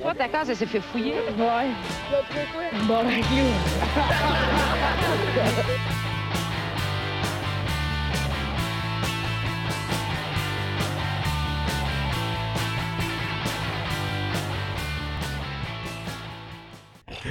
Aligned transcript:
Toi, 0.00 0.14
ta 0.14 0.28
case, 0.28 0.50
elle 0.50 0.56
s'est 0.56 0.66
fait 0.66 0.80
fouiller. 0.80 1.14
Ouais. 1.38 1.68
Bon, 2.86 3.04
ben. 3.04 3.22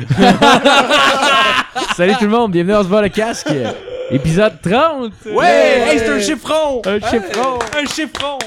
Salut 1.96 2.14
tout 2.16 2.26
le 2.26 2.30
monde, 2.30 2.52
bienvenue 2.52 2.74
dans 2.74 2.84
ce 2.84 2.88
bas 2.88 3.02
le 3.02 3.10
casque. 3.10 3.54
Épisode 4.12 4.62
30. 4.62 5.14
Ouais! 5.34 5.84
Hey, 5.88 6.00
c'est 6.00 6.10
un 6.10 6.20
chiffron! 6.20 6.82
Un 6.86 7.00
chiffron. 7.00 7.60
Un 7.78 7.86
chiffron! 7.86 8.40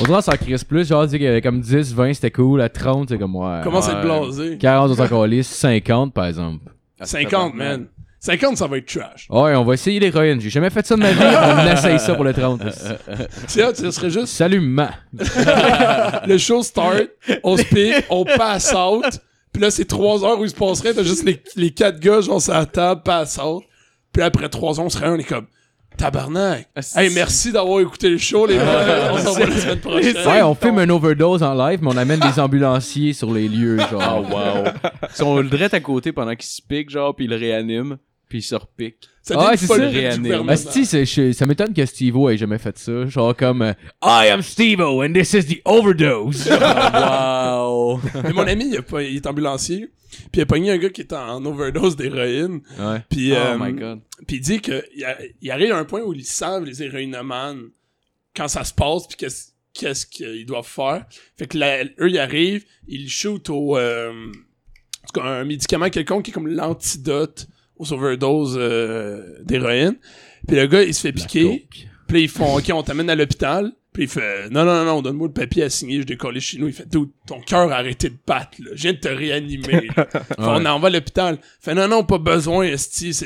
On 0.00 0.04
dirait 0.04 0.22
ça 0.22 0.36
crisse 0.36 0.64
plus, 0.64 0.88
genre 0.88 1.06
dire 1.06 1.18
qu'il 1.18 1.26
y 1.26 1.30
avait 1.30 1.42
comme 1.42 1.60
10, 1.60 1.94
20 1.94 2.14
c'était 2.14 2.30
cool, 2.30 2.60
à 2.60 2.68
30 2.68 3.10
c'est 3.10 3.18
comme 3.18 3.36
ouais. 3.36 3.46
À 3.46 3.68
ouais. 3.68 3.76
être 3.78 4.02
blasé? 4.02 4.58
40 4.58 4.90
on 4.90 4.94
s'en 4.94 5.04
encore 5.04 5.26
lisse, 5.26 5.48
50 5.48 6.14
par 6.14 6.26
exemple. 6.26 6.64
50, 7.02 7.54
man. 7.54 7.86
50, 8.22 8.58
ça 8.58 8.66
va 8.66 8.76
être 8.76 8.86
trash. 8.86 9.26
Ouais, 9.30 9.54
on 9.54 9.64
va 9.64 9.72
essayer 9.72 9.98
l'héroïne. 9.98 10.40
J'ai 10.42 10.50
jamais 10.50 10.68
fait 10.68 10.86
ça 10.86 10.94
de 10.94 11.00
ma 11.00 11.10
vie, 11.10 11.18
on 11.22 11.72
essaye 11.72 11.98
ça 11.98 12.14
pour 12.14 12.24
le 12.24 12.34
30. 12.34 12.62
C'est 13.46 13.64
hot, 13.64 13.74
ça 13.74 13.90
serait 13.90 14.10
juste 14.10 14.26
Salut 14.26 14.60
ma. 14.60 14.90
le 16.26 16.36
show 16.36 16.62
start, 16.62 17.08
on 17.42 17.56
se 17.56 17.64
pique, 17.64 18.04
on 18.10 18.24
pass 18.24 18.74
out, 18.74 19.06
puis 19.52 19.62
là, 19.62 19.70
c'est 19.70 19.86
3 19.86 20.24
heures 20.24 20.38
où 20.38 20.44
il 20.44 20.50
se 20.50 20.54
passerait, 20.54 20.94
t'as 20.94 21.02
juste 21.02 21.24
les, 21.24 21.42
les 21.56 21.70
4 21.70 21.98
gars, 21.98 22.20
genre, 22.20 22.40
sur 22.40 22.52
la 22.52 22.66
table, 22.66 23.02
pass 23.02 23.38
out. 23.38 23.64
Puis 24.12 24.22
après 24.22 24.48
3 24.48 24.78
heures, 24.78 24.86
on 24.86 24.90
serait 24.90 25.06
un, 25.06 25.14
on 25.14 25.18
est 25.18 25.24
comme, 25.24 25.46
tabarnak. 26.00 26.68
Hey, 26.96 27.10
merci 27.14 27.52
d'avoir 27.52 27.80
écouté 27.80 28.08
le 28.08 28.16
show, 28.16 28.46
les 28.46 28.56
gars. 28.56 29.12
On 29.12 29.18
s'en 29.18 29.32
va 29.32 29.46
la 29.46 29.56
semaine 29.56 29.80
prochaine. 29.80 30.16
Ouais, 30.26 30.42
on 30.42 30.54
filme 30.54 30.78
un 30.78 30.88
overdose 30.88 31.42
en 31.42 31.54
live, 31.54 31.80
mais 31.82 31.90
on 31.92 31.96
amène 31.96 32.20
des 32.20 32.40
ambulanciers 32.40 33.12
sur 33.12 33.32
les 33.32 33.48
lieux, 33.48 33.78
genre. 33.90 34.24
Oh 34.24 34.34
wow! 34.34 34.64
Ils 35.10 35.14
sont 35.14 35.36
le 35.36 35.48
direct 35.48 35.74
à 35.74 35.80
côté 35.80 36.12
pendant 36.12 36.34
qu'ils 36.34 36.48
se 36.48 36.62
piquent, 36.62 36.90
genre, 36.90 37.14
puis 37.14 37.26
ils 37.26 37.30
le 37.30 37.36
réaniment, 37.36 37.98
puis 38.28 38.38
ils 38.38 38.42
se 38.42 38.54
repiquent. 38.54 39.09
Ça 39.22 39.34
Ah, 39.38 39.54
c'est 39.56 39.66
ça. 39.66 41.04
je- 41.04 41.32
ça 41.32 41.46
m'étonne 41.46 41.74
que 41.74 41.84
Steve-O 41.84 42.30
ait 42.30 42.38
jamais 42.38 42.58
fait 42.58 42.78
ça. 42.78 43.06
Genre 43.06 43.36
comme 43.36 43.62
euh, 43.62 43.72
I 44.02 44.28
am 44.28 44.40
Steve-O 44.42 45.02
and 45.02 45.12
this 45.12 45.34
is 45.34 45.44
the 45.44 45.60
overdose. 45.66 46.48
Wow! 46.94 48.00
Mais 48.24 48.32
mon 48.32 48.46
ami, 48.46 48.68
il, 48.70 48.76
a 48.78 48.82
pas- 48.82 49.02
il 49.02 49.16
est 49.16 49.26
ambulancier, 49.26 49.90
puis 50.32 50.40
il 50.40 50.42
a 50.42 50.46
pogné 50.46 50.70
un 50.70 50.78
gars 50.78 50.90
qui 50.90 51.02
est 51.02 51.12
en 51.12 51.44
overdose 51.44 51.96
d'héroïne, 51.96 52.60
ouais. 52.78 53.02
puis 53.08 53.32
Oh 53.32 53.36
euh, 53.36 53.56
my 53.60 53.72
god. 53.72 54.00
Puis 54.26 54.36
il 54.36 54.40
dit 54.40 54.60
que 54.60 54.82
il, 54.96 55.04
a- 55.04 55.18
il 55.40 55.50
arrive 55.50 55.72
à 55.72 55.78
un 55.78 55.84
point 55.84 56.00
où 56.02 56.12
ils 56.12 56.24
savent 56.24 56.64
les 56.64 56.82
héroïnomanes 56.82 57.68
quand 58.34 58.48
ça 58.48 58.64
se 58.64 58.72
passe 58.74 59.06
puis 59.06 59.16
qu'est-ce 59.18 59.50
qu'est-ce 59.72 60.06
qu'ils 60.06 60.46
doivent 60.46 60.66
faire. 60.66 61.04
Fait 61.38 61.46
que 61.46 61.58
là, 61.58 61.84
eux 61.84 62.08
ils 62.10 62.18
arrivent, 62.18 62.64
ils 62.88 63.08
shootent 63.08 63.50
au 63.50 63.76
euh, 63.76 64.10
en 64.12 65.06
tout 65.12 65.20
cas, 65.20 65.26
un 65.26 65.44
médicament 65.44 65.88
quelconque 65.90 66.24
qui 66.24 66.30
est 66.30 66.34
comme 66.34 66.48
l'antidote 66.48 67.46
aux 67.80 67.92
overdoses 67.92 68.56
euh, 68.58 69.22
d'héroïne. 69.42 69.96
Puis 70.46 70.56
le 70.56 70.66
gars 70.66 70.82
il 70.82 70.94
se 70.94 71.00
fait 71.00 71.12
piquer. 71.12 71.66
Puis 72.06 72.16
là, 72.16 72.18
ils 72.24 72.28
font 72.28 72.56
OK, 72.56 72.70
on 72.72 72.82
t'amène 72.82 73.10
à 73.10 73.14
l'hôpital. 73.14 73.72
Puis 73.92 74.04
il 74.04 74.08
fait 74.08 74.48
non 74.50 74.64
non 74.64 74.72
non, 74.72 74.84
non 74.84 75.02
donne-moi 75.02 75.26
le 75.26 75.32
papier 75.32 75.64
à 75.64 75.70
signer, 75.70 76.00
je 76.02 76.06
décolle 76.06 76.38
chez 76.40 76.58
nous. 76.58 76.68
Il 76.68 76.72
fait 76.72 76.88
Dude, 76.88 77.08
ton 77.26 77.40
cœur 77.40 77.72
a 77.72 77.76
arrêté 77.76 78.08
de 78.08 78.14
battre 78.24 78.58
là. 78.60 78.70
Je 78.74 78.82
viens 78.82 78.92
de 78.92 78.98
te 78.98 79.08
réanimer. 79.08 79.88
là. 79.96 80.06
Fait, 80.12 80.22
On 80.38 80.64
en 80.64 80.78
va 80.78 80.86
à 80.86 80.90
l'hôpital. 80.90 81.38
Fait 81.60 81.74
non 81.74 81.88
non, 81.88 82.04
pas 82.04 82.18
besoin, 82.18 82.66
esti, 82.66 83.12
ça 83.12 83.24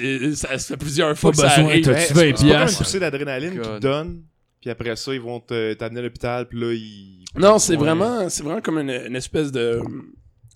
se 0.59 0.67
fait 0.69 0.77
plusieurs 0.79 1.19
fois 1.19 1.33
Pas 1.33 1.37
que 1.37 1.49
ça 1.49 1.57
besoin, 1.57 1.71
arrive. 1.71 1.85
t'as- 1.85 1.93
Ouais, 1.93 2.07
tu 2.07 2.15
veux 2.15 2.21
c'est 2.21 2.29
un 2.29 2.31
pas 2.33 2.37
comme 2.39 2.47
une 2.47 2.53
piastre. 2.55 2.79
poussée 2.79 2.99
d'adrénaline 3.01 3.61
qu'ils 3.61 3.81
donnent, 3.81 4.23
puis 4.63 4.71
après 4.71 4.97
ça, 4.97 5.13
ils 5.13 5.21
vont 5.21 5.41
t'amener 5.41 6.01
à 6.01 6.03
l'hôpital, 6.03 6.49
puis 6.49 6.59
là, 6.61 6.73
ils... 6.73 7.25
Non, 7.37 7.59
c'est 7.59 7.73
Ouais. 7.73 7.79
vraiment 7.79 8.29
c'est 8.31 8.43
vraiment 8.43 8.61
comme 8.63 8.79
une, 8.79 8.91
une 9.09 9.17
espèce 9.17 9.53
de 9.53 9.81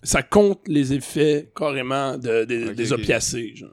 ça 0.01 0.23
compte 0.23 0.59
les 0.67 0.93
effets 0.93 1.49
carrément 1.53 2.17
de, 2.17 2.45
des 2.45 2.93
opiacés 2.93 3.53
genre. 3.55 3.69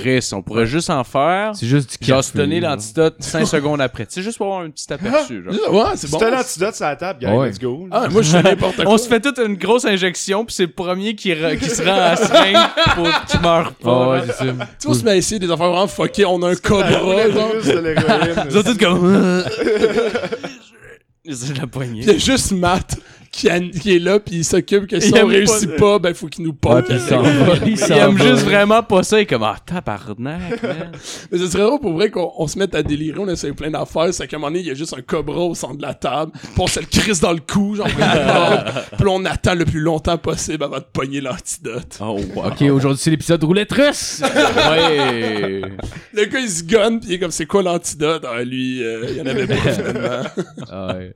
Chris, 0.00 0.28
on 0.32 0.42
pourrait 0.42 0.66
juste 0.66 0.90
en 0.90 1.04
faire, 1.04 1.52
C'est 1.54 1.66
juste 1.66 2.00
du 2.02 2.08
genre 2.08 2.24
se 2.24 2.36
donner 2.36 2.58
l'antidote 2.60 3.16
5 3.20 3.46
secondes 3.46 3.80
après. 3.80 4.04
Tu 4.06 4.14
sais, 4.14 4.22
juste 4.22 4.38
pour 4.38 4.46
avoir 4.46 4.62
un 4.62 4.70
petit 4.70 4.92
aperçu, 4.92 5.44
genre. 5.44 5.72
Ouais, 5.72 5.90
c'est 5.94 6.06
Si 6.06 6.12
bon. 6.12 6.18
t'as 6.18 6.30
l'antidote 6.30 6.74
sur 6.74 6.86
la 6.86 6.96
table, 6.96 7.20
gars, 7.20 7.34
Ouais. 7.36 7.48
let's 7.50 7.58
go. 7.60 7.86
Ah, 7.92 8.08
moi 8.10 8.22
je 8.22 8.30
fais 8.30 8.42
n'importe 8.42 8.76
quoi. 8.82 8.84
On 8.88 8.98
se 8.98 9.06
fait 9.08 9.20
toute 9.20 9.38
une 9.38 9.54
grosse 9.54 9.84
injection, 9.84 10.44
puis 10.44 10.54
c'est 10.56 10.66
le 10.66 10.72
premier 10.72 11.14
qui, 11.14 11.30
re- 11.30 11.56
qui 11.56 11.70
se 11.70 11.82
rend 11.82 11.92
à 11.94 12.10
la 12.10 12.16
seringue 12.16 12.68
pour 12.96 13.08
qu'il 13.26 13.40
meure 13.40 13.72
pas. 13.74 14.04
Ah 14.04 14.10
ouais, 14.10 14.20
c'est 14.26 14.32
ça. 14.32 14.44
Tu 14.44 14.48
vois, 14.48 14.66
on 14.86 14.94
se 14.94 15.04
met 15.04 15.10
à 15.12 15.16
essayer 15.16 15.38
des 15.38 15.50
affaires 15.50 15.68
vraiment 15.70 15.86
fuckées, 15.86 16.24
on 16.24 16.42
a 16.42 16.50
un 16.50 16.56
cobra 16.56 17.30
genre. 17.30 17.52
Ils 18.50 18.58
ont 18.58 18.62
tous 18.62 18.76
comme... 18.78 19.44
C'est 21.32 21.52
de 21.52 21.60
la 21.60 21.66
poignée. 21.66 22.08
A 22.08 22.16
juste 22.16 22.50
Matt 22.52 22.96
qui, 23.32 23.48
a- 23.48 23.60
qui 23.60 23.94
est 23.94 23.98
là 24.00 24.18
puis 24.18 24.36
il 24.36 24.44
s'occupe 24.44 24.86
que 24.88 24.98
si 24.98 25.10
Il 25.10 25.22
on 25.22 25.26
réussit 25.26 25.70
pas- 25.76 25.76
pas, 25.76 25.98
ben 26.00 26.14
faut 26.14 26.26
qu'il 26.26 26.44
nous 26.44 26.50
Ouais, 26.50 26.56
pompe. 26.60 26.84
puis 26.86 26.94
il 26.96 27.00
s'en 27.00 27.22
va. 27.22 27.54
Il 27.64 27.68
Il 27.68 27.78
s'en 27.78 27.94
aime 27.94 28.16
va. 28.16 28.24
juste 28.26 28.42
vraiment 28.44 28.82
pas 28.82 29.02
ça. 29.04 29.18
Il 29.18 29.22
est 29.22 29.26
comme, 29.26 29.44
ah, 29.44 29.56
tabarnak, 29.64 30.18
man. 30.18 30.40
Mais 31.30 31.38
ce 31.38 31.46
serait 31.46 31.62
drôle 31.62 31.80
pour 31.80 31.92
vrai 31.92 32.10
qu'on 32.10 32.32
on 32.36 32.46
se 32.48 32.58
mette 32.58 32.74
à 32.74 32.82
délirer, 32.82 33.18
on 33.20 33.28
essaie 33.28 33.52
plein 33.52 33.70
d'affaires, 33.70 34.12
c'est 34.12 34.26
qu'à 34.26 34.36
un 34.36 34.40
moment 34.40 34.50
donné, 34.50 34.60
il 34.60 34.66
y 34.66 34.70
a 34.70 34.74
juste 34.74 34.94
un 34.98 35.02
cobra 35.02 35.38
au 35.40 35.54
centre 35.54 35.76
de 35.76 35.82
la 35.82 35.94
table, 35.94 36.32
puis 36.34 36.50
on 36.58 36.66
se 36.66 36.80
le 36.80 36.86
crisse 36.86 37.20
dans 37.20 37.32
le 37.32 37.38
cou, 37.40 37.76
genre, 37.76 37.86
puis 38.98 39.06
on 39.08 39.24
attend 39.24 39.54
le 39.54 39.64
plus 39.64 39.80
longtemps 39.80 40.18
possible 40.18 40.64
avant 40.64 40.78
de 40.78 40.86
pogner 40.92 41.20
l'antidote. 41.20 41.98
Oh, 42.00 42.18
wow. 42.34 42.46
Ok, 42.48 42.62
aujourd'hui 42.62 43.00
c'est 43.00 43.10
l'épisode 43.10 43.42
roulette 43.44 43.72
russe. 43.72 44.22
Ouais. 44.70 45.62
Le 46.12 46.24
gars, 46.26 46.40
il 46.40 46.50
se 46.50 46.64
gonne, 46.64 47.00
puis 47.00 47.10
il 47.10 47.14
est 47.14 47.18
comme, 47.18 47.30
c'est 47.30 47.46
quoi 47.46 47.62
l'antidote? 47.62 48.24
Ah, 48.28 48.42
lui, 48.42 48.82
euh, 48.82 49.06
il 49.08 49.16
y 49.16 49.20
en 49.20 49.26
avait 49.26 49.46
pas, 49.46 49.54
finalement. 49.54 50.22
Ah, 50.70 50.94
ouais. 50.96 51.12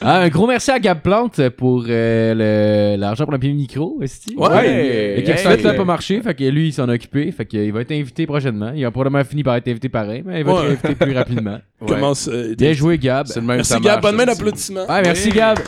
Ah, 0.00 0.20
un 0.20 0.28
gros 0.28 0.46
merci 0.46 0.70
à 0.70 0.78
Gab 0.78 1.00
Plante 1.00 1.48
pour 1.50 1.84
euh, 1.88 2.96
l'argent 2.98 3.24
pour 3.24 3.32
le 3.32 3.38
premier 3.38 3.54
micro, 3.54 3.98
esti. 4.02 4.34
Ouais. 4.36 5.18
Et 5.18 5.22
qui 5.22 5.32
a 5.32 5.36
Hey. 5.36 5.58
fait, 5.58 5.74
pas 5.74 5.84
marché, 5.84 6.20
fait 6.20 6.34
que 6.34 6.44
lui, 6.44 6.68
il 6.68 6.72
s'en 6.72 6.86
a 6.88 6.94
occupé, 6.94 7.32
fait 7.32 7.46
qu'il 7.46 7.72
va 7.72 7.80
être 7.80 7.92
invité 7.92 8.26
prochainement. 8.26 8.72
Il 8.74 8.84
a 8.84 8.90
probablement 8.90 9.24
fini 9.24 9.42
par 9.42 9.56
être 9.56 9.68
invité 9.68 9.88
pareil, 9.88 10.22
mais 10.24 10.40
il 10.40 10.44
va 10.44 10.52
Ouais. 10.54 10.72
être 10.72 10.84
invité 10.84 10.94
plus 11.06 11.14
rapidement. 11.16 11.58
Ouais. 11.80 11.88
Commence, 11.88 12.28
euh, 12.32 12.54
Bien 12.56 12.72
joué, 12.72 12.96
Gab. 12.96 13.26
C'est 13.26 13.40
le 13.40 13.46
même 13.46 13.56
Merci, 13.56 13.72
ça 13.72 13.80
Gab. 13.80 14.02
marche, 14.02 14.16
Bonne 14.16 14.16
main. 14.74 14.86
Ouais, 14.88 15.02
merci. 15.02 15.28
Gab. 15.30 15.58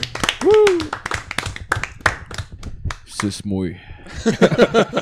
C'est 3.07 3.45
moi. 3.45 3.67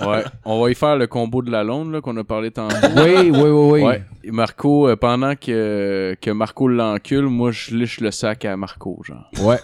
Ouais. 0.06 0.25
On 0.44 0.61
va 0.62 0.71
y 0.71 0.75
faire 0.75 0.97
le 0.97 1.06
combo 1.06 1.43
de 1.43 1.50
la 1.50 1.62
londe, 1.65 2.00
qu'on 2.00 2.17
a 2.17 2.25
parlé 2.25 2.50
tantôt. 2.50 2.75
Oui, 2.97 3.31
oui, 3.31 3.31
oui, 3.33 3.50
oui. 3.50 3.83
Ouais. 3.83 4.05
Marco, 4.27 4.89
euh, 4.89 4.97
pendant 4.97 5.34
que, 5.37 6.17
que 6.21 6.31
Marco 6.31 6.69
l'encule, 6.69 7.27
moi, 7.27 7.50
je 7.53 7.75
liche 7.75 8.00
le 8.00 8.11
sac 8.11 8.44
à 8.44 8.56
Marco, 8.56 9.00
genre. 9.05 9.31
Ouais. 9.41 9.59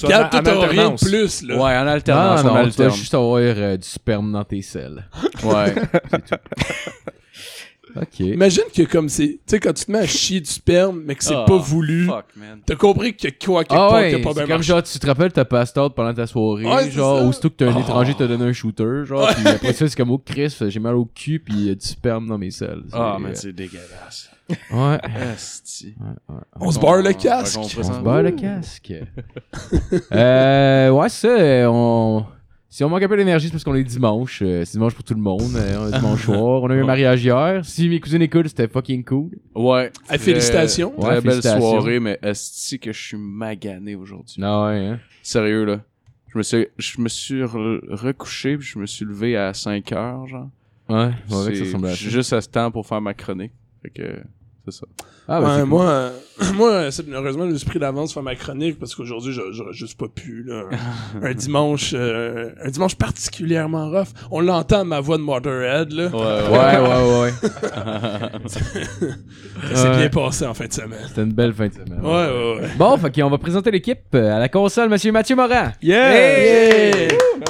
Toi, 0.00 0.24
t'as 0.30 0.66
rien 0.66 0.90
de 0.90 0.96
plus, 0.96 1.42
là. 1.42 1.54
Ouais, 1.54 1.60
en 1.62 1.86
Ah, 1.86 1.92
alternance, 1.92 2.40
on 2.40 2.44
non, 2.44 2.48
tu 2.48 2.52
dois 2.54 2.60
alterne. 2.60 2.90
juste 2.92 3.14
avoir 3.14 3.36
euh, 3.40 3.76
du 3.76 3.86
sperme 3.88 4.32
dans 4.32 4.44
tes 4.44 4.62
selles. 4.62 5.04
Ouais. 5.44 5.74
Ok. 7.96 8.20
Imagine 8.20 8.64
que 8.74 8.82
comme 8.82 9.08
c'est, 9.08 9.26
tu 9.28 9.38
sais, 9.46 9.60
quand 9.60 9.72
tu 9.72 9.84
te 9.84 9.90
mets 9.92 9.98
à 10.00 10.06
chier 10.06 10.40
du 10.40 10.50
sperme, 10.50 11.02
mais 11.04 11.14
que 11.14 11.24
c'est 11.24 11.34
Ah, 11.34 11.44
pas 11.46 11.56
voulu, 11.56 12.06
Fuck, 12.06 12.24
man. 12.36 12.60
t'as 12.64 12.74
compris 12.76 13.14
que 13.16 13.28
quoi, 13.44 13.64
quelque 13.64 13.72
Ah 13.80 13.88
part, 13.88 13.92
ouais, 13.94 14.14
a 14.14 14.18
pas 14.18 14.28
c'est 14.30 14.34
bien 14.34 14.42
comme 14.42 14.48
marché. 14.48 14.62
genre, 14.68 14.82
tu 14.82 14.98
te 14.98 15.06
rappelles, 15.06 15.32
t'as 15.32 15.44
passed 15.44 15.78
out 15.78 15.94
pendant 15.94 16.14
ta 16.14 16.26
soirée, 16.26 16.64
Ouais, 16.64 16.84
c'est 16.84 16.90
genre, 16.92 17.18
ça. 17.18 17.24
aussitôt 17.24 17.50
que 17.50 17.54
t'as 17.56 17.70
un 17.70 17.76
Oh. 17.76 17.80
étranger 17.80 18.14
t'a 18.14 18.26
donné 18.26 18.44
un 18.44 18.52
shooter, 18.52 19.04
genre, 19.04 19.28
puis 19.34 19.46
après 19.48 19.72
ça, 19.72 19.88
c'est 19.88 19.96
comme, 19.96 20.10
oh 20.10 20.18
Chris, 20.24 20.54
j'ai 20.68 20.80
mal 20.80 20.94
au 20.96 21.06
cul, 21.06 21.38
pis 21.40 21.52
il 21.54 21.66
y 21.66 21.70
a 21.70 21.74
du 21.74 21.86
sperme 21.86 22.26
dans 22.28 22.38
mes 22.38 22.50
selles. 22.50 22.82
Ah, 22.92 23.16
man, 23.20 23.32
euh, 23.32 23.34
c'est 23.34 23.52
dégueulasse. 23.52 24.30
Ouais. 24.70 24.98
On 26.60 26.70
se 26.70 26.78
barre 26.78 27.02
le 27.02 27.12
casque. 27.12 27.58
On 27.58 27.64
se 27.64 28.00
barre 28.02 28.22
le 28.22 28.30
casque. 28.32 28.92
euh, 30.12 30.90
ouais, 30.90 31.08
ça, 31.08 31.28
on... 31.70 32.24
Si 32.70 32.84
on 32.84 32.90
manque 32.90 33.02
un 33.02 33.08
peu 33.08 33.16
d'énergie, 33.16 33.46
c'est 33.46 33.52
parce 33.52 33.64
qu'on 33.64 33.74
est 33.74 33.82
dimanche. 33.84 34.42
euh, 34.42 34.62
c'est 34.64 34.72
dimanche 34.72 34.94
pour 34.94 35.02
tout 35.02 35.14
le 35.14 35.20
monde. 35.20 35.40
euh, 35.56 35.78
on 35.80 35.88
est 35.88 35.98
dimanche 35.98 36.24
soir. 36.26 36.62
On 36.62 36.68
a 36.70 36.74
eu 36.74 36.82
un 36.82 36.86
mariage 36.86 37.24
hier. 37.24 37.64
Si 37.64 37.88
mes 37.88 37.98
cousines 37.98 38.20
écoutent, 38.20 38.48
c'était 38.48 38.68
fucking 38.68 39.04
cool. 39.04 39.30
Ouais. 39.54 39.90
Félicitations. 40.18 40.90
Très 40.98 41.08
Ouais, 41.08 41.14
belle 41.14 41.22
félicitations. 41.32 41.70
soirée, 41.70 41.98
mais 41.98 42.18
esti 42.22 42.78
que 42.78 42.92
je 42.92 43.02
suis 43.02 43.16
magané 43.16 43.94
aujourd'hui. 43.94 44.34
Non, 44.38 44.66
ouais, 44.66 44.76
hein? 44.86 45.00
Sérieux, 45.22 45.64
là. 45.64 45.80
Je 46.30 46.36
me 46.38 46.42
suis, 46.42 46.66
je 46.76 47.00
me 47.00 47.08
suis 47.08 47.40
re- 47.42 47.80
recouché, 47.88 48.58
puis 48.58 48.66
je 48.66 48.78
me 48.78 48.84
suis 48.84 49.06
levé 49.06 49.34
à 49.36 49.54
5 49.54 49.90
heures, 49.92 50.26
genre. 50.26 50.50
Ouais, 50.90 51.06
ouais, 51.06 51.54
C'est- 51.54 51.64
ça 51.64 51.94
suis 51.94 52.10
juste 52.10 52.32
à 52.34 52.40
ce 52.42 52.48
temps 52.50 52.70
pour 52.70 52.86
faire 52.86 53.00
ma 53.00 53.14
chronique. 53.14 53.52
Fait 53.82 53.90
que, 53.90 54.22
c'est 54.70 54.80
ça. 54.80 54.86
Ah, 55.30 55.40
bah, 55.40 55.46
Ouais, 55.48 55.52
c'est 55.56 55.60
cool. 55.60 55.68
moi, 55.68 55.84
euh, 55.84 56.10
moi, 56.54 56.90
c'est- 56.90 57.04
heureusement, 57.12 57.44
je 57.46 57.50
me 57.52 57.56
suis 57.56 57.68
pris 57.68 57.78
d'avance 57.78 58.14
faire 58.14 58.22
ma 58.22 58.34
chronique 58.34 58.78
parce 58.78 58.94
qu'aujourd'hui, 58.94 59.32
je- 59.32 59.52
j'aurais 59.52 59.72
juste 59.72 59.98
pas 59.98 60.08
pu, 60.08 60.44
là. 60.46 60.62
Un, 61.22 61.26
un 61.30 61.34
dimanche, 61.34 61.92
euh, 61.94 62.50
un 62.64 62.70
dimanche 62.70 62.94
particulièrement 62.96 63.90
rough. 63.90 64.08
On 64.30 64.40
l'entend 64.40 64.80
à 64.80 64.84
ma 64.84 65.00
voix 65.00 65.18
de 65.18 65.22
Motorhead, 65.22 65.92
là. 65.92 66.06
Ouais, 66.08 66.88
ouais, 66.88 67.20
ouais. 67.20 67.32
Ça 68.48 68.60
s'est 69.74 69.88
Ouais. 69.88 69.96
bien 69.96 70.08
passé 70.08 70.46
en 70.46 70.54
fin 70.54 70.66
de 70.66 70.72
semaine. 70.72 71.00
C'était 71.08 71.22
une 71.22 71.32
belle 71.32 71.52
fin 71.52 71.66
de 71.68 71.74
semaine. 71.74 72.00
Ouais, 72.02 72.10
ouais, 72.10 72.60
ouais. 72.62 72.68
Bon, 72.76 72.96
fait 72.96 73.14
qu'on 73.20 73.28
va 73.30 73.38
présenter 73.38 73.70
l'équipe 73.70 73.98
euh, 74.14 74.36
à 74.36 74.38
la 74.38 74.48
console, 74.48 74.88
monsieur 74.88 75.12
Mathieu 75.12 75.34
Morin. 75.36 75.72
Yeah! 75.82 77.08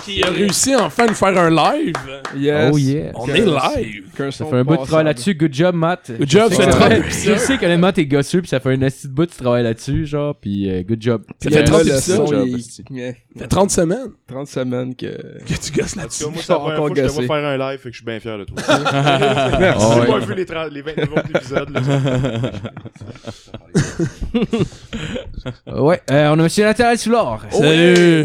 Il 0.09 0.25
a 0.25 0.31
réussi 0.31 0.75
enfin 0.77 1.05
à 1.05 1.07
nous 1.09 1.15
faire 1.15 1.39
un 1.39 1.51
live. 1.51 1.95
Yes. 2.37 2.71
Oh 2.73 2.79
yeah. 2.79 3.11
On 3.15 3.27
est 3.29 3.41
live. 3.41 4.05
Ça 4.31 4.45
fait 4.45 4.57
un 4.57 4.65
bout 4.65 4.77
de 4.77 4.85
travail 4.85 5.05
là-dessus. 5.05 5.35
Good 5.35 5.55
job, 5.55 5.75
Matt. 5.75 6.11
Good 6.19 6.29
job, 6.31 6.53
c'est 6.55 6.67
30 6.67 6.93
Je 7.11 7.35
sais 7.37 7.57
qu'honnêtement, 7.59 7.93
t'es 7.93 8.07
gosseux, 8.07 8.41
puis 8.41 8.49
ça 8.49 8.61
fait 8.61 8.73
un 8.73 8.77
de 8.79 8.89
bout, 9.09 9.27
tu 9.27 9.37
travailles 9.37 9.63
là-dessus, 9.63 10.07
genre, 10.07 10.35
puis 10.35 10.71
euh, 10.71 10.83
good 10.83 11.01
job. 11.01 11.23
Ça 11.43 11.51
fait 11.51 11.57
là, 11.61 11.63
30 11.65 11.85
le 11.85 11.89
épisodes. 11.93 12.17
son, 12.17 12.27
job, 12.27 12.47
il- 12.49 12.57
esti. 12.59 12.85
Yeah. 12.91 13.13
Ça 13.35 13.43
fait 13.43 13.49
30 13.49 13.71
semaines 13.71 14.09
30 14.27 14.49
semaines 14.49 14.95
que. 14.95 15.07
que 15.07 15.55
tu 15.61 15.73
gosses 15.79 15.97
là-dessus. 15.97 16.25
moi, 16.25 16.33
c'est 16.37 16.49
la 16.53 16.59
Encore 16.59 16.75
première 16.75 16.77
fois 16.79 16.91
que 16.91 16.97
je 17.03 17.07
te 17.07 17.13
vois 17.13 17.37
faire 17.37 17.47
un 17.49 17.57
live, 17.57 17.79
fait 17.79 17.89
que 17.91 17.95
je 17.95 17.99
suis 17.99 18.07
bien 18.07 18.21
fier 18.21 18.39
de 18.39 18.45
toi. 18.45 18.57
Oh, 19.81 19.93
J'ai 19.95 20.01
ouais. 20.01 20.07
pas 20.07 20.19
vu 20.19 20.35
les, 20.35 20.45
30 20.47 20.71
les 20.73 20.83
29 20.83 21.09
autres 21.13 21.31
épisodes. 21.35 21.71
Là, 21.71 21.81
Euh, 25.69 25.81
ouais, 25.81 26.01
euh, 26.11 26.29
on 26.31 26.39
a 26.39 26.43
Monsieur 26.43 26.65
Nathalie 26.65 26.99
Soulard. 26.99 27.43
Salut! 27.51 28.25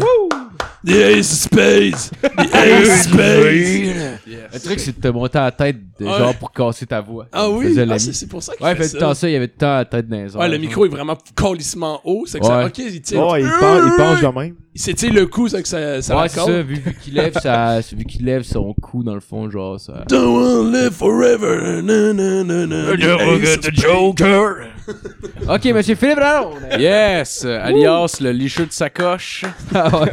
The 0.86 0.90
Ace 0.92 1.32
of 1.32 1.38
Space! 1.38 2.10
The 2.22 2.54
Ace 2.54 2.88
of 2.88 3.12
Space! 3.12 4.20
Le 4.52 4.60
truc, 4.60 4.80
c'est 4.80 4.96
de 4.96 5.00
te 5.00 5.08
monter 5.08 5.38
à 5.38 5.44
la 5.44 5.50
tête, 5.52 5.76
de- 5.98 6.04
Ouais. 6.04 6.18
genre, 6.18 6.34
pour 6.36 6.52
casser 6.52 6.86
ta 6.86 7.00
voix. 7.00 7.26
Ah 7.32 7.48
oui? 7.48 7.74
Ah, 7.90 7.98
c'est 7.98 8.28
pour 8.28 8.42
ça 8.42 8.54
qu'il 8.54 8.64
Ouais, 8.66 8.72
il 8.72 8.76
fait 8.76 8.84
fait 8.88 8.94
le 8.94 9.00
temps 9.00 9.14
ça. 9.14 9.20
ça, 9.22 9.28
il 9.28 9.32
y 9.32 9.36
avait 9.36 9.48
tout 9.48 9.54
le 9.56 9.60
temps 9.60 9.74
la 9.76 9.84
tête 9.84 10.08
dans 10.08 10.16
les. 10.16 10.36
Ouais, 10.36 10.48
le 10.48 10.58
micro 10.58 10.84
est 10.84 10.88
vraiment 10.88 11.16
colissement 11.34 12.00
haut. 12.04 12.24
C'est 12.26 12.38
que 12.40 12.46
ça. 12.46 12.66
Ok, 12.66 12.78
il 12.78 13.00
tire. 13.00 13.26
ouais, 13.26 13.42
il 13.42 13.48
penche, 13.60 13.82
il 13.86 13.96
penche 13.96 14.20
de 14.20 14.38
même. 14.38 14.54
S'étire 14.76 15.12
le 15.12 15.26
cou, 15.26 15.46
c'est 15.46 15.62
que 15.62 15.68
ça, 15.68 16.02
ça 16.02 16.16
Ouais, 16.16 16.28
c'est 16.28 16.40
ça, 16.40 16.62
vu, 16.62 16.74
vu 16.74 16.96
qu'il 17.00 17.14
lève, 17.14 17.32
sa- 17.40 17.78
vu 17.96 18.04
qu'il 18.04 18.24
lève 18.24 18.42
son 18.42 18.74
cou 18.82 19.04
dans 19.04 19.14
le 19.14 19.20
fond, 19.20 19.48
genre, 19.48 19.78
ça. 19.78 20.02
Don't 20.08 20.34
wanna 20.34 20.80
live 20.82 20.90
forever. 20.92 21.80
Na, 21.80 22.12
na, 22.12 22.42
na, 22.42 22.66
na, 22.66 22.96
the 22.96 23.62
Space. 23.62 25.48
Ok, 25.48 25.64
monsieur 25.72 25.94
Philippe 25.94 26.18
Lalonde. 26.18 26.58
Yes! 26.78 27.44
alias 27.44 28.18
le 28.20 28.32
licheux 28.32 28.66
de 28.66 28.72
sacoche. 28.72 29.44
Ah 29.74 29.88
ouais. 30.00 30.10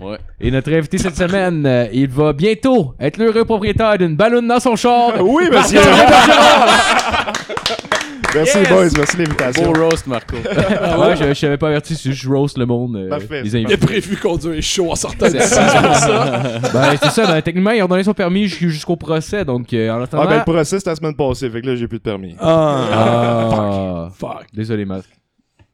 Ouais. 0.00 0.18
Et 0.40 0.50
notre 0.50 0.72
invité 0.72 0.96
cette 0.98 1.16
semaine, 1.16 1.64
euh, 1.66 1.86
il 1.92 2.08
va 2.08 2.32
bientôt 2.32 2.94
être 2.98 3.18
l'heureux 3.18 3.44
propriétaire 3.44 3.98
d'une 3.98 4.16
ballonne 4.16 4.48
dans 4.48 4.60
son 4.60 4.76
char. 4.76 5.12
Oui, 5.20 5.44
monsieur. 5.52 5.80
merci, 8.34 8.58
les 8.58 8.66
boys. 8.66 8.88
Merci 8.96 9.16
l'invitation. 9.16 9.72
Beau 9.72 9.80
roast, 9.84 10.06
Marco. 10.06 10.36
Ah 10.80 10.98
ouais, 11.00 11.16
je, 11.16 11.24
je 11.28 11.34
savais 11.34 11.56
pas 11.56 11.68
averti, 11.68 11.94
c'est 11.96 12.10
juste 12.10 12.22
je 12.22 12.28
roast 12.28 12.58
le 12.58 12.66
monde. 12.66 12.96
euh, 12.96 13.08
Parfait. 13.08 13.42
les 13.42 13.50
Il 13.56 13.56
a 13.56 13.68
invités. 13.68 13.76
prévu 13.86 14.16
conduire 14.16 14.62
chaud 14.62 14.90
en 14.92 14.96
sortant 14.96 15.26
d'ici, 15.28 15.38
c'est 15.40 15.82
pour 15.82 15.94
ça. 15.94 16.42
ben, 16.72 16.96
c'est 17.02 17.10
ça, 17.10 17.26
ben, 17.26 17.40
techniquement, 17.42 17.70
il 17.72 17.80
a 17.80 17.84
redonné 17.84 18.04
son 18.04 18.14
permis 18.14 18.46
jusqu- 18.46 18.68
jusqu'au 18.68 18.96
procès, 18.96 19.44
donc 19.44 19.72
euh, 19.72 19.90
en 19.90 20.02
attendant. 20.02 20.24
Ah, 20.24 20.26
ben, 20.28 20.36
le 20.38 20.42
procès, 20.44 20.78
c'était 20.78 20.90
la 20.90 20.96
semaine 20.96 21.14
passée, 21.16 21.48
fait 21.50 21.60
que 21.60 21.66
là, 21.66 21.76
j'ai 21.76 21.88
plus 21.88 21.98
de 21.98 22.02
permis. 22.02 22.34
Ah. 22.40 24.08
Fuck. 24.18 24.46
Désolé, 24.52 24.84
Marc. 24.84 25.04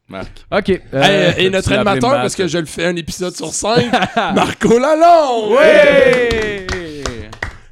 Marc. 0.09 0.45
Ok. 0.51 0.69
euh, 0.93 1.01
Hey, 1.01 1.45
et 1.45 1.49
notre 1.49 1.71
animateur, 1.71 2.11
parce 2.11 2.35
que 2.35 2.47
je 2.47 2.57
le 2.57 2.65
fais 2.65 2.85
un 2.85 2.95
épisode 2.95 3.35
sur 3.35 3.47
5, 3.53 3.85
Marco 4.35 4.77
Lalonde! 4.77 5.53
Ouais! 5.53 6.67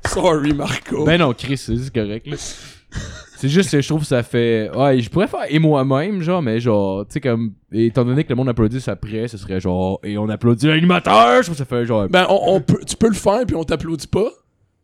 Sorry, 0.08 0.54
Marco. 0.54 1.04
Ben 1.06 1.20
non, 1.20 1.34
Chris, 1.34 1.58
c'est 1.58 1.76
c'est 1.78 1.94
correct. 1.94 2.26
là. 2.28 2.36
C'est 3.42 3.48
juste 3.48 3.72
que 3.72 3.80
je 3.80 3.88
trouve 3.88 4.02
que 4.02 4.08
ça 4.08 4.22
fait. 4.22 4.70
Ouais, 4.76 5.00
je 5.00 5.10
pourrais 5.10 5.28
faire 5.28 5.46
et 5.48 5.60
moi-même, 5.60 6.22
genre, 6.22 6.42
mais 6.42 6.60
genre, 6.60 7.06
tu 7.06 7.14
sais, 7.14 7.22
comme. 7.22 7.54
Étant 7.72 8.04
donné 8.04 8.24
que 8.26 8.30
le 8.30 8.36
monde 8.36 8.50
applaudisse 8.50 8.88
après, 8.90 9.30
ce 9.30 9.38
serait 9.38 9.62
genre. 9.62 10.00
Et 10.04 10.18
on 10.18 10.28
applaudit 10.28 10.68
l'animateur! 10.68 11.38
Je 11.38 11.44
trouve 11.44 11.56
que 11.56 11.58
ça 11.60 11.66
fait 11.66 11.86
genre. 11.86 12.10
Ben, 12.10 12.26
on, 12.30 12.56
on 12.56 12.60
peut, 12.62 12.80
tu 12.86 12.98
peux 12.98 13.08
le 13.08 13.14
faire, 13.14 13.46
puis 13.48 13.56
on 13.56 13.64
t'applaudit 13.64 14.08
pas. 14.08 14.28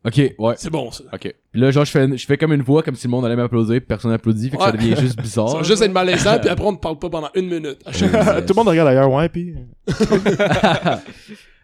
Ok, 0.06 0.22
ouais. 0.38 0.54
C'est 0.58 0.70
bon, 0.70 0.92
ça. 0.92 1.04
Ok. 1.12 1.34
Puis 1.52 1.60
là, 1.62 1.72
genre, 1.72 1.84
je 1.84 1.92
fais, 1.92 2.16
je 2.16 2.26
fais 2.28 2.38
comme 2.38 2.54
une 2.54 2.62
voix, 2.62 2.82
comme 2.84 2.96
si 2.96 3.08
le 3.08 3.12
monde 3.12 3.26
allait 3.26 3.36
m'applaudir, 3.36 3.78
puis 3.80 3.88
personne 3.88 4.12
n'applaudit, 4.12 4.52
fait 4.52 4.56
que 4.58 4.64
ça 4.64 4.70
Ouais. 4.72 4.78
devient 4.78 4.96
juste 5.02 5.16
Ça 5.16 5.22
bizarre. 5.22 5.58
va 5.58 5.64
juste 5.64 5.82
être 5.82 5.92
malaisant, 5.92 6.38
puis 6.40 6.48
après, 6.50 6.66
on 6.66 6.72
ne 6.74 6.78
parle 6.78 7.00
pas 7.00 7.10
pendant 7.10 7.30
une 7.36 7.48
minute. 7.50 7.80
À 7.86 7.92
chaque 7.92 8.12
fois. 8.12 8.42
Tout 8.42 8.54
le 8.54 8.56
monde 8.56 8.68
regarde 8.70 8.88
ailleurs, 8.90 9.12
ouais, 9.12 9.28
pis. 9.30 9.54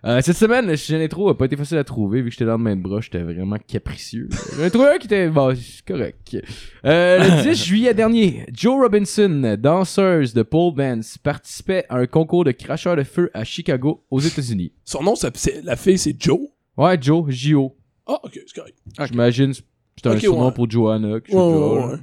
Euh, 0.04 0.20
cette 0.24 0.38
semaine, 0.38 0.66
d'intro 0.66 1.30
a 1.30 1.38
pas 1.38 1.46
été 1.46 1.56
facile 1.56 1.78
à 1.78 1.84
trouver, 1.84 2.22
vu 2.24 2.30
que 2.30 2.32
j'étais 2.32 2.46
dans 2.46 2.58
le 2.58 2.64
main 2.64 2.76
de 2.76 2.82
bras, 2.82 3.02
j'étais 3.02 3.22
vraiment 3.22 3.58
capricieux. 3.68 4.30
J'en 4.58 4.64
ai 4.66 4.72
trouvé 4.72 4.88
un 4.96 4.98
qui 4.98 5.06
était, 5.06 5.30
bon, 5.30 5.56
c'est 5.56 5.86
correct. 5.86 6.38
Euh, 6.86 7.20
le 7.20 7.44
10 7.54 7.64
juillet 7.66 7.94
dernier, 7.94 8.48
Joe 8.52 8.82
Robinson, 8.82 9.58
danseuse 9.60 10.34
de 10.34 10.42
pole 10.42 10.74
dance, 10.74 11.20
participait 11.20 11.86
à 11.88 11.98
un 11.98 12.08
concours 12.08 12.46
de 12.46 12.52
cracheur 12.52 12.96
de 12.96 13.04
feu 13.04 13.30
à 13.36 13.44
Chicago, 13.44 14.04
aux 14.10 14.20
États-Unis. 14.20 14.72
Son 14.86 15.04
nom, 15.04 15.16
ça- 15.16 15.30
c'est- 15.36 15.62
la 15.64 15.76
fille, 15.76 16.00
c'est 16.00 16.16
Joe? 16.20 16.40
Ouais, 16.78 16.98
Joe, 17.00 17.26
J.O. 17.30 17.76
Ah, 18.08 18.18
ok, 18.24 18.40
c'est 18.48 18.56
correct. 18.60 18.78
J'imagine, 19.12 19.54
c'est 19.54 20.08
un 20.08 20.14
Ok, 20.14 20.20
surnom 20.22 20.48
ouais. 20.48 20.52
pour 20.54 20.68
Joanna. 20.68 21.20
quelque 21.20 21.32
Ouais, 21.36 21.40
chose 21.40 21.54
ouais, 21.54 21.76
du 21.76 21.82
genre. 21.82 21.92
ouais. 21.92 21.98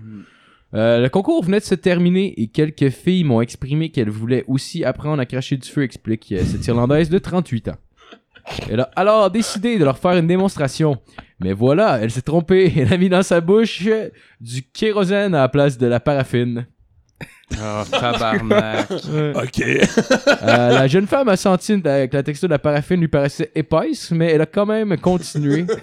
Euh, 0.74 1.00
le 1.00 1.08
concours 1.08 1.42
venait 1.42 1.58
de 1.60 1.64
se 1.64 1.74
terminer 1.74 2.34
et 2.40 2.46
quelques 2.48 2.90
filles 2.90 3.24
m'ont 3.24 3.40
exprimé 3.40 3.88
qu'elles 3.90 4.10
voulaient 4.10 4.44
aussi 4.46 4.84
apprendre 4.84 5.18
à 5.20 5.26
cracher 5.26 5.56
du 5.56 5.66
feu, 5.68 5.82
explique 5.82 6.30
euh, 6.30 6.44
cette 6.44 6.64
Irlandaise 6.66 7.08
de 7.08 7.18
38 7.18 7.68
ans. 7.68 7.76
Elle 8.70 8.80
a 8.80 8.90
alors 8.96 9.30
décidé 9.30 9.78
de 9.78 9.84
leur 9.84 9.98
faire 9.98 10.12
une 10.12 10.26
démonstration. 10.26 10.98
Mais 11.40 11.52
voilà, 11.52 11.98
elle 12.00 12.10
s'est 12.10 12.22
trompée. 12.22 12.72
Elle 12.76 12.92
a 12.92 12.96
mis 12.96 13.08
dans 13.08 13.22
sa 13.22 13.40
bouche 13.40 13.86
du 14.40 14.62
kérosène 14.62 15.34
à 15.34 15.42
la 15.42 15.48
place 15.48 15.78
de 15.78 15.86
la 15.86 16.00
paraffine. 16.00 16.66
Oh, 17.54 17.82
tabarnak. 17.90 18.90
Ok. 19.34 19.60
Euh, 19.60 20.68
la 20.70 20.86
jeune 20.86 21.06
femme 21.06 21.28
a 21.28 21.36
senti 21.36 21.80
que 21.80 22.16
la 22.16 22.22
texture 22.22 22.48
de 22.48 22.54
la 22.54 22.58
paraffine 22.58 23.00
lui 23.00 23.08
paraissait 23.08 23.50
épaisse, 23.54 24.10
mais 24.10 24.32
elle 24.32 24.42
a 24.42 24.46
quand 24.46 24.66
même 24.66 24.96
continué. 24.98 25.64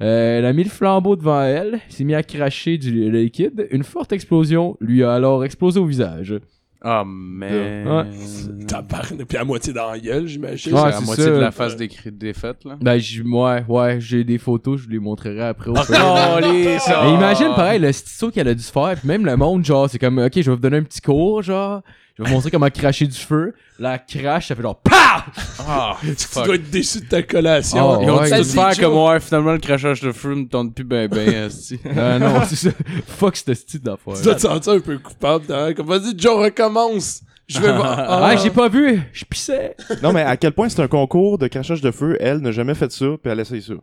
Euh, 0.00 0.38
elle 0.38 0.46
a 0.46 0.52
mis 0.52 0.64
le 0.64 0.70
flambeau 0.70 1.14
devant 1.14 1.42
elle, 1.42 1.78
s'est 1.88 2.02
mis 2.02 2.16
à 2.16 2.24
cracher 2.24 2.76
du 2.76 3.08
liquide. 3.08 3.68
Une 3.70 3.84
forte 3.84 4.12
explosion 4.12 4.76
lui 4.80 5.04
a 5.04 5.12
alors 5.12 5.44
explosé 5.44 5.78
au 5.78 5.86
visage. 5.86 6.34
Oh, 6.84 7.02
man. 7.04 7.86
Ouais. 7.86 8.64
Tabarnak, 8.66 9.26
puis 9.28 9.38
à 9.38 9.44
moitié 9.44 9.72
dans 9.72 9.90
la 9.90 9.98
gueule, 10.00 10.26
j'imagine. 10.26 10.72
Ouais, 10.74 10.80
c'est 10.80 10.86
la 10.86 10.92
c'est 10.92 11.04
moitié 11.04 11.24
ça. 11.24 11.30
de 11.30 11.36
la 11.36 11.50
face 11.52 11.76
décrit- 11.76 12.10
défaite, 12.10 12.64
là. 12.64 12.76
Ben, 12.80 12.98
j- 12.98 13.22
ouais, 13.22 13.64
ouais, 13.68 14.00
j'ai 14.00 14.24
des 14.24 14.38
photos, 14.38 14.80
je 14.80 14.84
vous 14.84 14.90
les 14.90 14.98
montrerai 14.98 15.42
après. 15.42 15.70
au 15.70 15.74
pire. 15.74 15.86
Calé, 15.86 16.78
ça. 16.80 17.02
Mais 17.04 17.14
imagine, 17.14 17.48
pareil, 17.54 17.78
le 17.80 17.92
stisso 17.92 18.30
qu'elle 18.30 18.48
a 18.48 18.54
dû 18.54 18.62
se 18.62 18.72
faire, 18.72 18.94
puis 18.98 19.06
même 19.06 19.24
le 19.24 19.36
monde, 19.36 19.64
genre, 19.64 19.88
c'est 19.88 19.98
comme, 19.98 20.18
ok, 20.18 20.32
je 20.34 20.40
vais 20.50 20.56
vous 20.56 20.60
donner 20.62 20.78
un 20.78 20.82
petit 20.82 21.00
cours, 21.00 21.42
genre, 21.42 21.82
je 22.16 22.22
vais 22.22 22.28
vous 22.28 22.34
montrer 22.34 22.50
comment 22.50 22.68
cracher 22.70 23.06
du 23.06 23.18
feu. 23.18 23.54
La 23.78 23.98
crash, 23.98 24.48
ça 24.48 24.54
fait 24.54 24.62
genre, 24.62 24.80
PAH! 24.80 25.24
Ah, 25.66 25.96
Tu 26.02 26.44
dois 26.44 26.54
être 26.54 26.70
déçu 26.70 27.00
de 27.00 27.06
ta 27.06 27.22
collation. 27.22 27.98
Oh, 27.98 27.98
Ils 28.02 28.10
ont 28.10 28.20
ouais, 28.20 28.38
tout 28.38 28.44
faire 28.44 28.78
comme 28.78 28.96
ouais, 28.96 29.20
finalement 29.20 29.52
le 29.52 29.58
crachage 29.58 30.00
de 30.00 30.12
feu 30.12 30.34
me 30.34 30.46
tente 30.46 30.74
plus 30.74 30.84
ben 30.84 31.08
ben. 31.08 31.48
Euh, 31.86 32.18
non, 32.18 32.42
c'est 32.46 32.56
ça. 32.56 32.70
Fuck 33.06 33.36
ce 33.36 33.54
style 33.54 33.80
d'affaire. 33.80 34.14
Tu 34.14 34.22
dois 34.22 34.34
te 34.34 34.40
sentir 34.40 34.72
un 34.74 34.80
peu 34.80 34.98
coupable. 34.98 35.46
hein, 35.52 35.72
Comme, 35.74 35.86
vas-y, 35.86 36.16
Joe, 36.18 36.44
recommence. 36.44 37.22
Je 37.48 37.60
vais 37.60 37.72
voir. 37.74 37.98
Ah, 38.08 38.36
j'ai 38.36 38.50
pas 38.50 38.68
vu, 38.68 39.02
je 39.12 39.24
pissais. 39.24 39.74
Non, 40.02 40.12
mais 40.12 40.22
à 40.22 40.36
quel 40.36 40.52
point 40.52 40.68
c'est 40.68 40.80
un 40.80 40.88
concours 40.88 41.38
de 41.38 41.48
crachage 41.48 41.80
de 41.80 41.90
feu, 41.90 42.16
elle 42.20 42.38
n'a 42.38 42.52
jamais 42.52 42.74
fait 42.74 42.90
ça, 42.92 43.06
puis 43.22 43.30
elle 43.32 43.40
essaye 43.40 43.62
ça. 43.62 43.74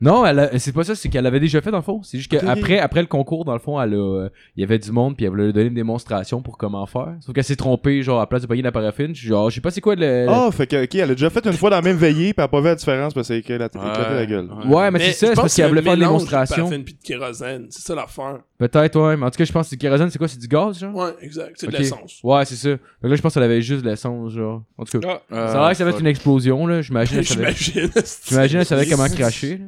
Non, 0.00 0.24
elle 0.24 0.50
c'est 0.60 0.72
pas 0.72 0.84
ça, 0.84 0.94
c'est 0.94 1.08
qu'elle 1.08 1.26
avait 1.26 1.40
déjà 1.40 1.60
fait 1.60 1.70
dans 1.72 1.78
le 1.78 1.82
fond. 1.82 2.02
C'est 2.04 2.18
juste 2.18 2.30
qu'après 2.30 2.78
après 2.78 3.00
le 3.00 3.08
concours, 3.08 3.44
dans 3.44 3.52
le 3.52 3.58
fond, 3.58 3.80
elle 3.80 3.94
a, 3.94 3.96
euh, 3.96 4.28
il 4.56 4.60
y 4.60 4.64
avait 4.64 4.78
du 4.78 4.92
monde, 4.92 5.16
puis 5.16 5.24
elle 5.24 5.30
voulait 5.32 5.46
lui 5.46 5.52
donner 5.52 5.66
une 5.66 5.74
démonstration 5.74 6.40
pour 6.40 6.56
comment 6.56 6.86
faire. 6.86 7.14
Sauf 7.20 7.34
qu'elle 7.34 7.42
s'est 7.44 7.56
trompée, 7.56 8.02
genre, 8.02 8.18
à 8.18 8.22
la 8.22 8.26
place 8.26 8.42
de 8.42 8.46
payer 8.46 8.62
la 8.62 8.70
paraffine. 8.72 9.14
Je 9.14 9.18
suis 9.20 9.28
Genre, 9.28 9.50
je 9.50 9.56
sais 9.56 9.60
pas 9.60 9.70
c'est 9.72 9.80
quoi 9.80 9.96
le. 9.96 10.26
Ah, 10.28 10.50
fait 10.52 10.66
que, 10.66 10.84
ok, 10.84 10.94
elle 10.94 11.10
a 11.10 11.14
déjà 11.14 11.30
fait 11.30 11.44
une 11.46 11.52
fois 11.54 11.70
dans 11.70 11.76
la 11.76 11.82
même 11.82 11.96
veillée, 11.96 12.32
puis 12.32 12.34
elle 12.38 12.44
a 12.44 12.48
pas 12.48 12.60
vu 12.60 12.66
la 12.66 12.74
différence 12.76 13.12
parce 13.12 13.26
qu'elle 13.28 13.36
a 13.62 13.66
éclaté 13.66 13.78
la 13.78 14.26
gueule. 14.26 14.48
Ouais, 14.66 14.90
mais, 14.90 14.98
Mais 14.98 15.04
c'est 15.06 15.12
ça, 15.12 15.26
c'est 15.28 15.34
parce 15.34 15.52
que 15.52 15.56
qu'elle 15.62 15.68
voulait 15.68 15.82
faire 15.82 15.94
une 15.94 16.00
démonstration. 16.00 16.56
paraffine 16.64 16.84
puis 16.84 16.94
de 16.94 17.02
kérosène. 17.02 17.66
C'est 17.70 17.82
ça 17.82 17.94
l'affaire. 17.94 18.38
Peut-être, 18.58 19.00
ouais. 19.00 19.16
Mais 19.16 19.26
en 19.26 19.30
tout 19.30 19.38
cas, 19.38 19.44
je 19.44 19.52
pense 19.52 19.68
que 19.68 19.74
le 19.74 19.78
kérosène, 19.78 20.10
c'est 20.10 20.18
quoi? 20.18 20.28
C'est 20.28 20.38
du 20.40 20.48
gaz, 20.48 20.78
genre? 20.78 20.94
Ouais, 20.94 21.10
exact. 21.22 21.52
C'est 21.56 21.66
de 21.66 21.76
l'essence. 21.76 22.20
Ouais, 22.22 22.44
c'est 22.44 22.54
ça. 22.56 22.68
Donc 22.70 22.78
là, 23.10 23.16
je 23.16 23.22
pense 23.22 23.34
qu'elle 23.34 23.42
avait 23.42 23.62
juste 23.62 23.82
de 23.84 23.88
l'essence, 23.90 24.32
genre. 24.32 24.62
En 24.76 24.84
tout 24.84 25.00
cas, 25.00 25.20
Ah, 25.30 25.34
Euh, 25.34 25.48
ça 25.52 25.58
a 25.58 25.60
l'air 25.62 25.70
que 25.70 25.76
ça 25.76 25.84
va 25.84 25.90
être 25.90 26.00
une 26.00 26.06
explosion, 26.06 26.66
là. 26.66 26.82
J'imagine. 26.82 27.22
J'imagine. 27.22 27.90
J'imagine, 28.28 28.58
elle 28.60 28.66
savait 28.66 28.86
comment 28.86 29.08
cracher. 29.08 29.60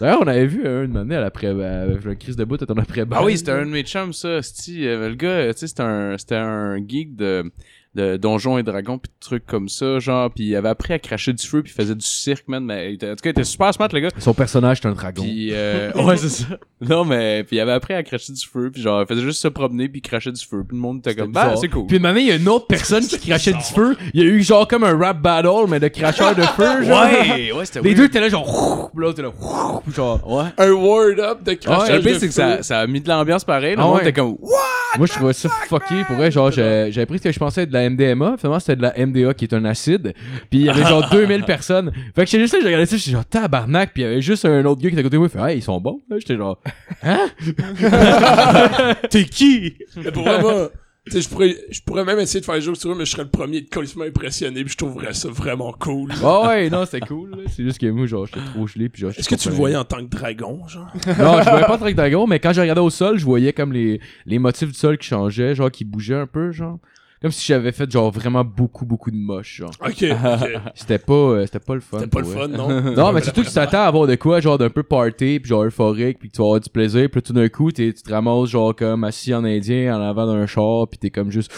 D'ailleurs, 0.00 0.20
on 0.22 0.26
avait 0.26 0.46
vu 0.46 0.66
un 0.66 0.84
une 0.84 0.96
année 0.96 1.16
à 1.16 1.20
l'après, 1.20 1.52
ben, 1.52 1.90
avec 1.90 2.04
le 2.04 2.14
crise 2.14 2.36
de 2.36 2.44
bout, 2.44 2.56
ton 2.58 2.74
après 2.74 3.04
Ah 3.10 3.24
oui, 3.24 3.38
c'était 3.38 3.52
un 3.52 3.66
de 3.66 3.70
mes 3.70 3.82
chums, 3.82 4.12
ça. 4.12 4.38
esti. 4.38 4.86
Euh, 4.86 5.08
le 5.08 5.14
gars, 5.14 5.52
tu 5.52 5.60
sais, 5.60 5.66
c'était 5.68 5.82
un, 5.82 6.16
c'était 6.18 6.36
un 6.36 6.76
geek 6.76 7.16
de, 7.16 7.50
de 7.94 8.16
Donjons 8.16 8.56
et 8.56 8.62
Dragons 8.62 8.98
pis 8.98 9.08
de 9.08 9.14
trucs 9.18 9.46
comme 9.46 9.68
ça, 9.68 9.98
genre. 9.98 10.30
Puis 10.30 10.44
il 10.44 10.56
avait 10.56 10.68
appris 10.68 10.92
à 10.92 10.98
cracher 11.00 11.32
du 11.32 11.44
feu 11.44 11.62
puis 11.62 11.72
il 11.72 11.74
faisait 11.74 11.94
du 11.96 12.06
cirque, 12.06 12.44
man. 12.46 12.64
Mais 12.64 12.90
il 12.90 12.94
était- 12.94 13.06
en 13.10 13.16
tout 13.16 13.22
cas, 13.22 13.30
il 13.30 13.32
était 13.32 13.42
super 13.44 13.74
smart, 13.74 13.88
le 13.92 13.98
gars. 14.00 14.08
Son 14.18 14.32
personnage, 14.32 14.78
c'est 14.80 14.88
un 14.88 14.92
dragon. 14.92 15.22
Puis 15.22 15.48
euh, 15.52 15.90
ouais, 16.04 16.16
c'est 16.16 16.28
ça. 16.28 16.44
Non, 16.80 17.04
mais 17.04 17.42
puis 17.44 17.56
il 17.56 17.60
avait 17.60 17.72
appris 17.72 17.94
à 17.94 18.02
cracher 18.02 18.32
du 18.32 18.46
feu 18.46 18.70
puis 18.72 18.80
genre, 18.80 19.02
il 19.02 19.06
faisait 19.06 19.22
juste 19.22 19.40
se 19.42 19.48
promener 19.48 19.88
puis 19.88 20.00
cracher 20.02 20.30
du 20.30 20.40
feu. 20.44 20.62
Puis 20.66 20.76
le 20.76 20.80
monde 20.82 20.98
était 20.98 21.14
comme, 21.16 21.32
bah, 21.32 21.54
c'est 21.60 21.68
cool. 21.68 21.86
Puis 21.86 21.96
une 21.96 22.16
il 22.16 22.26
y 22.26 22.30
a 22.32 22.36
une 22.36 22.48
autre 22.48 22.66
personne 22.68 23.04
qui 23.06 23.18
crachait 23.18 23.52
du 23.52 23.60
feu. 23.60 23.96
Il 24.14 24.20
y 24.22 24.24
a 24.24 24.26
eu 24.28 24.42
genre 24.42 24.68
comme 24.68 24.84
un 24.84 24.96
rap 24.96 25.20
battle, 25.20 25.66
mais 25.68 25.80
de 25.80 25.88
cracheur 25.88 26.34
de 26.36 26.42
feu, 26.42 26.84
genre. 26.84 27.02
ouais, 27.02 27.50
ouais, 27.52 27.64
c'était 27.64 27.80
Les 27.80 27.88
weird. 27.90 27.96
deux 27.98 28.04
étaient 28.04 28.20
là, 28.20 28.28
genre, 28.28 28.90
puis 28.94 29.00
l'autre 29.02 29.18
était 29.20 29.28
là, 29.28 29.80
genre. 29.94 30.30
Ouais. 30.30 30.44
Un 30.58 30.70
word 30.70 31.18
up 31.18 31.42
de 31.42 31.50
Ouais, 31.50 31.56
crachage 31.56 31.96
le 31.96 32.02
pire, 32.02 32.14
de 32.14 32.18
c'est 32.20 32.26
que 32.28 32.32
ça, 32.34 32.62
ça 32.62 32.78
a 32.80 32.86
mis 32.86 33.00
de 33.00 33.08
l'ambiance 33.08 33.44
pareil. 33.44 33.74
Le 33.74 33.80
Ah 33.80 33.84
monde 33.84 33.96
ouais. 33.96 34.02
était 34.02 34.12
comme, 34.12 34.36
what? 34.40 34.58
Moi, 34.98 35.06
je 35.06 35.12
trouvais 35.12 35.32
ça 35.32 35.48
fucké. 35.68 36.02
Pour 36.06 36.16
vrai, 36.16 36.30
genre, 36.30 36.50
j'ai- 36.50 36.88
j'avais 36.90 37.06
pris 37.06 37.18
ce 37.18 37.24
que 37.24 37.32
je 37.32 37.38
pensais 37.38 37.62
être 37.62 37.68
de 37.68 37.74
la 37.74 37.84
MDMA. 37.88 38.36
Finalement, 38.38 38.58
c'était 38.58 38.76
de 38.76 38.82
la 38.82 38.92
MDA 38.98 39.34
qui 39.34 39.44
est 39.44 39.54
un 39.54 39.64
acide. 39.64 40.14
Puis 40.50 40.60
il 40.60 40.64
y 40.64 40.68
avait 40.68 40.84
genre 40.84 41.08
2000 41.12 41.44
personnes. 41.44 41.92
Fait 42.14 42.24
que 42.24 42.30
j'étais 42.30 42.40
juste 42.42 42.54
là, 42.54 42.58
j'ai 42.60 42.66
regardé 42.66 42.86
ça, 42.86 42.96
j'étais 42.96 43.12
genre 43.12 43.24
tabarnak. 43.24 43.92
Puis 43.94 44.02
il 44.02 44.06
y 44.06 44.08
avait 44.08 44.20
juste 44.22 44.44
un 44.44 44.64
autre 44.64 44.80
gars 44.82 44.88
qui 44.88 44.94
était 44.94 45.00
à 45.00 45.02
côté 45.04 45.14
de 45.16 45.18
moi. 45.18 45.28
Il 45.32 45.38
fait, 45.40 45.52
hey, 45.52 45.58
ils 45.58 45.62
sont 45.62 45.80
bons. 45.80 46.00
Là, 46.10 46.16
J'étais 46.18 46.36
genre, 46.36 46.58
hein? 47.02 47.28
T'es 49.10 49.24
qui? 49.24 49.74
Mais 49.96 50.10
pour 50.10 50.24
moi, 50.24 50.40
sais, 50.40 50.70
je 51.06 51.28
pourrais, 51.28 51.56
je 51.70 51.80
pourrais 51.82 52.04
même 52.04 52.18
essayer 52.18 52.40
de 52.40 52.44
faire 52.44 52.54
des 52.56 52.60
jokes 52.60 52.76
sur 52.76 52.90
eux, 52.92 52.94
mais 52.94 53.04
je 53.04 53.12
serais 53.12 53.24
le 53.24 53.30
premier 53.30 53.62
de 53.62 53.68
complètement 53.70 54.04
impressionné, 54.04 54.62
puis 54.64 54.72
je 54.72 54.76
trouverais 54.76 55.14
ça 55.14 55.28
vraiment 55.28 55.72
cool. 55.72 56.12
Ouais, 56.22 56.46
ouais, 56.46 56.70
non, 56.70 56.84
c'était 56.84 57.00
cool. 57.00 57.30
là. 57.30 57.36
C'est 57.48 57.62
juste 57.64 57.78
que 57.78 57.86
moi, 57.86 58.06
genre, 58.06 58.26
j'étais 58.26 58.40
trop 58.52 58.66
gelé. 58.66 58.88
Puis 58.88 59.02
genre, 59.02 59.10
Est-ce 59.16 59.28
que 59.28 59.34
tu 59.34 59.48
le 59.48 59.54
voyais 59.54 59.76
en 59.76 59.84
tant 59.84 59.98
que 59.98 60.10
dragon, 60.10 60.66
genre? 60.68 60.86
Non, 61.06 61.42
je 61.42 61.50
voyais 61.50 61.66
pas 61.66 61.78
Track 61.78 61.94
Dragon, 61.94 62.26
mais 62.26 62.38
quand 62.38 62.52
je 62.52 62.60
regardais 62.60 62.80
au 62.82 62.90
sol, 62.90 63.18
je 63.18 63.24
voyais 63.24 63.52
comme 63.52 63.72
les, 63.72 64.00
les 64.26 64.38
motifs 64.38 64.68
du 64.68 64.78
sol 64.78 64.98
qui 64.98 65.08
changeaient, 65.08 65.54
genre, 65.54 65.70
qui 65.70 65.84
bougeaient 65.84 66.14
un 66.14 66.26
peu, 66.26 66.52
genre. 66.52 66.78
Comme 67.22 67.32
si 67.32 67.44
j'avais 67.46 67.70
fait, 67.72 67.90
genre, 67.90 68.10
vraiment 68.10 68.42
beaucoup, 68.44 68.86
beaucoup 68.86 69.10
de 69.10 69.16
moche, 69.16 69.56
genre. 69.56 69.72
Ok, 69.84 70.04
ok. 70.10 70.48
C'était 70.74 70.98
pas, 70.98 71.12
euh, 71.12 71.44
c'était 71.44 71.58
pas 71.60 71.74
le 71.74 71.80
fun. 71.80 71.98
C'était 71.98 72.10
pas 72.10 72.20
le 72.20 72.26
fun, 72.26 72.48
non? 72.48 72.68
Non, 72.96 73.12
mais 73.12 73.20
surtout 73.20 73.42
que 73.42 73.48
tu 73.48 73.52
t'attends 73.52 73.82
à 73.82 73.86
avoir 73.88 74.06
de 74.06 74.14
quoi, 74.14 74.40
genre, 74.40 74.56
d'un 74.56 74.70
peu 74.70 74.82
party, 74.82 75.38
puis 75.40 75.48
genre 75.50 75.64
euphorique, 75.64 76.18
puis 76.18 76.30
que 76.30 76.34
tu 76.34 76.38
vas 76.40 76.46
avoir 76.46 76.60
du 76.60 76.70
plaisir, 76.70 77.08
puis 77.12 77.20
tout 77.20 77.34
d'un 77.34 77.48
coup, 77.50 77.70
t'es- 77.72 77.92
tu 77.92 78.02
te 78.02 78.10
ramasses, 78.10 78.48
genre, 78.48 78.74
comme 78.74 79.04
assis 79.04 79.34
en 79.34 79.44
indien, 79.44 79.94
en 79.96 80.00
avant 80.00 80.26
d'un 80.26 80.46
char, 80.46 80.88
puis 80.88 80.98
t'es 80.98 81.10
comme 81.10 81.30
juste. 81.30 81.52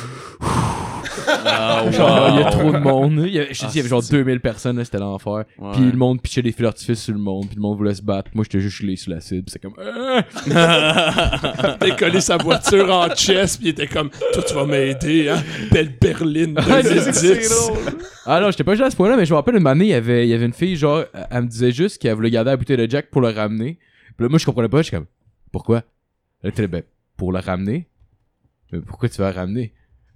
Ah, 1.44 1.90
Genre, 1.90 2.28
il 2.34 2.40
y 2.40 2.42
a 2.42 2.50
trop 2.50 2.70
de 2.72 2.78
monde. 2.78 3.24
Il 3.26 3.32
y 3.32 3.38
avait, 3.38 3.52
je 3.54 3.60
te 3.60 3.64
Ah, 3.64 3.68
dis, 3.68 3.74
il 3.74 3.76
y 3.78 3.80
avait 3.80 3.88
genre 3.88 4.02
c'est- 4.02 4.12
2000 4.12 4.40
personnes, 4.40 4.76
là, 4.78 4.84
c'était 4.84 4.98
l'enfer. 4.98 5.44
Ouais. 5.58 5.72
Puis 5.72 5.82
le 5.90 5.96
monde 5.96 6.20
pitchait 6.22 6.42
des 6.42 6.52
feux 6.52 6.62
d'artifice 6.64 7.02
sur 7.02 7.12
le 7.14 7.20
monde, 7.20 7.46
puis 7.46 7.56
le 7.56 7.62
monde 7.62 7.76
voulait 7.78 7.94
se 7.94 8.02
battre. 8.02 8.30
Moi, 8.34 8.44
j'étais 8.44 8.60
juste 8.60 8.76
gelé 8.78 8.96
sur 8.96 9.10
la 9.12 9.20
cible, 9.20 9.44
c'est 9.48 9.60
comme. 9.60 9.74
Ah! 10.54 11.76
décoller 11.80 12.20
sa 12.20 12.36
voiture 12.36 12.90
en 12.92 13.08
chest 13.14 13.58
puis 13.58 13.68
il 13.68 13.70
était 13.70 13.86
comme 13.86 14.10
toi 14.32 14.42
tu 14.46 14.54
vas 14.54 14.64
m'aider 14.66 15.28
hein? 15.28 15.42
Belle 15.70 15.92
berline 16.00 16.54
2010 16.66 17.70
Ah 18.26 18.40
non, 18.40 18.50
j'étais 18.50 18.64
pas 18.64 18.72
juste 18.74 18.84
à 18.86 18.90
ce 18.90 18.96
point-là, 18.96 19.16
mais 19.16 19.24
je 19.24 19.30
me 19.32 19.36
rappelle 19.36 19.56
une 19.56 19.66
année, 19.66 19.86
il 19.86 19.90
y 19.90 19.94
avait, 19.94 20.26
il 20.26 20.30
y 20.30 20.34
avait 20.34 20.46
une 20.46 20.52
fille, 20.52 20.76
genre, 20.76 21.04
elle- 21.30 21.42
me 21.42 21.46
disait 21.48 21.72
juste 21.72 22.00
qu'elle 22.00 22.14
voulait 22.14 22.30
garder 22.30 22.50
la 22.50 22.56
bouteille 22.56 22.76
de 22.76 22.88
Jack 22.88 23.10
pour 23.10 23.20
le 23.20 23.28
ramener. 23.28 23.78
Puis 24.16 24.24
là, 24.24 24.28
moi, 24.28 24.38
je 24.38 24.44
comprenais 24.46 24.68
pas, 24.68 24.82
j'étais 24.82 24.96
comme, 24.96 25.06
pourquoi? 25.50 25.82
Elle 26.42 26.50
était 26.50 26.66
ben, 26.66 26.82
pour 27.16 27.32
le 27.32 27.38
ramener. 27.40 27.88
Mais 28.72 28.80
pourquoi 28.80 29.08
tu 29.08 29.18
vas 29.20 29.30
le 29.30 29.36
ramener? 29.36 29.72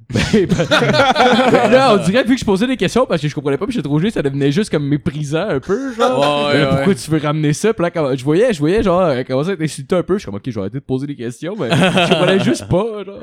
Ben, 0.08 0.46
là, 1.70 1.94
on 1.94 2.04
dirait, 2.04 2.22
vu 2.22 2.34
que 2.34 2.40
je 2.40 2.44
posais 2.44 2.66
des 2.66 2.76
questions 2.76 3.06
parce 3.06 3.20
que 3.20 3.28
je 3.28 3.34
comprenais 3.34 3.58
pas, 3.58 3.66
puis 3.66 3.74
j'étais 3.74 3.88
trop 3.88 3.98
gelé, 3.98 4.10
ça 4.10 4.22
devenait 4.22 4.52
juste 4.52 4.70
comme 4.70 4.86
méprisant 4.86 5.48
un 5.48 5.60
peu, 5.60 5.92
genre. 5.94 6.46
Ouais, 6.46 6.52
Ben 6.52 6.60
ouais, 6.60 6.66
pourquoi 6.68 6.86
ouais. 6.88 6.94
tu 6.94 7.10
veux 7.10 7.18
ramener 7.18 7.52
ça? 7.52 7.74
Puis 7.74 7.82
là, 7.82 7.90
quand 7.90 8.14
je 8.16 8.22
voyais, 8.24 8.52
je 8.52 8.58
voyais, 8.60 8.82
genre, 8.82 9.08
elle 9.08 9.24
commençait 9.24 9.50
à 9.50 9.54
être 9.54 9.62
insultée 9.62 9.96
un 9.96 10.02
peu. 10.02 10.14
Je 10.14 10.18
suis 10.20 10.26
comme, 10.26 10.36
ok, 10.36 10.42
je 10.46 10.50
vais 10.52 10.60
arrêter 10.60 10.78
de 10.78 10.84
poser 10.84 11.06
des 11.06 11.16
questions, 11.16 11.56
mais 11.58 11.70
je 11.70 12.08
comprenais 12.08 12.38
juste 12.40 12.68
pas, 12.68 13.04
genre. 13.04 13.20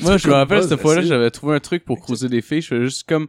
Moi, 0.00 0.16
je 0.16 0.28
me 0.28 0.32
rappelle, 0.34 0.62
cette 0.64 0.80
fois-là, 0.80 1.02
j'avais 1.02 1.30
trouvé 1.30 1.54
un 1.56 1.60
truc 1.60 1.84
pour 1.84 2.00
croiser 2.00 2.28
des 2.28 2.42
filles. 2.42 2.62
Je 2.62 2.68
faisais 2.68 2.84
juste 2.84 3.08
comme 3.08 3.28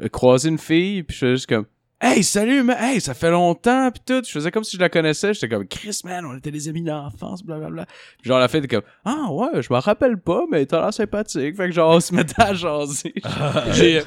euh, 0.00 0.08
croiser 0.08 0.48
une 0.48 0.58
fille, 0.58 1.02
puis 1.02 1.14
je 1.14 1.20
faisais 1.20 1.32
juste 1.32 1.48
comme 1.48 1.66
Hey, 2.04 2.24
salut, 2.24 2.64
man! 2.64 2.76
Hey, 2.80 3.00
ça 3.00 3.14
fait 3.14 3.30
longtemps, 3.30 3.88
pis 3.92 4.00
tout. 4.04 4.22
Je 4.26 4.32
faisais 4.32 4.50
comme 4.50 4.64
si 4.64 4.76
je 4.76 4.80
la 4.80 4.88
connaissais. 4.88 5.34
J'étais 5.34 5.48
comme 5.48 5.68
Chris, 5.68 6.00
man, 6.04 6.24
on 6.26 6.36
était 6.36 6.50
des 6.50 6.68
amis 6.68 6.82
d'enfance, 6.82 7.44
blablabla. 7.44 7.86
Puis 8.20 8.28
genre, 8.28 8.40
la 8.40 8.48
fille 8.48 8.58
était 8.58 8.66
comme 8.66 8.82
Ah, 9.04 9.28
ouais, 9.30 9.62
je 9.62 9.72
m'en 9.72 9.78
rappelle 9.78 10.18
pas, 10.18 10.42
mais 10.50 10.66
t'as 10.66 10.80
l'air 10.80 10.92
sympathique. 10.92 11.56
Fait 11.56 11.68
que 11.68 11.72
genre, 11.72 11.94
on 11.94 12.00
se 12.00 12.12
mettait 12.12 12.42
à 12.42 12.54
jaser. 12.54 13.14
j'ai 13.74 14.02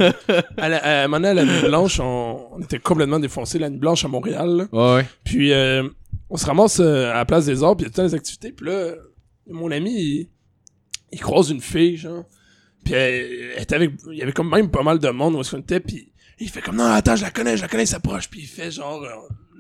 à, 0.58 0.68
la, 0.68 0.78
à 0.84 1.04
un 1.06 1.08
moment 1.08 1.22
donné, 1.22 1.30
à 1.30 1.34
la 1.36 1.46
nuit 1.46 1.62
blanche 1.70 2.02
on, 2.02 2.50
on 2.52 2.60
était 2.62 2.80
complètement 2.80 3.18
défoncé 3.20 3.60
la 3.60 3.70
nuit 3.70 3.80
blanche 3.80 4.04
à 4.04 4.10
Montréal 4.10 4.68
là. 4.72 4.96
Ouais, 4.98 5.06
puis 5.24 5.54
euh, 5.54 5.88
on 6.30 6.36
se 6.36 6.46
ramasse 6.46 6.82
euh, 6.82 7.12
à 7.12 7.14
la 7.14 7.26
place 7.26 7.46
des 7.46 7.64
arts 7.64 7.78
puis 7.78 7.86
il 7.86 7.88
y 7.88 7.92
a 7.92 7.94
toutes 7.94 8.04
les 8.12 8.16
activités 8.16 8.52
puis 8.52 8.68
là 8.68 8.92
mon 9.50 9.72
ami 9.72 9.92
il, 9.92 10.30
il 11.14 11.20
croise 11.22 11.50
une 11.50 11.62
fille 11.62 11.96
genre 11.98 12.26
puis 12.84 12.94
elle, 12.94 13.52
elle 13.56 13.64
était 13.64 13.76
avec 13.76 13.92
il 14.12 14.18
y 14.18 14.22
avait 14.22 14.34
comme 14.34 14.50
même 14.50 14.70
pas 14.70 14.84
mal 14.84 15.00
de 15.00 15.10
monde 15.10 15.36
où 15.36 15.42
est-ce 15.42 15.52
qu'on 15.56 15.62
était 15.62 15.80
puis 15.80 16.12
il 16.40 16.50
fait 16.50 16.62
comme 16.62 16.76
non 16.78 16.86
attends 16.86 17.16
je 17.16 17.24
la 17.24 17.32
connais 17.32 17.58
je 17.58 17.62
la 17.62 17.68
connais 17.68 17.84
il 17.84 17.88
s'approche 17.88 18.30
puis 18.30 18.42
il 18.42 18.48
fait 18.48 18.72
genre 18.72 19.02
euh, 19.04 19.10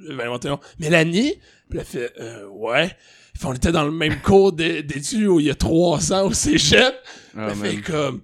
je 0.08 0.13
vais 0.13 0.24
inventer. 0.24 0.53
Mélanie 0.79 1.34
puis 1.70 1.79
elle 1.79 1.86
fait 1.86 2.13
euh, 2.20 2.48
ouais 2.48 2.91
il 3.36 3.39
fait, 3.39 3.48
on 3.48 3.53
était 3.53 3.72
dans 3.72 3.84
le 3.84 3.91
même 3.91 4.22
cours 4.22 4.53
d'é- 4.53 4.84
d'études 4.84 5.27
où 5.27 5.39
il 5.39 5.48
y 5.48 5.50
a 5.51 5.55
300 5.55 6.25
au 6.27 6.34
cégep 6.34 6.96
Ah, 7.38 7.48
elle 7.50 7.55
fait 7.55 7.77
comme 7.82 8.22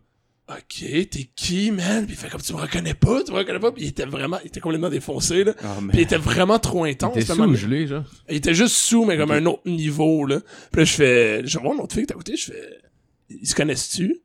Ok, 0.49 0.79
t'es 1.09 1.29
qui, 1.33 1.71
man? 1.71 2.05
Puis 2.05 2.13
il 2.15 2.17
fait 2.17 2.27
comme 2.29 2.41
tu 2.41 2.51
me 2.51 2.59
reconnais 2.59 2.93
pas, 2.93 3.23
tu 3.23 3.31
me 3.31 3.37
reconnais 3.37 3.59
pas. 3.59 3.71
Puis 3.71 3.83
il 3.83 3.87
était 3.87 4.03
vraiment, 4.05 4.37
il 4.43 4.47
était 4.47 4.59
complètement 4.59 4.89
défoncé, 4.89 5.45
là. 5.45 5.53
Ah. 5.63 5.77
Puis 5.87 5.99
il 5.99 6.01
était 6.01 6.17
vraiment 6.17 6.59
trop 6.59 6.83
intense. 6.83 7.13
Un 7.29 7.35
moment 7.35 7.53
sous 7.53 7.61
gelé, 7.61 7.87
genre. 7.87 8.03
Il 8.29 8.35
était 8.35 8.53
juste 8.53 8.75
sous, 8.75 9.05
mais 9.05 9.15
comme 9.15 9.31
un 9.31 9.45
autre 9.45 9.61
niveau, 9.65 10.25
là. 10.25 10.41
Puis 10.73 10.81
là, 10.81 10.83
je 10.83 10.91
fais, 10.91 11.47
je 11.47 11.57
vois 11.57 11.73
une 11.73 11.79
autre 11.79 11.93
fille 11.93 12.03
est 12.03 12.11
à 12.11 12.15
côté, 12.15 12.35
je 12.35 12.51
fais, 12.51 12.79
ils 13.29 13.47
se 13.47 13.55
connaissent-tu? 13.55 14.17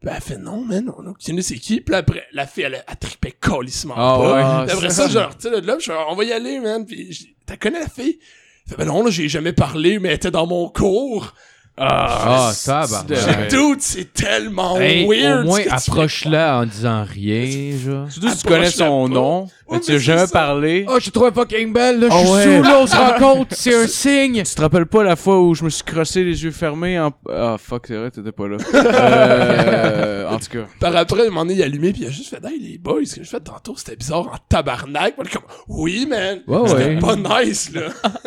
Puis 0.00 0.10
elle 0.14 0.22
fait 0.22 0.38
non, 0.38 0.64
man, 0.64 0.90
on 0.96 1.06
a 1.10 1.12
idée 1.28 1.42
c'est 1.42 1.56
qui. 1.58 1.80
Puis 1.82 1.94
après, 1.94 2.24
la 2.32 2.46
fille, 2.46 2.64
elle, 2.64 2.82
elle 2.88 2.96
tripait 2.96 3.32
calissement 3.32 3.94
Ah 3.96 4.16
pas. 4.18 4.64
ouais. 4.64 4.72
Après 4.72 4.90
ça, 4.90 5.08
genre, 5.08 5.36
tu 5.36 5.48
sais, 5.50 5.60
de 5.60 5.66
là, 5.66 5.76
je 5.78 5.84
fais, 5.84 5.96
on 6.08 6.14
va 6.14 6.24
y 6.24 6.32
aller, 6.32 6.58
man. 6.58 6.86
Puis 6.86 7.36
t'as 7.44 7.56
connais 7.56 7.80
la 7.80 7.88
fille? 7.88 8.18
Fait, 8.66 8.76
ben 8.76 8.86
non, 8.86 9.04
là, 9.04 9.10
j'ai 9.10 9.28
jamais 9.28 9.52
parlé, 9.52 9.98
mais 9.98 10.08
elle 10.08 10.14
était 10.14 10.30
dans 10.30 10.46
mon 10.46 10.68
cours. 10.70 11.34
Ah, 11.82 12.50
c'est- 12.54 12.66
tabarnak. 12.70 13.16
c'est- 13.16 13.56
Dude, 13.56 13.80
c'est 13.80 14.12
tellement 14.12 14.76
Hey, 14.78 15.06
weird. 15.08 15.40
au 15.44 15.48
moins, 15.48 15.60
approche-la 15.70 16.58
en 16.58 16.66
disant 16.66 17.04
rien, 17.08 17.72
genre. 17.78 18.10
Surtout 18.10 18.28
si 18.28 18.38
tu 18.42 18.48
connais 18.48 18.70
son 18.70 19.08
pas. 19.08 19.14
nom, 19.14 19.48
mais 19.70 19.80
tu 19.80 19.92
as 19.92 19.98
jamais 19.98 20.26
ça. 20.26 20.32
parlé? 20.32 20.84
Oh, 20.88 20.98
je 21.00 21.06
te 21.06 21.10
trouve 21.10 21.32
fucking 21.32 21.72
belle, 21.72 22.00
là, 22.00 22.08
je 22.10 22.14
Ah 22.14 22.18
suis 22.24 22.30
ouais. 22.32 22.56
sous, 22.58 22.62
là, 22.62 22.78
on 22.80 22.86
se 22.86 22.96
rencontre, 23.22 23.56
c'est 23.56 23.74
un 23.74 23.86
signe. 23.86 24.42
Tu 24.42 24.54
te 24.54 24.60
rappelles 24.60 24.86
pas 24.86 25.02
la 25.04 25.16
fois 25.16 25.40
où 25.40 25.54
je 25.54 25.64
me 25.64 25.70
suis 25.70 25.82
crossé 25.84 26.22
les 26.22 26.44
yeux 26.44 26.50
fermés 26.50 26.98
en... 27.00 27.12
Ah, 27.32 27.56
fuck, 27.58 27.86
c'est 27.88 27.96
vrai, 27.96 28.10
t'étais 28.10 28.32
pas 28.32 28.46
là. 28.48 28.56
euh, 28.74 30.28
en 30.28 30.38
tout 30.38 30.50
cas. 30.50 30.66
Par 30.80 30.94
après, 30.96 31.22
il 31.48 31.62
a 31.62 31.64
allumé, 31.64 31.92
puis 31.92 32.02
il 32.02 32.06
a 32.08 32.10
juste 32.10 32.28
fait, 32.30 32.44
hey, 32.46 32.58
les 32.60 32.78
boys, 32.78 33.00
ce 33.04 33.16
que 33.16 33.24
je 33.24 33.28
fais 33.30 33.40
tantôt, 33.40 33.74
c'était 33.76 33.96
bizarre 33.96 34.26
en 34.28 34.36
tabarnak. 34.48 35.14
Est 35.18 35.32
comme, 35.32 35.42
oui, 35.68 36.06
man. 36.08 36.40
Ouais, 36.46 36.68
C'était 36.68 36.84
ouais. 36.84 36.98
pas 36.98 37.42
nice, 37.44 37.72
là. 37.72 37.82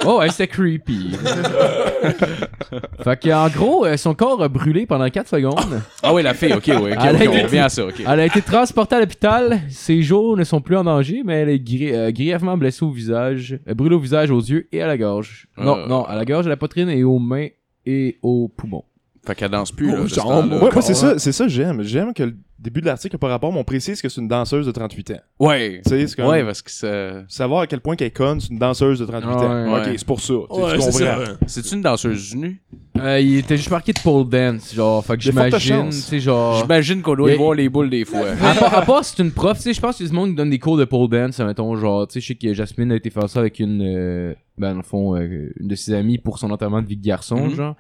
Oh, 0.06 0.20
ouais, 0.20 0.30
c'était 0.30 0.48
creepy. 0.48 1.12
fait 3.04 3.20
en 3.44 3.50
gros, 3.50 3.86
euh, 3.86 3.98
son 3.98 4.14
corps 4.14 4.42
a 4.42 4.48
brûlé 4.48 4.86
pendant 4.86 5.10
4 5.10 5.28
secondes. 5.28 5.82
Ah 6.02 6.14
oui, 6.14 6.24
la 6.24 6.34
fille, 6.34 6.54
ok, 6.54 6.70
ok, 6.70 6.88
Elle 6.90 6.94
a 6.98 7.14
ok, 7.14 7.22
on 7.28 7.32
été- 7.34 7.42
revient 7.44 7.60
à 7.60 7.70
ça, 7.70 7.86
ok. 7.86 7.96
Elle 8.08 8.20
a 8.20 8.26
été 8.26 8.42
transportée 8.42 8.96
à 8.96 9.00
l'hôpital. 9.00 9.62
Ses 9.70 10.02
jours 10.02 10.38
ne 10.38 10.44
sont 10.44 10.62
plus 10.62 10.76
en 10.78 10.84
danger, 10.84 11.22
mais 11.26 11.42
elle 11.42 11.50
est 11.50 11.60
gri- 11.60 11.94
euh, 11.94 12.12
grièvement 12.12 12.58
blessée 12.58 12.84
au 12.86 12.92
visage, 12.92 13.60
euh, 13.68 13.74
brûlée 13.74 13.96
au 13.96 14.00
visage, 14.00 14.32
aux 14.32 14.40
yeux 14.42 14.68
et 14.72 14.82
à 14.82 14.88
la 14.88 14.98
gorge. 14.98 15.48
Non, 15.58 15.78
Euh. 15.80 15.88
non, 15.88 16.04
à 16.06 16.16
la 16.16 16.26
gorge, 16.26 16.46
à 16.46 16.50
la 16.50 16.58
poitrine 16.58 16.90
et 16.90 17.04
aux 17.04 17.20
mains 17.20 17.48
et 17.86 18.18
aux 18.22 18.48
poumons. 18.48 18.84
Fait 19.25 19.36
qu'elle 19.36 19.51
danse 19.51 19.72
plus, 19.72 19.89
Oh, 19.94 20.03
là. 20.03 20.10
ce 20.10 20.15
genre, 20.15 20.44
Ouais, 20.46 20.70
moi, 20.74 20.82
c'est 20.82 20.94
ça, 20.94 21.18
c'est 21.18 21.32
ça 21.32 21.46
que 21.46 21.50
j'aime. 21.50 21.82
J'aime 21.82 22.13
que 22.13 22.24
le 22.24 22.36
début 22.60 22.82
de 22.82 22.88
l'article, 22.88 23.18
par 23.18 23.30
rapport, 23.30 23.56
on 23.56 23.63
précise 23.63 24.01
que 24.01 24.10
c'est 24.10 24.20
une 24.20 24.27
danseuse 24.27 24.65
de 24.65 24.72
38 24.72 25.12
ans. 25.12 25.20
Ouais. 25.39 25.82
Tu 25.86 25.89
sais, 25.92 26.08
c'est 26.08 26.15
comme. 26.18 26.25
Ouais, 26.27 26.44
parce 26.44 26.62
que 26.62 26.70
ça... 26.70 27.24
Savoir 27.30 27.62
à 27.62 27.68
quel 27.68 27.80
point 27.80 27.96
qu'elle 27.96 28.12
conne, 28.12 28.42
c'est 28.42 28.50
une 28.50 28.60
danseuse 28.60 29.00
de 29.00 29.06
38 29.06 29.30
ans. 29.30 29.39
Ouais, 29.72 29.80
ok, 29.80 29.86
ouais. 29.88 29.96
c'est 29.98 30.06
pour 30.06 30.20
ça. 30.20 30.34
Ouais, 30.34 30.46
c'est 30.50 30.75
comprends. 30.77 30.92
ça. 30.92 31.20
ouais. 31.20 31.25
C'est-tu 31.48 31.75
une 31.75 31.82
danseuse 31.82 32.36
nue? 32.36 32.62
Euh, 33.00 33.20
il 33.22 33.38
était 33.38 33.56
juste 33.56 33.72
marqué 33.72 33.94
de 33.94 34.00
pole 34.00 34.27
dance, 34.27 34.74
genre, 34.75 35.03
fait 35.06 35.15
que 35.15 35.24
j'imagine, 35.24 35.58
tu 35.58 35.68
chances. 35.68 35.96
sais, 35.96 36.20
genre... 36.20 36.60
J'imagine 36.62 37.01
qu'on 37.01 37.15
doit 37.15 37.32
y 37.32 37.38
voir 37.38 37.53
les 37.53 37.70
boules 37.70 37.89
des 37.89 38.03
fois. 38.06 38.25
À 38.42 38.53
part, 38.56 38.77
à 38.77 38.82
part 38.82 39.06
si 39.06 39.15
c'est 39.15 39.24
une 39.24 39.32
prof, 39.32 39.58
tu 39.58 39.63
sais, 39.63 39.74
je 39.74 39.80
pense 39.82 39.96
qu'il 39.98 40.06
y 40.06 40.10
a 40.10 40.12
du 40.12 40.15
monde 40.15 40.30
qui 40.32 40.36
donne 40.36 40.50
des 40.50 40.60
cours 40.60 40.77
de 40.77 40.86
pole 40.86 41.08
dance, 41.10 41.39
mettons, 41.39 41.75
genre, 41.77 42.08
tu 42.08 42.13
sais, 42.15 42.20
je 42.22 42.27
sais 42.27 42.36
que 42.36 42.53
Jasmine 42.53 42.92
a 42.92 42.96
été 42.96 43.10
faire 43.10 43.27
ça 43.30 43.39
avec 43.39 43.60
une, 43.60 43.82
euh, 43.82 44.34
ben, 44.58 44.72
dans 44.72 44.77
le 44.77 44.84
fond, 44.84 45.15
euh, 45.15 45.50
une 45.60 45.68
de 45.70 45.75
ses 45.75 45.94
amies 45.94 46.18
pour 46.18 46.38
son 46.39 46.51
enterrement 46.51 46.82
de 46.82 46.88
vie 46.88 46.98
de 46.98 47.06
garçon, 47.06 47.48
Mhm. 47.48 47.56
genre. 47.56 47.75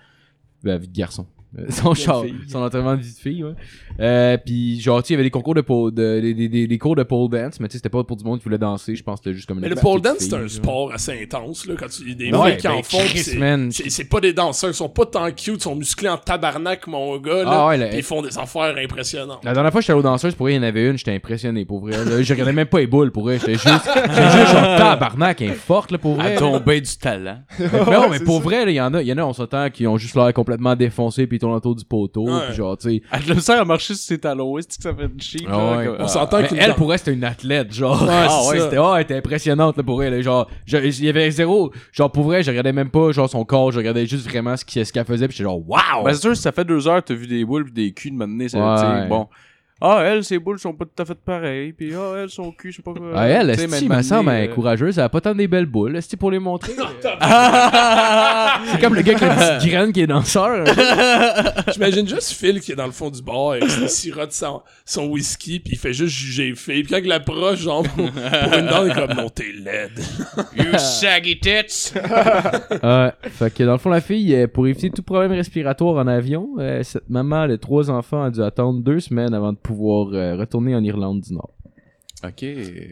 Vie 0.63 0.87
de 0.87 0.97
garçon. 0.97 1.27
Euh, 1.59 1.65
son 1.69 1.93
char, 1.93 2.23
son 2.49 2.63
enterrement 2.63 2.95
de 2.95 3.01
vie 3.01 3.13
de 3.13 3.19
fille, 3.19 3.43
ouais. 3.43 3.51
Euh, 3.99 4.37
puis 4.43 4.79
genre, 4.81 5.03
tu 5.03 5.09
sais, 5.09 5.13
il 5.13 5.15
y 5.15 5.17
avait 5.17 5.23
des 5.25 5.29
concours 5.29 5.53
de 5.53 5.61
pole, 5.61 5.93
de, 5.93 6.19
des, 6.19 6.33
des, 6.33 6.49
des, 6.49 6.65
des 6.67 6.77
cours 6.79 6.95
de 6.95 7.03
pole 7.03 7.29
dance, 7.29 7.59
mais 7.59 7.67
tu 7.67 7.73
sais, 7.73 7.77
c'était 7.77 7.89
pas 7.89 8.03
pour 8.03 8.17
du 8.17 8.23
monde 8.23 8.39
qui 8.39 8.45
voulait 8.45 8.57
danser, 8.57 8.95
je 8.95 9.03
pense 9.03 9.19
que 9.19 9.25
c'était 9.25 9.35
juste 9.35 9.47
comme 9.47 9.57
une 9.59 9.63
Mais 9.63 9.69
le 9.69 9.75
pole 9.75 10.01
dance, 10.01 10.15
c'est 10.17 10.33
un 10.33 10.47
sport 10.47 10.91
assez 10.91 11.11
intense, 11.21 11.67
là, 11.67 11.75
quand 11.77 11.87
tu, 11.89 12.09
y 12.09 12.15
des 12.15 12.31
Ouais, 12.31 12.51
filles 12.53 12.57
qui 12.57 12.67
ben, 12.67 12.73
en 12.73 12.81
font. 12.83 13.69
c'est- 13.89 14.09
pas 14.09 14.19
des 14.19 14.33
danseurs, 14.33 14.71
ils 14.71 14.73
sont 14.73 14.89
pas 14.89 15.05
tant 15.05 15.27
cute, 15.31 15.55
ils 15.57 15.61
sont 15.61 15.75
musclés 15.75 16.09
en 16.09 16.17
tabarnak, 16.17 16.87
mon 16.87 17.17
gars, 17.19 17.43
là. 17.43 17.49
Ah 17.51 17.67
ouais, 17.67 17.77
là, 17.77 17.87
pis 17.89 17.97
ils 17.97 18.03
font 18.03 18.23
des 18.23 18.35
affaires 18.37 18.75
impressionnantes. 18.75 19.43
La 19.43 19.53
dernière 19.53 19.71
fois 19.71 19.79
que 19.81 19.83
j'étais 19.83 19.93
allé 19.93 19.99
aux 19.99 20.03
danseuses, 20.03 20.33
pour 20.33 20.45
vrai, 20.47 20.53
il 20.53 20.55
y 20.55 20.59
en 20.59 20.63
avait 20.63 20.89
une, 20.89 20.97
j'étais 20.97 21.13
impressionné, 21.13 21.65
pour 21.65 21.81
vrai. 21.81 22.03
Là, 22.03 22.21
je 22.23 22.33
regardais 22.33 22.53
même 22.53 22.67
pas 22.67 22.79
les 22.79 22.87
boules, 22.87 23.11
pour 23.11 23.23
vrai. 23.23 23.37
J'étais 23.37 23.53
juste, 23.53 23.67
j'étais 23.85 24.31
juste 24.31 24.47
genre 24.53 24.75
tabarnak, 24.77 25.39
elle 25.41 25.51
est 25.51 25.53
forte, 25.53 25.91
là, 25.91 25.99
pour 25.99 26.15
vrai. 26.15 26.31
Elle 26.33 26.39
tombait 26.39 26.81
du 26.81 26.97
talent. 26.97 27.37
Mais 27.59 27.67
non, 27.93 28.09
mais 28.09 28.19
pour 28.19 28.37
ça. 28.37 28.43
vrai, 28.43 28.65
là, 28.65 28.71
il 28.71 28.75
y 28.75 28.81
en 28.81 28.93
a, 28.95 29.01
il 29.03 29.07
y 29.07 29.13
en 29.13 29.17
a, 29.19 29.23
on 29.23 29.33
s'entend, 29.33 29.69
qui 29.69 29.85
ont 29.85 29.97
juste 29.97 30.15
l'air 30.15 30.33
complètement 30.33 30.75
défoncés 30.75 31.27
puis 31.27 31.39
ils 31.43 31.45
tournent 31.45 31.55
autour 31.55 31.75
du 31.75 31.85
poteau, 31.85 32.25
Ouais. 32.25 32.45
puis 32.47 32.55
genre, 32.55 32.77
tu 32.77 32.89
sais. 32.89 33.01
Elle 33.11 33.31
a 33.31 33.33
le 33.35 33.51
à 33.61 33.65
marcher 33.65 33.93
sur 33.95 34.03
ses 34.03 34.17
talons. 34.17 34.57
Est-ce 34.57 34.77
que 34.77 34.83
ça 34.83 34.93
fait 34.93 35.09
cheap? 35.19 35.47
Ah 35.49 35.77
ouais. 35.77 35.85
comme- 35.85 35.95
On 35.99 36.07
s'entend 36.07 36.43
qu'une 36.43 36.57
elle, 36.57 36.73
pour 36.75 36.91
elle, 36.93 36.99
c'était 36.99 37.13
une 37.13 37.23
athlète, 37.23 37.73
genre. 37.73 38.01
Ouais, 38.01 38.07
ah 38.11 38.41
ouais, 38.49 38.59
c'était, 38.59 38.77
oh, 38.77 38.93
elle 38.95 39.01
était 39.03 39.17
impressionnante, 39.17 39.77
là, 39.77 39.83
pour 39.83 40.01
elle, 40.03 40.21
genre. 40.23 40.49
Il 40.67 41.03
y 41.05 41.09
avait 41.09 41.29
zéro, 41.31 41.71
genre, 41.91 42.11
pour 42.11 42.23
vrai, 42.23 42.43
je 42.43 42.49
regardais 42.51 42.73
même 42.73 42.89
pas, 42.89 43.11
genre, 43.11 43.29
son 43.29 43.43
corps, 43.45 43.71
je 43.71 43.77
regardais 43.77 44.05
juste 44.05 44.27
vraiment 44.27 44.55
ce 44.57 44.63
qu'il- 44.65 44.85
ce 44.85 44.91
qu'elle 44.93 45.05
faisait, 45.05 45.27
puis 45.27 45.37
j'étais 45.37 45.49
genre, 45.49 45.59
waouh! 45.69 46.03
Ben, 46.03 46.13
c'est 46.13 46.21
sûr, 46.21 46.35
si 46.35 46.41
ça 46.41 46.51
fait 46.51 46.65
deux 46.65 46.87
heures 46.87 47.01
que 47.01 47.07
t'as 47.07 47.13
vu 47.15 47.27
des 47.27 47.43
boules 47.45 47.65
pis 47.65 47.71
des 47.71 47.91
culs 47.93 48.11
de 48.11 48.17
m'amener, 48.17 48.49
ça, 48.49 48.57
Ouais. 48.59 48.75
tu 48.75 49.01
sais, 49.03 49.07
bon. 49.07 49.27
Ah, 49.85 50.01
elles, 50.05 50.23
ses 50.23 50.39
boules 50.39 50.59
sont 50.59 50.71
pas 50.71 50.85
tout 50.85 51.03
à 51.03 51.05
fait 51.05 51.13
pareilles, 51.13 51.73
puis 51.73 51.93
ah, 51.93 52.13
elles, 52.19 52.29
son 52.29 52.53
cul, 52.53 52.71
je 52.71 52.77
sais 52.77 52.81
pas 52.81 52.93
quoi. 52.93 53.11
Ah, 53.13 53.27
elle, 53.27 53.47
mais 53.47 53.81
il 53.81 53.89
me 53.89 53.95
une 53.95 54.01
semble, 54.01 54.31
elle 54.31 54.45
est 54.45 54.49
euh, 54.49 54.53
courageuse. 54.53 54.97
Elle 54.97 55.03
a 55.03 55.09
pas 55.09 55.19
tant 55.19 55.35
des 55.35 55.49
belles 55.49 55.65
boules. 55.65 55.97
Esti, 55.97 56.15
pour 56.15 56.31
les 56.31 56.39
montrer. 56.39 56.71
C'est 58.71 58.79
comme 58.79 58.95
le 58.95 59.01
gars 59.01 59.17
avec 59.17 59.27
la 59.27 59.57
petite 59.57 59.69
graine 59.71 59.91
qui 59.91 59.99
est 59.99 60.07
danseur. 60.07 60.65
J'imagine 61.73 62.07
juste 62.07 62.31
Phil 62.31 62.61
qui 62.61 62.71
est 62.71 62.75
dans 62.75 62.85
le 62.85 62.93
fond 62.93 63.09
du 63.09 63.21
bar 63.21 63.51
avec 63.51 63.65
il 63.65 63.89
sirote 63.89 64.31
son, 64.31 64.61
son 64.85 65.07
whisky 65.07 65.59
puis 65.59 65.73
il 65.73 65.77
fait 65.77 65.91
juste 65.91 66.15
juger 66.15 66.51
les 66.51 66.55
filles. 66.55 66.83
Puis 66.83 66.93
quand 66.93 67.01
il 67.03 67.09
l'approche, 67.09 67.59
genre, 67.59 67.83
pour, 67.83 68.09
pour 68.09 68.53
une 68.57 68.65
dame, 68.65 68.85
il 68.85 68.91
est 68.91 68.95
comme, 68.95 69.17
non, 69.17 69.27
t'es 69.27 69.51
laide. 69.51 69.99
You 70.55 70.77
saggy 70.77 71.37
tits! 71.41 71.91
Ouais. 72.81 73.11
Fait 73.31 73.53
que 73.53 73.63
dans 73.63 73.73
le 73.73 73.79
fond, 73.79 73.89
la 73.89 73.99
fille, 73.99 74.33
euh, 74.33 74.47
pour 74.47 74.65
éviter 74.65 74.89
tout 74.91 75.03
problème 75.03 75.33
respiratoire 75.33 75.95
en 75.95 76.07
avion, 76.07 76.51
euh, 76.59 76.83
cette 76.83 77.09
maman 77.09 77.49
de 77.49 77.57
trois 77.57 77.91
enfants 77.91 78.23
a 78.23 78.29
dû 78.31 78.41
attendre 78.41 78.79
deux 78.81 79.01
semaines 79.01 79.33
avant 79.33 79.51
de 79.51 79.57
pouvoir 79.57 79.72
euh, 80.13 80.35
retourner 80.35 80.75
en 80.75 80.83
Irlande 80.83 81.21
du 81.21 81.33
Nord. 81.33 81.51
ok. 82.23 82.43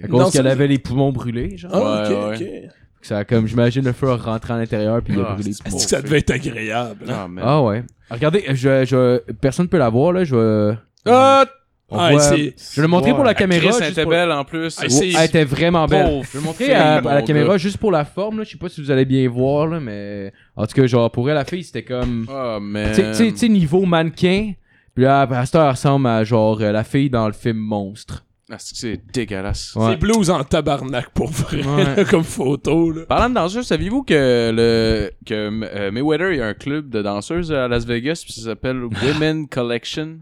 À 0.03 0.07
cause 0.07 0.19
Non, 0.19 0.29
qu'elle 0.29 0.43
ça- 0.45 0.51
avait 0.51 0.67
les 0.67 0.77
poumons 0.79 1.11
brûlés, 1.11 1.57
genre. 1.57 1.71
Ah, 1.73 2.03
Ouais, 2.09 2.15
ok, 2.15 2.39
ouais. 2.39 2.65
ok. 2.65 2.71
Ça 3.03 3.17
a 3.19 3.23
comme, 3.25 3.47
j'imagine, 3.47 3.83
le 3.83 3.93
feu 3.93 4.09
a 4.09 4.15
rentré 4.15 4.53
à 4.53 4.57
l'intérieur 4.57 5.01
puis 5.01 5.13
il 5.15 5.19
a 5.19 5.25
Ah, 5.29 5.33
brûlé 5.33 5.47
les 5.49 5.53
c'est 5.53 5.63
poumons. 5.63 5.77
Est-ce 5.77 5.85
que 5.85 5.89
ça 5.89 6.01
devait 6.03 6.19
être 6.19 6.31
agréable? 6.31 7.05
Ah, 7.09 7.27
man. 7.27 7.43
Ah 7.47 7.61
ouais. 7.63 7.83
Regardez, 8.11 8.43
je, 8.49 8.85
je, 8.85 9.31
personne 9.33 9.67
peut 9.67 9.79
la 9.79 9.89
voir, 9.89 10.11
là. 10.13 10.23
Je 10.23 10.35
vais... 10.35 10.77
Ah, 11.07 11.45
on 11.89 11.97
Ah, 11.97 12.11
voit- 12.11 12.19
c'est- 12.21 12.53
Je 12.57 12.75
vais 12.75 12.81
le 12.83 12.87
montrer 12.87 13.11
pour 13.15 13.23
la 13.23 13.33
Chris, 13.33 13.43
caméra. 13.45 13.65
elle 13.65 13.71
juste 13.73 13.91
était 13.91 14.03
pour- 14.03 14.11
belle 14.11 14.31
en 14.31 14.45
plus. 14.45 14.77
Ah, 14.79 14.83
Oh, 14.85 14.89
c'est- 14.89 15.13
elle 15.13 15.25
était 15.25 15.43
vraiment 15.45 15.87
belle. 15.87 16.05
Pauvre 16.05 16.23
Je 16.25 16.31
vais 16.33 16.39
le 16.39 16.45
montrer 16.45 16.65
fille, 16.65 16.73
à, 16.75 16.95
à 16.97 17.01
mon 17.01 17.09
la 17.09 17.15
gars. 17.15 17.21
caméra 17.23 17.57
juste 17.57 17.77
pour 17.77 17.91
la 17.91 18.05
forme, 18.05 18.37
là. 18.37 18.43
Je 18.43 18.51
sais 18.51 18.57
pas 18.59 18.69
si 18.69 18.81
vous 18.81 18.91
allez 18.91 19.05
bien 19.05 19.27
voir, 19.29 19.65
là, 19.67 19.79
mais. 19.79 20.31
En 20.55 20.67
tout 20.67 20.73
cas, 20.75 20.85
genre, 20.85 21.09
pour 21.11 21.27
elle, 21.27 21.35
la 21.35 21.43
fille, 21.45 21.63
c'était 21.63 21.83
comme. 21.83 22.27
Ah, 22.29 22.59
man. 22.61 22.89
Tu 22.89 22.95
sais- 22.97 23.11
tu 23.11 23.15
sais- 23.17 23.31
tu 23.31 23.37
sais, 23.39 23.49
niveau 23.49 23.83
mannequin. 23.85 24.51
Puis 24.95 25.03
là, 25.05 25.27
elle 25.29 25.69
ressemble 25.69 26.07
à 26.07 26.23
genre 26.23 26.59
euh, 26.61 26.71
la 26.71 26.83
fille 26.83 27.09
dans 27.09 27.27
le 27.27 27.33
film 27.33 27.57
Monstre. 27.57 28.25
Ah, 28.53 28.57
c'est 28.59 28.99
dégueulasse. 29.13 29.73
Ouais. 29.75 29.91
C'est 29.91 29.95
blues 29.97 30.29
en 30.29 30.43
tabarnak 30.43 31.09
pour 31.13 31.29
vrai, 31.31 31.63
Ouais. 31.65 31.95
là, 31.95 32.03
comme 32.09 32.25
photo. 32.25 32.91
Là. 32.91 33.05
Parlant 33.07 33.29
de 33.29 33.35
danseuses, 33.35 33.65
saviez-vous 33.67 34.03
que 34.03 34.51
le 34.53 35.09
que 35.25 35.33
euh, 35.33 35.89
Mayweather 35.91 36.33
il 36.33 36.39
y 36.39 36.41
a 36.41 36.47
un 36.47 36.53
club 36.53 36.89
de 36.89 37.01
danseuses 37.01 37.51
à 37.53 37.69
Las 37.69 37.85
Vegas 37.85 38.21
puis 38.25 38.33
ça 38.33 38.41
s'appelle 38.41 38.83
Women 39.03 39.47
Collection? 39.47 40.19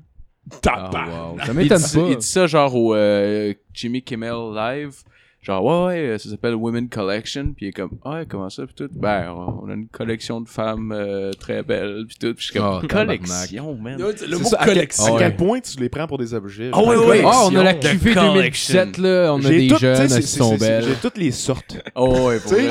Tabarnak. 0.61 1.07
wow. 1.07 1.38
Ça 1.39 1.45
Il 1.47 1.53
m'étonne 1.53 1.77
dit, 1.81 1.95
pas. 1.97 2.07
il 2.11 2.17
dit 2.17 2.27
ça 2.27 2.45
genre 2.47 2.75
au 2.75 2.93
euh, 2.93 3.53
Jimmy 3.73 4.03
Kimmel 4.03 4.53
live. 4.55 4.93
Genre 5.41 5.63
ouais 5.63 5.86
ouais, 5.86 6.00
euh, 6.10 6.17
ça 6.17 6.29
s'appelle 6.29 6.53
Women 6.53 6.89
Collection 6.89 7.53
puis 7.55 7.67
il 7.67 7.69
est 7.69 7.72
comme 7.72 7.91
ah 8.03 8.15
ouais, 8.15 8.25
comment 8.27 8.50
ça 8.50 8.65
puis 8.65 8.75
tout. 8.75 8.89
Ben 8.91 9.31
on 9.31 9.69
a 9.69 9.74
une 9.74 9.88
collection 9.88 10.41
de 10.41 10.50
femmes 10.50 10.91
euh, 10.91 11.31
très 11.31 11.63
belles 11.63 12.03
puis 12.08 12.17
tout. 12.19 12.34
Puis 12.34 12.48
je 12.48 12.51
suis 12.51 12.60
comme 12.60 12.81
Oh, 12.84 12.88
collection 12.88 13.74
man. 13.75 13.98
Le 13.98 14.13
C'est 14.17 14.27
mot 14.38 14.43
ça, 14.43 14.58
à 14.60 14.65
quel- 14.65 14.74
collection. 14.74 15.15
À 15.15 15.19
quel 15.19 15.36
point 15.38 15.60
tu 15.62 15.79
les 15.79 15.88
prends 15.88 16.08
pour 16.08 16.17
des 16.17 16.34
objets? 16.34 16.72
Ah 16.74 16.84
ouais, 16.84 16.98
ouais. 16.98 17.22
Ah, 17.25 17.43
on 17.46 17.55
a 17.55 17.63
la 17.63 17.74
collection. 17.74 18.34
2017, 18.34 18.98
là. 18.98 19.34
On 19.34 19.38
a 19.39 19.41
J'ai 19.43 19.69
des 19.69 19.77
jeunes, 19.77 20.10
c'est- 20.10 20.22
sont 20.24 20.58
belles. 20.58 20.84
J'ai 20.86 20.96
toutes 20.96 21.17
les 21.17 21.31
sortes. 21.31 21.77
Oh 21.96 22.27
ouais 22.27 22.39
pour 22.39 22.51
vrai 22.51 22.69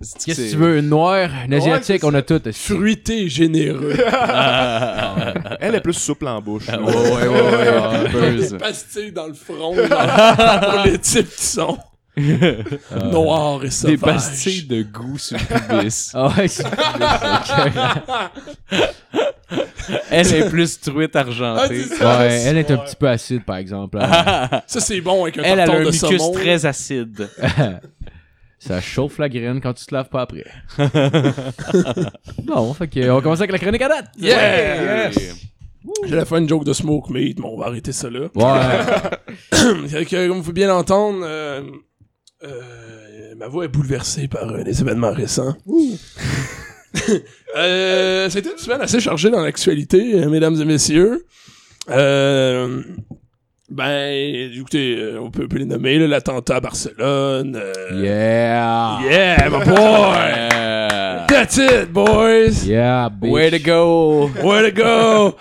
Qu'est-ce 0.00 0.40
que 0.40 0.50
tu 0.52 0.56
veux? 0.56 0.78
Une 0.78 0.88
noire, 0.88 1.28
une 1.44 1.52
asiatique, 1.52 2.02
on 2.04 2.14
a 2.14 2.22
toutes. 2.22 2.50
Fruité 2.52 3.24
et 3.24 3.28
généreux. 3.28 3.94
Elle 5.60 5.74
est 5.74 5.80
plus 5.82 5.92
souple 5.92 6.26
en 6.26 6.40
bouche. 6.40 6.68
Ouais 6.68 6.76
ouais 6.78 7.28
ouais 7.28 8.14
ouais. 8.14 8.32
Buzz. 8.38 8.56
pastilles 8.58 9.12
dans 9.12 9.26
le 9.26 9.34
front 9.34 9.74
pour 9.76 10.84
les 10.86 10.98
types 10.98 11.28
qui 11.36 11.44
sont 11.46 11.76
noirs 12.16 13.60
et 13.60 13.66
Des 13.66 13.70
sauvages. 13.70 14.00
pastilles 14.00 14.66
de 14.66 14.82
goût 14.84 15.18
sur 15.18 15.36
le 15.38 15.78
pubis. 15.78 16.10
Ah 16.14 16.28
ouais, 16.36 16.48
c'est 16.48 16.64
Elle 20.10 20.34
est 20.34 20.48
plus 20.48 20.80
truite 20.80 21.14
Ah, 21.14 21.20
argentée. 21.20 21.84
Ouais, 22.00 22.42
elle 22.46 22.56
est 22.58 22.70
un 22.70 22.78
petit 22.78 22.96
peu 22.96 23.08
acide, 23.08 23.44
par 23.44 23.56
exemple. 23.56 23.98
Ça, 24.00 24.80
c'est 24.80 25.00
bon 25.02 25.24
avec 25.24 25.38
un 25.38 25.42
Elle, 25.42 25.58
elle 25.60 25.70
a 25.70 25.72
un 25.74 25.78
de 25.80 25.84
mucus 25.84 26.00
saumon. 26.00 26.32
très 26.32 26.64
acide. 26.66 27.28
Ça 28.60 28.80
chauffe 28.80 29.18
la 29.18 29.28
graine 29.30 29.60
quand 29.60 29.72
tu 29.72 29.86
te 29.86 29.94
laves 29.94 30.10
pas 30.10 30.20
après. 30.20 30.44
bon, 32.44 32.74
fait 32.74 32.88
que, 32.88 33.10
on 33.10 33.16
va 33.16 33.22
commencer 33.22 33.42
avec 33.42 33.52
la 33.52 33.58
chronique 33.58 33.80
à 33.80 33.88
date. 33.88 34.10
Yeah! 34.18 35.10
J'allais 36.06 36.26
faire 36.26 36.38
une 36.38 36.48
joke 36.48 36.64
de 36.64 36.74
smoke 36.74 37.10
meat, 37.10 37.38
mais 37.38 37.46
on 37.46 37.56
va 37.56 37.66
arrêter 37.66 37.92
ça 37.92 38.10
là. 38.10 38.28
Ouais. 38.34 39.88
Fait 39.88 40.04
que, 40.04 40.28
comme 40.28 40.36
vous 40.36 40.42
pouvez 40.42 40.52
bien 40.52 40.68
l'entendre, 40.68 41.20
euh, 41.22 41.62
euh, 42.44 43.34
ma 43.36 43.48
voix 43.48 43.64
est 43.64 43.68
bouleversée 43.68 44.28
par 44.28 44.50
euh, 44.50 44.62
les 44.62 44.82
événements 44.82 45.12
récents. 45.12 45.56
euh, 47.56 48.28
C'était 48.28 48.52
une 48.52 48.58
semaine 48.58 48.82
assez 48.82 49.00
chargée 49.00 49.30
dans 49.30 49.40
l'actualité, 49.40 50.22
euh, 50.22 50.28
mesdames 50.28 50.60
et 50.60 50.66
messieurs. 50.66 51.26
Euh, 51.88 52.82
ben, 53.70 54.50
écoutez, 54.52 54.96
euh, 54.98 55.20
on 55.20 55.30
peut, 55.30 55.44
on 55.44 55.48
peut 55.48 55.58
les 55.58 55.64
nommer, 55.64 55.98
là, 55.98 56.06
l'attentat 56.06 56.56
à 56.56 56.60
Barcelone. 56.60 57.56
euh, 57.56 57.72
Yeah. 58.02 58.98
Yeah, 59.08 59.48
my 59.50 59.64
boy! 59.64 59.76
Yeah. 59.76 61.26
That's 61.28 61.56
it, 61.56 61.92
boys! 61.92 62.64
Yeah, 62.66 63.08
bitch. 63.10 63.30
Way 63.30 63.50
to 63.52 63.58
go! 63.58 64.30
Way 64.42 64.70
to 64.72 64.82
go! 64.82 65.36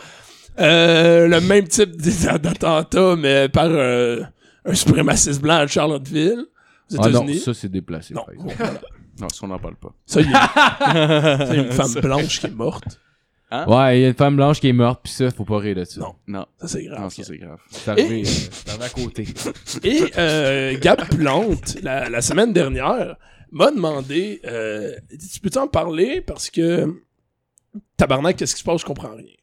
Euh, 0.60 1.28
le 1.28 1.40
même 1.42 1.68
type 1.68 1.96
d'attentat, 2.42 3.16
mais 3.18 3.48
par 3.50 3.68
euh, 3.70 4.22
un 4.66 4.74
suprémaciste 4.76 5.42
blanc 5.42 5.56
à 5.56 5.68
Charlottesville, 5.68 6.46
aux 6.92 6.98
Ah 7.02 7.10
non, 7.10 7.26
ça 7.34 7.54
c'est 7.54 7.70
déplacé. 7.72 8.14
non, 8.14 8.26
par. 8.58 8.68
Non, 9.22 9.28
ça, 9.28 9.40
on 9.44 9.48
n'en 9.48 9.60
parle 9.60 9.76
pas. 9.76 9.90
Ça, 10.06 10.22
il 10.22 10.30
y 10.32 10.34
a 10.34 11.54
une 11.56 11.72
femme 11.74 11.94
blanche 12.02 12.40
qui 12.40 12.46
est 12.48 12.56
morte. 12.56 13.00
Ouais, 13.52 14.00
il 14.00 14.02
y 14.02 14.06
a 14.06 14.10
une 14.10 14.14
femme 14.14 14.36
blanche 14.36 14.60
qui 14.60 14.70
est 14.70 14.74
morte, 14.74 15.02
pis 15.04 15.12
ça, 15.12 15.32
faut 15.32 15.44
pas 15.46 15.58
rire 15.58 15.76
de 15.76 15.84
ça. 15.84 16.02
Non. 16.02 16.16
Non, 16.28 16.46
Ça, 16.60 16.68
c'est 16.68 16.84
grave. 16.84 17.02
non 17.02 17.10
ça, 17.10 17.24
c'est 17.24 17.38
grave. 17.38 17.58
C'est 17.72 17.90
arrivé, 17.92 18.22
euh, 18.22 18.26
c'est 18.26 18.70
arrivé 18.70 18.86
à 18.86 18.90
côté. 18.90 19.28
Et 19.84 20.02
euh, 20.18 20.78
Gab 20.80 21.04
Plante, 21.10 21.78
la, 21.82 22.10
la 22.10 22.22
semaine 22.22 22.54
dernière, 22.54 23.16
m'a 23.52 23.72
demandé 23.72 24.40
euh, 24.46 24.94
Tu 25.34 25.40
peux-tu 25.40 25.58
en 25.58 25.68
parler 25.68 26.22
Parce 26.22 26.50
que 26.52 26.94
tabarnak, 27.98 28.36
qu'est-ce 28.38 28.54
qui 28.56 28.60
se 28.62 28.66
passe? 28.66 28.82
Je 28.82 28.86
comprends 28.86 29.16
rien. 29.16 29.34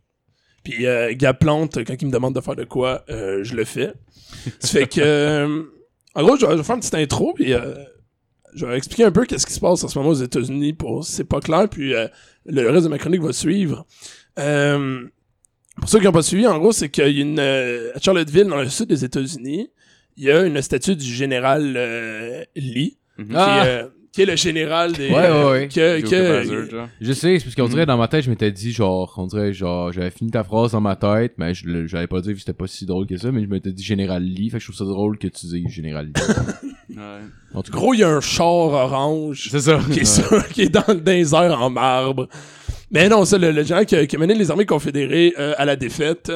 Puis 0.62 0.86
euh, 0.86 1.12
Gab 1.16 1.38
Plante, 1.38 1.84
quand 1.84 1.94
il 2.00 2.06
me 2.06 2.12
demande 2.12 2.34
de 2.34 2.40
faire 2.40 2.56
de 2.56 2.64
quoi, 2.64 3.04
euh, 3.10 3.42
je 3.42 3.54
le 3.54 3.64
fais. 3.64 3.92
Ça 4.60 4.68
fait 4.68 4.86
que. 4.86 5.00
euh, 5.00 5.62
en 6.14 6.22
gros, 6.22 6.36
je 6.36 6.46
vais, 6.46 6.62
faire 6.62 6.74
une 6.76 6.80
petite 6.80 6.94
intro, 6.94 7.34
puis 7.34 7.52
euh, 7.52 7.74
je 8.56 8.66
vais 8.66 8.76
expliquer 8.76 9.04
un 9.04 9.12
peu 9.12 9.24
qu'est-ce 9.24 9.46
qui 9.46 9.52
se 9.52 9.60
passe 9.60 9.84
en 9.84 9.88
ce 9.88 9.96
moment 9.98 10.10
aux 10.10 10.14
États-Unis 10.14 10.72
pour 10.72 11.04
c'est 11.04 11.24
pas 11.24 11.38
clair, 11.40 11.68
puis 11.68 11.94
euh, 11.94 12.08
le 12.46 12.68
reste 12.70 12.84
de 12.84 12.88
ma 12.90 12.98
chronique 12.98 13.20
va 13.22 13.32
suivre. 13.32 13.86
Euh, 14.38 15.04
pour 15.76 15.88
ceux 15.88 15.98
qui 15.98 16.06
n'ont 16.06 16.12
pas 16.12 16.22
suivi, 16.22 16.46
en 16.46 16.58
gros, 16.58 16.72
c'est 16.72 16.88
qu'il 16.88 17.04
y 17.04 17.18
a 17.18 17.22
une. 17.22 17.38
euh, 17.38 17.92
à 17.94 18.00
Charlottesville, 18.00 18.46
dans 18.48 18.56
le 18.60 18.68
sud 18.68 18.88
des 18.88 19.04
États-Unis, 19.04 19.70
il 20.16 20.24
y 20.24 20.30
a 20.30 20.42
une 20.46 20.60
statue 20.62 20.96
du 20.96 21.04
général 21.04 21.74
euh, 21.76 22.42
Lee, 22.56 22.96
Mhm. 23.18 23.26
qui, 23.28 23.34
Ah! 23.36 23.88
Qui 24.16 24.22
est 24.22 24.26
le 24.26 24.34
général 24.36 24.92
des. 24.92 25.10
Ouais, 25.10 25.30
ouais, 25.30 25.44
ouais. 25.50 25.68
que- 25.68 26.00
que-. 26.00 26.86
Je 27.02 27.12
sais, 27.12 27.38
c'est 27.38 27.44
parce 27.44 27.54
qu'on 27.54 27.68
dirait 27.68 27.84
dans 27.84 27.98
ma 27.98 28.08
tête, 28.08 28.24
je 28.24 28.30
m'étais 28.30 28.50
dit 28.50 28.72
genre, 28.72 29.12
on 29.18 29.26
dirait 29.26 29.52
genre, 29.52 29.92
j'avais 29.92 30.10
fini 30.10 30.30
ta 30.30 30.42
phrase 30.42 30.72
dans 30.72 30.80
ma 30.80 30.96
tête, 30.96 31.34
mais 31.36 31.52
je 31.52 31.66
le- 31.66 31.86
j'allais 31.86 32.06
pas 32.06 32.22
dire 32.22 32.32
que 32.32 32.38
c'était 32.38 32.54
pas 32.54 32.66
si 32.66 32.86
drôle 32.86 33.06
que 33.06 33.18
ça, 33.18 33.30
mais 33.30 33.42
je 33.42 33.46
m'étais 33.46 33.72
dit 33.72 33.82
Général 33.84 34.22
Lee, 34.22 34.48
fait 34.48 34.56
que 34.56 34.62
je 34.64 34.68
trouve 34.72 34.76
ça 34.76 34.84
drôle 34.90 35.18
que 35.18 35.28
tu 35.28 35.44
dises 35.46 35.68
Général 35.68 36.06
Lee. 36.06 36.12
Ouais. 36.96 37.02
En 37.52 37.62
tout 37.62 37.72
cas. 37.72 37.78
Gros, 37.78 37.92
il 37.92 38.00
y 38.00 38.04
a 38.04 38.08
un 38.08 38.20
char 38.22 38.46
orange 38.46 39.48
C'est 39.50 39.60
ça. 39.60 39.78
qui 39.92 40.00
est, 40.00 40.04
sur- 40.06 40.48
qui 40.48 40.62
est 40.62 40.68
dans, 40.70 40.82
les 41.04 41.34
airs 41.34 41.60
en 41.60 41.68
marbre. 41.68 42.26
Mais 42.90 43.10
non, 43.10 43.26
ça, 43.26 43.36
le, 43.36 43.50
le 43.50 43.62
général 43.64 43.84
qui, 43.84 43.96
a- 43.96 44.06
qui 44.06 44.16
a 44.16 44.18
mené 44.18 44.34
les 44.34 44.50
armées 44.50 44.64
confédérées 44.64 45.34
euh, 45.38 45.52
à 45.58 45.66
la 45.66 45.76
défaite. 45.76 46.32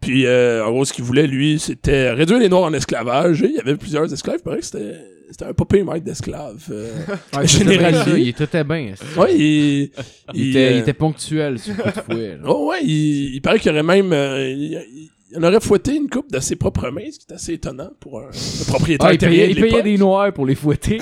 Puis, 0.00 0.24
euh, 0.24 0.64
en 0.64 0.70
gros, 0.70 0.84
ce 0.86 0.94
qu'il 0.94 1.04
voulait, 1.04 1.26
lui, 1.26 1.58
c'était 1.58 2.10
réduire 2.12 2.38
les 2.38 2.48
Noirs 2.48 2.62
en 2.64 2.72
esclavage. 2.72 3.42
Et 3.42 3.48
il 3.50 3.54
y 3.54 3.58
avait 3.60 3.76
plusieurs 3.76 4.10
esclaves. 4.10 4.36
Il 4.40 4.42
paraît 4.44 4.60
que 4.60 4.64
c'était, 4.64 4.96
c'était 5.32 5.46
un 5.46 5.52
popé 5.54 5.82
maître 5.82 6.04
d'esclaves. 6.04 6.62
euh. 6.70 6.92
Ouais, 7.36 7.46
Général 7.46 7.94
c'était 7.94 8.04
bien 8.04 8.04
ça, 8.04 8.10
Lee. 8.14 8.22
il 8.22 8.28
était 8.28 8.64
bien. 8.64 8.94
ouais, 9.16 9.34
il, 9.38 9.90
Il, 10.34 10.50
était, 10.50 10.72
il 10.72 10.76
euh, 10.76 10.80
était 10.80 10.92
ponctuel 10.92 11.58
sur 11.58 11.74
le 11.74 11.82
coup 11.82 11.88
de 11.88 12.14
fouet. 12.14 12.38
Oh 12.46 12.68
ouais, 12.70 12.82
il, 12.84 13.34
il 13.34 13.40
paraît 13.42 13.58
qu'il 13.58 13.70
aurait 13.70 13.82
même... 13.82 14.12
euh, 14.12 14.48
il, 14.50 15.44
aurait 15.44 15.60
fouetté 15.60 15.96
une 15.96 16.08
coupe 16.10 16.30
de 16.30 16.40
ses 16.40 16.56
propres 16.56 16.90
mains, 16.90 17.10
ce 17.10 17.18
qui 17.18 17.26
est 17.30 17.34
assez 17.34 17.52
étonnant 17.54 17.90
pour 18.00 18.20
un, 18.20 18.26
un 18.28 18.64
propriétaire 18.68 19.08
Ah, 19.08 19.12
il 19.14 19.18
payait, 19.18 19.46
de 19.46 19.50
il 19.50 19.54
payait 19.54 19.66
l'époque. 19.68 19.84
des 19.84 19.98
noirs 19.98 20.32
pour 20.32 20.44
les 20.46 20.54
fouetter. 20.54 20.98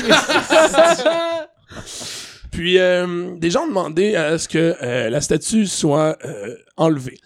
Puis, 2.51 2.79
euh, 2.79 3.37
des 3.37 3.51
gens 3.51 3.65
ont 3.65 3.69
demandé 3.69 4.15
à 4.17 4.39
ce 4.39 4.49
que 4.49 4.77
la 5.09 5.21
statue 5.21 5.67
soit 5.67 6.17
enlevée. 6.77 7.19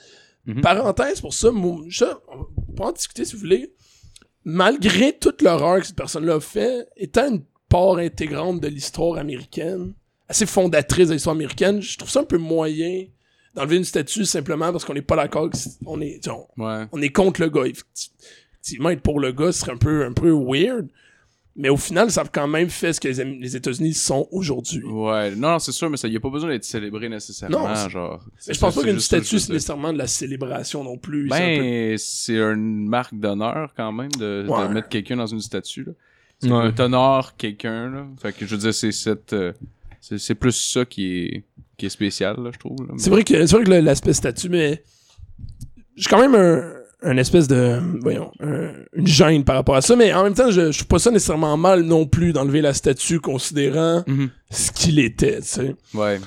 Mhm. 0.47 0.61
Parenthèse 0.61 1.21
pour 1.21 1.33
ça, 1.33 1.49
ça, 1.90 2.19
on 2.29 2.73
peut 2.75 2.83
en 2.83 2.93
discuter 2.93 3.25
si 3.25 3.35
vous 3.35 3.40
voulez. 3.40 3.73
Malgré 4.44 5.16
toute 5.16 5.42
l'horreur 5.42 5.80
que 5.80 5.87
cette 5.87 5.96
personne-là 5.96 6.35
a 6.35 6.40
fait, 6.40 6.87
étant 6.96 7.28
une 7.30 7.42
part 7.68 7.96
intégrante 7.96 8.61
de 8.61 8.68
l'histoire 8.68 9.18
américaine, 9.18 9.94
assez 10.28 10.46
fondatrice 10.46 11.09
de 11.09 11.14
l'histoire 11.14 11.35
américaine, 11.37 11.80
je 11.80 11.96
trouve 11.96 12.11
ça 12.11 12.20
un 12.20 12.24
peu 12.24 12.38
moyen 12.38 13.07
d'enlever 13.54 13.76
une 13.76 13.85
statue 13.85 14.24
simplement 14.24 14.70
parce 14.72 14.85
qu'on 14.85 14.94
n'est 14.94 15.02
pas 15.02 15.16
d'accord 15.16 15.48
on 15.87 16.00
est, 16.00 16.20
on, 16.28 16.46
Ouais. 16.62 16.85
on 16.92 17.00
est 17.00 17.11
contre 17.11 17.40
le 17.40 17.48
gars. 17.48 17.62
Effecti- 17.62 18.11
Effectivement, 18.62 18.90
être 18.90 19.02
pour 19.02 19.20
le 19.20 19.30
gars 19.33 19.52
serait 19.52 19.72
un 19.72 19.76
peu, 19.76 20.04
un 20.07 20.12
peu 20.12 20.30
weird. 20.30 20.88
Mais 21.57 21.69
au 21.69 21.77
final, 21.77 22.11
ça 22.11 22.23
a 22.23 22.25
quand 22.25 22.49
même 22.49 22.69
fait 22.69 22.93
ce 22.93 23.01
que 23.01 23.07
les, 23.07 23.38
les 23.38 23.57
États-Unis 23.57 23.95
sont 23.95 24.27
aujourd'hui. 24.33 24.83
Ouais, 24.83 25.31
non, 25.37 25.53
non, 25.53 25.59
c'est 25.61 25.71
sûr, 25.71 25.88
mais 25.88 25.97
ça 25.97 26.09
y 26.09 26.17
a 26.17 26.21
pas 26.21 26.29
besoin 26.31 26.51
d'être 26.51 26.64
célébré 26.64 27.09
nécessairement, 27.09 27.69
Non, 27.69 27.88
genre. 27.88 28.25
Mais 28.49 28.55
je 28.55 28.59
pense 28.59 28.75
pas 28.75 28.83
qu'une 28.83 28.99
statue, 28.99 29.38
c'est 29.38 29.53
nécessairement 29.53 29.93
de 29.93 29.99
la 29.99 30.09
célébration 30.09 30.83
non 30.83 30.97
plus. 30.99 31.29
C'est 31.31 31.35
un 31.37 31.57
peu- 31.59 31.62
Ben, 31.62 31.99
c'est 31.99 32.38
une 32.38 32.88
marque 32.88 33.14
d'honneur 33.14 33.73
quand 33.77 33.93
même 33.93 34.11
de, 34.19 34.47
mettre 34.73 34.88
quelqu'un 34.88 35.17
dans 35.17 35.27
une 35.27 35.40
statue. 35.40 35.85
Là. 35.85 35.93
C'est 36.40 36.51
Ouais. 36.51 36.73
t'honores 36.73 37.37
quelqu'un. 37.37 37.88
Là. 37.88 38.07
Fait 38.21 38.33
que 38.33 38.45
je 38.47 38.51
veux 38.57 38.61
dire, 38.61 38.75
c'est 38.75 38.90
cette, 38.90 39.33
euh, 39.33 39.53
c'est, 40.01 40.35
plus 40.35 40.53
ça 40.53 40.85
qui 40.85 41.19
est, 41.19 41.45
qui 41.77 41.87
est 41.87 41.90
spécial, 41.90 42.37
là, 42.43 42.51
je 42.53 42.59
trouve. 42.59 42.79
là. 42.81 42.95
C'est 42.97 43.11
vrai 43.11 43.23
que 43.23 43.47
c'est 43.47 43.55
vrai 43.57 43.64
que 43.64 43.71
l'aspect 43.71 44.12
statut, 44.12 44.49
mais 44.49 44.83
j'ai 45.97 46.11
quand 46.11 46.21
même 46.21 46.35
un, 46.35 46.73
un 47.05 47.17
espèce 47.17 47.47
de 47.49 47.79
voyons 48.03 48.31
un- 48.40 48.71
une 48.95 49.07
gêne 49.07 49.45
par 49.45 49.57
rapport 49.57 49.77
à 49.77 49.81
ça, 49.83 49.95
mais 49.97 50.12
en 50.14 50.25
même 50.25 50.35
temps, 50.35 50.51
je, 50.51 50.73
je 50.73 50.79
trouve 50.79 50.88
pas 50.88 50.99
ça 50.99 51.11
nécessairement 51.11 51.57
mal 51.57 51.83
non 51.83 52.07
plus 52.07 52.33
d'enlever 52.33 52.61
la 52.62 52.73
statue 52.75 53.21
considérant 53.21 54.03
Mhm. 54.07 54.31
ce 54.51 54.71
qu'il 54.73 54.99
était, 54.99 55.40
tu 55.40 55.49
sais. 55.49 55.75
Ouais. 55.95 56.19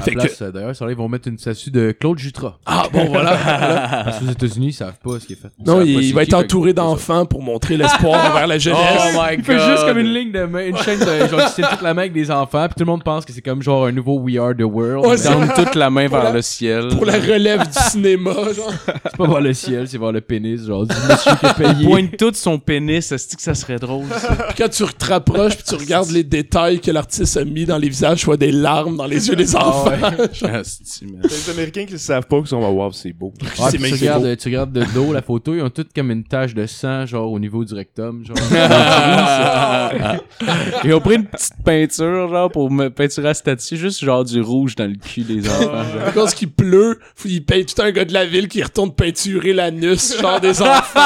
À 0.00 0.04
Fait 0.04 0.14
que- 0.14 0.44
euh, 0.44 0.50
d'ailleurs, 0.52 0.74
ça 0.76 0.84
là, 0.84 0.90
ils 0.92 0.96
vont 0.96 1.08
mettre 1.08 1.28
une 1.28 1.38
statue 1.38 1.70
de 1.70 1.92
Claude 1.98 2.18
Jutras. 2.18 2.56
Ah 2.66 2.84
bon 2.92 3.06
voilà. 3.06 3.36
voilà. 3.44 4.02
Parce 4.04 4.18
qu'aux 4.20 4.30
États-Unis, 4.30 4.68
ils 4.68 4.72
savent 4.72 4.98
pas 5.02 5.18
ce 5.20 5.26
qu'il 5.26 5.36
a 5.36 5.40
fait. 5.42 5.52
Non, 5.64 5.82
il, 5.82 5.90
il 6.02 6.14
va 6.14 6.24
qui, 6.24 6.30
être 6.30 6.38
que 6.38 6.44
entouré 6.44 6.72
d'enfants 6.72 7.26
pour 7.26 7.42
montrer 7.42 7.76
l'espoir 7.76 8.30
envers 8.30 8.46
la 8.46 8.58
jeunesse. 8.58 8.80
Oh 9.14 9.18
my 9.20 9.34
Il 9.38 9.44
fait 9.44 9.56
god. 9.56 9.70
juste 9.70 9.86
comme 9.86 9.98
une 9.98 10.12
ligne 10.12 10.32
de 10.32 10.44
main, 10.44 10.66
une 10.66 10.76
chaîne 10.78 10.98
de 10.98 11.26
genre 11.28 11.54
qui 11.54 11.62
toute 11.62 11.82
la 11.82 11.94
main 11.94 12.02
avec 12.02 12.12
des 12.12 12.30
enfants, 12.30 12.66
puis 12.66 12.74
tout 12.76 12.80
le 12.84 12.90
monde 12.90 13.04
pense 13.04 13.24
que 13.24 13.32
c'est 13.32 13.42
comme 13.42 13.62
genre 13.62 13.86
un 13.86 13.92
nouveau 13.92 14.18
We 14.20 14.36
Are 14.38 14.54
the 14.56 14.62
World. 14.62 15.04
Ouais, 15.06 15.16
Mais 15.16 15.22
Tendre 15.22 15.54
toute 15.54 15.74
la 15.74 15.90
main 15.90 16.08
vers 16.08 16.24
la- 16.24 16.32
le 16.32 16.42
ciel. 16.42 16.88
pour 16.88 17.04
la 17.04 17.14
relève 17.18 17.62
du 17.66 17.78
cinéma, 17.90 18.32
genre. 18.56 18.72
c'est 18.86 19.16
pas 19.16 19.26
voir 19.26 19.40
le 19.40 19.52
ciel, 19.54 19.86
c'est 19.88 19.98
voir 19.98 20.12
le 20.12 20.20
pénis, 20.20 20.64
genre 20.66 20.86
du 20.86 20.94
monsieur 21.08 21.32
qui 21.38 21.46
a 21.46 21.54
payé. 21.54 21.86
Pointe 21.86 22.16
tout 22.16 22.32
son 22.34 22.58
pénis, 22.58 23.10
est-ce 23.12 23.36
que 23.36 23.42
ça 23.42 23.54
serait 23.54 23.78
drôle? 23.78 24.06
ça? 24.10 24.34
Puis 24.48 24.54
quand 24.58 24.68
tu 24.68 24.84
te 24.84 25.06
rapproches 25.06 25.56
puis 25.56 25.64
tu 25.68 25.74
regardes 25.74 26.10
les 26.10 26.24
détails 26.24 26.80
que 26.80 26.90
l'artiste 26.90 27.36
a 27.36 27.44
mis 27.44 27.64
dans 27.64 27.78
les 27.78 27.88
visages, 27.88 28.20
soit 28.20 28.36
des 28.36 28.52
larmes 28.52 28.96
dans 28.96 29.06
les 29.06 29.28
yeux 29.28 29.36
des 29.36 29.54
enfants. 29.56 29.89
Les 29.90 31.50
Américains 31.50 31.86
qui 31.86 31.92
le 31.92 31.98
savent 31.98 32.26
pas, 32.26 32.40
qui 32.40 32.48
sont 32.48 32.60
wow, 32.60 32.92
c'est 32.92 33.12
beau. 33.12 33.32
Ouais, 33.40 33.48
C'est 33.70 33.78
puis 33.78 33.92
tu, 33.92 33.98
regardes, 33.98 34.36
tu 34.36 34.48
regardes 34.48 34.72
de 34.72 34.84
dos 34.94 35.12
la 35.12 35.22
photo, 35.22 35.54
ils 35.54 35.62
ont 35.62 35.70
toutes 35.70 35.92
comme 35.92 36.10
une 36.10 36.24
tache 36.24 36.54
de 36.54 36.66
sang, 36.66 37.06
genre 37.06 37.30
au 37.30 37.38
niveau 37.38 37.64
du 37.64 37.74
rectum. 37.74 38.24
Genre. 38.24 38.36
Ils 40.84 40.94
ont 40.94 41.00
pris 41.00 41.16
une 41.16 41.26
petite 41.26 41.54
peinture, 41.64 42.28
genre, 42.28 42.50
pour 42.50 42.70
me 42.70 42.88
peinturer 42.88 43.28
la 43.28 43.34
statue, 43.34 43.76
juste 43.76 44.02
genre 44.04 44.24
du 44.24 44.40
rouge 44.40 44.74
dans 44.76 44.86
le 44.86 44.94
cul 44.96 45.22
des 45.22 45.48
enfants. 45.48 45.84
genre. 45.84 46.06
À 46.06 46.12
cause 46.12 46.34
qu'il 46.34 46.50
pleut, 46.50 46.98
faut 47.14 47.28
il 47.28 47.44
paye 47.44 47.64
tout 47.66 47.80
un 47.82 47.90
gars 47.90 48.04
de 48.04 48.12
la 48.12 48.26
ville 48.26 48.48
qui 48.48 48.62
retourne 48.62 48.92
peinturer 48.92 49.52
l'anus, 49.52 50.18
genre 50.20 50.40
des 50.40 50.60
enfants. 50.62 51.00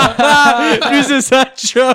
Lui, 0.91 1.03
c'est 1.05 1.21
sa 1.21 1.45
job! 1.57 1.95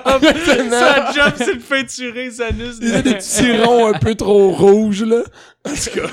sa 0.70 1.12
job, 1.12 1.32
c'est 1.36 1.56
de 1.56 1.62
peinturer 1.62 2.30
sa 2.30 2.46
anus. 2.46 2.76
Il 2.80 2.94
a 2.94 3.02
des 3.02 3.14
petits 3.14 3.52
ronds 3.62 3.88
un 3.94 3.98
peu 3.98 4.14
trop 4.14 4.50
rouges, 4.50 5.04
là. 5.04 5.22
En 5.66 5.70
tout 5.70 6.00
cas. 6.00 6.08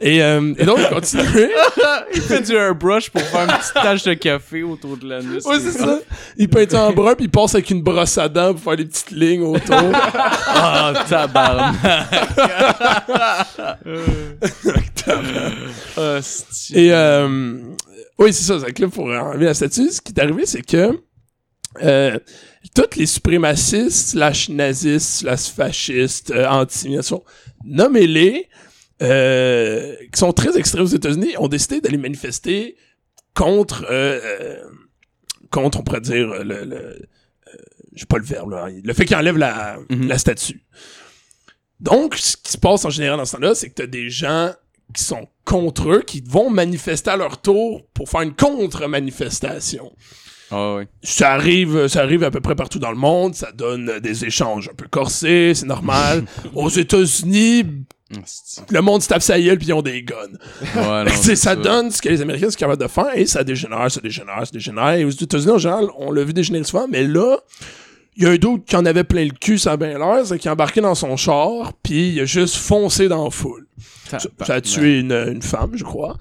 Et, 0.00 0.22
euh, 0.22 0.54
et 0.58 0.64
donc, 0.64 0.78
il 0.80 0.88
continue. 0.88 1.22
Il 2.14 2.20
fait 2.20 2.40
du 2.42 2.54
airbrush 2.54 3.10
pour 3.10 3.22
faire 3.22 3.42
une 3.42 3.56
petite 3.56 3.74
tache 3.74 4.02
de 4.04 4.14
café 4.14 4.62
autour 4.62 4.96
de 4.96 5.08
l'anus. 5.08 5.44
Ouais, 5.44 5.58
c'est 5.60 5.72
ça. 5.72 6.00
Il 6.36 6.48
peinture 6.48 6.80
en 6.80 6.92
brun, 6.92 7.14
puis 7.14 7.24
il 7.24 7.30
passe 7.30 7.54
avec 7.54 7.70
une 7.70 7.82
brosse 7.82 8.18
à 8.18 8.28
dents 8.28 8.52
pour 8.52 8.62
faire 8.62 8.76
des 8.76 8.84
petites 8.84 9.10
lignes 9.10 9.42
autour. 9.42 9.76
Ah, 10.54 10.92
tabarnak! 11.08 11.74
Asti. 15.96 16.78
Et 16.78 16.92
euh, 16.92 17.58
oui, 18.18 18.32
c'est 18.32 18.44
ça. 18.44 18.60
C'est 18.60 18.72
que 18.72 18.82
là, 18.82 18.88
pour 18.88 19.06
enlever 19.06 19.46
la 19.46 19.54
statue, 19.54 19.90
ce 19.90 20.00
qui 20.00 20.12
est 20.12 20.20
arrivé, 20.20 20.46
c'est 20.46 20.62
que 20.62 20.98
euh, 21.82 22.18
tous 22.74 22.96
les 22.96 23.06
suprémacistes, 23.06 24.10
slash 24.10 24.48
nazistes, 24.48 25.20
slash 25.20 25.50
fascistes, 25.50 26.30
euh, 26.30 26.46
anti-immigration, 26.46 27.22
nommez-les, 27.64 28.48
euh, 29.02 29.94
qui 30.12 30.18
sont 30.18 30.32
très 30.32 30.56
extrêmes 30.56 30.84
aux 30.84 30.86
États-Unis, 30.86 31.34
ont 31.38 31.48
décidé 31.48 31.80
d'aller 31.80 31.98
manifester 31.98 32.76
contre, 33.34 33.84
euh, 33.90 34.20
euh, 34.22 34.56
contre, 35.50 35.80
on 35.80 35.82
pourrait 35.82 36.00
dire, 36.00 36.28
le, 36.44 36.64
le 36.64 37.08
j'ai 37.94 38.06
pas 38.06 38.16
le 38.16 38.24
verbe, 38.24 38.50
là, 38.52 38.68
le 38.82 38.92
fait 38.94 39.04
qu'ils 39.04 39.16
enlèvent 39.16 39.36
la, 39.36 39.76
Mhm. 39.90 40.08
la 40.08 40.16
statue. 40.16 40.62
Donc, 41.80 42.14
ce 42.16 42.36
qui 42.38 42.52
se 42.52 42.56
passe 42.58 42.84
en 42.84 42.90
général 42.90 43.18
dans 43.18 43.24
ce 43.26 43.32
temps-là, 43.32 43.54
c'est 43.54 43.68
que 43.68 43.74
t'as 43.74 43.86
des 43.86 44.08
gens 44.08 44.52
qui 44.94 45.02
sont 45.02 45.26
contre 45.44 45.90
eux, 45.90 46.02
qui 46.02 46.22
vont 46.26 46.48
manifester 46.48 47.10
à 47.10 47.16
leur 47.16 47.40
tour 47.42 47.86
pour 47.92 48.08
faire 48.08 48.22
une 48.22 48.34
contre-manifestation. 48.34 49.92
Ah. 50.50 50.80
Ça 51.02 51.32
arrive, 51.32 51.88
ça 51.88 52.02
arrive 52.02 52.24
à 52.24 52.30
peu 52.30 52.40
près 52.40 52.54
partout 52.54 52.78
dans 52.78 52.90
le 52.90 52.96
monde, 52.98 53.34
ça 53.34 53.52
donne 53.52 54.00
des 54.00 54.24
échanges 54.24 54.68
un 54.70 54.74
peu 54.74 54.86
corsés, 54.88 55.52
c'est 55.54 55.66
normal. 55.66 56.24
Aux 56.54 56.68
États-Unis. 56.68 57.64
Le 58.70 58.80
monde 58.80 59.02
se 59.02 59.08
tape 59.08 59.22
sa 59.22 59.40
gueule 59.40 59.58
puis 59.58 59.68
ils 59.68 59.72
ont 59.72 59.82
des 59.82 60.02
guns. 60.02 60.16
Ouais, 60.74 61.04
non, 61.04 61.34
ça, 61.34 61.56
donne 61.56 61.90
ce 61.90 62.02
que 62.02 62.08
les 62.08 62.20
Américains 62.20 62.50
sont 62.50 62.58
capables 62.58 62.82
de 62.82 62.88
faire 62.88 63.14
et 63.14 63.26
ça 63.26 63.44
dégénère, 63.44 63.90
ça 63.90 64.00
dégénère, 64.00 64.46
ça 64.46 64.52
dégénère. 64.52 64.92
Et 64.92 65.04
aux 65.04 65.10
États-Unis, 65.10 65.52
en 65.52 65.58
général, 65.58 65.86
on 65.98 66.12
l'a 66.12 66.24
vu 66.24 66.32
dégénérer 66.32 66.64
souvent, 66.64 66.86
mais 66.88 67.04
là, 67.04 67.38
il 68.16 68.24
y 68.24 68.26
a 68.26 68.30
un 68.30 68.36
doute 68.36 68.64
qui 68.66 68.76
en 68.76 68.84
avait 68.84 69.04
plein 69.04 69.24
le 69.24 69.30
cul, 69.30 69.58
ça 69.58 69.72
a 69.72 69.76
bien 69.76 69.98
l'air, 69.98 70.26
c'est 70.26 70.38
qu'il 70.38 70.48
a 70.48 70.52
embarqué 70.52 70.80
dans 70.80 70.94
son 70.94 71.16
char 71.16 71.72
puis 71.82 72.10
il 72.10 72.20
a 72.20 72.24
juste 72.24 72.56
foncé 72.56 73.08
dans 73.08 73.24
la 73.24 73.30
foule. 73.30 73.66
Ça, 74.10 74.18
ça 74.44 74.54
a 74.54 74.60
tué 74.60 75.00
une, 75.00 75.12
une 75.12 75.42
femme, 75.42 75.72
je 75.74 75.84
crois. 75.84 76.18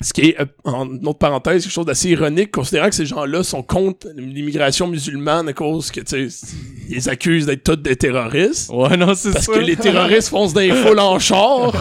Ce 0.00 0.12
qui 0.12 0.22
est, 0.22 0.40
euh, 0.40 0.44
en 0.64 0.86
autre 1.04 1.18
parenthèse, 1.18 1.62
quelque 1.62 1.72
chose 1.72 1.86
d'assez 1.86 2.10
ironique, 2.10 2.50
considérant 2.50 2.88
que 2.90 2.94
ces 2.94 3.06
gens-là 3.06 3.42
sont 3.42 3.62
contre 3.62 4.08
l'immigration 4.14 4.86
musulmane 4.88 5.48
à 5.48 5.52
cause 5.54 5.90
que, 5.90 6.00
tu 6.00 6.30
sais, 6.30 6.46
ils 6.90 7.08
accusent 7.08 7.46
d'être 7.46 7.64
tous 7.64 7.76
des 7.76 7.96
terroristes. 7.96 8.70
Ouais, 8.70 8.96
non, 8.96 9.14
c'est 9.14 9.32
Parce 9.32 9.46
ça. 9.46 9.54
que 9.54 9.58
les 9.60 9.76
terroristes 9.76 10.28
foncent 10.28 10.52
dans 10.52 10.60
les 10.60 10.72
foules 10.82 10.98
en 10.98 11.18
char, 11.18 11.72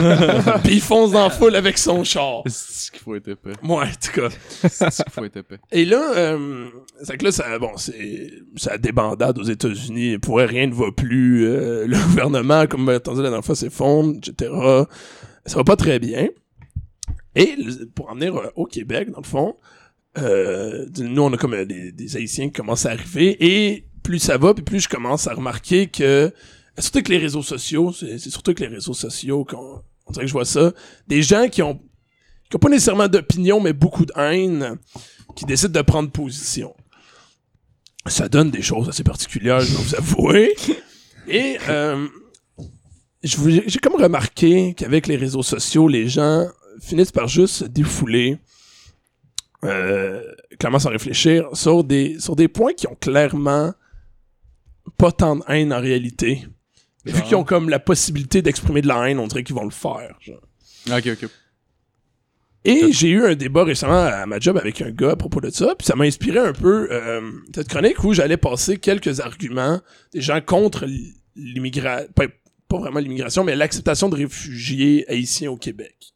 puis 0.63 0.75
ils 0.75 0.81
foncent 0.81 1.11
dans 1.11 1.23
la 1.23 1.29
foule 1.29 1.55
avec 1.55 1.77
son 1.77 2.03
char. 2.05 2.43
C'est 2.47 2.91
qu'il 2.93 3.01
faut 3.01 3.15
être 3.15 3.27
épais. 3.27 3.51
Ouais, 3.63 3.83
en 3.83 3.85
tout 4.01 4.21
cas. 4.21 4.29
C'est 4.69 4.89
qu'il 5.03 5.11
faut 5.11 5.25
être 5.25 5.37
épais. 5.37 5.57
Et 5.71 5.83
là, 5.83 6.13
euh, 6.15 6.67
c'est 7.03 7.17
que 7.17 7.25
là, 7.25 7.31
ça, 7.33 7.59
bon, 7.59 7.71
c'est, 7.75 8.31
ça 8.55 8.77
débandade 8.77 9.37
aux 9.37 9.43
États-Unis. 9.43 10.19
Pour 10.19 10.37
rien 10.37 10.67
ne 10.67 10.73
va 10.73 10.91
plus. 10.95 11.45
euh, 11.47 11.85
le 11.87 11.97
gouvernement, 11.97 12.65
comme 12.67 12.87
on 12.87 12.95
entendu 12.95 13.17
la 13.17 13.29
dernière 13.29 13.43
fois, 13.45 13.55
s'effondre, 13.55 14.15
etc. 14.17 14.51
Ça 15.45 15.57
va 15.57 15.63
pas 15.63 15.75
très 15.75 15.99
bien. 15.99 16.27
Et 17.35 17.57
pour 17.93 18.09
en 18.09 18.15
venir 18.15 18.35
euh, 18.35 18.47
au 18.55 18.65
Québec, 18.65 19.11
dans 19.11 19.19
le 19.19 19.25
fond, 19.25 19.55
euh, 20.17 20.85
nous, 20.97 21.21
on 21.21 21.33
a 21.33 21.37
comme 21.37 21.53
euh, 21.53 21.65
des, 21.65 22.15
Haïtiens 22.17 22.47
qui 22.47 22.53
commencent 22.53 22.85
à 22.85 22.91
arriver. 22.91 23.35
Et 23.45 23.85
plus 24.03 24.19
ça 24.19 24.37
va, 24.37 24.53
puis 24.53 24.63
plus 24.63 24.79
je 24.81 24.89
commence 24.89 25.27
à 25.27 25.33
remarquer 25.33 25.87
que, 25.87 26.31
surtout 26.79 26.99
avec 26.99 27.09
les 27.09 27.17
réseaux 27.17 27.43
sociaux, 27.43 27.91
c'est 27.91 28.17
surtout 28.19 28.51
avec 28.51 28.61
les 28.61 28.67
réseaux 28.67 28.93
sociaux 28.93 29.43
qu'on 29.43 29.81
on 30.07 30.11
dirait 30.11 30.25
que 30.25 30.29
je 30.29 30.33
vois 30.33 30.45
ça, 30.45 30.71
des 31.07 31.23
gens 31.23 31.47
qui 31.49 31.63
ont, 31.63 31.79
qui 32.49 32.55
ont 32.55 32.59
pas 32.59 32.69
nécessairement 32.69 33.07
d'opinion, 33.07 33.59
mais 33.59 33.73
beaucoup 33.73 34.05
de 34.05 34.13
haine, 34.15 34.77
qui 35.35 35.45
décident 35.45 35.73
de 35.73 35.81
prendre 35.81 36.11
position. 36.11 36.75
Ça 38.05 38.29
donne 38.29 38.51
des 38.51 38.61
choses 38.61 38.87
assez 38.87 39.03
particulières, 39.03 39.61
je 39.61 39.71
dois 39.71 39.81
vous 39.81 39.95
avouer. 39.95 40.55
Et 41.27 41.57
j'ai 43.23 43.79
comme 43.79 43.99
remarqué 43.99 44.75
qu'avec 44.75 45.07
les 45.07 45.15
réseaux 45.15 45.41
sociaux, 45.41 45.87
les 45.87 46.07
gens 46.07 46.45
finissent 46.79 47.11
par 47.11 47.27
juste 47.27 47.55
se 47.55 47.65
défouler, 47.65 48.37
euh, 49.63 50.21
clairement 50.59 50.79
sans 50.79 50.89
réfléchir, 50.89 51.47
sur 51.53 51.83
des, 51.83 52.19
sur 52.19 52.35
des 52.35 52.47
points 52.47 52.73
qui 52.73 52.87
ont 52.87 52.95
clairement 52.95 53.73
pas 54.97 55.11
tant 55.11 55.37
de 55.37 55.43
haine 55.47 55.73
en 55.73 55.79
réalité. 55.79 56.45
Mais 57.05 57.11
vu 57.11 57.21
qu'ils 57.21 57.35
ont 57.35 57.43
comme 57.43 57.69
la 57.69 57.79
possibilité 57.79 58.41
d'exprimer 58.41 58.81
de 58.81 58.87
la 58.87 59.09
haine, 59.09 59.19
on 59.19 59.27
dirait 59.27 59.43
qu'ils 59.43 59.55
vont 59.55 59.65
le 59.65 59.71
faire. 59.71 60.15
genre. 60.19 60.41
Ok, 60.89 61.07
ok. 61.07 61.29
Et 62.67 62.91
j'ai 62.91 63.09
eu 63.09 63.23
un 63.23 63.35
débat 63.35 63.63
récemment 63.63 64.05
à 64.05 64.25
ma 64.25 64.39
job 64.39 64.57
avec 64.57 64.81
un 64.81 64.89
gars 64.89 65.11
à 65.11 65.15
propos 65.15 65.39
de 65.39 65.51
ça, 65.51 65.75
puis 65.77 65.85
ça 65.85 65.95
m'a 65.95 66.05
inspiré 66.05 66.39
un 66.39 66.51
peu 66.51 66.87
euh, 66.91 67.21
cette 67.53 67.67
chronique 67.67 68.03
où 68.03 68.11
j'allais 68.13 68.37
passer 68.37 68.77
quelques 68.77 69.19
arguments 69.19 69.81
des 70.11 70.21
gens 70.21 70.41
contre 70.41 70.87
l'immigration, 71.35 72.07
pas, 72.15 72.25
pas 72.67 72.77
vraiment 72.79 72.99
l'immigration, 72.99 73.43
mais 73.43 73.55
l'acceptation 73.55 74.09
de 74.09 74.15
réfugiés 74.15 75.05
haïtiens 75.07 75.51
au 75.51 75.57
Québec. 75.57 76.14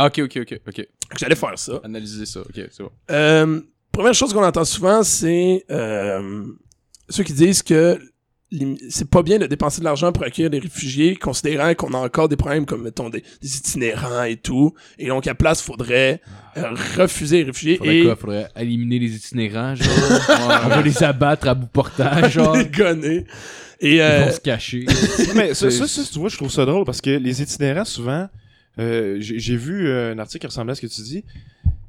Ah, 0.00 0.06
ok, 0.06 0.20
ok, 0.26 0.38
ok, 0.42 0.60
ok. 0.68 0.86
J'allais 1.18 1.34
faire 1.34 1.58
ça. 1.58 1.80
Analyser 1.82 2.24
ça, 2.24 2.40
ok, 2.40 2.54
c'est 2.70 2.82
bon. 2.84 2.90
Euh, 3.10 3.60
première 3.90 4.14
chose 4.14 4.32
qu'on 4.32 4.44
entend 4.44 4.64
souvent, 4.64 5.02
c'est 5.02 5.64
euh, 5.72 6.44
ceux 7.08 7.24
qui 7.24 7.32
disent 7.32 7.64
que 7.64 7.98
c'est 8.90 9.10
pas 9.10 9.24
bien 9.24 9.38
de 9.40 9.46
dépenser 9.46 9.80
de 9.80 9.84
l'argent 9.84 10.12
pour 10.12 10.22
accueillir 10.22 10.50
des 10.50 10.60
réfugiés, 10.60 11.16
considérant 11.16 11.74
qu'on 11.74 11.92
a 11.94 11.98
encore 11.98 12.28
des 12.28 12.36
problèmes 12.36 12.64
comme, 12.64 12.84
mettons, 12.84 13.10
des, 13.10 13.24
des 13.42 13.56
itinérants 13.56 14.22
et 14.22 14.36
tout. 14.36 14.72
Et 15.00 15.08
donc, 15.08 15.26
à 15.26 15.34
place, 15.34 15.60
faudrait 15.60 16.20
euh, 16.56 16.70
refuser 16.96 17.38
les 17.38 17.44
réfugiés 17.44 17.76
Faudrait 17.78 17.98
et 17.98 18.04
quoi? 18.04 18.14
Faudrait 18.14 18.48
éliminer 18.56 19.00
les 19.00 19.16
itinérants, 19.16 19.74
genre? 19.74 19.88
On 20.64 20.68
va 20.68 20.80
les 20.80 21.02
abattre 21.02 21.48
à 21.48 21.54
bout 21.54 21.66
portant, 21.66 22.28
genre? 22.28 22.56
les 22.56 22.66
gonner. 22.66 23.24
Et 23.80 23.96
Ils 23.96 24.00
vont 24.26 24.30
se 24.30 24.40
cacher. 24.40 24.86
Mais 25.34 25.54
ça, 25.54 25.68
ça, 25.72 25.88
ça, 25.88 26.02
tu 26.04 26.20
vois, 26.20 26.28
je 26.28 26.36
trouve 26.36 26.52
ça 26.52 26.64
drôle 26.64 26.84
parce 26.84 27.00
que 27.00 27.10
les 27.10 27.42
itinérants, 27.42 27.84
souvent, 27.84 28.28
euh, 28.78 29.16
j'ai 29.20 29.56
vu 29.56 29.88
euh, 29.88 30.12
un 30.14 30.18
article 30.18 30.40
qui 30.40 30.46
ressemblait 30.46 30.72
à 30.72 30.74
ce 30.74 30.82
que 30.82 30.86
tu 30.86 31.02
dis. 31.02 31.24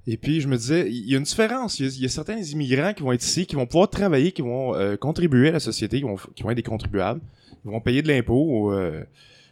Et 0.07 0.17
puis, 0.17 0.41
je 0.41 0.47
me 0.47 0.57
disais, 0.57 0.89
il 0.89 1.07
y 1.07 1.13
a 1.13 1.17
une 1.17 1.23
différence. 1.23 1.79
Il 1.79 1.87
y 1.87 2.01
y 2.01 2.05
a 2.05 2.09
certains 2.09 2.37
immigrants 2.37 2.93
qui 2.93 3.03
vont 3.03 3.11
être 3.11 3.23
ici, 3.23 3.45
qui 3.45 3.55
vont 3.55 3.67
pouvoir 3.67 3.89
travailler, 3.89 4.31
qui 4.31 4.41
vont 4.41 4.73
euh, 4.73 4.95
contribuer 4.95 5.49
à 5.49 5.51
la 5.51 5.59
société, 5.59 5.97
qui 5.97 6.03
vont, 6.03 6.15
qui 6.35 6.41
vont 6.41 6.49
être 6.49 6.57
des 6.57 6.63
contribuables. 6.63 7.21
Ils 7.63 7.71
vont 7.71 7.79
payer 7.81 8.01
de 8.01 8.07
l'impôt 8.07 8.43
ou 8.47 8.71
euh, 8.71 9.03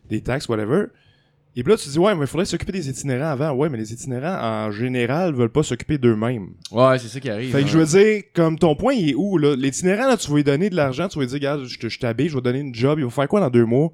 des 0.10 0.22
taxes, 0.22 0.50
whatever. 0.50 0.86
Et 1.56 1.64
puis 1.64 1.72
là, 1.72 1.78
tu 1.78 1.86
te 1.86 1.90
dis, 1.90 2.00
ouais, 2.00 2.16
mais 2.16 2.22
il 2.22 2.28
faudrait 2.28 2.46
s'occuper 2.46 2.72
des 2.72 2.90
itinérants 2.90 3.32
avant. 3.32 3.52
Ouais, 3.52 3.70
mais 3.70 3.78
les 3.78 3.94
itinérants, 3.94 4.68
en 4.68 4.72
général, 4.72 5.34
veulent 5.34 5.52
pas 5.52 5.64
s'occuper 5.64 5.98
d'eux-mêmes. 6.00 6.50
Ouais, 6.72 6.98
c'est 6.98 7.08
ça 7.08 7.20
qui 7.20 7.30
arrive. 7.30 7.52
Fait 7.52 7.62
que 7.62 7.66
hein. 7.66 7.68
je 7.68 7.78
veux 7.78 7.86
dire, 7.86 8.24
comme 8.34 8.58
ton 8.58 8.76
point, 8.76 8.94
il 8.94 9.10
est 9.10 9.16
où, 9.16 9.38
là? 9.38 9.56
L'itinérant, 9.56 10.08
là, 10.08 10.18
tu 10.18 10.30
vas 10.30 10.38
lui 10.38 10.44
donner 10.44 10.70
de 10.70 10.76
l'argent, 10.76 11.08
tu 11.08 11.20
vas 11.20 11.26
lui 11.26 11.30
dire, 11.30 11.38
regarde, 11.38 11.66
je 11.66 12.00
t'habille, 12.00 12.30
je 12.30 12.36
vais 12.36 12.42
te 12.42 12.46
donner 12.46 12.60
une 12.60 12.74
job, 12.74 12.98
il 13.00 13.06
va 13.06 13.12
faire 13.12 13.28
quoi 13.28 13.40
dans 13.42 13.50
deux 13.50 13.66
mois? 13.66 13.92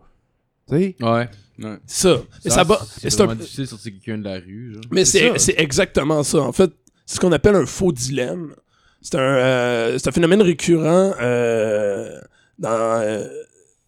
Tu 0.69 0.75
sais? 0.77 0.95
Ouais. 1.01 1.29
Ça. 1.85 2.17
Et 2.43 2.49
ça 2.49 2.63
va. 2.63 2.79
C'est 2.97 3.21
un- 3.21 3.35
difficile 3.35 3.67
sortir 3.67 3.91
quelqu'un 3.93 4.17
de 4.17 4.23
la 4.23 4.35
rue, 4.39 4.73
genre. 4.73 4.83
Mais 4.91 5.05
C'est 5.05 5.37
ça. 5.37 5.53
exactement 5.57 6.23
ça. 6.23 6.39
En 6.39 6.51
fait, 6.51 6.71
c'est 7.05 7.15
ce 7.15 7.19
qu'on 7.19 7.31
appelle 7.31 7.55
un 7.55 7.65
faux 7.65 7.91
dilemme. 7.91 8.55
C'est 9.01 9.15
un, 9.15 9.19
euh, 9.19 9.97
c'est 9.97 10.07
un 10.09 10.11
phénomène 10.11 10.41
récurrent 10.41 11.13
euh, 11.21 12.19
dans, 12.57 12.69
euh, 13.01 13.27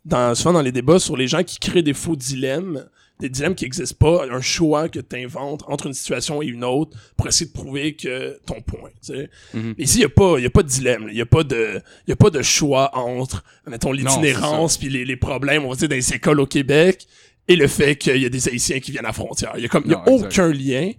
dans, 0.03 0.35
souvent 0.35 0.53
dans 0.53 0.61
les 0.61 0.71
débats 0.73 0.99
sur 0.99 1.15
les 1.17 1.27
gens 1.27 1.43
qui 1.43 1.57
créent 1.57 1.81
des 1.83 1.93
faux 1.93 2.15
dilemmes. 2.15 2.85
Des 3.21 3.29
dilemmes 3.29 3.55
qui 3.55 3.63
n'existent 3.63 3.95
pas, 3.97 4.25
un 4.29 4.41
choix 4.41 4.89
que 4.89 4.99
tu 4.99 5.15
inventes 5.15 5.63
entre 5.67 5.87
une 5.87 5.93
situation 5.93 6.41
et 6.41 6.47
une 6.47 6.65
autre 6.65 6.97
pour 7.15 7.27
essayer 7.27 7.45
de 7.45 7.53
prouver 7.53 7.95
que 7.95 8.37
ton 8.45 8.59
point. 8.61 8.89
tu 9.01 9.13
sais. 9.13 9.29
Mhm. 9.53 9.73
Mais 9.77 9.83
ici, 9.85 9.95
il 9.97 9.99
n'y 9.99 10.05
a, 10.05 10.09
pas- 10.09 10.37
y 10.39 10.45
a 10.45 10.49
pas 10.49 10.63
de 10.63 10.67
dilemme. 10.67 11.05
Il 11.09 11.15
n'y 11.15 11.21
a, 11.21 11.25
pas 11.25 11.43
de- 11.45 11.81
y 12.07 12.11
a 12.11 12.15
pas 12.17 12.29
de 12.29 12.41
choix 12.41 12.89
entre, 12.97 13.43
mettons, 13.67 13.93
l'itinérance 13.93 14.77
puis 14.77 14.89
les, 14.89 15.05
les 15.05 15.15
problèmes, 15.15 15.63
on 15.63 15.69
va 15.69 15.75
dire, 15.75 15.87
dans 15.87 15.95
les 15.95 16.13
écoles 16.13 16.41
au 16.41 16.45
Québec 16.45 17.07
et 17.47 17.55
le 17.55 17.67
fait 17.67 17.95
qu'il 17.95 18.17
y 18.21 18.25
a 18.25 18.29
des 18.29 18.49
Haïtiens 18.49 18.79
qui 18.81 18.91
viennent 18.91 19.05
à 19.05 19.09
la 19.09 19.13
frontière. 19.13 19.53
Il 19.55 19.61
y 19.61 19.65
a 19.65 19.69
comme, 19.69 19.85
y 19.85 19.93
a 19.93 20.03
aucun 20.09 20.51
lien. 20.51 20.91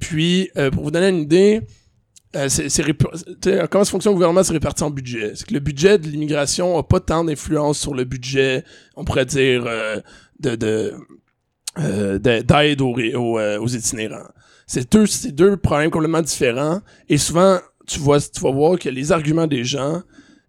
Puis, 0.00 0.50
euh, 0.56 0.70
pour 0.70 0.84
vous 0.84 0.90
donner 0.90 1.08
une 1.08 1.20
idée, 1.22 1.60
euh, 2.36 2.48
sais, 2.48 2.68
comment 3.70 3.84
ça 3.84 3.90
fonctionne 3.90 4.12
au 4.12 4.16
gouvernement, 4.16 4.42
c'est 4.42 4.52
réparti 4.52 4.82
en 4.84 4.90
budget. 4.90 5.32
C'est 5.34 5.46
que 5.46 5.54
le 5.54 5.60
budget 5.60 5.98
de 5.98 6.06
l'immigration 6.08 6.76
a 6.78 6.82
pas 6.82 7.00
tant 7.00 7.24
d'influence 7.24 7.78
sur 7.78 7.94
le 7.94 8.04
budget, 8.04 8.64
on 8.96 9.04
pourrait 9.04 9.24
dire, 9.26 9.64
euh, 9.66 9.96
de, 10.40 10.54
de, 10.54 10.94
euh, 11.78 12.18
de- 12.18 12.40
d'aide 12.42 12.80
aux, 12.80 12.92
ré- 12.92 13.14
aux, 13.14 13.38
euh, 13.38 13.58
aux 13.60 13.68
itinérants. 13.68 14.28
C'est 14.66 14.90
deux, 14.92 15.06
c'est 15.06 15.32
deux 15.32 15.56
problèmes 15.56 15.90
complètement 15.90 16.20
différents. 16.22 16.80
Et 17.08 17.16
souvent, 17.18 17.58
tu 17.86 17.98
vois, 18.00 18.20
tu 18.20 18.40
vas 18.40 18.50
voir 18.50 18.78
que 18.78 18.88
les 18.88 19.12
arguments 19.12 19.46
des 19.46 19.64
gens, 19.64 20.02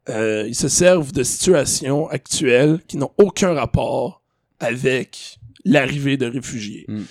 euh, 0.10 0.44
ils 0.48 0.56
se 0.56 0.68
servent 0.68 1.12
de 1.13 1.24
situations 1.24 2.10
actuelles 2.10 2.80
qui 2.88 2.98
n'ont 2.98 3.12
aucun 3.18 3.54
rapport 3.54 4.22
avec 4.60 5.38
l'arrivée 5.65 6.18
de 6.18 6.26
réfugiés. 6.26 6.86
Mm. 6.88 7.02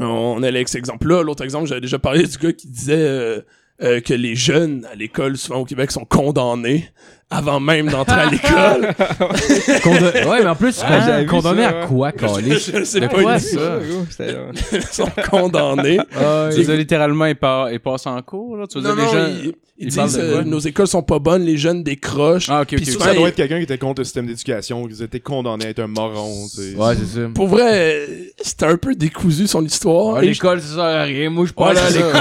On 0.00 0.42
a 0.42 0.50
l'ex 0.50 0.74
exemple-là. 0.74 1.22
L'autre 1.22 1.44
exemple, 1.44 1.66
j'avais 1.68 1.80
déjà 1.80 1.98
parlé 2.00 2.24
du 2.24 2.36
gars 2.36 2.52
qui 2.52 2.66
disait 2.68 2.96
euh, 2.98 3.40
euh, 3.82 4.00
que 4.00 4.12
les 4.12 4.34
jeunes 4.34 4.84
à 4.90 4.94
l'école, 4.96 5.36
souvent 5.36 5.60
au 5.60 5.64
Québec, 5.64 5.90
sont 5.92 6.04
condamnés 6.04 6.88
avant 7.30 7.60
même 7.60 7.88
d'entrer 7.88 8.20
à 8.20 8.26
l'école. 8.30 8.94
Condo- 9.82 10.28
Ouais, 10.30 10.42
mais 10.42 10.46
en 10.48 10.54
plus, 10.54 10.80
Ah, 10.84 11.24
condamné 11.24 11.62
ça, 11.62 11.68
à 11.68 11.86
quoi, 11.86 12.12
Carlis? 12.12 12.50
Je 12.72 12.84
sais 12.84 13.00
De 13.00 13.06
pas, 13.06 13.22
quoi, 13.22 13.38
ça? 13.38 13.78
ils 14.72 14.82
sont 14.82 15.08
condamnés. 15.30 15.98
Tu 16.52 16.56
veux 16.58 16.64
dire, 16.64 16.76
littéralement, 16.76 17.26
ils, 17.26 17.36
par- 17.36 17.70
ils 17.72 17.80
passent 17.80 18.06
en 18.06 18.20
cours, 18.22 18.56
là? 18.56 18.66
Tu 18.66 18.78
veux 18.78 18.88
Non, 18.88 18.94
dire, 18.94 19.04
non, 19.04 19.12
les 19.12 19.18
gens... 19.18 19.26
ils, 19.44 19.52
ils 19.76 19.86
ils 19.86 19.88
disent 19.88 20.16
euh, 20.22 20.44
nos 20.44 20.60
écoles 20.60 20.86
sont 20.86 21.02
pas 21.02 21.18
bonnes, 21.18 21.42
les 21.42 21.56
jeunes 21.56 21.82
décrochent. 21.82 22.48
Ah, 22.48 22.60
ok, 22.60 22.68
ok. 22.74 22.76
Puis 22.76 22.86
ok. 22.86 22.92
souvent, 22.92 23.04
Ça 23.06 23.14
doit 23.14 23.28
être 23.28 23.34
quelqu'un 23.34 23.56
qui 23.56 23.64
était 23.64 23.76
contre 23.76 24.02
le 24.02 24.04
système 24.04 24.26
d'éducation, 24.26 24.86
qui 24.86 25.02
était 25.02 25.18
condamné 25.18 25.66
à 25.66 25.68
être 25.70 25.80
un 25.80 25.88
moron. 25.88 26.44
Ouais, 26.76 26.94
c'est 26.94 27.20
ça. 27.20 27.28
Pour 27.34 27.48
vrai, 27.48 27.72
euh, 27.72 28.06
c'était 28.40 28.66
un 28.66 28.76
peu 28.76 28.94
décousu 28.94 29.48
son 29.48 29.64
histoire. 29.64 30.18
Ah, 30.18 30.22
l'école, 30.22 30.60
ça 30.60 30.74
sert 30.76 30.84
à 30.84 31.02
rien. 31.02 31.28
Moi, 31.28 31.46
je 31.46 31.52
parle 31.52 31.76
à 31.76 31.90
l'école. 31.90 32.12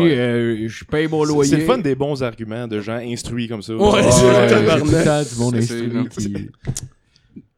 euh, 0.00 0.68
je 0.68 0.84
paye 0.84 1.08
mon 1.08 1.24
loyer. 1.24 1.50
C'est 1.50 1.56
le 1.56 1.64
fun 1.64 1.78
des 1.78 1.96
bons 1.96 2.22
arguments 2.22 2.68
de 2.68 2.80
gens 2.80 2.98
instruits 3.04 3.48
comme 3.48 3.62
ça. 3.62 3.72
Ouais, 3.78 4.10
c'est 4.10 4.46
tabarnak. 4.48 6.08
qui- 6.10 6.48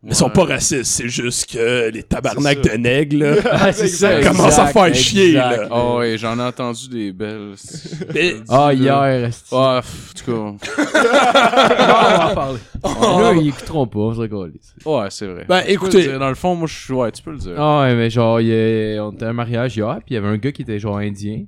Ils 0.02 0.14
sont 0.14 0.30
pas 0.30 0.44
racistes, 0.44 0.84
c'est 0.84 1.10
juste 1.10 1.50
que 1.52 1.90
les 1.90 2.02
tabarnaks 2.02 2.60
C'est 2.64 2.72
de 2.72 2.76
nègres, 2.78 3.18
là, 3.18 3.34
Ah, 3.52 3.70
c'est 3.70 3.86
ça. 3.88 4.22
ça 4.22 4.30
commence 4.30 4.58
à 4.58 4.66
faire 4.68 4.94
chier, 4.94 5.32
là. 5.32 5.68
Oh, 5.70 5.96
ouais, 5.98 6.16
j'en 6.16 6.38
ai 6.38 6.42
entendu 6.42 6.88
des 6.88 7.12
belles. 7.12 7.52
Mais- 8.14 8.36
Ah, 8.48 8.72
hier, 8.72 9.04
esti. 9.26 9.50
Ah, 9.54 9.82
pff, 9.82 10.14
en 10.30 10.56
tout 10.56 10.58
Ah, 10.94 12.14
on 12.14 12.18
va 12.18 12.30
en 12.30 12.34
parler. 12.34 12.58
Oh. 12.82 13.20
Là, 13.20 13.32
ils 13.34 13.48
écouteront 13.48 13.86
pas, 13.86 13.98
on 13.98 14.14
se 14.14 14.26
cas. 14.26 14.90
Ouais, 14.90 15.06
c'est 15.10 15.26
vrai. 15.26 15.44
Ben, 15.46 15.62
écoutez. 15.68 16.16
Dans 16.18 16.30
le 16.30 16.34
fond, 16.34 16.54
moi, 16.54 16.66
je 16.66 16.74
suis. 16.78 16.94
Ouais, 16.94 17.12
tu 17.12 17.22
peux 17.22 17.32
le 17.32 17.38
dire. 17.38 17.52
Ah, 17.58 17.82
ouais, 17.82 17.94
mais 17.94 18.08
genre, 18.08 18.40
il 18.40 18.46
y 18.48 18.52
a- 18.96 19.04
on 19.04 19.12
était 19.12 19.26
à 19.26 19.28
un 19.28 19.32
mariage 19.34 19.76
hier, 19.76 19.96
puis 19.96 20.04
il 20.12 20.14
y 20.14 20.16
avait 20.16 20.28
un 20.28 20.38
gars 20.38 20.50
qui 20.52 20.62
était 20.62 20.78
genre 20.78 20.96
indien. 20.96 21.44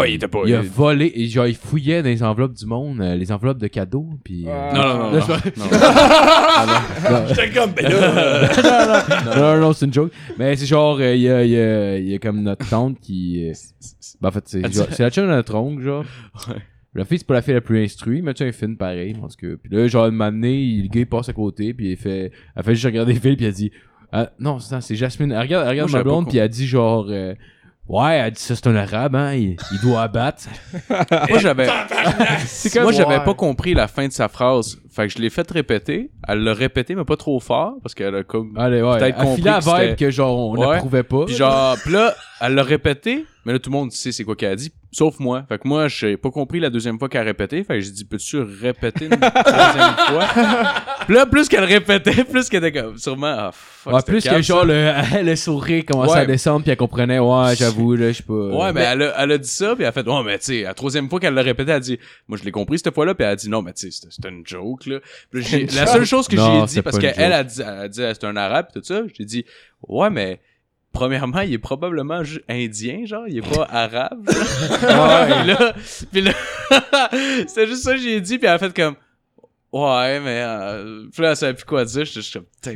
Ah, 0.00 0.06
il 0.06 0.14
était 0.14 0.28
pas. 0.28 0.40
Il 0.46 0.54
a 0.54 0.60
volé, 0.60 1.10
et 1.14 1.26
genre, 1.28 1.46
il 1.46 1.54
fouillait 1.56 2.02
dans 2.02 2.08
les 2.08 2.22
enveloppes 2.22 2.54
du 2.54 2.66
monde, 2.66 3.00
euh, 3.00 3.16
les 3.16 3.32
enveloppes 3.32 3.58
de 3.58 3.66
cadeaux, 3.66 4.08
puis... 4.24 4.44
euh, 4.46 4.50
Ah. 4.50 4.72
Non, 4.74 4.82
non, 4.82 5.10
non. 5.10 5.18
Non, 5.18 5.20
non. 7.12 7.20
non, 7.20 7.26
j'étais 7.28 7.50
comme, 7.50 7.72
ben 7.72 7.88
là, 7.88 9.24
non, 9.36 9.54
non, 9.56 9.60
non, 9.60 9.72
c'est 9.72 9.86
une 9.86 9.92
joke. 9.92 10.12
Mais 10.38 10.56
c'est 10.56 10.66
genre, 10.66 10.98
euh, 11.00 11.14
il 11.14 11.22
y, 11.22 11.28
a, 11.30 11.44
il 11.44 11.50
y, 11.50 11.58
a, 11.58 11.98
il 11.98 12.08
y 12.08 12.14
a 12.14 12.18
comme 12.18 12.42
notre 12.42 12.68
tante 12.68 13.00
qui... 13.00 13.48
euh, 13.48 13.52
ben, 14.20 14.28
en 14.28 14.32
fait, 14.32 14.44
c'est 14.46 14.72
genre- 14.72 14.86
c'est 14.90 15.02
la 15.02 15.10
chum 15.10 15.24
de 15.24 15.30
notre 15.30 15.54
oncle, 15.54 15.82
genre. 15.82 16.04
La 16.94 17.04
fille, 17.04 17.18
c'est 17.18 17.26
pas 17.26 17.34
la 17.34 17.42
fille 17.42 17.54
la 17.54 17.60
plus 17.60 17.84
instruite, 17.84 18.24
mais 18.24 18.34
tu 18.34 18.42
sais, 18.44 18.48
un 18.48 18.52
film 18.52 18.76
pareil, 18.76 19.12
tout 19.14 19.20
cas. 19.20 19.54
Puis 19.62 19.70
là, 19.76 19.86
genre, 19.88 20.10
matinée, 20.10 20.54
il- 20.60 20.82
le 20.84 20.88
gars, 20.88 21.00
il 21.00 21.06
passe 21.06 21.28
à 21.28 21.32
côté, 21.32 21.74
puis 21.74 21.90
il 21.90 21.96
fait... 21.96 22.32
Elle 22.56 22.62
fait 22.64 22.74
juste 22.74 22.86
regarder 22.86 23.12
le 23.12 23.20
film, 23.20 23.36
puis 23.36 23.44
elle 23.46 23.52
dit... 23.52 23.70
Ah, 24.10 24.30
non, 24.40 24.58
c'est 24.58 24.80
c'est 24.80 24.96
Jasmine. 24.96 25.30
Elle 25.32 25.38
regarde, 25.40 25.64
elle 25.64 25.70
regarde 25.70 25.90
Moi, 25.90 25.98
ma 25.98 25.98
j'avais 25.98 26.04
pas 26.04 26.08
blonde, 26.16 26.28
puis 26.28 26.38
elle 26.38 26.48
dit 26.48 26.66
genre... 26.66 27.06
euh, 27.10 27.34
ouais, 27.88 28.16
elle 28.16 28.32
dit 28.32 28.40
ça, 28.42 28.54
c'est 28.54 28.66
un 28.66 28.76
arabe, 28.76 29.16
hein, 29.16 29.32
il, 29.34 29.56
il 29.72 29.80
doit 29.82 30.02
abattre. 30.02 30.44
Moi, 31.28 31.38
j'avais. 31.38 31.68
C'est 32.46 32.72
comme... 32.72 32.84
Moi, 32.84 32.92
j'avais 32.92 33.20
pas 33.24 33.34
compris 33.34 33.74
la 33.74 33.88
fin 33.88 34.06
de 34.06 34.12
sa 34.12 34.28
phrase. 34.28 34.78
Fait 34.90 35.06
que 35.06 35.12
je 35.14 35.18
l'ai 35.18 35.30
fait 35.30 35.48
répéter. 35.50 36.10
Elle 36.26 36.40
l'a 36.40 36.54
répété, 36.54 36.94
mais 36.94 37.04
pas 37.04 37.16
trop 37.16 37.38
fort, 37.40 37.74
parce 37.82 37.94
qu'elle 37.94 38.14
a 38.14 38.22
comme. 38.24 38.52
Allez, 38.56 38.82
ouais, 38.82 38.98
Peut-être 38.98 39.16
elle 39.18 39.24
compris 39.24 39.42
que 39.42 39.60
c'était- 39.60 39.86
vibe 39.88 39.96
que 39.96 40.10
genre, 40.10 40.38
on 40.50 40.56
Ouais. 40.56 40.74
n'approuvait 40.74 41.02
pas. 41.04 41.24
Puis 41.26 41.34
genre, 41.36 41.76
pis 41.84 41.90
là, 41.90 42.14
elle 42.40 42.54
l'a 42.54 42.62
répété, 42.62 43.24
mais 43.48 43.54
là, 43.54 43.58
tout 43.58 43.70
le 43.70 43.76
monde 43.78 43.90
sait 43.92 44.12
c'est 44.12 44.24
quoi 44.24 44.36
qu'elle 44.36 44.52
a 44.52 44.56
dit, 44.56 44.70
sauf 44.92 45.18
moi. 45.20 45.42
Fait 45.48 45.56
que 45.56 45.66
moi, 45.66 45.88
j'ai 45.88 46.18
pas 46.18 46.30
compris 46.30 46.60
la 46.60 46.68
deuxième 46.68 46.98
fois 46.98 47.08
qu'elle 47.08 47.22
a 47.22 47.24
répété. 47.24 47.64
Fait 47.64 47.76
que 47.76 47.80
j'ai 47.80 47.92
dit, 47.92 48.04
peux-tu 48.04 48.40
répéter 48.40 49.06
une 49.06 49.18
troisième 49.18 49.94
fois? 50.08 50.26
Puis 51.06 51.14
là, 51.14 51.24
plus 51.24 51.48
qu'elle 51.48 51.64
répétait, 51.64 52.24
plus 52.30 52.50
qu'elle 52.50 52.62
était 52.66 52.82
comme, 52.82 52.98
sûrement, 52.98 53.34
ah, 53.38 53.50
fuck, 53.52 53.94
Ouais, 53.94 54.02
plus 54.04 54.22
que 54.28 54.42
genre 54.42 54.66
le, 54.66 54.92
le 55.22 55.34
sourire 55.34 55.82
commençait 55.86 56.12
Ouais. 56.12 56.18
à 56.20 56.26
descendre 56.26 56.60
puis 56.62 56.70
elle 56.72 56.76
comprenait 56.76 57.18
ouais 57.18 57.56
j'avoue 57.56 57.94
là 57.96 58.12
je 58.12 58.18
sais 58.18 58.22
pas 58.22 58.34
Ouais, 58.34 58.72
mais 58.74 58.82
elle 58.82 59.00
a, 59.02 59.14
elle 59.22 59.32
a 59.32 59.38
dit 59.38 59.48
ça, 59.48 59.74
puis 59.74 59.84
elle 59.84 59.88
a 59.88 59.92
fait, 59.92 60.06
ouais, 60.06 60.22
mais 60.24 60.38
tu 60.38 60.44
sais, 60.44 60.62
la 60.64 60.74
troisième 60.74 61.08
fois 61.08 61.18
qu'elle 61.20 61.32
l'a 61.32 61.40
répété, 61.40 61.70
elle 61.70 61.76
a 61.78 61.80
dit, 61.80 61.98
moi, 62.28 62.36
je 62.38 62.44
l'ai 62.44 62.50
compris 62.50 62.78
cette 62.78 62.94
fois-là, 62.94 63.14
puis 63.14 63.24
elle 63.24 63.32
a 63.32 63.36
dit, 63.36 63.48
non, 63.48 63.62
mais 63.62 63.72
tu 63.72 63.90
sais, 63.90 63.98
c'était- 64.10 64.28
une 64.28 64.46
joke, 64.46 64.84
là. 64.84 64.98
Puis 65.30 65.40
là, 65.40 65.48
j'ai- 65.48 65.66
la 65.66 65.86
seule 65.86 66.04
chose 66.04 66.28
que 66.28 66.36
j'ai 66.36 66.66
dit, 66.66 66.82
parce 66.82 66.98
qu'elle 66.98 67.32
a 67.32 67.42
dit, 67.44 67.62
elle 67.62 67.66
a 67.80 67.88
dit, 67.88 68.00
c'est 68.02 68.24
un 68.24 68.36
arabe, 68.36 68.66
pis 68.66 68.78
tout 68.80 68.84
ça, 68.84 69.00
j'ai 69.16 69.24
dit, 69.24 69.44
ouais, 69.88 70.10
mais, 70.10 70.38
premièrement, 70.92 71.40
il 71.40 71.52
est 71.52 71.58
probablement 71.58 72.22
indien, 72.48 73.04
genre, 73.06 73.26
il 73.28 73.38
est 73.38 73.54
pas 73.54 73.64
arabe. 73.70 74.28
Puis 76.12 76.20
là, 76.20 76.32
là, 76.32 76.34
c'était 77.46 77.66
juste 77.66 77.82
ça 77.82 77.94
que 77.94 78.00
j'ai 78.00 78.20
dit, 78.20 78.38
puis 78.38 78.46
elle 78.46 78.54
a 78.54 78.58
fait 78.58 78.74
comme, 78.74 78.96
ouais, 79.72 80.20
mais, 80.20 80.42
euh, 80.44 81.06
puis 81.12 81.22
là, 81.22 81.30
elle 81.30 81.36
savait 81.36 81.54
plus 81.54 81.64
quoi 81.64 81.84
dire, 81.84 82.04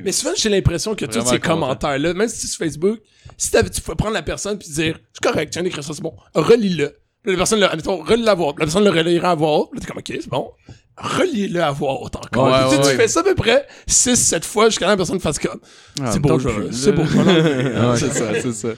mais 0.04 0.12
souvent, 0.12 0.32
j'ai 0.36 0.48
l'impression 0.48 0.94
que 0.94 1.04
tous 1.04 1.24
ces 1.26 1.38
commentaires-là, 1.38 2.14
même 2.14 2.28
si 2.28 2.40
c'est 2.40 2.46
sur 2.48 2.58
Facebook, 2.58 3.00
si 3.36 3.50
tu 3.50 3.80
pouvais 3.80 3.96
prendre 3.96 4.14
la 4.14 4.22
personne 4.22 4.58
puis 4.58 4.68
dire, 4.68 4.98
c'est 5.12 5.22
correct, 5.22 5.52
tiens, 5.52 5.62
d'écrire 5.62 5.84
ça, 5.84 5.92
c'est 5.94 6.02
bon, 6.02 6.14
relis-le. 6.34 6.94
Puis 7.22 7.32
La 7.32 7.36
personne, 7.38 7.60
le- 7.60 7.70
admettons, 7.70 8.02
relis-le 8.02 8.28
à 8.28 8.34
voix 8.34 8.48
haute. 8.48 8.58
La 8.58 8.64
personne 8.66 8.84
le 8.84 8.90
relira 8.90 9.30
à 9.30 9.34
voix 9.34 9.58
haute. 9.60 9.70
Là, 9.74 9.80
t'es 9.80 9.86
comme, 9.86 9.98
ok, 9.98 10.06
c'est 10.08 10.28
bon. 10.28 10.50
Relis-le 10.96 11.62
à 11.62 11.70
voix 11.70 12.00
haute 12.02 12.16
encore. 12.16 12.46
Ouais, 12.46 12.52
tu, 12.68 12.76
ouais, 12.76 12.82
tu 12.82 12.86
ouais. 12.88 12.96
fais 12.96 13.08
ça 13.08 13.20
à 13.20 13.22
peu 13.22 13.34
près 13.34 13.66
6-7 13.88 14.44
fois 14.44 14.68
jusqu'à 14.68 14.88
la 14.88 14.96
personne 14.96 15.20
fasse 15.20 15.38
comme, 15.38 15.60
Ah, 16.00 16.10
c'est 16.12 16.18
beau, 16.20 16.38
c'est 16.70 16.92
beau. 16.92 17.02
c'est 17.96 18.12
ça, 18.12 18.40
c'est 18.40 18.52
ça. 18.52 18.68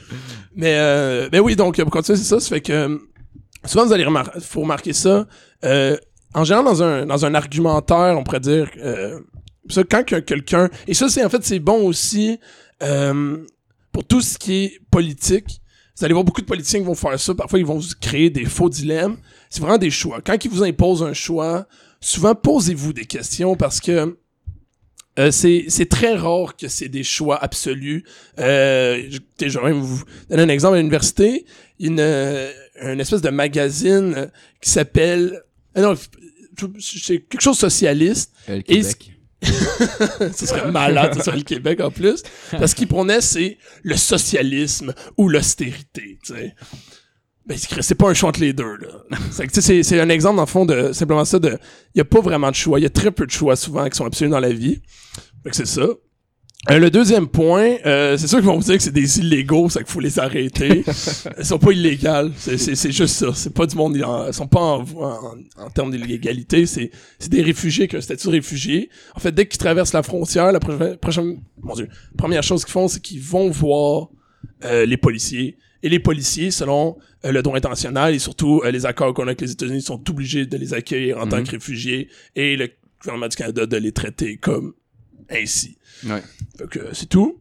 Mais, 0.54 0.76
euh, 0.78 1.28
mais 1.32 1.40
oui, 1.40 1.56
donc, 1.56 1.80
pour 1.82 1.90
continuer, 1.90 2.18
c'est 2.18 2.24
ça. 2.24 2.38
Ça 2.38 2.48
fait 2.48 2.60
que, 2.60 3.00
souvent, 3.64 3.86
vous 3.86 3.92
allez 3.92 4.04
remarquer, 4.04 4.38
faut 4.40 4.60
remarquer 4.60 4.92
ça. 4.92 5.26
Euh, 5.64 5.96
en 6.34 6.44
général, 6.44 6.64
dans 6.66 6.82
un, 6.82 7.06
dans 7.06 7.24
un 7.24 7.34
argumentaire, 7.34 8.14
on 8.18 8.22
pourrait 8.24 8.40
dire, 8.40 8.68
euh, 8.82 9.18
ça, 9.68 9.82
quand 9.84 10.04
que 10.04 10.16
quelqu'un, 10.16 10.68
et 10.86 10.94
ça, 10.94 11.08
c'est, 11.08 11.24
en 11.24 11.30
fait, 11.30 11.44
c'est 11.44 11.58
bon 11.60 11.84
aussi, 11.86 12.38
euh, 12.82 13.38
pour 13.92 14.04
tout 14.04 14.20
ce 14.20 14.36
qui 14.38 14.64
est 14.64 14.80
politique. 14.90 15.60
Vous 15.96 16.04
allez 16.04 16.14
voir 16.14 16.24
beaucoup 16.24 16.40
de 16.40 16.46
politiciens 16.46 16.80
qui 16.80 16.86
vont 16.86 16.94
faire 16.94 17.18
ça. 17.20 17.34
Parfois, 17.34 17.58
ils 17.58 17.66
vont 17.66 17.78
vous 17.78 17.88
créer 18.00 18.28
des 18.30 18.44
faux 18.44 18.68
dilemmes. 18.68 19.16
C'est 19.48 19.60
vraiment 19.60 19.78
des 19.78 19.90
choix. 19.90 20.20
Quand 20.20 20.44
ils 20.44 20.50
vous 20.50 20.64
imposent 20.64 21.02
un 21.02 21.12
choix, 21.12 21.66
souvent, 22.00 22.34
posez-vous 22.34 22.92
des 22.92 23.04
questions 23.04 23.54
parce 23.54 23.80
que 23.80 24.16
euh, 25.18 25.30
c'est 25.30 25.88
très 25.88 26.14
rare 26.14 26.56
que 26.56 26.66
c'est 26.66 26.88
des 26.88 27.04
choix 27.04 27.36
absolus. 27.42 28.04
Euh, 28.40 29.04
je, 29.08 29.16
écoutez, 29.18 29.48
je 29.48 29.58
vais 29.60 29.66
même 29.66 29.80
vous 29.80 30.02
donner 30.28 30.42
un 30.42 30.48
exemple 30.48 30.74
à 30.74 30.78
l'université. 30.78 31.46
Il 31.78 31.86
y 31.86 31.88
a 31.88 31.92
une, 31.92 32.00
euh, 32.00 32.52
une 32.82 33.00
espèce 33.00 33.22
de 33.22 33.30
magazine 33.30 34.30
qui 34.60 34.70
s'appelle... 34.70 35.42
euh, 35.76 35.82
non, 35.82 35.94
c'est 36.80 37.20
quelque 37.20 37.40
chose 37.40 37.56
de 37.56 37.60
socialiste. 37.60 38.32
Euh, 38.48 38.56
le 38.56 38.60
Et 38.62 38.80
Québec. 38.80 39.13
Ce 40.34 40.46
serait 40.46 40.70
malade, 40.70 41.14
ça 41.14 41.24
serait 41.24 41.36
le 41.36 41.42
Québec 41.42 41.80
en 41.80 41.90
plus. 41.90 42.22
Parce 42.50 42.74
qu'il 42.74 42.88
prônait, 42.88 43.20
c'est 43.20 43.58
le 43.82 43.96
socialisme 43.96 44.94
ou 45.16 45.28
l'austérité, 45.28 46.18
tu 46.24 46.34
sais. 46.34 46.54
Ben, 47.46 47.58
c'est 47.58 47.94
pas 47.94 48.08
un 48.08 48.14
choix 48.14 48.30
entre 48.30 48.40
les 48.40 48.54
deux, 48.54 48.76
là. 48.76 48.88
C'est 49.30 50.00
un 50.00 50.08
exemple, 50.08 50.36
dans 50.36 50.42
le 50.42 50.48
fond, 50.48 50.64
de 50.64 50.92
simplement 50.92 51.26
ça, 51.26 51.38
de. 51.38 51.58
Il 51.94 51.98
y 51.98 52.00
a 52.00 52.04
pas 52.06 52.20
vraiment 52.20 52.50
de 52.50 52.56
choix. 52.56 52.80
Il 52.80 52.84
y 52.84 52.86
a 52.86 52.90
très 52.90 53.10
peu 53.10 53.26
de 53.26 53.30
choix, 53.30 53.54
souvent, 53.54 53.86
qui 53.88 53.96
sont 53.96 54.06
absolus 54.06 54.30
dans 54.30 54.40
la 54.40 54.52
vie. 54.52 54.80
Fait 55.42 55.50
que 55.50 55.56
c'est 55.56 55.66
ça. 55.66 55.86
Euh, 56.70 56.78
le 56.78 56.90
deuxième 56.90 57.28
point, 57.28 57.76
euh, 57.84 58.16
c'est 58.16 58.26
sûr 58.26 58.38
qu'ils 58.38 58.46
vont 58.46 58.56
vous 58.56 58.64
dire 58.64 58.76
que 58.76 58.82
c'est 58.82 58.90
des 58.92 59.18
illégaux, 59.18 59.68
c'est 59.68 59.80
qu'il 59.80 59.92
faut 59.92 60.00
les 60.00 60.18
arrêter. 60.18 60.82
Ils 61.38 61.44
sont 61.44 61.58
pas 61.58 61.72
illégaux, 61.72 62.30
c'est, 62.38 62.90
juste 62.90 63.16
ça. 63.16 63.34
C'est 63.34 63.52
pas 63.52 63.66
du 63.66 63.76
monde, 63.76 63.96
ils 63.96 64.32
sont 64.34 64.46
pas 64.46 64.60
en, 64.60 64.82
en, 64.96 65.34
en 65.58 65.70
termes 65.70 65.90
d'illégalité, 65.90 66.64
c'est, 66.64 66.90
c'est 67.18 67.30
des 67.30 67.42
réfugiés 67.42 67.86
qui 67.86 67.96
ont 67.96 67.98
un 67.98 68.02
statut 68.02 68.28
de 68.28 68.32
réfugié. 68.32 68.88
En 69.14 69.20
fait, 69.20 69.32
dès 69.32 69.46
qu'ils 69.46 69.58
traversent 69.58 69.92
la 69.92 70.02
frontière, 70.02 70.52
la 70.52 70.60
prochaine, 70.60 70.96
prochaine 70.96 71.40
mon 71.62 71.74
Dieu, 71.74 71.88
première 72.16 72.42
chose 72.42 72.64
qu'ils 72.64 72.72
font, 72.72 72.88
c'est 72.88 73.00
qu'ils 73.00 73.20
vont 73.20 73.50
voir 73.50 74.08
euh, 74.64 74.86
les 74.86 74.96
policiers. 74.96 75.58
Et 75.82 75.90
les 75.90 75.98
policiers, 75.98 76.50
selon 76.50 76.96
euh, 77.26 77.32
le 77.32 77.42
droit 77.42 77.58
international 77.58 78.14
et 78.14 78.18
surtout 78.18 78.62
euh, 78.64 78.70
les 78.70 78.86
accords 78.86 79.12
qu'on 79.12 79.24
a 79.24 79.26
avec 79.26 79.42
les 79.42 79.50
États-Unis, 79.52 79.82
sont 79.82 80.02
obligés 80.08 80.46
de 80.46 80.56
les 80.56 80.72
accueillir 80.72 81.18
en 81.18 81.26
tant 81.28 81.36
Mhm. 81.38 81.44
que 81.44 81.50
réfugiés 81.50 82.08
et 82.34 82.56
le 82.56 82.70
gouvernement 83.02 83.28
du 83.28 83.36
Canada 83.36 83.66
de 83.66 83.76
les 83.76 83.92
traiter 83.92 84.38
comme 84.38 84.72
ainsi. 85.30 85.78
Ouais. 86.06 86.22
Fait 86.58 86.68
que 86.68 86.94
c'est 86.94 87.08
tout. 87.08 87.40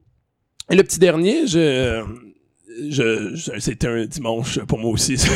Et 0.69 0.76
le 0.76 0.84
petit 0.84 1.00
dernier, 1.00 1.46
je, 1.48 2.04
je, 2.89 3.36
je- 3.36 3.60
c'était 3.60 3.88
un 3.88 4.06
dimanche 4.06 4.60
pour 4.62 4.80
moi 4.80 4.91
aussi. 4.91 5.17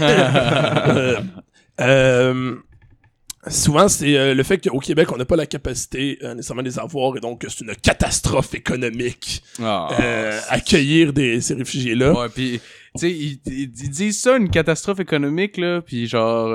Euh, 0.00 1.20
euh, 1.80 2.56
souvent, 3.48 3.88
c'est 3.88 4.16
euh, 4.16 4.34
le 4.34 4.42
fait 4.42 4.58
qu'au 4.58 4.78
Québec, 4.80 5.12
on 5.12 5.16
n'a 5.16 5.24
pas 5.24 5.36
la 5.36 5.46
capacité 5.46 6.18
euh, 6.22 6.34
nécessairement 6.34 6.62
de 6.62 6.68
les 6.68 6.78
avoir 6.78 7.16
et 7.16 7.20
donc 7.20 7.44
c'est 7.48 7.60
une 7.64 7.74
catastrophe 7.76 8.54
économique 8.54 9.42
Ah. 9.60 9.88
euh, 10.00 10.40
accueillir 10.48 11.12
des, 11.12 11.40
ces 11.40 11.54
réfugiés-là. 11.54 12.12
Ouais, 12.18 12.28
puis 12.28 12.60
tu 12.96 13.00
sais, 13.00 13.10
ils, 13.12 13.40
ils- 13.46 13.62
ils 13.62 13.90
disent 13.90 14.20
ça 14.20 14.36
une 14.36 14.50
catastrophe 14.50 15.00
économique 15.00 15.56
là, 15.56 15.82
puis 15.82 16.06
genre 16.08 16.48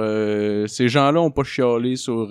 ces 0.68 0.90
gens-là 0.90 1.22
ont 1.22 1.32
pas 1.32 1.44
chialé 1.44 1.96
sur 1.96 2.30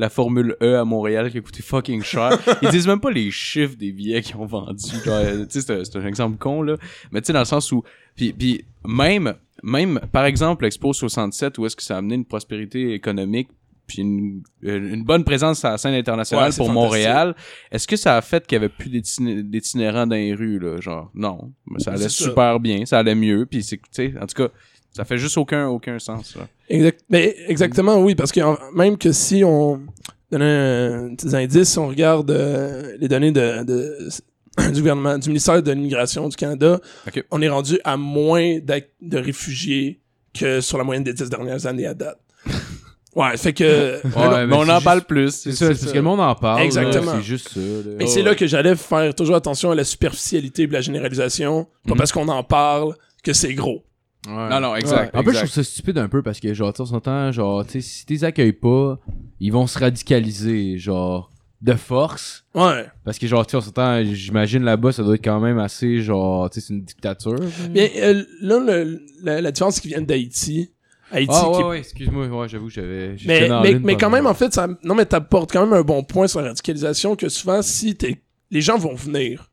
la 0.00 0.08
Formule 0.10 0.56
E 0.62 0.76
à 0.78 0.84
Montréal 0.84 1.30
qui 1.30 1.38
a 1.38 1.40
coûté 1.40 1.62
fucking 1.62 2.02
cher. 2.02 2.38
Ils 2.62 2.70
disent 2.70 2.86
même 2.88 3.00
pas 3.00 3.10
les 3.10 3.30
chiffres 3.30 3.76
des 3.76 3.92
billets 3.92 4.22
qu'ils 4.22 4.36
ont 4.36 4.46
vendus. 4.46 4.90
Euh, 5.06 5.44
c'est 5.48 5.96
un- 5.96 6.06
exemple 6.06 6.38
con 6.38 6.62
là, 6.62 6.76
mais 7.12 7.20
tu 7.20 7.26
sais 7.28 7.32
dans 7.32 7.38
le 7.40 7.44
sens 7.44 7.70
où 7.70 7.82
puis 8.16 8.32
puis 8.32 8.64
même 8.86 9.34
même 9.62 10.00
par 10.10 10.24
exemple 10.24 10.64
l'Expo 10.64 10.92
67 10.92 11.58
où 11.58 11.66
est-ce 11.66 11.76
que 11.76 11.82
ça 11.82 11.94
a 11.94 11.98
amené 11.98 12.14
une 12.16 12.24
prospérité 12.24 12.94
économique 12.94 13.48
puis 13.86 14.02
une, 14.02 14.42
une 14.62 14.86
une 14.94 15.04
bonne 15.04 15.24
présence 15.24 15.64
à 15.64 15.72
la 15.72 15.78
scène 15.78 15.94
internationale 15.94 16.50
Ouais, 16.50 16.56
pour. 16.56 16.70
Montréal. 16.70 17.34
Est-ce 17.72 17.86
que 17.88 17.96
ça 17.96 18.16
a 18.16 18.20
fait 18.22 18.46
qu'il 18.46 18.54
y 18.54 18.60
avait 18.60 18.68
plus 18.68 18.88
d'itin- 18.88 19.42
d'itinérants 19.42 20.06
dans 20.06 20.14
les 20.14 20.32
rues, 20.32 20.60
là? 20.60 20.80
Genre, 20.80 21.10
non. 21.12 21.52
Mais 21.66 21.80
ça 21.80 21.90
allait 21.90 22.04
C'est 22.08 22.22
ça. 22.22 22.30
super 22.30 22.60
bien, 22.60 22.86
ça 22.86 23.00
allait 23.00 23.16
mieux, 23.16 23.46
puis 23.46 23.62
c'est, 23.64 23.78
tu 23.78 23.82
sais, 23.90 24.14
en 24.20 24.26
tout 24.26 24.36
cas, 24.44 24.48
ça 24.92 25.04
fait 25.04 25.18
juste 25.18 25.36
aucun, 25.38 25.68
aucun 25.68 25.98
sens, 25.98 26.36
là. 26.36 26.46
Exact, 26.68 27.00
mais 27.08 27.36
exactement, 27.48 27.98
oui, 28.02 28.14
parce 28.14 28.32
que 28.32 28.40
en- 28.40 28.58
même 28.74 28.96
que 28.98 29.12
si 29.12 29.42
on 29.44 29.80
donne 30.30 30.42
un 30.42 31.14
petit 31.14 31.34
indice, 31.34 31.68
si 31.70 31.78
on 31.78 31.88
regarde 31.88 32.30
euh, 32.30 32.96
les 32.98 33.08
données 33.08 33.32
de, 33.32 33.64
de- 33.64 34.08
du 34.72 34.80
gouvernement, 34.80 35.18
du 35.18 35.28
ministère 35.28 35.62
de 35.62 35.72
l'immigration 35.72 36.28
du 36.28 36.36
Canada, 36.36 36.80
on 37.30 37.40
est 37.42 37.48
rendu 37.48 37.78
à 37.84 37.96
moins 37.96 38.58
de 38.60 39.18
réfugiés 39.18 40.00
que 40.32 40.60
sur 40.60 40.78
la 40.78 40.84
moyenne 40.84 41.02
des 41.04 41.12
dix 41.12 41.28
dernières 41.28 41.66
années 41.66 41.86
à 41.86 41.94
date. 41.94 42.18
Ouais, 43.16 43.36
fait 43.36 43.52
que. 43.52 43.96
Ouais, 44.06 44.10
mais, 44.14 44.46
mais 44.46 44.54
on 44.54 44.60
en 44.68 44.74
juste- 44.74 44.84
parle 44.84 45.02
plus. 45.02 45.30
C'est 45.34 45.50
ça, 45.50 45.66
parce 45.66 45.84
que 45.84 45.96
le 45.96 46.00
monde 46.02 46.20
en 46.20 46.32
parle. 46.36 46.62
Exactement. 46.62 47.14
C'est 47.16 47.22
juste 47.22 47.48
ça. 47.48 47.58
là. 47.58 47.96
Mais 47.98 48.06
c'est 48.06 48.22
là 48.22 48.36
que 48.36 48.46
j'allais 48.46 48.76
faire 48.76 49.12
toujours 49.16 49.34
attention 49.34 49.72
à 49.72 49.74
la 49.74 49.82
superficialité 49.82 50.62
et 50.62 50.66
la 50.68 50.80
généralisation. 50.80 51.64
Pas 51.88 51.94
Mhm. 51.94 51.98
parce 51.98 52.12
qu'on 52.12 52.28
en 52.28 52.44
parle 52.44 52.94
que 53.24 53.32
c'est 53.32 53.52
gros. 53.52 53.82
Ouais. 54.26 54.48
Non, 54.50 54.60
non, 54.60 54.76
exact, 54.76 55.14
En 55.16 55.22
plus, 55.22 55.32
je 55.32 55.38
trouve 55.38 55.50
ça 55.50 55.64
stupide 55.64 55.96
un 55.98 56.08
peu 56.08 56.22
parce 56.22 56.40
que, 56.40 56.52
genre, 56.52 56.72
tu 56.72 56.84
s'entend, 56.84 57.32
genre, 57.32 57.64
tu 57.64 57.72
sais, 57.72 57.80
si 57.80 58.04
t'es 58.06 58.22
accueilles 58.24 58.52
pas, 58.52 58.98
ils 59.40 59.50
vont 59.50 59.66
se 59.66 59.78
radicaliser, 59.78 60.76
genre, 60.78 61.32
de 61.62 61.72
force. 61.72 62.44
Ouais. 62.54 62.86
Parce 63.04 63.18
que, 63.18 63.26
genre, 63.26 63.46
tu 63.46 63.52
sais, 63.52 63.56
on 63.56 63.60
s'entend, 63.62 64.02
j'imagine 64.04 64.62
là-bas, 64.62 64.92
ça 64.92 65.02
doit 65.02 65.14
être 65.14 65.24
quand 65.24 65.40
même 65.40 65.58
assez, 65.58 66.02
genre, 66.02 66.50
tu 66.50 66.60
sais, 66.60 66.66
c'est 66.66 66.74
une 66.74 66.82
dictature. 66.84 67.36
Bien, 67.70 67.88
euh, 67.96 68.24
là, 68.42 68.58
le- 68.60 69.00
la, 69.22 69.40
la 69.40 69.52
différence, 69.52 69.76
c'est 69.76 69.80
qu'ils 69.80 69.90
viennent 69.92 70.06
d'Haïti. 70.06 70.70
Haïti, 71.12 71.32
Ah, 71.34 71.48
qui 71.54 71.62
ouais, 71.62 71.68
ouais, 71.70 71.78
excuse-moi, 71.78 72.26
ouais, 72.26 72.48
j'avoue, 72.48 72.68
j'avais. 72.70 73.16
Mais, 73.26 73.48
mais, 73.62 73.74
mais 73.80 73.96
quand 73.96 74.10
même, 74.10 74.26
en 74.26 74.34
fait, 74.34 74.52
ça, 74.54 74.68
non, 74.84 74.94
mais 74.94 75.06
t'apportes 75.06 75.50
quand 75.52 75.64
même 75.66 75.72
un 75.78 75.82
bon 75.82 76.04
point 76.04 76.28
sur 76.28 76.40
la 76.40 76.48
radicalisation 76.48 77.16
que 77.16 77.28
souvent, 77.28 77.62
si 77.62 77.96
t'es, 77.96 78.20
les 78.50 78.60
gens 78.60 78.78
vont 78.78 78.94
venir. 78.94 79.49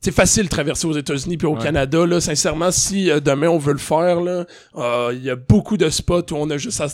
C'est 0.00 0.12
facile 0.14 0.44
de 0.44 0.48
traverser 0.48 0.86
aux 0.86 0.92
États-Unis 0.96 1.36
puis 1.36 1.46
au 1.46 1.54
Ouais. 1.56 1.62
Canada, 1.62 2.06
là. 2.06 2.20
Sincèrement, 2.20 2.70
si 2.70 3.10
euh, 3.10 3.20
demain 3.20 3.48
on 3.48 3.58
veut 3.58 3.72
le 3.72 3.78
faire, 3.78 4.20
là, 4.20 4.44
euh, 4.76 5.10
il 5.14 5.24
y 5.24 5.30
a 5.30 5.36
beaucoup 5.36 5.76
de 5.76 5.88
spots 5.90 6.32
où 6.32 6.36
on 6.36 6.48
a 6.50 6.56
juste 6.58 6.80
à 6.80 6.86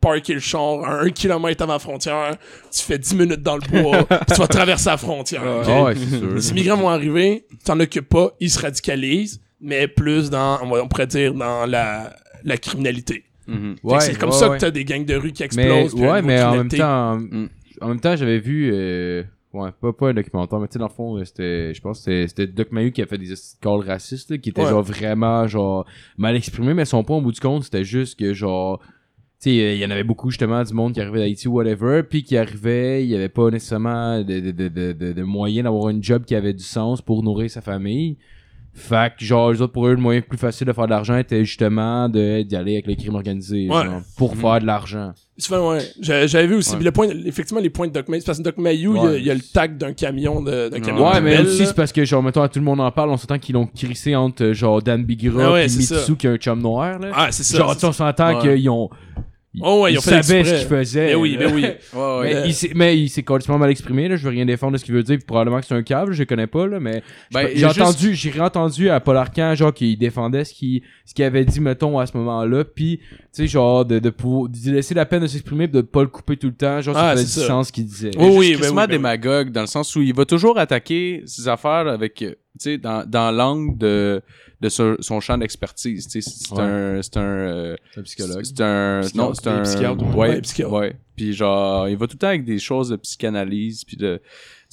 parker 0.00 0.34
le 0.34 0.40
char 0.40 0.84
à 0.84 1.00
un 1.00 1.10
kilomètre 1.10 1.62
avant 1.64 1.72
la 1.72 1.78
frontière. 1.80 2.36
Tu 2.70 2.82
fais 2.82 2.98
10 2.98 3.16
minutes 3.16 3.42
dans 3.42 3.56
le 3.56 3.62
bois, 3.82 4.04
puis 4.08 4.18
tu 4.28 4.40
vas 4.40 4.46
traverser 4.46 4.90
la 4.90 4.96
frontière. 4.96 5.42
Ah, 5.44 5.82
ouais, 5.82 5.96
sûr. 5.96 6.34
Les 6.34 6.50
immigrants 6.50 6.76
vont 6.76 6.88
arriver, 6.90 7.44
t'en 7.64 7.78
occupes 7.80 8.08
pas, 8.08 8.30
ils 8.38 8.50
se 8.50 8.60
radicalisent, 8.60 9.40
mais 9.60 9.88
plus 9.88 10.30
dans, 10.30 10.60
on 10.62 10.70
va- 10.70 10.82
on 10.84 10.86
pourrait 10.88 11.08
dire, 11.08 11.34
dans 11.34 11.66
la, 11.66 12.14
la 12.44 12.56
criminalité. 12.58 13.24
Mhm. 13.48 13.74
Que 13.82 13.98
c'est 14.00 14.16
comme 14.16 14.30
ouais, 14.30 14.36
ça 14.36 14.50
ouais. 14.50 14.56
que 14.58 14.60
t'as 14.60 14.70
des 14.70 14.84
gangs 14.84 15.04
de 15.04 15.16
rue 15.16 15.32
qui 15.32 15.42
Mais, 15.42 15.46
explosent. 15.86 15.94
un 16.00 16.06
ouais, 16.12 16.22
mais 16.22 16.40
en 16.42 16.54
même 16.56 16.68
temps, 16.68 17.12
en, 17.12 17.16
Mm. 17.16 17.48
en 17.80 17.88
même 17.88 18.00
temps, 18.00 18.14
j'avais 18.14 18.38
vu, 18.38 18.70
euh, 18.72 19.24
ouais, 19.52 19.70
pas, 19.80 19.92
pas 19.92 20.08
un 20.10 20.14
documentaire, 20.14 20.58
mais 20.58 20.66
tu 20.68 20.74
sais, 20.74 20.78
dans 20.78 20.86
le 20.88 20.92
fond, 20.92 21.24
c'était, 21.24 21.72
je 21.74 21.80
pense 21.80 22.00
c'était- 22.02 22.46
Doc 22.46 22.70
Mayu 22.72 22.92
qui 22.92 23.02
a 23.02 23.06
fait 23.06 23.18
des 23.18 23.32
calls 23.60 23.80
racistes, 23.80 24.30
là, 24.30 24.38
qui 24.38 24.52
Ouais. 24.56 24.64
genre 24.68 24.82
vraiment, 24.82 25.46
genre, 25.46 25.84
mal 26.16 26.36
exprimés, 26.36 26.74
mais 26.74 26.84
son 26.84 27.02
point 27.04 27.16
au 27.16 27.20
bout 27.20 27.32
du 27.32 27.40
compte, 27.40 27.64
c'était 27.64 27.84
juste 27.84 28.18
que, 28.18 28.32
genre, 28.34 28.80
tu 29.40 29.50
sais, 29.50 29.76
il 29.76 29.78
y 29.78 29.86
en 29.86 29.90
avait 29.90 30.02
beaucoup, 30.04 30.30
justement, 30.30 30.62
du 30.64 30.74
monde 30.74 30.92
qui 30.94 31.00
arrivait 31.00 31.18
d'Haïti 31.20 31.46
ou 31.48 31.52
whatever, 31.52 32.02
puis 32.02 32.24
qui 32.24 32.36
arrivait, 32.36 33.04
il 33.04 33.08
y 33.10 33.14
avait 33.14 33.28
pas 33.28 33.50
nécessairement 33.50 34.18
de, 34.22 34.40
de, 34.40 34.50
de, 34.50 34.68
de, 34.68 34.92
de, 34.92 35.12
de 35.12 35.22
moyens 35.22 35.64
d'avoir 35.64 35.86
un 35.94 36.02
job 36.02 36.24
qui 36.24 36.34
avait 36.34 36.54
du 36.54 36.64
sens 36.64 37.00
pour 37.00 37.22
nourrir 37.22 37.48
sa 37.50 37.60
famille. 37.60 38.16
Fait 38.78 39.12
que, 39.18 39.24
genre, 39.24 39.50
les 39.52 39.60
autres, 39.60 39.72
pour 39.72 39.86
eux, 39.88 39.90
le 39.94 40.00
moyen 40.00 40.20
plus 40.20 40.38
facile 40.38 40.66
de 40.66 40.72
faire 40.72 40.84
de 40.86 40.90
l'argent 40.90 41.16
était 41.16 41.44
justement 41.44 42.08
d'y 42.08 42.54
aller 42.56 42.74
avec 42.74 42.86
le 42.86 42.94
crime 42.94 43.14
organisé, 43.16 43.68
Ouais. 43.68 43.84
genre, 43.84 44.00
pour 44.16 44.34
Mhm. 44.34 44.40
faire 44.40 44.60
de 44.60 44.66
l'argent. 44.66 45.12
Souvent, 45.36 45.70
ouais. 45.72 45.80
J'a- 46.00 46.26
J'avais 46.26 46.46
vu 46.46 46.54
aussi 46.54 46.74
Ouais. 46.76 46.82
le 46.82 46.90
point, 46.92 47.08
effectivement, 47.26 47.60
les 47.60 47.70
points 47.70 47.88
de 47.88 47.92
Doc 47.92 48.08
Mayou. 48.08 48.22
Parce 48.24 48.38
que 48.38 48.42
Doc 48.44 48.56
Mayou, 48.58 48.94
il 48.96 49.02
y 49.02 49.06
a- 49.06 49.10
Ouais. 49.10 49.18
il 49.20 49.26
y, 49.26 49.30
a 49.30 49.34
le 49.34 49.40
tag 49.40 49.76
d'un 49.76 49.92
camion 49.92 50.42
de, 50.42 50.68
d'un 50.68 50.80
camion 50.80 51.08
Ouais, 51.10 51.20
mais 51.20 51.40
aussi 51.40 51.66
c'est 51.66 51.74
parce 51.76 51.92
que 51.92 52.04
genre 52.04 52.22
mettons 52.22 52.46
tout 52.48 52.58
le 52.58 52.64
monde 52.64 52.80
en 52.80 52.90
parle, 52.90 53.10
on 53.10 53.16
s'entend 53.16 53.38
qu'ils 53.38 53.54
l'ont 53.54 53.66
crissé 53.66 54.14
entre 54.16 54.52
genre 54.52 54.82
Dan 54.82 55.04
Bigra 55.04 55.54
Ah 55.56 55.60
et 55.62 55.66
Mitsu 55.66 56.16
qui 56.16 56.26
a 56.26 56.30
un 56.32 56.36
chum 56.36 56.60
noir 56.60 56.98
là. 56.98 57.08
Ah, 57.14 57.28
c'est 57.30 57.42
ça. 57.44 57.56
genre 57.58 57.68
c'est 57.70 57.74
tu 57.76 57.80
sais, 57.80 57.86
on 57.86 57.92
s'entend 57.92 58.38
qu'ils 58.40 58.68
ont 58.70 58.90
ils, 59.58 59.62
Oh 59.64 59.82
ouais, 59.82 59.94
fait 59.94 60.00
savaient 60.00 60.22
ce 60.22 60.32
exprès. 60.34 60.58
qu'ils 60.58 60.68
faisaient. 60.68 61.06
Mais 61.08 61.14
oui, 61.14 61.36
mais 61.38 61.46
oui. 61.52 61.62
Ouais, 61.94 62.00
ouais. 62.18 62.20
Mais, 62.22 62.34
Euh, 62.36 62.46
il 62.46 62.54
s'est, 62.54 62.70
mais 62.74 62.98
il 62.98 63.08
s'est 63.08 63.22
complètement 63.22 63.58
mal 63.58 63.70
exprimé 63.70 64.08
là, 64.08 64.16
je 64.16 64.22
veux 64.24 64.30
rien 64.30 64.46
défendre 64.46 64.72
de 64.74 64.78
ce 64.78 64.84
qu'il 64.84 64.94
veut 64.94 65.02
dire, 65.02 65.16
puis 65.16 65.26
probablement 65.26 65.60
que 65.60 65.66
c'est 65.66 65.74
un 65.74 65.82
câble, 65.82 66.12
je 66.12 66.20
le 66.20 66.26
connais 66.26 66.46
pas 66.46 66.66
là, 66.66 66.80
mais 66.80 67.02
Ben, 67.32 67.48
j'ai 67.48 67.58
il 67.58 67.64
a 67.64 67.70
entendu, 67.70 68.14
j'ai 68.14 68.30
réentendu 68.30 68.88
à 68.90 69.00
Paul 69.00 69.16
Arcand 69.16 69.54
genre 69.54 69.72
qui 69.74 69.96
défendait 69.96 70.44
ce 70.44 70.54
qu'il 70.54 70.82
ce 71.04 71.14
qu'il 71.14 71.24
avait 71.24 71.44
dit 71.44 71.60
mettons 71.60 71.98
à 71.98 72.06
ce 72.06 72.16
moment-là, 72.16 72.64
puis 72.64 72.98
tu 72.98 73.06
sais 73.32 73.46
genre 73.46 73.84
de 73.84 73.98
de, 73.98 74.10
pour, 74.10 74.48
de 74.48 74.56
laisser 74.70 74.94
la 74.94 75.06
peine 75.06 75.22
de 75.22 75.26
s'exprimer, 75.26 75.66
de 75.68 75.80
pas 75.80 76.02
le 76.02 76.08
couper 76.08 76.36
tout 76.36 76.46
le 76.48 76.54
temps, 76.54 76.80
genre 76.80 76.96
Ah, 76.96 77.10
ça 77.10 77.12
faisait 77.16 77.26
c'est 77.26 77.40
du 77.40 77.46
ça. 77.46 77.52
sens 77.52 77.66
ce 77.68 77.72
qu'il 77.72 77.84
disait. 77.86 78.10
Oh, 78.18 78.28
oui, 78.30 78.36
oui, 78.38 78.52
ben 78.54 78.60
ben 78.60 78.68
oui, 78.68 78.74
ben 78.76 78.82
oui. 78.82 78.88
démagogue 78.88 79.50
dans 79.50 79.60
le 79.62 79.66
sens 79.66 79.94
où 79.96 80.02
il 80.02 80.14
va 80.14 80.24
toujours 80.24 80.58
attaquer 80.58 81.22
ses 81.26 81.48
affaires 81.48 81.88
avec, 81.88 82.22
euh, 82.22 82.34
sais, 82.60 82.78
dans, 82.78 83.08
dans 83.08 83.30
l'angle 83.30 83.76
de, 83.78 84.22
de 84.60 84.68
son, 84.68 84.96
son 85.00 85.20
champ 85.20 85.38
d'expertise. 85.38 86.06
Tu 86.08 86.20
sais, 86.22 86.30
c'est 86.30 86.54
Ouais. 86.54 86.62
un, 86.62 87.02
c'est 87.02 87.16
un, 87.16 87.22
euh, 87.22 87.76
C'est 87.92 88.00
un 88.00 88.02
psychologue. 88.02 88.44
c'est 88.44 88.60
un, 88.60 89.00
Psychiatre, 89.02 89.16
non, 89.28 89.34
c'est 89.34 89.46
un, 89.48 89.62
psychiatre, 89.62 90.04
ouais, 90.16 90.28
ouais, 90.28 90.40
psychiatre. 90.40 90.72
ouais. 90.72 90.96
Puis 91.16 91.32
genre, 91.32 91.88
il 91.88 91.96
va 91.96 92.06
tout 92.06 92.14
le 92.14 92.18
temps 92.18 92.28
avec 92.28 92.44
des 92.44 92.58
choses 92.58 92.90
de 92.90 92.96
psychanalyse, 92.96 93.84
puis 93.84 93.96
de, 93.96 94.20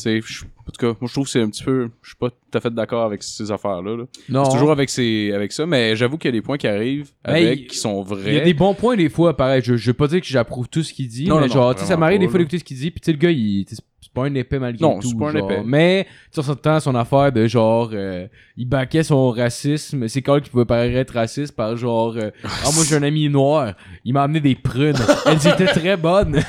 sais, 0.04 0.20
en 0.20 0.72
tout 0.72 0.80
cas, 0.80 0.88
moi 1.00 1.08
je 1.08 1.14
trouve 1.14 1.26
que 1.26 1.30
c'est 1.32 1.42
un 1.42 1.50
petit 1.50 1.64
peu, 1.64 1.90
je 2.02 2.10
suis 2.10 2.18
pas 2.18 2.30
tout 2.30 2.58
à 2.58 2.60
fait 2.60 2.74
d'accord 2.74 3.06
avec 3.06 3.24
ces 3.24 3.52
affaires-là. 3.52 3.96
Là. 3.98 4.04
Non. 4.30 4.46
C'est 4.46 4.52
toujours 4.52 4.72
avec 4.72 4.90
ces, 4.90 5.32
avec 5.34 5.52
ça, 5.52 5.66
mais 5.66 5.96
j'avoue 5.96 6.18
qu'il 6.18 6.30
y 6.30 6.34
a 6.34 6.38
des 6.38 6.42
points 6.42 6.58
qui 6.58 6.68
arrivent 6.68 7.10
avec 7.24 7.68
qui 7.68 7.78
sont 7.78 8.04
Il 8.04 8.16
y 8.18 8.30
a 8.30 8.40
vrais. 8.40 8.42
des 8.42 8.54
bons 8.54 8.74
points 8.74 8.96
des 8.96 9.10
fois, 9.10 9.36
pareil. 9.38 9.62
Je, 9.64 9.76
je 9.78 9.88
veux 9.88 9.94
pas 9.94 10.08
dire 10.08 10.22
que 10.22 10.28
j'approuve 10.28 10.68
tout 10.68 10.84
ce 10.84 10.94
qu'il 10.94 11.08
dit, 11.08 11.28
Non, 11.28 11.36
mais 11.40 11.48
non, 11.48 11.54
genre, 11.54 11.68
non, 11.70 11.74
tu 11.74 11.82
sais, 11.82 11.86
ça 11.86 11.98
m'arrive 11.98 12.20
des 12.20 12.28
fois 12.28 12.40
d'écouter 12.40 12.60
ce 12.60 12.64
qu'il 12.64 12.78
dit, 12.78 12.92
puis 12.92 13.00
tu 13.00 13.06
sais, 13.06 13.12
le 13.12 13.18
gars, 13.18 13.32
il, 13.32 13.66
c'est 13.70 14.14
pas 14.14 14.26
un 14.26 14.36
épais 14.36 14.60
malgré 14.60 14.82
Non, 14.82 15.00
tout. 15.00 15.10
c'est 15.10 15.18
pas 15.18 15.30
un 15.32 15.36
épais. 15.36 15.62
Mais, 15.66 16.08
tu 16.34 16.42
s'entend 16.42 16.80
son 16.80 16.96
affaire 16.96 17.32
de 17.32 17.48
genre, 17.48 17.90
euh, 17.94 18.28
il 18.56 18.68
baquait 18.68 19.04
son 19.04 19.30
racisme. 19.32 20.08
C'est 20.08 20.22
quand 20.22 20.40
qui 20.40 20.50
pouvait 20.50 20.66
paraître 20.66 21.14
raciste 21.14 21.56
par 21.56 21.76
genre, 21.76 22.16
euh, 22.16 22.30
ah, 22.44 22.70
moi 22.74 22.84
j'ai 22.88 22.96
un 22.96 23.04
ami 23.04 23.28
noir, 23.30 23.74
il 24.06 24.14
m'a 24.14 24.24
amené 24.24 24.40
des 24.40 24.56
prunes. 24.56 24.96
Elles 25.26 25.48
étaient 25.48 25.66
très 25.66 25.98
bonnes. 25.98 26.40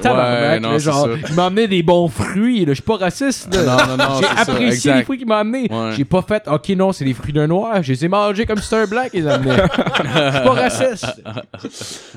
Tabarnak, 0.00 0.50
Ouais, 0.50 0.60
non, 0.60 0.72
là, 0.72 0.78
c'est 0.78 0.84
genre, 0.84 1.06
ça. 1.06 1.28
il 1.28 1.34
m'a 1.34 1.46
amené 1.46 1.68
des 1.68 1.82
bons 1.82 2.08
fruits, 2.08 2.60
là. 2.64 2.72
Je 2.72 2.74
suis 2.74 2.82
pas 2.82 2.96
raciste, 2.96 3.54
là. 3.54 3.62
Non, 3.62 3.96
non, 3.96 4.04
non, 4.04 4.20
J'ai 4.20 4.24
ça, 4.26 4.52
apprécié 4.52 4.92
les 4.94 5.04
fruits 5.04 5.18
qu'il 5.18 5.26
m'a 5.26 5.38
amenés. 5.38 5.68
Ouais. 5.70 5.92
J'ai 5.96 6.04
pas 6.04 6.22
fait, 6.22 6.42
ok, 6.46 6.68
non, 6.70 6.92
c'est 6.92 7.04
des 7.04 7.14
fruits 7.14 7.32
d'un 7.32 7.46
noir. 7.46 7.82
Je 7.82 7.92
les 7.92 8.04
ai 8.04 8.08
mangés 8.08 8.46
comme 8.46 8.58
si 8.58 8.64
c'était 8.64 8.82
un 8.82 8.86
black, 8.86 9.10
ils 9.14 9.28
amenaient. 9.28 9.56
Je 9.56 10.30
suis 10.32 10.44
pas 10.44 10.50
raciste. 10.52 11.06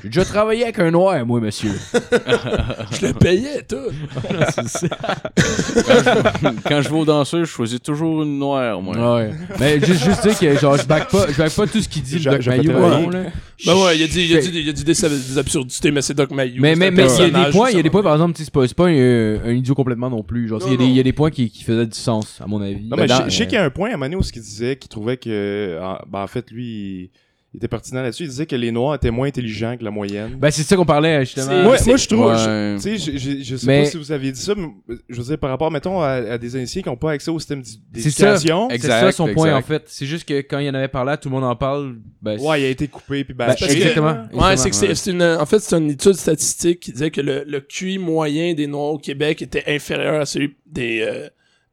J'ai 0.02 0.08
déjà 0.08 0.24
travaillé 0.24 0.64
avec 0.64 0.78
un 0.78 0.90
noir, 0.90 1.24
moi, 1.26 1.40
monsieur. 1.40 1.72
Je 2.92 3.06
le 3.06 3.12
payais, 3.14 3.62
tout. 3.62 3.76
Quand 6.68 6.82
je 6.82 6.88
vais 6.88 6.96
aux 6.96 7.04
danseuses, 7.04 7.46
je 7.46 7.52
choisis 7.52 7.80
toujours 7.82 8.22
une 8.22 8.38
noire, 8.38 8.80
moi. 8.80 9.16
Ouais. 9.16 9.30
Mais 9.58 9.80
juste, 9.80 10.04
juste 10.04 10.22
dire 10.26 10.38
que, 10.38 10.58
genre, 10.58 10.76
je 10.76 10.84
back 10.84 11.08
pas, 11.10 11.26
je 11.28 11.36
back 11.36 11.52
pas 11.52 11.66
tout 11.66 11.80
ce 11.80 11.88
qu'il 11.88 12.02
dit, 12.02 12.18
le 12.18 12.30
Doc 12.30 12.46
Mayou, 12.46 13.10
là. 13.10 13.20
Ben 13.66 13.74
ouais, 13.74 13.98
il 13.98 14.02
a 14.02 14.06
dit, 14.06 14.24
il 14.24 14.36
a 14.36 14.40
dit, 14.40 14.50
il 14.54 14.68
a 14.68 14.72
dit 14.72 14.84
des, 14.84 14.94
des 14.94 15.38
absurdités, 15.38 15.90
mais 15.90 16.00
c'est 16.02 16.14
Doc 16.14 16.30
Mayou. 16.30 16.60
Mais, 16.60 16.72
c'est 16.74 16.78
mais, 16.78 16.86
un 16.86 16.90
mais 16.90 17.06
il 17.14 17.20
y 17.20 17.22
a 17.24 17.30
des 17.30 17.39
points, 17.50 17.70
il 17.70 17.76
y 17.76 17.80
a 17.80 17.82
des 17.82 17.90
points, 17.90 18.02
par 18.02 18.12
exemple, 18.14 18.34
c'est 18.36 18.50
pas, 18.50 18.66
pas 18.68 18.86
un, 18.88 19.38
un 19.44 19.52
idiot 19.52 19.74
complètement 19.74 20.10
non 20.10 20.22
plus. 20.22 20.48
Genre, 20.48 20.60
il 20.66 20.70
y, 20.72 20.74
a 20.74 20.76
des- 20.76 20.84
non. 20.84 20.90
il 20.90 20.96
y 20.96 21.00
a 21.00 21.02
des 21.02 21.12
points 21.12 21.30
qui, 21.30 21.50
qui 21.50 21.64
faisaient 21.64 21.86
du 21.86 21.98
sens, 21.98 22.40
à 22.40 22.46
mon 22.46 22.60
avis. 22.60 22.86
Non, 22.88 22.96
mais 22.96 23.06
je 23.08 23.30
sais 23.30 23.44
qu'il 23.46 23.54
y 23.54 23.56
a 23.58 23.64
un 23.64 23.70
point 23.70 23.90
à 23.92 23.96
Manu 23.96 24.16
où 24.16 24.22
ce 24.22 24.32
qu'il 24.32 24.42
disait 24.42 24.76
qu'il 24.76 24.88
trouvait 24.88 25.16
que. 25.16 25.78
En, 25.82 25.98
ben, 26.08 26.22
en 26.22 26.26
fait, 26.26 26.50
lui, 26.50 26.64
il, 26.66 27.10
il 27.52 27.56
était 27.56 27.68
pertinent 27.68 28.02
là-dessus. 28.02 28.22
Il 28.24 28.28
disait 28.28 28.46
que 28.46 28.54
les 28.54 28.70
Noirs 28.70 28.94
étaient 28.94 29.10
moins 29.10 29.26
intelligents 29.26 29.76
que 29.76 29.82
la 29.82 29.90
moyenne. 29.90 30.36
Ben, 30.38 30.50
c'est 30.52 30.62
ça 30.62 30.76
qu'on 30.76 30.84
parlait, 30.84 31.20
justement. 31.24 31.62
Moi, 31.64 31.76
moi, 31.84 31.96
je 31.96 32.06
trouve. 32.06 32.26
Ouais. 32.26 32.36
je- 32.38 32.76
Tu 32.76 32.98
sais, 32.98 33.12
je, 33.12 33.18
je, 33.18 33.42
je 33.42 33.56
sais 33.56 33.66
Mais- 33.66 33.82
pas 33.82 33.88
si 33.90 33.96
vous 33.96 34.12
aviez 34.12 34.30
dit 34.30 34.40
ça, 34.40 34.54
mais 34.56 34.68
je 35.08 35.16
veux 35.16 35.24
dire, 35.24 35.38
par 35.38 35.50
rapport, 35.50 35.70
mettons, 35.70 36.00
à, 36.00 36.10
à 36.10 36.38
des 36.38 36.56
initiés 36.56 36.82
qui 36.82 36.88
n'ont 36.88 36.96
pas 36.96 37.10
accès 37.12 37.30
au 37.30 37.38
système 37.40 37.60
d'é- 37.62 38.00
C'est 38.00 38.10
ça. 38.10 38.26
d'éducation. 38.34 38.68
C'est 38.68 38.76
Exact, 38.76 39.00
ça 39.00 39.12
son 39.12 39.24
point, 39.34 39.46
exact. 39.48 39.58
en 39.58 39.62
fait. 39.62 39.82
C'est 39.86 40.06
juste 40.06 40.28
que 40.28 40.34
quand 40.42 40.58
il 40.60 40.66
y 40.66 40.70
en 40.70 40.74
avait 40.74 40.86
parlé, 40.88 41.16
tout 41.20 41.28
le 41.28 41.34
monde 41.34 41.44
en 41.44 41.56
parle. 41.56 41.96
Ben, 42.22 42.38
Ouais, 42.40 42.60
il 42.62 42.64
a 42.66 42.68
été 42.68 42.86
coupé, 42.86 43.24
puis 43.24 43.34
ben, 43.34 43.46
bâché. 43.48 43.64
parce 43.64 43.72
que- 43.72 43.76
exactement. 43.78 44.16
Ouais, 44.32 44.56
c'est 44.56 44.70
que 44.70 44.76
c'est, 44.76 44.88
ouais. 44.88 44.94
c'est 44.94 45.10
une, 45.10 45.22
en 45.22 45.46
fait, 45.46 45.58
c'est 45.58 45.76
une 45.76 45.90
étude 45.90 46.12
statistique 46.14 46.78
qui 46.80 46.92
disait 46.92 47.10
que 47.10 47.20
le, 47.20 47.44
le 47.46 47.60
QI 47.60 47.98
moyen 47.98 48.54
des 48.54 48.66
Noirs 48.68 48.92
au 48.92 48.98
Québec 48.98 49.42
était 49.42 49.64
inférieur 49.66 50.20
à 50.20 50.26
celui 50.26 50.54
des, 50.66 51.00
euh, 51.00 51.28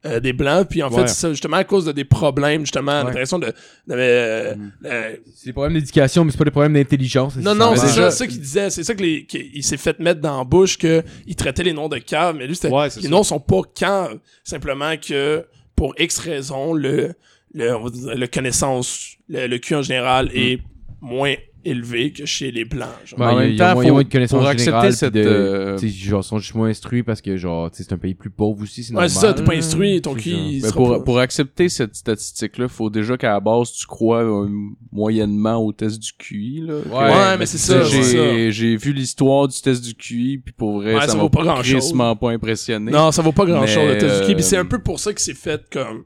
euh, 0.06 0.20
des 0.20 0.32
Blancs. 0.32 0.68
Puis 0.70 0.82
en 0.82 0.90
fait, 0.90 1.00
Ouais. 1.02 1.08
c'est 1.08 1.14
ça, 1.14 1.30
justement, 1.30 1.56
à 1.56 1.64
cause 1.64 1.84
de 1.84 1.92
des 1.92 2.04
problèmes, 2.04 2.60
justement, 2.62 2.98
Ouais. 3.00 3.04
l'impression 3.04 3.38
de, 3.38 3.46
de, 3.46 3.52
euh, 3.90 4.54
Mm. 4.54 4.70
euh, 4.86 5.16
C'est 5.34 5.46
des 5.46 5.52
problèmes 5.52 5.74
d'éducation, 5.74 6.24
mais 6.24 6.30
c'est 6.30 6.38
pas 6.38 6.44
des 6.44 6.50
problèmes 6.50 6.74
d'intelligence. 6.74 7.36
non, 7.36 7.54
non, 7.54 7.74
c'est 7.76 7.88
ça, 7.88 8.10
ça 8.10 8.26
qu'il 8.26 8.40
disait. 8.40 8.70
C'est 8.70 8.84
ça 8.84 8.94
que 8.94 9.02
les, 9.02 9.24
qu'il 9.26 9.64
s'est 9.64 9.76
fait 9.76 9.98
mettre 9.98 10.20
dans 10.20 10.38
la 10.38 10.44
bouche 10.44 10.78
que 10.78 11.02
il 11.26 11.34
traitait 11.36 11.64
les 11.64 11.72
noms 11.72 11.88
de 11.88 11.98
caves, 11.98 12.36
mais 12.36 12.46
lui, 12.46 12.54
c'était, 12.54 12.72
Ouais, 12.72 12.84
les 12.84 13.02
ça. 13.02 13.08
noms 13.08 13.22
sont 13.24 13.40
pas 13.40 13.62
caves. 13.74 14.18
Simplement 14.44 14.94
que, 14.96 15.44
pour 15.74 15.94
X 15.98 16.18
raisons, 16.18 16.72
le, 16.74 17.14
le, 17.54 17.74
on 17.76 17.84
va 17.84 17.90
dire, 17.90 18.14
le 18.16 18.26
connaissance, 18.26 19.16
le, 19.28 19.46
le 19.46 19.58
QI 19.58 19.74
en 19.76 19.82
général 19.82 20.30
est 20.34 20.60
moins 21.00 21.34
élevé 21.64 22.12
que 22.12 22.24
chez 22.26 22.50
les 22.50 22.64
Blancs. 22.64 22.88
genre. 23.04 23.20
Ouais, 23.20 23.26
En 23.26 23.30
il 23.30 23.34
y 23.34 23.38
a- 23.38 23.48
même 23.48 23.56
temps, 23.56 23.74
moins- 23.74 23.82
il 23.82 23.86
y 23.86 23.88
a 23.88 23.88
faut- 23.90 23.94
moins 23.94 24.02
de 24.04 24.08
connaissances 24.08 24.38
pour 24.40 24.48
accepter 24.48 24.64
générales, 24.70 24.92
cette, 24.92 25.14
de- 25.14 25.20
euh, 25.20 25.78
genre, 25.88 26.24
sont 26.24 26.38
juste 26.38 26.54
moins 26.54 26.68
instruits 26.68 27.02
parce 27.02 27.20
que, 27.20 27.36
genre, 27.36 27.70
tu 27.70 27.78
sais, 27.78 27.84
c'est 27.84 27.92
un 27.94 27.98
pays 27.98 28.14
plus 28.14 28.30
pauvre 28.30 28.62
aussi, 28.62 28.82
c'est 28.84 28.90
Ouais, 28.90 28.94
normal. 28.94 29.10
c'est 29.10 29.20
ça, 29.20 29.34
t'es 29.34 29.42
pas 29.44 29.54
instruit, 29.54 30.00
ton 30.00 30.14
C'est 30.18 30.60
sera 30.60 30.72
pour, 30.72 30.88
pas- 30.90 31.00
pour 31.00 31.18
accepter 31.18 31.68
cette 31.68 31.94
statistique-là, 31.96 32.68
faut 32.68 32.90
déjà 32.90 33.16
qu'à 33.16 33.30
la 33.32 33.40
base, 33.40 33.72
tu 33.72 33.86
crois 33.86 34.22
euh, 34.24 34.48
moyennement 34.92 35.56
au 35.64 35.72
test 35.72 35.98
du 36.00 36.12
QI. 36.12 36.62
Là, 36.66 36.74
Que- 36.82 36.88
Ouais, 36.88 37.38
mais 37.38 37.46
c'est 37.46 37.58
ça, 37.58 37.82
J'ai- 37.84 38.02
c'est 38.02 38.16
ça. 38.16 38.50
J'ai 38.50 38.76
vu 38.76 38.92
l'histoire 38.92 39.48
du 39.48 39.60
test 39.60 39.84
du 39.84 39.94
QI, 39.94 40.38
puis 40.38 40.52
pour 40.56 40.80
vrai, 40.80 40.94
Ouais, 40.94 41.00
ça 41.02 41.08
ça 41.08 41.18
vaut 41.18 41.28
pas 41.28 41.42
grand-chose. 41.42 41.92
pas 42.20 42.30
impressionné. 42.30 42.90
Non, 42.92 43.12
ça 43.12 43.22
vaut 43.22 43.32
pas 43.32 43.44
grand 43.44 43.66
chose 43.66 43.76
Mais, 43.84 43.94
le 43.94 43.98
test 43.98 44.20
du 44.20 44.26
QI. 44.26 44.34
Puis 44.34 44.44
c'est 44.44 44.56
euh, 44.56 44.60
un 44.62 44.64
peu 44.64 44.78
pour 44.80 44.98
ça 45.00 45.12
qu'il 45.12 45.20
s'est 45.20 45.34
fait 45.34 45.62
comme. 45.70 46.04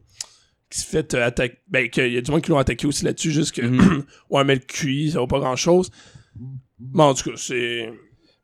Qu'il 0.72 0.80
s'est 0.80 0.90
fait 0.90 1.14
euh, 1.14 1.26
attaquer. 1.26 1.58
Ben, 1.68 1.88
qu'il 1.90 2.12
y 2.12 2.16
a 2.16 2.20
du 2.22 2.30
monde 2.30 2.40
qui 2.40 2.50
l'ont 2.50 2.58
attaqué 2.58 2.86
aussi 2.86 3.04
là-dessus, 3.04 3.30
juste 3.30 3.52
que. 3.52 3.62
Mhm. 3.62 4.04
ouais, 4.30 4.44
mais 4.44 4.54
le 4.54 4.60
QI, 4.60 5.10
ça 5.12 5.18
vaut 5.18 5.26
pas 5.26 5.38
grand 5.38 5.56
chose. 5.56 5.90
Bon, 6.78 7.04
en 7.04 7.14
tout 7.14 7.30
cas, 7.30 7.36
c'est. 7.36 7.92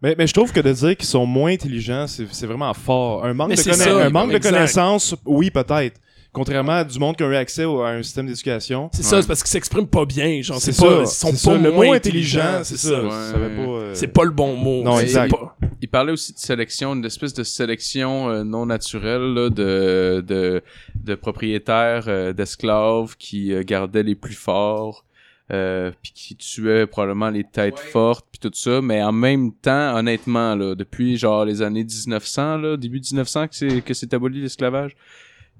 Mais, 0.03 0.15
mais 0.17 0.27
je 0.29 0.33
trouve 0.35 0.53
que 0.53 0.61
de 0.61 0.73
dire 0.73 0.97
qu'ils 0.97 1.09
sont 1.09 1.27
moins 1.27 1.53
intelligents, 1.53 2.07
c'est 2.07 2.27
c'est 2.31 2.47
vraiment 2.47 2.73
fort. 2.75 3.25
Un 3.25 3.35
manque, 3.35 3.49
Mais 3.49 3.55
de, 3.57 3.61
c'est 3.63 3.71
conna- 3.71 3.85
ça, 3.85 3.97
un 4.07 4.11
manque 4.11 4.33
de 4.33 4.39
connaissances, 4.39 5.17
oui, 5.25 5.51
peut-être. 5.51 6.01
Contrairement 6.31 6.73
à 6.73 6.85
du 6.85 6.99
monde 6.99 7.17
qui 7.17 7.23
a 7.25 7.27
eu 7.27 7.35
accès 7.35 7.65
au- 7.65 7.81
à 7.81 7.89
un 7.93 8.03
système 8.03 8.27
d'éducation. 8.27 8.91
C'est 8.93 9.03
ça, 9.03 9.21
c'est 9.23 9.27
parce 9.27 9.43
qu'ils 9.43 9.51
s'expriment 9.51 9.89
pas 9.89 10.05
bien. 10.05 10.41
Genre, 10.43 10.61
c'est 10.61 10.73
C'est 10.73 10.83
pas. 10.87 11.05
ça. 11.07 11.29
Ils 11.29 11.33
sont 11.33 11.37
c'est 11.37 11.49
pas 11.51 11.57
ça. 11.57 11.63
Le 11.63 11.73
moins 11.73 11.95
intelligent, 11.97 12.61
c'est 12.63 12.77
c'est 12.77 12.89
ça. 12.89 12.95
ça. 12.97 13.03
Ouais. 13.03 13.09
Je 13.11 13.33
savais 13.33 13.57
pas, 13.57 13.63
euh, 13.63 13.95
C'est 13.95 14.07
pas 14.09 14.25
le 14.25 14.31
bon 14.31 14.55
mot. 14.55 14.83
Non, 14.85 14.99
C'est 14.99 15.05
exact. 15.05 15.31
pas- 15.31 15.57
Il 15.89 15.91
parlait 15.91 16.13
aussi 16.13 16.35
de 16.35 16.39
sélection, 16.39 16.93
une 16.93 17.05
espèce 17.07 17.33
de 17.33 17.43
sélection 17.43 18.29
euh, 18.29 18.45
non 18.45 18.67
naturelle 18.67 19.33
là, 19.33 19.49
de, 19.49 20.23
de, 20.27 20.63
de 20.97 21.15
propriétaires 21.15 22.05
euh, 22.09 22.35
d'esclaves 22.35 23.17
qui 23.17 23.55
euh, 23.55 23.63
gardaient 23.63 24.03
les 24.03 24.15
plus 24.15 24.35
forts, 24.35 25.07
euh, 25.51 25.91
puis 26.03 26.13
qui 26.15 26.37
tuaient 26.37 26.87
probablement 26.87 27.31
les 27.31 27.43
têtes 27.43 27.79
fortes, 27.79 28.27
puis 28.31 28.39
tout 28.39 28.51
ça. 28.53 28.83
Mais 28.83 29.03
en 29.03 29.13
même 29.13 29.51
temps, 29.51 29.97
honnêtement, 29.97 30.55
là, 30.55 30.75
depuis 30.75 31.17
genre 31.17 31.47
les 31.47 31.63
années 31.63 31.85
1900, 31.85 32.59
là, 32.59 32.77
début 32.77 33.01
1900 33.01 33.49
que 33.49 33.55
c'est 33.55 33.81
que 33.81 33.95
c'est 33.95 34.13
aboli 34.13 34.43
l'esclavage. 34.43 34.95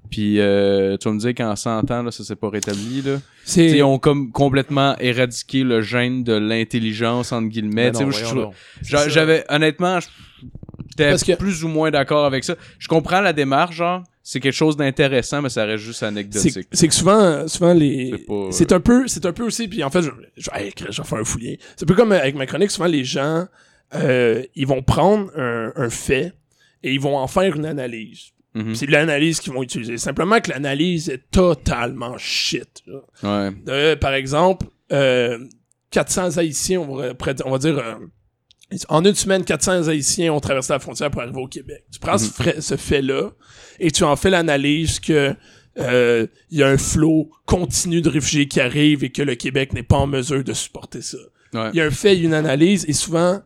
Puis 0.09 0.39
euh, 0.39 0.97
tu 0.97 1.07
vas 1.07 1.13
me 1.13 1.19
dire 1.19 1.35
qu'en 1.35 1.55
100 1.55 1.91
ans, 1.91 2.03
là, 2.03 2.11
ça 2.11 2.23
s'est 2.23 2.35
pas 2.35 2.49
rétabli. 2.49 3.01
Là. 3.03 3.17
Ils 3.77 3.83
ont 3.83 3.99
comme 3.99 4.31
complètement 4.31 4.95
éradiqué 4.99 5.63
le 5.63 5.81
gène 5.81 6.23
de 6.23 6.33
l'intelligence, 6.33 7.31
entre 7.31 7.47
guillemets. 7.49 7.91
J'avais, 9.09 9.45
honnêtement, 9.49 9.99
je- 9.99 10.07
j'étais 10.89 11.11
que- 11.33 11.37
plus 11.37 11.63
ou 11.63 11.67
moins 11.67 11.91
d'accord 11.91 12.25
avec 12.25 12.43
ça. 12.43 12.55
Je 12.79 12.87
comprends 12.87 13.21
la 13.21 13.33
démarche, 13.33 13.75
genre, 13.75 14.03
c'est 14.23 14.39
quelque 14.39 14.53
chose 14.53 14.75
d'intéressant, 14.77 15.41
mais 15.43 15.49
ça 15.49 15.65
reste 15.65 15.83
juste 15.83 16.01
anecdotique. 16.03 16.53
c'est 16.71 16.87
que 16.87 16.93
souvent, 16.95 17.47
souvent 17.47 17.73
les. 17.73 18.11
C'est 18.17 18.25
pas, 18.25 18.33
euh, 18.33 18.51
C'est 18.51 18.71
un 18.71 18.79
peu, 18.79 19.07
c'est 19.07 19.25
un 19.27 19.33
peu 19.33 19.43
aussi, 19.43 19.67
puis 19.67 19.83
en 19.83 19.89
fait, 19.91 20.01
je, 20.01 20.09
je, 20.37 20.49
je 20.89 21.01
vais 21.01 21.07
faire 21.07 21.19
un 21.19 21.23
fouillé. 21.23 21.59
C'est 21.75 21.83
un 21.83 21.87
peu 21.87 21.95
comme 21.95 22.11
avec 22.11 22.33
ma 22.35 22.47
chronique, 22.47 22.71
souvent 22.71 22.87
les 22.87 23.03
gens, 23.03 23.45
euh, 23.95 24.43
ils 24.55 24.65
vont 24.67 24.81
prendre 24.81 25.29
un, 25.37 25.71
un 25.75 25.89
fait 25.91 26.33
et 26.83 26.93
ils 26.93 26.99
vont 26.99 27.17
en 27.17 27.27
faire 27.27 27.55
une 27.55 27.65
analyse. 27.65 28.31
Mhm. 28.55 28.73
C'est 28.75 28.87
l'analyse 28.89 29.39
qu'ils 29.39 29.53
vont 29.53 29.61
utiliser. 29.63 29.97
Simplement 29.97 30.39
que 30.41 30.49
l'analyse 30.51 31.09
est 31.09 31.29
totalement 31.31 32.17
shit. 32.17 32.83
Ouais. 33.23 33.51
Euh, 33.67 33.95
par 33.95 34.13
exemple, 34.13 34.65
euh, 34.91 35.37
400 35.91 36.37
Haïtiens, 36.37 36.79
on 36.81 36.95
va, 36.95 37.13
près- 37.13 37.35
on 37.45 37.51
va 37.51 37.57
dire, 37.59 37.77
euh, 37.77 37.95
en 38.87 39.03
une 39.05 39.13
semaine, 39.15 39.43
400 39.43 39.87
Haïtiens 39.87 40.33
ont 40.33 40.39
traversé 40.39 40.73
la 40.73 40.79
frontière 40.79 41.11
pour 41.11 41.21
arriver 41.21 41.39
au 41.41 41.47
Québec. 41.47 41.83
Tu 41.91 41.99
prends 41.99 42.17
ce, 42.17 42.29
ce 42.59 42.75
fait-là 42.75 43.31
et 43.79 43.91
tu 43.91 44.03
en 44.03 44.15
fais 44.15 44.29
l'analyse 44.31 44.99
que 44.99 45.35
euh, 45.77 46.27
il 46.49 46.57
y 46.57 46.63
a 46.63 46.67
un 46.67 46.77
flot 46.77 47.29
continu 47.45 48.01
de 48.01 48.09
réfugiés 48.09 48.47
qui 48.47 48.59
arrivent 48.59 49.03
et 49.03 49.11
que 49.11 49.21
le 49.21 49.35
Québec 49.35 49.73
n'est 49.73 49.83
pas 49.83 49.97
en 49.97 50.07
mesure 50.07 50.43
de 50.43 50.53
supporter 50.53 51.01
ça. 51.01 51.17
Ouais. 51.53 51.69
Il 51.73 51.77
y 51.77 51.81
a 51.81 51.85
un 51.85 51.91
fait, 51.91 52.17
une 52.17 52.33
analyse 52.33 52.85
et 52.87 52.93
souvent, 52.93 53.41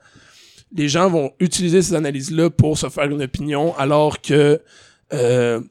les 0.76 0.88
gens 0.90 1.10
vont 1.10 1.32
utiliser 1.40 1.82
ces 1.82 1.94
analyses-là 1.94 2.50
pour 2.50 2.78
se 2.78 2.90
faire 2.90 3.06
une 3.12 3.22
opinion 3.22 3.76
alors 3.78 4.22
que 4.22 4.60
euh, 5.14 5.62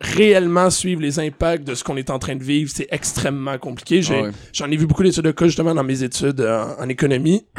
réellement 0.00 0.70
suivre 0.70 1.00
les 1.00 1.18
impacts 1.18 1.64
de 1.64 1.74
ce 1.74 1.84
qu'on 1.84 1.96
est 1.96 2.10
en 2.10 2.18
train 2.18 2.36
de 2.36 2.44
vivre, 2.44 2.70
c'est 2.74 2.88
extrêmement 2.90 3.58
compliqué. 3.58 4.02
Ouais. 4.10 4.30
J'en 4.52 4.70
ai 4.70 4.76
vu 4.76 4.86
beaucoup 4.86 5.02
d'études 5.02 5.24
de 5.24 5.30
cas 5.30 5.46
justement 5.46 5.74
dans 5.74 5.84
mes 5.84 6.02
études 6.02 6.40
en, 6.40 6.78
en 6.78 6.88
économie. 6.88 7.46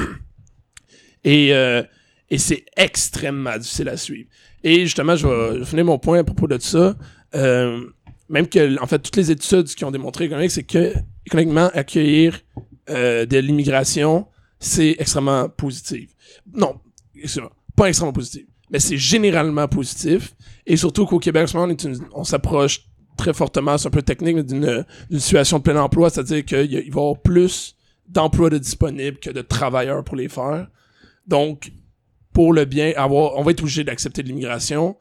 Et, 1.24 1.53
euh, 1.53 1.84
et 2.30 2.38
c'est 2.38 2.63
extrêmement 2.78 3.57
difficile 3.57 3.89
à 3.89 3.97
suivre. 3.97 4.30
Et 4.63 4.82
justement, 4.82 5.15
je 5.15 5.28
vais, 5.28 5.53
je 5.55 5.59
vais 5.59 5.65
finir 5.65 5.84
mon 5.86 5.99
point 5.99 6.20
à 6.20 6.24
propos 6.24 6.47
de 6.47 6.57
ça. 6.59 6.95
Euh, 7.36 7.86
même 8.30 8.47
que, 8.47 8.82
en 8.82 8.88
fait, 8.88 8.99
toutes 8.99 9.15
les 9.15 9.32
études 9.32 9.65
qui 9.68 9.86
ont 9.86 9.91
démontré 9.91 10.26
économique, 10.26 10.51
c'est 10.51 10.63
que, 10.63 10.93
économiquement, 11.26 11.70
accueillir 11.74 12.39
euh, 12.89 13.26
de 13.26 13.38
l'immigration, 13.39 14.28
c'est 14.59 14.95
extrêmement 14.99 15.49
positif. 15.49 16.09
Non, 16.53 16.80
excusez-moi, 17.15 17.51
pas 17.76 17.88
extrêmement 17.89 18.13
positif, 18.13 18.45
mais 18.72 18.80
c'est 18.80 18.97
généralement 18.97 19.68
positif. 19.68 20.34
Et 20.65 20.76
surtout 20.78 21.05
qu'au 21.05 21.20
Québec, 21.20 21.43
en 21.43 21.47
ce 21.47 21.57
moment, 21.57 21.68
on, 21.68 21.72
est 21.72 21.84
une- 21.84 21.99
on 22.13 22.24
s'approche 22.24 22.82
très 23.18 23.34
fortement, 23.34 23.78
c'est 23.78 23.88
un 23.88 23.91
peu 23.91 24.01
technique, 24.01 24.36
mais 24.36 24.43
d'une 24.43 24.86
situation 25.20 25.57
de 25.59 25.63
plein 25.63 25.82
emploi, 25.82 26.09
c'est-à-dire 26.09 26.45
qu'il 26.45 26.72
y 26.72 26.78
a- 26.78 26.82
il 26.82 26.91
va 26.91 26.99
y 27.01 27.03
avoir 27.03 27.22
plus 27.22 27.76
d'emplois 28.07 28.49
de 28.49 28.57
disponibles 28.57 29.18
que 29.20 29.30
de 29.30 29.41
travailleurs 29.41 30.03
pour 30.03 30.15
les 30.15 30.30
faire. 30.30 30.68
Donc, 31.26 31.72
pour 32.34 32.53
le 32.53 32.65
bien, 32.65 32.93
avoir, 32.95 33.36
on 33.38 33.43
va 33.43 33.51
être 33.51 33.61
obligé 33.61 33.84
d'accepter 33.84 34.22
de 34.24 34.28
l'immigration. 34.28 34.95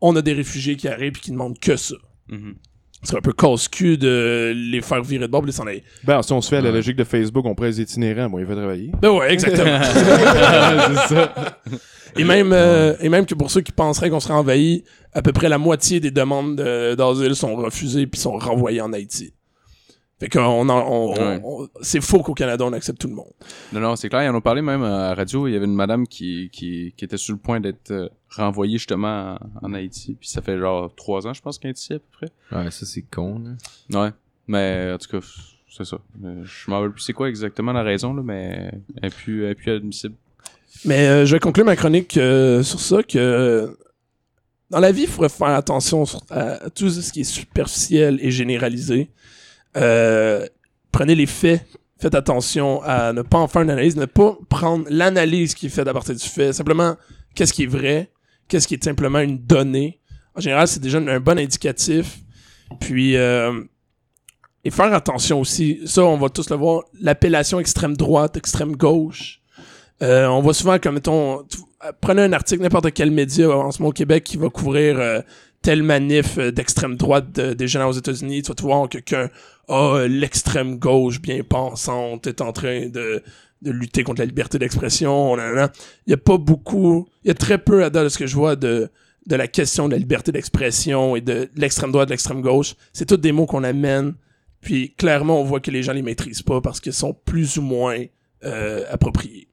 On 0.00 0.14
a 0.16 0.22
des 0.22 0.32
réfugiés 0.32 0.76
qui 0.76 0.88
arrivent 0.88 1.16
et 1.16 1.20
qui 1.20 1.30
demandent 1.32 1.58
que 1.58 1.76
ça. 1.76 1.96
Mhm. 2.28 2.54
C'est 3.02 3.16
un 3.16 3.20
peu 3.22 3.32
casse-cul 3.32 3.96
de 3.96 4.52
les 4.54 4.82
faire 4.82 5.02
virer 5.02 5.26
de 5.26 5.30
bord 5.32 5.42
et 5.42 5.46
les 5.46 5.52
s'en 5.52 5.66
aller. 5.66 5.82
Ben, 6.04 6.20
si 6.22 6.32
on 6.34 6.40
se 6.42 6.50
fait 6.50 6.58
à 6.58 6.60
la 6.60 6.70
logique 6.70 6.96
de 6.96 7.04
Facebook, 7.04 7.44
on 7.46 7.54
pourrait 7.54 7.70
les 7.70 7.80
itinérants, 7.80 8.28
bon, 8.28 8.38
il 8.38 8.46
fait 8.46 8.54
travailler. 8.54 8.92
Ben 9.00 9.10
ouais, 9.10 9.32
exactement. 9.32 9.80
c'est 11.08 11.14
ça. 11.14 11.58
Et 12.16 12.24
même, 12.24 12.52
euh, 12.52 12.94
et 13.00 13.08
même 13.08 13.26
que 13.26 13.34
pour 13.34 13.50
ceux 13.50 13.60
qui 13.60 13.72
penseraient 13.72 14.10
qu'on 14.10 14.20
serait 14.20 14.34
envahi, 14.34 14.84
à 15.12 15.22
peu 15.22 15.32
près 15.32 15.48
la 15.48 15.58
moitié 15.58 16.00
des 16.00 16.10
demandes 16.10 16.56
de- 16.56 16.94
d'asile 16.94 17.34
sont 17.34 17.54
refusées 17.56 18.06
puis 18.06 18.20
sont 18.20 18.36
renvoyées 18.38 18.80
en 18.80 18.92
Haïti. 18.92 19.32
Fait 20.18 20.28
qu'on 20.28 20.40
on, 20.40 20.68
en- 20.68 20.86
on- 20.86 21.12
Ouais. 21.14 21.40
on- 21.42 21.66
c'est 21.80 22.02
faux 22.02 22.22
qu'au 22.22 22.34
Canada 22.34 22.62
on 22.66 22.72
accepte 22.74 23.00
tout 23.00 23.08
le 23.08 23.14
monde. 23.14 23.32
Non, 23.72 23.80
non, 23.80 23.96
c'est 23.96 24.10
clair. 24.10 24.22
Ils 24.22 24.28
en 24.28 24.34
ont 24.34 24.40
parlé 24.42 24.60
même 24.60 24.82
à 24.82 24.88
la 25.08 25.14
radio. 25.14 25.46
Il 25.48 25.52
y 25.54 25.56
avait 25.56 25.64
une 25.64 25.74
madame 25.74 26.06
qui, 26.06 26.50
qui, 26.52 26.92
qui 26.94 27.04
était 27.06 27.16
sur 27.16 27.32
le 27.34 27.38
point 27.40 27.58
d'être 27.58 27.90
euh, 27.90 28.08
renvoyée 28.36 28.76
justement 28.76 29.38
en, 29.62 29.68
en 29.68 29.72
Haïti. 29.74 30.16
Puis 30.20 30.28
ça 30.28 30.42
fait 30.42 30.58
genre 30.58 30.94
trois 30.94 31.26
ans, 31.26 31.32
je 31.32 31.40
pense, 31.40 31.58
qu'elle 31.58 31.70
est 31.70 31.78
ici 31.80 31.94
à 31.94 31.98
peu 31.98 32.04
près. 32.12 32.28
Ouais, 32.64 32.70
ça, 32.70 32.84
c'est 32.84 33.00
con, 33.02 33.40
là. 33.90 34.02
Ouais. 34.02 34.10
Mais 34.46 34.92
en 34.92 34.98
tout 34.98 35.08
cas, 35.20 35.26
c'est 35.70 35.86
ça. 35.86 35.96
Euh, 36.22 36.42
Je 36.44 36.70
m'en 36.70 36.76
rappelle 36.80 36.92
plus 36.92 37.00
c'est 37.02 37.12
quoi 37.14 37.28
exactement 37.30 37.72
la 37.72 37.82
raison, 37.82 38.12
là, 38.12 38.20
mais 38.22 38.72
elle 39.00 39.06
est 39.08 39.14
plus, 39.14 39.44
elle 39.44 39.52
est 39.52 39.54
plus 39.54 39.72
admissible. 39.72 40.16
Mais 40.84 41.08
euh, 41.08 41.26
je 41.26 41.34
vais 41.34 41.40
conclure 41.40 41.64
ma 41.64 41.76
chronique 41.76 42.16
euh, 42.16 42.62
sur 42.62 42.80
ça 42.80 43.02
que 43.02 43.18
euh, 43.18 43.68
dans 44.70 44.80
la 44.80 44.92
vie, 44.92 45.02
il 45.02 45.08
faudrait 45.08 45.28
faire 45.28 45.48
attention 45.48 46.04
à, 46.30 46.64
à 46.64 46.70
tout 46.70 46.88
ce 46.90 47.12
qui 47.12 47.20
est 47.20 47.24
superficiel 47.24 48.18
et 48.22 48.30
généralisé. 48.30 49.10
Prenez 49.74 51.14
les 51.14 51.26
faits, 51.26 51.66
faites 51.98 52.14
attention 52.14 52.82
à 52.82 53.12
ne 53.12 53.22
pas 53.22 53.38
en 53.38 53.48
faire 53.48 53.62
une 53.62 53.70
analyse, 53.70 53.96
ne 53.96 54.06
pas 54.06 54.36
prendre 54.48 54.86
l'analyse 54.88 55.54
qui 55.54 55.66
est 55.66 55.70
faite 55.70 55.86
à 55.86 55.92
partir 55.92 56.14
du 56.14 56.24
fait. 56.24 56.52
Simplement, 56.52 56.96
qu'est-ce 57.34 57.52
qui 57.52 57.64
est 57.64 57.66
vrai, 57.66 58.10
qu'est-ce 58.48 58.66
qui 58.66 58.74
est 58.74 58.84
simplement 58.84 59.20
une 59.20 59.38
donnée? 59.38 60.00
En 60.34 60.40
général, 60.40 60.66
c'est 60.68 60.80
déjà 60.80 60.98
un 60.98 61.20
bon 61.20 61.38
indicatif. 61.38 62.18
Puis, 62.78 63.14
et 63.14 64.70
faire 64.70 64.92
attention 64.94 65.40
aussi, 65.40 65.80
ça, 65.86 66.04
on 66.04 66.16
va 66.16 66.28
tous 66.28 66.50
le 66.50 66.56
voir, 66.56 66.84
l'appellation 67.00 67.58
extrême 67.60 67.96
droite, 67.96 68.36
extrême 68.36 68.76
gauche. 68.76 69.39
Euh, 70.02 70.26
on 70.28 70.40
voit 70.40 70.54
souvent 70.54 70.78
comme, 70.78 70.94
mettons, 70.94 71.40
euh, 71.40 71.92
prenez 72.00 72.22
un 72.22 72.32
article, 72.32 72.62
n'importe 72.62 72.92
quel 72.92 73.10
média 73.10 73.50
en 73.50 73.70
ce 73.70 73.80
moment 73.80 73.90
au 73.90 73.92
Québec 73.92 74.24
qui 74.24 74.36
va 74.38 74.48
couvrir 74.48 74.98
euh, 74.98 75.20
telle 75.62 75.82
manif 75.82 76.38
euh, 76.38 76.50
d'extrême 76.50 76.96
droite 76.96 77.32
de- 77.32 77.52
des 77.52 77.68
jeunes 77.68 77.82
aux 77.82 77.92
États-Unis, 77.92 78.42
tu 78.42 78.48
vas 78.48 78.54
te 78.54 78.62
voir 78.62 78.88
quelqu'un, 78.88 79.28
ah, 79.68 79.96
euh, 79.96 80.08
l'extrême 80.08 80.78
gauche 80.78 81.20
bien 81.20 81.42
pensante 81.42 82.26
est 82.26 82.40
en 82.40 82.52
train 82.52 82.88
de, 82.88 83.22
de 83.60 83.70
lutter 83.70 84.02
contre 84.02 84.20
la 84.22 84.26
liberté 84.26 84.58
d'expression. 84.58 85.36
Il 85.36 85.70
y 86.06 86.14
a 86.14 86.16
pas 86.16 86.38
beaucoup, 86.38 87.06
il 87.24 87.28
y 87.28 87.30
a 87.30 87.34
très 87.34 87.58
peu 87.58 87.84
à 87.84 87.90
de 87.90 88.08
ce 88.08 88.16
que 88.16 88.26
je 88.26 88.34
vois 88.36 88.56
de, 88.56 88.88
de 89.26 89.36
la 89.36 89.48
question 89.48 89.86
de 89.86 89.92
la 89.92 89.98
liberté 89.98 90.32
d'expression 90.32 91.14
et 91.14 91.20
de 91.20 91.50
l'extrême 91.56 91.92
droite, 91.92 92.08
de 92.08 92.14
l'extrême 92.14 92.40
gauche. 92.40 92.74
C'est 92.94 93.04
tous 93.04 93.18
des 93.18 93.32
mots 93.32 93.44
qu'on 93.44 93.64
amène, 93.64 94.14
puis 94.62 94.94
clairement 94.94 95.38
on 95.42 95.44
voit 95.44 95.60
que 95.60 95.70
les 95.70 95.82
gens 95.82 95.92
les 95.92 96.00
maîtrisent 96.02 96.42
pas 96.42 96.62
parce 96.62 96.80
qu'ils 96.80 96.94
sont 96.94 97.12
plus 97.12 97.58
ou 97.58 97.62
moins 97.62 98.02
euh, 98.44 98.82
appropriés. 98.90 99.48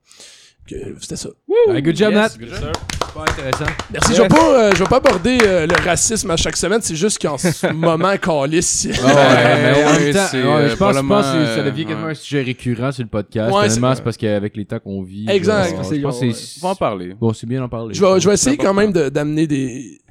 C'était 0.99 1.15
ça. 1.15 1.29
Ouais, 1.69 1.81
good 1.81 1.95
job, 1.95 2.13
Nat. 2.13 2.29
Good 2.39 2.49
job. 2.49 2.71
Super 3.07 3.21
intéressant. 3.21 3.65
Merci. 3.91 4.15
Je 4.15 4.21
vais 4.21 4.27
pas, 4.27 4.59
euh, 4.59 4.71
je 4.73 4.79
vais 4.79 4.89
pas 4.89 4.97
aborder 4.97 5.37
euh, 5.43 5.65
le 5.67 5.75
racisme 5.85 6.29
à 6.31 6.37
chaque 6.37 6.57
semaine. 6.57 6.79
C'est 6.81 6.95
juste 6.95 7.21
qu'en 7.21 7.37
ce 7.37 7.67
moment, 7.73 8.15
Calice. 8.17 8.87
Ah 9.01 9.05
ouais, 9.05 9.13
mais 9.15 9.83
en 9.83 9.87
ouais, 9.91 10.13
c'est, 10.13 10.37
euh, 10.37 10.69
je 10.69 10.75
pense, 10.75 10.95
je 10.95 10.99
pense 11.01 11.25
que 11.25 11.45
ça 11.45 11.59
euh, 11.59 11.63
devient 11.63 11.85
quasiment 11.85 12.05
ouais. 12.05 12.11
un 12.11 12.15
sujet 12.15 12.41
récurrent 12.43 12.91
sur 12.91 13.03
le 13.03 13.09
podcast. 13.09 13.51
Ouais, 13.53 13.65
Honnêtement, 13.65 13.95
c'est- 13.95 14.01
parce 14.03 14.17
qu'avec 14.17 14.55
les 14.57 14.65
temps 14.65 14.79
qu'on 14.79 15.01
vit. 15.03 15.25
Exact. 15.29 15.75
On 15.79 15.81
va 16.61 16.69
en 16.69 16.75
parler. 16.75 17.13
Bon, 17.19 17.33
c'est 17.33 17.47
bien 17.47 17.59
d'en 17.61 17.69
parler. 17.69 17.93
Je 17.93 18.03
vais, 18.03 18.19
je 18.19 18.27
vais 18.27 18.33
essayer 18.33 18.57
quand 18.57 18.73
même 18.73 18.91
de- 18.91 19.09
d'amener 19.09 19.47
des. 19.47 20.01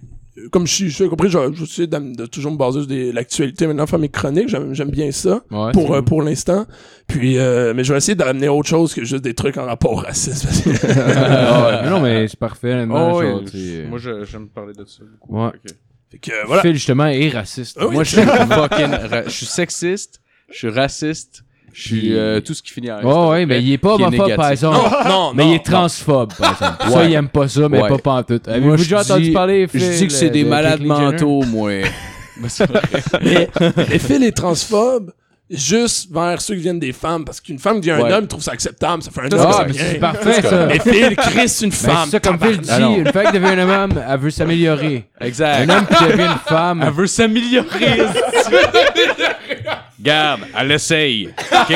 Comme 0.53 0.67
je 0.67 0.73
suis, 0.75 0.91
je 0.91 0.95
suis 0.97 1.09
compris, 1.09 1.31
je 1.31 1.39
vais, 1.39 1.47
je 1.55 1.59
vais 1.59 1.65
essayer 1.65 1.87
d'am- 1.87 2.15
de 2.15 2.27
toujours 2.27 2.53
me 2.53 2.59
baser 2.59 2.83
sur 2.83 3.15
l'actualité 3.15 3.67
maintenant, 3.67 3.87
faire 3.87 3.99
mes 3.99 4.11
chroniques. 4.11 4.49
J'aime 4.49 4.91
bien 4.91 5.11
ça 5.11 5.41
Ouais, 5.51 5.73
pour, 5.73 5.95
euh, 5.95 6.03
pour 6.03 6.21
l'instant. 6.23 6.67
Puis, 7.07 7.39
euh, 7.39 7.73
mais 7.75 7.85
je 7.85 7.93
vais 7.93 7.99
essayer 7.99 8.15
d'amener 8.17 8.49
autre 8.49 8.69
chose 8.69 8.93
que 8.93 9.03
juste 9.05 9.25
des 9.25 9.33
trucs 9.35 9.57
en 9.57 9.65
rapport 9.65 9.93
au 9.93 9.97
racisme. 10.11 10.49
Ah 10.89 11.81
mais 11.85 11.91
non, 11.91 12.01
mais 12.01 12.29
c'est 12.29 12.39
parfait. 12.39 12.87
Oh, 12.91 13.23
genre, 13.23 13.49
sais, 13.49 13.87
Moi, 13.89 13.99
je- 13.99 14.25
j'aime 14.25 14.49
parler 14.49 14.75
de 14.75 14.85
ça 14.85 15.03
beaucoup. 15.11 15.37
Ouais. 15.43 15.49
Ok. 15.49 15.73
fait 16.11 16.19
que, 16.19 16.31
euh, 16.33 16.45
voilà. 16.47 16.63
Phil, 16.63 16.75
justement, 16.75 17.07
est 17.07 17.29
raciste. 17.31 17.79
Ah 17.81 17.87
oui. 17.87 17.95
Moi, 17.95 18.05
je 18.05 18.11
suis 18.11 18.23
fucking. 18.27 18.91
ra- 18.91 19.25
Je 19.25 19.31
suis 19.31 19.47
sexiste, 19.47 20.21
je 20.51 20.57
suis 20.59 20.69
raciste, 20.69 21.45
je 21.79 21.83
suis 21.83 22.15
euh, 22.17 22.41
tout 22.41 22.55
ce 22.55 22.63
qui 22.63 22.73
finit 22.73 22.91
en 22.91 23.01
Oh, 23.05 23.31
ouais, 23.33 23.45
mais 23.45 23.63
il 23.63 23.71
est 23.73 23.77
pas 23.79 23.97
qui 23.97 24.03
homophobe, 24.05 24.17
par 24.19 24.29
négatif. 24.29 24.51
exemple. 24.53 24.91
Non, 25.05 25.11
non, 25.11 25.33
Mais 25.35 25.45
non, 25.45 25.51
il 25.51 25.55
est 25.57 25.65
transphobe, 25.65 26.33
par 26.35 26.53
exemple. 26.53 26.91
Ça, 26.91 27.05
il 27.05 27.13
aime 27.15 27.29
pas 27.29 27.49
ça, 27.49 27.69
mais 27.69 27.83
Ouais. 27.83 27.89
pas 27.91 27.99
pantoute. 27.99 28.49
Avez-vous 28.49 28.67
Moi, 28.69 28.77
je 28.79 28.83
déjà 28.85 29.01
entendu 29.03 29.23
dis- 29.25 29.31
parler, 29.33 29.69
Je 29.73 29.79
Phil, 29.79 29.91
dis 29.91 30.07
que 30.07 30.13
c'est 30.15 30.31
des 30.31 30.45
de 30.45 30.49
malades 30.49 30.79
Caitlyn 30.79 30.97
Jenner? 30.97 31.13
mentaux, 31.13 31.43
moi. 31.43 31.71
Mais 32.41 32.49
vrai. 32.67 32.81
mais, 33.23 33.49
mais 33.89 33.99
Phil 33.99 34.23
est 34.25 34.33
transphobe 34.37 35.11
juste 35.49 36.13
vers 36.13 36.41
ceux 36.41 36.55
qui 36.57 36.61
viennent 36.63 36.79
des 36.79 36.93
femmes. 36.93 37.25
Parce 37.25 37.41
qu'une 37.41 37.59
femme 37.59 37.81
qui 37.81 37.91
a 37.91 37.97
un 37.97 38.01
Ouais. 38.03 38.13
homme, 38.13 38.25
il 38.25 38.29
trouve 38.29 38.43
ça 38.43 38.53
acceptable. 38.53 39.03
Ça 39.03 39.11
fait 39.11 39.21
un 39.23 39.31
Ça, 39.39 39.43
homme. 39.43 39.55
Ah, 39.59 39.65
c'est 39.73 39.91
bien. 39.93 40.01
parfait, 40.01 40.43
ça. 40.43 40.67
Mais 40.67 40.79
Phil, 40.79 41.17
Chris, 41.17 41.59
une 41.63 41.71
Ben, 41.71 41.77
femme. 41.77 41.97
c'est 42.07 42.11
ça, 42.11 42.21
comme 42.21 42.39
Phil 42.39 42.59
dit, 42.59 42.69
Ah 42.71 42.79
non. 42.79 42.99
le 42.99 43.05
fait 43.13 43.23
qu'elle 43.25 43.41
devient 43.41 43.61
un 43.61 43.85
homme, 43.85 44.03
elle 44.11 44.19
veut 44.21 44.31
s'améliorer. 44.31 45.05
Exact. 45.21 45.61
Un 45.61 45.69
homme 45.79 45.87
qui 45.87 46.05
devient 46.05 46.23
une 46.25 46.39
femme. 46.49 46.83
Elle 46.87 46.93
veut 46.93 47.07
s'améliorer. 47.07 48.03
Garde, 50.01 50.41
elle 50.59 50.73
essaye. 50.73 51.29
OK? 51.53 51.75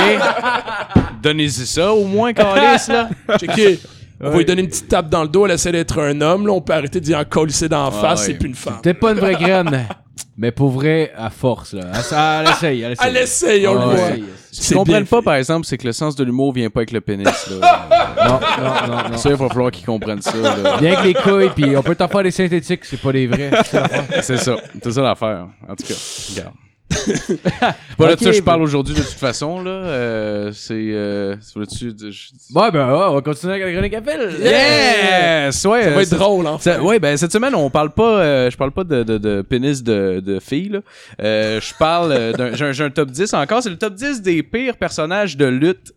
Donnez-y 1.23 1.51
ça 1.67 1.93
au 1.93 2.05
moins, 2.05 2.33
Calis, 2.33 2.89
là. 2.89 3.09
Checker. 3.39 3.79
On 4.23 4.31
va 4.31 4.39
lui 4.39 4.45
donner 4.45 4.61
une 4.63 4.69
petite 4.69 4.89
tape 4.89 5.09
dans 5.09 5.23
le 5.23 5.29
dos, 5.29 5.47
elle 5.47 5.53
essaie 5.53 5.73
d'être 5.73 5.99
un 5.99 6.21
homme, 6.21 6.47
là, 6.47 6.53
on 6.53 6.61
peut 6.61 6.75
arrêter 6.75 7.01
d'y 7.01 7.15
en 7.15 7.25
colisser 7.25 7.69
la 7.69 7.91
face, 7.91 8.21
ouais. 8.21 8.27
c'est 8.27 8.35
plus 8.35 8.49
une 8.49 8.55
femme. 8.55 8.79
Peut-être 8.83 9.01
pas 9.01 9.13
une 9.13 9.19
vraie 9.19 9.35
graine, 9.35 9.87
mais 10.37 10.51
pour 10.53 10.69
vrai, 10.69 11.11
à 11.17 11.31
force, 11.31 11.73
là. 11.73 11.85
Elle, 11.95 12.47
elle 12.47 12.51
essaye, 12.53 12.83
elle 12.83 12.93
essaye. 12.93 13.09
Elle 13.09 13.17
essaye, 13.17 13.67
on 13.67 13.81
Ah, 13.81 13.85
le 13.85 13.89
ouais. 13.89 13.97
voit. 13.97 14.27
Ce 14.53 14.63
C'est 14.63 14.69
qu'ils 14.69 14.77
comprennent 14.77 15.07
pas, 15.07 15.23
par 15.23 15.35
exemple, 15.37 15.65
c'est 15.67 15.79
que 15.79 15.87
le 15.87 15.93
sens 15.95 16.17
de 16.17 16.25
l'humour 16.25 16.53
vient 16.53 16.69
pas 16.69 16.81
avec 16.81 16.91
le 16.93 17.01
pénis, 17.01 17.25
là. 17.27 17.89
Non, 18.27 18.41
non, 18.63 18.95
non, 18.97 19.09
non. 19.13 19.17
ça, 19.17 19.31
il 19.31 19.37
va 19.37 19.49
falloir 19.49 19.71
qu'ils 19.71 19.87
comprennent 19.87 20.21
ça, 20.21 20.37
là. 20.37 20.77
Bien 20.79 20.97
que 20.97 21.05
les 21.07 21.15
couilles, 21.15 21.51
puis 21.57 21.75
on 21.75 21.83
peut 21.83 21.95
t'en 21.95 22.09
faire 22.09 22.23
des 22.23 22.31
synthétiques, 22.31 22.85
c'est 22.85 23.01
pas 23.01 23.13
des 23.13 23.27
vrais. 23.27 23.51
c'est 23.63 23.71
ça 23.73 23.81
l'affaire. 23.81 24.23
C'est 24.23 24.37
ça. 24.37 24.57
C'est 24.83 24.93
ça 24.93 25.01
l'affaire. 25.03 25.47
En 25.67 25.75
tout 25.75 25.85
cas, 25.87 25.95
regarde. 26.35 26.55
C'est 26.91 27.41
pas 27.43 27.75
Ok, 27.99 28.19
de 28.19 28.25
ça 28.25 28.31
que 28.31 28.33
je 28.33 28.39
ben- 28.41 28.45
parle 28.45 28.63
aujourd'hui, 28.63 28.95
de 28.95 29.01
toute 29.01 29.11
façon, 29.11 29.63
là. 29.63 29.71
Euh, 29.71 30.51
c'est, 30.53 30.75
euh, 30.75 31.37
je- 31.41 32.55
Ouais, 32.55 32.71
ben, 32.71 32.87
ouais, 32.93 33.05
on 33.09 33.15
va 33.15 33.21
continuer 33.23 33.55
avec 33.55 33.67
la 33.67 33.73
chronique 33.73 33.95
à 33.95 34.03
Phil. 34.03 34.45
Yes! 34.45 35.65
Ouais, 35.65 35.83
Ça 35.85 35.91
va 35.91 35.97
euh, 35.97 36.01
être 36.01 36.11
drôle, 36.19 36.47
hein. 36.47 36.57
Ça- 36.61 36.83
ouais, 36.83 36.99
ben 36.99 37.17
cette 37.17 37.33
semaine 37.33 37.55
on 37.55 37.71
parle 37.71 37.91
pas, 37.91 38.21
euh, 38.21 38.51
je 38.51 38.57
parle 38.57 38.73
pas 38.73 38.85
de, 38.85 39.03
de, 39.03 39.19
de 39.19 39.43
pénis 39.43 39.83
de, 39.83 40.21
de 40.21 40.41
filles. 40.41 40.71
là. 40.71 40.81
Euh, 41.23 41.61
je 41.61 41.73
parle 41.79 42.13
euh, 42.13 42.33
d'un, 42.33 42.55
j'ai 42.55 42.65
un, 42.67 42.73
j'ai 42.73 42.85
un 42.85 42.91
top 42.91 43.11
10 43.11 43.33
encore. 43.35 43.63
C'est 43.63 43.71
le 43.71 43.79
top 43.79 43.95
10 43.95 44.23
des 44.23 44.43
pires 44.43 44.77
personnages 44.77 45.37
de 45.37 45.47
lutte. 45.47 45.93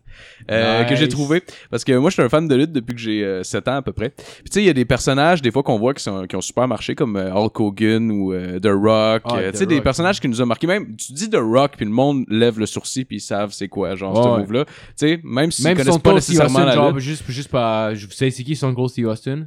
Euh, 0.50 0.80
Nice. 0.80 0.90
que 0.90 0.96
j'ai 0.96 1.08
trouvé 1.08 1.42
parce 1.70 1.84
que 1.84 1.92
moi 1.96 2.10
je 2.10 2.14
suis 2.14 2.22
un 2.22 2.28
fan 2.28 2.46
de 2.48 2.54
lutte 2.54 2.72
depuis 2.72 2.94
que 2.94 3.00
j'ai 3.00 3.24
euh, 3.24 3.42
7 3.42 3.68
ans 3.68 3.76
à 3.76 3.82
peu 3.82 3.92
près. 3.92 4.10
Puis 4.10 4.44
tu 4.46 4.52
sais 4.52 4.62
il 4.62 4.66
y 4.66 4.70
a 4.70 4.72
des 4.74 4.84
personnages 4.84 5.40
des 5.42 5.50
fois 5.50 5.62
qu'on 5.62 5.78
voit 5.78 5.94
qui 5.94 6.02
sont 6.02 6.26
qui 6.26 6.36
ont 6.36 6.40
super 6.40 6.66
marché 6.68 6.94
comme 6.94 7.16
euh, 7.16 7.32
Hulk 7.32 7.58
Hogan 7.60 8.10
ou 8.10 8.32
euh, 8.32 8.58
The 8.60 8.66
Rock, 8.72 9.22
Ah, 9.26 9.36
euh, 9.38 9.52
tu 9.52 9.58
sais 9.58 9.66
des 9.66 9.80
personnages 9.80 10.20
qui 10.20 10.28
nous 10.28 10.40
ont 10.42 10.46
marqué 10.46 10.66
même 10.66 10.96
tu 10.96 11.12
dis 11.12 11.28
The 11.30 11.38
Rock 11.40 11.72
puis 11.76 11.84
le 11.86 11.92
monde 11.92 12.24
lève 12.28 12.58
le 12.58 12.66
sourcil 12.66 13.04
puis 13.04 13.16
ils 13.16 13.20
savent 13.20 13.52
c'est 13.52 13.68
quoi 13.68 13.94
genre 13.94 14.22
ce 14.22 14.28
Ouais. 14.28 14.38
move 14.40 14.52
là. 14.52 14.64
Tu 14.64 14.72
sais 14.96 15.20
même 15.22 15.50
s'ils 15.52 15.64
Même 15.64 15.76
si 15.76 15.82
connaissent 15.82 15.94
son 15.94 16.00
pas 16.00 16.14
nécessairement 16.14 16.58
Austin, 16.60 16.64
la 16.66 16.74
genre, 16.74 16.90
lutte. 16.92 16.98
juste, 17.00 17.24
juste 17.30 17.50
par. 17.50 17.94
Je 17.94 18.06
sais, 18.10 18.30
c'est 18.30 18.42
qui 18.44 18.56
son 18.56 18.74
Cold 18.74 18.90
Steve 18.90 19.06
Austin? 19.08 19.46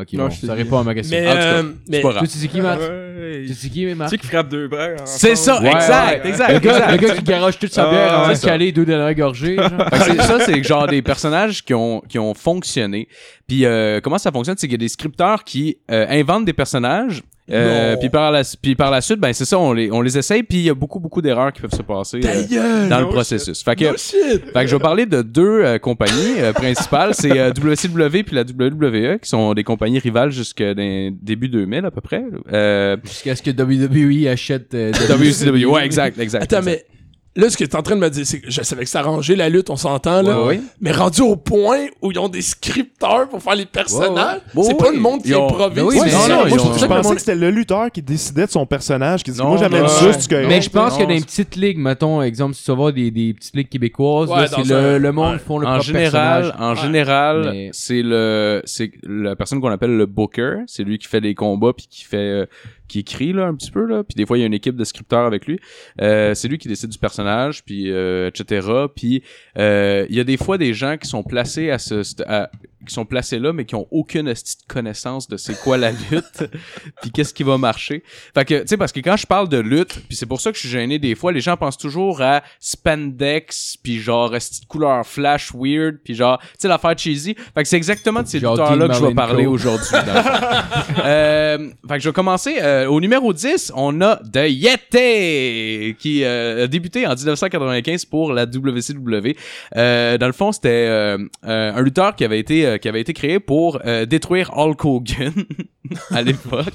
Ok, 0.00 0.12
Non, 0.12 0.24
bon, 0.24 0.30
je 0.30 0.46
ça 0.46 0.54
répond 0.54 0.78
à 0.78 0.84
ma 0.84 0.94
question. 0.94 1.18
Mais, 1.18 1.26
En 1.26 1.32
tout 1.32 1.36
cas, 1.38 1.44
euh, 1.44 1.62
C'est 1.86 1.90
mais 1.92 2.00
pas 2.02 2.10
grave. 2.10 2.22
Tu 2.24 2.28
sais, 2.30 2.38
c'est 2.38 2.48
qui, 2.48 2.60
Matt? 2.60 2.78
Tu 2.78 3.48
sais, 3.48 3.54
c'est 3.54 3.68
qui, 3.68 3.80
Tu 3.86 3.94
Matt? 3.94 4.08
sais 4.10 4.18
qui 4.18 4.26
frappe 4.28 4.48
deux 4.48 4.68
bras 4.68 4.88
C'est 5.06 5.34
ça, 5.34 5.60
Ouais, 5.60 5.70
exact, 5.72 6.24
ouais. 6.24 6.30
exact. 6.30 6.52
Le 6.52 6.58
gars, 6.60 6.70
exact. 6.76 6.90
le 6.92 6.96
gars 7.08 7.14
qui 7.16 7.22
garoche 7.24 7.58
toute 7.58 7.72
sa 7.72 7.86
Ah, 7.86 7.90
bière 7.90 8.12
avant 8.12 8.24
c'est 8.26 8.32
de 8.34 8.36
ça. 8.38 8.46
caler 8.48 8.70
deux 8.72 8.84
dernières 8.84 9.14
gorgées. 9.14 9.56
genre. 9.58 9.68
Fait 9.68 9.98
que 9.98 10.04
c'est- 10.04 10.22
ça, 10.22 10.40
c'est 10.40 10.62
genre 10.62 10.86
des 10.86 11.02
personnages 11.02 11.64
qui 11.64 11.74
ont, 11.74 12.00
qui 12.08 12.18
ont 12.18 12.32
fonctionné. 12.34 13.08
Puis 13.48 13.64
euh, 13.64 14.00
comment 14.00 14.18
ça 14.18 14.30
fonctionne, 14.30 14.56
c'est 14.56 14.66
qu'il 14.68 14.74
y 14.74 14.82
a 14.82 14.84
des 14.84 14.88
scripteurs 14.88 15.42
qui 15.44 15.78
euh, 15.90 16.06
inventent 16.08 16.44
des 16.44 16.52
personnages. 16.52 17.22
Euh, 17.50 17.96
puis 17.96 18.10
par 18.10 18.30
la 18.30 18.42
puis 18.60 18.74
par 18.74 18.90
la 18.90 19.00
suite 19.00 19.18
ben 19.20 19.32
c'est 19.32 19.46
ça 19.46 19.58
on 19.58 19.72
les 19.72 19.90
on 19.90 20.02
les 20.02 20.18
essaye 20.18 20.42
puis 20.42 20.58
il 20.58 20.64
y 20.64 20.70
a 20.70 20.74
beaucoup 20.74 21.00
beaucoup 21.00 21.22
d'erreurs 21.22 21.50
qui 21.52 21.62
peuvent 21.62 21.74
se 21.74 21.80
passer 21.82 22.20
euh, 22.22 22.44
gueule! 22.46 22.88
dans 22.88 23.00
le 23.00 23.08
processus. 23.08 23.62
Fait 23.62 23.74
que 23.74 23.84
No 23.84 23.96
shit! 23.96 24.44
fait 24.52 24.52
que 24.52 24.66
je 24.66 24.76
vais 24.76 24.82
parler 24.82 25.06
de 25.06 25.22
deux 25.22 25.62
euh, 25.64 25.78
compagnies 25.78 26.40
euh, 26.40 26.52
principales, 26.52 27.14
c'est 27.14 27.30
WCW 27.30 28.22
puis 28.24 28.34
la 28.36 28.42
WWE 28.42 29.18
qui 29.18 29.28
sont 29.28 29.54
des 29.54 29.64
compagnies 29.64 29.98
rivales 29.98 30.30
jusqu'à 30.30 30.74
début 30.74 31.48
2000 31.48 31.86
à 31.86 31.90
peu 31.90 32.00
près. 32.00 32.22
Euh, 32.52 32.96
Jusqu'à 33.04 33.34
ce 33.34 33.42
que 33.42 33.50
WWE 33.50 34.28
achète. 34.30 34.74
WCW, 34.74 35.64
ouais 35.64 35.86
exact 35.86 36.18
exact. 36.18 36.42
Attends, 36.42 36.58
exact. 36.58 36.84
mais 36.88 36.97
là, 37.38 37.48
ce 37.50 37.56
que 37.56 37.64
t'es 37.64 37.76
en 37.76 37.82
train 37.82 37.94
de 37.96 38.00
me 38.00 38.10
dire, 38.10 38.26
c'est 38.26 38.40
que 38.40 38.50
je 38.50 38.62
savais 38.62 38.84
que 38.84 38.90
ça 38.90 39.00
arrangeait 39.00 39.36
la 39.36 39.48
lutte, 39.48 39.70
on 39.70 39.76
s'entend, 39.76 40.20
là. 40.22 40.40
Ouais, 40.42 40.46
ouais. 40.48 40.60
Mais 40.80 40.92
rendu 40.92 41.22
au 41.22 41.36
point 41.36 41.86
où 42.02 42.10
ils 42.12 42.18
ont 42.18 42.28
des 42.28 42.42
scripteurs 42.42 43.28
pour 43.28 43.42
faire 43.42 43.54
les 43.54 43.64
personnages, 43.66 44.40
Ouais, 44.54 44.60
ouais. 44.62 44.68
c'est 44.68 44.72
Ouais, 44.72 44.74
pas 44.78 44.90
le 44.90 44.98
monde 44.98 45.22
qui 45.22 45.34
ont- 45.34 45.46
improvise. 45.48 45.74
Ben 45.76 45.82
oui, 45.84 45.96
c'est 45.98 46.04
mais 46.04 46.10
ça. 46.10 46.18
non, 46.18 46.28
non, 46.28 46.34
moi, 46.48 46.48
je, 46.48 46.54
ont- 46.62 46.88
pensais 46.88 47.08
mon- 47.08 47.14
que 47.14 47.20
c'était 47.20 47.34
le 47.34 47.50
lutteur 47.50 47.90
qui 47.90 48.02
décidait 48.02 48.46
de 48.46 48.50
son 48.50 48.66
personnage, 48.66 49.22
qui 49.22 49.30
dit 49.30 49.38
Non, 49.38 49.48
Moi, 49.48 49.56
j'amène 49.58 49.86
c'est 49.88 50.28
correct. 50.28 50.46
Mais 50.48 50.60
je 50.60 50.70
pense 50.70 50.96
que 50.98 51.02
dans 51.04 51.08
les 51.08 51.20
petites 51.20 51.56
ligues, 51.56 51.78
mettons, 51.78 52.22
exemple, 52.22 52.54
si 52.54 52.64
tu 52.64 52.70
vas 52.70 52.76
voir 52.76 52.92
des, 52.92 53.10
des 53.10 53.34
petites 53.34 53.54
ligues 53.56 53.68
québécoises, 53.68 54.28
Ouais, 54.28 54.36
là, 54.40 54.46
c'est 54.48 54.72
un- 54.72 54.82
le, 54.92 54.98
le 54.98 55.12
monde 55.12 55.34
ouais. 55.34 55.38
font 55.38 55.58
le 55.58 55.66
en 55.66 55.70
propre 55.70 55.84
général, 55.84 56.42
personnage. 56.42 56.70
en 56.70 56.74
général, 56.74 57.50
Mais- 57.52 57.70
c'est 57.72 58.02
le 58.02 58.62
c'est 58.64 58.90
la 59.04 59.36
personne 59.36 59.60
qu'on 59.60 59.70
appelle 59.70 59.96
le 59.96 60.06
booker, 60.06 60.56
c'est 60.66 60.82
lui 60.82 60.98
qui 60.98 61.06
fait 61.06 61.20
les 61.20 61.34
combats 61.34 61.72
puis 61.72 61.86
qui 61.88 62.04
fait 62.04 62.16
euh, 62.16 62.46
qui 62.88 63.00
écrit 63.00 63.32
là 63.32 63.46
un 63.46 63.54
petit 63.54 63.70
peu 63.70 63.84
là, 63.86 64.02
puis 64.02 64.14
des 64.16 64.26
fois 64.26 64.38
il 64.38 64.40
y 64.40 64.44
a 64.44 64.46
une 64.46 64.54
équipe 64.54 64.76
de 64.76 64.84
scripteurs 64.84 65.26
avec 65.26 65.46
lui. 65.46 65.60
Euh, 66.00 66.34
c'est 66.34 66.48
lui 66.48 66.58
qui 66.58 66.68
décide 66.68 66.90
du 66.90 66.98
personnage 66.98 67.64
puis 67.64 67.90
euh, 67.92 68.28
etc. 68.28 68.66
Puis 68.94 69.22
euh, 69.58 70.06
il 70.08 70.16
y 70.16 70.20
a 70.20 70.24
des 70.24 70.36
fois 70.36 70.58
des 70.58 70.74
gens 70.74 70.96
qui 70.96 71.08
sont 71.08 71.22
placés 71.22 71.70
à 71.70 71.78
ce 71.78 72.02
à- 72.26 72.50
qui 72.86 72.94
sont 72.94 73.04
placés 73.04 73.38
là, 73.38 73.52
mais 73.52 73.64
qui 73.64 73.74
ont 73.74 73.86
aucune 73.90 74.32
connaissance 74.68 75.28
de 75.28 75.36
c'est 75.36 75.58
quoi 75.60 75.76
la 75.76 75.90
lutte, 75.90 76.44
puis 77.02 77.10
qu'est-ce 77.10 77.34
qui 77.34 77.42
va 77.42 77.58
marcher. 77.58 78.02
Fait 78.34 78.44
que, 78.44 78.60
tu 78.60 78.68
sais, 78.68 78.76
parce 78.76 78.92
que 78.92 79.00
quand 79.00 79.16
je 79.16 79.26
parle 79.26 79.48
de 79.48 79.58
lutte, 79.58 80.00
puis 80.06 80.16
c'est 80.16 80.26
pour 80.26 80.40
ça 80.40 80.50
que 80.50 80.56
je 80.56 80.60
suis 80.60 80.68
gêné 80.68 80.98
des 80.98 81.14
fois, 81.14 81.32
les 81.32 81.40
gens 81.40 81.56
pensent 81.56 81.78
toujours 81.78 82.22
à 82.22 82.42
spandex, 82.60 83.76
puis 83.82 84.00
genre 84.00 84.32
couleur 84.68 85.06
flash 85.06 85.52
weird, 85.54 85.98
puis 86.04 86.14
genre, 86.14 86.38
tu 86.38 86.46
sais, 86.58 86.68
l'affaire 86.68 86.96
cheesy. 86.96 87.34
Fait 87.54 87.62
que 87.62 87.68
c'est 87.68 87.76
exactement 87.76 88.22
de 88.22 88.28
ces 88.28 88.38
lutteurs-là 88.38 88.88
que 88.88 88.94
je 88.94 89.04
vais 89.04 89.14
parler 89.14 89.46
aujourd'hui. 89.46 89.88
euh, 91.04 91.70
fait 91.88 91.94
que 91.94 92.00
je 92.00 92.08
vais 92.08 92.12
commencer. 92.12 92.56
euh, 92.60 92.86
au 92.86 93.00
numéro 93.00 93.32
10, 93.32 93.72
on 93.74 94.00
a 94.00 94.16
The 94.16 94.48
Yeti, 94.48 95.96
qui 95.98 96.24
euh, 96.24 96.64
a 96.64 96.66
débuté 96.66 97.06
en 97.06 97.14
1995 97.14 98.04
pour 98.04 98.32
la 98.32 98.44
WCW. 98.44 99.36
Dans 99.74 100.26
le 100.26 100.32
fond, 100.32 100.52
c'était 100.52 101.16
un 101.42 101.80
lutteur 101.80 102.14
qui 102.16 102.24
avait 102.24 102.38
été 102.38 102.67
euh, 102.68 102.78
qui 102.78 102.88
avait 102.88 103.00
été 103.00 103.12
créé 103.12 103.40
pour 103.40 103.80
euh, 103.84 104.06
détruire 104.06 104.50
Hulk 104.56 104.84
Hogan 104.84 105.32
à 106.10 106.22
l'époque. 106.22 106.74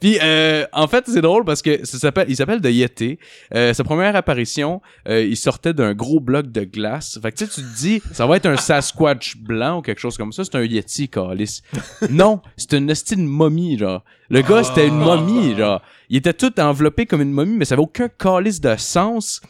Puis 0.00 0.18
euh, 0.22 0.66
en 0.72 0.86
fait, 0.86 1.04
c'est 1.06 1.20
drôle 1.20 1.44
parce 1.44 1.62
que 1.62 1.84
ça 1.84 1.98
s'appelle 1.98 2.26
il 2.28 2.36
The 2.36 2.66
Yeti. 2.66 3.18
Sa 3.52 3.84
première 3.84 4.14
apparition, 4.16 4.80
il 5.08 5.36
sortait 5.36 5.72
d'un 5.72 5.94
gros 5.94 6.20
bloc 6.20 6.50
de 6.52 6.64
glace. 6.64 7.18
Fait 7.20 7.32
que 7.32 7.38
tu 7.38 7.46
te 7.46 7.60
dis, 7.78 8.02
ça 8.12 8.26
va 8.26 8.36
être 8.36 8.46
un 8.46 8.56
Sasquatch 8.56 9.36
blanc 9.38 9.78
ou 9.78 9.82
quelque 9.82 10.00
chose 10.00 10.16
comme 10.16 10.32
ça. 10.32 10.44
C'est 10.44 10.56
un 10.56 10.64
Yeti, 10.64 11.08
Calis. 11.08 11.62
Non, 12.10 12.40
c'est 12.56 12.74
une 12.74 12.90
esti 12.90 13.16
de 13.16 13.22
momie, 13.22 13.78
genre. 13.78 14.04
Le 14.28 14.42
gars, 14.42 14.64
c'était 14.64 14.86
une 14.88 14.98
momie, 14.98 15.54
genre. 15.56 15.80
Il 16.08 16.16
était 16.18 16.32
tout 16.32 16.52
enveloppé 16.60 17.04
comme 17.06 17.20
une 17.20 17.32
momie, 17.32 17.56
mais 17.56 17.64
ça 17.64 17.74
avait 17.74 17.82
aucun 17.82 18.08
calice 18.08 18.60
de 18.60 18.74
sens. 18.76 19.40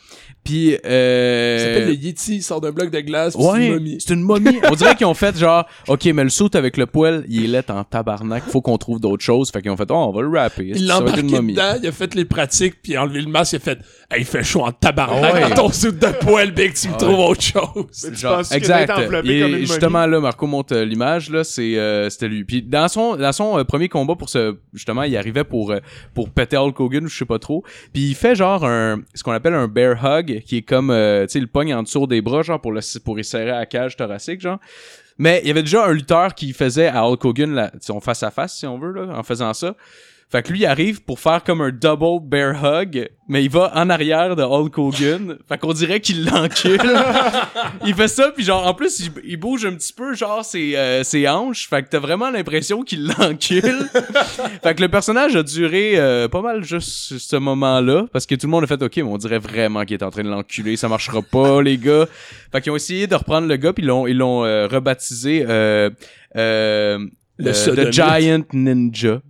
Puis, 0.42 0.76
euh... 0.86 1.56
Il 1.58 1.60
s'appelle 1.60 1.88
le 1.88 1.94
Yeti, 1.94 2.36
il 2.36 2.42
sort 2.42 2.60
d'un 2.60 2.70
bloc 2.70 2.90
de 2.90 3.00
glace, 3.00 3.34
c'est 3.38 3.44
Ouais, 3.44 3.66
une 3.66 3.72
momie. 3.74 3.96
c'est 3.98 4.14
une 4.14 4.22
momie. 4.22 4.58
On 4.70 4.74
dirait 4.74 4.94
qu'ils 4.94 5.06
ont 5.06 5.12
fait 5.14 5.36
genre, 5.36 5.66
ok, 5.88 6.04
mais 6.14 6.22
le 6.24 6.30
saut 6.30 6.54
avec 6.56 6.76
le 6.76 6.86
poil, 6.86 7.24
il 7.28 7.44
est 7.44 7.48
laid 7.48 7.70
en 7.70 7.84
tabarnak. 7.84 8.44
Faut 8.44 8.62
qu'on 8.62 8.78
trouve 8.78 9.00
d'autres 9.00 9.24
choses. 9.24 9.50
Fait 9.50 9.60
qu'ils 9.60 9.70
ont 9.72 9.76
fait, 9.76 9.90
oh, 9.90 9.94
on 9.94 10.12
va 10.12 10.22
le 10.22 10.28
rapper. 10.28 10.68
Il 10.68 10.78
Ça 10.78 10.84
l'a 10.84 10.98
embarqué 11.00 11.22
momie. 11.24 11.52
dedans, 11.52 11.74
il 11.82 11.88
a 11.88 11.92
fait 11.92 12.14
les 12.14 12.24
pratiques, 12.24 12.80
puis 12.82 12.92
il 12.92 12.96
a 12.96 13.02
enlevé 13.02 13.20
le 13.22 13.28
masque, 13.28 13.52
il 13.54 13.56
a 13.56 13.60
fait 13.60 13.78
Hey, 14.08 14.20
il 14.20 14.24
fait 14.24 14.44
chaud 14.44 14.62
en 14.62 14.70
tabarnak 14.72 15.34
Ouais. 15.34 15.48
dans 15.48 15.54
ton 15.64 15.72
suit 15.72 15.92
de 15.92 16.18
poil, 16.20 16.52
big, 16.52 16.72
tu 16.74 16.88
me 16.88 16.96
trouves 16.96 17.18
autre 17.18 17.42
chose. 17.42 18.08
Tu 18.08 18.14
Genre, 18.16 18.40
exact. 18.52 18.90
a 18.90 18.94
été 18.94 19.04
enveloppé 19.06 19.36
Et 19.36 19.40
comme 19.42 19.50
une 19.54 19.66
justement 19.66 20.06
là, 20.06 20.20
Marco 20.20 20.46
monte 20.46 20.70
euh, 20.72 20.84
l'image 20.84 21.28
là, 21.28 21.42
c'est 21.42 21.76
euh, 21.76 22.08
c'était 22.08 22.28
lui. 22.28 22.44
Puis 22.44 22.62
dans 22.62 22.86
son 22.86 23.16
dans 23.16 23.32
son 23.32 23.58
euh, 23.58 23.64
premier 23.64 23.88
combat 23.88 24.14
pour 24.14 24.28
ce 24.28 24.56
justement, 24.76 25.02
il 25.02 25.16
arrivait 25.16 25.44
pour 25.44 25.72
euh, 25.72 25.80
pour 26.14 26.30
péter 26.30 26.56
Hulk 26.56 26.78
Hogan, 26.78 27.08
je 27.08 27.18
sais 27.18 27.24
pas 27.24 27.38
trop. 27.38 27.64
Puis 27.92 28.10
il 28.10 28.14
fait 28.14 28.34
genre 28.34 28.64
un 28.64 29.00
ce 29.14 29.22
qu'on 29.22 29.32
appelle 29.32 29.54
un 29.54 29.68
bear 29.68 29.96
hug, 30.04 30.42
qui 30.46 30.58
est 30.58 30.62
comme 30.62 30.90
euh, 30.90 31.26
tu 31.26 31.32
sais 31.32 31.40
le 31.40 31.46
pogne 31.46 31.74
en 31.74 31.82
dessous 31.82 32.06
des 32.06 32.20
bras 32.20 32.42
genre 32.42 32.60
pour 32.60 32.72
le 32.72 32.80
pour 33.00 33.18
y 33.18 33.24
serrer 33.24 33.50
à 33.50 33.60
la 33.60 33.66
cage 33.66 33.96
thoracique 33.96 34.40
genre. 34.40 34.58
Mais 35.18 35.40
il 35.42 35.48
y 35.48 35.50
avait 35.50 35.62
déjà 35.62 35.86
un 35.86 35.92
lutteur 35.92 36.34
qui 36.34 36.52
faisait 36.52 36.88
à 36.88 37.08
Hulk 37.08 37.24
Hogan 37.24 37.54
la, 37.54 37.72
son 37.80 38.00
face 38.00 38.22
à 38.22 38.30
face 38.30 38.54
si 38.58 38.66
on 38.66 38.78
veut 38.78 38.92
là, 38.92 39.18
en 39.18 39.22
faisant 39.22 39.54
ça. 39.54 39.74
Fait 40.28 40.42
que 40.42 40.52
lui 40.52 40.60
il 40.60 40.66
arrive 40.66 41.02
pour 41.02 41.20
faire 41.20 41.44
comme 41.44 41.60
un 41.60 41.70
double 41.70 42.20
bear 42.26 42.56
hug, 42.62 43.08
mais 43.28 43.44
il 43.44 43.50
va 43.50 43.70
en 43.76 43.88
arrière 43.90 44.34
de 44.34 44.42
Hulk 44.42 44.76
Hogan. 44.76 45.38
fait 45.48 45.58
qu'on 45.58 45.72
dirait 45.72 46.00
qu'il 46.00 46.24
l'encule. 46.24 46.80
il 47.86 47.94
fait 47.94 48.08
ça 48.08 48.32
puis 48.34 48.44
genre 48.44 48.66
en 48.66 48.74
plus 48.74 49.00
il, 49.00 49.12
il 49.24 49.36
bouge 49.36 49.64
un 49.64 49.74
petit 49.74 49.92
peu 49.92 50.14
genre 50.14 50.44
ses, 50.44 50.76
euh, 50.76 51.04
ses 51.04 51.28
hanches. 51.28 51.68
Fait 51.68 51.82
que 51.84 51.90
t'as 51.90 52.00
vraiment 52.00 52.30
l'impression 52.30 52.82
qu'il 52.82 53.06
l'encule. 53.06 53.88
fait 54.62 54.74
que 54.74 54.82
le 54.82 54.88
personnage 54.88 55.36
a 55.36 55.44
duré 55.44 55.92
euh, 55.96 56.26
pas 56.26 56.42
mal 56.42 56.64
juste 56.64 57.18
ce 57.18 57.36
moment-là 57.36 58.06
parce 58.12 58.26
que 58.26 58.34
tout 58.34 58.48
le 58.48 58.50
monde 58.50 58.64
a 58.64 58.66
fait 58.66 58.82
OK, 58.82 58.96
mais 58.96 59.02
on 59.02 59.18
dirait 59.18 59.38
vraiment 59.38 59.84
qu'il 59.84 59.94
est 59.94 60.04
en 60.04 60.10
train 60.10 60.24
de 60.24 60.28
l'enculer, 60.30 60.76
ça 60.76 60.88
marchera 60.88 61.22
pas 61.22 61.62
les 61.62 61.78
gars. 61.78 62.06
Fait 62.50 62.60
qu'ils 62.60 62.72
ont 62.72 62.76
essayé 62.76 63.06
de 63.06 63.14
reprendre 63.14 63.46
le 63.46 63.56
gars 63.56 63.72
puis 63.72 63.84
ils 63.84 63.86
l'ont 63.86 64.06
ils 64.06 64.16
l'ont 64.16 64.44
euh, 64.44 64.66
rebaptisé 64.66 65.44
euh, 65.48 65.90
euh, 66.36 66.98
Le 67.38 67.50
euh. 67.50 67.90
The 67.90 67.92
Giant 67.92 68.44
Ninja. 68.52 69.20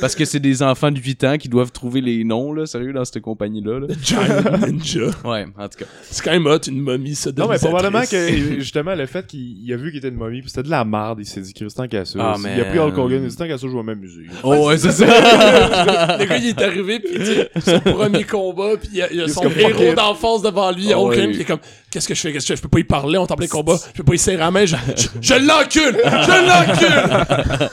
Parce 0.00 0.14
que 0.14 0.24
c'est 0.24 0.40
des 0.40 0.62
enfants 0.62 0.90
de 0.90 0.98
8 0.98 1.24
ans 1.24 1.36
qui 1.36 1.48
doivent 1.50 1.70
trouver 1.72 2.00
les 2.00 2.24
noms, 2.24 2.52
là, 2.54 2.64
sérieux, 2.64 2.94
dans 2.94 3.04
cette 3.04 3.20
compagnie-là. 3.20 3.80
là. 3.80 3.86
Giant 4.02 4.20
Ninja. 4.66 5.00
Ouais, 5.24 5.44
en 5.58 5.68
tout 5.68 5.78
cas. 5.80 5.84
C'est 6.10 6.24
quand 6.24 6.30
même 6.30 6.46
hot, 6.46 6.58
une 6.66 6.80
momie, 6.80 7.14
ça 7.14 7.30
Non, 7.36 7.46
mais 7.46 7.58
probablement 7.58 8.00
que, 8.10 8.58
justement, 8.58 8.94
le 8.94 9.04
fait 9.04 9.26
qu'il 9.26 9.62
il 9.62 9.70
a 9.72 9.76
vu 9.76 9.90
qu'il 9.90 9.98
était 9.98 10.08
une 10.08 10.14
momie, 10.14 10.40
puis 10.40 10.48
c'était 10.48 10.62
de 10.62 10.70
la 10.70 10.84
merde, 10.86 11.18
il 11.20 11.26
s'est 11.26 11.42
dit, 11.42 11.52
Christian 11.52 11.86
qu'à 11.88 12.06
ça. 12.06 12.18
Ah, 12.18 12.34
il 12.38 12.42
man. 12.42 12.60
a 12.60 12.64
pris 12.64 12.78
Hulk 12.78 12.96
Hogan, 12.96 13.20
il 13.22 13.26
a 13.26 13.28
dit, 13.28 13.36
tant 13.36 13.46
qu'à 13.46 13.58
ça, 13.58 13.66
je 13.70 13.76
vais 13.76 13.82
m'amuser. 13.82 14.22
Oh, 14.42 14.68
ouais, 14.68 14.78
c'est 14.78 14.92
ça. 14.92 15.04
le 16.18 16.24
gars, 16.24 16.36
il 16.38 16.46
est 16.48 16.62
arrivé, 16.62 17.00
puis 17.00 17.14
tu 17.18 17.24
sais, 17.26 17.50
son 17.60 17.80
premier 17.80 18.24
combat, 18.24 18.76
puis 18.80 18.88
il 18.92 18.98
y 18.98 19.02
a, 19.02 19.12
il 19.12 19.18
y 19.20 19.22
Il 19.24 19.28
son 19.28 19.42
héros 19.50 19.94
d'enfance 19.94 20.40
devant 20.42 20.70
lui, 20.72 20.84
il 20.84 20.88
y 20.90 20.92
a 20.94 20.98
Oh, 20.98 21.08
aucun, 21.10 21.20
oui. 21.20 21.26
puis 21.28 21.36
il 21.36 21.40
est 21.42 21.44
comme, 21.44 21.58
qu'est-ce 21.90 22.08
que 22.08 22.14
je 22.14 22.20
fais, 22.20 22.32
qu'est-ce 22.32 22.46
que 22.46 22.54
je 22.54 22.54
fais, 22.54 22.56
je 22.56 22.62
peux 22.62 22.68
pas 22.68 22.78
y 22.80 22.84
parler, 22.84 23.18
on 23.18 23.26
est 23.26 23.32
en 23.32 23.36
plein 23.36 23.46
combat, 23.46 23.76
je 23.88 23.92
peux 23.98 24.04
pas 24.04 24.14
y 24.14 24.18
serrer 24.18 24.38
la 24.38 24.50
main, 24.50 24.64
je, 24.64 24.76
je, 24.96 25.08
je 25.20 25.34
l'encule, 25.34 26.00
je 26.02 26.46
l'encule! 26.46 27.68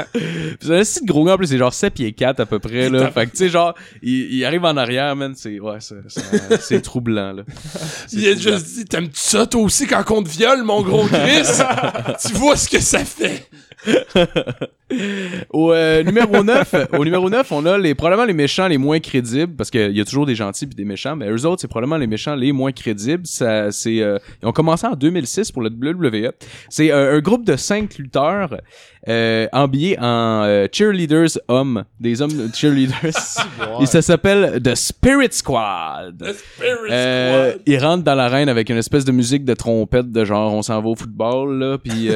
C'est 0.59 0.75
un 0.79 0.83
site 0.83 1.05
gros 1.05 1.23
gars, 1.23 1.35
en 1.35 1.37
plus, 1.37 1.47
c'est 1.47 1.57
genre 1.57 1.73
7 1.77 1.93
pieds 1.93 2.13
4 2.13 2.39
à 2.39 2.45
peu 2.45 2.59
près, 2.59 2.89
là. 2.89 3.11
Fait 3.11 3.25
que, 3.25 3.31
tu 3.31 3.37
sais, 3.37 3.49
genre, 3.49 3.73
il, 4.01 4.33
il 4.33 4.45
arrive 4.45 4.65
en 4.65 4.75
arrière, 4.77 5.15
man, 5.15 5.33
c'est, 5.35 5.59
ouais, 5.59 5.77
c'est, 6.59 6.81
troublant, 6.81 7.33
là. 7.33 7.43
Il 8.11 8.27
a 8.27 8.35
juste 8.35 8.75
dit, 8.75 8.85
t'aimes-tu 8.85 9.19
ça 9.19 9.45
toi 9.45 9.61
aussi 9.61 9.85
quand 9.87 10.03
on 10.11 10.23
te 10.23 10.29
viole, 10.29 10.63
mon 10.63 10.81
gros 10.81 11.05
Chris? 11.05 11.43
tu 12.25 12.33
vois 12.33 12.55
ce 12.55 12.69
que 12.69 12.79
ça 12.79 13.05
fait? 13.05 13.47
Au 15.49 15.73
euh, 15.73 16.01
numéro 16.01 16.43
9, 16.43 16.75
au 16.93 17.03
numéro 17.03 17.29
9, 17.29 17.51
on 17.51 17.65
a 17.65 17.77
les 17.77 17.93
probablement 17.93 18.25
les 18.25 18.33
méchants 18.33 18.67
les 18.67 18.77
moins 18.77 18.99
crédibles 18.99 19.53
parce 19.53 19.69
qu'il 19.69 19.95
y 19.95 19.99
a 19.99 20.05
toujours 20.05 20.25
des 20.25 20.35
gentils 20.35 20.65
puis 20.65 20.75
des 20.75 20.85
méchants, 20.85 21.17
mais 21.17 21.29
eux 21.29 21.45
autres 21.45 21.61
c'est 21.61 21.67
probablement 21.67 21.97
les 21.97 22.07
méchants 22.07 22.35
les 22.35 22.53
moins 22.53 22.71
crédibles. 22.71 23.25
Ça 23.25 23.69
c'est 23.71 24.01
euh, 24.01 24.17
ils 24.41 24.47
ont 24.47 24.53
commencé 24.53 24.87
en 24.87 24.95
2006 24.95 25.51
pour 25.51 25.61
la 25.61 25.69
WWE. 25.69 26.31
C'est 26.69 26.91
euh, 26.91 27.17
un 27.17 27.19
groupe 27.19 27.45
de 27.45 27.57
cinq 27.57 27.97
lutteurs 27.97 28.55
habillés 29.51 29.97
en 30.01 30.67
cheerleaders 30.71 31.37
hommes, 31.47 31.85
des 31.99 32.21
hommes 32.21 32.51
cheerleaders. 32.53 33.13
Et 33.81 33.85
ça 33.85 34.01
s'appelle 34.01 34.61
The 34.61 34.75
Spirit 34.75 35.31
Squad. 35.31 36.17
The 36.19 36.33
Spirit 36.33 36.87
Squad. 36.87 37.61
ils 37.65 37.79
rentrent 37.79 38.03
dans 38.03 38.15
l'arène 38.15 38.49
avec 38.49 38.69
une 38.69 38.77
espèce 38.77 39.05
de 39.05 39.13
musique 39.13 39.45
de 39.45 39.53
trompette 39.53 40.11
de 40.11 40.25
genre 40.25 40.53
on 40.53 40.61
s'en 40.61 40.81
va 40.81 40.89
au 40.89 40.95
football 40.95 41.57
là 41.59 41.77
puis 41.77 42.09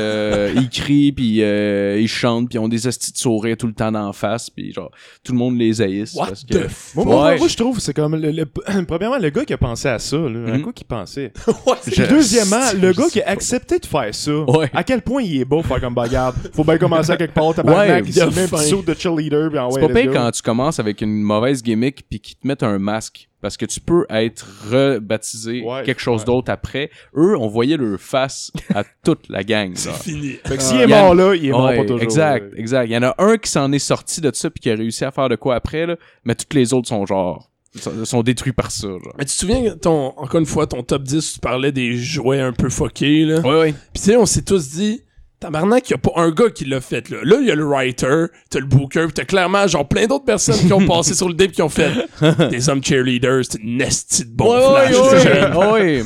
ils 0.55 0.69
crient 0.69 1.11
puis 1.11 1.41
euh, 1.62 1.99
ils 2.01 2.07
chantent 2.07 2.49
puis 2.49 2.57
ils 2.57 2.59
ont 2.59 2.68
des 2.68 2.88
estis 2.88 3.12
de 3.12 3.18
sourire 3.18 3.55
tout 3.57 3.68
le 3.68 3.74
temps 3.74 3.91
d'en 3.91 4.12
face 4.14 4.49
puis 4.49 4.74
genre 4.74 4.91
tout 5.24 5.32
le 5.32 5.38
monde 5.38 5.57
les 5.57 5.82
haïsse 5.82 6.14
What 6.16 6.28
parce 6.28 6.43
que 6.43 6.53
the 6.57 6.68
f... 6.68 6.95
Moi, 6.95 7.05
moi, 7.05 7.26
Ouais. 7.26 7.38
moi, 7.38 7.47
je 7.47 7.55
trouve, 7.57 7.80
c'est 7.80 7.93
comme, 7.93 8.16
le, 8.16 8.32
le- 8.32 8.45
premièrement, 8.88 9.18
le 9.18 9.30
gars 9.30 9.45
qui 9.45 9.53
a 9.53 9.57
pensé 9.57 9.88
à 9.88 9.99
ça, 9.99 10.18
là, 10.18 10.53
à 10.53 10.59
quoi 10.59 10.74
qu'il 10.74 10.88
pensait? 10.88 11.32
Ouais, 11.47 11.74
c'est- 11.82 11.91
Puis 11.91 12.03
deuxièmement, 12.09 12.72
le 12.80 12.91
gars 12.93 13.07
qui 13.12 13.22
a 13.22 13.30
accepté 13.30 13.80
de 13.80 13.86
faire 13.86 14.14
ça, 14.14 14.32
Ouais. 14.32 14.70
à 14.74 14.84
quel 14.84 15.01
point 15.01 15.22
il 15.22 15.41
est 15.41 15.45
beau 15.45 15.57
pour 15.57 15.68
faire 15.68 15.82
comme 15.82 15.93
bagarre. 15.95 16.34
Faut 16.53 16.64
bien 16.64 16.78
commencer 16.78 17.12
à 17.12 17.18
quelque 17.18 17.34
part, 17.34 17.49
Ouais, 17.66 18.01
il 18.05 18.14
se 18.14 18.20
il 18.20 18.22
a 18.22 18.26
met 18.28 18.41
un 18.43 18.47
faim. 18.47 18.57
petit 18.57 18.70
saut 18.70 18.82
de 18.82 18.93
cheerleader, 18.93 19.49
puis 19.49 19.59
c'est 19.72 19.82
ouais, 19.82 19.88
pas 19.93 19.99
pire 20.01 20.12
quand 20.14 20.32
tu 20.32 20.41
commences 20.41 20.80
avec 20.80 21.01
une 21.01 21.22
mauvaise 21.22 21.62
gimmick 21.64 22.03
puis 22.09 22.20
qu'ils 22.20 22.36
te 22.38 22.47
mettent 22.47 22.64
un 22.64 22.80
masque 22.80 23.28
parce 23.41 23.57
que 23.57 23.65
tu 23.65 23.79
peux 23.79 24.05
être 24.09 24.47
rebaptisé 24.71 25.63
Ouais, 25.63 25.83
quelque 25.83 26.01
chose 26.01 26.21
ouais. 26.21 26.25
d'autre 26.25 26.51
après 26.51 26.89
eux 27.15 27.35
on 27.37 27.47
voyait 27.47 27.77
leur 27.77 27.99
face 27.99 28.51
à 28.73 28.83
toute 29.03 29.27
la 29.29 29.43
gang 29.43 29.71
c'est 29.75 29.91
fini. 29.93 30.33
Fait 30.45 30.57
que 30.57 30.63
s'il 30.63 30.77
Euh, 30.77 30.83
est 30.83 30.87
mort 30.87 31.15
là, 31.15 31.35
il 31.35 31.45
est 31.47 31.51
mort 31.51 31.65
Ouais, 31.65 31.77
pas 31.77 31.83
toujours. 31.83 32.01
Exact, 32.01 32.51
là. 32.53 32.57
exact. 32.59 32.85
Il 32.85 32.91
y 32.91 32.97
en 32.97 33.03
a 33.03 33.15
un 33.17 33.37
qui 33.37 33.49
s'en 33.49 33.71
est 33.71 33.79
sorti 33.79 34.21
de 34.21 34.31
ça 34.33 34.49
puis 34.49 34.59
qui 34.61 34.69
a 34.69 34.75
réussi 34.75 35.03
à 35.05 35.11
faire 35.11 35.29
de 35.29 35.35
quoi 35.35 35.55
après 35.55 35.85
là, 35.85 35.95
mais 36.25 36.35
toutes 36.35 36.53
les 36.53 36.73
autres 36.73 36.87
sont 36.87 37.05
genre 37.05 37.49
sont, 37.79 38.03
sont 38.05 38.21
détruits 38.23 38.51
par 38.53 38.69
ça 38.71 38.87
genre. 38.87 39.13
Mais 39.17 39.23
tu 39.25 39.31
te 39.31 39.37
souviens, 39.37 39.75
ton, 39.77 40.07
encore 40.17 40.39
une 40.41 40.45
fois, 40.45 40.67
ton 40.67 40.83
top 40.83 41.03
10, 41.03 41.33
tu 41.35 41.39
parlais 41.39 41.71
des 41.71 41.95
jouets 41.95 42.41
un 42.41 42.51
peu 42.51 42.69
fuckés, 42.69 43.23
là. 43.23 43.39
Ouais 43.39 43.59
ouais. 43.59 43.71
Pis 43.93 44.01
tu 44.01 44.07
sais, 44.09 44.17
on 44.17 44.25
s'est 44.25 44.41
tous 44.41 44.71
dit, 44.71 45.01
tabarnak, 45.41 45.89
y 45.89 45.93
a 45.95 45.97
pas 45.97 46.11
un 46.17 46.29
gars 46.29 46.51
qui 46.51 46.65
l'a 46.65 46.79
fait, 46.79 47.09
là. 47.09 47.17
Là, 47.23 47.37
il 47.41 47.47
y 47.47 47.51
a 47.51 47.55
le 47.55 47.65
writer, 47.65 48.25
t'as 48.49 48.59
le 48.59 48.65
booker, 48.65 49.07
pis 49.07 49.13
t'as 49.13 49.25
clairement, 49.25 49.67
genre, 49.67 49.87
plein 49.87 50.05
d'autres 50.05 50.23
personnes 50.23 50.55
qui 50.55 50.71
ont 50.71 50.85
passé 50.85 51.15
sur 51.15 51.27
le 51.27 51.33
dé 51.33 51.47
pis 51.47 51.55
qui 51.55 51.61
ont 51.63 51.69
fait 51.69 51.91
des 52.51 52.69
hommes 52.69 52.83
cheerleaders, 52.83 53.41
c'est 53.49 53.59
une 53.59 53.77
nestie 53.77 54.23
de 54.25 54.31
bon 54.31 54.53
ouais, 54.53 54.87
flash. 54.93 55.25
ouais, 55.25 55.57
ouais, 55.57 55.71
ouais. 55.71 56.03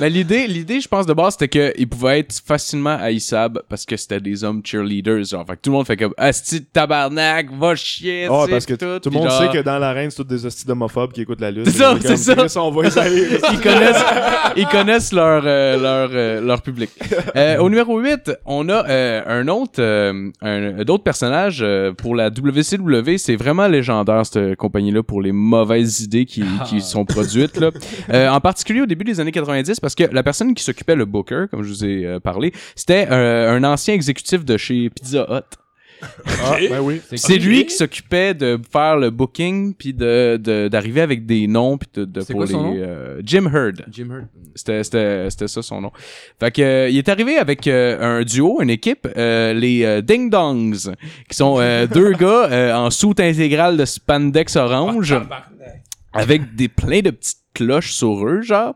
Mais 0.00 0.10
l'idée, 0.10 0.46
l'idée, 0.46 0.80
je 0.80 0.88
pense 0.88 1.06
de 1.06 1.14
base, 1.14 1.36
c'était 1.38 1.48
qu'ils 1.74 1.88
pouvaient 1.88 2.20
être 2.20 2.34
facilement 2.46 2.96
haïssables 3.00 3.62
parce 3.68 3.86
que 3.86 3.96
c'était 3.96 4.20
des 4.20 4.44
hommes 4.44 4.60
cheerleaders. 4.64 5.24
Genre, 5.24 5.46
fait 5.46 5.56
que 5.56 5.60
tout 5.62 5.70
le 5.70 5.76
monde 5.76 5.86
fait 5.86 5.96
comme, 5.96 6.14
asti 6.18 6.60
de 6.60 6.66
tabarnak, 6.70 7.50
va 7.58 7.74
chier, 7.74 8.28
Ah, 8.30 8.44
sais, 8.44 8.50
parce 8.50 8.66
que 8.66 8.74
tout. 8.74 9.00
tout 9.00 9.10
le 9.10 9.18
monde 9.18 9.30
genre, 9.30 9.40
sait 9.40 9.58
que 9.58 9.62
dans 9.62 9.78
l'arène, 9.78 10.10
c'est 10.10 10.16
tous 10.18 10.24
des 10.24 10.44
hosties 10.44 10.66
d'homophobes 10.66 11.12
qui 11.12 11.22
écoutent 11.22 11.40
la 11.40 11.50
lutte. 11.50 11.70
C'est 11.70 11.78
ça, 11.78 11.96
c'est 12.02 12.48
ça. 12.48 12.62
On 12.62 12.70
va 12.70 12.82
ils 13.52 13.60
connaissent, 13.60 14.04
ils 14.56 14.66
connaissent 14.66 15.12
leur, 15.12 15.42
euh, 15.46 15.76
leur, 15.78 16.10
euh, 16.12 16.40
leur 16.40 16.60
public. 16.62 16.90
Euh, 17.36 17.58
au 17.58 17.68
numéro 17.70 17.98
8, 17.98 18.32
on 18.44 18.68
a 18.68 18.73
euh, 18.88 19.22
un 19.26 19.48
autre, 19.48 19.80
euh, 19.80 20.30
un, 20.42 20.84
d'autres 20.84 21.04
personnages 21.04 21.60
euh, 21.62 21.92
pour 21.92 22.14
la 22.14 22.28
WCW. 22.28 23.18
C'est 23.18 23.36
vraiment 23.36 23.68
légendaire 23.68 24.26
cette 24.26 24.56
compagnie-là 24.56 25.02
pour 25.02 25.22
les 25.22 25.32
mauvaises 25.32 26.00
idées 26.00 26.24
qui, 26.24 26.44
qui 26.66 26.80
sont 26.80 27.04
produites 27.04 27.58
là. 27.58 27.70
Euh, 28.10 28.28
en 28.28 28.40
particulier 28.40 28.80
au 28.80 28.86
début 28.86 29.04
des 29.04 29.20
années 29.20 29.32
90, 29.32 29.80
parce 29.80 29.94
que 29.94 30.04
la 30.04 30.22
personne 30.22 30.54
qui 30.54 30.62
s'occupait 30.62 30.94
le 30.94 31.04
booker, 31.04 31.46
comme 31.50 31.62
je 31.62 31.68
vous 31.68 31.84
ai 31.84 32.06
euh, 32.06 32.20
parlé, 32.20 32.52
c'était 32.76 33.08
euh, 33.10 33.56
un 33.56 33.64
ancien 33.64 33.94
exécutif 33.94 34.44
de 34.44 34.56
chez 34.56 34.90
Pizza 34.90 35.26
Hut. 35.30 35.63
Ah, 36.44 36.56
ben 36.68 36.80
oui. 36.80 37.00
C'est 37.14 37.38
lui 37.38 37.66
qui 37.66 37.74
s'occupait 37.74 38.34
de 38.34 38.58
faire 38.72 38.96
le 38.96 39.10
booking 39.10 39.74
puis 39.74 39.92
de 39.94 40.36
de- 40.42 40.68
d'arriver 40.68 41.00
avec 41.00 41.26
des 41.26 41.46
noms 41.46 41.78
puis 41.78 41.88
de, 41.94 42.04
de 42.04 42.20
C'est 42.20 42.32
pour 42.32 42.40
quoi 42.42 42.46
son 42.46 42.72
les, 42.72 42.78
nom? 42.80 42.84
euh, 42.86 43.20
Jim 43.24 43.50
Hurd. 43.52 43.84
Jim 43.90 44.08
Hurt. 44.10 44.26
C'était 44.54 44.82
c'était 44.84 45.30
c'était 45.30 45.48
ça 45.48 45.62
son 45.62 45.80
nom. 45.80 45.90
Fait 46.40 46.50
que 46.50 46.62
euh, 46.62 46.88
il 46.88 46.98
est 46.98 47.08
arrivé 47.08 47.36
avec 47.38 47.66
euh, 47.66 48.20
un 48.20 48.22
duo, 48.24 48.60
une 48.62 48.70
équipe, 48.70 49.06
euh, 49.16 49.52
les 49.52 49.84
euh, 49.84 50.00
Ding 50.00 50.30
Dongs, 50.30 50.92
qui 51.28 51.36
sont 51.36 51.56
euh, 51.60 51.86
deux 51.92 52.12
gars 52.12 52.48
euh, 52.50 52.74
en 52.74 52.90
soute 52.90 53.20
intégrale 53.20 53.76
de 53.76 53.84
spandex 53.84 54.56
orange 54.56 55.08
Tabarnak. 55.10 55.48
avec 56.12 56.54
des 56.54 56.68
plein 56.68 57.00
de 57.00 57.10
petites 57.10 57.38
cloches 57.54 57.92
sur 57.92 58.26
eux, 58.28 58.42
genre. 58.42 58.74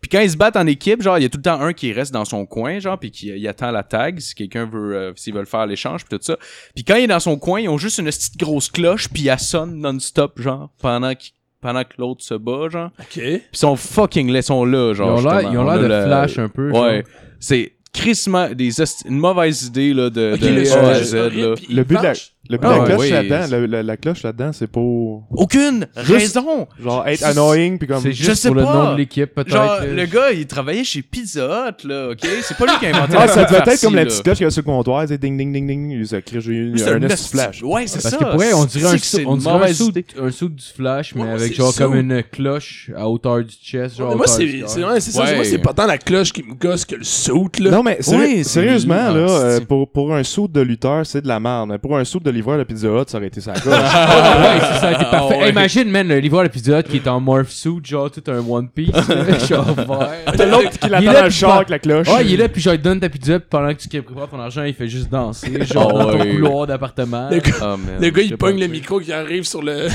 Puis 0.00 0.08
quand 0.10 0.20
ils 0.20 0.30
se 0.30 0.36
battent 0.36 0.56
en 0.56 0.66
équipe, 0.66 1.02
genre, 1.02 1.18
il 1.18 1.22
y 1.22 1.24
a 1.24 1.28
tout 1.28 1.38
le 1.38 1.42
temps 1.42 1.60
un 1.60 1.72
qui 1.72 1.92
reste 1.92 2.12
dans 2.12 2.24
son 2.24 2.46
coin, 2.46 2.78
genre, 2.78 2.98
puis 2.98 3.10
qui 3.10 3.28
il 3.28 3.48
attend 3.48 3.70
la 3.70 3.82
tag 3.82 4.20
si 4.20 4.34
quelqu'un 4.34 4.66
veut, 4.66 4.94
euh, 4.96 5.12
s'ils 5.16 5.34
veulent 5.34 5.46
faire 5.46 5.66
l'échange, 5.66 6.04
puis 6.04 6.16
tout 6.16 6.22
ça. 6.24 6.36
Puis 6.74 6.84
quand 6.84 6.94
il 6.96 7.04
est 7.04 7.08
dans 7.08 7.18
son 7.20 7.36
coin, 7.38 7.60
ils 7.60 7.68
ont 7.68 7.78
juste 7.78 7.98
une 7.98 8.06
petite 8.06 8.36
grosse 8.38 8.70
cloche, 8.70 9.08
puis 9.08 9.26
elle 9.26 9.38
sonne 9.38 9.80
non-stop, 9.80 10.40
genre, 10.40 10.70
pendant 10.80 11.12
pendant 11.60 11.82
que 11.82 11.94
l'autre 11.98 12.22
se 12.22 12.34
bat, 12.34 12.68
genre. 12.70 12.90
Ok. 13.00 13.06
Puis 13.14 13.42
ils 13.52 13.58
sont 13.58 13.74
fucking 13.74 14.30
laid, 14.30 14.42
sont 14.42 14.64
là, 14.64 14.90
Ils 14.90 14.94
genre. 14.94 15.18
ont 15.18 15.22
l'air 15.28 15.40
ils 15.42 15.58
ont 15.58 15.62
On 15.66 15.70
l'air 15.70 15.80
de 15.80 15.86
le- 15.88 16.04
flash 16.04 16.38
un 16.38 16.48
peu. 16.48 16.70
Ouais. 16.70 16.96
genre. 17.02 17.02
C'est 17.40 17.72
crissement 17.92 18.50
des 18.50 18.70
une 19.06 19.18
mauvaise 19.18 19.64
idée, 19.64 19.92
là, 19.92 20.08
de, 20.10 20.34
Ok, 20.34 20.40
de 20.40 20.48
le 20.48 20.72
A 20.72 20.88
à 20.90 21.02
Z, 21.02 21.14
là. 21.14 21.54
Le 21.68 21.82
but 21.82 21.98
de 21.98 22.02
la. 22.02 22.12
Le 22.48 22.58
but 22.58 22.66
Ah 22.66 22.68
de 22.68 22.74
la 22.74 22.80
ouais, 22.80 22.86
cloche 22.88 23.00
oui. 23.00 23.10
là-dedans, 23.10 23.46
la, 23.50 23.66
la- 23.66 23.82
la 23.82 23.96
cloche 23.96 24.22
là-dedans, 24.22 24.50
c'est 24.52 24.66
pour 24.66 25.24
Aucune 25.30 25.86
raison! 25.96 26.66
genre 26.82 27.06
être 27.06 27.24
annoying 27.24 27.78
puis 27.78 27.86
comme 27.88 28.00
C'est 28.02 28.12
Je 28.12 28.24
juste 28.24 28.42
sais 28.42 28.48
pour 28.48 28.56
le 28.56 28.64
pas. 28.64 28.72
nom 28.86 28.92
de 28.92 28.96
l'équipe, 28.98 29.34
peut-être. 29.34 29.50
Genre, 29.50 29.80
là. 29.80 29.86
le 29.86 30.06
gars, 30.06 30.30
il 30.32 30.46
travaillait 30.46 30.84
chez 30.84 31.02
Pizza 31.02 31.44
Hut, 31.68 31.86
là, 31.86 32.10
ok? 32.10 32.26
C'est 32.42 32.56
pas 32.56 32.64
lui 32.66 32.72
qui 32.78 32.86
a 32.86 32.96
inventé 32.96 33.14
Ah, 33.18 33.26
la 33.26 33.28
ça 33.32 33.44
petite 33.44 33.58
devait 33.60 33.72
être 33.74 33.80
comme 33.82 33.94
la 33.94 34.04
petite 34.04 34.22
cloche 34.22 34.36
qu'il 34.38 34.44
y 34.44 34.46
a 34.46 34.50
sur 34.50 34.62
le 34.62 34.66
comptoir, 34.66 35.04
c'est 35.08 35.18
ding 35.18 35.36
ding 35.36 35.52
ding 35.52 35.66
ding, 35.66 36.04
ça 36.04 36.22
crée 36.22 36.40
j'ai 36.40 36.52
eu 36.52 36.78
c'est 36.78 36.90
un 36.90 37.02
esti 37.02 37.30
flash. 37.30 37.62
Ouais, 37.62 37.86
c'est 37.86 38.02
Parce 38.02 38.14
ça. 38.14 38.16
que 38.18 38.24
pour 38.24 38.34
vrai, 38.36 38.52
on 38.54 38.64
dirait 38.64 38.86
un, 38.86 38.90
C'est 38.92 38.98
que 38.98 39.04
c'est 39.06 39.26
on 39.26 39.34
une 39.34 39.40
dirait 39.40 39.50
un 39.54 39.58
mauvaise 39.58 39.76
saut, 39.76 39.88
idée. 39.90 40.06
un 40.20 40.30
saut 40.30 40.48
du 40.48 40.64
flash, 40.64 41.14
mais 41.14 41.22
Ouais, 41.22 41.28
avec 41.30 41.48
c'est 41.48 41.54
genre 41.54 41.72
ça. 41.72 41.84
comme 41.84 41.96
une 41.96 42.22
cloche 42.22 42.90
à 42.96 43.08
hauteur 43.08 43.38
du 43.44 43.54
chest. 43.54 43.96
Genre 43.98 44.08
Mais 44.10 44.16
moi, 44.16 44.24
hauteur 44.26 44.36
c'est 44.36 44.58
cœur. 44.58 44.68
c'est 44.68 44.84
ouais, 44.84 45.00
c'est 45.00 45.10
ça. 45.10 45.24
Ouais. 45.24 45.34
Moi, 45.36 45.44
c'est 45.44 45.58
pas 45.58 45.72
tant 45.74 45.86
la 45.86 45.98
cloche 45.98 46.32
qui 46.32 46.42
me 46.42 46.54
gosse 46.54 46.84
que 46.84 46.94
le 46.96 47.04
saut, 47.04 47.48
là. 47.60 47.70
Non, 47.70 47.82
mais 47.82 47.98
sérieux- 48.00 48.22
Ouais, 48.24 48.36
c'est- 48.38 48.44
sérieusement, 48.44 48.94
Ah, 48.98 49.12
là, 49.12 49.18
euh, 49.20 49.58
c'est- 49.58 49.66
pour, 49.66 49.90
pour 49.90 50.14
un 50.14 50.22
saut 50.22 50.48
de 50.48 50.60
lutteur, 50.60 51.04
c'est 51.06 51.22
de 51.22 51.28
la 51.28 51.40
merde. 51.40 51.68
Mais 51.70 51.78
pour 51.78 51.96
un 51.98 52.04
saut 52.04 52.20
de 52.20 52.30
livreur 52.38 52.58
de 52.58 52.64
Pizza 52.64 52.88
Hut, 52.88 53.08
ça 53.08 53.18
aurait 53.18 53.26
été 53.26 53.40
ça. 53.40 53.52
Ouais, 53.68 54.60
c'est 54.60 54.80
ça, 54.80 54.92
c'est 54.98 55.10
parfait. 55.10 55.34
Ah 55.36 55.42
ouais. 55.42 55.50
Imagine, 55.50 55.90
man, 55.90 56.08
le 56.08 56.18
livreur 56.18 56.42
l'épisode 56.42 56.86
qui 56.86 56.96
est 56.96 57.08
en 57.08 57.20
morph 57.20 57.50
suit, 57.50 57.80
genre 57.84 58.10
tout 58.10 58.22
un 58.28 58.38
One 58.38 58.68
Piece, 58.68 58.90
genre 59.48 59.64
vert. 59.74 60.10
T'as 60.36 60.46
l'autre 60.46 60.70
qui 60.70 60.78
Il 60.82 60.86
est 60.86 60.88
l'attend 60.90 61.12
là, 61.12 61.18
dans 61.20 61.24
le 61.24 61.30
char 61.30 61.56
avec 61.56 61.68
la 61.70 61.78
cloche. 61.78 62.08
Ouais, 62.08 62.24
il 62.24 62.34
est 62.34 62.36
là, 62.36 62.48
puis 62.48 62.60
genre, 62.62 62.74
il 62.74 62.78
te 62.78 62.84
donne 62.84 63.00
ta 63.00 63.08
pizza, 63.08 63.38
puis 63.38 63.48
pendant 63.50 63.74
que 63.74 63.80
tu 63.80 64.02
prépares 64.02 64.28
ton 64.28 64.40
argent, 64.40 64.62
il 64.64 64.74
fait 64.74 64.88
juste 64.88 65.10
danser, 65.10 65.64
genre, 65.72 65.92
Ah 65.94 66.04
dans 66.04 66.12
ton 66.12 66.18
couloir 66.30 66.66
d'appartement. 66.66 67.28
Le 67.30 67.38
gars, 67.38 67.52
Ah, 67.60 67.76
man, 67.76 68.00
le 68.00 68.10
gars, 68.10 68.22
il 68.22 68.36
pogne 68.36 68.58
le 68.60 68.66
micro 68.68 69.00
qui 69.00 69.12
arrive 69.12 69.44
sur 69.44 69.62
le 69.62 69.88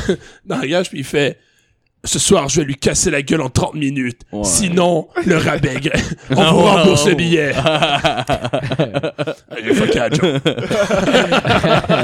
dans 0.45 0.57
la 0.57 0.67
gage 0.67 0.89
puis 0.89 0.99
il 0.99 1.05
fait 1.05 1.37
ce 2.05 2.19
soir, 2.19 2.49
je 2.49 2.59
vais 2.59 2.65
lui 2.65 2.75
casser 2.75 3.09
la 3.11 3.21
gueule 3.21 3.41
en 3.41 3.49
30 3.49 3.75
minutes. 3.75 4.21
Ouais. 4.31 4.43
Sinon, 4.43 5.07
le 5.25 5.37
rabais. 5.37 5.75
On 6.31 6.35
vous 6.35 6.63
ouais. 6.63 6.69
rembourse 6.71 7.07
le 7.07 7.15
billet. 7.15 7.53
Allez, 9.49 9.73
fuck 9.73 9.93
Joe. 10.13 10.41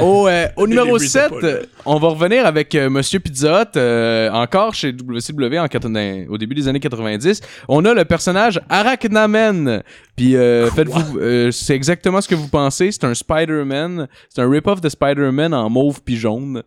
au, 0.02 0.28
euh, 0.28 0.46
au 0.56 0.66
numéro 0.66 0.86
Delivery 0.98 1.08
7, 1.08 1.28
Paul. 1.28 1.44
euh, 1.44 1.62
on 1.84 1.98
va 1.98 2.08
revenir 2.08 2.46
avec 2.46 2.74
euh, 2.74 2.88
Monsieur 2.88 3.20
Pizza 3.20 3.62
Hut, 3.62 3.76
euh, 3.76 4.30
encore 4.30 4.74
chez 4.74 4.92
WCW 4.92 5.58
en 5.58 5.68
80 5.68 6.24
au 6.28 6.38
début 6.38 6.54
des 6.54 6.68
années 6.68 6.80
90. 6.80 7.40
On 7.68 7.84
a 7.84 7.92
le 7.94 8.04
personnage 8.04 8.60
Arachnamen. 8.68 9.82
Puis 10.16 10.32
faites-vous, 10.34 11.18
euh, 11.18 11.50
c'est 11.50 11.74
exactement 11.74 12.20
ce 12.20 12.28
que 12.28 12.34
vous 12.34 12.48
pensez. 12.48 12.90
C'est 12.92 13.04
un 13.04 13.14
Spider-Man. 13.14 14.08
C'est 14.28 14.40
un 14.42 14.50
rip-off 14.50 14.80
de 14.80 14.88
Spider-Man 14.88 15.52
en 15.54 15.68
mauve 15.70 16.00
puis 16.02 16.16
jaune. 16.16 16.62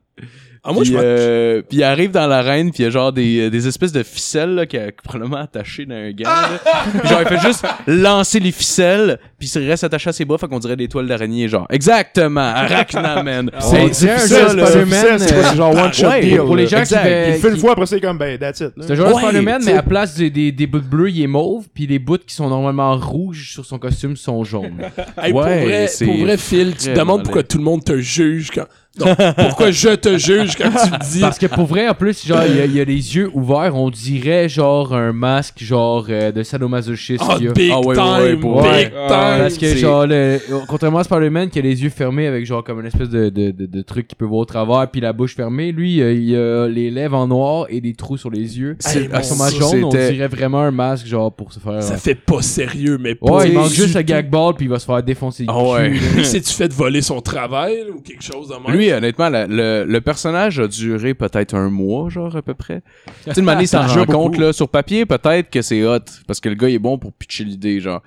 Ah, 0.66 0.72
moi, 0.72 0.84
puis, 0.84 0.94
je 0.94 0.98
euh, 0.98 1.62
puis 1.68 1.80
il 1.80 1.84
arrive 1.84 2.12
dans 2.12 2.26
l'arène, 2.26 2.72
puis 2.72 2.84
il 2.84 2.86
y 2.86 2.88
a 2.88 2.90
genre 2.90 3.12
des, 3.12 3.50
des 3.50 3.68
espèces 3.68 3.92
de 3.92 4.02
ficelles 4.02 4.56
là, 4.56 4.66
qui 4.66 4.78
est 4.78 4.94
probablement 5.04 5.42
attachées 5.42 5.86
dans 5.86 5.96
un. 5.96 6.14
Puis 6.14 6.24
genre, 7.10 7.22
il 7.22 7.28
fait 7.28 7.46
juste 7.46 7.66
lancer 7.86 8.40
les 8.40 8.54
ficelles, 8.54 9.20
puis 9.38 9.50
il 9.56 9.68
reste 9.70 9.84
attaché 9.84 10.12
à 10.12 10.14
ses 10.14 10.24
bras, 10.24 10.38
fait 10.38 10.48
qu'on 10.48 10.60
dirait 10.60 10.78
des 10.78 10.88
toiles 10.88 11.08
d'araignée, 11.08 11.50
genre. 11.50 11.68
Exactement, 11.70 12.40
Arachnamen. 12.40 13.52
On 13.58 13.60
C'est 13.62 13.94
c'est 13.94 14.18
c'est 14.20 15.18
c'est 15.20 15.56
genre 15.58 15.76
one 15.76 15.92
shot 15.94 16.08
ouais, 16.08 16.22
deal. 16.22 16.38
pour 16.38 16.56
les 16.56 16.68
gens 16.68 16.82
qui 16.84 16.94
Il 16.94 17.34
fait 17.42 17.50
une 17.50 17.58
fois, 17.58 17.74
après 17.74 17.86
c'est 17.86 18.00
comme 18.00 18.18
ben, 18.18 18.38
that's 18.38 18.62
it. 18.62 18.72
C'est 18.80 18.92
un 18.92 18.96
genre 18.96 19.20
Spider-Man, 19.20 19.64
mais 19.66 19.74
à 19.74 19.84
place 19.84 20.16
des, 20.16 20.30
des, 20.30 20.54
des 20.54 20.68
bouts 20.68 20.80
bleus, 20.80 21.10
il 21.10 21.24
est 21.24 21.28
mauve, 21.28 21.66
puis 21.74 21.88
les 21.88 22.00
bouts 22.00 22.20
qui 22.26 22.34
sont 22.36 22.48
normalement 22.48 22.96
rouges 22.96 23.52
sur 23.52 23.66
son 23.66 23.80
costume 23.80 24.16
sont 24.16 24.44
jaunes. 24.46 24.78
Hey, 25.22 25.32
pour, 25.32 25.42
Ouais, 25.42 25.66
vrai, 25.66 25.88
c'est 25.88 26.06
pour 26.06 26.16
vrai, 26.18 26.38
Phil, 26.38 26.74
tu 26.76 26.88
te 26.94 26.98
demandes 26.98 27.24
pourquoi 27.24 27.44
tout 27.44 27.58
le 27.58 27.66
monde 27.66 27.84
te 27.84 27.98
juge 27.98 28.50
quand. 28.52 28.66
Non, 29.00 29.08
pourquoi 29.38 29.72
je 29.72 29.90
te 29.96 30.18
juge 30.20 30.56
quand 30.56 30.70
tu 30.70 30.92
me 30.92 31.12
dis? 31.12 31.22
Parce 31.22 31.40
que 31.40 31.48
pour 31.48 31.66
vrai, 31.66 31.90
en 31.90 31.96
plus, 31.96 32.26
genre, 32.28 32.44
il 32.48 32.58
y, 32.58 32.62
a- 32.62 32.66
il 32.66 32.76
y 32.76 32.80
a 32.80 32.84
les 32.84 33.16
yeux 33.16 33.28
ouverts, 33.34 33.76
on 33.76 33.90
dirait 33.90 34.48
genre 34.48 34.94
un 34.94 35.12
masque 35.14 35.64
genre 35.64 36.06
euh, 36.10 36.32
de 36.32 36.44
sadomasochiste. 36.44 37.24
Ah, 37.28 37.34
a. 37.36 37.52
big 37.54 37.72
Ah, 37.74 37.80
ouais, 37.80 37.96
time, 37.96 38.06
ouais, 38.06 38.22
ouais, 38.34 38.36
pour 38.38 38.62
big 38.62 38.90
time. 38.90 38.92
Parce 39.08 39.58
que 39.58 39.66
c'est- 39.68 39.78
genre, 39.78 40.06
le- 40.06 40.40
contrairement 40.68 41.00
à 41.00 41.04
Spider-Man 41.04 41.50
qui 41.50 41.58
a 41.58 41.64
les 41.64 41.82
yeux 41.84 41.90
fermés 41.90 42.28
avec 42.28 42.46
genre 42.46 42.64
comme 42.64 42.82
une 42.82 42.86
espèce 42.86 43.10
de, 43.10 43.30
de, 43.30 43.50
de, 43.50 43.66
de 43.66 43.82
truc 43.82 44.08
qui 44.08 44.16
peut 44.16 44.26
voir 44.26 44.42
au 44.42 44.46
travers, 44.46 44.88
puis 44.92 45.02
la 45.02 45.12
bouche 45.12 45.36
fermée, 45.36 45.72
lui, 45.72 46.00
euh, 46.00 46.14
il 46.14 46.36
a 46.36 46.68
les 46.68 46.92
lèvres 46.92 47.18
en 47.18 47.26
noir 47.28 47.66
et 47.70 47.82
des 47.82 47.94
trous 47.96 48.18
sur 48.18 48.30
les 48.30 48.60
yeux. 48.60 48.76
C'est- 48.80 49.12
À 49.12 49.24
son 49.24 49.36
mon 49.38 49.50
jaune, 49.50 49.84
on 49.86 49.90
dirait 49.90 50.28
vraiment 50.28 50.62
un 50.62 50.72
masque 50.72 51.08
genre 51.08 51.32
pour 51.34 51.52
se 51.52 51.60
faire... 51.60 51.82
Ça 51.82 51.98
fait 51.98 52.14
pas 52.16 52.44
sérieux, 52.44 53.00
mais 53.02 53.16
pas. 53.16 53.32
Ouais, 53.32 53.48
il 53.50 53.54
manque 53.56 53.72
juste 53.72 53.96
le 53.96 54.02
gag 54.04 54.30
ball 54.30 54.54
puis 54.54 54.66
il 54.66 54.70
va 54.70 54.78
se 54.78 54.86
faire 54.86 55.02
défoncer 55.02 55.46
Ah 55.48 55.64
ouais. 55.64 55.94
s'est-tu 56.24 56.54
fait 56.54 56.72
voler 56.72 57.02
son 57.02 57.22
travail 57.22 57.86
ou 57.92 58.00
quelque 58.00 58.24
chose 58.24 58.50
de 58.50 58.54
même? 58.54 58.83
Lui, 58.84 58.92
honnêtement, 58.92 59.30
la- 59.30 59.48
le, 59.48 59.86
le 59.88 60.02
personnage 60.02 60.60
a 60.60 60.68
duré 60.68 61.14
peut-être 61.14 61.54
un 61.56 61.70
mois, 61.70 62.10
genre, 62.10 62.36
à 62.36 62.42
peu 62.42 62.54
près. 62.54 62.82
Tu 63.06 63.34
sais, 63.34 63.40
une 63.40 63.46
manière, 63.46 63.62
s'en 63.68 63.80
rend 64.00 64.06
compte, 64.14 64.34
là, 64.42 64.54
sur 64.54 64.70
papier, 64.70 65.06
peut-être 65.06 65.50
que 65.50 65.62
c'est 65.62 65.84
hot, 65.86 66.00
parce 66.28 66.40
que 66.40 66.50
le 66.50 66.56
gars 66.56 66.70
il 66.70 66.76
est 66.76 66.80
bon 66.80 66.98
pour 66.98 67.14
pitcher 67.14 67.44
l'idée, 67.44 67.80
genre. 67.80 68.02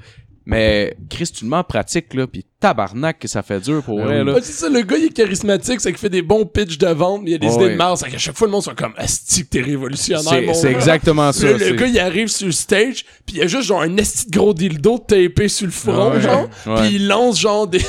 Mais, 0.47 0.97
Chris, 1.11 1.31
tu 1.37 1.45
le 1.45 1.51
mets 1.51 1.57
en 1.57 1.65
pratique, 1.65 2.15
là, 2.15 2.27
pis 2.29 2.47
tabarnak 2.61 3.19
que 3.19 3.29
ça 3.29 3.43
fait 3.43 3.61
dur 3.61 3.83
pour 3.83 4.01
Ah 4.01 4.05
vrai, 4.05 4.21
oui. 4.21 4.27
là. 4.27 4.35
Ah, 4.37 4.41
c'est 4.43 4.53
ça, 4.53 4.69
le 4.69 4.81
gars, 4.83 4.97
il 4.97 5.07
est 5.07 5.13
charismatique, 5.13 5.81
c'est 5.81 5.91
qu'il 5.91 5.99
fait 5.99 6.09
des 6.09 6.23
bons 6.23 6.47
pitchs 6.47 6.79
de 6.79 6.87
vente, 6.87 7.23
mais 7.25 7.31
il 7.31 7.33
y 7.33 7.35
a 7.35 7.39
des 7.39 7.49
Ouais. 7.49 7.55
idées 7.65 7.71
de 7.73 7.77
mars, 7.77 8.01
c'est 8.03 8.11
qu'à 8.11 8.17
chaque 8.19 8.37
fois, 8.37 8.47
le 8.47 8.53
monde 8.53 8.63
sont 8.63 8.75
comme, 8.75 8.95
asti 8.97 9.43
que 9.45 9.49
t'es 9.51 9.61
révolutionnaire, 9.61 10.25
C'est 10.25 10.55
c'est 10.55 10.71
exactement 10.73 11.33
ça. 11.33 11.51
le 11.53 11.59
c'est- 11.59 11.75
gars, 11.77 11.87
il 11.87 11.99
arrive 11.99 12.29
sur 12.29 12.47
le 12.47 12.53
stage, 12.53 13.05
puis 13.27 13.37
il 13.37 13.39
y 13.39 13.43
a 13.43 13.47
juste 13.47 13.65
genre 13.65 13.83
un 13.83 13.97
esti 13.97 14.31
de 14.31 14.39
gros 14.39 14.55
dildo 14.55 14.99
tapé 14.99 15.49
sur 15.49 15.67
le 15.67 15.73
front, 15.73 16.13
Ouais. 16.13 16.21
genre. 16.21 16.49
Ouais. 16.67 16.75
Puis 16.83 16.95
il 16.97 17.09
lance 17.09 17.41
genre 17.41 17.67
des, 17.67 17.81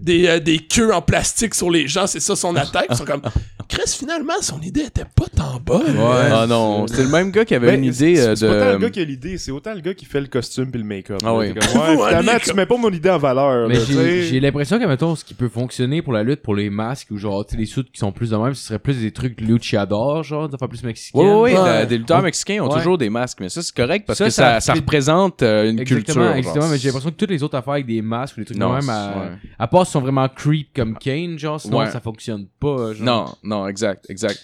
des, 0.00 0.28
euh, 0.28 0.38
des 0.38 0.58
queues 0.58 0.92
en 0.92 1.00
plastique 1.02 1.54
sur 1.54 1.70
les 1.70 1.88
gens, 1.88 2.06
c'est 2.06 2.20
ça 2.20 2.36
son 2.36 2.54
attaque. 2.56 2.86
Ils 2.90 2.96
sont 2.96 3.04
comme, 3.06 3.22
Chris, 3.68 3.82
finalement, 3.98 4.34
son 4.42 4.60
idée 4.60 4.82
était 4.82 5.04
pas 5.16 5.26
tant 5.34 5.58
bonne. 5.64 5.96
Ouais. 5.96 6.28
Ah 6.30 6.46
non, 6.46 6.86
c'était 6.86 7.04
le 7.04 7.08
même 7.08 7.30
gars 7.30 7.44
qui 7.46 7.54
avait 7.54 7.68
Ben, 7.68 7.82
une 7.82 7.92
c'est- 7.92 8.04
idée 8.10 8.16
c'est- 8.16 8.26
euh, 8.28 8.36
C'est 8.36 8.46
pas 8.48 8.58
tant 8.60 8.72
le 8.72 8.78
gars 8.78 8.88
de... 8.88 8.92
qui 8.92 9.00
a 9.00 9.04
l'idée, 9.04 9.38
c'est 9.38 9.50
autant 9.50 9.72
le 9.74 9.80
gars 9.80 9.94
qui 9.94 10.04
fait 10.04 10.20
le 10.20 10.26
costume 10.26 10.70
puis 10.70 10.80
le 10.80 10.86
make-up. 10.86 11.18
Ah 11.24 11.34
oui. 11.34 11.54
Comme, 11.54 11.80
Ouais, 11.80 11.96
finalement, 12.08 12.32
tu 12.42 12.54
mets 12.54 12.66
pas 12.66 12.76
mon 12.76 12.90
idée 12.90 13.10
en 13.10 13.18
valeur. 13.18 13.68
Mais 13.68 13.76
j'ai 13.80 14.40
l'impression 14.40 14.78
que, 14.78 14.84
mettons, 14.86 15.14
ce 15.16 15.24
qui 15.24 15.34
peut 15.34 15.48
fonctionner 15.48 16.02
pour 16.02 16.12
la 16.12 16.22
lutte, 16.22 16.42
pour 16.42 16.54
les 16.54 16.70
masques, 16.70 17.08
ou 17.10 17.18
genre, 17.18 17.44
tu 17.46 17.52
sais, 17.52 17.58
les 17.60 17.66
suits 17.66 17.84
qui 17.84 17.98
sont 17.98 18.12
plus 18.12 18.30
de 18.30 18.36
même, 18.36 18.54
ce 18.54 18.66
serait 18.68 18.78
plus 18.78 19.00
des 19.00 19.10
trucs 19.12 19.40
luchador, 19.40 20.22
genre, 20.22 20.48
des 20.48 20.58
fois 20.58 20.68
plus 20.68 20.82
mexicains. 20.82 21.18
Ouais, 21.18 21.52
ouais, 21.52 21.58
ouais, 21.58 21.86
des 21.86 21.98
lutteurs 21.98 22.22
mexicains 22.22 22.62
ont 22.62 22.68
Ouais. 22.68 22.76
toujours 22.78 22.98
des 22.98 23.10
masques, 23.10 23.38
mais 23.40 23.48
ça, 23.48 23.62
c'est 23.62 23.74
correct 23.74 24.04
parce 24.06 24.18
Ça, 24.18 24.24
que 24.26 24.30
ça 24.30 24.42
ça, 24.54 24.60
ça 24.60 24.72
fait- 24.74 24.80
représente 24.80 25.42
euh, 25.42 25.70
une 25.70 25.78
Exactement, 25.80 25.96
culture. 26.04 26.22
genre. 26.22 26.34
exactement, 26.36 26.68
mais 26.68 26.78
j'ai 26.78 26.88
l'impression 26.88 27.10
que 27.10 27.16
toutes 27.16 27.30
les 27.30 27.42
autres 27.42 27.56
affaires 27.56 27.74
avec 27.74 27.86
des 27.86 28.02
masques 28.02 28.36
ou 28.36 28.40
des 28.40 28.46
trucs 28.46 28.58
Non, 28.58 28.70
de 28.70 28.80
même, 28.80 28.88
à, 28.90 29.06
ouais. 29.08 29.30
à 29.58 29.66
part 29.68 29.86
sont 29.86 30.00
vraiment 30.00 30.28
creep 30.28 30.68
comme 30.74 30.96
Kane, 30.98 31.38
genre, 31.38 31.60
sinon 31.60 31.78
Ouais. 31.78 31.90
ça 31.90 32.00
fonctionne 32.00 32.46
pas. 32.60 32.92
Genre. 32.94 33.04
Non, 33.04 33.26
non, 33.42 33.66
exact, 33.68 34.06
exact. 34.08 34.38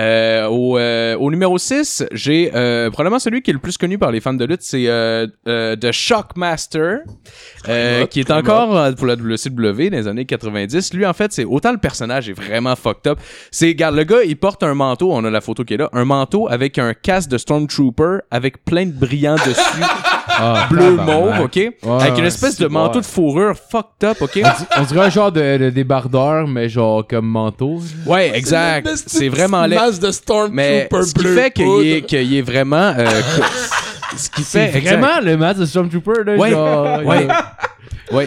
Euh, 0.00 0.46
au, 0.46 0.78
euh, 0.78 1.14
au 1.16 1.30
numéro 1.30 1.58
6, 1.58 2.04
j'ai 2.12 2.50
euh, 2.54 2.90
probablement 2.90 3.18
celui 3.18 3.42
qui 3.42 3.50
est 3.50 3.54
le 3.54 3.60
plus 3.60 3.76
connu 3.76 3.98
par 3.98 4.10
les 4.10 4.20
fans 4.20 4.32
de 4.32 4.44
lutte, 4.46 4.62
c'est 4.62 4.86
euh, 4.86 5.26
euh, 5.46 5.76
The 5.76 5.92
Shockmaster, 5.92 7.00
euh, 7.68 8.06
qui 8.06 8.20
est 8.20 8.30
encore 8.30 8.94
pour 8.94 9.06
la 9.06 9.14
WCW 9.16 9.90
dans 9.90 9.96
les 9.96 10.08
années 10.08 10.24
90. 10.24 10.94
Lui, 10.94 11.04
en 11.04 11.12
fait, 11.12 11.32
c'est 11.32 11.44
autant 11.44 11.72
le 11.72 11.78
personnage 11.78 12.30
est 12.30 12.32
vraiment 12.32 12.76
fucked 12.76 13.10
up. 13.10 13.18
C'est, 13.50 13.66
regarde, 13.66 13.94
le 13.96 14.04
gars, 14.04 14.22
il 14.24 14.36
porte 14.38 14.62
un 14.62 14.74
manteau, 14.74 15.12
on 15.12 15.22
a 15.24 15.30
la 15.30 15.42
photo 15.42 15.64
qui 15.64 15.74
est 15.74 15.78
là, 15.78 15.90
un 15.92 16.06
manteau 16.06 16.48
avec 16.48 16.78
un 16.78 16.94
casque 16.94 17.28
de 17.28 17.36
Stormtrooper 17.36 18.20
avec 18.30 18.64
plein 18.64 18.86
de 18.86 18.92
brillants 18.92 19.34
dessus, 19.34 19.82
Ah, 20.28 20.66
bleu 20.70 20.92
mauve, 20.96 21.40
ok, 21.44 21.58
avec 22.00 22.18
une 22.18 22.24
espèce 22.24 22.56
de 22.56 22.64
c'est 22.64 22.72
manteau 22.72 23.00
de 23.00 23.04
fourrure 23.06 23.54
fucked 23.70 24.04
up, 24.08 24.16
ok? 24.20 24.40
On 24.78 24.82
dirait 24.82 25.06
un 25.06 25.10
genre 25.10 25.32
de, 25.32 25.58
de 25.58 25.70
débardeur, 25.70 26.46
mais 26.46 26.68
genre 26.68 27.06
comme 27.06 27.26
manteau. 27.26 27.80
Ouais, 28.06 28.30
exact. 28.36 28.88
C'est 29.06 29.28
vraiment 29.28 29.66
laid. 29.66 29.76
masse 29.76 30.00
de 30.00 30.10
Stormtrooper 30.10 30.54
Mais 30.54 30.88
ce 31.02 31.12
qui 31.12 31.18
bleu 31.20 31.34
fait 31.36 31.50
qu'il 31.50 31.86
est, 31.86 32.02
qu'il 32.02 32.34
est 32.36 32.42
vraiment. 32.42 32.94
euh, 32.96 33.04
que- 33.04 34.16
ce 34.16 34.30
qui 34.30 34.42
C'est 34.42 34.68
fait 34.68 34.78
exact. 34.78 34.96
vraiment 34.98 35.20
le 35.22 35.36
masque 35.36 35.60
de 35.60 35.66
Stormtrooper, 35.66 36.24
là, 36.26 36.36
Ouais, 36.36 36.50
genre. 36.50 37.02
ouais. 37.04 37.28
Ouais. 38.12 38.26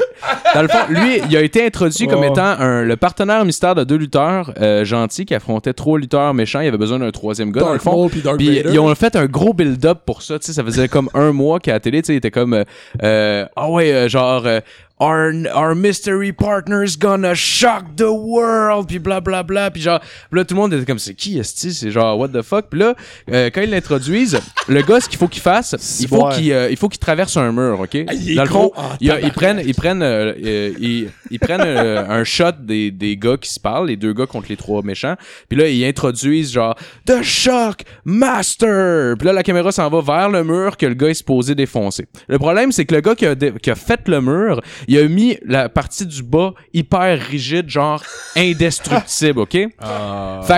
Dans 0.55 0.61
le 0.61 0.67
fond, 0.67 0.77
lui, 0.89 1.19
il 1.29 1.35
a 1.37 1.41
été 1.41 1.65
introduit 1.65 2.07
comme 2.07 2.21
Oh. 2.23 2.31
étant 2.31 2.45
un, 2.59 2.83
le 2.83 2.95
partenaire 2.95 3.43
mystère 3.45 3.75
de 3.75 3.83
deux 3.83 3.95
lutteurs 3.97 4.53
euh, 4.61 4.85
gentils 4.85 5.25
qui 5.25 5.35
affrontaient 5.35 5.73
trois 5.73 5.97
lutteurs 5.99 6.33
méchants. 6.33 6.61
Il 6.61 6.67
avait 6.67 6.77
besoin 6.77 6.99
d'un 6.99 7.11
troisième 7.11 7.51
gars, 7.51 7.61
dans 7.61 7.73
le 7.73 7.79
fond. 7.79 8.07
Puis 8.09 8.21
Dark 8.21 8.37
Puis 8.37 8.57
Vader. 8.61 8.69
ils 8.73 8.79
ont 8.79 8.93
fait 8.95 9.15
un 9.15 9.25
gros 9.25 9.53
build-up 9.53 9.99
pour 10.05 10.21
ça, 10.21 10.39
tu 10.39 10.45
sais, 10.45 10.53
ça 10.53 10.63
faisait 10.63 10.87
comme 10.87 11.09
un 11.13 11.31
mois 11.31 11.59
qu'à 11.59 11.73
la 11.73 11.79
télé, 11.79 12.01
tu 12.01 12.07
sais, 12.07 12.13
il 12.13 12.17
était 12.17 12.31
comme 12.31 12.53
euh, 12.53 12.63
euh, 13.03 13.45
ah 13.55 13.69
ouais, 13.69 13.91
euh, 13.93 14.07
genre 14.07 14.43
euh, 14.45 14.59
our, 15.03 15.33
our 15.55 15.75
mystery 15.75 16.31
partner's 16.31 16.97
gonna 16.97 17.33
shock 17.35 17.95
the 17.97 18.03
world, 18.09 18.87
puis 18.87 18.99
blablabla, 18.99 19.43
bla, 19.43 19.61
bla. 19.63 19.71
puis 19.71 19.81
genre, 19.81 19.99
là, 20.31 20.45
tout 20.45 20.55
le 20.55 20.61
monde 20.61 20.73
était 20.73 20.85
comme, 20.85 20.99
c'est 20.99 21.13
qui, 21.15 21.37
esti? 21.39 21.73
C'est 21.73 21.91
genre, 21.91 22.17
what 22.17 22.29
the 22.29 22.41
fuck? 22.41 22.67
Puis 22.69 22.79
là, 22.79 22.95
euh, 23.31 23.49
quand 23.53 23.61
ils 23.61 23.69
l'introduisent, 23.69 24.39
le 24.67 24.81
gars, 24.81 24.99
ce 24.99 25.09
qu'il 25.09 25.17
faut 25.19 25.27
qu'il 25.27 25.41
fasse, 25.41 25.75
il 25.99 26.07
faut 26.07 26.27
qu'il 26.29 26.51
euh, 26.51 26.69
il 26.69 26.77
faut 26.77 26.89
qu'il 26.89 26.99
traverse 26.99 27.35
un 27.37 27.51
mur, 27.51 27.79
OK? 27.81 27.97
Ah, 28.07 28.13
il 28.13 28.31
est 28.31 28.35
Dans 28.35 28.43
le 28.43 28.49
fond, 28.49 28.71
gros 28.71 28.73
en 28.77 28.95
il 29.01 29.07
y 29.07 29.11
a- 29.11 29.19
ils 29.19 29.31
prennent, 29.31 29.61
ils 29.65 29.75
prennent, 29.75 30.01
euh, 30.03 30.33
euh, 30.45 30.73
ils, 30.79 31.09
ils 31.31 31.39
prennent 31.39 31.61
euh, 31.65 32.05
un 32.07 32.23
shot 32.23 32.51
des, 32.61 32.91
des 32.91 33.17
gars 33.17 33.37
qui 33.37 33.49
se 33.51 33.59
parlent, 33.59 33.87
les 33.87 33.97
deux 33.97 34.13
gars 34.13 34.25
contre 34.25 34.47
les 34.49 34.57
trois 34.57 34.81
méchants. 34.83 35.15
Puis 35.49 35.57
là, 35.57 35.67
ils 35.67 35.83
introduisent 35.85 36.51
genre 36.51 36.75
The 37.05 37.21
Shock 37.21 37.81
Master. 38.05 39.15
Puis 39.17 39.27
là, 39.27 39.33
la 39.33 39.43
caméra 39.43 39.71
s'en 39.71 39.89
va 39.89 40.01
vers 40.01 40.29
le 40.29 40.43
mur 40.43 40.77
que 40.77 40.85
le 40.85 40.93
gars 40.93 41.09
est 41.09 41.13
supposé 41.15 41.55
défoncer. 41.55 42.05
Le 42.27 42.37
problème, 42.39 42.71
c'est 42.71 42.85
que 42.85 42.95
le 42.95 43.01
gars 43.01 43.15
qui 43.15 43.25
a, 43.25 43.35
dé- 43.35 43.53
qui 43.61 43.69
a 43.71 43.75
fait 43.75 44.07
le 44.07 44.21
mur, 44.21 44.61
il 44.87 44.92
a 44.97 45.07
mis 45.07 45.37
la 45.45 45.69
partie 45.69 46.05
du 46.05 46.21
bas 46.23 46.53
hyper 46.73 47.19
rigide, 47.19 47.69
genre 47.69 48.01
indestructible, 48.35 49.39
ok? 49.41 49.51
Fait 49.51 49.69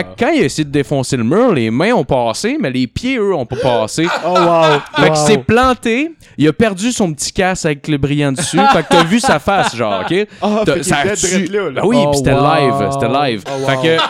que 0.03 0.07
quand 0.19 0.29
il 0.31 0.41
a 0.41 0.45
essayé 0.45 0.63
de 0.65 0.71
défoncer 0.71 1.17
le 1.17 1.23
mur, 1.23 1.53
les 1.53 1.69
mains 1.71 1.93
ont 1.93 2.03
passé, 2.03 2.57
mais 2.59 2.71
les 2.71 2.87
pieds, 2.87 3.17
eux, 3.17 3.33
ont 3.35 3.45
pas 3.45 3.55
passé. 3.57 4.07
Oh 4.27 4.29
wow! 4.33 4.79
Fait 4.95 5.07
qu'il 5.09 5.17
s'est 5.17 5.37
planté, 5.37 6.11
il 6.37 6.47
a 6.47 6.53
perdu 6.53 6.91
son 6.91 7.13
petit 7.13 7.31
casque 7.31 7.65
avec 7.65 7.87
le 7.87 7.97
brillant 7.97 8.31
dessus. 8.31 8.57
fait 8.73 8.83
que 8.83 8.89
t'as 8.89 9.03
vu 9.03 9.19
sa 9.19 9.39
face, 9.39 9.75
genre, 9.75 10.01
ok? 10.09 10.27
Ah, 10.41 10.61
T'as- 10.65 10.73
fait 10.75 10.83
ça 10.83 10.97
a 10.99 11.15
tu- 11.15 11.45
là, 11.45 11.69
là. 11.69 11.81
Ben 11.81 11.87
oui, 11.87 11.97
Oh, 11.99 12.11
pis 12.11 12.17
c'était 12.17 12.33
wow. 12.33 12.55
live, 12.55 12.89
c'était 12.91 13.07
live. 13.09 13.43
Fait 13.65 13.75
que 13.97 14.03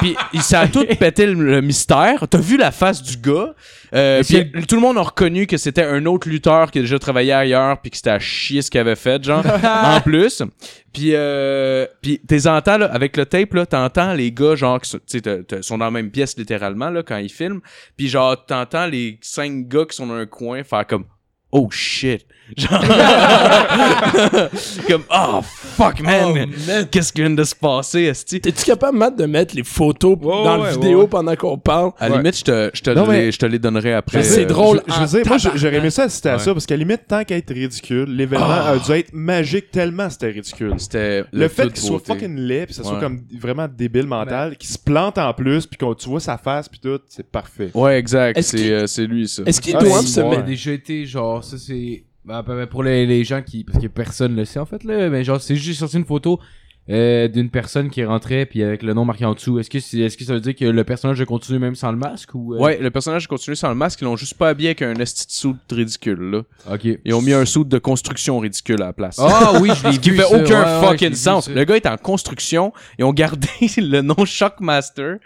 puis 0.00 0.16
il 0.32 0.42
ça 0.42 0.60
a 0.60 0.66
tout 0.68 0.84
pété 0.98 1.26
le, 1.26 1.34
le 1.34 1.60
mystère. 1.60 2.24
T'as 2.28 2.38
vu 2.38 2.56
la 2.56 2.70
face 2.72 3.00
du 3.02 3.16
gars? 3.16 3.54
Euh, 3.94 4.22
puis 4.22 4.66
tout 4.66 4.74
le 4.74 4.80
monde 4.80 4.98
a 4.98 5.02
reconnu 5.02 5.46
que 5.46 5.56
c'était 5.56 5.84
un 5.84 6.04
autre 6.06 6.28
lutteur 6.28 6.70
qui 6.70 6.78
a 6.78 6.82
déjà 6.82 6.98
travaillé 6.98 7.32
ailleurs 7.32 7.80
puis 7.80 7.90
que 7.90 7.96
c'était 7.96 8.10
à 8.10 8.18
chier 8.18 8.60
ce 8.60 8.70
qu'il 8.70 8.80
avait 8.80 8.96
fait, 8.96 9.22
genre 9.22 9.44
en 9.64 10.00
plus. 10.00 10.42
Puis 10.92 11.10
euh, 11.14 11.86
puis 12.02 12.20
t'es 12.26 12.46
entends 12.46 12.78
là 12.78 12.86
avec 12.86 13.16
le 13.16 13.26
tape 13.26 13.54
là, 13.54 13.66
t'entends 13.66 14.14
les 14.14 14.32
gars 14.32 14.56
genre 14.56 14.80
qui 14.80 14.90
sont, 14.90 14.98
sont 15.60 15.78
dans 15.78 15.84
la 15.84 15.90
même 15.90 16.10
pièce 16.10 16.36
littéralement 16.36 16.90
là 16.90 17.02
quand 17.02 17.18
ils 17.18 17.30
filment. 17.30 17.60
Puis 17.96 18.08
genre 18.08 18.44
t'entends 18.44 18.86
les 18.86 19.18
cinq 19.20 19.68
gars 19.68 19.84
qui 19.84 19.96
sont 19.96 20.06
dans 20.06 20.14
un 20.14 20.26
coin 20.26 20.64
faire 20.64 20.86
comme 20.86 21.04
oh 21.52 21.68
shit. 21.70 22.26
Genre 22.56 22.80
comme 24.88 25.02
oh 25.10 25.40
fuck 25.42 26.00
man. 26.02 26.24
Oh, 26.28 26.34
man. 26.34 26.50
Qu'est-ce 26.90 27.12
qui 27.12 27.20
vient 27.22 27.30
de 27.30 27.44
se 27.44 27.54
passer, 27.54 28.02
esti? 28.02 28.40
T'es-tu 28.40 28.64
capable, 28.64 28.98
Matt, 28.98 29.16
de 29.16 29.24
mettre 29.26 29.54
les 29.56 29.64
photos 29.64 30.18
dans 30.20 30.58
ouais, 30.60 30.66
la 30.66 30.72
vidéo 30.72 31.02
ouais. 31.02 31.06
pendant 31.08 31.34
qu'on 31.36 31.58
parle? 31.58 31.92
À 31.98 32.08
la 32.08 32.16
limite, 32.18 32.38
je 32.38 32.44
te, 32.44 32.70
je 32.74 32.82
te, 32.82 32.90
Non, 32.90 33.06
mais- 33.06 33.26
les, 33.26 33.32
je 33.32 33.38
te 33.38 33.46
les 33.46 33.58
donnerai 33.58 33.94
après. 33.94 34.18
Mais 34.18 34.24
c'est 34.24 34.42
Euh, 34.44 34.46
drôle. 34.46 34.82
Je, 34.86 34.92
je 34.92 35.00
veux 35.00 35.06
dire, 35.22 35.26
moi, 35.26 35.38
j'aurais 35.54 35.76
aimé 35.76 35.90
ça 35.90 36.04
assister 36.04 36.28
à 36.28 36.38
ça, 36.38 36.52
parce 36.52 36.66
qu'à 36.66 36.74
la 36.76 36.84
limite, 36.84 37.02
tant 37.08 37.24
qu'à 37.24 37.36
être 37.36 37.52
ridicule, 37.52 38.14
l'événement 38.14 38.46
Ah. 38.48 38.70
a 38.72 38.78
dû 38.78 38.92
être 38.92 39.12
magique 39.14 39.70
tellement 39.70 40.10
c'était 40.10 40.30
ridicule. 40.30 40.74
C'était 40.78 41.24
Le, 41.32 41.48
fait 41.48 41.72
qu'il 41.72 41.82
soit 41.82 42.00
fucking 42.04 42.36
laid, 42.36 42.66
puis 42.66 42.74
ça 42.74 42.84
soit 42.84 43.00
comme 43.00 43.22
vraiment 43.40 43.66
débile 43.68 44.06
mental, 44.06 44.56
qu'il 44.56 44.70
se 44.70 44.78
plante 44.78 45.18
en 45.18 45.32
plus, 45.32 45.66
puis 45.66 45.78
qu'on 45.78 45.94
tu 45.94 46.08
vois 46.08 46.20
sa 46.20 46.36
face, 46.36 46.68
puis 46.68 46.80
tout, 46.80 47.00
c'est 47.08 47.28
parfait. 47.30 47.70
Ouais, 47.74 47.98
exact. 47.98 48.40
C'est 48.42 48.56
qu'il- 48.56 48.72
euh, 48.72 48.86
c'est 48.86 49.06
lui, 49.06 49.26
ça. 49.28 49.42
Est-ce 49.46 49.60
doivent 49.72 50.02
c'est 50.02 50.06
se 50.06 50.20
mettre... 50.20 50.44
déjà 50.44 50.72
été 50.72 51.06
genre 51.06 51.42
ça 51.42 51.56
c'est 51.58 52.04
ben, 52.24 52.42
ben, 52.42 52.66
pour 52.66 52.82
les, 52.82 53.06
les 53.06 53.24
gens 53.24 53.42
qui 53.42 53.64
parce 53.64 53.78
que 53.82 53.88
personne 53.88 54.34
le 54.36 54.44
sait 54.44 54.58
en 54.58 54.66
fait 54.66 54.82
là 54.84 55.08
mais 55.10 55.24
genre 55.24 55.40
c'est 55.40 55.56
juste 55.56 55.80
sorti 55.80 55.96
une 55.98 56.04
photo 56.04 56.40
euh, 56.90 57.28
d'une 57.28 57.48
personne 57.48 57.88
qui 57.88 58.04
rentrait 58.04 58.44
puis 58.44 58.62
avec 58.62 58.82
le 58.82 58.92
nom 58.92 59.06
marqué 59.06 59.24
en 59.24 59.32
dessous 59.32 59.58
est-ce 59.58 59.70
que 59.70 59.80
c'est 59.80 60.00
est-ce 60.00 60.18
que 60.18 60.24
ça 60.24 60.34
veut 60.34 60.40
dire 60.40 60.54
que 60.54 60.66
le 60.66 60.84
personnage 60.84 61.18
a 61.18 61.24
continué 61.24 61.58
même 61.58 61.74
sans 61.74 61.90
le 61.90 61.96
masque 61.96 62.34
ou 62.34 62.54
euh? 62.54 62.58
Ouais, 62.58 62.76
le 62.78 62.90
personnage 62.90 63.26
continue 63.26 63.56
sans 63.56 63.70
le 63.70 63.74
masque. 63.74 64.02
Ils 64.02 64.04
l'ont 64.04 64.16
juste 64.16 64.34
pas 64.34 64.50
habillé 64.50 64.68
avec 64.68 64.82
un 64.82 64.92
esti 64.96 65.26
de 65.26 65.32
soude 65.32 65.56
ridicule, 65.72 66.20
là. 66.30 66.42
ok 66.74 66.86
Ils 67.06 67.14
ont 67.14 67.22
mis 67.22 67.32
un 67.32 67.46
soude 67.46 67.68
de 67.70 67.78
construction 67.78 68.38
ridicule 68.38 68.82
à 68.82 68.86
la 68.88 68.92
place. 68.92 69.16
ah 69.18 69.54
oui 69.62 69.70
je 69.82 69.88
l'ai 69.88 69.96
qui 69.98 70.10
fait 70.10 70.24
ça. 70.24 70.36
aucun 70.36 70.80
Ouais, 70.82 70.88
fucking 70.88 71.14
sens. 71.14 71.48
Le 71.48 71.64
gars 71.64 71.76
est 71.76 71.86
en 71.86 71.96
construction. 71.96 72.70
Ils 72.98 73.04
ont 73.06 73.14
gardé 73.14 73.48
le 73.78 74.02
nom 74.02 74.26
Shockmaster. 74.26 75.16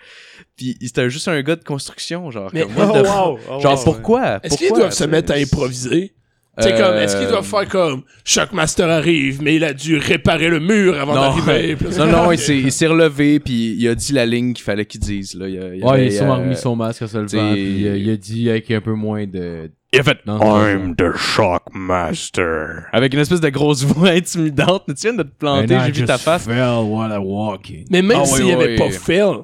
Puis 0.57 0.77
c'était 0.81 1.11
juste 1.11 1.27
un 1.27 1.43
gars 1.43 1.57
de 1.57 1.65
construction, 1.65 2.31
genre. 2.31 2.51
Mais- 2.55 2.63
comme, 2.63 2.71
fuck? 2.73 2.95
wow! 3.05 3.39
Oh, 3.51 3.61
Genre, 3.61 3.79
wow, 3.79 3.85
pourquoi? 3.85 4.39
Est-ce 4.45 4.57
qu'ils 4.59 4.69
Pourquoi? 4.69 4.85
doivent 4.85 4.95
se 4.97 5.05
mettre 5.05 5.33
à 5.33 5.37
improviser? 5.37 6.15
C'est 6.61 6.73
Euh, 6.75 6.79
comme, 6.91 6.97
est-ce 6.97 7.17
qu'ils 7.19 7.29
doivent 7.29 7.47
faire 7.47 7.69
comme 7.69 8.03
Shockmaster 8.25 8.89
arrive, 8.91 9.41
mais 9.43 9.55
il 9.57 9.65
a 9.65 9.73
dû 9.73 9.97
réparer 9.97 10.49
le 10.49 10.61
mur 10.61 10.99
avant 11.01 11.15
Non. 11.15 11.21
d'arriver. 11.21 11.77
Non, 11.99 12.07
non, 12.07 12.33
il 12.33 12.39
s'est, 12.39 12.57
il 12.59 12.73
s'est 12.73 12.87
relevé, 12.89 13.39
puis 13.41 13.77
il 13.79 13.89
a 13.89 13.95
dit 13.95 14.13
la 14.13 14.27
ligne 14.27 14.53
qu'il 14.55 14.65
fallait 14.65 14.85
qu'il 14.87 15.01
dise. 15.01 15.35
Là. 15.35 15.49
Il, 15.49 15.59
a, 15.59 15.75
il 15.75 15.85
ouais 15.85 15.91
avait, 15.91 16.07
il 16.07 16.09
a 16.09 16.17
sûrement 16.17 16.35
euh, 16.35 16.39
remis 16.39 16.57
son 16.57 16.75
masque 16.77 17.03
en 17.03 17.07
se 17.07 17.27
c'est- 17.27 17.53
puis 17.53 17.87
euh, 17.87 17.97
il 17.97 18.11
a 18.11 18.17
dit 18.17 18.51
avec 18.51 18.71
un 18.71 18.81
peu 18.81 18.95
moins 18.95 19.27
de 19.27 19.71
Il 19.93 20.01
a 20.01 20.03
fait 20.03 20.19
Non, 20.27 20.39
I'm 20.67 20.97
the 20.97 21.17
Shockmaster. 21.17 22.87
Avec 22.93 23.15
une 23.15 23.21
espèce 23.21 23.41
de 23.41 23.49
grosse 23.49 23.85
voix 23.85 24.11
intimidante. 24.11 24.85
Tu 24.89 24.95
viens 25.03 25.15
de 25.15 25.23
te 25.23 25.29
planter, 25.39 25.79
j'ai 25.87 25.93
vu 25.93 26.05
ta 26.05 26.19
face. 26.19 26.45
fell 26.45 26.81
while 26.85 27.11
I 27.13 27.19
walking. 27.19 27.85
Mais 27.91 28.03
même 28.03 28.19
Ah, 28.23 28.27
s'il 28.27 28.45
n'y 28.47 28.53
avait 28.53 28.77
pas 28.77 28.91
fail, 28.91 29.39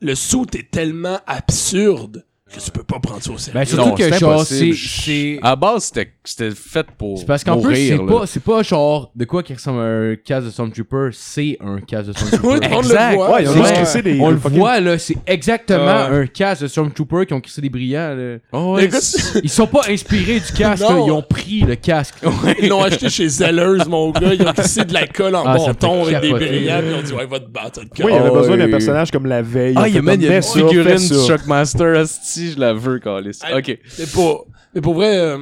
le 0.00 0.14
saut 0.14 0.46
est 0.54 0.70
tellement 0.70 1.18
absurde 1.26 2.24
que 2.54 2.60
tu 2.60 2.70
peux 2.70 2.84
pas 2.84 3.00
prendre 3.00 3.22
ça 3.22 3.32
au 3.32 3.38
sérieux. 3.38 3.58
Ben, 3.58 3.64
surtout 3.66 3.88
Non, 3.88 3.94
que 3.94 4.02
c'est 4.04 4.18
genre 4.18 4.44
c'est 4.44 4.72
c'est 4.72 5.38
À 5.42 5.56
base, 5.56 5.84
c'était, 5.86 6.12
c'était 6.30 6.50
fait 6.50 6.86
pour. 6.98 7.18
C'est 7.18 7.26
parce 7.26 7.44
qu'en 7.44 7.60
plus, 7.60 7.76
c'est 7.88 7.98
pas, 7.98 8.26
c'est 8.26 8.42
pas 8.42 8.62
genre 8.62 9.10
de 9.14 9.24
quoi 9.24 9.42
qui 9.42 9.54
ressemble 9.54 9.80
à 9.80 9.84
un 9.84 10.16
casque 10.16 10.46
de 10.46 10.50
Stormtrooper, 10.50 11.08
c'est 11.12 11.56
un 11.60 11.80
casque 11.80 12.08
de 12.08 12.12
Stormtrooper. 12.12 12.68
on 12.72 12.78
Exact. 12.82 13.10
le 13.10 13.16
voit. 13.16 13.36
Ouais, 13.40 13.72
crissé 13.74 14.02
des. 14.02 14.18
On 14.20 14.30
le 14.30 14.38
fucking- 14.38 14.58
voit 14.58 14.80
là, 14.80 14.98
c'est 14.98 15.16
exactement 15.26 15.84
Ouais. 16.08 16.22
un 16.22 16.26
casque 16.26 16.62
de 16.62 16.66
Stormtrooper 16.68 17.26
qui 17.26 17.34
ont 17.34 17.40
crissé 17.40 17.60
des 17.60 17.68
brillants. 17.70 18.14
Là. 18.14 18.36
Oh, 18.52 18.74
ouais, 18.76 18.88
Ils 19.42 19.50
sont 19.50 19.66
pas 19.66 19.82
inspirés 19.88 20.40
du 20.40 20.52
casque, 20.52 20.82
là, 20.82 20.96
ils 21.04 21.10
ont 21.12 21.22
pris 21.22 21.60
le 21.60 21.76
casque. 21.76 22.16
Ils 22.60 22.68
l'ont 22.68 22.82
acheté 22.82 23.08
chez 23.08 23.28
Zeller's, 23.28 23.86
mon 23.88 24.10
gars. 24.10 24.34
Ils 24.34 24.42
ont 24.46 24.52
glissé 24.52 24.84
de 24.84 24.92
l'alcool 24.92 25.34
en 25.34 25.44
Ah, 25.46 25.56
bâton 25.56 26.02
avec 26.04 26.20
des 26.20 26.30
brillants. 26.30 26.80
Ils 26.86 26.94
ont 26.94 27.02
dit, 27.02 27.12
ouais, 27.12 27.26
va 27.26 27.40
te 27.40 27.48
battre. 27.50 27.80
Oui, 27.80 27.88
il 28.08 28.10
y 28.10 28.12
avait 28.18 28.30
besoin 28.30 28.56
d'un 28.56 28.64
oui. 28.66 28.70
personnage 28.70 29.10
comme 29.10 29.26
la 29.26 29.42
veille. 29.42 29.74
Ah, 29.76 29.82
On 29.82 29.86
il 29.86 29.94
y 29.94 29.98
a 29.98 30.02
même 30.02 30.20
une 30.20 30.42
figurine. 30.42 30.98
Shockmaster, 30.98 31.96
asti, 31.98 32.52
je 32.52 32.60
la 32.60 32.72
veux, 32.72 32.98
Calis. 32.98 33.38
Ah, 33.42 33.56
Ok. 33.58 33.78
Mais 33.98 34.06
pour, 34.12 34.46
mais 34.74 34.80
pour 34.80 34.94
vrai, 34.94 35.16
euh... 35.18 35.38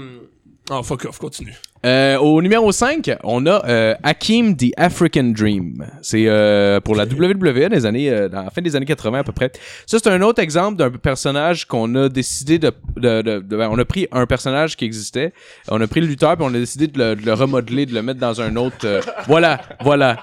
oh, 0.70 0.82
fuck 0.82 1.04
off, 1.06 1.18
continue. 1.18 1.54
Euh, 1.84 2.16
au 2.18 2.40
numéro 2.40 2.72
5, 2.72 3.10
on 3.24 3.44
a 3.44 3.62
euh, 3.68 3.94
Hakim 4.02 4.56
the 4.56 4.72
African 4.78 5.24
Dream. 5.36 5.84
C'est 6.00 6.24
euh, 6.26 6.80
pour 6.80 6.96
la 6.96 7.04
WWE 7.04 7.68
des 7.68 7.84
années, 7.84 8.08
euh, 8.08 8.30
dans 8.30 8.42
la 8.44 8.50
fin 8.50 8.62
des 8.62 8.74
années 8.74 8.86
80 8.86 9.18
à 9.18 9.22
peu 9.24 9.32
près. 9.32 9.52
Ça, 9.86 9.98
c'est 10.02 10.08
un 10.08 10.22
autre 10.22 10.40
exemple 10.40 10.78
d'un 10.78 10.90
personnage 10.90 11.66
qu'on 11.66 11.94
a 11.96 12.08
décidé 12.08 12.58
de, 12.58 12.72
de, 12.96 13.20
de- 13.20 13.40
de- 13.40 13.56
ben, 13.56 13.68
on 13.70 13.78
a 13.78 13.84
pris 13.84 14.08
un 14.12 14.24
personnage 14.24 14.76
qui 14.78 14.86
existait, 14.86 15.34
on 15.68 15.78
a 15.82 15.86
pris 15.86 16.00
le 16.00 16.06
lutteur 16.06 16.36
puis 16.36 16.46
on 16.48 16.54
a 16.54 16.58
décidé 16.58 16.86
de 16.86 16.98
le, 16.98 17.16
de 17.16 17.26
le 17.26 17.34
remodeler, 17.34 17.84
de 17.84 17.92
le 17.94 18.00
mettre 18.02 18.20
dans 18.20 18.40
un 18.40 18.56
autre. 18.56 18.76
euh, 18.84 19.02
voilà, 19.26 19.60
voilà, 19.82 20.16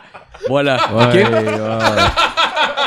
voilà. 0.47 0.77
ok? 0.95 1.13
Ouais. 1.13 1.21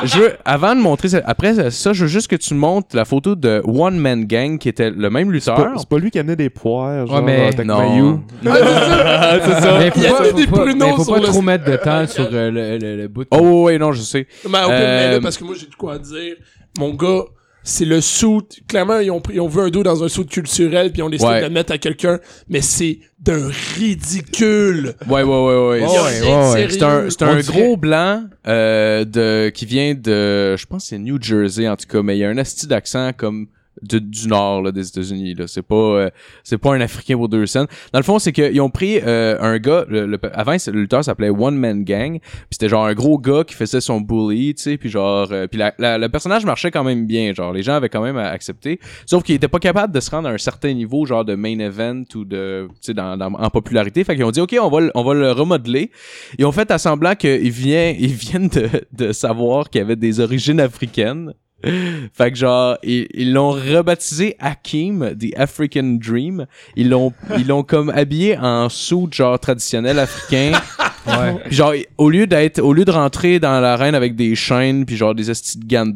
Je 0.02 0.18
veux, 0.18 0.32
avant 0.44 0.74
de 0.74 0.80
montrer 0.80 1.08
ça, 1.08 1.20
après 1.24 1.70
ça, 1.70 1.92
je 1.92 2.02
veux 2.02 2.08
juste 2.08 2.28
que 2.28 2.36
tu 2.36 2.54
montres 2.54 2.94
la 2.96 3.04
photo 3.04 3.34
de 3.36 3.62
One 3.64 3.96
Man 3.98 4.24
Gang 4.24 4.58
qui 4.58 4.68
était 4.68 4.90
le 4.90 5.08
même 5.10 5.30
lutteur. 5.30 5.56
pas- 5.56 5.72
C'est 5.76 5.88
pas 5.88 5.98
lui 5.98 6.10
qui 6.10 6.18
amenait 6.18 6.36
des 6.36 6.50
poires, 6.50 7.06
genre, 7.06 7.22
mais- 7.22 7.50
dans 7.50 7.56
Tech 7.56 7.66
Non. 7.66 7.78
Mayu. 7.78 8.16
c'est 8.42 9.60
ça. 9.60 9.78
Mais 9.78 9.90
faut 9.90 9.96
Il 10.00 10.02
y 10.02 10.06
a 10.06 10.12
pas, 10.12 10.32
des 10.32 10.46
faut 10.46 10.56
pas, 10.56 10.62
pruneaux 10.62 10.86
mais 10.86 10.92
faut 11.04 11.12
pas 11.12 11.18
le- 11.20 11.24
trop 11.26 11.42
mettre 11.42 11.64
de 11.64 11.76
temps 11.76 12.06
sur 12.06 12.28
euh, 12.32 12.50
le, 12.50 12.78
le, 12.78 12.96
le 12.96 13.08
bout. 13.08 13.26
Oh 13.30 13.38
ouais, 13.38 13.62
ouais, 13.62 13.78
non, 13.78 13.92
je 13.92 14.02
sais. 14.02 14.26
Mais, 14.48 14.58
ok, 14.64 14.70
Euh, 14.70 15.08
mais 15.08 15.14
là, 15.16 15.20
parce 15.20 15.36
que 15.38 15.44
moi, 15.44 15.54
j'ai 15.58 15.66
de 15.66 15.74
quoi 15.74 15.98
dire. 15.98 16.34
Mon 16.78 16.92
gars, 16.94 17.22
c'est 17.64 17.84
le 17.86 18.00
suit. 18.00 18.38
Clairement, 18.68 18.98
ils 19.00 19.10
ont, 19.10 19.20
pris- 19.20 19.34
ils 19.34 19.40
ont 19.40 19.48
vu 19.48 19.60
un 19.60 19.70
dos 19.70 19.82
dans 19.82 20.04
un 20.04 20.08
suit 20.08 20.26
culturel, 20.26 20.92
puis 20.92 21.00
ils 21.00 21.02
ont 21.02 21.10
décidé 21.10 21.28
Ouais. 21.30 21.40
de 21.40 21.46
le 21.46 21.50
mettre 21.50 21.72
à 21.72 21.78
quelqu'un, 21.78 22.20
mais 22.48 22.60
c'est 22.60 23.00
d'un 23.20 23.50
ridicule. 23.76 24.94
Ouais, 25.08 25.22
ouais, 25.22 25.24
ouais, 25.24 25.68
ouais. 25.68 25.80
Ouais, 25.80 25.80
ouais. 25.82 26.68
C'est 26.70 26.82
un, 26.82 27.06
un 27.28 27.40
dirait- 27.40 27.42
gros 27.42 27.76
blanc 27.76 28.24
euh, 28.46 29.04
de 29.04 29.50
qui 29.50 29.66
vient 29.66 29.94
de, 29.94 30.56
je 30.56 30.66
pense 30.66 30.84
que 30.84 30.88
c'est 30.90 30.98
New 30.98 31.20
Jersey 31.20 31.66
en 31.68 31.76
tout 31.76 31.86
cas, 31.88 32.02
mais 32.02 32.16
il 32.16 32.20
y 32.20 32.24
a 32.24 32.28
un 32.28 32.38
asti 32.38 32.66
d'accent 32.66 33.12
comme 33.16 33.46
de- 33.82 33.98
du 33.98 34.28
nord 34.28 34.62
là, 34.62 34.72
des 34.72 34.86
États-Unis 34.88 35.34
là. 35.34 35.46
C'est 35.46 35.62
pas 35.62 35.74
euh, 35.74 36.10
c'est 36.42 36.58
pas 36.58 36.74
un 36.74 36.80
Africain 36.80 37.16
pour 37.16 37.28
deux 37.28 37.46
cents. 37.46 37.66
Dans 37.92 37.98
le 37.98 38.04
fond, 38.04 38.18
c'est 38.18 38.32
qu'ils 38.32 38.60
ont 38.60 38.70
pris 38.70 39.00
euh, 39.02 39.36
un 39.40 39.58
gars. 39.58 39.84
Le, 39.88 40.06
le- 40.06 40.18
avant, 40.32 40.52
le 40.52 40.72
lutteur 40.80 41.04
s'appelait 41.04 41.30
One 41.30 41.56
Man 41.56 41.84
Gang. 41.84 42.18
Puis 42.20 42.48
c'était 42.52 42.68
genre 42.68 42.86
un 42.86 42.94
gros 42.94 43.18
gars 43.18 43.44
qui 43.44 43.54
faisait 43.54 43.80
son 43.80 44.00
bully, 44.00 44.54
tu 44.54 44.62
sais. 44.62 44.76
Puis 44.76 44.88
genre, 44.90 45.28
euh, 45.32 45.46
puis 45.46 45.58
la, 45.58 45.72
la- 45.78 45.98
le 45.98 46.08
personnage 46.08 46.44
marchait 46.44 46.70
quand 46.70 46.84
même 46.84 47.06
bien. 47.06 47.32
Genre, 47.34 47.52
les 47.52 47.62
gens 47.62 47.74
avaient 47.74 47.88
quand 47.88 48.02
même 48.02 48.16
accepté. 48.16 48.78
Sauf 49.06 49.22
qu'il 49.22 49.34
était 49.34 49.48
pas 49.48 49.58
capable 49.58 49.92
de 49.92 50.00
se 50.00 50.10
rendre 50.10 50.28
à 50.28 50.32
un 50.32 50.38
certain 50.38 50.72
niveau, 50.72 51.04
genre 51.06 51.24
de 51.24 51.34
main 51.34 51.58
event 51.58 52.04
ou 52.14 52.24
de, 52.24 52.68
tu 52.74 52.76
sais, 52.80 52.94
dans, 52.94 53.16
dans- 53.16 53.32
en 53.34 53.50
popularité. 53.50 54.04
Fait 54.04 54.14
qu'ils 54.14 54.24
ont 54.24 54.30
dit, 54.30 54.40
ok, 54.40 54.56
on 54.60 54.68
va, 54.68 54.88
on 54.94 55.02
va 55.02 55.14
le 55.14 55.32
remodeler. 55.32 55.90
Ils 56.38 56.44
ont 56.44 56.52
fait 56.52 56.70
à 56.70 56.78
semblant 56.78 57.14
qu'ils 57.14 57.50
viennent, 57.50 57.96
ils 57.98 58.12
viennent 58.12 58.48
de, 58.48 58.68
de 58.92 59.12
savoir 59.12 59.68
qu'il 59.70 59.80
avait 59.80 59.96
des 59.96 60.20
origines 60.20 60.60
africaines. 60.60 61.32
Fait 62.12 62.30
que 62.30 62.36
genre, 62.36 62.76
ils 62.82 63.06
ils 63.14 63.32
l'ont 63.32 63.50
rebaptisé 63.50 64.36
Hakim, 64.38 65.14
The 65.18 65.36
African 65.38 65.98
Dream. 66.00 66.46
Ils 66.76 66.88
l'ont, 66.88 67.12
ils 67.38 67.46
l'ont 67.46 67.62
comme 67.62 67.90
habillé 67.90 68.36
en 68.38 68.68
suit 68.68 69.08
genre 69.12 69.38
traditionnel 69.38 69.98
africain. 69.98 70.52
Ouais. 71.06 71.34
Puis 71.44 71.56
genre, 71.56 71.74
au 71.98 72.08
lieu 72.08 72.26
d'être, 72.26 72.60
au 72.60 72.72
lieu 72.72 72.84
de 72.84 72.90
rentrer 72.90 73.38
dans 73.38 73.60
l'arène 73.60 73.94
avec 73.94 74.16
des 74.16 74.34
chaînes, 74.34 74.86
puis 74.86 74.96
genre 74.96 75.14
des 75.14 75.30
estis 75.30 75.58
de 75.58 75.66
gants 75.66 75.92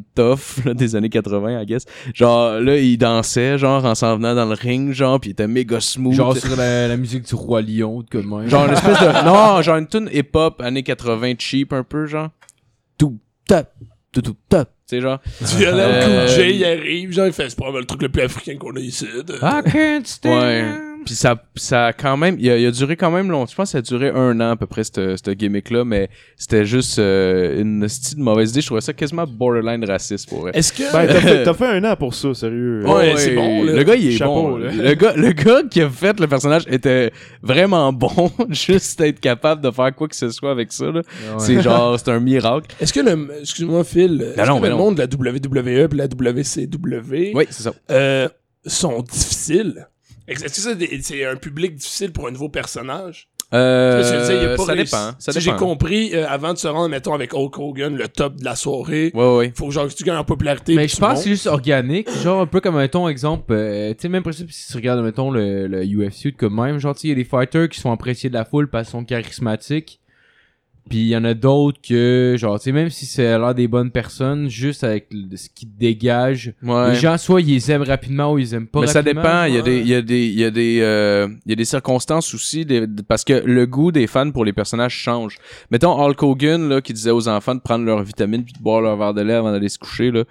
des 0.75 0.97
années 0.97 1.09
80, 1.09 1.63
I 1.63 1.67
guess. 1.67 1.85
Genre, 2.13 2.61
là, 2.61 2.77
il 2.77 2.99
dansait, 2.99 3.57
genre, 3.59 3.85
en 3.85 3.95
s'en 3.95 4.17
venant 4.17 4.35
dans 4.35 4.45
le 4.45 4.55
ring, 4.55 4.93
genre, 4.93 5.19
puis 5.19 5.31
il 5.31 5.33
était 5.33 5.49
méga 5.49 5.81
smooth. 5.81 6.13
Genre 6.13 6.37
sur 6.37 6.57
la, 6.57 6.89
la 6.89 6.97
musique 6.97 7.27
du 7.27 7.35
Roi 7.35 7.63
Lion, 7.63 8.05
de 8.11 8.21
même. 8.21 8.49
Genre 8.49 8.67
une 8.67 8.73
espèce 8.73 9.01
de, 9.01 9.25
non, 9.25 9.63
genre 9.63 9.77
une 9.77 9.87
tune 9.87 10.11
hip-hop, 10.13 10.61
années 10.61 10.83
80 10.83 11.35
cheap 11.39 11.73
un 11.73 11.85
peu, 11.85 12.07
genre. 12.07 12.29
Tout, 12.99 13.19
tap, 13.47 13.73
tout, 14.13 14.23
tout, 14.23 14.37
tap. 14.49 14.71
Tu 14.89 14.97
sais, 14.97 15.01
genre. 15.03 15.21
Tu 15.59 15.63
LL 15.65 15.75
Euh, 15.79 16.27
Cool 16.27 16.35
J, 16.45 16.51
il 16.57 16.65
arrive, 16.65 17.13
genre, 17.13 17.27
il 17.27 17.33
fait, 17.33 17.51
c'est 17.51 17.57
probablement 17.57 17.81
le 17.81 17.87
truc 17.87 18.03
le 18.03 18.09
plus 18.09 18.23
africain 18.23 18.57
qu'on 18.57 18.75
a 18.77 18.81
ici. 18.81 19.07
de- 19.27 19.35
I 19.43 19.71
can't 19.71 20.07
stand. 20.07 20.33
Ouais. 20.43 20.65
Puis 21.05 21.15
ça, 21.15 21.43
ça 21.57 21.87
a 21.87 21.93
quand 21.93 22.17
même, 22.17 22.37
il 22.39 22.51
a, 22.51 22.59
il 22.59 22.67
a 22.67 22.71
duré 22.71 22.97
quand 22.97 23.11
même 23.11 23.31
longtemps. 23.31 23.51
Je 23.51 23.57
pense 23.57 23.69
que 23.69 23.73
ça 23.73 23.79
a 23.79 23.83
duré 23.83 24.11
un 24.11 24.41
an 24.41 24.51
à 24.51 24.57
peu 24.57 24.67
près, 24.67 24.85
cette, 24.85 25.31
gimmick-là, 25.31 25.85
mais 25.85 26.11
c'était 26.37 26.65
juste 26.67 26.99
euh, 26.99 27.61
une 27.61 27.89
style 27.89 28.19
de 28.19 28.23
mauvaise 28.23 28.51
idée. 28.51 28.61
Je 28.61 28.67
trouvais 28.67 28.81
ça 28.81 28.93
quasiment 28.93 29.27
borderline 29.27 29.85
raciste 29.85 30.29
pour 30.29 30.41
vrai. 30.43 30.53
Est-ce 30.55 30.73
que. 30.73 30.93
Ben, 30.93 31.07
t'as 31.45 31.55
fait, 31.55 31.67
un 31.67 31.85
an 31.85 31.97
pour 31.97 32.15
ça, 32.15 32.35
sérieux? 32.35 32.85
Ouais, 32.87 33.15
c'est 33.17 33.35
bon, 33.35 33.65
là. 33.65 33.73
Le 33.73 33.83
gars, 33.83 33.95
il 33.95 34.09
est 34.09 34.13
Chapeau, 34.13 34.35
bon. 34.51 34.57
là. 34.59 34.71
Le 34.73 34.95
gars, 34.95 35.13
le 35.17 35.33
gars 35.33 35.63
qui 35.71 35.81
a 35.81 35.89
fait 35.89 36.19
le 36.21 36.27
personnage 36.27 36.65
était 36.69 37.13
vraiment 37.43 37.93
bon. 37.93 38.31
Juste 38.51 39.01
être 39.01 39.21
capable 39.21 39.63
de 39.63 39.71
faire 39.71 39.95
quoi 39.95 40.09
que 40.09 40.17
ce 40.17 40.31
soit 40.31 40.51
avec 40.51 40.73
ça, 40.73 40.87
là. 40.91 41.03
C'est 41.39 41.61
genre, 41.63 41.99
c'est 41.99 42.11
un 42.11 42.21
miracle. 42.21 42.75
Est-ce 42.81 42.93
que 42.93 43.01
le. 43.01 43.29
Excuse-moi, 43.41 43.85
Phil. 43.85 44.35
Non, 44.37 44.59
que 44.61 44.65
le 44.65 44.71
non. 44.71 44.79
monde 44.79 44.97
de 44.97 45.03
la 45.03 45.07
WWE 45.07 45.69
et 45.69 45.97
la 45.97 46.07
WCW 46.07 47.33
Oui, 47.35 47.47
c'est 47.51 47.63
ça. 47.63 47.73
euh, 47.91 48.29
sont 48.67 49.03
difficiles? 49.03 49.87
Est-ce 50.29 50.45
que 50.45 51.03
c'est 51.03 51.25
un 51.25 51.37
public 51.37 51.75
difficile 51.75 52.13
pour 52.13 52.27
un 52.29 52.31
nouveau 52.31 52.49
personnage? 52.49 53.29
Euh, 53.55 54.53
a 54.53 54.57
pas 54.57 54.65
ça 54.65 54.75
dépend. 54.75 55.41
J'ai 55.41 55.53
compris, 55.53 56.15
euh, 56.15 56.29
avant 56.29 56.53
de 56.53 56.59
se 56.59 56.69
rendre, 56.69 56.89
mettons, 56.91 57.15
avec 57.15 57.33
Hulk 57.33 57.59
Hogan, 57.59 57.97
le 57.97 58.07
top 58.09 58.37
de 58.37 58.45
la 58.45 58.55
soirée, 58.55 59.11
Ouais, 59.15 59.37
ouais. 59.37 59.53
faut 59.57 59.71
genre 59.71 59.89
que 59.89 59.95
tu 59.95 60.05
gagnes 60.05 60.19
en 60.19 60.25
popularité. 60.25 60.75
Mais 60.75 60.87
je 60.87 60.97
pense 60.99 61.15
que 61.21 61.25
c'est 61.25 61.31
juste 61.31 61.47
organique. 61.47 62.11
Genre, 62.23 62.43
un 62.43 62.47
peu 62.47 62.61
comme, 62.61 62.77
mettons, 62.77 63.09
exemple, 63.09 63.55
euh, 63.55 63.95
tu 63.95 64.03
sais, 64.03 64.09
même 64.11 64.23
principe, 64.23 64.53
si 64.53 64.71
tu 64.71 64.77
regardes, 64.77 65.03
mettons, 65.03 65.31
le, 65.31 65.67
le 65.67 65.83
UFC, 65.83 66.37
comme 66.37 66.61
même, 66.63 66.79
genre, 66.79 66.95
tu 66.95 67.01
sais, 67.03 67.07
il 67.09 67.11
y 67.11 67.13
a 67.13 67.17
des 67.17 67.25
fighters 67.25 67.71
qui 67.71 67.81
sont 67.81 67.91
appréciés 67.91 68.29
de 68.29 68.35
la 68.35 68.45
foule 68.45 68.69
parce 68.69 68.89
qu'ils 68.89 68.99
sont 68.99 69.05
charismatiques. 69.05 69.99
Puis 70.89 70.99
il 70.99 71.07
y 71.09 71.17
en 71.17 71.25
a 71.25 71.35
d'autres 71.35 71.79
que, 71.87 72.35
genre, 72.39 72.59
tu 72.59 72.65
sais, 72.65 72.73
même 72.73 72.91
si 72.91 73.05
c'est 73.07 73.23
l'air 73.25 73.55
des 73.55 73.69
bonnes 73.69 73.91
personnes, 73.91 74.49
juste 74.49 74.85
avec 74.85 75.09
le- 75.11 75.37
ce 75.37 75.49
qui 75.55 75.67
dégage, 75.67 76.55
Ouais. 76.63 76.91
les 76.91 76.95
gens, 76.97 77.19
soit 77.19 77.41
ils 77.41 77.49
les 77.49 77.71
aiment 77.71 77.83
rapidement 77.83 78.33
ou 78.33 78.39
ils 78.39 78.43
les 78.43 78.55
aiment 78.55 78.67
pas 78.67 78.81
Mais 78.81 78.87
ça 78.87 79.01
rapidement. 79.01 79.23
dépend. 79.23 79.45
Il 79.45 79.55
y 79.55 79.59
a 79.59 79.63
des, 79.63 79.79
il 79.81 79.89
y 79.89 79.95
a 79.95 80.03
des, 80.03 80.27
il 80.27 80.39
y 80.41 80.45
a 80.45 80.51
des, 80.51 80.79
euh, 80.81 81.29
il 81.47 81.51
y 81.51 81.53
a 81.53 81.57
des 81.57 81.65
circonstances 81.65 82.35
aussi, 82.35 82.65
des- 82.65 82.87
de- 82.87 83.03
parce 83.03 83.25
que 83.25 83.35
le 83.45 83.67
goût 83.67 83.93
des 83.93 84.07
fans 84.07 84.31
pour 84.31 84.45
les 84.45 84.53
personnages 84.53 84.95
change. 84.95 85.37
Mettons 85.71 85.93
Hulk 86.01 86.23
Hogan 86.23 86.69
là, 86.69 86.81
qui 86.81 86.93
disait 86.93 87.11
aux 87.11 87.29
enfants 87.29 87.55
de 87.55 87.61
prendre 87.61 87.85
leurs 87.85 88.03
vitamines 88.03 88.45
puis 88.45 88.53
de 88.55 88.59
boire 88.63 88.81
leur 88.81 88.97
verre 88.97 89.15
de 89.15 89.23
lait 89.23 89.35
avant 89.35 89.53
d'aller 89.53 89.69
se 89.69 89.79
coucher 89.79 90.11
là. 90.11 90.25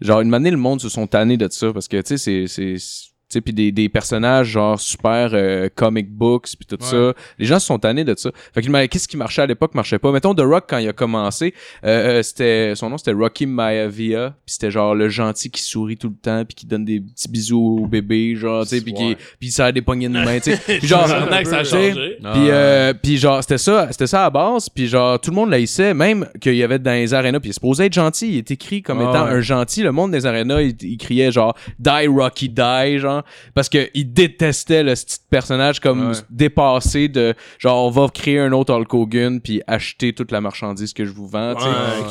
Genre 0.00 0.20
une 0.20 0.32
année 0.34 0.50
le 0.50 0.56
monde 0.56 0.80
se 0.80 0.88
sont 0.88 1.06
tannés 1.06 1.36
de 1.36 1.48
ça 1.50 1.72
parce 1.72 1.88
que 1.88 1.96
tu 1.98 2.16
sais 2.16 2.18
c'est, 2.18 2.46
c'est, 2.46 2.76
c'est- 2.78 3.04
tu 3.06 3.13
sais 3.34 3.40
puis 3.40 3.52
des, 3.52 3.72
des 3.72 3.88
personnages 3.88 4.48
genre 4.48 4.78
super 4.80 5.30
euh, 5.32 5.68
comic 5.74 6.10
books 6.10 6.54
puis 6.58 6.66
tout 6.66 6.78
ça. 6.80 7.12
Les 7.38 7.46
gens 7.46 7.58
se 7.58 7.66
sont 7.66 7.78
tannés 7.78 8.04
de 8.04 8.14
ça. 8.16 8.30
Fait 8.54 8.62
que 8.62 8.70
mais 8.70 8.88
qu'est-ce 8.88 9.08
qui 9.08 9.16
marchait 9.16 9.42
à 9.42 9.46
l'époque 9.46 9.74
marchait 9.74 9.98
pas. 9.98 10.10
Mettons 10.12 10.34
The 10.34 10.40
Rock 10.40 10.64
quand 10.68 10.78
il 10.78 10.88
a 10.88 10.92
commencé, 10.92 11.54
euh, 11.84 12.18
euh, 12.18 12.22
c'était 12.22 12.74
son 12.74 12.90
nom 12.90 12.98
c'était 12.98 13.12
Rocky 13.12 13.46
Maivia 13.46 14.30
puis 14.44 14.54
c'était 14.54 14.70
genre 14.70 14.94
le 14.94 15.08
gentil 15.08 15.50
qui 15.50 15.62
sourit 15.62 15.96
tout 15.96 16.08
le 16.08 16.14
temps 16.14 16.44
puis 16.44 16.54
qui 16.54 16.66
donne 16.66 16.84
des 16.84 17.00
petits 17.00 17.28
bisous 17.28 17.78
au 17.82 17.86
bébé 17.86 18.36
genre 18.36 18.64
tu 18.64 18.76
sais 18.76 18.80
puis 18.80 18.94
qui 18.94 19.14
puis 19.14 19.48
il 19.48 19.50
serre 19.50 19.72
des 19.72 19.82
poignées 19.82 20.08
de 20.08 20.14
main 20.14 20.38
tu 20.40 20.52
sais 20.52 20.60
puis 20.78 20.86
genre 20.86 21.06
ça 21.06 21.22
a 21.22 21.24
puis 21.24 22.50
euh, 22.50 22.92
puis 22.94 23.16
genre 23.16 23.42
c'était 23.42 23.58
ça 23.58 23.88
c'était 23.90 24.06
ça 24.06 24.20
à 24.20 24.24
la 24.24 24.30
base 24.30 24.68
puis 24.68 24.86
genre 24.86 25.20
tout 25.20 25.30
le 25.30 25.36
monde 25.36 25.50
l'haïssait 25.50 25.94
même 25.94 26.26
qu'il 26.40 26.54
y 26.54 26.62
avait 26.62 26.78
dans 26.78 26.92
les 26.92 27.12
arénas 27.14 27.40
puis 27.40 27.48
il 27.48 27.50
est 27.50 27.54
supposé 27.54 27.86
être 27.86 27.92
gentil 27.92 28.28
il 28.28 28.38
est 28.38 28.50
écrit 28.50 28.82
comme 28.82 29.00
Ah 29.00 29.10
étant 29.10 29.24
ouais. 29.24 29.32
un 29.32 29.40
gentil 29.40 29.82
le 29.82 29.92
monde 29.92 30.12
des 30.12 30.26
arénas 30.26 30.62
il, 30.62 30.74
il 30.82 30.96
criait 30.96 31.32
genre 31.32 31.56
die 31.78 32.06
Rocky 32.06 32.48
die 32.48 32.98
genre 32.98 33.23
parce 33.54 33.68
que 33.68 33.88
il 33.94 34.12
détestait 34.12 34.82
le 34.82 34.92
petit 34.94 35.18
personnage 35.30 35.80
comme 35.80 36.08
Ouais. 36.08 36.16
dépassé 36.30 37.08
de 37.08 37.34
genre 37.58 37.86
on 37.86 37.90
va 37.90 38.08
créer 38.08 38.38
un 38.40 38.52
autre 38.52 38.72
Hulk 38.74 38.92
Hogan 38.94 39.40
puis 39.40 39.62
acheter 39.66 40.12
toute 40.12 40.30
la 40.32 40.40
marchandise 40.40 40.92
que 40.92 41.04
je 41.04 41.10
vous 41.12 41.26
vends 41.28 41.54
tu 41.54 41.64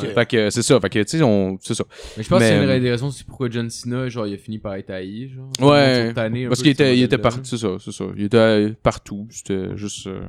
sais. 0.07 0.13
Fait 0.13 0.25
que 0.25 0.49
c'est 0.49 0.61
ça 0.63 0.79
fait 0.79 0.89
que 0.89 0.99
tu 0.99 1.17
sais 1.17 1.23
on 1.23 1.57
c'est 1.61 1.75
ça 1.75 1.83
Mais 2.17 2.23
je 2.23 2.29
pense 2.29 2.39
que 2.39 2.45
c'est 2.45 2.65
Mais- 2.65 2.75
une 2.77 2.81
des 2.83 2.91
raisons 2.91 3.07
aussi 3.07 3.23
pourquoi 3.23 3.49
John 3.49 3.69
Cena, 3.69 4.09
genre, 4.09 4.25
il 4.27 4.33
a 4.33 4.37
fini 4.37 4.57
par 4.59 4.75
être 4.75 4.89
haï, 4.89 5.29
genre. 5.29 5.49
Ouais, 5.69 6.13
Parce 6.13 6.61
qu'il 6.61 6.71
était, 6.71 6.97
il 6.97 7.03
était 7.03 7.17
partout, 7.17 7.41
c'est 7.43 7.57
ça, 7.57 7.69
c'est 7.79 7.91
ça. 7.91 8.05
Il 8.17 8.23
était 8.25 8.37
euh, 8.37 8.69
partout. 8.81 9.27
C'était 9.31 9.75
juste, 9.75 10.07
euh, 10.07 10.21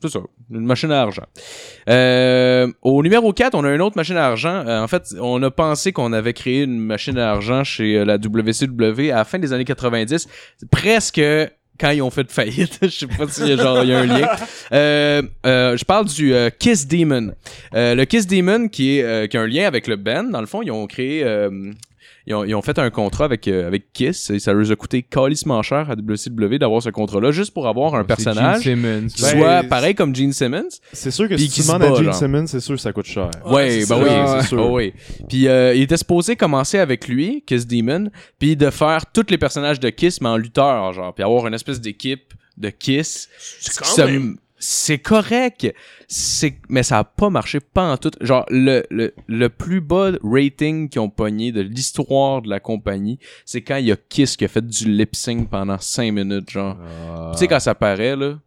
c'est 0.00 0.10
ça, 0.10 0.20
une 0.50 0.64
machine 0.64 0.90
à 0.90 1.00
argent. 1.00 1.26
Euh, 1.88 2.70
au 2.82 3.02
numéro 3.02 3.32
4, 3.32 3.54
on 3.54 3.64
a 3.64 3.74
une 3.74 3.82
autre 3.82 3.96
machine 3.96 4.16
à 4.16 4.26
argent. 4.26 4.64
Euh, 4.66 4.80
en 4.80 4.88
fait, 4.88 5.14
on 5.20 5.42
a 5.42 5.50
pensé 5.50 5.92
qu'on 5.92 6.12
avait 6.12 6.32
créé 6.32 6.62
une 6.62 6.78
machine 6.78 7.18
à 7.18 7.30
argent 7.30 7.64
chez 7.64 7.96
euh, 7.96 8.04
la 8.04 8.16
WCW 8.16 9.10
à 9.10 9.16
la 9.16 9.24
fin 9.24 9.38
des 9.38 9.52
années 9.52 9.64
90. 9.64 10.26
Presque 10.70 11.20
quand 11.80 11.90
ils 11.90 12.02
ont 12.02 12.10
fait 12.10 12.30
faillite. 12.30 12.78
Je 12.82 12.88
sais 12.88 13.06
pas 13.06 13.24
a 13.24 13.56
genre, 13.56 13.82
il 13.82 13.88
y 13.88 13.94
a 13.94 14.00
un 14.00 14.06
lien. 14.06 14.28
Euh, 14.72 15.22
euh, 15.46 15.76
je 15.76 15.84
parle 15.84 16.06
du 16.06 16.34
euh, 16.34 16.50
Kiss 16.56 16.86
Demon. 16.86 17.32
Le 17.72 18.04
Kiss 18.04 18.26
Demon 18.26 18.68
qui 18.68 18.98
est 18.98 19.30
qui 19.30 19.36
a 19.36 19.40
un 19.40 19.46
lien 19.46 19.66
avec 19.66 19.86
le 19.86 19.96
band. 19.96 20.24
Dans 20.24 20.40
le 20.40 20.46
fond, 20.46 20.62
ils 20.62 20.70
ont 20.70 20.86
créé 20.86 21.24
ils 22.26 22.34
ont, 22.34 22.44
ils 22.44 22.54
ont 22.54 22.62
fait 22.62 22.78
un 22.78 22.90
contrat 22.90 23.24
avec, 23.24 23.48
euh, 23.48 23.66
avec 23.66 23.92
Kiss 23.92 24.30
et 24.30 24.38
ça 24.38 24.52
leur 24.52 24.70
a 24.70 24.76
coûté 24.76 25.02
calissement 25.02 25.62
cher 25.62 25.90
à 25.90 25.94
WCW 25.94 26.58
d'avoir 26.58 26.82
ce 26.82 26.90
contrat-là 26.90 27.30
juste 27.30 27.52
pour 27.54 27.66
avoir 27.66 27.94
un 27.94 28.04
personnage 28.04 28.62
Gene 28.62 28.76
Simmons. 28.76 29.06
qui 29.08 29.22
Ben, 29.22 29.28
soit 29.40 29.60
c'est- 29.62 29.68
pareil 29.68 29.94
comme 29.94 30.14
Gene 30.14 30.32
Simmons. 30.32 30.68
C'est 30.92 31.10
sûr 31.10 31.28
que 31.28 31.34
Puis 31.34 31.44
si 31.44 31.48
qui 31.48 31.60
tu 31.62 31.66
demandes 31.66 31.82
à 31.82 31.94
Gene 31.94 32.04
genre. 32.04 32.14
Simmons, 32.14 32.46
c'est 32.46 32.60
sûr 32.60 32.74
que 32.76 32.80
ça 32.80 32.92
coûte 32.92 33.06
cher. 33.06 33.30
Ouais, 33.46 33.84
bah 33.88 33.98
oui, 34.02 34.08
c'est 34.42 34.48
sûr. 34.48 34.70
oui. 34.70 34.92
Puis 35.28 35.48
euh, 35.48 35.74
il 35.74 35.82
était 35.82 35.96
supposé 35.96 36.36
commencer 36.36 36.78
avec 36.78 37.08
lui, 37.08 37.42
Kiss 37.46 37.66
Demon, 37.66 38.10
puis 38.38 38.56
de 38.56 38.70
faire 38.70 39.06
tous 39.12 39.26
les 39.30 39.38
personnages 39.38 39.80
de 39.80 39.88
Kiss 39.90 40.20
mais 40.20 40.28
en 40.28 40.36
lutteur, 40.36 40.92
genre, 40.92 41.14
puis 41.14 41.24
avoir 41.24 41.46
une 41.46 41.54
espèce 41.54 41.80
d'équipe 41.80 42.34
de 42.56 42.68
Kiss. 42.70 43.28
C'est 43.38 43.72
Ce 43.72 43.80
quand 43.80 44.06
même- 44.06 44.36
C'est 44.62 44.98
correct, 44.98 45.74
c'est 46.06 46.58
mais 46.68 46.82
ça 46.82 46.98
a 46.98 47.04
pas 47.04 47.30
marché 47.30 47.60
pas 47.60 47.90
en 47.92 47.96
tout. 47.96 48.10
Genre 48.20 48.44
le, 48.50 48.84
le, 48.90 49.14
le 49.26 49.48
plus 49.48 49.80
bas 49.80 50.10
rating 50.22 50.90
qu'ils 50.90 51.00
ont 51.00 51.08
pogné 51.08 51.50
de 51.50 51.62
l'histoire 51.62 52.42
de 52.42 52.50
la 52.50 52.60
compagnie, 52.60 53.18
c'est 53.46 53.62
quand 53.62 53.76
il 53.76 53.86
y 53.86 53.92
a 53.92 53.96
Kiss 53.96 54.36
qui 54.36 54.44
a 54.44 54.48
fait 54.48 54.64
du 54.66 54.84
lip 54.90 55.16
sync 55.16 55.48
pendant 55.48 55.78
5 55.78 56.12
minutes, 56.12 56.50
genre. 56.50 56.76
Ah. 56.78 57.30
Tu 57.32 57.38
sais, 57.38 57.48
quand 57.48 57.58
ça 57.58 57.74
paraît, 57.74 58.16
là. 58.16 58.38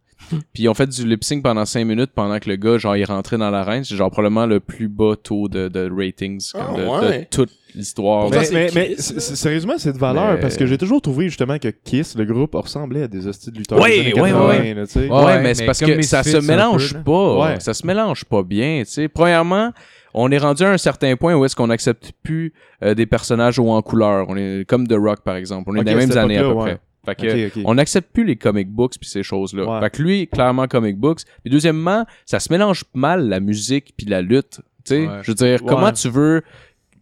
Puis 0.52 0.62
ils 0.64 0.68
ont 0.68 0.74
fait 0.74 0.86
du 0.88 1.06
lip 1.06 1.22
sync 1.24 1.42
pendant 1.42 1.64
5 1.64 1.84
minutes 1.84 2.10
pendant 2.14 2.38
que 2.38 2.48
le 2.48 2.56
gars, 2.56 2.78
genre, 2.78 2.96
il 2.96 3.02
est 3.02 3.06
rentré 3.06 3.36
dans 3.38 3.50
l'arène. 3.50 3.84
C'est 3.84 3.96
genre 3.96 4.10
probablement 4.10 4.46
le 4.46 4.60
plus 4.60 4.88
bas 4.88 5.14
taux 5.22 5.48
de, 5.48 5.68
de 5.68 5.90
ratings 5.94 6.52
comme 6.52 6.62
Ah, 6.76 6.76
de, 6.80 6.86
ouais. 7.08 7.18
de 7.20 7.24
toute 7.30 7.50
l'histoire. 7.74 8.30
Mais, 8.30 8.96
sérieusement, 8.98 9.74
c'est 9.78 9.92
de 9.92 9.98
valeur 9.98 10.34
Mais- 10.34 10.40
parce 10.40 10.56
que 10.56 10.66
j'ai 10.66 10.78
toujours 10.78 11.02
trouvé 11.02 11.28
justement 11.28 11.58
que 11.58 11.68
Kiss, 11.68 12.16
le 12.16 12.24
groupe, 12.24 12.54
ressemblait 12.54 13.02
à 13.02 13.08
des 13.08 13.26
hosties 13.26 13.50
de 13.50 13.58
lutteurs. 13.58 13.80
Ouais, 13.80 13.90
des 13.90 14.00
années 14.00 14.20
ouais, 14.20 14.30
80, 14.30 14.48
ouais. 14.48 14.74
là, 14.74 14.86
tu 14.86 14.92
sais. 14.92 15.08
Ouais, 15.08 15.24
Ouais, 15.24 15.36
mais 15.36 15.42
mais 15.42 15.54
c'est 15.54 15.66
parce 15.66 15.80
que 15.80 16.02
ça 16.02 16.22
se 16.22 16.36
peu, 16.38 16.42
mélange 16.46 16.96
pas. 17.02 17.38
Ouais. 17.38 17.60
Ça 17.60 17.74
se 17.74 17.86
mélange 17.86 18.24
pas 18.24 18.42
bien, 18.42 18.82
tu 18.84 18.90
sais. 18.92 19.08
Premièrement, 19.08 19.72
on 20.14 20.30
est 20.30 20.38
rendu 20.38 20.62
à 20.62 20.70
un 20.70 20.78
certain 20.78 21.16
point 21.16 21.34
où 21.34 21.44
est-ce 21.44 21.56
qu'on 21.56 21.66
n'accepte 21.66 22.12
plus 22.22 22.52
euh, 22.84 22.94
des 22.94 23.06
personnages 23.06 23.58
hauts 23.58 23.70
en 23.70 23.82
couleur. 23.82 24.26
On 24.28 24.36
est 24.36 24.64
comme 24.68 24.86
The 24.86 24.94
Rock, 24.96 25.22
par 25.24 25.34
exemple. 25.36 25.70
On 25.70 25.74
est 25.74 25.82
dans 25.84 25.90
les 25.90 26.06
mêmes 26.06 26.16
années 26.16 26.38
à 26.38 26.42
peu 26.44 26.54
près. 26.54 26.78
Fait 27.04 27.14
que, 27.14 27.60
on 27.64 27.74
n'accepte 27.74 28.12
plus 28.12 28.24
les 28.24 28.36
comic 28.36 28.68
books 28.68 28.94
puis 29.00 29.08
ces 29.08 29.22
choses-là. 29.22 29.64
Ouais. 29.66 29.80
Fait 29.80 29.90
que 29.90 30.02
lui, 30.02 30.26
clairement 30.28 30.66
comic 30.66 30.96
books. 30.96 31.20
Puis 31.42 31.50
deuxièmement, 31.50 32.04
ça 32.26 32.40
se 32.40 32.52
mélange 32.52 32.84
mal 32.94 33.28
la 33.28 33.40
musique 33.40 33.94
puis 33.96 34.06
la 34.06 34.22
lutte. 34.22 34.60
Tu 34.84 34.94
sais, 34.94 35.06
Ouais. 35.06 35.18
je 35.22 35.30
veux 35.30 35.34
dire, 35.34 35.62
Ouais. 35.62 35.68
comment 35.68 35.92
tu 35.92 36.08
veux 36.08 36.42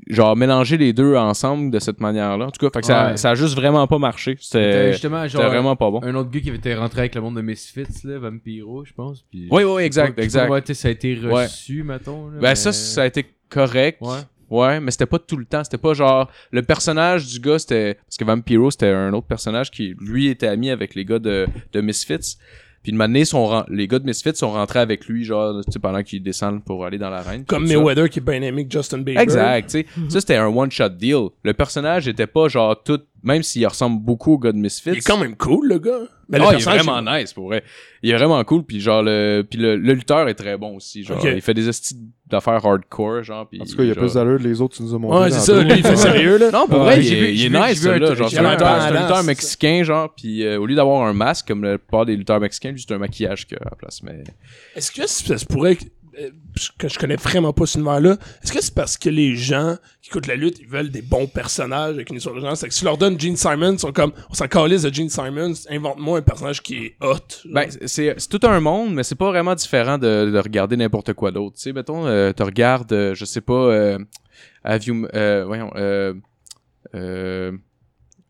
genre 0.09 0.37
mélanger 0.37 0.77
les 0.79 0.93
deux 0.93 1.15
ensemble 1.17 1.71
de 1.71 1.79
cette 1.79 2.01
manière-là? 2.01 2.47
En 2.47 2.51
tout 2.51 2.65
cas, 2.65 2.71
fait 2.75 2.81
que 2.81 2.87
ça, 2.87 3.17
ça 3.17 3.31
a 3.31 3.35
juste 3.37 3.55
vraiment 3.55 3.87
pas 3.87 3.99
marché. 3.99 4.37
C'était 4.41 4.93
vraiment 5.33 5.77
pas 5.77 5.91
bon. 5.91 6.01
un 6.03 6.15
autre 6.17 6.31
gars 6.31 6.41
qui 6.41 6.49
avait 6.49 6.59
été 6.59 6.75
rentré 6.75 7.01
avec 7.01 7.15
le 7.15 7.21
monde 7.21 7.37
de 7.37 7.43
Misfits, 7.43 7.87
là, 8.05 8.19
Vampiro, 8.19 8.85
je 8.85 8.93
pense. 8.93 9.23
Puis 9.31 9.47
Oui, 9.51 9.63
oui, 9.65 9.83
exact, 9.85 10.19
exact. 10.19 10.73
ça 10.75 10.89
a 10.89 10.91
été 10.91 11.15
reçu, 11.15 11.83
mettons. 11.85 12.27
là, 12.29 12.39
Ben 12.41 12.49
mais- 12.49 12.55
ça, 12.57 12.73
ça 12.73 13.03
a 13.03 13.07
été 13.07 13.27
correct. 13.49 14.01
Ouais. 14.51 14.81
Mais 14.81 14.91
c'était 14.91 15.07
pas 15.07 15.19
tout 15.19 15.37
le 15.37 15.45
temps. 15.45 15.65
C'était 15.65 15.79
pas 15.79 15.95
genre. 15.95 16.31
Le 16.51 16.63
personnage 16.63 17.27
du 17.27 17.41
gars, 17.41 17.59
c'était. 17.59 17.95
Parce 17.95 18.17
que 18.17 18.25
Vampiro, 18.25 18.71
c'était 18.71 18.89
un 18.89 19.13
autre 19.13 19.27
personnage 19.27 19.71
qui, 19.71 19.95
lui, 20.01 20.29
était 20.29 20.49
ami 20.49 20.71
avec 20.71 20.95
les 20.95 21.05
gars 21.05 21.19
de, 21.19 21.47
de 21.73 21.81
Misfits. 21.81 22.37
Puis 22.83 22.91
une 22.91 23.01
année, 23.01 23.25
sont 23.25 23.47
ren- 23.47 23.65
les 23.69 23.87
gars 23.87 24.01
de 24.01 24.05
Misfits 24.07 24.35
sont 24.35 24.51
rentrés 24.51 24.81
avec 24.81 25.07
lui, 25.07 25.25
genre, 25.25 25.61
tu 25.65 25.71
sais, 25.71 25.79
pendant 25.79 26.03
qu'ils 26.03 26.21
descendent 26.21 26.65
pour 26.65 26.85
aller 26.85 26.99
dans 26.99 27.11
l'arène. 27.11 27.45
Comme. 27.45 27.69
Mayweather 27.69 28.11
qui 28.11 28.19
est 28.19 28.23
bien 28.23 28.43
aimé 28.43 28.67
que 28.67 28.73
Justin 28.73 28.99
Bieber. 28.99 29.21
Exact, 29.23 29.67
tu 29.71 29.71
sais. 29.83 29.87
Ça, 30.09 30.21
c'était 30.21 30.35
un 30.35 30.49
one-shot 30.49 30.89
deal. 30.89 31.29
Le 31.45 31.55
personnage 31.55 32.09
était 32.09 32.27
pas, 32.27 32.49
genre, 32.49 32.83
tout 32.83 32.99
même 33.23 33.43
s'il 33.43 33.67
ressemble 33.67 34.01
beaucoup 34.03 34.35
au 34.35 34.39
gars 34.39 34.53
de 34.53 34.59
Misfits. 34.59 34.91
Il 34.91 34.99
est 34.99 35.01
quand 35.07 35.19
même 35.19 35.37
cool, 35.37 35.69
le 35.69 35.79
gars. 35.79 36.01
Mais 36.29 36.39
le 36.39 36.45
Ah, 36.47 36.51
il 36.55 36.61
est 36.61 36.65
vraiment 36.65 37.03
nice 37.03 37.33
pour 37.33 37.47
vrai. 37.47 37.63
Il 38.03 38.11
est 38.11 38.17
vraiment 38.17 38.43
cool 38.45 38.63
puis 38.65 38.81
genre 38.81 39.03
le 39.03 39.43
puis 39.49 39.59
le, 39.59 39.77
le 39.77 39.93
lutteur 39.93 40.29
est 40.29 40.35
très 40.35 40.57
bon 40.57 40.77
aussi 40.77 41.05
genre 41.05 41.19
il 41.27 41.43
fait 41.43 41.53
des 41.53 41.69
estis 41.69 41.95
d'affaires 42.27 42.65
hardcore 42.65 43.23
genre 43.23 43.47
puis 43.49 43.61
En 43.61 43.65
tout 43.67 43.77
cas, 43.77 43.83
il 43.83 43.89
y 43.89 43.91
a 43.91 43.95
genre- 43.95 44.03
plus 44.05 44.15
d'allure 44.15 44.39
que 44.39 44.43
les 44.45 44.61
autres, 44.63 44.77
tu 44.77 44.83
nous 44.83 44.95
as 44.95 44.99
montré. 44.99 45.19
Ouais, 45.21 45.31
c'est 45.31 45.41
ça, 45.41 45.63
lui, 45.63 45.73
il 45.77 45.83
fait 45.87 45.97
sérieux, 45.97 46.39
là. 46.39 46.51
Non, 46.51 46.67
pour 46.67 46.79
Ouais, 46.79 46.85
vrai, 46.85 47.01
il 47.05 47.13
est, 47.13 47.21
vu- 47.21 47.29
il 47.33 47.37
j'ai 47.39 47.47
est 47.47 47.49
vu- 47.51 47.57
nice, 47.59 47.81
truc- 47.83 48.17
Genre, 48.17 48.31
c'est 48.31 48.39
un 48.39 48.45
un 48.47 48.91
lutteur, 48.91 49.17
un 49.19 49.23
mexicain, 49.25 49.83
genre, 49.85 50.15
puis 50.17 50.43
euh, 50.47 50.59
au 50.59 50.65
lieu 50.65 50.75
d'avoir 50.75 51.07
un 51.07 51.13
masque 51.13 51.49
comme 51.49 51.63
la 51.65 51.77
plupart 51.77 52.07
des 52.07 52.17
lutteurs 52.17 52.41
mexicains, 52.41 52.71
lui, 52.73 52.81
c'est 52.87 52.95
un 52.95 52.99
maquillage 52.99 53.47
qu'il 53.47 53.59
a 53.59 53.63
à 53.67 53.71
la 53.71 53.77
place. 53.77 54.03
Mais... 54.03 54.25
Est-ce 54.75 54.91
que 54.91 55.07
ça 55.07 55.37
se 55.37 55.45
pourrait 55.45 55.77
que, 56.13 56.21
euh, 56.21 56.31
que 56.79 56.89
je 56.89 56.99
connais 56.99 57.17
vraiment 57.17 57.53
pas 57.53 57.67
ce 57.67 57.79
univers-là? 57.79 58.17
Est-ce 58.43 58.53
que 58.53 58.63
c'est 58.63 58.75
parce 58.75 58.97
que 58.97 59.09
les 59.09 59.37
gens 59.37 59.77
qui 60.01 60.11
écoutent 60.11 60.27
la 60.27 60.37
lutte, 60.37 60.59
ils 60.61 60.67
veulent 60.69 60.91
des 60.91 61.03
bons 61.03 61.27
personnages 61.27 61.95
avec 61.95 62.11
une 62.11 62.17
histoire 62.17 62.35
de 62.35 62.41
genre? 62.41 62.57
C'est 62.57 62.69
que 62.69 62.75
si 62.75 62.81
tu 62.81 62.85
leur 62.85 62.99
donnes 62.99 63.19
Gene 63.19 63.37
Simons, 63.37 63.73
ils 63.73 63.79
sont 63.79 63.93
comme, 63.93 64.13
on 64.31 64.35
s'en 64.35 64.49
calisse 64.49 64.83
de 64.83 64.93
Gene 64.93 65.09
Simons, 65.09 65.55
invente-moi 65.71 66.19
un 66.19 66.23
personnage 66.23 66.63
qui 66.63 66.87
est 66.87 66.97
hot. 67.01 67.17
genre. 67.45 67.53
Ben, 67.53 67.69
c'est 67.87 68.15
c'est 68.17 68.29
tout 68.29 68.47
un 68.47 68.61
monde, 68.61 68.95
mais 68.95 69.03
c'est 69.03 69.15
pas 69.15 69.31
vraiment 69.31 69.55
différent 69.55 69.99
de, 69.99 70.31
de 70.31 70.39
regarder 70.39 70.77
n'importe 70.77 71.13
quoi 71.15 71.31
d'autre. 71.31 71.57
Tu 71.57 71.63
sais, 71.63 71.73
mettons, 71.73 72.07
euh, 72.07 72.33
tu 72.37 72.43
regardes, 72.43 72.93
euh, 72.93 73.15
je 73.15 73.25
sais 73.25 73.41
pas, 73.41 73.53
euh, 73.55 73.99
Have 74.65 74.85
you... 74.85 75.07
euh, 75.15 75.45
voyons, 75.47 75.71
euh... 75.77 76.15
euh 76.95 77.53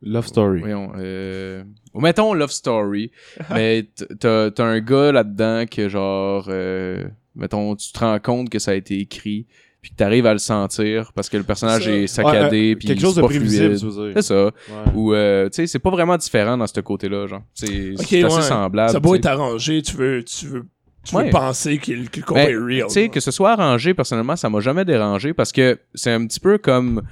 Love 0.05 0.27
Story. 0.27 0.61
voyons, 0.61 0.93
euh... 0.97 1.63
Mettons 1.95 2.35
Love 2.35 2.51
Story, 2.51 3.13
mais 3.51 3.89
t'as 4.19 4.51
t'as 4.51 4.65
un 4.65 4.81
gars 4.81 5.13
là-dedans 5.13 5.65
que 5.71 5.89
genre, 5.89 6.47
euh, 6.49 7.05
mettons, 7.37 7.75
tu 7.77 7.93
te 7.93 7.99
rends 7.99 8.19
compte 8.19 8.51
que 8.51 8.59
ça 8.59 8.73
a 8.73 8.75
été 8.75 8.99
écrit, 9.01 9.47
puis 9.81 9.91
que 9.91 9.97
t'arrives 9.97 10.27
à 10.27 10.33
le 10.33 10.39
sentir 10.39 11.13
parce 11.15 11.29
que 11.29 11.37
le 11.37 11.43
personnage 11.43 11.89
est 11.89 12.07
saccadé, 12.07 12.69
Ouais, 12.69 12.73
euh, 12.73 12.77
puis 12.77 12.89
quelque 12.89 13.01
chose 13.01 13.17
de 13.17 13.23
prévisible, 13.23 13.77
fluide. 13.77 13.81
tu 13.81 13.87
veux 13.87 14.05
dire. 14.07 14.13
C'est 14.17 14.23
ça. 14.23 14.45
Ouais. 14.45 14.51
Ou, 14.95 15.13
euh, 15.15 15.49
tu 15.49 15.57
sais, 15.57 15.67
c'est 15.67 15.79
pas 15.81 15.91
vraiment 15.91 16.17
différent 16.17 16.57
dans 16.57 16.67
ce 16.67 16.81
côté-là, 16.81 17.27
genre. 17.27 17.43
C'est 17.55 17.93
Ok, 17.93 18.07
c'est 18.09 18.23
assez 18.25 18.37
ouais. 18.37 18.43
semblable. 18.43 18.93
ça 18.93 19.01
sais. 19.03 19.17
être 19.17 19.27
arrangé, 19.27 19.83
tu 19.83 19.97
veux, 19.97 20.23
tu 20.25 20.47
veux, 20.47 20.65
tu 21.05 21.17
Ouais. 21.17 21.25
veux 21.25 21.31
penser 21.31 21.79
qu'il- 21.79 22.09
que 22.11 22.21
le 22.21 22.25
combat 22.27 22.45
Ben, 22.45 22.53
est 22.53 22.57
real. 22.57 22.87
Tu 22.87 22.93
sais, 22.95 23.09
que 23.09 23.19
ce 23.19 23.33
soit 23.33 23.53
arrangé, 23.53 23.93
personnellement, 23.93 24.37
ça 24.37 24.49
m'a 24.49 24.61
jamais 24.61 24.85
dérangé 24.85 25.33
parce 25.35 25.51
que 25.51 25.77
c'est 25.95 26.13
un 26.13 26.25
petit 26.27 26.39
peu 26.41 26.59
comme. 26.59 27.03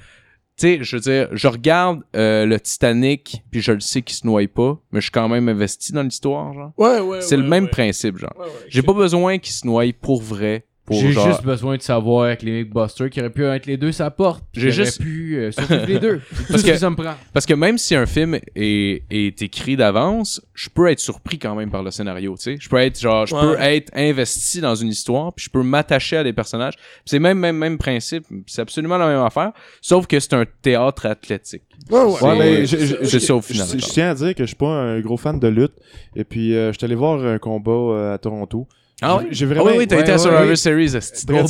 Tu 0.61 0.77
sais, 0.77 0.83
je 0.83 0.95
veux 0.95 1.01
dire, 1.01 1.27
je 1.31 1.47
regarde 1.47 2.01
euh, 2.15 2.45
le 2.45 2.59
Titanic, 2.59 3.43
puis 3.49 3.61
je 3.61 3.71
le 3.71 3.79
sais 3.79 4.03
qu'il 4.03 4.15
se 4.15 4.27
noie 4.27 4.47
pas, 4.47 4.79
mais 4.91 4.99
je 4.99 5.05
suis 5.05 5.11
quand 5.11 5.27
même 5.27 5.49
investi 5.49 5.91
dans 5.91 6.03
l'histoire, 6.03 6.53
genre. 6.53 6.71
Ouais, 6.77 6.99
ouais, 6.99 7.21
c'est 7.21 7.35
ouais, 7.35 7.41
le 7.41 7.47
même 7.47 7.63
ouais. 7.63 7.69
principe, 7.71 8.19
genre. 8.19 8.35
Ouais, 8.37 8.45
J'ai 8.67 8.83
pas 8.83 8.93
besoin 8.93 9.39
qu'il 9.39 9.53
se 9.53 9.65
noie 9.65 9.85
pour 9.99 10.21
vrai. 10.21 10.67
Pour 10.83 10.99
J'ai 10.99 11.11
genre... 11.11 11.27
juste 11.27 11.43
besoin 11.43 11.77
de 11.77 11.81
savoir 11.83 12.25
avec 12.25 12.41
les 12.41 12.63
Mythbusters 12.63 13.09
qui 13.11 13.19
auraient 13.19 13.29
pu 13.29 13.45
être 13.45 13.67
les 13.67 13.77
deux 13.77 13.91
sa 13.91 14.09
porte. 14.09 14.43
J'ai 14.53 14.71
juste- 14.71 14.99
pu 14.99 15.35
euh, 15.37 15.51
les 15.87 15.99
deux. 15.99 16.19
Parce 16.49 16.63
que- 16.63 16.71
que 16.71 16.77
ça 16.77 16.89
me 16.89 16.95
prend. 16.95 17.13
Parce 17.33 17.45
que 17.45 17.53
même 17.53 17.77
si 17.77 17.95
un 17.95 18.07
film 18.07 18.39
est, 18.55 19.03
est 19.11 19.41
écrit 19.43 19.77
d'avance, 19.77 20.41
je 20.55 20.69
peux 20.69 20.89
être 20.89 20.99
surpris 20.99 21.37
quand 21.37 21.53
même 21.55 21.69
par 21.69 21.83
le 21.83 21.91
scénario, 21.91 22.35
tu 22.35 22.41
sais. 22.43 22.57
Je 22.59 22.67
peux 22.67 22.77
être 22.77 22.99
genre, 22.99 23.27
je 23.27 23.35
Ouais. 23.35 23.41
peux 23.41 23.61
être 23.61 23.91
investi 23.95 24.59
dans 24.59 24.73
une 24.75 24.89
histoire, 24.89 25.31
puis 25.33 25.45
je 25.45 25.49
peux 25.51 25.61
m'attacher 25.63 26.17
à 26.17 26.23
des 26.23 26.33
personnages. 26.33 26.73
C'est 27.05 27.19
même 27.19 27.37
même 27.37 27.57
même 27.57 27.77
principe, 27.77 28.25
c'est 28.47 28.61
absolument 28.61 28.97
la 28.97 29.07
même 29.07 29.21
affaire, 29.23 29.51
sauf 29.81 30.07
que 30.07 30.19
c'est 30.19 30.33
un 30.33 30.45
théâtre 30.63 31.05
athlétique. 31.05 31.61
Ouais, 31.91 31.99
ouais. 31.99 32.05
Ouais, 32.05 32.17
C'est- 32.19 32.37
mais 32.37 32.65
je- 32.65 32.77
je- 32.77 33.03
c'est 33.05 33.19
ça 33.19 33.35
au 33.35 33.41
Je, 33.41 33.53
final. 33.53 33.67
je 33.71 33.77
tiens 33.85 34.09
à 34.09 34.15
dire 34.15 34.33
que 34.35 34.43
je 34.43 34.47
suis 34.47 34.55
pas 34.55 34.67
un 34.67 34.99
gros 34.99 35.17
fan 35.17 35.39
de 35.39 35.47
lutte. 35.47 35.73
Et 36.15 36.23
puis, 36.23 36.55
euh, 36.55 36.71
je 36.73 36.77
suis 36.79 36.85
allé 36.85 36.95
voir 36.95 37.23
un 37.23 37.37
combat 37.37 37.71
euh, 37.71 38.13
à 38.15 38.17
Toronto. 38.17 38.67
Ah 39.01 39.17
J'ai- 39.19 39.23
oui? 39.25 39.27
J'ai 39.31 39.45
Ah 39.45 39.47
vraiment. 39.49 39.65
oui, 39.65 39.73
oui, 39.79 39.87
t'as 39.87 39.95
Ouais, 39.95 40.01
été 40.03 40.11
à 40.11 40.15
ouais, 40.15 40.19
Survivor 40.19 40.45
oui. 40.49 40.57
Series, 40.57 40.89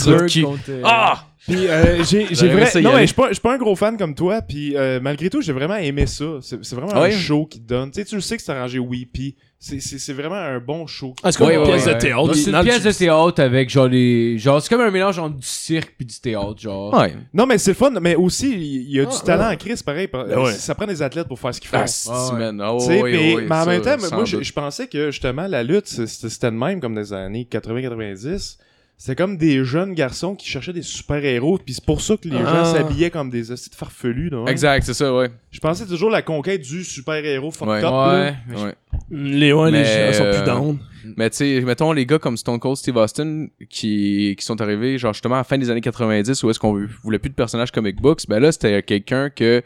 Goldberg 0.06 0.30
qui- 0.30 0.42
contre, 0.44 0.64
euh, 0.70 0.82
Ah! 0.86 1.24
Puis 1.48 1.68
euh, 1.68 2.04
j'ai 2.04 2.24
vrai... 2.50 2.70
Non, 2.82 2.94
mais 2.94 3.02
je 3.02 3.06
suis 3.08 3.16
pas, 3.16 3.30
je 3.30 3.34
suis 3.34 3.42
pas 3.42 3.54
un 3.56 3.58
gros 3.58 3.76
fan 3.76 3.98
comme 3.98 4.14
toi. 4.14 4.42
Puis 4.42 4.76
euh, 4.78 5.00
malgré 5.02 5.30
tout, 5.30 5.42
j'ai 5.42 5.54
vraiment 5.54 5.76
aimé 5.76 6.06
ça. 6.06 6.26
C'est 6.42 6.74
vraiment 6.74 6.94
un 6.96 7.10
show 7.12 7.46
qui 7.46 7.60
te 7.62 7.68
donne. 7.68 7.90
Tu 7.92 8.00
sais, 8.02 8.06
tu 8.06 8.16
le 8.16 8.22
sais 8.22 8.38
que 8.38 8.44
c'est 8.44 8.52
arrangé 8.52 8.78
Weepy. 8.80 9.36
C'est- 9.64 9.80
C'est 9.80 10.00
c'est 10.00 10.14
vraiment 10.14 10.36
un 10.36 10.60
bon 10.60 10.88
show. 10.88 11.14
Ah, 11.22 11.32
c'est 11.32 11.38
comme 11.38 11.48
Ouais, 11.48 11.54
une 11.56 11.62
ouais, 11.62 11.68
pièce 11.68 11.86
ouais. 11.86 11.94
de 11.96 12.00
théâtre. 12.00 12.34
C'est 12.34 12.50
une 12.52 12.64
pièce 12.64 12.84
de 12.84 12.92
théâtre 12.92 13.42
avec 13.44 13.70
genre 13.70 13.88
les. 13.88 14.38
Genre, 14.40 14.60
c'est 14.62 14.70
comme 14.70 14.82
un 14.82 14.90
mélange 14.92 15.20
entre 15.20 15.36
du 15.36 15.46
cirque 15.46 15.94
puis 15.98 16.06
du 16.06 16.20
théâtre, 16.20 16.58
genre. 16.60 16.94
Ouais. 16.94 17.14
Non, 17.34 17.46
mais 17.46 17.58
c'est 17.60 17.72
le 17.72 17.76
fun. 17.76 17.92
Mais 18.02 18.16
aussi, 18.16 18.52
il 18.52 18.92
y 18.92 19.00
a 19.00 19.06
du 19.06 19.12
Ah, 19.16 19.24
talent 19.26 19.52
en 19.52 19.56
crise, 19.56 19.84
pareil. 19.84 20.08
par- 20.08 20.26
Ben 20.26 20.40
ouais. 20.40 20.54
Ça 20.54 20.74
prend 20.74 20.88
des 20.88 21.02
athlètes 21.04 21.28
pour 21.28 21.40
faire 21.40 21.54
ce 21.54 21.62
qu'ils 21.62 21.70
font. 21.70 21.78
Ah, 21.78 22.32
mais, 22.38 22.46
ouais, 22.50 23.46
mais 23.48 23.56
en 23.56 23.64
ça, 23.64 23.66
même 23.68 23.82
temps, 23.82 23.98
moi, 24.16 24.26
je, 24.26 24.52
pensais 24.52 24.88
que 24.88 25.12
justement 25.12 25.46
la 25.48 25.62
lutte, 25.64 25.88
c'était 25.88 26.50
de 26.52 26.56
même 26.56 26.80
comme 26.80 26.96
des 26.96 27.14
années 27.14 27.48
80-90. 27.50 28.58
C'était 29.04 29.16
comme 29.16 29.36
des 29.36 29.66
jeunes 29.66 29.96
garçons 29.96 30.36
qui 30.36 30.48
cherchaient 30.48 30.74
des 30.74 30.84
super-héros, 30.84 31.58
puis 31.58 31.74
c'est 31.74 31.84
pour 31.84 32.02
ça 32.02 32.18
que 32.18 32.28
les 32.28 32.38
Ah. 32.38 32.66
gens 32.66 32.66
s'habillaient 32.72 33.10
comme 33.10 33.32
des 33.32 33.50
hosties 33.52 33.72
de 33.72 33.76
farfelus. 33.76 34.30
là, 34.30 34.42
ouais. 34.44 34.52
Exact, 34.52 34.84
c'est 34.86 34.94
ça, 34.94 35.12
ouais. 35.12 35.32
Je 35.50 35.60
pensais 35.60 35.88
toujours 35.88 36.12
la 36.12 36.22
conquête 36.22 36.62
du 36.62 36.84
super-héros 36.84 37.50
fucked 37.50 37.68
Ouais. 37.68 37.78
up. 37.80 37.84
là. 37.84 38.14
Ouais. 38.22 38.34
mais 38.48 38.58
je- 38.58 38.64
ouais. 38.64 38.76
Les, 39.10 39.54
ouais, 39.54 39.72
les 39.72 39.84
gens 39.86 40.14
sont 40.20 40.24
euh, 40.26 40.34
plus 40.38 40.46
down. 40.46 40.78
Mais 41.18 41.32
tu 41.32 41.38
sais, 41.38 41.62
mettons 41.62 41.94
les 41.94 42.06
gars 42.06 42.20
comme 42.20 42.38
Stone 42.38 42.60
Cold 42.60 42.78
Steve 42.78 42.96
Austin 42.98 43.48
qui, 43.72 44.36
qui 44.38 44.46
sont 44.46 44.62
arrivés 44.62 45.00
genre 45.00 45.14
justement 45.14 45.34
à 45.34 45.40
la 45.40 45.44
fin 45.46 45.58
des 45.58 45.72
années 45.72 45.82
90 45.82 46.44
où 46.44 46.52
est-ce 46.52 46.60
qu'on 46.60 46.86
voulait 47.04 47.18
plus 47.18 47.32
de 47.32 47.34
personnages 47.36 47.72
comic 47.72 48.00
books, 48.00 48.28
ben 48.30 48.38
là 48.40 48.52
c'était 48.52 48.84
quelqu'un 48.84 49.32
que 49.32 49.64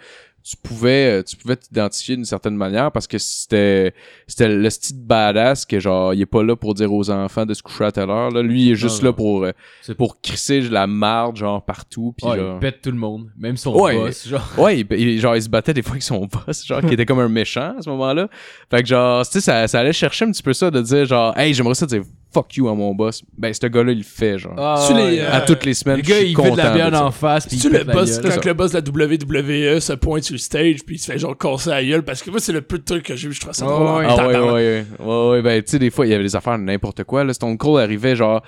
tu 0.48 0.56
pouvais 0.58 1.20
euh, 1.20 1.24
tu 1.24 1.36
pouvais 1.38 1.56
t'identifier 1.56 2.16
d'une 2.16 2.24
certaine 2.26 2.56
manière 2.56 2.92
parce 2.92 3.08
que 3.08 3.18
c'était 3.18 3.96
c'était 4.28 4.48
le 4.48 4.70
style 4.70 4.98
badass 5.04 5.66
que 5.66 5.80
genre 5.80 6.14
il 6.14 6.22
est 6.22 6.28
pas 6.28 6.44
là 6.44 6.56
pour 6.56 6.76
dire 6.76 6.94
aux 6.94 7.10
enfants 7.10 7.48
de 7.48 7.54
se 7.56 7.64
coucher 7.64 7.86
à 7.86 7.92
telle 7.92 8.12
heure 8.12 8.30
là, 8.30 8.44
lui 8.44 8.66
il 8.66 8.72
est 8.74 8.76
juste 8.76 9.00
Non, 9.02 9.06
là 9.06 9.10
non. 9.10 9.14
pour 9.16 9.44
euh, 9.46 9.52
C'est- 9.82 9.96
pour 9.96 10.22
crisser 10.22 10.62
la 10.62 10.86
marde 10.86 11.38
genre 11.38 11.66
partout 11.66 12.14
puis 12.16 12.28
Ouais, 12.30 12.38
genre 12.38 12.58
il 12.58 12.60
pète 12.60 12.82
tout 12.84 12.92
le 12.92 12.98
monde. 12.98 13.32
Même 13.38 13.58
son 13.58 13.74
Ouais. 13.76 13.96
boss, 13.98 14.28
genre. 14.28 14.48
Ouais, 14.60 14.80
il, 14.82 14.88
il- 15.00 15.20
genre, 15.20 15.36
il 15.36 15.42
se 15.42 15.50
battait 15.50 15.74
des 15.74 15.82
fois 15.82 15.94
avec 15.94 16.04
son 16.04 16.28
boss, 16.48 16.66
genre, 16.66 16.82
qui 16.82 16.94
était 16.94 17.06
comme 17.06 17.20
un 17.20 17.28
méchant 17.30 17.74
à 17.78 17.82
ce 17.82 17.90
moment-là. 17.90 18.28
Fait 18.70 18.82
que, 18.84 18.88
genre, 18.88 19.26
tu 19.26 19.32
sais, 19.34 19.42
ça, 19.42 19.68
ça 19.68 19.80
allait 19.80 19.94
chercher 19.94 20.26
un 20.26 20.32
petit 20.32 20.44
peu 20.44 20.54
ça 20.54 20.70
de 20.72 20.82
dire, 20.82 21.06
genre, 21.06 21.36
hey, 21.38 21.54
j'aimerais 21.54 21.74
ça 21.76 21.86
dire 21.86 22.04
fuck 22.36 22.58
you 22.58 22.68
à 22.68 22.76
mon 22.76 22.94
boss. 22.94 23.24
Ben, 23.38 23.54
ce 23.54 23.66
gars-là, 23.68 23.94
il 23.94 24.00
le 24.00 24.04
fait, 24.04 24.38
genre. 24.38 24.56
Ah, 24.58 24.84
Tu 24.88 24.94
les, 24.94 25.20
euh, 25.20 25.32
à 25.32 25.42
toutes 25.42 25.64
les 25.64 25.74
semaines. 25.74 25.98
Le 25.98 26.02
gars, 26.02 26.16
je 26.16 26.20
suis 26.20 26.32
il 26.32 26.36
fait 26.36 26.52
de 26.52 26.58
la 26.58 26.74
bière 26.74 27.02
en 27.02 27.12
face. 27.12 27.48
puis 27.48 27.58
il 27.64 27.72
le 27.72 27.84
boss, 27.86 28.20
quand 28.20 28.46
le 28.46 28.54
boss 28.54 28.72
de 28.74 28.78
la 28.78 29.76
WWE 29.76 29.80
se 29.80 29.94
pointe 29.94 30.24
sur 30.24 30.34
le 30.34 30.40
stage 30.40 30.84
puis 30.86 30.96
il 30.96 31.00
se 31.00 31.12
fait 31.12 31.18
genre 31.18 31.38
casser 31.38 31.70
la 31.70 31.84
gueule 31.84 32.04
parce 32.04 32.22
que 32.22 32.30
moi 32.30 32.40
c'est 32.40 32.52
le 32.52 32.62
peu 32.62 32.78
de 32.78 32.84
trucs 32.84 33.04
que 33.04 33.16
j'ai 33.16 33.28
vu, 33.30 33.34
je 33.34 33.40
trouve 33.42 33.54
ça 33.54 33.66
drôle. 33.66 33.88
en 33.88 33.98
ouais. 34.00 34.06
Ah 34.08 34.28
ouais, 34.28 34.36
ouais, 34.38 34.52
ouais, 34.52 34.86
ouais, 35.00 35.30
ouais, 35.30 35.42
ben, 35.42 35.64
tu 35.64 35.72
sais, 35.72 35.80
des 35.80 35.90
fois, 35.90 36.06
il 36.06 36.10
y 36.10 36.14
avait 36.14 36.24
des 36.24 36.36
affaires 36.36 36.58
de 36.58 36.64
n'importe 36.64 37.04
quoi, 37.06 37.24
là. 37.24 37.34
Stone 37.34 37.58
Cold 37.58 37.82
arrivait, 37.84 38.16
genre, 38.16 38.42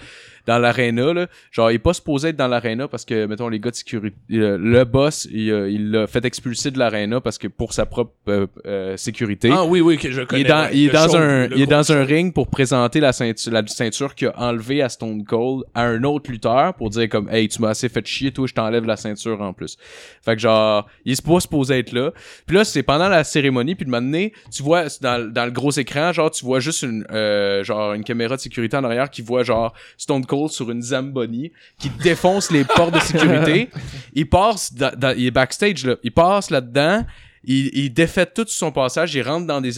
dans 0.47 0.57
l'aréna, 0.57 1.13
là. 1.13 1.27
Genre, 1.51 1.69
il 1.71 1.75
est 1.75 1.79
pas 1.79 1.93
supposé 1.93 2.29
être 2.29 2.35
dans 2.37 2.47
l'aréna 2.47 2.87
parce 2.87 3.05
que, 3.05 3.25
mettons, 3.25 3.49
les 3.49 3.59
gars 3.59 3.69
de 3.69 3.75
sécurité, 3.75 4.17
le, 4.29 4.57
le 4.57 4.83
boss, 4.85 5.27
il, 5.31 5.49
il 5.69 5.91
l'a 5.91 6.07
fait 6.07 6.23
expulser 6.25 6.71
de 6.71 6.79
l'aréna 6.79 7.21
parce 7.21 7.37
que 7.37 7.47
pour 7.47 7.73
sa 7.73 7.85
propre 7.85 8.13
euh, 8.29 8.47
euh, 8.65 8.97
sécurité. 8.97 9.49
Ah 9.51 9.65
oui, 9.65 9.81
oui, 9.81 9.97
que 9.97 10.09
je 10.09 10.21
Il 10.21 10.27
connais. 10.27 10.41
est 10.41 10.45
dans, 10.45 10.63
ouais. 10.63 10.69
il 10.73 10.85
est 10.87 10.91
dans 10.93 11.07
show, 11.09 11.17
un, 11.17 11.49
il 11.55 11.61
est 11.61 11.67
dans 11.67 11.91
un 11.91 12.03
ring 12.03 12.33
pour 12.33 12.47
présenter 12.47 12.99
la 12.99 13.11
ceinture, 13.13 13.51
la 13.51 13.67
ceinture 13.67 14.15
qu'il 14.15 14.29
a 14.29 14.39
enlevée 14.39 14.81
à 14.81 14.89
Stone 14.89 15.23
Cold 15.25 15.63
à 15.75 15.83
un 15.83 16.03
autre 16.03 16.31
lutteur 16.31 16.73
pour 16.75 16.89
dire 16.89 17.09
comme, 17.09 17.29
hey, 17.29 17.47
tu 17.49 17.61
m'as 17.61 17.69
assez 17.69 17.89
fait 17.89 18.05
chier, 18.07 18.31
toi, 18.31 18.47
je 18.47 18.53
t'enlève 18.53 18.85
la 18.85 18.95
ceinture 18.95 19.41
en 19.41 19.51
plus. 19.53 19.77
Fait 20.23 20.35
que 20.35 20.41
genre, 20.41 20.87
il 21.03 21.11
est 21.11 21.25
pas 21.25 21.39
supposé 21.41 21.79
être 21.79 21.91
là. 21.91 22.11
Puis 22.45 22.55
là, 22.55 22.63
c'est 22.63 22.83
pendant 22.83 23.09
la 23.09 23.23
cérémonie, 23.25 23.75
puis 23.75 23.85
de 23.85 23.91
m'amener, 23.91 24.31
tu 24.51 24.63
vois, 24.63 24.85
dans, 25.01 25.29
dans 25.31 25.45
le 25.45 25.51
gros 25.51 25.71
écran, 25.71 26.13
genre, 26.13 26.31
tu 26.31 26.45
vois 26.45 26.61
juste 26.61 26.83
une, 26.83 27.05
euh, 27.11 27.63
genre, 27.65 27.93
une 27.93 28.03
caméra 28.05 28.35
de 28.37 28.41
sécurité 28.41 28.77
en 28.77 28.83
arrière 28.85 29.09
qui 29.09 29.21
voit 29.21 29.43
genre 29.43 29.73
Stone 29.97 30.25
Cold 30.25 30.36
sur 30.47 30.69
une 30.71 30.81
Zamboni 30.81 31.51
qui 31.79 31.89
défonce 31.89 32.51
les 32.51 32.63
portes 32.63 32.93
de 32.93 32.99
sécurité. 32.99 33.69
Il 34.13 34.29
passe, 34.29 34.73
dans- 34.73 34.95
dans- 34.97 35.15
il 35.17 35.25
est 35.27 35.31
backstage, 35.31 35.85
là. 35.85 35.95
Il 36.03 36.11
passe 36.11 36.49
là-dedans. 36.49 37.05
Il, 37.43 37.69
il 37.73 37.93
défait 37.93 38.25
tout 38.25 38.45
son 38.47 38.71
passage. 38.71 39.13
Il 39.15 39.21
rentre 39.21 39.47
dans 39.47 39.61
des 39.61 39.71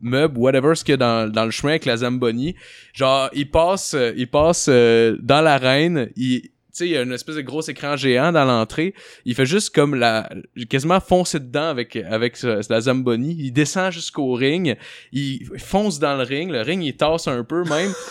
meubles, 0.00 0.38
whatever, 0.38 0.74
ce 0.74 0.84
qu'il 0.84 0.92
y 0.92 0.94
a 0.94 0.96
dans, 0.98 1.30
dans 1.32 1.44
le 1.44 1.50
chemin 1.50 1.72
avec 1.72 1.84
la 1.86 1.96
Zamboni. 1.96 2.54
Genre, 2.92 3.30
il 3.32 3.50
passe, 3.50 3.94
euh, 3.94 4.12
il 4.16 4.28
passe 4.28 4.66
euh, 4.68 5.16
dans 5.22 5.40
l'arène. 5.40 6.10
Il, 6.16 6.42
tu 6.42 6.50
sais, 6.72 6.88
il 6.88 6.92
y 6.92 6.96
a 6.98 7.02
une 7.02 7.12
espèce 7.14 7.36
de 7.36 7.40
gros 7.40 7.62
écran 7.62 7.96
géant 7.96 8.32
dans 8.32 8.44
l'entrée. 8.44 8.92
Il 9.24 9.34
fait 9.34 9.46
juste 9.46 9.74
comme 9.74 9.94
la, 9.94 10.28
quasiment 10.68 11.00
foncer 11.00 11.40
dedans 11.40 11.68
avec, 11.70 11.96
avec 11.96 12.36
la 12.42 12.80
Zamboni. 12.82 13.34
Il 13.38 13.52
descend 13.52 13.90
jusqu'au 13.90 14.34
ring. 14.34 14.76
Il 15.12 15.48
fonce 15.56 15.98
dans 15.98 16.16
le 16.16 16.22
ring. 16.24 16.50
Le 16.50 16.60
ring, 16.60 16.82
il 16.84 16.94
tasse 16.94 17.26
un 17.28 17.42
peu 17.44 17.64
même. 17.64 17.92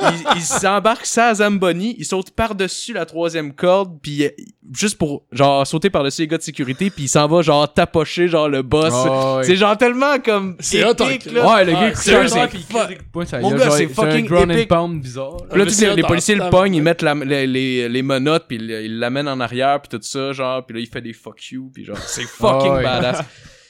il, 0.00 0.06
il 0.36 0.40
s'embarque 0.42 1.06
sa 1.06 1.34
Zamboni. 1.34 1.94
Il 1.98 2.04
saute 2.04 2.30
par-dessus 2.30 2.92
la 2.92 3.06
troisième 3.06 3.52
corde. 3.54 3.98
Puis 4.02 4.24
euh, 4.24 4.28
juste 4.74 4.98
pour, 4.98 5.24
genre, 5.32 5.66
sauter 5.66 5.90
par-dessus 5.90 6.22
les 6.22 6.28
gars 6.28 6.38
de 6.38 6.42
sécurité. 6.42 6.90
Puis 6.90 7.04
il 7.04 7.08
s'en 7.08 7.26
va, 7.26 7.42
genre, 7.42 7.72
tapocher, 7.72 8.28
genre, 8.28 8.48
le 8.48 8.62
boss. 8.62 8.92
Ouais. 8.92 9.44
C'est 9.44 9.56
genre 9.56 9.76
tellement 9.76 10.18
comme. 10.20 10.56
C'est 10.60 10.84
hot, 10.84 10.92
épique, 10.92 11.30
là. 11.32 11.54
Ouais, 11.54 11.64
le 11.64 11.72
gars, 11.72 11.90
Ah, 11.92 11.94
c'est 11.94 12.12
la 12.12 13.40
Mon 13.40 13.50
gars, 13.52 13.70
c'est 13.70 13.88
fucking 13.88 14.32
un 14.32 14.36
and 14.44 14.50
épique. 14.50 14.68
pound 14.68 15.00
bizarre. 15.00 15.36
Puis 15.50 15.58
là, 15.58 15.64
c'est 15.68 15.74
sais, 15.86 15.94
les 15.94 16.02
hot, 16.02 16.06
policiers 16.06 16.34
le 16.36 16.50
pognent, 16.50 16.74
ils 16.74 16.82
mettent 16.82 17.02
la- 17.02 17.14
les, 17.14 17.46
les, 17.46 17.88
les 17.88 18.02
menottes, 18.02 18.44
puis 18.48 18.56
ils 18.58 18.98
l'amènent 18.98 19.28
en 19.28 19.40
arrière, 19.40 19.80
puis 19.80 19.88
tout 19.98 20.02
ça, 20.04 20.32
genre, 20.32 20.64
puis 20.64 20.76
là, 20.76 20.80
il 20.82 20.86
fait 20.88 21.00
des 21.00 21.12
fuck 21.12 21.42
you, 21.50 21.70
puis 21.74 21.84
genre, 21.84 21.98
c'est 21.98 22.22
fucking 22.22 22.70
Ah 22.72 22.76
ouais. 22.76 22.82
badass. 22.82 23.20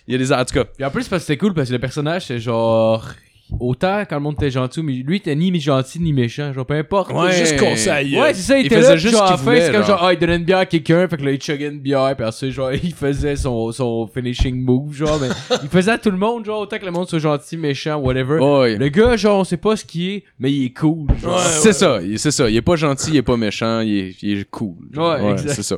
Il 0.06 0.12
y 0.12 0.14
a 0.16 0.18
des... 0.18 0.32
En 0.32 0.44
tout 0.44 0.54
cas, 0.54 0.64
Puis 0.64 0.84
en 0.84 0.90
plus, 0.90 1.06
parce 1.08 1.22
que 1.22 1.26
c'était 1.28 1.38
cool 1.38 1.54
parce 1.54 1.68
que 1.68 1.72
le 1.74 1.78
personnage, 1.78 2.26
c'est 2.26 2.38
genre. 2.40 3.06
Autant 3.61 4.00
quand 4.09 4.16
le 4.16 4.22
monde 4.22 4.34
était 4.38 4.50
gentil, 4.50 4.82
mais 4.82 4.92
lui, 4.92 5.16
il 5.16 5.16
était 5.16 5.34
ni 5.34 5.59
gentil 5.61 6.00
ni 6.00 6.12
méchant. 6.12 6.53
Genre, 6.53 6.66
peu 6.66 6.74
importe. 6.74 7.12
Ouais. 7.12 7.32
Juste 7.32 7.59
conseil. 7.59 8.18
Ouais, 8.18 8.34
c'est 8.34 8.42
ça, 8.42 8.59
il, 8.59 8.62
Il 8.62 8.66
était 8.66 8.76
faisait 8.76 8.88
là, 8.90 8.96
juste 8.96 9.14
genre, 9.16 9.28
fin, 9.28 9.36
c'est 9.36 9.42
voulait, 9.44 9.66
comme 9.66 9.74
genre, 9.84 9.86
genre. 9.86 10.05
ah, 10.05 10.12
il 10.12 10.18
donnait 10.18 10.36
une 10.36 10.44
bière 10.44 10.59
à 10.59 10.66
quelqu'un, 10.66 11.07
fait 11.09 11.16
que 11.16 11.24
là, 11.24 11.32
il 11.32 11.40
chuggait 11.42 11.68
une 11.68 11.80
bière, 11.80 12.14
puis 12.16 12.26
ça, 12.32 12.50
genre, 12.50 12.72
il 12.82 12.92
faisait 12.94 13.36
son, 13.36 13.70
son 13.72 14.07
finishing 14.12 14.57
move, 14.62 14.94
genre, 14.94 15.18
mais 15.20 15.28
il 15.62 15.68
faisait 15.68 15.92
à 15.92 15.98
tout 15.98 16.11
le 16.11 16.16
monde, 16.18 16.44
genre, 16.44 16.61
autant 16.61 16.78
que 16.78 16.84
le 16.84 16.90
monde 16.90 17.09
soit 17.09 17.18
gentil, 17.18 17.57
méchant, 17.57 17.96
whatever. 17.96 18.38
Ouais. 18.38 18.76
Le 18.76 18.88
gars, 18.88 19.16
genre, 19.16 19.40
on 19.40 19.44
sait 19.44 19.57
pas 19.57 19.76
ce 19.76 19.84
qu'il 19.84 20.09
est, 20.11 20.24
mais 20.38 20.50
il 20.53 20.66
est 20.66 20.70
cool. 20.76 21.07
Genre. 21.22 21.34
Ouais, 21.36 21.42
c'est 21.44 21.68
ouais. 21.68 21.72
ça, 21.74 21.98
il- 22.03 22.18
c'est 22.18 22.30
ça. 22.30 22.48
Il 22.50 22.57
est 22.57 22.62
pas 22.62 22.76
gentil, 22.76 23.11
il 23.11 23.16
est 23.16 23.22
pas 23.22 23.36
méchant, 23.36 23.80
il 23.80 23.96
est, 23.98 24.22
il 24.22 24.38
est 24.40 24.50
cool. 24.50 24.74
Ouais, 24.96 25.32
exact. 25.32 25.50
c'est 25.55 25.62
ça. 25.62 25.76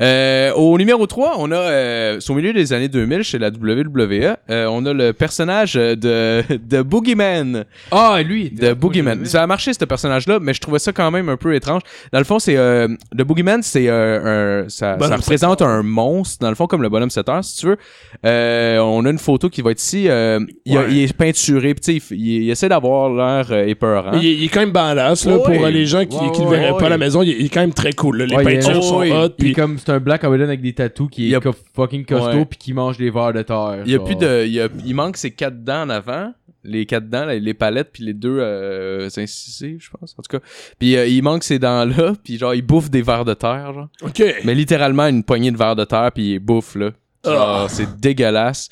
Euh, 0.00 0.52
au 0.54 0.78
numéro 0.78 1.06
3, 1.06 1.34
on 1.38 1.50
a, 1.50 1.56
euh, 1.56 2.20
au 2.28 2.34
milieu 2.34 2.52
des 2.52 2.72
années 2.72 2.88
2000 2.88 3.22
chez 3.22 3.38
la 3.38 3.48
WWE, 3.50 4.36
euh, 4.48 4.66
on 4.70 4.86
a 4.86 4.92
le 4.94 5.12
personnage 5.12 5.74
de, 5.74 6.42
de 6.56 6.82
Boogeyman. 7.00 7.64
Ah, 7.90 8.20
lui. 8.24 8.50
de 8.50 8.72
Boogeyman. 8.74 9.24
Ça 9.24 9.42
a 9.42 9.46
marché 9.46 9.72
ce 9.72 9.84
personnage-là, 9.84 10.38
mais 10.40 10.52
je 10.54 10.60
trouvais 10.60 10.78
ça 10.78 10.92
quand 10.92 11.10
même 11.10 11.28
un 11.28 11.36
peu 11.36 11.54
étrange. 11.54 11.82
Dans 12.12 12.18
le 12.18 12.24
fond, 12.24 12.38
c'est 12.38 12.56
euh, 12.56 12.88
le 13.12 13.24
Boogeyman, 13.24 13.62
c'est 13.62 13.88
euh, 13.88 14.64
un, 14.64 14.68
ça, 14.68 14.96
ça 15.00 15.16
représente 15.16 15.62
un 15.62 15.82
monstre. 15.82 16.38
Dans 16.40 16.48
le 16.50 16.54
fond, 16.54 16.66
comme 16.66 16.82
le 16.82 16.88
bonhomme 16.88 17.10
7 17.10 17.28
heures, 17.28 17.44
si 17.44 17.56
tu 17.60 17.66
veux. 17.66 17.76
Euh, 18.26 18.78
on 18.78 19.04
a 19.06 19.10
une 19.10 19.18
photo 19.18 19.48
qui 19.48 19.62
va 19.62 19.70
être 19.70 19.80
ici. 19.82 20.08
euh, 20.08 20.40
il, 20.64 20.76
a- 20.76 20.80
Ouais. 20.80 20.86
il 20.90 20.98
est 21.02 21.12
peinturé, 21.16 21.74
puis 21.74 21.80
tu 21.80 22.00
sais, 22.00 22.14
il, 22.14 22.26
il- 22.26 22.42
il 22.44 22.50
essaie 22.50 22.68
d'avoir 22.68 23.10
l'air 23.10 23.46
euh, 23.50 23.66
épeurant. 23.66 24.12
Il, 24.14 24.26
est- 24.26 24.34
il 24.34 24.44
est 24.44 24.48
quand 24.48 24.60
même 24.60 24.72
badass, 24.72 25.24
là, 25.26 25.36
Ouais. 25.36 25.42
pour 25.42 25.64
euh, 25.64 25.70
les 25.70 25.86
gens 25.86 26.04
qui, 26.04 26.16
Ouais, 26.16 26.30
qui 26.32 26.42
le 26.42 26.48
verraient 26.48 26.72
ouais. 26.72 26.78
pas 26.78 26.86
à 26.86 26.90
la 26.90 26.98
maison. 26.98 27.22
Il 27.22 27.30
est, 27.30 27.36
il 27.38 27.46
est 27.46 27.48
quand 27.48 27.60
même 27.60 27.74
très 27.74 27.92
cool, 27.92 28.18
là. 28.18 28.26
Les 28.26 28.44
peintures 28.44 28.82
sont 28.84 29.00
hot, 29.02 29.30
puis 29.38 29.52
comme, 29.52 29.78
c'est 29.78 29.90
un 29.90 30.00
black 30.00 30.24
Hawaiian 30.24 30.44
avec 30.44 30.60
des 30.60 30.72
tatous 30.72 31.08
qui 31.10 31.32
est 31.32 31.38
fucking 31.74 32.04
costaud 32.04 32.44
puis 32.44 32.58
qui 32.58 32.72
mange 32.72 32.96
des 32.98 33.10
verres 33.10 33.32
de 33.32 33.42
terre. 33.42 33.82
Il 33.84 33.90
y 33.92 33.94
a 33.94 33.98
genre. 33.98 34.06
plus 34.06 34.16
de, 34.16 34.44
il, 34.46 34.52
y 34.52 34.60
a- 34.60 34.68
il 34.84 34.94
manque 34.94 35.16
ses 35.16 35.30
quatre 35.30 35.62
dents 35.64 35.82
en 35.82 35.90
avant. 35.90 36.32
Les 36.64 36.86
quatre 36.86 37.08
dents, 37.08 37.24
les, 37.24 37.54
palettes, 37.54 37.90
puis 37.92 38.04
les 38.04 38.14
deux 38.14 38.38
euh, 38.38 39.08
incisives, 39.16 39.80
je 39.80 39.90
pense, 39.90 40.14
en 40.18 40.22
tout 40.22 40.38
cas. 40.38 40.44
Puis 40.78 40.96
euh, 40.96 41.06
il 41.06 41.22
manque 41.22 41.42
ces 41.42 41.58
dents-là, 41.58 42.14
puis 42.24 42.38
genre, 42.38 42.54
il 42.54 42.62
bouffe 42.62 42.90
des 42.90 43.02
vers 43.02 43.24
de 43.24 43.34
terre, 43.34 43.72
genre. 43.72 43.88
OK. 44.02 44.22
Mais 44.44 44.54
littéralement 44.54 45.06
une 45.06 45.24
poignée 45.24 45.50
de 45.50 45.56
verre 45.56 45.76
de 45.76 45.84
terre 45.84 46.10
puis 46.12 46.34
il 46.34 46.38
bouffe 46.38 46.74
là. 46.74 46.90
Ah. 47.26 47.66
c'est 47.68 48.00
dégueulasse. 48.00 48.70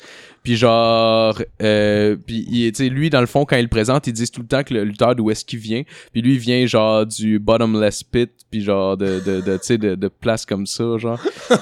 Puis 0.49 0.57
genre, 0.57 1.39
euh, 1.61 2.15
puis 2.25 2.43
il- 2.49 2.71
tu 2.71 2.83
sais, 2.85 2.89
lui 2.89 3.11
dans 3.11 3.19
le 3.21 3.27
fond 3.27 3.45
quand 3.45 3.55
il 3.55 3.61
le 3.61 3.67
présente, 3.67 4.07
ils 4.07 4.13
disent 4.13 4.31
tout 4.31 4.41
le 4.41 4.47
temps 4.47 4.63
que 4.63 4.73
le 4.73 4.83
lutteur 4.83 5.13
d'où 5.15 5.29
est-ce 5.29 5.45
qu'il 5.45 5.59
vient. 5.59 5.83
Puis 6.11 6.23
lui 6.23 6.33
il 6.33 6.39
vient 6.39 6.65
genre 6.65 7.05
du 7.05 7.37
bottomless 7.37 8.01
pit, 8.01 8.31
puis 8.49 8.63
genre 8.63 8.97
de 8.97 9.19
de 9.23 9.41
de 9.41 9.53
tu 9.57 9.59
sais 9.61 9.77
de, 9.77 9.93
de 9.93 10.07
place 10.07 10.47
comme 10.47 10.65
ça 10.65 10.97
genre. 10.97 11.19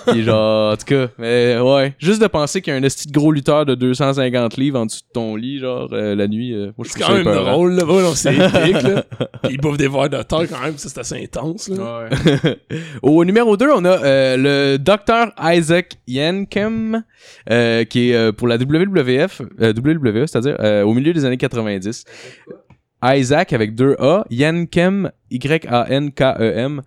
puis 0.07 0.23
genre 0.23 0.71
en 0.71 0.77
tout 0.77 0.85
cas, 0.85 1.07
mais 1.17 1.59
ouais, 1.59 1.95
juste 1.99 2.21
de 2.21 2.27
penser 2.27 2.61
qu'il 2.61 2.71
y 2.71 2.75
a 2.77 2.79
un 2.79 2.83
esti 2.83 3.09
de 3.09 3.11
gros 3.11 3.33
lutteur 3.33 3.65
de 3.65 3.75
250 3.75 4.55
livres 4.55 4.79
en 4.79 4.85
dessous 4.85 5.01
de 5.01 5.11
ton 5.13 5.35
lit 5.35 5.59
genre 5.59 5.89
euh, 5.91 6.15
la 6.15 6.29
nuit, 6.29 6.53
euh, 6.53 6.71
moi 6.77 6.87
je 6.87 6.93
C'est 6.93 6.99
quand 7.01 7.13
même 7.13 7.25
drôle, 7.25 7.73
là. 7.73 7.83
Non, 7.83 8.15
c'est 8.15 8.33
épique, 8.35 8.83
là. 8.83 9.03
Puis 9.43 9.55
il 9.55 9.57
bouffe 9.57 9.75
des 9.77 9.89
verres 9.89 10.09
de 10.09 10.23
terre 10.23 10.47
quand 10.49 10.61
même, 10.63 10.77
ça, 10.77 10.87
c'est 10.87 10.99
assez 11.01 11.21
intense, 11.21 11.67
là. 11.67 12.07
Ouais. 12.09 12.57
Au 13.01 13.25
numéro 13.25 13.57
2, 13.57 13.67
on 13.75 13.83
a 13.83 14.37
le 14.37 14.77
Dr. 14.77 15.33
Isaac 15.43 15.95
Yankem, 16.07 17.03
qui 17.89 18.11
est 18.11 18.31
pour 18.31 18.47
la 18.47 18.57
WWF, 18.77 19.41
euh, 19.61 19.73
WWE, 19.73 20.27
c'est-à-dire 20.27 20.57
euh, 20.59 20.83
au 20.83 20.93
milieu 20.93 21.13
des 21.13 21.25
années 21.25 21.37
90. 21.37 22.05
Isaac 23.03 23.53
avec 23.53 23.75
deux 23.75 23.95
A, 23.99 24.25
Yankem, 24.29 25.11
Y-A-N-K-E-M. 25.29 26.81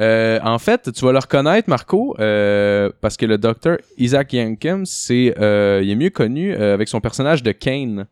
Euh, 0.00 0.40
en 0.42 0.58
fait, 0.58 0.90
tu 0.92 1.04
vas 1.04 1.12
le 1.12 1.18
reconnaître, 1.18 1.68
Marco, 1.68 2.14
parce 2.16 3.16
que 3.16 3.26
le 3.26 3.38
Dr. 3.38 3.76
Isaac 3.96 4.32
Yankem, 4.32 4.84
c'est, 4.86 5.34
il 5.36 5.90
est 5.90 5.96
mieux 5.96 6.10
connu 6.10 6.54
avec 6.54 6.88
son 6.88 7.00
personnage 7.00 7.42
de 7.42 7.52
Kane. 7.52 8.06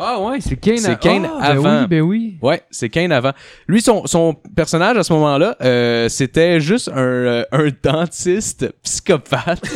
Ah 0.00 0.20
ouais, 0.20 0.40
c'est 0.40 0.56
Kane. 0.56 0.78
C'est 0.78 0.98
Kane 0.98 1.28
Ah, 1.40 1.46
avant. 1.48 1.62
Ben 1.62 1.80
oui, 1.80 1.86
ben 1.88 2.00
oui. 2.02 2.38
Ouais, 2.40 2.62
c'est 2.70 2.88
Kane 2.88 3.10
avant. 3.12 3.32
Lui, 3.66 3.80
son, 3.82 4.06
son 4.06 4.34
personnage 4.54 4.96
à 4.96 5.02
ce 5.02 5.12
moment-là, 5.14 5.56
euh, 5.60 6.08
c'était 6.08 6.60
juste 6.60 6.88
un, 6.88 6.96
euh, 6.98 7.44
un 7.52 7.68
dentiste 7.82 8.72
psychopathe. 8.82 9.62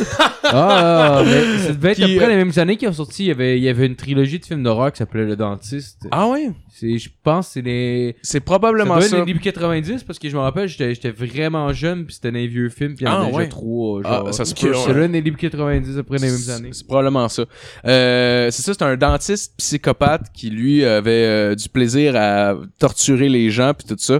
Ah, 0.55 1.23
mais 1.25 1.57
ça 1.57 1.71
devait 1.73 1.91
être 1.91 1.95
Puis, 1.95 2.03
à 2.03 2.07
peu 2.09 2.15
près 2.17 2.25
euh, 2.25 2.29
les 2.29 2.35
mêmes 2.35 2.51
années 2.57 2.75
qui 2.75 2.85
ont 2.85 2.93
sorti. 2.93 3.23
Il 3.23 3.27
y 3.27 3.31
avait, 3.31 3.57
il 3.57 3.63
y 3.63 3.69
avait 3.69 3.87
une 3.87 3.95
trilogie 3.95 4.39
de 4.39 4.45
films 4.45 4.61
d'horreur 4.61 4.91
qui 4.91 4.97
s'appelait 4.99 5.23
Le 5.23 5.35
Dentiste. 5.37 6.05
Ah 6.11 6.27
ouais? 6.27 6.51
C'est, 6.69 6.97
je 6.97 7.09
pense, 7.23 7.47
que 7.47 7.53
c'est 7.53 7.61
les. 7.61 8.15
C'est 8.21 8.37
Ça 8.39 8.41
probablement 8.41 8.95
doit 8.95 9.03
être 9.05 9.09
ça. 9.11 9.17
les 9.19 9.25
début 9.25 9.39
90 9.39 10.03
parce 10.03 10.19
que 10.19 10.29
je 10.29 10.35
me 10.35 10.41
rappelle, 10.41 10.67
j'étais, 10.67 10.93
j'étais 10.93 11.11
vraiment 11.11 11.71
jeune 11.71 12.05
puis 12.05 12.15
c'était 12.15 12.29
dans 12.31 12.37
les 12.37 12.47
vieux 12.47 12.69
films 12.69 12.93
puis 12.95 13.05
il 13.05 13.07
y 13.07 13.11
en 13.11 13.23
Ah, 13.23 13.29
ouais. 13.29 13.47
trois. 13.47 14.01
Ah, 14.03 14.09
Genre. 14.25 14.33
ça 14.33 14.45
se 14.45 14.53
peut. 14.53 14.73
C'est 14.73 14.93
là, 14.93 15.07
les 15.07 15.21
débuts 15.21 15.37
90 15.37 15.97
après 15.97 16.17
les 16.17 16.29
mêmes 16.29 16.49
années. 16.55 16.69
C'est 16.73 16.85
probablement 16.85 17.29
ça. 17.29 17.45
Euh, 17.85 18.51
c'est 18.51 18.61
ça, 18.63 18.73
c'est 18.73 18.83
un 18.83 18.97
dentiste 18.97 19.53
psychopathe 19.57 20.12
qui, 20.33 20.49
lui, 20.49 20.83
avait 20.85 21.25
euh, 21.25 21.55
du 21.55 21.69
plaisir 21.69 22.15
à 22.15 22.55
torturer 22.79 23.29
les 23.29 23.49
gens 23.49 23.73
puis 23.73 23.87
tout 23.87 23.95
ça. 23.97 24.19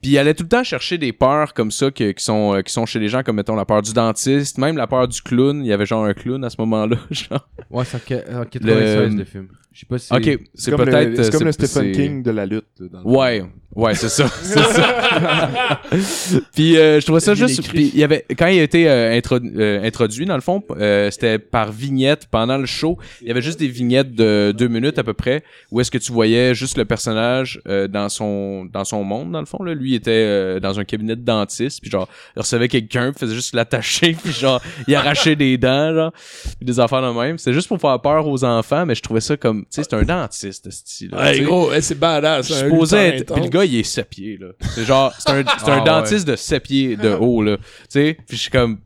Puis 0.00 0.10
il 0.10 0.18
allait 0.18 0.34
tout 0.34 0.42
le 0.42 0.48
temps 0.48 0.64
chercher 0.64 0.98
des 0.98 1.12
peurs 1.12 1.54
comme 1.54 1.70
ça 1.70 1.92
que- 1.92 2.10
qui, 2.10 2.24
sont, 2.24 2.54
euh, 2.56 2.62
qui 2.62 2.72
sont 2.72 2.86
chez 2.86 2.98
les 2.98 3.08
gens, 3.08 3.22
comme 3.22 3.36
mettons 3.36 3.54
la 3.54 3.64
peur 3.64 3.82
du 3.82 3.92
dentiste, 3.92 4.58
même 4.58 4.76
la 4.76 4.88
peur 4.88 5.06
du 5.06 5.22
clown. 5.22 5.60
Il 5.64 5.68
y 5.68 5.72
avait 5.72 5.86
genre 5.86 6.04
un 6.04 6.12
clown 6.12 6.42
à 6.44 6.50
ce 6.50 6.56
moment-là. 6.58 6.96
genre. 7.12 7.48
Ouais, 7.70 7.84
c'est 7.84 7.96
en 8.32 8.40
en 8.40 8.44
96 8.44 9.12
Le- 9.12 9.16
le 9.18 9.24
film. 9.24 9.48
Je 9.72 9.80
sais 9.80 9.86
pas 9.86 9.98
si. 9.98 10.12
Ok, 10.12 10.38
c'est 10.54 10.70
comme 10.70 10.84
peut-être. 10.84 11.16
le, 11.16 11.22
c'est 11.22 11.30
comme 11.32 11.42
euh, 11.42 11.44
le 11.46 11.52
Stephen 11.52 11.68
c'est- 11.68 11.92
King 11.92 12.22
de 12.22 12.30
la 12.30 12.46
lutte. 12.46 12.64
là, 12.78 12.86
dans 12.92 13.00
le. 13.00 13.06
Ouais, 13.16 13.44
ouais, 13.74 13.94
c'est 13.94 14.08
ça, 14.08 14.26
c'est 14.42 14.58
ça. 14.58 15.80
puis 16.54 16.76
euh, 16.76 17.00
je 17.00 17.04
trouvais 17.06 17.20
ça 17.20 17.34
juste. 17.34 17.68
Puis 17.68 17.90
il 17.94 17.98
y 17.98 18.04
avait 18.04 18.24
quand 18.38 18.46
il 18.46 18.58
a 18.58 18.62
été 18.62 18.88
euh, 18.88 19.18
introdu- 19.18 19.52
euh, 19.56 19.82
introduit 19.82 20.26
dans 20.26 20.34
le 20.34 20.40
fond, 20.40 20.62
euh, 20.72 21.10
c'était 21.10 21.38
par 21.38 21.72
vignette 21.72 22.26
pendant 22.30 22.58
le 22.58 22.66
show. 22.66 22.98
Il 23.20 23.28
y 23.28 23.30
avait 23.30 23.42
juste 23.42 23.58
des 23.58 23.68
vignettes 23.68 24.14
de 24.14 24.52
deux 24.56 24.68
minutes 24.68 24.98
à 24.98 25.04
peu 25.04 25.14
près, 25.14 25.42
où 25.70 25.80
est-ce 25.80 25.90
que 25.90 25.98
tu 25.98 26.12
voyais 26.12 26.54
juste 26.54 26.76
le 26.76 26.84
personnage 26.84 27.60
euh, 27.66 27.88
dans 27.88 28.08
son 28.08 28.64
dans 28.66 28.84
son 28.84 29.04
monde 29.04 29.32
dans 29.32 29.40
le 29.40 29.46
fond 29.46 29.62
là. 29.62 29.74
Lui 29.74 29.92
il 29.92 29.94
était 29.94 30.10
euh, 30.12 30.60
dans 30.60 30.78
un 30.78 30.84
cabinet 30.84 31.16
de 31.16 31.22
dentiste, 31.22 31.80
puis 31.80 31.90
genre 31.90 32.08
il 32.36 32.40
recevait 32.40 32.68
quelqu'un, 32.68 33.12
puis 33.12 33.20
faisait 33.20 33.34
juste 33.34 33.54
l'attacher, 33.54 34.12
puis 34.22 34.32
genre 34.32 34.60
il 34.86 34.94
arrachait 34.94 35.36
des 35.36 35.56
dents, 35.58 35.94
genre, 35.94 36.12
puis 36.58 36.66
des 36.66 36.80
affaires 36.80 37.02
de 37.02 37.18
même. 37.18 37.38
C'était 37.38 37.52
juste 37.54 37.68
pour 37.68 37.80
faire 37.80 37.98
peur 38.00 38.26
aux 38.26 38.44
enfants, 38.44 38.84
mais 38.86 38.94
je 38.94 39.02
trouvais 39.02 39.20
ça 39.20 39.36
comme, 39.36 39.61
tu 39.62 39.66
sais, 39.70 39.82
c'est 39.82 39.94
un 39.94 40.02
dentiste, 40.02 40.64
ce 40.64 40.70
style. 40.70 41.14
Ouais, 41.14 41.40
gros, 41.40 41.70
c'est 41.80 41.98
badass. 41.98 42.48
Je 42.48 42.54
supposais 42.54 43.16
être. 43.18 43.32
Puis 43.34 43.42
le 43.42 43.48
gars, 43.48 43.64
il 43.64 43.76
est 43.76 43.82
7 43.82 44.08
pieds, 44.08 44.38
là. 44.38 44.48
C'est 44.74 44.84
genre, 44.84 45.12
c'est 45.18 45.30
un, 45.30 45.44
c'est 45.58 45.70
un 45.70 45.74
Ah, 45.74 45.78
ouais. 45.78 45.84
dentiste 45.84 46.26
de 46.28 46.36
7 46.36 46.62
pieds 46.62 46.96
de 46.96 47.10
haut, 47.20 47.42
là. 47.42 47.56
Tu 47.58 47.64
sais, 47.88 48.16
puis 48.28 48.36
je 48.36 48.42
suis 48.42 48.50
comme. 48.50 48.78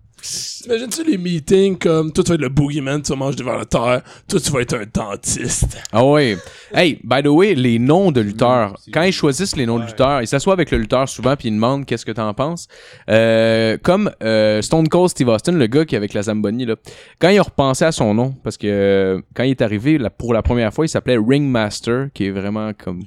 T'imagines-tu 0.62 1.05
les 1.05 1.19
meetings 1.19 1.78
comme 1.78 2.12
toi 2.12 2.24
tu 2.24 2.31
vas 2.31 2.35
être 2.35 2.40
le 2.40 2.48
boogeyman, 2.48 3.03
tu 3.03 3.15
manges 3.15 3.36
des 3.36 3.44
verres 3.44 3.61
de 3.61 3.65
terre, 3.65 4.03
toi 4.28 4.40
tu 4.40 4.51
vas 4.51 4.61
être 4.61 4.74
un 4.74 4.85
dentiste. 4.93 5.78
Ah 5.93 6.05
ouais. 6.05 6.36
Hey, 6.73 6.98
by 7.05 7.23
the 7.23 7.28
way, 7.28 7.55
les 7.55 7.78
noms 7.78 8.11
de 8.11 8.20
lutteurs, 8.20 8.74
quand 8.93 9.03
ils 9.03 9.12
choisissent 9.12 9.57
les 9.57 9.66
noms 9.66 9.78
de 9.78 9.85
lutteurs, 9.86 10.23
ils 10.23 10.27
s'assoient 10.27 10.53
avec 10.53 10.70
le 10.70 10.78
lutteur 10.78 11.09
souvent 11.09 11.36
puis 11.36 11.48
ils 11.48 11.55
demandent 11.55 11.86
qu'est-ce 11.86 12.05
que 12.05 12.12
t'en 12.12 12.32
penses. 12.35 12.69
Euh, 13.09 13.78
comme 13.82 14.11
euh, 14.23 14.62
Stone 14.62 14.89
Cold 14.89 15.11
Steve 15.11 15.28
Austin, 15.28 15.53
le 15.53 15.66
gars 15.66 15.85
qui 15.85 15.94
est 15.94 15.98
avec 15.98 16.15
la 16.15 16.23
Zamboni, 16.23 16.66
là, 16.66 16.77
quand 17.19 17.28
ils 17.28 17.40
ont 17.40 17.44
repensé 17.44 17.85
à 17.85 17.93
son 17.93 18.15
nom, 18.15 18.35
parce 18.43 18.57
que 18.57 18.66
euh, 18.66 19.20
quand 19.35 19.44
il 19.44 19.51
est 19.51 19.62
arrivé 19.62 19.98
là, 19.98 20.11
pour 20.11 20.35
la 20.35 20.43
première 20.43 20.73
fois, 20.73 20.85
il 20.85 20.89
s'appelait 20.89 21.19
Ringmaster, 21.19 22.09
qui 22.12 22.27
est 22.27 22.31
vraiment 22.31 22.73
comme 22.73 23.03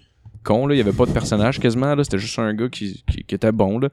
il 0.70 0.78
y 0.78 0.82
avait 0.82 0.92
pas 0.92 1.06
de 1.06 1.12
personnage 1.12 1.60
quasiment 1.60 1.96
là, 1.96 2.04
c'était 2.04 2.18
juste 2.18 2.38
un 2.40 2.54
gars 2.54 2.70
qui, 2.70 3.04
qui, 3.10 3.36
était 3.36 3.52
bon 3.52 3.80
là. 3.80 3.90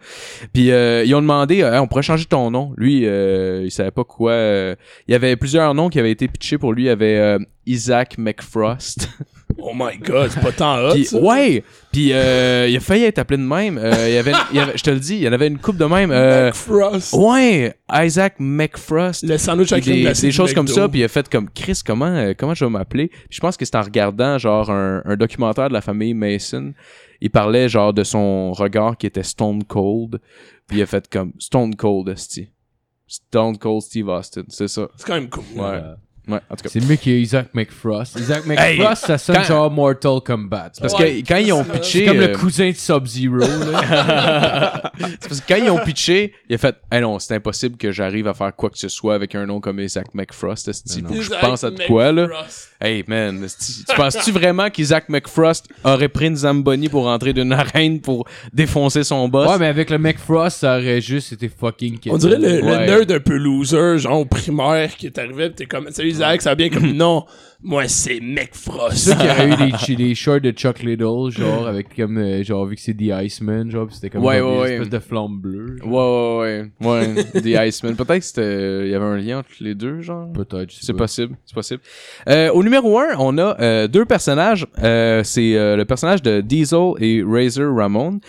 Puis 0.53 0.71
euh, 0.71 1.05
ils 1.05 1.15
ont 1.15 1.21
demandé 1.21 1.63
euh, 1.63 1.81
on 1.81 1.87
pourrait 1.87 2.03
changer 2.03 2.25
ton 2.25 2.51
nom. 2.51 2.73
Lui 2.77 3.07
euh, 3.07 3.63
il 3.65 3.71
savait 3.71 3.91
pas 3.91 4.05
quoi 4.05 4.33
euh, 4.33 4.75
il 5.09 5.13
y 5.13 5.15
avait 5.15 5.37
plusieurs 5.37 5.75
noms 5.75 5.89
qui 5.89 5.99
avaient 5.99 6.11
été 6.11 6.29
pitchés 6.29 6.59
pour 6.59 6.73
lui, 6.73 6.85
il 6.85 6.87
y 6.87 6.91
avait 6.91 7.39
Isaac 7.67 8.19
McFrost. 8.19 9.09
Oh 9.69 9.73
my 9.75 9.99
god, 9.99 10.31
c'est 10.31 10.41
pas 10.41 10.53
tant 10.53 10.79
hot. 10.79 10.93
Puis, 10.93 11.09
ouais, 11.15 11.65
puis 11.91 12.13
euh, 12.13 12.69
il 12.69 12.77
a 12.77 12.81
failli 12.81 13.03
être 13.05 13.19
appelé 13.19 13.37
de 13.39 13.43
même. 13.43 13.79
Euh, 13.79 14.09
il 14.09 14.15
y 14.15 14.17
avait, 14.19 14.33
il 14.53 14.57
y 14.57 14.61
avait- 14.61 14.77
je 14.79 14.83
te 14.85 14.91
le 14.91 15.01
dis, 15.01 15.17
il 15.17 15.23
y 15.23 15.29
en 15.29 15.33
avait 15.33 15.49
une 15.49 15.59
coupe 15.59 15.77
de 15.77 15.85
même. 15.87 16.13
Euh, 16.13 16.53
Frost. 16.53 17.13
ouais, 17.15 17.75
Isaac 17.93 18.37
McFrost. 18.39 19.25
Le 19.25 19.37
sandwich 19.39 19.71
crème 19.71 19.83
des, 19.83 20.13
des 20.13 20.31
choses 20.31 20.55
comme 20.55 20.69
ça, 20.69 20.89
puis 20.89 21.01
il 21.01 21.05
a 21.05 21.09
fait 21.09 21.29
comme 21.29 21.51
Chris, 21.51 21.81
comment, 21.85 22.07
euh, 22.07 22.33
comment 22.39 22.55
je 22.55 22.65
vais 22.65 22.71
m'appeler? 22.71 23.09
Puis 23.09 23.27
Je 23.31 23.41
pense 23.41 23.57
que 23.57 23.65
c'était 23.65 23.79
en 23.79 23.83
regardant 23.83 24.39
genre 24.39 24.71
un, 24.71 25.03
un 25.05 25.17
documentaire 25.17 25.69
de 25.69 25.75
la 25.75 25.81
famille 25.81 26.15
Mason. 26.15 26.73
Il 27.21 27.31
parlait 27.31 27.69
genre 27.69 27.93
de 27.93 28.05
son 28.05 28.53
regard 28.53 28.97
qui 28.97 29.07
était 29.07 29.23
Stone 29.25 29.65
Cold, 29.65 30.21
puis 30.69 30.79
il 30.79 30.83
a 30.83 30.87
fait 30.87 31.09
comme 31.09 31.33
Stone 31.41 31.75
Cold, 31.75 32.09
esti. 32.11 32.51
Stone 33.09 33.57
Cold 33.59 33.83
Steve 33.83 34.09
Austin, 34.09 34.43
c'est 34.49 34.69
ça. 34.69 34.89
C'est 34.97 35.07
quand 35.07 35.15
même 35.15 35.29
cool. 35.29 35.45
Ouais. 35.57 35.81
Ouais, 36.29 36.39
en 36.51 36.57
tout 36.57 36.65
cas. 36.65 36.69
C'est 36.73 36.81
mieux 36.85 36.97
que 36.97 37.09
Isaac 37.11 37.49
McFrost. 37.55 38.19
Isaac 38.19 38.43
Hey, 38.49 38.79
McFrost, 38.79 39.07
ça 39.07 39.17
sonne 39.19 39.37
quand- 39.37 39.43
genre 39.45 39.71
Mortal 39.71 40.19
Kombat. 40.25 40.73
Parce 40.81 40.93
Ouais, 40.99 41.23
que 41.23 41.29
quand 41.29 41.37
ils 41.37 41.53
ont 41.53 41.63
pitché. 41.65 42.01
C'est 42.01 42.05
comme 42.07 42.19
euh, 42.19 42.29
le 42.29 42.37
cousin 42.37 42.71
de 42.71 42.75
Sub-Zero, 42.75 43.37
là. 43.39 44.83
C'est 45.21 45.29
parce 45.29 45.41
que 45.41 45.47
quand 45.55 45.63
ils 45.63 45.71
ont 45.71 45.79
pitché, 45.85 46.33
il 46.49 46.55
a 46.55 46.59
fait 46.59 46.75
hey 46.91 47.01
non, 47.01 47.19
c'est 47.19 47.35
impossible 47.35 47.77
que 47.77 47.93
j'arrive 47.93 48.27
à 48.29 48.35
faire 48.35 48.55
quoi 48.57 48.71
que 48.71 48.79
ce 48.79 48.89
soit 48.89 49.15
avec 49.15 49.35
un 49.35 49.47
nom 49.47 49.61
comme 49.61 49.79
Isaac 49.81 50.15
McFrost. 50.15 50.69
esti. 50.69 51.03
Non, 51.03 51.09
Faut 51.11 51.15
que 51.15 51.21
je 51.21 51.27
Isaac 51.29 51.41
pense 51.41 51.65
à 51.65 51.71
de 51.71 51.83
quoi 51.87 52.11
là. 52.13 52.27
Hey 52.81 53.05
man, 53.07 53.47
tu 53.47 53.95
penses-tu 53.95 54.33
vraiment 54.33 54.69
qu'Isaac 54.71 55.09
McFrost 55.09 55.69
aurait 55.85 56.09
pris 56.09 56.27
une 56.27 56.37
Zamboni 56.37 56.89
pour 56.89 57.05
rentrer 57.05 57.33
d'une 57.33 57.53
arène 57.53 58.01
pour 58.01 58.27
défoncer 58.53 59.05
son 59.05 59.29
boss? 59.29 59.49
Ouais, 59.49 59.59
mais 59.59 59.67
avec 59.67 59.91
le 59.91 59.99
McFrost, 59.99 60.59
ça 60.59 60.77
aurait 60.79 61.01
juste 61.01 61.33
été 61.33 61.49
fucking 61.49 61.99
On 62.11 62.19
dirait 62.19 62.39
le, 62.39 62.61
le 62.61 62.63
Ouais. 62.67 62.87
nerd 62.87 63.11
un 63.13 63.21
peu 63.21 63.37
loser, 63.37 63.99
genre 63.99 64.21
au 64.21 64.25
primaire, 64.25 64.95
qui 64.97 65.07
est 65.07 65.19
arrivé, 65.19 65.49
pis 65.51 65.55
t'es 65.57 65.67
comme, 65.67 65.89
salut 65.91 66.16
Isaac, 66.17 66.43
ça 66.43 66.51
va 66.51 66.55
bien 66.57 66.69
comme 66.71 66.93
non. 66.93 67.25
Moi, 67.63 67.89
c'est 67.89 68.21
McFrost. 68.21 68.97
C'est 68.97 69.11
sûr 69.11 69.17
qu'il 69.19 69.27
y 69.27 69.31
aurait 69.31 69.49
eu 69.49 69.97
des, 69.97 69.97
des 70.09 70.15
shorts 70.15 70.41
de 70.43 70.51
Chuck 70.53 70.81
Liddell, 70.83 71.31
genre, 71.31 71.67
avec 71.67 71.97
comme, 71.97 72.19
euh, 72.19 72.45
genre, 72.45 72.67
vu 72.67 72.77
que 72.77 72.83
c'est 72.83 72.93
The 72.95 73.11
Iceman, 73.25 73.71
genre, 73.71 73.87
pis 73.89 73.95
c'était 73.95 74.11
comme 74.11 74.23
Ouais, 74.25 74.39
genre, 74.39 74.51
ouais, 74.51 74.55
des 74.57 74.61
ouais. 74.63 74.73
espèces 74.75 74.91
de 74.91 74.99
flammes 74.99 75.39
bleues. 75.41 75.77
Ouais, 75.83 75.91
ouais, 75.91 76.71
ouais. 76.81 77.15
Ouais, 77.35 77.41
The 77.41 77.47
Iceman. 77.67 77.97
Peut-être 77.97 78.19
que 78.19 78.25
c'était, 78.25 78.85
il 78.87 78.91
y 78.91 78.95
avait 78.95 79.05
un 79.07 79.17
lien 79.17 79.39
entre 79.39 79.49
les 79.61 79.75
deux, 79.75 80.03
genre. 80.03 80.31
Peut-être, 80.33 80.71
je 80.71 80.77
sais 80.77 80.87
C'est 80.87 80.93
pas. 80.93 80.99
possible, 81.05 81.35
c'est 81.47 81.55
possible. 81.55 81.81
Euh, 82.29 82.51
au 82.53 82.63
numéro 82.63 82.99
1, 83.01 83.17
on 83.19 83.37
a 83.39 83.57
euh, 83.61 83.89
deux 83.89 84.05
personnages. 84.05 84.67
Euh, 84.83 85.25
c'est 85.25 85.57
euh, 85.57 85.77
le 85.77 85.87
personnage 85.87 86.21
de 86.23 86.43
Diesel 86.43 86.93
et 87.01 87.25
Razor 87.27 87.75
Ramon. 87.75 88.21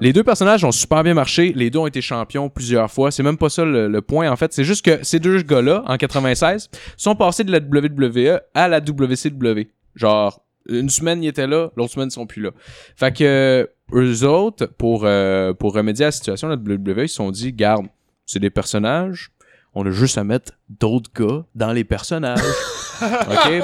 Les 0.00 0.12
deux 0.12 0.22
personnages 0.24 0.64
ont 0.64 0.72
super 0.72 1.02
bien 1.02 1.14
marché. 1.14 1.52
Les 1.54 1.70
deux 1.70 1.78
ont 1.80 1.86
été 1.86 2.00
champions 2.00 2.48
plusieurs 2.48 2.90
fois. 2.90 3.10
C'est 3.10 3.22
même 3.22 3.36
pas 3.36 3.48
ça 3.48 3.64
le, 3.64 3.88
le 3.88 4.02
point, 4.02 4.30
en 4.30 4.36
fait. 4.36 4.52
C'est 4.52 4.64
juste 4.64 4.84
que 4.84 5.02
ces 5.04 5.18
deux 5.18 5.42
gars-là, 5.42 5.82
en 5.86 5.96
96, 5.96 6.70
sont 6.96 7.14
passés 7.16 7.44
de 7.44 7.52
la 7.52 7.58
WWE 7.58 8.40
à 8.54 8.68
la 8.68 8.78
WCW. 8.78 9.68
Genre, 9.94 10.40
une 10.68 10.88
semaine, 10.88 11.22
ils 11.22 11.28
étaient 11.28 11.46
là, 11.46 11.70
l'autre 11.76 11.92
semaine, 11.92 12.08
ils 12.08 12.14
sont 12.14 12.26
plus 12.26 12.42
là. 12.42 12.50
Fait 12.96 13.16
que 13.16 13.68
eux 13.92 14.24
autres, 14.24 14.66
pour, 14.66 15.02
euh, 15.04 15.54
pour 15.54 15.74
remédier 15.74 16.04
à 16.04 16.08
la 16.08 16.12
situation, 16.12 16.48
la 16.48 16.56
WWE, 16.56 17.04
ils 17.04 17.08
se 17.08 17.16
sont 17.16 17.30
dit, 17.30 17.52
garde, 17.52 17.86
c'est 18.26 18.38
des 18.38 18.50
personnages, 18.50 19.30
on 19.74 19.86
a 19.86 19.90
juste 19.90 20.18
à 20.18 20.24
mettre 20.24 20.52
d'autres 20.68 21.10
gars 21.14 21.44
dans 21.54 21.72
les 21.72 21.84
personnages. 21.84 22.40
OK? 23.02 23.62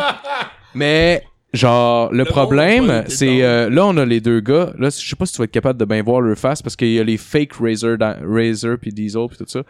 Mais, 0.74 1.24
genre, 1.54 2.12
le, 2.12 2.24
problème, 2.24 3.04
c'est... 3.08 3.42
euh, 3.42 3.70
là, 3.70 3.86
on 3.86 3.96
a 3.96 4.04
les 4.04 4.20
deux 4.20 4.40
gars. 4.40 4.72
Là, 4.78 4.90
je 4.90 5.08
sais 5.08 5.16
pas 5.16 5.26
si 5.26 5.32
tu 5.32 5.38
vas 5.38 5.44
être 5.44 5.50
capable 5.50 5.78
de 5.78 5.84
bien 5.84 6.02
voir 6.02 6.20
leur 6.20 6.36
face 6.36 6.60
parce 6.62 6.76
qu'il 6.76 6.92
y 6.92 6.98
a 7.00 7.04
les 7.04 7.16
fake 7.16 7.52
Razor, 7.60 7.96
dans- 7.98 8.16
Razor 8.26 8.76
puis 8.80 8.90
Diesel 8.92 9.26
puis 9.28 9.38
tout 9.38 9.44
ça. 9.46 9.62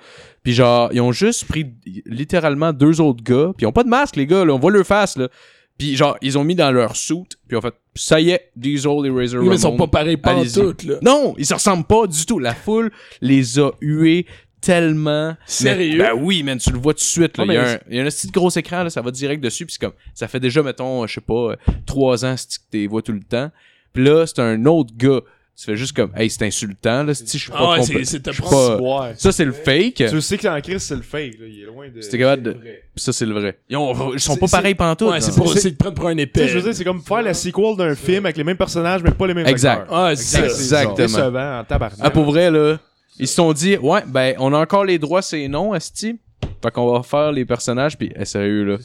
Puis 0.42 0.52
genre, 0.52 0.90
ils 0.92 1.00
ont 1.00 1.12
juste 1.12 1.46
pris 1.46 1.66
littéralement 2.06 2.72
deux 2.72 3.00
autres 3.00 3.22
gars. 3.22 3.52
Puis 3.56 3.64
ils 3.64 3.66
ont 3.66 3.72
pas 3.72 3.84
de 3.84 3.88
masque, 3.88 4.16
les 4.16 4.26
gars. 4.26 4.44
Là, 4.44 4.54
on 4.54 4.58
voit 4.58 4.70
leur 4.72 4.86
face, 4.86 5.16
là. 5.16 5.28
Puis 5.76 5.96
genre, 5.96 6.16
ils 6.22 6.38
ont 6.38 6.44
mis 6.44 6.54
dans 6.54 6.70
leur 6.70 6.94
suit. 6.94 7.24
Puis 7.48 7.56
en 7.56 7.60
fait, 7.60 7.74
ça 7.96 8.20
y 8.20 8.30
est, 8.30 8.50
Diesel 8.54 9.06
et 9.06 9.10
Razor 9.10 9.42
Oui, 9.42 9.48
mais 9.48 9.56
ils 9.56 9.60
sont 9.60 9.76
pas 9.76 9.88
pareils 9.88 10.16
pas 10.16 10.36
toutes, 10.44 10.84
là. 10.84 10.94
Non, 11.02 11.34
ils 11.36 11.46
se 11.46 11.54
ressemblent 11.54 11.84
pas 11.84 12.06
du 12.06 12.24
tout. 12.26 12.38
La 12.38 12.54
foule 12.54 12.90
les 13.20 13.58
a 13.58 13.70
hués 13.80 14.26
tellement. 14.64 15.36
Sérieux? 15.46 15.98
Ben 15.98 16.12
oui, 16.16 16.42
man, 16.42 16.58
tu 16.58 16.70
le 16.70 16.78
vois 16.78 16.94
tout 16.94 16.98
de 16.98 17.04
suite. 17.04 17.36
Là. 17.38 17.44
Ah, 17.48 17.52
il, 17.52 17.54
y 17.54 17.56
a 17.56 17.62
mais 17.62 17.68
un, 17.72 17.78
il 17.90 17.96
y 17.96 18.00
a 18.00 18.02
un 18.02 18.06
petit 18.06 18.28
gros 18.28 18.50
écran, 18.50 18.82
là, 18.84 18.90
ça 18.90 19.00
va 19.02 19.10
direct 19.10 19.42
dessus. 19.42 19.66
Puis 19.66 19.74
c'est 19.78 19.86
comme, 19.86 19.94
ça 20.14 20.28
fait 20.28 20.40
déjà, 20.40 20.62
mettons, 20.62 21.06
je 21.06 21.14
sais 21.14 21.20
pas, 21.20 21.34
euh, 21.52 21.56
trois 21.86 22.24
ans 22.24 22.36
si 22.36 22.48
tu 22.48 22.58
les 22.72 22.86
vois 22.86 23.02
tout 23.02 23.12
le 23.12 23.20
temps. 23.22 23.50
Puis 23.92 24.04
là, 24.04 24.26
c'est 24.26 24.40
un 24.40 24.64
autre 24.66 24.90
gars. 24.96 25.20
Tu 25.56 25.66
fais 25.66 25.76
juste 25.76 25.94
comme, 25.94 26.10
hey, 26.16 26.28
c'est 26.28 26.44
insultant, 26.44 27.04
là, 27.04 27.14
si 27.14 27.24
je 27.38 27.42
suis 27.44 27.50
pas 27.52 27.58
Ah 27.60 27.70
ouais, 27.78 27.82
c'est- 27.84 28.04
c'est 28.04 28.22
pas-. 28.42 29.12
Ça, 29.16 29.30
c'est 29.30 29.44
le 29.44 29.52
fake. 29.52 29.94
Tu 29.94 30.12
le 30.12 30.20
sais 30.20 30.36
que 30.36 30.48
en 30.48 30.60
crise, 30.60 30.82
c'est 30.82 30.96
le 30.96 31.02
fake. 31.02 31.34
Là. 31.38 31.46
Il 31.48 31.60
est 31.62 31.66
loin 31.66 31.86
de. 31.94 32.00
C'était 32.00 32.18
capable 32.18 32.42
de- 32.42 32.56
ça, 32.96 33.12
c'est 33.12 33.24
le 33.24 33.34
vrai. 33.34 33.56
Ils, 33.70 33.76
ont- 33.76 34.12
ils 34.14 34.18
sont 34.18 34.34
C'est- 34.34 34.40
pas 34.40 34.46
c'est- 34.48 34.56
pareils 34.56 34.74
pantoute. 34.74 35.10
Ouais, 35.12 35.20
c'est 35.20 35.32
pour 35.36 35.52
C'est- 35.52 35.58
essayer 35.58 35.70
de 35.70 35.76
prendre 35.76 35.94
pour 35.94 36.08
un 36.08 36.16
épée. 36.16 36.48
je 36.48 36.58
veux 36.58 36.62
dire, 36.64 36.74
c'est 36.74 36.82
comme 36.82 37.00
faire 37.02 37.22
la 37.22 37.34
sequel 37.34 37.76
d'un 37.76 37.94
film 37.94 38.26
avec 38.26 38.36
les 38.36 38.42
mêmes 38.42 38.56
personnages, 38.56 39.02
mais 39.04 39.12
pas 39.12 39.28
les 39.28 39.34
mêmes 39.34 39.46
Exact. 39.46 39.82
acteurs. 39.82 40.16
C'est 40.16 40.24
ça. 40.24 40.44
Exactement. 40.44 40.96
C'est 40.96 41.02
décevant 41.04 41.60
en 41.60 41.64
tabarnak. 41.64 41.98
Ah, 42.02 42.10
pour 42.10 42.24
vrai, 42.24 42.50
là. 42.50 42.80
Ils 43.18 43.28
se 43.28 43.34
sont 43.34 43.52
dit, 43.52 43.76
ouais, 43.76 44.00
ben, 44.06 44.34
on 44.38 44.52
a 44.52 44.58
encore 44.58 44.84
les 44.84 44.98
droits, 44.98 45.22
c'est 45.22 45.46
non, 45.48 45.72
Asti. 45.72 46.18
Fait 46.62 46.70
qu'on 46.70 46.92
va 46.92 47.02
faire 47.02 47.30
les 47.32 47.44
personnages, 47.44 47.96
puis 47.98 48.10
eh, 48.16 48.24
sérieux, 48.24 48.64
là. 48.64 48.76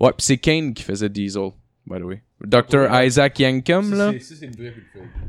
Ouais, 0.00 0.10
puis 0.16 0.24
c'est 0.26 0.38
Kane 0.38 0.72
qui 0.74 0.82
faisait 0.82 1.08
Diesel, 1.08 1.50
by 1.86 1.98
the 1.98 2.02
way. 2.04 2.22
Dr. 2.42 2.86
Isaac 3.04 3.38
Yankum, 3.38 3.92
là. 3.94 4.12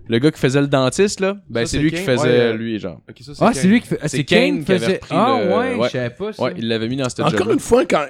Le 0.07 0.19
gars 0.19 0.31
qui 0.31 0.39
faisait 0.39 0.61
le 0.61 0.67
dentiste, 0.67 1.19
là. 1.19 1.37
Ben, 1.49 1.65
c'est 1.65 1.77
c'est 1.77 1.83
lui 1.83 1.91
qui 1.91 1.97
faisait 1.97 2.51
Ouais, 2.51 2.57
lui, 2.57 2.79
genre. 2.79 3.01
Ça, 3.19 3.33
Ah, 3.47 3.53
c'est 3.53 3.67
lui 3.67 3.81
qui 3.81 3.87
fait. 3.87 3.97
ah, 4.01 4.07
C'est 4.07 4.17
C'est 4.17 4.23
Kane 4.23 4.39
Kane 4.39 4.59
qui 4.59 4.65
qui 4.65 4.71
avait 4.71 4.79
faisait. 4.85 4.93
repris 4.95 5.09
Ah, 5.17 5.39
le- 5.43 5.49
ouais, 5.49 5.75
ouais. 5.75 5.87
je 5.87 5.91
savais 5.91 6.09
pas 6.09 6.33
ça. 6.33 6.43
Ouais, 6.43 6.53
il 6.57 6.67
l'avait 6.69 6.87
mis 6.87 6.95
dans 6.95 7.09
cette 7.09 7.19
Encore 7.19 7.37
job 7.37 7.51
une 7.51 7.59
fois, 7.59 7.85
quand. 7.85 8.05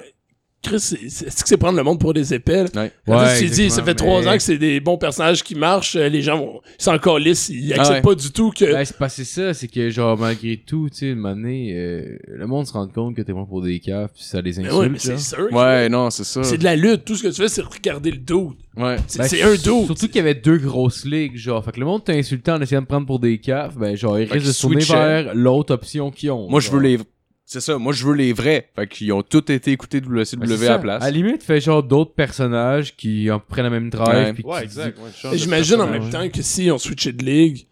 Chris, 0.62 0.78
c'est 0.78 1.08
c'est- 1.08 1.26
est-ce 1.26 1.42
que 1.42 1.48
c'est 1.48 1.56
prendre 1.56 1.76
le 1.76 1.82
monde 1.82 1.98
pour 1.98 2.14
des 2.14 2.32
épées? 2.32 2.64
Ouais. 2.76 2.92
Ouais, 3.08 3.38
tu 3.38 3.46
dis, 3.46 3.68
ça 3.68 3.82
fait 3.82 3.96
trois 3.96 4.20
mais- 4.22 4.28
ans 4.28 4.32
que 4.34 4.42
c'est 4.42 4.58
des 4.58 4.78
bons 4.78 4.96
personnages 4.96 5.42
qui 5.42 5.56
marchent, 5.56 5.96
euh, 5.96 6.08
les 6.08 6.22
gens 6.22 6.38
vont. 6.38 6.60
Ils 6.78 6.82
sont 6.84 6.92
encore 6.92 7.18
lisses, 7.18 7.48
ils 7.48 7.72
Ah 7.72 7.80
acceptent 7.80 7.96
ouais. 8.06 8.14
pas 8.14 8.14
du 8.14 8.30
tout 8.30 8.50
que. 8.52 8.64
Ben, 8.66 8.84
c'est 8.84 8.96
pas 8.96 9.08
c'est 9.08 9.24
ça, 9.24 9.54
c'est 9.54 9.66
que 9.66 9.90
genre 9.90 10.16
malgré 10.16 10.56
tout, 10.64 10.88
tu 10.88 10.98
sais, 10.98 11.10
une 11.10 11.26
année, 11.26 11.72
euh, 11.74 12.16
le 12.28 12.46
monde 12.46 12.66
se 12.68 12.72
rend 12.72 12.86
compte 12.86 13.16
que 13.16 13.22
t'es 13.22 13.32
bon 13.32 13.44
pour 13.44 13.60
des 13.60 13.80
caves, 13.80 14.10
puis 14.14 14.22
ça 14.22 14.40
les 14.40 14.52
Mais 14.58 14.66
insulte. 14.66 14.74
ouais, 14.74 14.88
mais 14.88 14.98
c'est 15.00 15.18
sûr. 15.18 15.48
Ouais, 15.52 15.88
non, 15.88 16.10
c'est 16.10 16.24
ça. 16.24 16.44
C'est 16.44 16.58
de 16.58 16.64
la 16.64 16.76
lutte. 16.76 17.04
Tout 17.04 17.16
ce 17.16 17.24
que 17.24 17.28
tu 17.28 17.42
fais, 17.42 17.48
c'est 17.48 17.62
regarder 17.62 18.12
le 18.12 18.18
dos. 18.18 18.52
Ouais. 18.76 18.96
C'est 19.08 19.18
Ben, 19.18 19.24
c'est 19.28 19.42
un 19.42 19.54
dos. 19.56 19.84
Surtout 19.86 20.06
qu'il 20.06 20.16
y 20.16 20.20
avait 20.20 20.34
deux 20.36 20.58
grosses 20.58 21.04
ligues, 21.04 21.36
genre. 21.36 21.62
Fait 21.64 21.72
que 21.72 21.80
le 21.80 21.86
monde 21.86 22.04
t'a 22.04 22.12
insulté 22.12 22.52
en 22.52 22.60
essayant 22.60 22.82
de 22.82 22.86
prendre 22.86 23.06
pour 23.06 23.18
des 23.18 23.38
caves, 23.38 23.76
ben 23.78 23.96
genre, 23.96 24.18
ils 24.18 24.30
risquent 24.32 24.46
de 24.46 24.52
se 24.52 24.60
tourner 24.62 24.84
vers 24.84 25.34
l'autre 25.34 25.74
option 25.74 26.10
qu'ils 26.12 26.30
ont. 26.30 26.48
Moi, 26.48 26.60
je 26.60 26.70
veux 26.70 26.80
les. 26.80 26.98
C'est 27.52 27.60
ça, 27.60 27.76
moi, 27.78 27.92
je 27.92 28.06
veux 28.06 28.14
les 28.14 28.32
vrais. 28.32 28.68
Fait 28.74 28.86
qu'ils 28.86 29.12
ont 29.12 29.22
tous 29.22 29.50
été 29.52 29.72
écoutés 29.72 30.00
Ben, 30.00 30.08
WCW 30.10 30.52
à 30.52 30.56
ça. 30.56 30.68
la 30.70 30.78
place. 30.78 31.02
À 31.02 31.06
la 31.06 31.10
limite, 31.10 31.42
fais 31.42 31.60
genre 31.60 31.82
d'autres 31.82 32.14
personnages 32.14 32.96
qui 32.96 33.30
en 33.30 33.38
prennent 33.40 33.64
la 33.64 33.70
même 33.70 33.90
drive. 33.90 34.40
Ouais. 34.44 34.62
exact. 34.64 34.98
Ouais, 34.98 35.30
de 35.32 35.36
J'imagine 35.36 35.80
en 35.80 35.86
même 35.86 36.08
temps 36.08 36.28
que 36.30 36.40
si 36.42 36.70
on 36.70 36.78
switchait 36.78 37.12
de 37.12 37.24
ligue, 37.24 37.66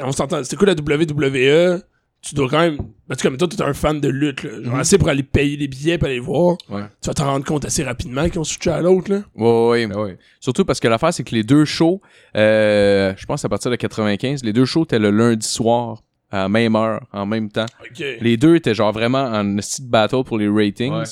on 0.00 0.12
s'entend. 0.12 0.42
C'est 0.44 0.56
quoi 0.56 0.66
la 0.66 0.74
WWE? 0.74 1.82
Tu 2.22 2.34
dois 2.34 2.48
quand 2.48 2.58
même. 2.58 2.78
Ben, 3.08 3.14
tu 3.14 3.22
comme 3.22 3.36
toi, 3.36 3.46
t'es 3.46 3.62
un 3.62 3.72
fan 3.74 4.00
de 4.00 4.08
lutte, 4.08 4.42
là. 4.42 4.50
Genre, 4.62 4.74
Mhm. 4.74 4.80
assez 4.80 4.98
pour 4.98 5.08
aller 5.08 5.22
payer 5.22 5.56
les 5.56 5.68
billets 5.68 5.96
pour 5.98 6.08
aller 6.08 6.18
voir. 6.18 6.56
Ouais. 6.68 6.82
Tu 7.00 7.06
vas 7.08 7.14
t'en 7.14 7.26
rendre 7.26 7.44
compte 7.44 7.64
assez 7.64 7.84
rapidement 7.84 8.28
qu'ils 8.28 8.40
ont 8.40 8.44
switché 8.44 8.70
à 8.70 8.80
l'autre, 8.80 9.12
là. 9.12 9.20
Ouais, 9.36 9.44
ouais, 9.46 9.68
ouais. 9.68 9.86
Ben 9.86 10.00
ouais. 10.00 10.18
Surtout 10.40 10.64
parce 10.64 10.80
que 10.80 10.88
l'affaire, 10.88 11.12
c'est 11.14 11.22
que 11.22 11.34
les 11.34 11.44
deux 11.44 11.64
shows, 11.64 12.00
euh, 12.36 13.12
je 13.16 13.26
pense 13.26 13.44
à 13.44 13.48
partir 13.48 13.70
de 13.70 13.76
95, 13.76 14.42
les 14.42 14.52
deux 14.52 14.64
shows 14.64 14.82
étaient 14.84 14.98
le 14.98 15.10
lundi 15.10 15.46
soir, 15.46 16.02
à 16.30 16.38
la 16.38 16.48
même 16.48 16.74
heure, 16.76 17.00
en 17.12 17.26
même 17.26 17.50
temps. 17.50 17.66
Ok. 17.80 18.04
Les 18.20 18.36
deux 18.36 18.56
étaient 18.56 18.74
genre 18.74 18.92
vraiment 18.92 19.24
en 19.24 19.56
petite 19.56 19.88
battle 19.88 20.24
pour 20.24 20.38
les 20.38 20.48
ratings. 20.48 20.92
Ouais. 20.94 21.04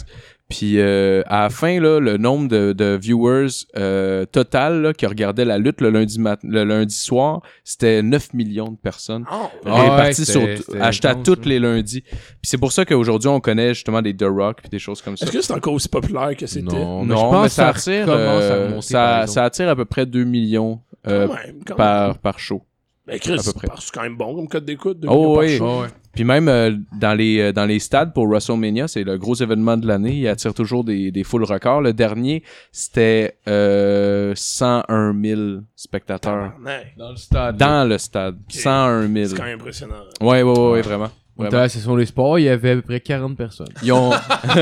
Puis 0.51 0.79
euh, 0.79 1.23
à 1.27 1.45
la 1.45 1.51
fin, 1.51 1.81
là, 1.81 1.99
le 2.01 2.19
nombre 2.19 2.49
de, 2.49 2.75
de 2.75 2.99
viewers 3.01 3.47
euh, 3.79 4.27
total 4.27 4.83
là, 4.83 4.93
qui 4.93 5.07
regardaient 5.07 5.47
la 5.47 5.57
lutte 5.57 5.81
le 5.81 5.89
lundi, 5.89 6.21
mat- 6.21 6.39
le 6.45 6.65
lundi 6.65 6.95
soir, 6.95 7.41
c'était 7.65 8.03
9 8.03 8.35
millions 8.35 8.69
de 8.71 8.77
personnes. 8.77 9.25
Oh, 9.33 9.47
Ah 9.65 9.83
réparties 9.83 10.21
ouais, 10.21 10.27
sur 10.27 10.41
c'était- 10.43 10.57
c'était 10.63 10.81
achetées 10.83 11.23
toutes 11.25 11.47
là. 11.47 11.51
les 11.51 11.59
lundis. 11.61 12.03
Puis 12.03 12.19
c'est 12.43 12.59
pour 12.59 12.73
ça 12.73 12.85
qu'aujourd'hui 12.85 13.29
on 13.29 13.41
connaît 13.41 13.73
justement 13.73 14.03
des 14.03 14.15
The 14.15 14.27
Rock 14.29 14.59
puis 14.61 14.69
des 14.69 14.79
choses 14.79 15.01
comme 15.01 15.17
ça. 15.17 15.25
Est-ce 15.25 15.33
que 15.33 15.41
c'est 15.41 15.55
encore 15.55 15.73
aussi 15.73 15.89
populaire 15.89 16.37
que 16.37 16.47
c'était? 16.47 16.77
Non, 16.77 17.05
mais 17.05 17.15
non, 17.15 17.17
je 17.17 17.23
pense 17.23 17.43
mais 17.43 17.49
que 17.49 17.55
ça 17.55 17.63
ça 17.63 17.69
attire, 17.71 18.07
euh, 18.11 18.81
ça, 18.83 19.27
ça 19.27 19.45
attire 19.45 19.69
à 19.71 19.77
peu 19.77 19.87
près 19.87 20.05
2 20.05 20.25
millions 20.25 20.79
euh, 21.07 21.27
Quand 21.27 21.35
même, 21.35 21.55
quand 21.67 21.75
même. 21.75 21.77
par, 21.79 22.19
par 22.19 22.39
show. 22.39 22.63
Ben, 23.07 23.19
Chris, 23.19 23.39
c'est 23.39 23.93
quand 23.93 24.03
même 24.03 24.17
bon 24.17 24.35
comme 24.35 24.49
code 24.49 24.65
d'écoute. 24.65 24.99
Oh, 25.07 25.39
oui. 25.39 25.59
Ah 25.61 25.81
ouais. 25.81 25.89
Puis 26.15 26.25
même 26.25 26.49
euh, 26.49 26.71
dans 26.99 27.13
les 27.15 27.41
euh, 27.41 27.53
dans 27.53 27.67
les 27.67 27.79
stades 27.79 28.15
pour 28.15 28.27
WrestleMania, 28.29 28.87
c'est 28.89 29.03
le 29.03 29.19
gros 29.19 29.35
événement 29.35 29.77
de 29.77 29.87
l'année. 29.87 30.15
Il 30.15 30.29
attire 30.29 30.55
toujours 30.55 30.85
des, 30.85 31.11
des 31.11 31.25
foules 31.25 31.45
records. 31.45 31.83
Le 31.83 31.93
dernier, 31.93 32.43
c'était 32.71 33.37
euh, 33.49 34.33
101 34.37 35.15
000 35.23 35.41
spectateurs. 35.75 36.53
Dans 36.97 37.11
le 37.11 37.17
stade. 37.17 37.57
dans 37.57 37.89
le 37.89 37.99
stade. 37.99 38.37
101 38.49 39.13
000. 39.13 39.27
C'est 39.27 39.37
quand 39.37 39.45
même 39.45 39.61
impressionnant. 39.61 39.95
Ouais, 40.21 40.43
ouais, 40.43 40.59
ouais, 40.59 40.71
ouais, 40.71 40.83
vraiment. 40.83 41.11
On 41.37 41.45
était 41.47 41.57
à 41.57 41.61
la 41.63 41.69
session 41.69 41.97
des 41.97 42.07
sports, 42.07 42.39
il 42.39 42.45
y 42.45 42.49
avait 42.49 42.71
à 42.71 42.75
peu 42.77 42.83
près 42.83 43.01
40 43.01 43.37
personnes. 43.37 43.67
Ils 43.83 43.93
ont, 43.93 44.13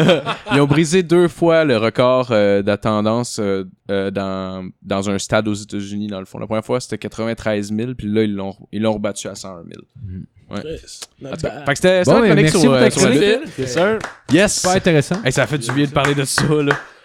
ils 0.55 0.61
ont 0.61 0.67
brisé 0.67 1.03
deux 1.03 1.29
fois 1.29 1.65
le 1.65 1.77
record 1.77 2.29
euh, 2.31 2.63
d'attendance 2.63 3.39
euh, 3.39 3.65
euh, 3.91 4.11
dans, 4.11 4.67
dans 4.81 5.11
un 5.11 5.19
stade 5.19 5.49
aux 5.49 5.55
États-Unis, 5.55 6.07
dans 6.07 6.19
le 6.21 6.25
fond. 6.25 6.39
La 6.39 6.47
première 6.47 6.65
fois, 6.65 6.81
c'était 6.81 6.97
93 6.97 7.75
000, 7.75 7.93
puis 7.95 8.09
là, 8.09 8.23
ils 8.23 8.35
l'ont, 8.35 8.55
ils 8.73 8.81
l'ont 8.81 8.95
rebattu 8.95 9.29
à 9.29 9.35
101 9.35 9.65
000. 9.65 10.23
Chris, 10.55 11.01
not 11.21 11.31
En 11.31 11.37
tout 11.37 11.43
cas, 11.43 11.49
bad. 11.51 11.65
fait 11.67 11.73
que 11.73 11.77
c'était, 11.77 12.03
Bon, 12.05 12.21
la 12.21 12.35
merci 12.35 12.61
sur, 12.61 12.71
pour 12.71 12.75
euh, 12.75 12.85
ta 12.85 12.91
sur 12.91 13.09
la 13.09 13.17
chronique. 13.17 13.41
lutte. 13.57 14.03
Yes! 14.33 14.61
Super 14.61 14.77
intéressant. 14.77 15.23
Hey, 15.25 15.33
ça 15.33 15.47
fait 15.47 15.59
du 15.59 15.73
bien 15.73 15.87
de 15.87 15.91
parler 15.91 16.15
de 16.15 16.25
ça, 16.25 16.43
là. 16.45 16.73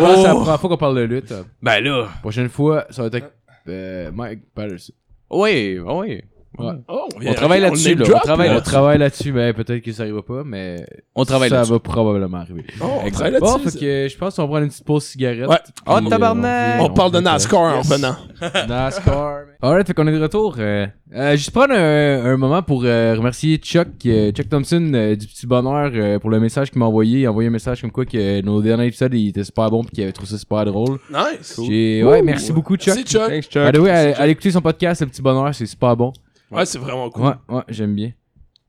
Bon, 0.00 0.16
C'est 0.16 0.22
la 0.28 0.34
première 0.34 0.60
fois 0.60 0.70
qu'on 0.70 0.76
parle 0.76 0.96
de 0.96 1.02
lutte. 1.02 1.32
Ben 1.62 1.80
là. 1.82 2.08
Prochaine 2.20 2.48
fois, 2.48 2.86
ça 2.90 3.02
va 3.02 3.08
être 3.08 3.14
avec 3.14 3.30
euh, 3.68 4.10
Mike 4.12 4.40
Patterson. 4.54 4.92
Oui, 5.30 5.78
oui. 5.84 6.22
Ouais. 6.58 6.72
Oh, 6.88 7.06
On 7.24 7.34
travaille 7.34 7.60
le 7.60 7.66
là-dessus, 7.66 7.94
là. 7.94 8.04
On 8.14 8.18
travaille 8.20 8.48
On 8.48 8.54
là-dessus. 8.54 8.70
travaille 8.70 8.98
là-dessus, 8.98 9.32
mais 9.32 9.52
peut-être 9.52 9.80
que 9.82 9.92
ça 9.92 10.02
arrivera 10.04 10.22
pas, 10.22 10.42
mais 10.44 10.84
On 11.14 11.24
travaille 11.24 11.50
ça 11.50 11.62
va 11.62 11.78
probablement 11.78 12.38
arriver. 12.38 12.64
Oh, 12.80 12.84
on 13.04 13.38
Bon, 13.38 13.58
fait 13.58 13.78
que 13.78 14.08
je 14.10 14.16
pense 14.16 14.34
qu'on 14.36 14.42
va 14.42 14.48
prendre 14.48 14.62
une 14.64 14.68
petite 14.70 14.84
pause 14.84 15.04
cigarette. 15.04 15.46
Ouais. 15.46 15.58
Oh, 15.86 16.00
tabarnak! 16.08 16.80
On 16.80 16.90
parle 16.90 17.12
de 17.12 17.20
NASCAR 17.20 17.60
en 17.60 17.76
Yes. 17.76 17.88
revenant. 17.88 18.16
NASCAR. 18.68 19.38
Alright, 19.60 19.86
fait 19.86 19.92
qu'on 19.94 20.06
est 20.06 20.12
de 20.12 20.20
retour. 20.22 20.56
Euh, 20.58 20.86
euh, 21.14 21.32
juste 21.36 21.50
prendre 21.50 21.74
un, 21.74 22.24
un 22.24 22.36
moment 22.36 22.62
pour 22.62 22.82
euh, 22.84 23.14
remercier 23.16 23.56
Chuck, 23.58 23.88
euh, 24.06 24.30
Chuck 24.32 24.48
Thompson 24.48 24.90
euh, 24.94 25.16
du 25.16 25.26
petit 25.26 25.46
bonheur 25.46 25.90
euh, 25.94 26.18
pour 26.18 26.30
le 26.30 26.38
message 26.40 26.70
qu'il 26.70 26.78
m'a 26.78 26.86
envoyé. 26.86 27.20
Il 27.20 27.26
a 27.26 27.30
envoyé 27.30 27.48
un 27.48 27.52
message 27.52 27.80
comme 27.80 27.90
quoi 27.90 28.04
que 28.04 28.40
nos 28.42 28.62
derniers 28.62 28.86
épisodes 28.86 29.12
il 29.14 29.28
était 29.28 29.44
super 29.44 29.68
bon 29.70 29.82
puis 29.82 29.92
qu'il 29.96 30.04
avait 30.04 30.12
trouvé 30.12 30.30
ça 30.30 30.38
super 30.38 30.64
drôle. 30.64 30.98
Nice. 31.10 31.60
J'ai- 31.66 32.04
Ouais, 32.04 32.22
merci 32.22 32.52
beaucoup 32.52 32.76
Chuck. 32.76 32.94
Merci, 32.96 33.42
Chuck. 33.42 33.56
Allez 33.56 34.30
écouter 34.32 34.50
son 34.50 34.60
podcast, 34.60 35.00
le 35.00 35.08
petit 35.08 35.22
bonheur, 35.22 35.52
c'est 35.54 35.66
super 35.66 35.96
bon. 35.96 36.12
Ouais, 36.50 36.64
c'est 36.66 36.78
vraiment 36.78 37.10
cool. 37.10 37.24
Ouais, 37.24 37.34
ouais, 37.48 37.62
j'aime 37.68 37.94
bien. 37.94 38.12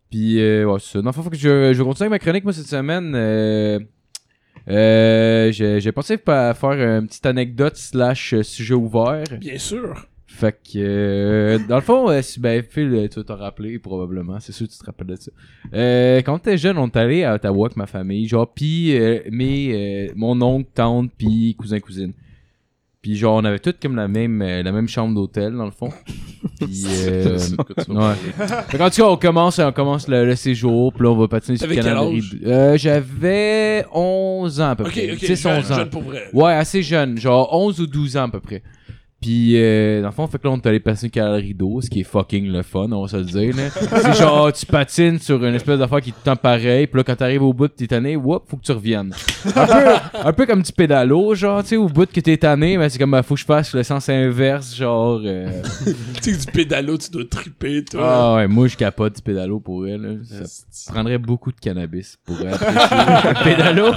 Puis, 0.10 0.39
euh, 0.41 0.65
ouais, 0.65 0.80
c'est 0.80 0.93
ça. 0.93 1.01
Dans 1.01 1.10
le 1.10 1.14
fond, 1.14 1.22
faut 1.23 1.30
que 1.30 1.38
je, 1.38 1.72
je 1.73 1.84
continue 1.84 2.07
avec 2.07 2.11
ma 2.11 2.19
chronique, 2.19 2.43
moi, 2.43 2.53
cette 2.53 2.68
semaine. 2.68 3.14
Euh, 3.15 3.80
euh, 4.68 5.51
j'ai 5.51 5.80
j'ai 5.80 5.91
pensé 5.91 6.18
à 6.27 6.53
faire 6.53 6.72
une 6.72 7.07
petite 7.07 7.26
anecdote 7.26 7.76
slash 7.76 8.34
euh, 8.34 8.43
sujet 8.43 8.73
ouvert. 8.73 9.23
Bien 9.39 9.57
sûr. 9.57 10.06
Fait 10.27 10.51
que, 10.53 10.77
euh, 10.77 11.60
dans 11.68 11.76
le 11.77 11.81
fond, 11.81 12.10
euh, 12.10 12.22
si- 12.22 12.39
ben, 12.39 12.61
Phil, 12.64 13.07
tu 13.11 13.19
vas 13.19 13.23
t'en 13.23 13.35
rappeler 13.35 13.80
probablement. 13.80 14.39
C'est 14.39 14.51
sûr 14.51 14.68
que 14.68 14.72
tu 14.73 14.77
te 14.77 14.85
rappelles 14.85 15.07
de 15.07 15.15
ça. 15.15 15.31
Euh, 15.73 16.18
quand 16.22 16.38
t'étais 16.39 16.57
jeune, 16.57 16.77
on 16.77 16.88
est 16.88 16.97
allé 16.97 17.23
à 17.23 17.34
Ottawa 17.35 17.65
avec 17.68 17.77
ma 17.77 17.88
famille. 17.88 18.27
Genre, 18.27 18.51
pis 18.53 18.91
euh, 18.95 19.22
mes, 19.31 20.07
euh, 20.10 20.14
mon 20.15 20.39
oncle, 20.41 20.69
tante, 20.73 21.11
pis 21.18 21.56
cousin, 21.57 21.80
cousine. 21.80 22.14
Puis 23.02 23.16
genre, 23.16 23.36
on 23.36 23.46
avait 23.46 23.60
toutes 23.60 23.82
comme 23.82 23.96
la 23.96 24.10
même, 24.10 24.42
euh, 24.42 24.62
la 24.62 24.72
même 24.74 24.90
chambre 24.90 25.16
d'hôtel, 25.16 25.54
dans 25.56 25.64
le 25.66 25.72
fond. 25.72 25.90
Puis, 26.60 26.84
euh, 27.08 27.38
ouais. 27.88 28.14
Fait 28.68 28.78
qu'en 28.78 28.90
tout 28.90 29.02
cas, 29.02 29.08
on 29.08 29.16
commence, 29.18 29.60
on 29.60 29.72
commence 29.72 30.08
le, 30.10 30.26
le 30.26 30.36
séjour, 30.36 30.92
puis 30.94 31.04
là, 31.04 31.10
on 31.12 31.16
va 31.18 31.28
patiner 31.30 31.58
sur 31.58 31.68
le 31.68 31.76
T'avais 31.76 31.88
quel 31.90 31.98
âge? 31.98 32.36
Euh, 32.46 32.78
J'avais 32.78 33.86
11 33.94 34.60
ans 34.62 34.70
à 34.72 34.76
peu 34.76 34.84
Ok, 34.84 34.92
près. 34.92 35.12
ok, 35.14 35.20
10, 35.20 35.42
jeune, 35.42 35.58
11 35.60 35.72
ans. 35.72 35.76
jeune 35.76 35.90
pour 35.90 36.02
vrai. 36.04 36.24
Ouais, 36.34 36.54
assez 36.54 36.82
jeune, 36.82 37.18
genre 37.18 37.50
11 37.54 37.80
ou 37.82 37.88
12 37.88 38.18
ans 38.18 38.24
à 38.24 38.30
peu 38.30 38.40
près. 38.42 38.64
Puis, 39.22 39.58
euh, 39.58 40.02
dans 40.02 40.08
le 40.08 40.14
fond, 40.14 40.28
fait 40.28 40.38
que 40.38 40.48
là, 40.48 40.54
on 40.54 40.58
est 40.58 40.66
allé 40.66 40.80
passer 40.80 41.12
le 41.14 41.36
rideau, 41.36 41.82
ce 41.82 41.90
qui 41.90 42.00
est 42.00 42.04
fucking 42.06 42.48
le 42.48 42.62
fun, 42.62 42.90
on 42.90 43.02
va 43.02 43.08
se 43.10 43.18
le 43.18 43.26
dire, 43.26 43.54
là. 43.54 43.70
C'est 43.70 44.14
genre, 44.14 44.54
tu 44.54 44.66
patines 44.66 45.20
sur 45.20 45.44
une 45.44 45.56
espèce 45.56 45.78
d'affaire 45.78 46.00
qui 46.00 46.14
te 46.14 46.24
tend 46.24 46.38
pareil, 46.38 46.88
puis 46.88 47.00
là, 47.00 47.04
quand 47.04 47.18
t'arrives 47.18 47.44
au 47.44 47.52
bout, 47.52 47.68
t'es 47.68 47.88
tanné, 47.88 48.16
whoop, 48.16 48.44
faut 48.48 48.56
que 48.56 48.64
tu 48.64 48.72
reviennes. 48.72 49.14
Un 49.56 49.66
peu, 49.68 50.20
un 50.24 50.34
peu 50.34 50.46
comme 50.46 50.62
du 50.62 50.72
pédalo, 50.72 51.36
genre, 51.36 51.62
tu 51.64 51.70
sais, 51.70 51.76
au 51.76 51.90
bout 51.90 52.10
que 52.10 52.22
t'es 52.22 52.38
tanné, 52.38 52.78
mais 52.78 52.88
c'est 52.88 52.98
comme, 52.98 53.12
bah, 53.12 53.22
faut 53.22 53.34
que 53.34 53.41
je 53.41 53.46
fasse 53.46 53.74
le 53.74 53.84
sens 53.84 54.08
inverse, 54.08 54.74
genre, 54.74 55.20
euh, 55.26 55.62
Tu 56.24 56.34
sais 56.34 56.46
du 56.46 56.52
pédalo, 56.54 56.98
tu 56.98 57.10
dois 57.12 57.26
triper, 57.30 57.84
toi. 57.84 58.02
Ah 58.02 58.36
ouais, 58.36 58.48
moi, 58.48 58.68
je 58.68 58.78
capote 58.78 59.18
du 59.18 59.22
pédalo 59.22 59.60
pour 59.60 59.86
elle, 59.86 60.02
là. 60.02 60.46
Ça 60.72 60.94
prendrait 60.94 61.18
beaucoup 61.18 61.52
de 61.52 61.60
cannabis 61.60 62.18
pour 62.26 62.38
apprécier 62.38 62.68
le 62.68 63.44
pédalo. 63.44 63.91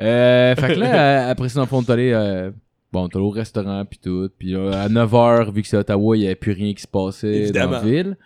Euh, 0.00 0.54
fait 0.56 0.74
que 0.74 0.80
là, 0.80 1.28
après 1.28 1.50
ça, 1.50 1.56
dans 1.56 1.62
le 1.62 1.66
fond, 1.68 1.78
on 1.78 1.82
est 1.82 1.90
allé, 1.90 2.12
euh, 2.12 2.50
bon, 2.92 3.04
on 3.04 3.08
est 3.08 3.16
allé 3.16 3.24
au 3.24 3.30
restaurant 3.30 3.84
puis 3.84 3.98
tout. 3.98 4.30
Puis 4.38 4.54
à 4.54 4.88
9h, 4.88 5.52
vu 5.52 5.62
que 5.62 5.68
c'est 5.68 5.76
Ottawa, 5.76 6.16
il 6.16 6.22
y 6.22 6.26
avait 6.26 6.34
plus 6.34 6.52
rien 6.52 6.74
qui 6.74 6.82
se 6.82 6.88
passait 6.88 7.42
Évidemment. 7.42 7.72
dans 7.72 7.78
la 7.78 7.82
ville. 7.82 8.16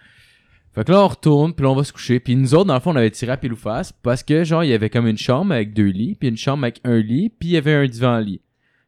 Fait 0.75 0.85
que 0.85 0.91
là, 0.91 1.05
on 1.05 1.09
retourne, 1.09 1.55
puis 1.55 1.63
là, 1.63 1.71
on 1.71 1.77
va 1.77 1.85
se 1.85 1.93
coucher. 1.93 2.19
Puis 2.19 2.35
nous 2.35 2.53
autres, 2.55 2.65
dans 2.65 2.75
le 2.75 2.81
fond, 2.81 2.93
on 2.93 2.97
avait 2.97 3.11
tiré 3.11 3.31
à 3.33 3.37
pile 3.37 3.53
ou 3.53 3.57
face 3.57 3.93
parce 3.93 4.25
que, 4.25 4.43
genre, 4.43 4.65
il 4.65 4.71
y 4.71 4.73
avait 4.73 4.91
comme 4.91 5.07
une 5.07 5.17
chambre 5.17 5.53
avec 5.53 5.73
deux 5.73 5.87
lits, 5.87 6.17
puis 6.17 6.29
une 6.29 6.37
chambre 6.37 6.65
avec 6.65 6.81
un 6.83 6.99
lit, 6.99 7.29
puis 7.31 7.51
il 7.51 7.53
y 7.53 7.57
avait 7.57 7.75
un 7.75 7.87
divan-lit. 7.87 8.41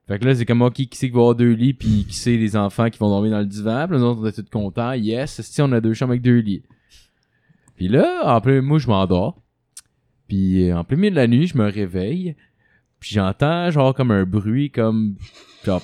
Fait 0.09 0.19
que 0.19 0.25
là, 0.25 0.35
c'est 0.35 0.45
comme, 0.45 0.63
ok, 0.63 0.75
qui 0.75 0.89
c'est 0.93 1.09
qui 1.09 1.13
va 1.15 1.21
avoir 1.21 1.35
deux 1.37 1.53
lits, 1.53 1.75
puis 1.75 2.05
qui 2.09 2.15
c'est 2.15 2.37
les 2.37 2.57
enfants 2.57 2.91
qui 2.91 2.99
vont 2.99 3.09
dormir 3.09 3.33
dans 3.33 3.39
le 3.41 3.47
divan? 3.47 3.87
Puis 3.89 3.99
nous 3.99 4.05
autres, 4.05 4.21
on 4.21 4.27
était 4.27 4.43
tous 4.43 4.51
contents. 4.51 4.93
Yes, 4.95 5.41
si 5.41 5.63
on 5.63 5.71
a 5.73 5.81
deux 5.81 5.95
chambres 5.95 6.13
avec 6.13 6.23
deux 6.23 6.39
lits. 6.39 6.63
Puis 7.77 7.89
là, 7.89 8.23
en 8.25 8.41
plein, 8.41 8.63
moi, 8.63 8.79
je 8.79 8.89
m'endors. 8.89 9.41
Puis 10.27 10.69
euh, 10.69 10.77
en 10.77 10.83
plein 10.85 10.97
milieu 10.97 11.11
de 11.11 11.17
la 11.17 11.29
nuit, 11.29 11.47
je 11.47 11.57
me 11.57 11.71
réveille. 11.71 12.35
Puis 12.99 13.11
j'entends 13.15 13.71
genre 13.71 13.95
comme 13.95 14.11
un 14.11 14.25
bruit 14.25 14.71
comme 14.71 15.17
genre 15.67 15.83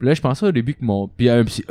là 0.00 0.14
je 0.14 0.20
pensais 0.20 0.46
au 0.46 0.52
début 0.52 0.72
que 0.74 0.82
mon 0.82 1.06
puis 1.06 1.28
un 1.28 1.44
petit 1.44 1.64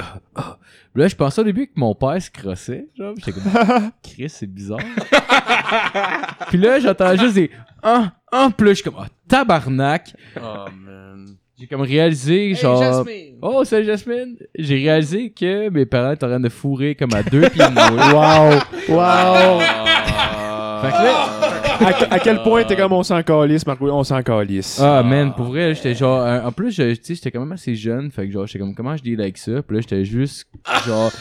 là 0.96 1.08
je 1.08 1.16
pensais 1.16 1.42
au 1.42 1.44
début 1.44 1.66
que 1.66 1.74
mon 1.76 1.96
père 1.96 2.22
se 2.22 2.30
crossait, 2.30 2.88
genre 2.96 3.16
j'étais 3.18 3.32
comme 3.32 3.92
Chris, 4.04 4.30
c'est 4.30 4.46
bizarre. 4.46 4.80
puis 6.50 6.60
là 6.60 6.80
j'entends 6.80 7.16
juste 7.18 7.34
des 7.34 7.50
ah 7.82 8.12
ah 8.32 8.50
puis 8.56 8.68
là 8.68 8.74
je 8.74 8.76
suis 8.76 8.84
comme 8.84 9.00
ah, 9.00 9.08
tabarnak. 9.28 10.14
Oh 10.38 10.66
man. 10.86 11.36
J'ai 11.58 11.68
comme 11.68 11.82
réalisé 11.82 12.54
genre 12.56 13.06
Oh, 13.42 13.64
salut 13.64 13.86
Jasmine! 13.86 14.38
J'ai 14.58 14.76
réalisé 14.76 15.32
que 15.32 15.70
mes 15.70 15.86
parents 15.88 16.12
étaient 16.12 16.26
en 16.26 16.30
train 16.30 16.40
de 16.40 16.50
fourrer 16.50 16.94
comme 16.94 17.14
à 17.14 17.24
deux 17.24 17.50
pieds 17.50 17.66
de 17.66 17.74
moi. 17.74 17.90
Wow! 18.14 18.96
Wow! 18.96 19.60
Fait 20.82 20.90
que 20.90 21.04
là, 21.04 21.61
à, 21.82 22.20
quel 22.20 22.42
point 22.44 22.64
t'es 22.64 22.76
comme 22.76 22.94
on 22.94 23.04
s'en 23.04 23.22
calisse, 23.24 23.66
Marco? 23.66 23.90
On 23.90 24.04
s'en 24.04 24.22
calisse. 24.22 24.80
Ah 24.80 25.04
man, 25.04 25.34
pour 25.34 25.48
vrai, 25.48 25.74
j'étais 25.76 25.96
genre 25.96 26.22
euh, 26.22 26.42
en 26.44 26.52
plus 26.52 26.76
tu 26.76 26.96
sais 26.96 27.16
j'étais 27.16 27.32
quand 27.32 27.40
même 27.40 27.52
assez 27.52 27.76
jeune, 27.76 28.12
fait 28.12 28.28
que 28.28 28.34
genre 28.34 28.48
j'étais 28.48 28.60
comme 28.60 28.76
comment 28.76 28.96
je 28.96 29.04
deal 29.04 29.22
avec 29.22 29.38
ça, 29.38 29.62
puis 29.62 29.76
là 29.76 29.82
j'étais 29.82 30.06
juste 30.06 30.48
genre 30.86 31.12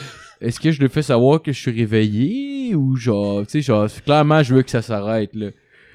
est-ce 0.41 0.59
que 0.59 0.71
je 0.71 0.81
le 0.81 0.89
fais 0.89 1.03
savoir 1.03 1.43
que 1.43 1.53
je 1.53 1.59
suis 1.59 1.71
réveillé 1.71 2.75
ou 2.75 2.97
genre 2.97 3.43
tu 3.43 3.51
sais 3.51 3.63
genre 3.63 3.89
clairement 4.05 4.43
je 4.43 4.55
veux 4.55 4.63
que 4.63 4.71
ça 4.71 4.83
s'arrête 4.83 5.35
là. 5.35 5.49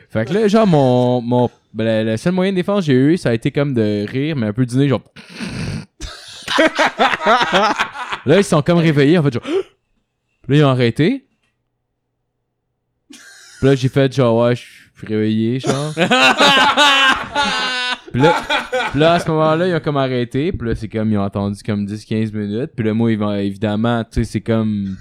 Fait 0.09 0.25
que 0.25 0.33
là 0.33 0.47
genre 0.47 0.67
mon 0.67 1.21
mon 1.21 1.49
ben, 1.73 2.05
la 2.05 2.17
seule 2.17 2.33
moyen 2.33 2.51
de 2.51 2.57
défense 2.57 2.85
que 2.85 2.91
j'ai 2.91 2.93
eu, 2.93 3.17
ça 3.17 3.29
a 3.29 3.33
été 3.33 3.51
comme 3.51 3.73
de 3.73 4.05
rire 4.07 4.35
mais 4.35 4.47
un 4.47 4.53
peu 4.53 4.65
du 4.65 4.77
nez 4.77 4.87
genre 4.87 5.01
Là 8.25 8.37
ils 8.37 8.43
sont 8.43 8.61
comme 8.61 8.77
réveillés 8.77 9.17
en 9.17 9.23
fait 9.23 9.33
genre 9.33 9.43
là 10.47 10.55
ils 10.55 10.63
ont 10.63 10.69
arrêté. 10.69 11.25
Puis 13.65 13.71
là 13.71 13.75
j'ai 13.75 13.89
fait 13.89 14.13
genre 14.13 14.43
ouais, 14.45 14.55
je 14.55 14.61
suis 14.61 15.07
réveillé 15.07 15.59
genre. 15.59 15.91
Puis 18.11 18.21
là, 18.21 18.33
puis 18.91 18.99
là, 19.01 19.13
à 19.13 19.19
ce 19.19 19.27
moment-là, 19.29 19.67
ils 19.67 19.75
ont 19.75 19.79
comme 19.81 19.97
arrêté. 19.97 20.53
Puis 20.53 20.69
là, 20.69 20.75
c'est 20.75 20.87
comme, 20.87 21.11
ils 21.11 21.17
ont 21.17 21.23
entendu 21.23 21.61
comme 21.65 21.85
10-15 21.85 22.33
minutes. 22.33 22.71
Puis 22.73 22.85
là, 22.85 22.93
moi, 22.93 23.11
ils 23.11 23.17
vont, 23.17 23.33
évidemment, 23.33 24.03
tu 24.05 24.23
sais, 24.23 24.23
c'est 24.23 24.39
comme... 24.41 24.95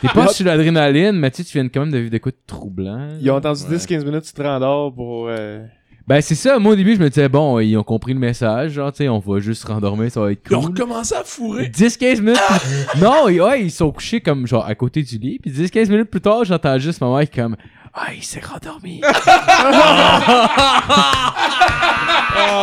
T'es 0.00 0.08
pas 0.08 0.26
sur 0.26 0.44
l'adrénaline, 0.46 1.12
mais 1.12 1.30
tu 1.30 1.44
sais, 1.44 1.48
tu 1.48 1.56
viens 1.56 1.68
quand 1.68 1.80
même 1.82 1.92
de 1.92 1.98
vivre 1.98 2.10
des 2.10 2.18
coups 2.18 2.34
de 2.34 2.40
troublants. 2.46 3.10
Ils 3.20 3.30
ont 3.30 3.36
entendu 3.36 3.60
10-15 3.60 4.04
minutes, 4.04 4.24
tu 4.24 4.32
te 4.32 4.42
rendors 4.42 4.92
pour. 4.92 5.28
euh, 5.28 5.64
Ben, 6.06 6.20
c'est 6.20 6.34
ça. 6.34 6.58
Moi, 6.58 6.72
au 6.72 6.76
début, 6.76 6.94
je 6.96 7.00
me 7.00 7.08
disais, 7.08 7.28
bon, 7.28 7.60
ils 7.60 7.76
ont 7.76 7.84
compris 7.84 8.12
le 8.12 8.18
message. 8.18 8.72
Genre, 8.72 8.90
tu 8.92 8.98
sais, 8.98 9.08
on 9.08 9.20
va 9.20 9.38
juste 9.38 9.62
se 9.62 9.66
rendormir, 9.66 10.10
ça 10.10 10.20
va 10.20 10.32
être 10.32 10.42
Ils 10.50 10.56
ont 10.56 10.60
cool. 10.62 10.70
recommencé 10.72 11.14
à 11.14 11.22
fourrer. 11.24 11.68
10-15 11.68 12.20
minutes 12.20 12.40
plus... 12.48 13.00
Non, 13.00 13.28
et- 13.28 13.40
ouais, 13.40 13.62
ils 13.62 13.70
sont 13.70 13.90
couchés 13.92 14.20
comme, 14.20 14.46
genre, 14.46 14.66
à 14.66 14.74
côté 14.74 15.02
du 15.02 15.16
lit. 15.18 15.38
Puis 15.40 15.50
10-15 15.52 15.88
minutes 15.90 16.10
plus 16.10 16.20
tard, 16.20 16.44
j'entends 16.44 16.78
juste 16.78 17.00
ma 17.00 17.08
mère 17.16 17.28
qui 17.30 17.38
comme... 17.40 17.56
Ah, 17.94 18.06
il 18.16 18.22
s'est 18.24 18.40
rendormi. 18.40 19.00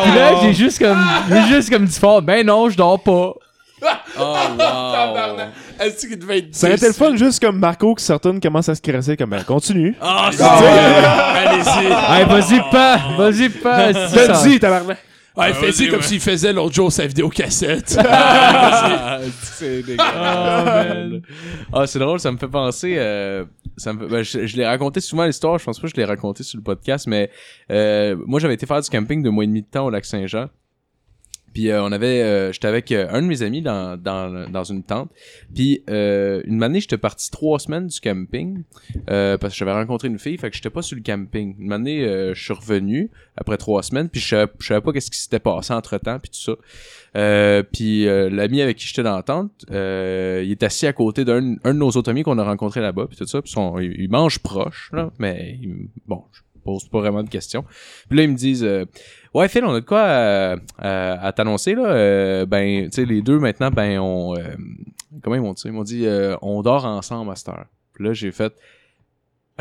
Puis 0.04 0.16
là, 0.16 0.42
j'ai 0.42 0.54
juste 0.54 0.80
comme... 0.80 0.98
J'ai 1.30 1.42
juste 1.56 1.70
comme 1.70 1.86
dit 1.86 2.00
fort, 2.00 2.22
ben 2.22 2.46
non, 2.46 2.70
je 2.70 2.76
dors 2.78 3.02
pas. 3.02 3.34
Oh 4.20 4.20
wow. 4.58 5.38
Est-ce 5.80 6.08
qu'il 6.08 6.20
devait 6.20 6.40
être 6.40 6.56
Ça 6.56 6.68
aurait 6.68 6.76
été 6.76 6.88
le 6.88 6.94
fun 6.94 7.16
juste 7.16 7.42
comme 7.42 7.58
Marco 7.60 7.96
qui 7.96 8.12
retourne 8.12 8.40
commence 8.40 8.68
à 8.70 8.76
se 8.76 8.82
crasser 8.82 9.16
comme 9.16 9.30
ben 9.30 9.44
continue. 9.44 9.96
Ah, 10.02 10.30
c'est 10.34 10.44
Allez-y. 10.44 11.86
Hey, 11.86 12.26
vas-y 12.26 12.72
pas, 12.72 13.00
vas-y 13.18 13.50
pas. 13.50 13.94
si 13.94 14.16
ça- 14.16 14.28
Donne-y, 14.28 14.60
tabarnak. 14.60 14.98
Ouais, 15.38 15.46
Ah, 15.52 15.54
fais-y 15.54 15.72
vas-y, 15.72 15.88
comme 15.90 16.00
ouais. 16.00 16.06
s'il 16.06 16.20
faisait 16.20 16.52
l'autre 16.52 16.74
jour 16.76 16.92
sa 16.92 17.06
vidéocassette. 17.08 17.98
Ah, 18.12 19.20
c'est 19.44 19.84
dégueulasse. 19.84 20.14
Oh, 20.14 20.66
man. 20.66 21.22
Ah, 21.72 21.88
c'est 21.88 22.00
drôle, 22.00 22.20
ça 22.20 22.32
me 22.32 22.38
fait 22.38 22.48
penser. 22.48 22.96
euh, 22.98 23.46
ça 23.78 23.94
me 23.94 24.00
fait- 24.00 24.08
ben, 24.14 24.24
je 24.24 24.46
je 24.48 24.58
l'ai 24.58 24.66
raconté 24.68 25.00
souvent 25.00 25.26
l'histoire, 25.26 25.58
je 25.58 25.64
pense 25.64 25.80
pas 25.80 25.88
que 25.88 25.94
je 25.96 26.00
l'ai 26.00 26.06
raconté 26.06 26.44
sur 26.44 26.58
le 26.58 26.64
podcast, 26.64 27.08
mais 27.08 27.30
euh, 27.72 28.16
moi 28.26 28.40
j'avais 28.42 28.56
été 28.56 28.66
faire 28.66 28.82
du 28.82 28.90
camping 28.90 29.24
de 29.24 29.30
mois 29.30 29.44
et 29.46 29.48
demi 29.48 29.62
de 29.62 29.68
temps 29.68 29.86
au 29.86 29.90
lac 29.90 30.04
Saint-Jean. 30.04 30.48
Puis 31.54 31.70
euh, 31.70 31.84
on 31.84 31.92
avait, 31.92 32.22
euh, 32.22 32.52
j'étais 32.52 32.68
avec 32.68 32.92
euh, 32.92 33.08
un 33.12 33.22
de 33.22 33.28
mes 33.28 33.42
amis 33.42 33.62
dans, 33.62 33.98
dans, 34.02 34.50
dans 34.50 34.64
une 34.64 34.84
tente. 34.84 35.10
Puis 35.54 35.84
euh, 35.90 36.42
une 36.46 36.62
année, 36.64 36.80
j'étais 36.80 36.98
parti 36.98 37.30
trois 37.32 37.60
semaines 37.60 37.88
du 37.88 38.00
camping 38.00 38.64
euh, 39.10 39.38
parce 39.38 39.54
que 39.54 39.58
j'avais 39.60 39.74
rencontré 39.74 40.08
une 40.08 40.20
fille, 40.20 40.38
fait 40.38 40.50
que 40.50 40.56
j'étais 40.56 40.70
pas 40.70 40.82
sur 40.82 40.96
le 40.98 41.04
camping. 41.04 41.56
Une 41.60 41.72
année, 41.74 42.02
je 42.34 42.42
suis 42.42 42.54
revenu 42.54 43.10
après 43.36 43.58
trois 43.58 43.84
semaines, 43.84 44.10
puis 44.10 44.22
je 44.22 44.28
savais, 44.28 44.52
je 44.60 44.68
savais 44.68 44.82
pas 44.82 44.92
qu'est-ce 44.94 45.12
qui 45.12 45.18
s'était 45.20 45.40
passé 45.40 45.74
entre 45.74 45.98
temps, 45.98 46.20
puis 46.20 46.30
tout 46.30 46.40
ça. 46.40 47.64
Puis 47.72 48.06
l'ami 48.06 48.62
avec 48.62 48.78
qui 48.78 48.88
j'étais 48.88 49.04
dans 49.04 49.16
la 49.16 49.24
tente, 49.24 49.52
il 49.70 49.76
est 50.52 50.64
assis 50.64 50.88
à 50.88 50.94
côté 50.94 51.26
d'un 51.26 51.56
un 51.64 51.74
de 51.74 51.80
nos 51.80 51.90
autres 51.90 52.10
amis 52.10 52.24
qu'on 52.24 52.38
a 52.38 52.44
rencontré 52.44 52.82
là-bas, 52.82 53.08
puis 53.08 53.18
tout 53.18 53.26
ça. 53.26 53.42
Puis 53.42 53.52
son, 53.52 53.80
il, 53.80 54.10
mange 54.10 54.40
proche, 54.40 54.90
là, 54.94 55.12
mais 55.20 55.58
il- 55.62 55.88
bon, 56.08 56.24
pose 56.70 56.90
pas 56.90 57.00
vraiment 57.00 57.24
de 57.24 57.30
questions. 57.30 57.64
Puis 58.08 58.18
là, 58.18 58.24
ils 58.24 58.30
me 58.32 58.36
disent, 58.36 58.64
euh, 58.64 58.86
ouais 59.34 59.48
Phil, 59.48 59.64
on 59.66 59.74
a 59.74 59.80
de 59.80 59.86
quoi 59.86 60.02
à, 60.02 60.56
à- 60.78 61.28
à 61.28 61.32
t'annoncer 61.34 61.76
là. 61.76 61.86
Euh, 61.86 62.46
ben, 62.46 62.86
tu 62.86 62.96
sais, 62.96 63.06
les 63.06 63.22
deux 63.22 63.40
maintenant, 63.40 63.72
ben 63.72 64.00
on, 64.00 64.36
euh, 64.38 64.42
comment 65.22 65.36
ils 65.36 65.42
m'ont 65.42 65.54
dit, 65.54 65.64
ils 65.66 65.72
m'ont 65.72 65.84
dit, 65.84 66.06
euh, 66.06 66.36
on 66.42 66.62
dort 66.62 66.86
ensemble 66.86 67.32
à. 67.32 67.66
Puis 67.94 68.04
là, 68.04 68.14
j'ai 68.14 68.32
fait, 68.32 68.54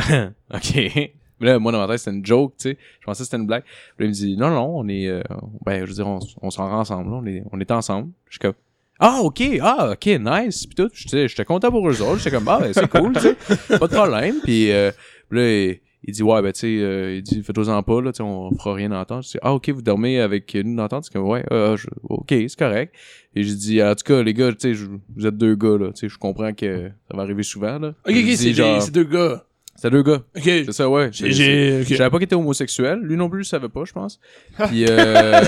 ok. 0.55 1.11
Là, 1.41 1.59
moi, 1.61 1.71
dans 1.71 1.79
ma 1.79 1.87
tête, 1.87 1.99
c'était 2.01 2.17
une 2.17 2.27
joke, 2.27 2.55
tu 2.59 2.71
sais. 2.71 2.79
Je 3.01 3.05
pensais 3.07 3.21
que 3.21 3.25
c'était 3.27 3.37
une 3.37 3.47
blague. 3.47 3.63
Puis 3.97 4.05
là, 4.05 4.07
il 4.07 4.09
me 4.09 4.13
dit, 4.13 4.37
non, 4.37 4.51
non, 4.51 4.79
on 4.79 4.89
est, 4.89 5.07
euh, 5.07 5.23
ben, 5.65 5.85
je 5.85 5.91
veux 5.91 5.95
dire, 5.95 6.09
on, 6.09 6.51
s'en 6.51 6.69
rend 6.69 6.81
ensemble, 6.81 7.11
là. 7.11 7.17
On 7.23 7.27
est, 7.27 7.43
on 7.53 7.61
est 7.61 7.71
ensemble. 7.71 8.11
Je 8.27 8.33
suis 8.33 8.39
comme, 8.41 8.55
ah, 8.99 9.21
ok, 9.23 9.43
ah, 9.63 9.91
ok, 9.93 10.07
nice. 10.21 10.67
Puis 10.67 10.75
tout, 10.75 10.91
j'étais 10.93 11.45
content 11.45 11.71
pour 11.71 11.89
eux 11.89 12.03
autres. 12.03 12.19
J'étais 12.19 12.35
comme, 12.37 12.49
ah, 12.49 12.59
ben, 12.61 12.73
c'est 12.73 12.89
cool, 12.89 13.13
tu 13.15 13.21
sais. 13.21 13.79
Pas 13.79 13.87
de 13.87 13.95
problème. 13.95 14.37
Puis, 14.43 14.73
euh, 14.73 14.91
puis 15.31 15.39
là, 15.39 15.75
il, 16.05 16.13
dit, 16.15 16.23
ouais, 16.23 16.41
ben, 16.43 16.53
tu 16.53 16.61
sais, 16.61 16.67
euh, 16.81 17.17
il 17.17 17.23
dit, 17.23 17.43
faites-en 17.43 17.83
pas, 17.83 18.01
là, 18.01 18.13
tu 18.13 18.19
sais, 18.19 18.23
on 18.23 18.51
fera 18.53 18.75
rien 18.75 18.89
d'entendre. 18.89 19.23
Je 19.23 19.31
dis, 19.31 19.39
ah, 19.43 19.53
ok, 19.55 19.69
vous 19.71 19.83
dormez 19.83 20.21
avec 20.21 20.55
nous 20.55 20.77
d'entendre. 20.77 21.05
C'est 21.05 21.13
comme, 21.13 21.27
ouais, 21.29 21.45
euh, 21.53 21.77
je- 21.77 21.89
ok, 22.05 22.27
c'est 22.31 22.59
correct. 22.59 22.95
Et 23.35 23.43
j'ai 23.43 23.55
dit, 23.55 23.83
en 23.83 23.95
tout 23.95 24.05
cas, 24.05 24.23
les 24.23 24.33
gars, 24.35 24.51
tu 24.53 24.57
sais, 24.61 24.75
je- 24.75 24.87
vous 25.17 25.27
êtes 25.27 25.37
deux 25.37 25.55
gars, 25.55 25.77
là. 25.79 25.89
Tu 25.93 26.01
sais, 26.01 26.09
je 26.09 26.19
comprends 26.19 26.53
que 26.55 26.91
ça 27.11 27.17
va 27.17 27.23
arriver 27.25 27.43
souvent, 27.43 27.79
là. 27.79 27.89
Ok, 28.07 28.15
ok, 28.17 28.33
c'est 28.37 28.53
genre, 28.55 28.91
deux 28.91 29.05
gars. 29.05 29.45
C'est 29.81 29.91
deux 29.91 30.03
gars. 30.03 30.23
Ok. 30.37 30.43
C'est 30.43 30.73
ça, 30.73 30.89
ouais. 30.91 31.11
J'ai-. 31.13 31.85
Je 31.85 31.95
savais 31.95 32.11
pas 32.11 32.17
qu'il 32.19 32.25
était 32.25 32.35
homosexuel. 32.35 32.99
Lui 33.01 33.17
non 33.17 33.31
plus, 33.31 33.45
je 33.45 33.49
savais 33.49 33.69
pas, 33.69 33.85
je 33.85 33.93
pense. 33.93 34.19
Puis, 34.69 34.85
euh... 34.89 35.41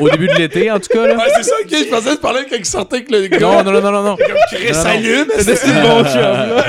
Au 0.00 0.08
début 0.08 0.26
de 0.28 0.34
l'été, 0.34 0.70
en 0.70 0.78
tout 0.80 0.88
cas, 0.92 1.06
là. 1.06 1.16
Ouais, 1.16 1.24
c'est 1.36 1.42
ça, 1.44 1.54
ok, 1.62 1.68
je 1.70 1.88
pensais 1.90 2.08
que 2.10 2.14
tu 2.14 2.20
parlais 2.20 2.40
quand 2.48 2.56
il 2.58 2.64
sortait 2.64 2.96
avec 2.96 3.10
le 3.10 3.26
gars. 3.28 3.38
Non, 3.40 3.62
non, 3.64 3.72
non, 3.72 3.80
non, 3.80 3.92
non, 3.92 4.02
non. 4.02 4.16
Chris 4.16 4.74
C'est 5.38 5.54
c'est 5.56 5.82
bon 5.82 6.04
chum, 6.04 6.20
là. 6.20 6.64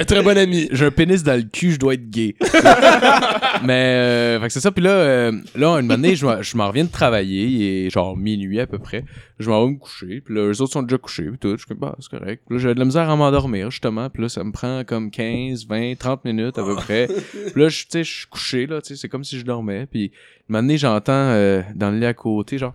un 0.00 0.04
très 0.04 0.22
bon 0.22 0.36
ami. 0.36 0.68
J'ai 0.72 0.86
un 0.86 0.90
pénis 0.90 1.22
dans 1.22 1.34
le 1.36 1.42
cul, 1.42 1.72
je 1.72 1.78
dois 1.78 1.94
être 1.94 2.08
gay. 2.10 2.34
Mais, 3.64 3.72
euh, 3.96 4.40
fait 4.40 4.46
que 4.48 4.52
c'est 4.52 4.60
ça. 4.60 4.70
Puis 4.70 4.82
là, 4.84 4.90
euh, 4.90 5.32
là, 5.56 5.78
une 5.80 5.90
année, 5.90 6.14
je 6.16 6.26
m'en- 6.26 6.42
je 6.42 6.56
m'en 6.56 6.68
reviens 6.68 6.84
de 6.84 6.90
travailler. 6.90 7.44
Il 7.44 7.86
est 7.86 7.90
genre 7.90 8.16
minuit 8.16 8.60
à 8.60 8.66
peu 8.66 8.78
près. 8.78 9.04
Je 9.38 9.50
m'en 9.50 9.66
vais 9.66 9.72
me 9.72 9.76
coucher. 9.78 10.20
Puis 10.22 10.34
là, 10.34 10.48
les 10.48 10.60
autres 10.62 10.72
sont 10.72 10.82
déjà 10.82 10.96
couchés. 10.98 11.28
Puis 11.28 11.38
tout. 11.38 11.50
Je 11.52 11.56
suis 11.58 11.66
comme, 11.66 11.78
bah, 11.78 11.94
c'est 12.00 12.08
correct. 12.10 12.42
Puis 12.46 12.56
là, 12.56 12.62
j'ai 12.62 12.74
de 12.74 12.78
la 12.78 12.84
misère 12.86 13.10
à 13.10 13.16
m'endormir, 13.16 13.70
justement. 13.70 14.08
Puis 14.08 14.22
là, 14.22 14.28
ça 14.30 14.42
me 14.42 14.50
prend 14.50 14.82
comme 14.84 15.10
15, 15.10 15.66
20, 15.66 15.94
30 15.98 16.24
minutes 16.24 16.56
à 16.58 16.64
peu 16.64 16.74
près. 16.74 17.06
Puis 17.06 17.60
là, 17.62 17.68
je- 17.68 17.82
tu 17.84 17.90
sais, 17.90 18.04
je 18.04 18.12
suis 18.20 18.26
couché, 18.28 18.66
là. 18.66 18.80
Tu 18.80 18.88
sais, 18.88 18.96
c'est 18.96 19.08
comme 19.10 19.24
si 19.24 19.38
je 19.38 19.44
dormais. 19.44 19.86
Puis 19.86 20.10
une 20.48 20.56
année, 20.56 20.78
j'entends 20.78 21.12
euh, 21.12 21.62
dans 21.74 21.90
le 21.90 21.98
lit 21.98 22.06
à 22.06 22.14
côté, 22.14 22.56
genre. 22.58 22.74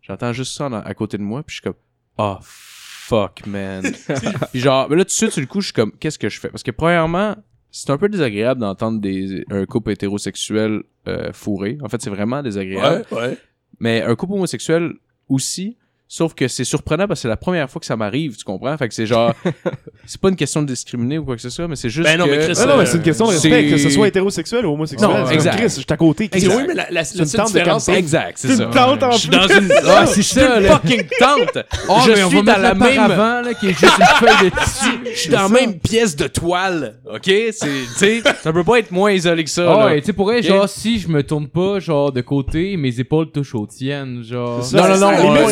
J'entends 0.00 0.32
juste 0.32 0.54
ça 0.56 0.66
à 0.66 0.94
côté 0.94 1.16
de 1.16 1.22
moi. 1.22 1.42
Puis 1.42 1.54
je 1.56 1.60
suis 1.60 1.62
comme, 1.62 1.74
oh, 2.18 2.36
fuck, 2.42 3.46
man. 3.46 3.82
Puis 4.52 4.60
genre, 4.60 4.88
ben 4.88 4.96
là, 4.96 5.04
tout 5.04 5.08
de 5.08 5.12
suite, 5.12 5.30
sur 5.30 5.40
le 5.40 5.46
coup, 5.46 5.60
je 5.60 5.66
suis 5.66 5.72
comme, 5.74 5.92
qu'est-ce 5.92 6.18
que 6.18 6.28
je 6.28 6.40
fais? 6.40 6.48
Parce 6.48 6.62
que 6.62 6.70
premièrement, 6.72 7.36
c'est 7.70 7.90
un 7.90 7.96
peu 7.98 8.08
désagréable 8.08 8.60
d'entendre 8.60 9.00
des, 9.00 9.44
un 9.50 9.64
couple 9.64 9.92
hétérosexuel 9.92 10.82
euh, 11.08 11.32
fourré. 11.32 11.78
En 11.82 11.88
fait, 11.88 12.02
c'est 12.02 12.10
vraiment 12.10 12.42
désagréable. 12.42 13.06
Ouais, 13.12 13.18
ouais. 13.18 13.38
Mais 13.82 14.00
un 14.00 14.14
couple 14.14 14.34
homosexuel 14.34 14.94
aussi, 15.28 15.76
sauf 16.14 16.34
que 16.34 16.46
c'est 16.46 16.64
surprenant 16.64 17.08
parce 17.08 17.20
que 17.20 17.22
c'est 17.22 17.28
la 17.28 17.38
première 17.38 17.70
fois 17.70 17.80
que 17.80 17.86
ça 17.86 17.96
m'arrive, 17.96 18.36
tu 18.36 18.44
comprends? 18.44 18.76
Fait 18.76 18.86
que 18.86 18.92
c'est 18.92 19.06
genre, 19.06 19.32
c'est 20.04 20.20
pas 20.20 20.28
une 20.28 20.36
question 20.36 20.60
de 20.60 20.66
discriminer 20.66 21.16
ou 21.16 21.24
quoi 21.24 21.36
que 21.36 21.40
ce 21.40 21.48
soit, 21.48 21.66
mais 21.68 21.74
c'est 21.76 21.88
juste 21.88 22.06
Ben 22.06 22.18
non, 22.18 22.26
que... 22.26 22.32
mais 22.32 22.38
Chris, 22.44 22.52
Non, 22.60 22.66
non, 22.66 22.76
mais 22.76 22.84
c'est 22.84 22.98
une 22.98 23.02
question 23.02 23.28
de 23.28 23.32
C'est- 23.32 23.48
respect, 23.48 23.70
que 23.70 23.78
ce 23.78 23.88
soit 23.88 24.08
hétérosexuel 24.08 24.66
ou 24.66 24.74
homosexuel. 24.74 25.08
Non, 25.08 25.24
C'est 25.26 25.32
exact. 25.34 25.56
Chris, 25.56 25.64
je 25.68 25.68
suis 25.70 25.84
à 25.88 25.96
côté. 25.96 26.28
Chris. 26.28 26.42
C'est 26.42 26.48
oui, 26.54 26.64
mais 26.68 26.74
la, 26.74 26.84
la, 26.90 26.90
la 26.90 27.00
une 27.00 27.06
seule 27.24 27.40
tente 27.40 27.52
de 27.54 27.58
différence, 27.58 27.84
c'est 27.84 27.94
Exact, 27.94 28.32
c'est 28.36 28.48
C'est 28.48 28.56
ça. 28.56 28.64
une 28.64 28.70
tente 28.72 29.02
en 29.02 29.10
Je 29.12 29.18
suis 29.20 29.28
plus. 29.30 29.38
dans 29.38 29.48
une, 29.48 29.72
Ah, 29.86 30.04
c'est 30.06 30.22
ça, 30.22 30.60
une 30.60 30.66
fucking 30.66 31.02
tente. 31.18 31.64
Oh, 31.88 31.98
je 32.06 32.10
mais 32.12 32.24
on 32.24 32.28
suis 32.28 32.42
va 32.42 32.54
dans 32.56 32.60
la 32.62 32.74
même 32.74 32.94
paravent, 32.94 33.40
là, 33.46 33.54
qui 33.54 33.68
est 33.68 33.78
juste 33.78 33.98
une 33.98 34.26
feuille 34.26 34.50
de 34.50 34.64
tissu. 34.64 34.90
je 35.14 35.18
suis 35.18 35.30
dans 35.30 35.42
la 35.44 35.48
même 35.48 35.78
pièce 35.78 36.14
de 36.14 36.26
toile, 36.26 36.96
ok? 37.10 37.22
C'est, 37.24 37.52
tu 37.52 37.86
sais, 37.96 38.22
ça 38.42 38.52
peut 38.52 38.64
pas 38.64 38.80
être 38.80 38.90
moins 38.90 39.12
isolé 39.12 39.44
que 39.44 39.50
ça, 39.50 39.64
Ah 39.66 39.86
ouais, 39.86 40.00
tu 40.00 40.06
sais, 40.08 40.12
pour 40.12 40.30
genre, 40.42 40.68
si 40.68 40.98
je 40.98 41.08
me 41.08 41.22
tourne 41.22 41.48
pas, 41.48 41.80
genre, 41.80 42.12
de 42.12 42.20
côté, 42.20 42.76
mes 42.76 43.00
épaules 43.00 43.30
touchent 43.30 43.54
aux 43.54 43.66
tiennes, 43.66 44.22
genre. 44.22 44.62
Ça, 44.62 44.76
Non, 44.76 44.88
non, 44.88 44.98
non, 44.98 45.48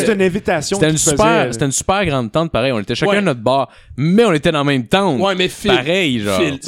C'était 0.59 0.89
une 0.89 0.97
super, 0.97 1.41
faisait. 1.43 1.53
c'était 1.53 1.65
une 1.65 1.71
super 1.71 2.05
grande 2.05 2.31
tente, 2.31 2.51
pareil. 2.51 2.71
On 2.71 2.79
était 2.79 2.95
chacun 2.95 3.11
Ouais. 3.11 3.17
à 3.19 3.21
notre 3.21 3.39
bar, 3.41 3.69
mais 3.95 4.25
on 4.25 4.33
était 4.33 4.51
dans 4.51 4.57
la 4.59 4.63
même 4.65 4.87
tente. 4.87 5.19
Ouais, 5.21 5.35
mais 5.35 5.47
Phil, 5.47 5.71
pareil, 5.73 6.19
genre. 6.19 6.39
Phil, 6.39 6.59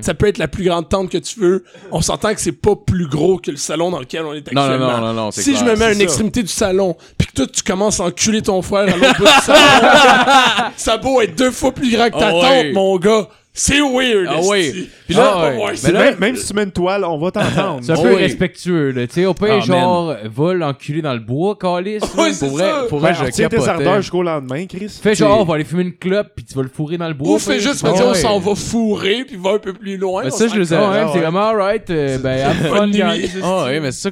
ça 0.00 0.14
peut 0.14 0.26
être 0.26 0.38
la 0.38 0.48
plus 0.48 0.64
grande 0.64 0.88
tente 0.88 1.10
que 1.10 1.18
tu 1.18 1.38
veux. 1.40 1.64
On 1.92 2.00
s'entend 2.00 2.34
que 2.34 2.40
c'est 2.40 2.52
pas 2.52 2.74
plus 2.74 3.06
gros 3.06 3.38
que 3.38 3.50
le 3.50 3.56
salon 3.56 3.90
dans 3.90 4.00
lequel 4.00 4.24
on 4.24 4.32
est 4.34 4.52
Non, 4.52 4.62
non, 4.62 4.70
actuellement. 4.72 4.92
non, 4.98 5.06
non, 5.08 5.12
non, 5.12 5.30
c'est 5.30 5.42
Si 5.42 5.52
clair, 5.52 5.64
je 5.66 5.70
me 5.70 5.76
mets 5.76 5.84
à 5.84 5.90
une 5.92 5.98
ça. 5.98 6.02
extrémité 6.04 6.42
du 6.42 6.48
salon, 6.48 6.96
puis 7.18 7.28
que 7.28 7.32
toi 7.32 7.46
tu 7.52 7.62
commences 7.62 8.00
à 8.00 8.04
enculer 8.04 8.42
ton 8.42 8.62
frère 8.62 8.82
à 8.92 8.96
l'autre 8.96 9.18
bout 9.18 9.24
du 9.24 9.30
salon, 9.44 10.70
ça 10.76 10.96
beau 10.96 11.20
être 11.20 11.36
deux 11.36 11.50
fois 11.50 11.72
plus 11.72 11.90
grand 11.92 12.06
que 12.10 12.18
ta 12.18 12.28
Ah 12.28 12.30
tente, 12.30 12.42
ouais. 12.42 12.72
mon 12.72 12.96
gars. 12.98 13.28
C'est 13.60 13.80
weird. 13.80 14.26
Ah 14.28 14.40
ouais. 14.42 14.72
Puis 15.06 15.14
là, 15.16 15.32
Ah 15.34 15.48
ouais. 15.48 15.56
voir 15.56 15.72
Mais 15.82 15.90
là- 15.92 15.98
Même, 16.04 16.18
même 16.20 16.36
si 16.36 16.46
tu 16.46 16.54
mets 16.54 16.62
une 16.62 16.70
toile, 16.70 17.04
on 17.04 17.18
va 17.18 17.30
t'entendre. 17.32 17.80
C'est 17.82 17.90
un 17.90 17.96
Oh 17.98 18.02
peu 18.02 18.08
oui. 18.10 18.14
irrespectueux, 18.20 18.90
là. 18.92 19.06
Tu 19.08 19.14
sais, 19.14 19.26
au 19.26 19.34
pire, 19.34 19.48
Ah, 19.56 19.60
genre, 19.60 20.16
va 20.24 20.54
l'enculer 20.54 21.02
dans 21.02 21.12
le 21.12 21.18
bois, 21.18 21.56
calice. 21.56 22.02
Ouais, 22.16 22.32
c'est 22.32 22.46
Pour 22.46 22.56
vrai, 22.56 22.70
ça. 22.70 22.84
pour 22.88 22.98
vrai, 23.00 23.14
je 23.14 23.24
tes 23.48 23.68
ardeurs 23.68 24.00
jusqu'au 24.00 24.22
lendemain, 24.22 24.64
Chris. 24.66 24.88
Fais 25.02 25.14
genre, 25.16 25.40
on 25.40 25.44
va 25.44 25.56
aller 25.56 25.64
fumer 25.64 25.82
une 25.82 25.96
clope, 25.96 26.28
puis 26.36 26.44
tu 26.44 26.54
vas 26.54 26.62
le 26.62 26.68
fourrer 26.68 26.98
dans 26.98 27.08
le 27.08 27.14
bois. 27.14 27.34
Ou 27.34 27.38
fais 27.40 27.58
juste 27.58 27.82
me 27.82 27.88
Ah 27.90 27.92
dire, 27.94 28.06
on 28.06 28.14
s'en 28.14 28.38
va 28.38 28.54
fourrer, 28.54 29.24
puis 29.26 29.36
va 29.36 29.50
un 29.54 29.58
peu 29.58 29.72
plus 29.72 29.96
loin. 29.96 30.22
Mais 30.24 30.32
on 30.32 30.36
ça, 30.36 30.46
je 30.46 30.54
le 30.54 30.72
Ah 30.72 30.90
ouais, 30.90 30.96
Ah 31.00 31.10
c'est 31.12 31.18
vraiment 31.18 31.48
alright. 31.48 31.90
euh, 31.90 32.18
ben. 32.18 32.52
Ah 33.42 33.64
ouais, 33.64 33.80
mais 33.80 33.90
c'est 33.92 34.02
ça 34.02 34.10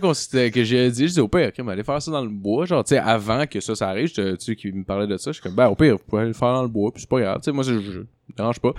que 0.50 0.64
j'ai 0.64 0.90
dit. 0.90 1.06
Je 1.08 1.12
dis 1.14 1.20
au 1.20 1.28
pire, 1.28 1.48
ok, 1.56 1.64
mais 1.64 1.72
allez 1.72 1.84
faire 1.84 2.02
ça 2.02 2.10
dans 2.10 2.22
le 2.22 2.28
bois. 2.28 2.66
Genre, 2.66 2.82
tu 2.82 2.94
sais, 2.94 2.98
avant 2.98 3.46
que 3.46 3.60
ça, 3.60 3.74
ça 3.74 3.88
arrive, 3.88 4.10
tu 4.10 4.22
sais, 4.38 4.56
qui 4.56 4.72
me 4.72 4.82
parlait 4.84 5.06
de 5.06 5.16
ça, 5.16 5.30
je 5.30 5.34
suis 5.34 5.42
comme, 5.42 5.54
ben, 5.54 5.68
au 5.68 5.74
pire, 5.74 5.92
vous 5.96 6.02
pouvez 6.08 6.22
aller 6.22 6.30
le 6.30 6.34
faire 6.34 6.52
dans 6.52 6.62
le 6.62 6.68
bois, 6.68 6.90
puis 6.92 7.00
c'est 7.02 7.08
pas 7.08 7.20
grave. 7.20 7.36
Tu 7.38 7.44
sais, 7.44 7.52
moi, 7.52 7.62
je, 7.64 7.74
je 7.74 7.98
me 8.00 8.06
dérange 8.36 8.58
pas. 8.60 8.72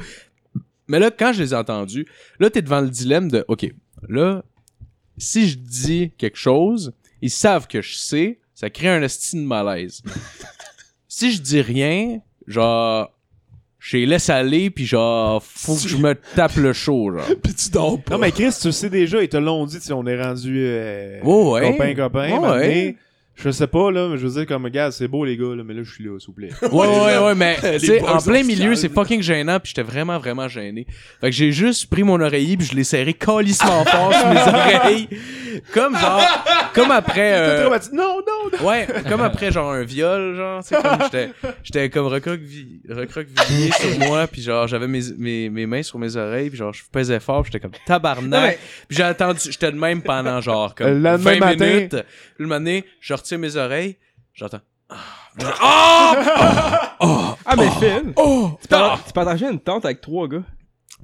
Mais 0.88 1.00
là, 1.00 1.12
quand 1.12 1.34
je 1.34 1.44
les 1.44 1.54
ai 1.54 1.56
entendus, 1.56 2.06
là, 2.40 2.50
t'es 2.50 2.62
devant 2.62 2.82
le 2.82 2.90
dilemme 2.90 3.30
de, 3.30 3.44
ok, 3.48 3.68
là, 4.08 4.44
si 5.18 5.50
je 5.50 5.58
dis 5.58 6.12
quelque 6.18 6.38
chose, 6.38 6.94
ils 7.22 7.32
savent 7.32 7.68
que 7.68 7.82
je 7.82 7.96
sais, 7.96 8.40
ça 8.54 8.70
crée 8.70 8.90
un 8.90 9.02
estime 9.02 9.42
de 9.44 9.48
malaise. 9.48 10.02
si 11.08 11.32
je 11.32 11.42
dis 11.42 11.62
rien, 11.62 12.20
genre, 12.48 13.12
je 13.80 13.98
les 13.98 14.06
laisse 14.06 14.30
aller, 14.30 14.70
puis 14.70 14.86
genre, 14.86 15.44
faut 15.44 15.76
que 15.76 15.88
je 15.88 15.98
me 15.98 16.14
tape 16.36 16.56
le 16.56 16.74
chaud, 16.74 17.12
genre. 17.12 17.26
Puis 17.44 17.54
tu 17.54 17.70
dors 17.70 18.02
pas. 18.02 18.16
Non, 18.16 18.20
mais 18.20 18.32
Chris, 18.32 18.54
tu 18.60 18.68
le 18.68 18.72
sais 18.74 18.90
déjà, 18.90 19.22
ils 19.22 19.30
te 19.30 19.38
l'ont 19.38 19.66
dit, 19.66 19.80
si 19.80 19.94
on 19.94 20.06
est 20.06 20.22
rendu 20.22 20.56
euh, 20.58 21.20
Oh, 21.24 21.54
ouais. 21.54 21.72
copain, 21.72 21.96
copain. 21.96 22.30
Oh, 22.32 22.42
maintenant. 22.42 22.56
ouais. 22.58 22.96
Je 23.38 23.52
sais 23.52 23.68
pas, 23.68 23.92
là, 23.92 24.10
mais 24.10 24.18
je 24.18 24.26
veux 24.26 24.34
dire, 24.34 24.48
comme, 24.48 24.68
gars, 24.70 24.90
c'est 24.90 25.08
beau, 25.08 25.24
les 25.24 25.38
gars, 25.38 25.56
là, 25.56 25.64
mais 25.64 25.76
là, 25.76 25.84
je 25.84 25.94
suis 25.94 26.04
là, 26.04 26.18
s'il 26.20 26.28
vous 26.28 26.34
plaît. 26.34 26.50
Ouais, 26.72 26.88
ouais, 26.88 27.18
ouais, 27.20 27.36
mais 27.36 27.56
tu 27.80 27.86
sais, 27.86 28.02
en 28.02 28.18
plein 28.18 28.44
milieu, 28.44 28.74
c'est 28.74 28.90
fucking 28.92 29.22
gênant, 29.22 29.60
puis 29.60 29.74
j'étais 29.76 29.88
vraiment, 29.88 30.18
vraiment 30.18 30.48
gêné. 30.48 30.88
Fait 31.22 31.30
que 31.30 31.36
j'ai 31.36 31.52
juste 31.52 31.88
pris 31.88 32.02
mon 32.02 32.20
oreiller, 32.20 32.58
puis 32.58 32.66
je 32.66 32.76
l'ai 32.76 32.84
serré 32.84 33.14
calissement 33.14 33.86
fort 33.86 34.12
sur 34.12 34.28
mes 34.28 34.40
oreilles. 34.42 35.08
Comme 35.74 35.98
genre, 35.98 36.22
comme 36.74 36.92
après... 36.92 37.34
euh. 37.38 37.70
Non, 37.94 38.18
non, 38.26 38.50
non. 38.60 38.66
Ouais, 38.68 38.88
comme 39.08 39.22
après 39.22 39.52
genre 39.52 39.72
un 39.72 39.84
viol, 39.84 40.36
genre, 40.36 40.62
c'est 40.64 40.82
comme 40.82 40.98
j'étais 41.04 41.32
j'étais 41.64 41.90
comme 41.90 42.08
recroquevillé 42.08 42.82
recroquevillé 42.90 43.72
sur 43.72 44.00
moi, 44.08 44.28
puis 44.28 44.42
genre 44.42 44.68
j'avais 44.68 44.88
mes, 44.88 45.02
mes, 45.18 45.50
mes 45.50 45.66
mains 45.66 45.84
sur 45.84 46.00
mes 46.00 46.16
oreilles, 46.16 46.50
puis 46.50 46.58
genre 46.58 46.74
je 46.74 46.84
pesais 46.92 47.20
fort, 47.20 47.46
j'étais 47.46 47.60
comme 47.60 47.72
tabarnak. 47.86 48.60
Puis 48.88 48.98
j'ai 48.98 49.04
attendu, 49.04 49.40
j'étais 49.44 49.72
de 49.72 49.78
même 49.78 50.02
pendant 50.02 50.42
genre 50.42 50.74
Le 50.80 50.86
comme 50.86 51.02
lendemain 51.04 51.34
20 51.34 51.40
matin- 51.40 51.66
minutes. 51.66 51.96
Le 52.38 52.48
donné, 52.48 52.86
je 53.00 53.14
retire 53.14 53.40
mes 53.40 53.56
oreilles, 53.56 53.98
j'entends 54.34 54.62
Ah! 55.62 56.96
Ah, 57.46 57.56
mais 57.56 57.70
Phil, 57.80 58.14
Oh! 58.16 58.52
tu 58.62 58.68
par- 58.68 59.04
tu 59.06 59.14
partageais 59.14 59.50
une 59.50 59.60
tente 59.60 59.86
avec 59.86 60.02
trois 60.02 60.28
gars? 60.28 60.44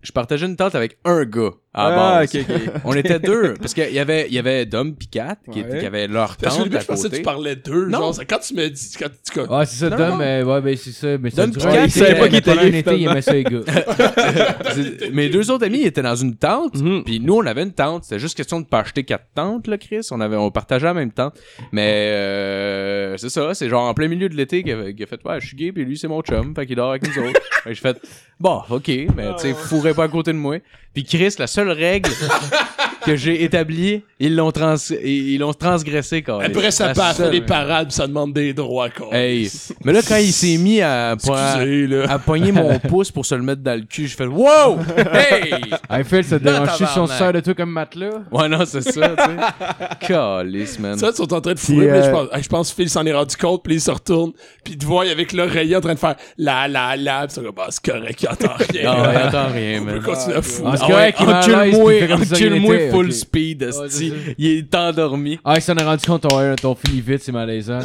Je 0.02 0.12
partageais 0.12 0.46
une 0.46 0.56
tente 0.56 0.76
avec 0.76 0.98
un 1.06 1.24
gars 1.26 1.52
Ah, 1.76 2.20
base. 2.26 2.36
ok, 2.36 2.45
ok. 2.50 2.62
On 2.86 2.94
était 2.94 3.20
deux 3.20 3.54
parce 3.60 3.74
qu'il 3.74 3.91
y 3.91 4.00
avait 4.00 4.28
il 4.28 4.34
y 4.34 4.40
avait 4.40 4.66
Dom 4.66 4.94
pis 4.95 5.08
Kat 5.08 5.38
qui, 5.52 5.62
Ouais. 5.64 5.80
qui 5.80 5.86
avaient 5.86 6.08
leur 6.08 6.38
Parce 6.38 6.58
que 6.58 6.64
début, 6.64 6.76
à 6.78 6.80
je 6.82 6.86
pensais 6.86 7.10
que 7.10 7.16
tu 7.16 7.22
parlais 7.24 7.56
d'eux. 7.56 7.86
Non. 7.88 8.00
Genre, 8.00 8.16
c'est 8.16 8.26
quand 8.26 8.40
tu 8.40 8.54
me 8.54 8.68
dis. 8.70 8.91
Quand 9.00 9.08
tu, 9.10 9.40
Ah, 9.50 9.66
c'est 9.66 9.78
ça, 9.78 9.90
Non, 9.90 9.98
Dom, 9.98 10.10
non. 10.10 10.16
mais 10.18 10.44
ouais, 10.44 10.62
ben 10.62 10.78
c'est 10.78 10.91
ça. 10.91 11.18
Mais 11.18 11.30
Dom 11.32 11.52
un 11.66 11.84
il 11.86 11.91
savait 11.91 12.16
pas 12.20 12.28
qu'il 12.28 12.38
était 12.38 12.52
un 12.52 12.62
été, 12.68 12.95
il 13.00 13.08
aimait 13.08 13.22
ça, 13.22 13.34
les 13.34 13.44
gars. 13.44 13.62
Mes 15.12 15.30
deux 15.30 15.50
autres 15.52 15.66
amis 15.66 15.82
étaient 15.82 16.02
dans 16.02 16.16
une 16.16 16.36
tente, 16.36 16.76
Mhm. 16.76 17.04
puis 17.04 17.20
nous 17.20 17.36
on 17.36 17.45
avait 17.45 17.64
une 17.64 17.74
tente. 17.74 18.04
C'était 18.04 18.20
juste 18.20 18.38
question 18.38 18.60
de 18.62 18.66
pas 18.66 18.80
acheter 18.80 19.04
quatre 19.04 19.26
tentes, 19.36 19.68
là, 19.68 19.78
Chris. 19.78 20.08
On 20.12 20.22
avait, 20.22 20.36
on 20.36 20.52
partageait 20.52 20.86
la 20.86 20.94
même 20.94 21.12
tente. 21.12 21.36
Mais 21.72 22.10
euh, 22.12 23.18
c'est 23.18 23.30
ça, 23.30 23.54
c'est 23.54 23.70
genre 23.70 23.88
en 23.88 23.94
plein 23.94 24.08
milieu 24.08 24.30
de 24.30 24.36
l'été 24.36 24.64
qu'il 24.64 24.74
a, 24.74 24.91
qu'il 24.91 25.04
a 25.04 25.08
fait, 25.08 25.20
ouais, 25.26 25.40
je 25.40 25.48
suis 25.48 25.56
gay, 25.58 25.72
puis 25.72 25.86
lui 25.86 25.98
c'est 25.98 26.08
mon 26.08 26.22
chum, 26.22 26.54
fait 26.56 26.66
qu'il 26.66 26.76
dort 26.76 26.90
avec 26.91 27.04
nous 27.04 27.24
autres. 27.24 27.40
Fait 27.64 27.70
que 27.70 27.76
j'ai 27.76 27.82
fait, 27.82 27.98
bon, 28.40 28.62
ok, 28.70 28.88
mais 29.16 29.34
tu 29.38 29.40
sais, 29.40 29.54
fourrez 29.54 29.94
pas 29.94 30.04
à 30.06 30.08
côté 30.08 30.32
de 30.34 30.38
moi. 30.38 30.58
Puis 30.94 31.04
Chris, 31.06 31.34
la 31.40 31.48
seule 31.48 31.62
règle 31.72 32.11
que 33.06 33.16
j'ai 33.16 33.44
établie, 33.44 34.04
ils 34.20 34.36
l'ont 34.36 34.52
trans, 34.52 34.76
ils 35.04 35.38
l'ont 35.38 35.54
transgressé 35.54 36.22
quand 36.22 36.40
même. 36.40 36.52
Après, 36.52 36.72
ça 36.72 36.94
part 36.94 37.14
seule. 37.14 37.32
les 37.32 37.42
parades, 37.42 37.92
ça 37.92 38.08
demande 38.08 38.34
des 38.34 38.54
droits, 38.54 38.90
quoi. 38.90 39.10
Hey, 39.16 39.50
mais 39.84 39.94
là 39.94 40.02
quand 40.08 40.18
il 40.18 40.32
s'est 40.34 40.58
mis 40.58 40.82
à, 40.82 41.12
à, 41.12 41.14
Excusez, 41.14 42.04
à 42.08 42.20
pogner 42.20 42.52
mon 42.52 42.80
pouce 42.90 43.12
pour 43.12 43.26
se 43.26 43.36
le 43.36 43.42
mettre 43.42 43.62
dans 43.62 43.80
le 43.80 43.86
cul, 43.86 44.08
j'ai 44.08 44.16
fait, 44.16 44.26
wow, 44.26 44.78
hey. 45.14 45.54
Hey, 45.90 46.04
Phil, 46.04 46.24
ça 46.24 46.40
te 46.40 46.44
dérange 46.44 46.70
si 46.76 47.00
on 47.00 47.08
sert 47.08 47.34
de 47.34 47.40
toi 47.40 47.54
comme 47.54 47.72
matelas? 47.72 48.22
Ouais, 48.32 48.48
non, 48.50 48.66
c'est 48.66 48.82
ça, 48.82 49.10
tu 49.10 49.24
sais. 49.24 50.08
Calice, 50.08 50.80
man. 50.80 50.98
Ça, 50.98 51.10
ils 51.10 51.16
sont 51.16 51.34
en 51.34 51.42
train 51.42 51.54
de 51.54 51.60
fourrer, 51.60 51.88
mais 51.88 51.92
euh, 52.08 52.28
je 52.42 52.48
pense, 52.48 52.70
je 52.70 52.76
que 52.76 52.82
Phil 52.82 52.90
s'en 52.90 53.06
est 53.06 53.14
rendu 53.14 53.36
compte, 53.36 53.64
puis 53.64 53.76
il 53.76 53.82
se 53.82 53.92
retourne, 53.92 54.32
puis 54.64 54.74
il 54.74 54.78
te 54.78 54.86
voit 54.86 55.04
avec 55.10 55.34
l'oreiller 55.34 55.76
en 55.76 55.82
train 55.82 55.94
de 55.94 56.00
faire 56.00 56.16
la 56.38 56.68
la 56.68 56.96
la, 56.96 57.26
puis 57.28 57.36
ça 57.36 57.42
comme, 57.42 57.56
bah, 57.56 57.68
c'est 57.70 57.84
correct, 57.84 58.22
il 58.22 58.30
entend 58.30 58.54
rien. 58.58 58.94
Non, 58.96 59.04
il 59.12 59.28
entend 59.28 59.48
rien, 59.54 59.82
On 59.82 59.86
peut 59.86 59.92
man. 59.94 60.04
continuer 60.04 60.38
à 60.38 60.42
fourrer. 60.42 60.72
Ah, 60.74 60.78
c'est 60.78 60.84
Ah 60.84 60.88
correct, 60.88 61.18
à 61.20 61.40
encule-moi, 61.40 61.92
fait 61.92 62.08
si 62.08 62.08
rien 62.08 62.52
encule-moi 62.54 62.76
full 62.94 63.11
speed, 63.14 63.64
Ouais. 63.64 64.10
Il 64.38 64.48
est 64.57 64.76
endormi. 64.76 65.40
Ah, 65.44 65.56
il 65.57 65.61
s'en 65.61 65.76
est 65.76 65.84
rendu 65.84 66.06
compte, 66.06 66.22
ton, 66.22 66.56
ton 66.56 66.76
fini 66.76 67.02
vite, 67.02 67.22
c'est 67.24 67.32
malaisant. 67.32 67.80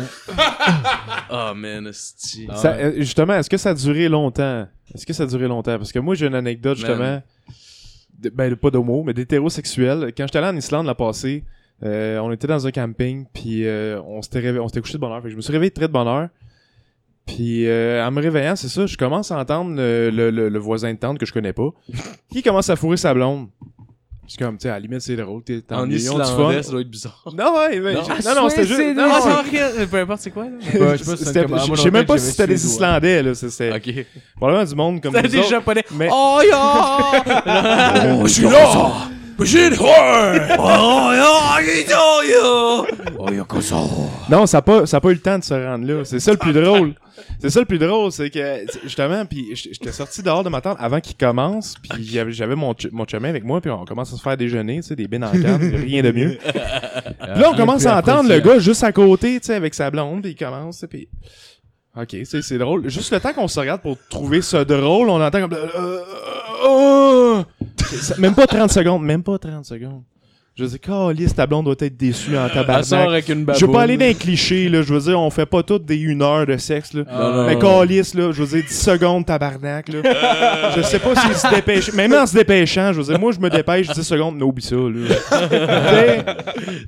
Oh, 1.31 1.53
man, 1.57 1.87
esti. 1.87 2.47
Ça, 2.55 2.73
euh, 2.75 2.93
justement, 2.99 3.35
est-ce 3.35 3.51
que 3.51 3.57
ça 3.57 3.71
a 3.71 3.75
duré 3.75 4.09
longtemps? 4.09 4.67
Est-ce 4.95 5.05
que 5.07 5.13
ça 5.13 5.25
a 5.25 5.27
duré 5.27 5.47
longtemps? 5.49 5.77
Parce 5.79 5.93
que 5.93 5.99
moi, 5.99 6.15
j'ai 6.15 6.27
une 6.27 6.35
anecdote, 6.35 6.79
justement, 6.79 7.23
de- 8.19 8.31
ben, 8.31 8.55
pas 8.57 8.71
d'homo, 8.71 9.03
mais 9.05 9.15
d'hétérosexuel. 9.15 10.13
Quand 10.17 10.25
j'étais 10.27 10.39
allé 10.39 10.49
en 10.49 10.57
Islande 10.57 10.87
la 10.87 10.95
passée, 10.95 11.45
euh, 11.85 12.19
on 12.19 12.33
était 12.33 12.47
dans 12.47 12.67
un 12.67 12.71
camping, 12.71 13.27
puis 13.33 13.67
euh, 13.67 14.01
on 14.03 14.21
s'était 14.23 14.41
réveillé, 14.41 14.59
on 14.61 14.69
s'était 14.69 14.81
couché 14.81 14.95
de 14.95 14.99
bonne 14.99 15.13
heure. 15.13 15.19
Fait 15.23 15.29
que 15.29 15.33
je 15.33 15.37
me 15.37 15.41
suis 15.43 15.53
réveillé 15.53 15.71
très 15.71 15.87
de 15.89 15.93
bonne 15.93 16.09
heure. 16.09 16.29
Puis 17.27 17.67
euh, 17.69 18.05
en 18.07 18.11
me 18.11 18.23
réveillant, 18.23 18.57
c'est 18.57 18.69
ça, 18.69 18.87
je 18.87 18.97
commence 18.97 19.31
à 19.31 19.39
entendre 19.39 19.77
le, 19.77 20.09
le- 20.11 20.31
le- 20.31 20.49
le 20.49 20.59
voisin 20.59 20.93
de 20.95 20.99
tente 20.99 21.19
que 21.19 21.27
je 21.27 21.33
connais 21.33 21.53
pas, 21.53 21.69
qui 22.33 22.43
commence 22.43 22.71
à 22.71 22.77
fourrer 22.77 22.97
sa 22.97 23.13
blonde. 23.13 23.49
C'est 24.31 24.39
comme, 24.45 24.59
tu 24.59 24.65
sais, 24.65 24.69
à 24.69 24.73
la 24.75 24.81
limite, 24.81 25.01
c'est 25.01 25.17
drôle, 25.17 25.43
t'es 25.43 25.63
t'es 25.63 25.75
En 25.75 25.89
islandais, 25.89 26.25
fun. 26.57 26.63
ça 26.63 26.71
doit 26.71 26.83
être 26.83 26.91
bizarre. 26.91 27.23
Non, 27.35 27.57
ouais, 27.57 27.81
mais 27.81 27.95
Non. 27.95 28.03
Ah, 28.11 28.15
non, 28.35 28.43
non, 28.43 28.49
c'était 28.51 28.67
juste. 28.67 28.79
c'est 28.79 28.93
non, 28.95 29.09
peu 29.91 29.97
importe 30.01 30.21
c'est 30.21 30.31
quoi, 30.31 30.45
là. 30.45 30.51
Ouais, 30.81 30.99
je 30.99 31.03
sais 31.05 31.17
c'était- 31.17 31.91
même 31.91 32.05
pas 32.05 32.19
si 32.19 32.31
c'était 32.31 32.47
des. 32.47 32.67
Islandais, 32.67 33.23
là. 33.23 33.35
C'était 33.35 33.73
Ok. 33.73 34.05
probablement 34.37 34.65
du 34.69 34.75
monde 34.75 35.01
comme 35.03 35.15
C'était 35.15 35.29
nous 35.37 35.43
des 35.43 35.49
japonais. 35.49 35.85
Mais- 35.93 36.11
Oh, 36.13 36.41
ya! 36.47 37.23
Oh, 38.21 38.27
je 38.27 38.33
suis 38.33 38.43
là! 38.45 39.09
Brigitte, 39.39 39.79
ouais! 39.81 40.57
Non, 44.29 44.47
ça 44.47 44.59
a 44.59 44.63
pas, 44.63 44.85
ça 44.87 44.97
a 44.97 45.01
pas 45.01 45.11
eu 45.11 45.15
le 45.15 45.21
temps 45.21 45.39
de 45.39 45.45
se 45.45 45.55
rendre 45.55 45.87
là. 45.87 46.05
C'est 46.05 46.19
ça 46.21 46.33
le 46.33 46.37
plus 46.39 46.53
drôle. 46.53 46.95
C'est 47.41 47.51
ça 47.51 47.61
le 47.61 47.67
plus 47.67 47.79
drôle, 47.79 48.11
c'est 48.13 48.31
que 48.31 48.65
justement, 48.85 49.25
puis 49.27 49.49
j'étais 49.55 49.93
sorti 49.93 50.23
dehors 50.23 50.43
de 50.45 50.49
ma 50.49 50.61
tente 50.61 50.77
avant 50.81 51.01
qu'il 51.01 51.17
commence, 51.17 51.75
puis 51.89 52.05
j'avais 52.31 52.55
mon 52.57 52.75
ch- 52.77 52.93
mon 52.93 53.07
chemin 53.07 53.29
avec 53.29 53.45
moi, 53.45 53.61
puis 53.61 53.71
on 53.71 53.85
commence 53.85 54.13
à 54.13 54.17
se 54.17 54.23
faire 54.23 54.37
déjeuner, 54.37 54.77
tu 54.77 54.83
sais, 54.89 54.97
des 54.97 55.07
bines 55.09 55.25
en 55.25 55.31
canne, 55.33 55.75
rien 55.77 56.03
de 56.03 56.11
mieux. 56.13 56.39
Puis 56.41 57.41
là, 57.41 57.51
on 57.53 57.57
commence 57.57 57.87
à 57.87 57.97
entendre 57.99 58.29
le 58.29 58.39
gars 58.41 58.59
juste 58.59 58.83
à 58.85 58.93
côté, 58.93 59.39
tu 59.41 59.47
sais, 59.47 59.55
avec 59.55 59.75
sa 59.75 59.91
blonde, 59.91 60.23
puis 60.23 60.33
il 60.33 60.37
commence, 60.37 60.85
puis 60.89 61.09
Ok, 62.01 62.17
c'est 62.25 62.59
drôle. 62.59 62.89
Juste 62.89 63.13
le 63.13 63.19
temps 63.19 63.33
qu'on 63.33 63.49
se 63.49 63.59
regarde 63.59 63.81
pour 63.81 63.97
trouver 64.09 64.41
ça 64.41 64.65
drôle, 64.65 65.09
on 65.09 65.21
entend 65.21 65.41
comme 65.41 65.53
euh, 65.53 66.05
euh, 66.65 67.43
euh, 67.43 67.43
même 68.19 68.37
pas 68.37 68.47
30 68.47 68.71
secondes, 68.71 69.03
même 69.03 69.25
pas 69.25 69.37
30 69.37 69.65
secondes. 69.65 70.03
Je 70.59 70.65
veux 70.65 70.71
dire, 70.71 70.81
Calice, 70.81 71.37
ta 71.37 71.47
blonde 71.47 71.67
doit 71.67 71.77
être 71.79 71.97
déçue 71.97 72.37
en 72.37 72.47
Elle 72.47 72.53
sort 72.53 72.67
tabarnak. 72.67 73.09
avec 73.09 73.29
une 73.29 73.45
baboune. 73.45 73.61
Je 73.61 73.65
veux 73.67 73.71
pas 73.73 73.83
aller 73.83 73.97
dans 73.97 74.07
les 74.07 74.15
clichés, 74.17 74.69
là. 74.69 74.83
Je 74.83 74.93
veux 74.93 74.99
dire, 74.99 75.21
on 75.21 75.31
fait 75.31 75.47
pas 75.47 75.63
toutes 75.63 75.85
des 75.85 75.95
une 75.97 76.21
heure 76.21 76.47
de 76.47 76.57
sexe, 76.57 76.95
là. 76.95 77.05
Non, 77.09 77.33
non, 77.33 77.47
Mais 77.47 77.55
non. 77.55 77.61
Calice, 77.61 78.13
là, 78.15 78.33
je 78.33 78.43
veux 78.43 78.57
dire, 78.59 78.65
10 78.69 78.75
secondes, 78.77 79.25
tabarnak, 79.25 79.87
là. 79.89 80.73
je 80.77 80.83
sais 80.83 80.99
pas 80.99 81.15
s'il 81.15 81.35
se 81.35 81.55
dépêche. 81.55 81.93
Même 81.93 82.13
en 82.13 82.27
se 82.27 82.35
dépêchant, 82.35 82.93
je 82.93 82.99
veux 83.01 83.05
dire, 83.05 83.21
moi, 83.21 83.31
je 83.31 83.39
me 83.39 83.49
dépêche 83.51 83.87
10 83.89 84.03
secondes, 84.03 84.35
mais 84.37 84.43
oublie 84.43 84.65
ça, 84.65 84.75
là. 84.75 85.15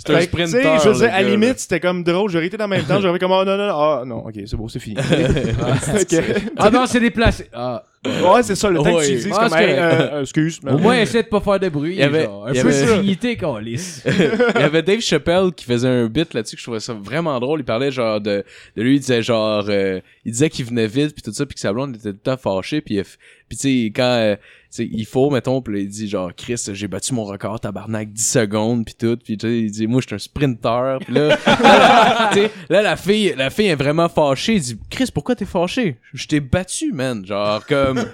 C'est 0.05 0.15
un 0.17 0.21
sprinter. 0.23 0.79
je 0.83 0.89
veux 0.89 0.95
dire, 1.07 1.15
à 1.15 1.23
gars, 1.23 1.29
limite, 1.29 1.61
c'était 1.61 1.79
comme 1.79 2.03
drôle. 2.03 2.29
J'aurais 2.29 2.47
été 2.47 2.57
dans 2.57 2.65
le 2.65 2.71
même 2.71 2.85
temps, 2.85 3.01
j'aurais 3.01 3.21
comme, 3.21 3.31
oh 3.31 3.45
non, 3.45 3.57
non, 3.57 3.69
non, 3.69 3.75
ah, 3.79 4.03
non, 4.05 4.17
ok, 4.27 4.35
c'est 4.47 4.57
bon, 4.57 4.67
c'est 4.67 4.81
fini. 4.81 4.97
Que- 4.97 6.41
Ah 6.57 6.71
non, 6.71 6.87
c'est 6.87 6.99
déplacé. 7.01 7.49
Ah. 7.53 7.85
Ouais, 8.07 8.43
c'est 8.43 8.55
ça, 8.55 8.71
le 8.71 8.77
temps 8.79 8.85
que 8.85 8.89
tu 8.91 8.95
Ouais. 8.97 9.17
dis, 9.17 9.23
c'est 9.23 9.31
Ah, 9.33 9.49
comme, 9.49 9.59
hey, 9.59 9.71
euh, 9.73 9.81
euh, 10.15 10.21
excuse. 10.23 10.61
mais- 10.63 10.73
Au 10.73 10.79
moins, 10.79 10.99
essaie 10.99 11.23
de 11.23 11.29
pas 11.29 11.41
faire 11.41 11.61
de 11.61 11.69
bruit. 11.69 11.93
Il 11.95 11.99
y 11.99 12.03
avait- 12.03 12.25
genre. 12.25 12.47
Un 12.47 12.53
il 12.53 12.59
y 12.59 12.63
peu 12.63 12.69
avait- 12.69 12.87
de 12.97 13.01
dignité, 13.03 13.37
câlisse. 13.37 14.03
Il 14.55 14.61
y 14.61 14.65
avait 14.65 14.83
Dave 14.83 15.01
Chappelle 15.01 15.51
qui 15.55 15.65
faisait 15.65 15.89
un 15.89 16.07
bit 16.07 16.33
là-dessus 16.33 16.57
que 16.57 16.61
je 16.61 16.65
trouvais 16.67 16.81
ça 16.81 16.95
vraiment 16.95 17.39
drôle. 17.41 17.61
Il 17.61 17.65
parlait 17.65 17.91
genre 17.91 18.21
de, 18.21 18.43
de 18.77 18.83
lui, 18.83 18.97
il 18.97 19.01
disait 19.01 19.23
genre, 19.23 19.65
euh, 19.69 20.01
il 20.25 20.33
disait 20.33 20.49
qu'il 20.51 20.65
venait 20.65 20.87
vite 20.87 21.13
puis 21.15 21.23
tout 21.23 21.33
ça 21.33 21.45
puis 21.45 21.55
que 21.55 21.61
sa 21.61 21.73
blonde 21.73 21.97
était 21.97 22.11
tout 22.13 22.19
le 22.25 22.37
temps 22.37 22.37
fâchée 22.37 22.81
puis 22.81 22.95
il- 22.97 23.05
puis 23.49 23.59
tu 23.59 23.85
sais 23.87 23.93
quand 23.95 24.03
euh, 24.03 24.37
sais, 24.71 24.89
il 24.91 25.05
faut 25.05 25.31
mettons 25.31 25.61
puis 25.63 25.75
là, 25.75 25.81
il 25.81 25.89
dit 25.89 26.09
genre 26.09 26.31
Chris 26.37 26.63
j'ai 26.73 26.89
battu 26.89 27.15
mon 27.15 27.25
record 27.25 27.61
tabarnak 27.61 28.13
10 28.13 28.31
secondes 28.31 28.85
puis 28.85 28.95
tout 28.95 29.19
puis 29.23 29.37
tu 29.37 29.47
sais 29.47 29.59
il 29.59 29.71
dit 29.71 29.87
moi 29.87 30.01
je 30.01 30.07
suis 30.07 30.15
un 30.15 30.19
sprinter 30.19 30.99
puis 31.05 31.15
là, 31.15 31.29
là, 31.47 32.31
tu 32.33 32.39
sais, 32.41 32.51
là 32.69 32.83
la 32.83 32.97
fille 32.97 33.35
la 33.37 33.51
fille 33.51 33.67
est 33.67 33.75
vraiment 33.75 34.09
fâchée 34.09 34.55
il 34.55 34.61
dit 34.61 34.79
Chris 34.89 35.09
pourquoi 35.13 35.35
t'es 35.35 35.45
fâché? 35.45 35.99
Je 36.13 36.27
t'ai 36.27 36.41
battu 36.41 36.93
man 36.93 37.25
genre 37.27 37.65
comme 37.67 38.05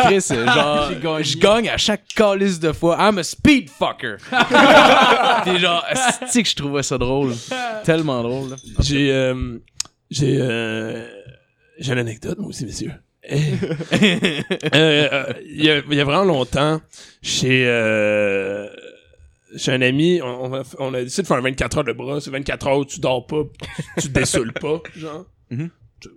Chris 0.00 0.26
genre 0.30 0.90
je 1.22 1.38
gagne 1.38 1.68
à 1.68 1.76
chaque 1.76 2.06
calice 2.14 2.60
de 2.60 2.72
fois 2.72 2.96
I'm 2.98 3.18
a 3.18 3.22
speed 3.22 3.70
fucker 3.70 4.16
Pis 5.44 5.58
genre, 5.58 5.84
c'est 6.28 6.42
que 6.42 6.48
je 6.48 6.56
trouvais 6.56 6.82
ça 6.82 6.98
drôle. 6.98 7.34
Tellement 7.84 8.22
drôle. 8.22 8.50
là. 8.50 8.56
J'ai, 8.80 9.12
euh, 9.12 9.58
j'ai, 10.10 10.38
euh, 10.40 11.06
j'ai 11.78 11.92
une 11.92 11.98
anecdote, 11.98 12.38
moi 12.38 12.48
aussi, 12.48 12.64
messieurs. 12.64 12.92
Euh, 13.30 14.42
euh, 14.74 15.32
Il 15.46 15.64
y, 15.64 15.70
a, 15.70 15.78
y 15.90 16.00
a 16.00 16.04
vraiment 16.04 16.24
longtemps, 16.24 16.80
chez, 17.22 17.64
euh, 17.66 18.68
chez 19.56 19.72
un 19.72 19.82
ami, 19.82 20.20
on, 20.22 20.44
on 20.44 20.54
a, 20.54 20.62
on 20.78 20.94
a 20.94 21.02
décidé 21.02 21.22
de 21.22 21.26
faire 21.26 21.36
un 21.36 21.42
24 21.42 21.78
heures 21.78 21.84
de 21.84 21.92
bras. 21.92 22.20
C'est 22.20 22.30
24 22.30 22.66
heures 22.66 22.78
où 22.78 22.84
tu 22.84 23.00
dors 23.00 23.26
pas, 23.26 23.42
tu 24.00 24.08
te 24.08 24.18
dessoules 24.18 24.52
pas, 24.52 24.80
genre. 24.96 25.26
Mhm. 25.50 25.70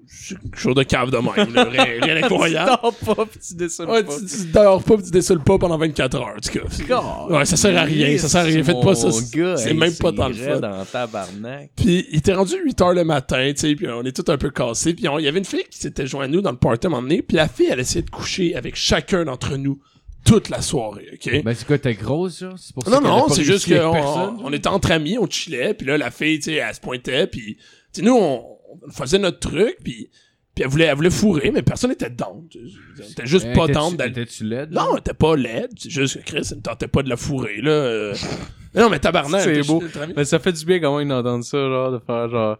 C'est 0.07 0.39
quelque 0.39 0.57
chose 0.59 0.75
de 0.75 0.83
cave 0.83 1.09
de 1.09 1.17
même, 1.17 1.53
là, 1.53 1.63
rien, 1.63 1.85
rien 2.01 2.15
d'incroyable. 2.21 2.71
Dors 2.81 2.93
pas 3.15 3.25
pis 3.25 3.39
tu 3.39 3.55
descends 3.55 3.89
Ouais, 3.89 4.03
pas. 4.03 4.13
tu, 4.17 4.25
tu 4.25 4.45
dors 4.51 4.83
pas 4.83 4.97
pis 4.97 5.03
tu 5.03 5.11
dessoules 5.11 5.43
pas 5.43 5.57
pendant 5.57 5.77
24 5.77 6.15
heures, 6.17 6.35
en 6.37 6.39
tout 6.39 6.59
cas. 6.87 7.01
Ouais, 7.29 7.45
ça 7.45 7.57
sert 7.57 7.77
à 7.77 7.83
rien, 7.83 8.17
ça 8.17 8.29
sert 8.29 8.41
à 8.41 8.43
rien. 8.43 8.63
Faites 8.63 8.81
pas 8.81 8.95
ça. 8.95 9.09
C'est 9.57 9.73
même 9.73 9.93
pas 9.95 10.11
dans 10.11 10.27
le 10.27 10.33
fun. 10.35 10.59
dans 10.59 10.85
tabarnak. 10.85 11.71
Puis 11.75 12.05
il 12.11 12.17
était 12.17 12.33
rendu 12.33 12.55
8 12.63 12.81
heures 12.81 12.93
le 12.93 13.03
matin, 13.03 13.51
tu 13.55 13.61
sais, 13.61 13.75
puis 13.75 13.87
on 13.89 14.03
est 14.03 14.15
tout 14.15 14.29
un 14.31 14.37
peu 14.37 14.49
cassés. 14.51 14.93
Puis 14.93 15.05
il 15.05 15.23
y 15.23 15.27
avait 15.27 15.39
une 15.39 15.45
fille 15.45 15.65
qui 15.69 15.77
s'était 15.79 16.05
jointe 16.07 16.25
à 16.25 16.27
nous 16.27 16.41
dans 16.41 16.51
le 16.51 16.57
party 16.57 16.85
à 16.85 16.89
un 16.89 16.91
moment 16.91 17.01
donné, 17.03 17.21
puis 17.21 17.37
la 17.37 17.47
fille, 17.47 17.67
elle 17.71 17.79
essayait 17.79 18.03
de 18.03 18.09
coucher 18.09 18.55
avec 18.55 18.75
chacun 18.75 19.25
d'entre 19.25 19.55
nous 19.57 19.79
toute 20.25 20.49
la 20.49 20.61
soirée, 20.61 21.09
OK? 21.13 21.43
Ben, 21.43 21.53
c'est 21.53 21.65
quoi, 21.65 21.77
t'es 21.77 21.93
grosse, 21.95 22.39
ça? 22.39 22.53
C'est 22.57 22.73
pour 22.73 22.83
ça 22.83 22.91
non, 22.91 23.01
non, 23.01 23.29
c'est 23.29 23.43
juste 23.43 23.67
qu'on 23.67 23.95
on, 23.95 24.45
on 24.45 24.53
était 24.53 24.67
entre 24.67 24.91
amis, 24.91 25.17
on 25.17 25.27
chillait, 25.29 25.73
puis 25.73 25.87
là, 25.87 25.97
la 25.97 26.11
fille, 26.11 26.37
tu 26.39 26.51
sais, 26.51 26.53
elle 26.55 26.73
se 26.75 26.79
pointait, 26.79 27.27
puis 27.27 27.55
tu 27.55 27.61
sais, 27.93 28.01
nous, 28.03 28.15
on, 28.15 28.45
on 28.87 28.91
faisait 28.91 29.19
notre 29.19 29.39
truc, 29.39 29.77
puis 29.83 30.09
puis 30.53 30.65
elle 30.65 30.69
voulait, 30.69 30.83
elle 30.85 30.95
voulait 30.97 31.09
fourrer, 31.09 31.49
mais 31.49 31.61
personne 31.61 31.91
n'était 31.91 32.09
down. 32.09 32.45
tu 32.49 32.59
sais. 32.59 32.75
Elle 32.99 33.11
était 33.11 33.25
juste 33.25 33.45
Euh, 33.45 33.53
pas 33.55 33.67
down 33.67 33.95
d'aller... 33.95 34.11
Étais-tu 34.11 34.43
laide? 34.43 34.69
Non, 34.73 34.87
elle 34.93 34.99
était 34.99 35.13
pas 35.13 35.37
laide, 35.37 35.69
c'est 35.77 35.89
juste 35.89 36.17
que 36.17 36.25
Chris, 36.25 36.45
elle 36.51 36.57
ne 36.57 36.61
tentait 36.61 36.89
pas 36.89 37.03
de 37.03 37.09
la 37.09 37.15
fourrer, 37.15 37.61
là. 37.61 37.71
euh. 37.71 38.13
Mais 38.75 38.81
non, 38.81 38.89
mais 38.89 38.99
tabarnak. 38.99 39.41
C'est 39.43 39.53
t'es- 39.53 39.63
beau. 39.63 39.81
t'es. 39.81 40.13
Mais 40.15 40.25
ça 40.25 40.39
fait 40.39 40.51
du 40.51 40.65
bien 40.65 40.79
quand 40.81 40.97
même 40.97 41.07
d'entendre 41.07 41.45
ça, 41.45 41.57
genre, 41.57 41.91
de 41.93 41.99
faire 41.99 42.27
genre. 42.29 42.57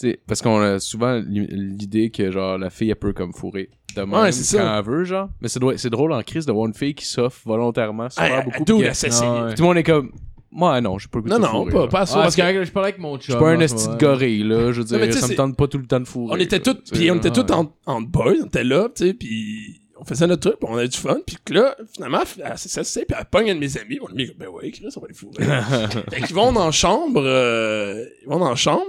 Tu 0.00 0.08
sais, 0.10 0.20
parce 0.26 0.40
qu'on 0.40 0.58
a 0.60 0.78
souvent 0.80 1.16
l'i- 1.20 1.46
l'idée 1.50 2.08
que 2.10 2.30
genre 2.30 2.56
la 2.58 2.70
fille 2.70 2.88
elle 2.90 2.96
peut 2.96 3.12
comme 3.12 3.32
fourrer 3.34 3.68
de 3.94 4.00
même 4.02 4.12
Ouais, 4.12 4.32
c'est 4.32 4.56
quand 4.58 4.64
ça. 4.64 4.78
elle 4.78 4.84
veut 4.84 5.04
genre 5.04 5.28
mais 5.40 5.48
c'est 5.48 5.58
drôle, 5.60 5.78
c'est 5.78 5.90
drôle 5.90 6.12
en 6.12 6.22
crise 6.22 6.46
de 6.46 6.52
voir 6.52 6.66
une 6.66 6.74
fille 6.74 6.94
qui 6.94 7.04
s'offre 7.06 7.40
volontairement 7.44 8.08
super 8.10 8.38
Ah, 8.38 8.42
beaucoup 8.42 8.64
tout 8.64 8.78
le 8.78 9.62
monde 9.62 9.76
est 9.78 9.82
comme 9.82 10.10
moi 10.50 10.80
non 10.80 10.98
j'ai 10.98 11.08
pas 11.08 11.18
le 11.18 11.22
goût 11.24 11.28
Non, 11.30 11.36
de 11.38 11.42
non, 11.42 11.48
fourrer, 11.50 11.72
pas, 11.72 11.88
pas 11.88 12.06
ça. 12.06 12.14
Parce 12.22 12.34
c'est 12.36 12.52
que 12.54 12.64
je 12.64 12.70
parlais 12.70 12.90
avec 12.90 13.00
mon 13.00 13.14
chum. 13.16 13.20
je 13.26 13.32
suis 13.32 13.40
pas 13.40 13.50
un 13.50 13.60
esti 13.60 13.88
de 13.88 13.94
gorille 13.96 14.44
là 14.44 14.72
je 14.72 14.82
veux 14.82 14.84
dire 14.84 15.14
ça 15.14 15.26
me 15.28 15.34
tente 15.34 15.56
pas 15.56 15.66
tout 15.66 15.78
le 15.78 15.86
temps 15.86 16.00
de 16.00 16.04
fourrer 16.06 16.34
on 16.36 16.40
était 16.40 16.60
tous 16.60 16.76
puis 16.92 17.10
on 17.10 17.16
était 17.16 17.30
tous 17.32 17.50
en, 17.52 17.72
en 17.86 18.00
boys 18.00 18.34
on 18.42 18.46
était 18.46 18.64
là 18.64 18.88
tu 18.94 19.06
sais 19.08 19.14
puis 19.14 19.80
on 19.98 20.04
faisait 20.04 20.26
notre 20.26 20.50
truc 20.50 20.58
on 20.62 20.76
avait 20.76 20.88
du 20.88 20.98
fun 20.98 21.18
puis 21.26 21.36
que 21.44 21.54
là 21.54 21.76
finalement 21.94 22.20
elle 22.44 22.58
s'essaye 22.58 23.04
puis 23.04 23.16
elle 23.18 23.24
pogne 23.26 23.50
un 23.50 23.54
de 23.54 23.60
mes 23.60 23.76
amis 23.78 23.98
on 24.02 24.08
lui 24.14 24.26
dit 24.26 24.32
ben 24.38 24.48
ouais 24.48 24.70
Chris 24.70 24.86
on 24.96 25.00
va 25.00 25.06
les 25.08 25.14
fourrer 25.14 25.44
fait 26.12 26.20
qu'ils 26.22 26.36
vont 26.36 26.52
dans 26.52 26.66
la 26.66 26.70
chambre 26.72 27.22
euh, 27.24 28.04
ils 28.22 28.28
vont 28.28 28.38
dans 28.38 28.50
la 28.50 28.54
chambre 28.56 28.84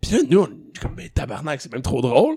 puis 0.00 0.12
là 0.12 0.18
nous 0.28 0.38
on 0.40 0.46
est 0.46 0.78
comme 0.80 0.94
ben 0.96 1.08
tabarnak 1.14 1.60
c'est 1.60 1.72
même 1.72 1.82
trop 1.82 2.00
drôle 2.02 2.36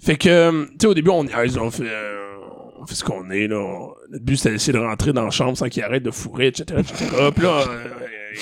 fait 0.00 0.16
que 0.16 0.28
euh, 0.28 0.64
tu 0.72 0.76
sais 0.82 0.86
au 0.86 0.94
début 0.94 1.10
on 1.10 1.26
on 1.26 1.70
fait 1.70 1.82
euh, 1.84 2.36
on 2.80 2.86
fait 2.86 2.94
ce 2.94 3.04
qu'on 3.04 3.30
est 3.30 3.48
là. 3.48 3.58
On- 3.58 3.94
notre 4.10 4.24
but 4.24 4.36
c'était 4.36 4.50
d'essayer 4.52 4.72
de 4.72 4.78
rentrer 4.78 5.12
dans 5.12 5.24
la 5.24 5.30
chambre 5.30 5.56
sans 5.56 5.68
qu'ils 5.68 5.82
arrêtent 5.82 6.02
de 6.04 6.10
fourrer 6.10 6.46
etc 6.48 6.80
etc 6.80 6.94
puis 7.34 7.44
là 7.44 7.64
euh, 7.68 7.84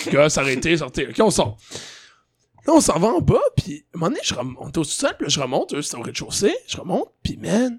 les 0.07 0.13
gars 0.13 0.29
s'arrêter 0.29 0.77
sortir 0.77 1.09
ok 1.11 1.17
on 1.21 1.31
sort. 1.31 1.57
Là, 2.67 2.73
on 2.75 2.81
s'en 2.81 2.99
va 2.99 3.07
en 3.09 3.21
bas, 3.21 3.39
puis 3.57 3.85
à 3.95 3.97
un 3.97 4.01
moment 4.01 4.09
donné, 4.11 4.21
je 4.25 4.35
rem- 4.35 4.57
on 4.59 4.67
est 4.67 4.77
au 4.77 4.83
sous-sol, 4.83 5.13
puis 5.17 5.27
là, 5.27 5.29
je 5.29 5.39
remonte, 5.39 5.81
c'était 5.83 5.97
au 5.99 6.03
rez-de-chaussée, 6.03 6.53
je 6.67 6.77
remonte, 6.77 7.13
puis 7.23 7.37
man, 7.37 7.79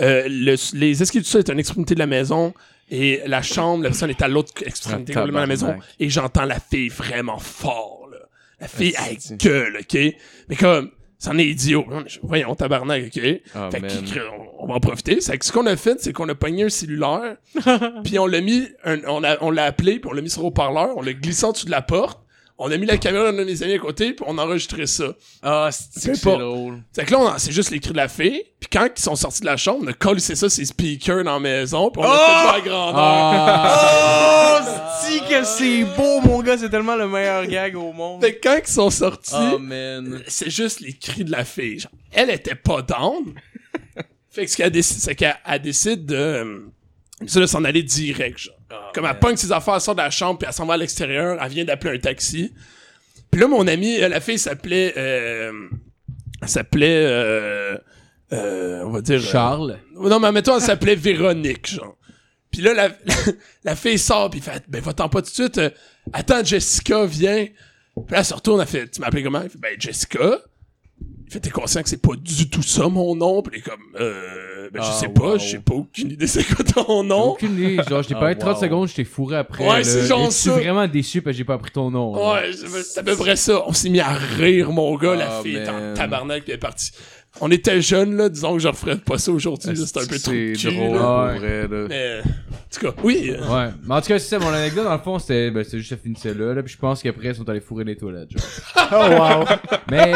euh, 0.00 0.22
le- 0.30 0.78
les 0.78 1.02
escaliers 1.02 1.22
du 1.22 1.28
sol 1.28 1.40
est 1.42 1.50
à 1.50 1.52
une 1.52 1.58
extrémité 1.58 1.92
de 1.92 1.98
la 1.98 2.06
maison, 2.06 2.54
et 2.90 3.20
la 3.26 3.42
chambre, 3.42 3.82
la 3.82 3.90
personne 3.90 4.08
est 4.08 4.22
à 4.22 4.28
l'autre 4.28 4.50
extrémité 4.64 5.12
Ah, 5.14 5.20
complètement 5.20 5.40
de 5.40 5.42
la 5.42 5.46
maison, 5.46 5.74
et 6.00 6.08
j'entends 6.08 6.46
la 6.46 6.58
fille 6.58 6.88
vraiment 6.88 7.36
fort, 7.38 8.08
là. 8.10 8.16
La 8.60 8.68
fille, 8.68 8.94
Ah, 8.96 9.02
elle 9.10 9.20
c'est- 9.20 9.36
gueule, 9.38 9.76
OK? 9.80 9.98
Mais 10.48 10.56
comme, 10.56 10.90
c'en 11.22 11.38
est 11.38 11.46
idiot. 11.46 11.86
Voyons, 12.24 12.56
tabarnak, 12.56 13.04
OK? 13.06 13.22
Ah, 13.54 13.68
fait 13.70 13.80
on, 14.58 14.66
va 14.66 14.74
en 14.74 14.80
profiter. 14.80 15.20
C'est 15.20 15.38
que 15.38 15.44
ce 15.44 15.52
qu'on 15.52 15.66
a 15.66 15.76
fait, 15.76 16.00
c'est 16.00 16.12
qu'on 16.12 16.28
a 16.28 16.34
pogné 16.34 16.64
un 16.64 16.68
cellulaire, 16.68 17.36
puis 18.04 18.18
on 18.18 18.26
l'a 18.26 18.40
mis, 18.40 18.66
un- 18.84 19.04
on 19.06 19.20
l'a 19.20 19.38
on 19.40 19.52
l'a 19.52 19.64
appelé, 19.66 20.00
puis 20.00 20.10
on 20.10 20.14
l'a 20.14 20.22
mis 20.22 20.30
sur 20.30 20.44
haut-parleur, 20.44 20.96
on 20.96 21.02
l'a 21.02 21.12
glissé 21.12 21.44
en 21.44 21.52
dessous 21.52 21.66
de 21.66 21.70
la 21.70 21.80
porte, 21.82 22.21
on 22.64 22.70
a 22.70 22.76
mis 22.76 22.86
la 22.86 22.96
caméra 22.96 23.32
d'un 23.32 23.38
de 23.38 23.44
mes 23.44 23.62
amis 23.62 23.74
à 23.74 23.78
côté, 23.78 24.12
puis 24.12 24.24
on 24.28 24.38
a 24.38 24.42
enregistré 24.44 24.86
ça. 24.86 25.14
ah 25.42 25.70
c'est 25.72 26.10
importe. 26.10 26.40
drôle? 26.40 26.82
C'est 26.92 27.04
que 27.04 27.12
là, 27.12 27.34
c'est 27.38 27.52
juste 27.52 27.70
les 27.70 27.80
cris 27.80 27.92
de 27.92 27.96
la 27.96 28.08
fille, 28.08 28.44
puis 28.60 28.68
quand 28.72 28.88
ils 28.96 29.02
sont 29.02 29.16
sortis 29.16 29.40
de 29.40 29.46
la 29.46 29.56
chambre, 29.56 29.80
on 29.82 29.86
a 29.88 29.92
collé 29.92 30.20
ça, 30.20 30.48
ses 30.48 30.64
speakers 30.64 31.24
dans 31.24 31.34
la 31.34 31.40
maison, 31.40 31.90
puis 31.90 32.02
on 32.02 32.06
a 32.06 32.16
fait 32.16 32.48
jouer 32.48 32.56
à 32.56 32.60
grandeur. 32.60 33.02
Ah! 33.04 34.60
oh 34.60 35.02
si 35.04 35.20
que 35.20 35.44
c'est 35.44 35.84
beau 35.96 36.20
mon 36.20 36.42
gars 36.42 36.56
c'est 36.56 36.70
tellement 36.70 36.94
le 36.94 37.08
meilleur 37.08 37.46
gag 37.46 37.76
au 37.76 37.92
monde 37.92 38.22
Fait 38.22 38.34
que 38.34 38.48
quand 38.48 38.58
ils 38.64 38.70
sont 38.70 38.90
sortis, 38.90 39.34
oh 39.34 39.58
man 39.58 40.22
c'est 40.28 40.50
juste 40.50 40.80
les 40.80 40.92
cris 40.92 41.24
de 41.24 41.32
la 41.32 41.44
fille. 41.44 41.80
Genre, 41.80 41.92
elle 42.12 42.30
était 42.30 42.54
pas 42.54 42.82
down. 42.82 43.34
fait 44.30 44.44
que 44.44 44.50
ce 44.50 44.56
qu'elle 44.56 44.70
décide, 44.70 44.98
c'est 44.98 45.14
qu'elle 45.14 45.36
elle 45.44 45.62
décide 45.62 46.06
de, 46.06 46.14
euh, 46.14 46.60
ça, 47.26 47.40
de 47.40 47.46
s'en 47.46 47.64
aller 47.64 47.82
direct. 47.82 48.38
Genre. 48.38 48.54
Comme 48.94 49.06
elle 49.06 49.18
pogne 49.18 49.36
ses 49.36 49.50
affaires, 49.52 49.74
elle 49.76 49.80
sort 49.80 49.94
de 49.94 50.00
la 50.02 50.10
chambre, 50.10 50.38
puis 50.38 50.46
elle 50.48 50.54
s'en 50.54 50.66
va 50.66 50.74
à 50.74 50.76
l'extérieur, 50.76 51.38
elle 51.42 51.50
vient 51.50 51.64
d'appeler 51.64 51.96
un 51.96 52.00
taxi. 52.00 52.52
Puis 53.30 53.40
là, 53.40 53.48
mon 53.48 53.66
ami, 53.66 54.00
euh, 54.02 54.08
la 54.08 54.20
fille 54.20 54.38
s'appelait, 54.38 54.92
euh, 54.96 55.52
elle 56.42 56.48
s'appelait, 56.48 57.04
euh, 57.06 57.76
euh, 58.32 58.82
on 58.84 58.90
va 58.90 59.00
dire. 59.00 59.18
euh, 59.20 59.22
Charles. 59.22 59.78
non, 59.94 60.20
mais 60.20 60.32
mettons, 60.32 60.56
elle 60.56 60.62
s'appelait 60.62 60.94
Véronique, 60.96 61.66
genre. 61.68 61.96
Puis 62.50 62.60
là, 62.60 62.74
la, 62.74 62.90
la, 63.64 63.76
fille 63.76 63.98
sort, 63.98 64.28
puis 64.28 64.40
fait, 64.40 64.62
ben, 64.68 64.82
va-t'en 64.82 65.08
pas 65.08 65.22
tout 65.22 65.28
de 65.30 65.34
suite. 65.34 65.58
euh, 65.58 65.70
attends, 66.12 66.44
Jessica, 66.44 67.06
viens. 67.06 67.46
Puis 67.94 68.04
là, 68.10 68.18
elle 68.18 68.24
se 68.24 68.34
retourne, 68.34 68.60
elle 68.60 68.66
fait, 68.66 68.88
tu 68.88 69.00
m'appelles 69.00 69.24
comment? 69.24 69.42
Il 69.42 69.48
fait, 69.50 69.58
ben, 69.58 69.74
Jessica. 69.78 70.38
Fait, 71.32 71.40
t'es 71.40 71.50
conscient 71.50 71.82
que 71.82 71.88
c'est 71.88 72.02
pas 72.02 72.14
du 72.20 72.50
tout 72.50 72.62
ça, 72.62 72.88
mon 72.88 73.16
nom? 73.16 73.42
Est 73.52 73.60
comme, 73.60 73.80
euh, 73.98 74.68
ben, 74.70 74.82
je 74.82 74.88
Ah, 74.90 74.92
sais 74.92 75.08
pas, 75.08 75.32
wow. 75.32 75.38
j'ai 75.38 75.58
pas 75.60 75.74
aucune 75.74 76.10
idée 76.10 76.26
c'est 76.26 76.44
quoi 76.44 76.62
ton 76.64 77.02
nom. 77.02 77.30
Aucune 77.32 77.54
idée. 77.54 77.76
Genre, 77.88 78.02
je 78.02 78.08
t'ai 78.08 78.14
Ah, 78.14 78.20
parlé 78.20 78.36
30 78.36 78.54
wow. 78.56 78.60
secondes, 78.60 78.88
je 78.88 78.94
t'ai 78.96 79.04
fourré 79.04 79.36
après. 79.38 79.66
Ouais, 79.66 79.82
c'est 79.82 80.06
genre 80.06 80.20
Et 80.20 80.24
Je 80.26 80.30
suis 80.30 80.50
ça. 80.50 80.56
vraiment 80.56 80.86
déçu 80.86 81.22
parce 81.22 81.32
que 81.34 81.38
j'ai 81.38 81.44
pas 81.44 81.54
appris 81.54 81.70
ton 81.70 81.90
nom. 81.90 82.12
Ouais, 82.32 82.50
c'est 82.84 83.00
à 83.00 83.02
peu 83.02 83.16
près 83.16 83.36
ça. 83.36 83.62
On 83.66 83.72
s'est 83.72 83.88
mis 83.88 84.00
à 84.00 84.12
rire, 84.12 84.70
mon 84.72 84.94
gars. 84.96 85.14
la 85.14 85.38
Ah, 85.38 85.42
fille 85.42 85.56
était 85.56 85.70
en 85.70 85.94
tabarnak, 85.94 86.42
elle 86.48 86.54
est 86.54 86.58
partie. 86.58 86.90
On 87.40 87.50
était 87.50 87.80
jeunes, 87.80 88.16
là. 88.16 88.28
Disons 88.28 88.52
que 88.54 88.58
je 88.60 88.68
referais 88.68 88.96
pas 88.96 89.18
ça 89.18 89.32
aujourd'hui. 89.32 89.70
là, 89.70 89.86
C'était 89.86 90.00
un 90.00 90.06
peu 90.06 90.18
trop 90.18 90.32
c'est 90.32 90.70
drôle 90.70 90.96
là. 90.96 91.24
Ouais. 91.24 91.32
pour 91.32 91.40
vrai 91.40 91.62
là 91.62 91.86
Mais, 91.88 92.20
en 92.20 92.74
tout 92.74 92.80
cas, 92.86 92.92
oui. 93.02 93.30
euh, 93.36 93.48
Ouais. 93.54 93.70
Mais 93.84 93.94
en 93.94 94.00
tout 94.00 94.08
cas, 94.08 94.18
c'est 94.18 94.28
ça, 94.28 94.38
mon 94.38 94.48
anecdote, 94.52 94.84
dans 94.84 94.92
le 94.92 94.98
fond, 94.98 95.18
c'était, 95.18 95.50
ben, 95.50 95.64
juste, 95.64 95.88
ça 95.90 95.96
finissait 95.96 96.34
là, 96.34 96.54
là, 96.54 96.62
puis 96.62 96.72
je 96.74 96.78
pense 96.78 97.02
qu'après, 97.02 97.28
ils 97.28 97.34
sont 97.34 97.48
allés 97.48 97.60
fourrer 97.60 97.84
les 97.84 97.96
toilettes, 97.96 98.30
genre. 98.30 98.88
Oh, 98.92 98.96
wow. 98.96 99.44
Mais, 99.90 100.12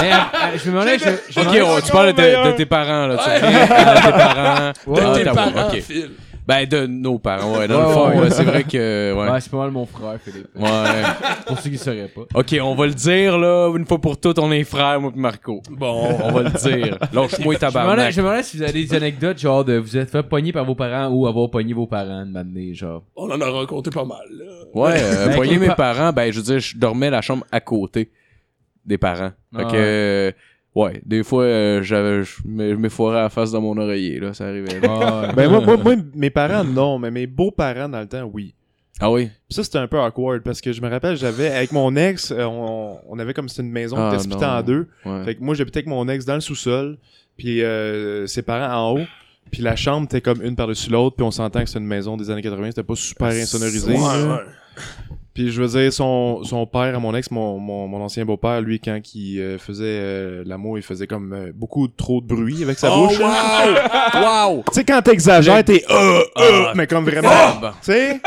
mais, 0.00 0.12
euh, 0.12 0.16
je 0.56 0.66
me 0.70 0.72
demandais, 0.72 0.98
je, 0.98 1.04
je 1.30 1.40
me 1.40 1.46
Ok, 1.46 1.54
demandais- 1.54 1.82
tu 1.82 1.92
parles 1.92 2.06
de, 2.08 2.12
tes- 2.12 2.50
de 2.52 2.56
tes 2.56 2.66
parents, 2.66 3.06
là. 3.06 3.16
Tu 3.18 3.24
sais, 3.24 3.40
de 3.40 4.06
tes 4.06 4.12
parents. 4.12 4.72
de 4.72 5.00
Ah, 5.00 5.14
tes 5.18 5.24
parents, 5.24 5.68
ok. 5.68 5.80
Phil. 5.82 6.10
Ben, 6.50 6.66
de 6.66 6.86
nos 6.86 7.18
parents, 7.18 7.58
ouais. 7.58 7.68
Dans 7.68 7.76
Ouais, 7.80 7.88
le 7.88 7.92
fond, 7.94 8.20
ouais, 8.22 8.30
c'est 8.30 8.42
vrai 8.44 8.64
que, 8.64 9.14
ouais. 9.14 9.30
Ouais, 9.30 9.40
c'est 9.40 9.50
pas 9.50 9.58
mal 9.58 9.70
mon 9.70 9.86
frère, 9.86 10.18
Philippe. 10.24 10.48
Ouais. 10.56 10.66
Pour 11.46 11.58
ceux 11.60 11.70
qui 11.70 11.78
sauraient 11.78 12.08
pas. 12.14 12.22
Ok, 12.34 12.56
on 12.60 12.74
va 12.74 12.86
le 12.86 12.94
dire, 12.94 13.38
là, 13.38 13.72
une 13.76 13.86
fois 13.86 14.00
pour 14.00 14.18
toutes, 14.18 14.38
on 14.40 14.50
est 14.50 14.64
frères, 14.64 15.00
moi 15.00 15.12
pis 15.12 15.18
Marco. 15.18 15.62
Bon. 15.70 16.08
On 16.24 16.32
va 16.32 16.42
le 16.42 16.50
dire. 16.50 16.98
Lâche-moi 17.12 17.28
Je 17.30 17.36
me 17.36 17.40
demandais, 17.42 17.58
tabarnak. 17.58 18.12
je 18.12 18.20
me 18.20 18.26
demandais 18.26 18.42
si 18.42 18.56
vous 18.56 18.62
avez 18.64 18.72
des 18.72 18.94
anecdotes, 18.94 19.38
genre, 19.38 19.64
de 19.64 19.76
vous 19.78 19.96
êtes 19.96 20.10
fait 20.10 20.22
pogner 20.24 20.52
par 20.52 20.64
vos 20.64 20.74
parents 20.74 21.08
ou 21.08 21.26
avoir 21.26 21.48
pogné 21.50 21.72
vos 21.72 21.86
parents 21.86 22.26
de 22.26 22.30
m'amener, 22.32 22.74
genre. 22.74 23.02
On 23.16 23.30
en 23.30 23.40
a 23.40 23.50
raconté 23.50 23.90
pas 23.90 24.04
mal, 24.04 24.18
là. 24.30 24.44
Ouais, 24.74 24.94
euh, 24.96 25.26
Ben, 25.28 25.42
les 25.44 25.58
mes 25.58 25.66
pa- 25.68 25.74
parents, 25.76 26.12
ben, 26.12 26.32
je 26.32 26.38
veux 26.38 26.44
dire, 26.44 26.58
je 26.58 26.76
dormais 26.76 27.10
la 27.10 27.20
chambre 27.22 27.44
à 27.52 27.60
côté 27.60 28.10
des 28.84 28.98
parents. 28.98 29.30
Fait 29.54 29.62
Ah 29.62 29.64
que, 29.64 29.76
euh, 29.76 30.32
ouais, 30.74 31.00
des 31.04 31.22
fois, 31.22 31.44
euh, 31.44 31.82
j'avais, 31.82 32.24
je 32.24 32.36
me- 32.44 32.70
je 32.70 32.76
m'effoirais 32.76 33.18
à 33.18 33.22
la 33.22 33.28
face 33.30 33.50
dans 33.52 33.60
mon 33.60 33.76
oreiller, 33.76 34.20
là, 34.20 34.34
ça 34.34 34.46
arrivait. 34.48 34.80
Ben, 35.36 35.48
moi, 35.48 35.60
moi, 35.60 35.76
moi, 35.76 35.94
mes 36.14 36.30
parents, 36.30 36.64
non, 36.64 36.98
mais 36.98 37.10
mes 37.10 37.26
beaux-parents, 37.26 37.88
dans 37.88 38.00
le 38.00 38.06
temps, 38.08 38.30
oui. 38.32 38.54
Ah 39.02 39.10
oui? 39.10 39.26
Puis 39.48 39.54
ça, 39.54 39.64
c'était 39.64 39.78
un 39.78 39.86
peu 39.88 39.98
awkward 39.98 40.42
parce 40.42 40.60
que 40.60 40.72
je 40.72 40.82
me 40.82 40.88
rappelle, 40.90 41.16
j'avais, 41.16 41.48
avec 41.48 41.72
mon 41.72 41.96
ex, 41.96 42.30
euh, 42.32 42.44
on, 42.44 42.98
on 43.08 43.18
avait 43.18 43.32
comme 43.32 43.48
c'était 43.48 43.62
une 43.62 43.70
maison 43.72 43.96
qui 43.96 44.02
Ah, 44.02 44.08
était 44.14 44.22
splittée 44.22 44.44
non. 44.44 44.50
en 44.52 44.62
deux. 44.62 44.88
Ouais. 45.06 45.24
Fait 45.24 45.34
que 45.36 45.42
moi, 45.42 45.54
j'habitais 45.54 45.78
avec 45.78 45.86
mon 45.86 46.06
ex 46.08 46.26
dans 46.26 46.34
le 46.34 46.40
sous-sol, 46.42 46.98
puis 47.38 47.62
euh, 47.62 48.26
ses 48.26 48.42
parents 48.42 48.74
en 48.90 48.94
haut. 48.98 49.04
Puis 49.50 49.62
la 49.62 49.74
chambre 49.74 50.04
était 50.04 50.20
comme 50.20 50.42
une 50.42 50.54
par-dessus 50.54 50.90
l'autre, 50.90 51.16
puis 51.16 51.24
on 51.24 51.30
s'entend 51.30 51.60
que 51.60 51.66
c'était 51.66 51.80
une 51.80 51.86
maison 51.86 52.16
des 52.18 52.30
années 52.30 52.42
80, 52.42 52.66
c'était 52.68 52.82
pas 52.82 52.94
super 52.94 53.28
insonorisé. 53.28 53.90
Ouais, 53.92 53.98
ouais. 53.98 54.44
Puis 55.40 55.50
je 55.52 55.62
veux 55.62 55.68
dire, 55.80 55.90
son, 55.90 56.44
son 56.44 56.66
père 56.66 56.94
à 56.94 56.98
mon 56.98 57.14
ex, 57.14 57.30
mon, 57.30 57.58
mon, 57.58 57.88
mon 57.88 58.02
ancien 58.02 58.26
beau-père, 58.26 58.60
lui, 58.60 58.78
quand 58.78 58.98
il 59.14 59.40
euh, 59.40 59.56
faisait 59.56 59.84
euh, 59.86 60.42
l'amour, 60.44 60.76
il 60.76 60.82
faisait 60.82 61.06
comme 61.06 61.32
euh, 61.32 61.50
beaucoup 61.54 61.88
trop 61.88 62.20
de 62.20 62.26
bruit 62.26 62.62
avec 62.62 62.78
sa 62.78 62.90
Oh, 62.94 63.06
bouche. 63.06 63.18
wow! 63.18 64.20
Wow! 64.22 64.64
Tu 64.68 64.74
sais, 64.74 64.84
quand 64.84 65.00
t'exagères, 65.00 65.64
t'es 65.64 65.82
euh, 65.90 66.20
euh, 66.36 66.64
Ah. 66.68 66.72
mais 66.74 66.86
comme 66.86 67.06
vraiment. 67.06 67.30
Ah, 67.32 67.72
Tu 67.82 67.90
sais? 67.92 68.20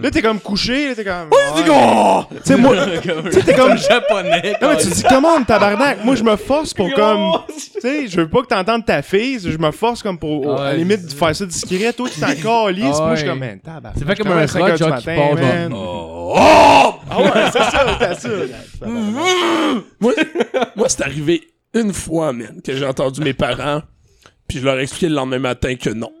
là, 0.00 0.10
t'es 0.12 0.22
comme 0.22 0.38
couché, 0.38 0.90
là, 0.90 0.94
t'es 0.94 1.02
comme. 1.04 1.28
Ouais. 1.32 2.30
Tu 2.30 2.38
sais, 2.44 2.56
moi. 2.56 2.76
Tu 3.02 3.32
sais, 3.32 3.42
t'es 3.42 3.54
comme. 3.54 3.76
japonais. 3.90 4.54
Non, 4.62 4.68
mais 4.68 4.76
tu 4.76 4.88
dis, 4.90 5.02
comment, 5.08 5.42
tabarnak? 5.42 6.04
Moi, 6.04 6.14
je 6.14 6.22
me 6.22 6.36
force 6.36 6.72
pour 6.72 6.92
comme. 6.94 7.32
Tu 7.56 7.80
sais, 7.80 8.06
je 8.06 8.20
veux 8.20 8.28
pas 8.28 8.42
que 8.42 8.46
t'entendes 8.46 8.84
ta 8.86 9.02
fille, 9.02 9.40
je 9.40 9.58
me 9.58 9.72
force 9.72 10.04
comme 10.04 10.18
pour, 10.18 10.60
à 10.60 10.66
la 10.70 10.74
limite, 10.76 11.04
de 11.06 11.12
faire 11.12 11.34
ça 11.34 11.46
discret. 11.46 11.92
Toi, 11.92 12.08
tu 12.14 12.20
t'en 12.20 12.26
calisses. 12.66 12.96
Ah 12.96 13.06
Moi, 13.06 13.14
je 13.14 13.20
suis 13.22 13.28
comme, 13.28 13.40
man, 13.40 13.58
tabarnak. 13.58 13.92
C'est 13.98 14.06
fait 14.06 14.14
comme 14.16 14.28
un 14.28 14.46
commence 14.46 14.50
à 14.50 14.52
5 14.52 14.60
rock, 14.60 14.68
heures 14.70 14.76
du 14.76 14.84
genre, 14.84 14.98
qui 14.98 15.06
matin, 15.08 15.20
part, 15.20 15.34
man. 15.34 15.72
Genre. 16.36 17.04
Ah 17.10 17.20
ouais, 17.20 17.50
c'est 17.52 17.58
ça, 17.58 18.14
c'est 18.14 18.28
ça. 18.78 18.86
moi, 20.00 20.12
moi 20.76 20.88
c'est 20.88 21.02
arrivé 21.02 21.48
une 21.74 21.92
fois, 21.92 22.32
man, 22.32 22.60
que 22.62 22.74
j'ai 22.74 22.86
entendu 22.86 23.20
mes 23.20 23.34
parents, 23.34 23.82
puis 24.46 24.58
je 24.58 24.64
leur 24.64 24.78
ai 24.78 24.82
expliqué 24.82 25.08
le 25.08 25.14
lendemain 25.14 25.38
matin 25.38 25.74
que 25.76 25.90
non. 25.90 26.12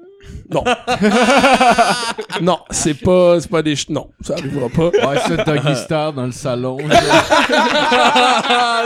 Non. 0.50 0.64
non, 2.40 2.58
c'est 2.70 2.94
pas, 2.94 3.38
c'est 3.38 3.50
pas 3.50 3.60
des... 3.62 3.76
ch- 3.76 3.90
Non, 3.90 4.08
ça 4.22 4.32
arrivera 4.34 4.68
pas. 4.70 4.84
Ouais, 5.08 5.18
ça, 5.18 5.36
Doggy 5.44 5.76
Star 5.84 6.12
dans 6.14 6.24
le 6.24 6.32
salon. 6.32 6.78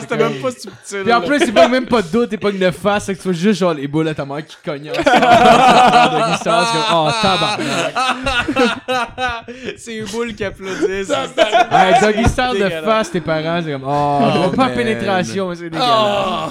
C'était 0.00 0.16
même 0.16 0.40
pas 0.42 0.50
subtil. 0.50 1.02
Puis 1.04 1.12
en 1.12 1.20
plus, 1.20 1.38
c'est 1.38 1.52
pas 1.52 1.68
même 1.68 1.86
pas 1.86 2.02
de 2.02 2.08
dos, 2.08 2.26
t'es 2.26 2.36
pas 2.36 2.50
une 2.50 2.72
face, 2.72 3.04
c'est 3.04 3.14
que 3.14 3.18
tu 3.22 3.28
vois 3.28 3.32
juste 3.36 3.60
genre 3.60 3.74
les 3.74 3.86
boules 3.86 4.08
à 4.08 4.14
ta 4.14 4.24
mère 4.24 4.44
qui 4.44 4.56
cognent. 4.64 4.90
Doggy 4.92 5.04
Star, 6.40 6.66
c'est 6.66 6.78
comme, 6.90 7.06
oh 7.06 7.10
tabarnak. 7.22 7.92
c'est 9.76 9.90
les 9.92 10.02
boules 10.02 10.34
qui 10.34 10.44
applaudissent. 10.44 11.12
Hey, 11.70 11.94
Doggy 12.00 12.28
Star 12.28 12.54
de 12.54 12.68
face, 12.84 13.10
tes 13.12 13.20
parents, 13.20 13.60
c'est 13.64 13.70
comme, 13.72 13.84
oh, 13.86 14.20
Oh, 14.46 14.50
pas 14.50 14.66
man. 14.66 14.74
pénétration, 14.74 15.48
mais 15.50 15.54
c'est 15.56 15.70
dégueulasse. 15.70 16.50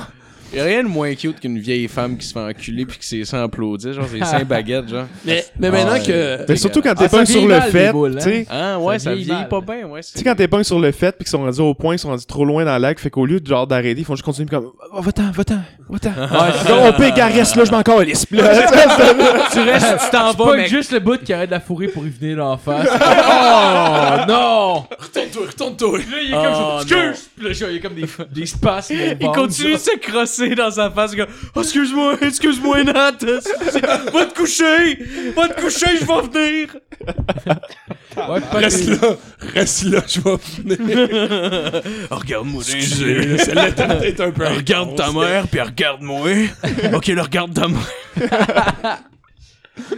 Ah! 0.53 0.57
Y'a 0.57 0.64
rien 0.64 0.84
de 0.84 0.88
moins 0.88 1.14
cute 1.15 1.40
qu'une 1.40 1.60
vieille 1.60 1.88
femme 1.88 2.18
qui 2.18 2.26
se 2.28 2.34
fait 2.34 2.40
enculer 2.40 2.86
pis 2.86 2.98
que 2.98 3.06
ses 3.06 3.23
seins 3.26 3.44
applaudissent, 3.44 3.94
genre 3.94 4.07
ses 4.10 4.19
seins 4.23 4.44
baguettes, 4.44 4.90
genre. 4.90 5.06
Mais, 5.26 5.45
mais 5.60 5.69
maintenant 5.72 5.99
que... 6.03 6.45
Mais 6.48 6.56
surtout 6.56 6.82
quand 6.82 6.94
t'es 6.95 7.06
Ah, 7.06 7.10
pas 7.10 7.26
sur 7.26 7.48
le 7.48 7.60
fait, 7.61 7.91
tu 7.94 8.19
sais. 8.22 8.48
Ah 8.49 8.80
ouais, 8.80 8.99
Ça 8.99 9.06
ça 9.06 9.14
vieillit 9.15 9.32
mal. 9.32 9.48
pas 9.48 9.61
bien, 9.61 9.86
ouais. 9.88 10.02
Tu 10.02 10.10
sais, 10.18 10.23
quand 10.23 10.36
t'es 10.36 10.48
pas 10.48 10.64
sur 10.64 10.80
le 10.80 10.91
fait, 10.91 11.11
puis 11.15 11.26
qu'ils 11.26 11.32
sont 11.32 11.44
rendus 11.44 11.61
au 11.61 11.73
point, 11.73 11.95
ils 11.95 11.99
sont 11.99 12.10
rendus 12.10 12.26
trop 12.26 12.44
loin 12.45 12.65
dans 12.65 12.76
le 12.76 12.82
lac, 12.82 12.99
fait 12.99 13.10
qu'au 13.10 13.26
lieu 13.26 13.40
de 13.40 13.48
genre 13.48 13.65
d'arrêter, 13.68 14.02
ils 14.02 14.06
font 14.06 14.15
juste 14.15 14.26
continuer 14.26 14.48
comme, 14.49 14.72
oh, 14.94 15.02
va-t'en, 15.02 15.32
va-t'en, 15.32 15.60
va-t'en. 15.90 16.10
Ouais, 16.32 16.52
c'est 16.65 16.72
on 16.73 16.94
peut 16.94 17.11
reste 17.22 17.56
là, 17.56 17.65
je 17.65 17.72
m'en 17.72 17.82
calisse. 17.84 18.26
Puis 18.26 18.38
tu 18.40 18.44
c'est- 18.44 18.52
restes, 19.64 19.88
tu 20.06 20.11
t'en 20.11 20.32
C'est 20.32 20.38
vas, 20.38 20.45
pas 20.45 20.65
juste 20.65 20.91
le 20.91 20.99
bout 20.99 21.18
qui 21.23 21.34
arrête 21.34 21.49
de 21.49 21.56
la 21.56 21.60
fourrer 21.60 21.88
pour 21.88 22.06
y 22.06 22.10
venir 22.10 22.45
en 22.45 22.57
face. 22.57 22.88
oh 22.91 24.26
non! 24.28 24.86
Retourne-toi, 24.99 25.48
retourne-toi. 25.48 25.98
Là, 25.99 26.03
il 26.23 26.34
est 26.34 26.38
Oh, 26.38 26.41
comme 26.44 26.52
non. 26.53 26.82
excuse! 26.82 27.30
Puis 27.36 27.48
là, 27.48 27.53
genre, 27.53 27.69
il 27.69 27.76
y 27.76 27.80
a 27.80 27.82
comme 27.82 27.95
des, 27.95 28.06
des 28.34 28.45
spasmes. 28.45 28.95
Il 29.19 29.28
continue 29.28 29.73
de 29.73 29.78
se 29.78 29.98
crosser 29.99 30.40
dans 30.49 30.72
sa 30.72 30.89
face, 30.89 31.15
comme, 31.15 31.27
oh, 31.55 31.61
excuse-moi, 31.61 32.18
excuse-moi, 32.22 32.84
Nat. 32.84 33.11
Va 34.13 34.26
te 34.26 34.34
coucher! 34.34 34.99
Va 35.35 35.47
te 35.49 35.61
coucher, 35.61 35.97
je 35.99 36.05
vais 36.05 36.22
venir! 36.27 36.76
Ouais, 38.18 38.41
pas 38.41 38.57
Reste 38.57 38.85
des- 38.85 38.91
là, 38.95 39.15
reste 39.55 39.84
là, 39.84 40.01
je 40.07 40.19
vais 40.19 40.38
venir. 40.76 41.81
Oh, 42.11 42.15
Regarde-moi 42.18 42.61
Excusez, 42.68 43.38
celle-là 43.38 43.69
un 44.19 44.31
peu... 44.31 44.45
Regarde 44.47 44.95
ta 44.95 45.11
mère, 45.11 45.47
puis 45.47 45.61
regarde-moi. 45.61 46.30
ok, 46.93 47.07
là, 47.07 47.23
regarde 47.23 47.53
ta 47.53 47.68
mère. 47.68 48.97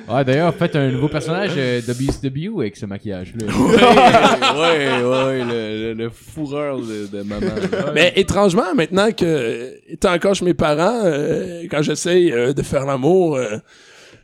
Ouais, 0.10 0.24
d'ailleurs, 0.26 0.54
faites 0.54 0.76
un 0.76 0.90
nouveau 0.92 1.08
personnage 1.08 1.52
euh, 1.58 1.82
de 1.82 1.94
BSW 1.94 2.60
avec 2.60 2.76
ce 2.76 2.86
maquillage-là. 2.86 3.46
ouais, 4.56 5.04
ouais, 5.04 5.44
le, 5.44 5.94
le, 5.94 5.94
le 5.94 6.10
fourreur 6.10 6.78
de, 6.80 7.08
de 7.08 7.22
maman. 7.24 7.48
là. 7.72 7.92
Mais 7.94 8.14
étrangement, 8.16 8.74
maintenant 8.76 9.12
que, 9.12 9.74
étant 9.88 10.14
encore 10.14 10.36
chez 10.36 10.46
mes 10.46 10.54
parents, 10.54 11.02
euh, 11.06 11.64
quand 11.70 11.82
j'essaye 11.82 12.32
euh, 12.32 12.54
de 12.54 12.62
faire 12.62 12.86
l'amour, 12.86 13.36
euh, 13.36 13.58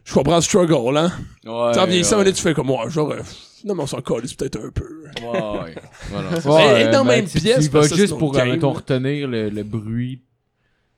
je 0.05 0.13
comprends 0.13 0.35
le 0.37 0.41
struggle, 0.41 0.97
hein. 0.97 1.11
Ouais, 1.45 1.69
Tu 1.69 1.73
sais, 1.73 1.79
en 1.79 1.85
vieillissant, 1.85 2.19
ouais. 2.19 2.31
tu 2.33 2.41
fais 2.41 2.53
comme 2.53 2.67
moi, 2.67 2.87
genre, 2.89 3.11
euh, 3.11 3.19
non, 3.65 3.75
mais 3.75 3.83
on 3.83 3.87
s'en 3.87 4.01
calisse 4.01 4.33
peut-être 4.33 4.57
un 4.57 4.69
peu. 4.73 5.03
Ouais, 5.21 5.39
ouais. 5.63 5.75
Voilà. 6.11 6.73
Ouais, 6.73 6.81
et 6.83 6.87
dans 6.91 7.03
même 7.03 7.25
tu- 7.25 7.39
pièce, 7.39 7.65
Tu 7.65 7.71
vas 7.71 7.79
parce 7.79 7.89
que 7.91 7.95
juste 7.97 8.17
pour, 8.17 8.31
game, 8.33 8.49
mettons, 8.49 8.71
retenir 8.71 9.27
le, 9.27 9.49
le 9.49 9.63
bruit. 9.63 10.21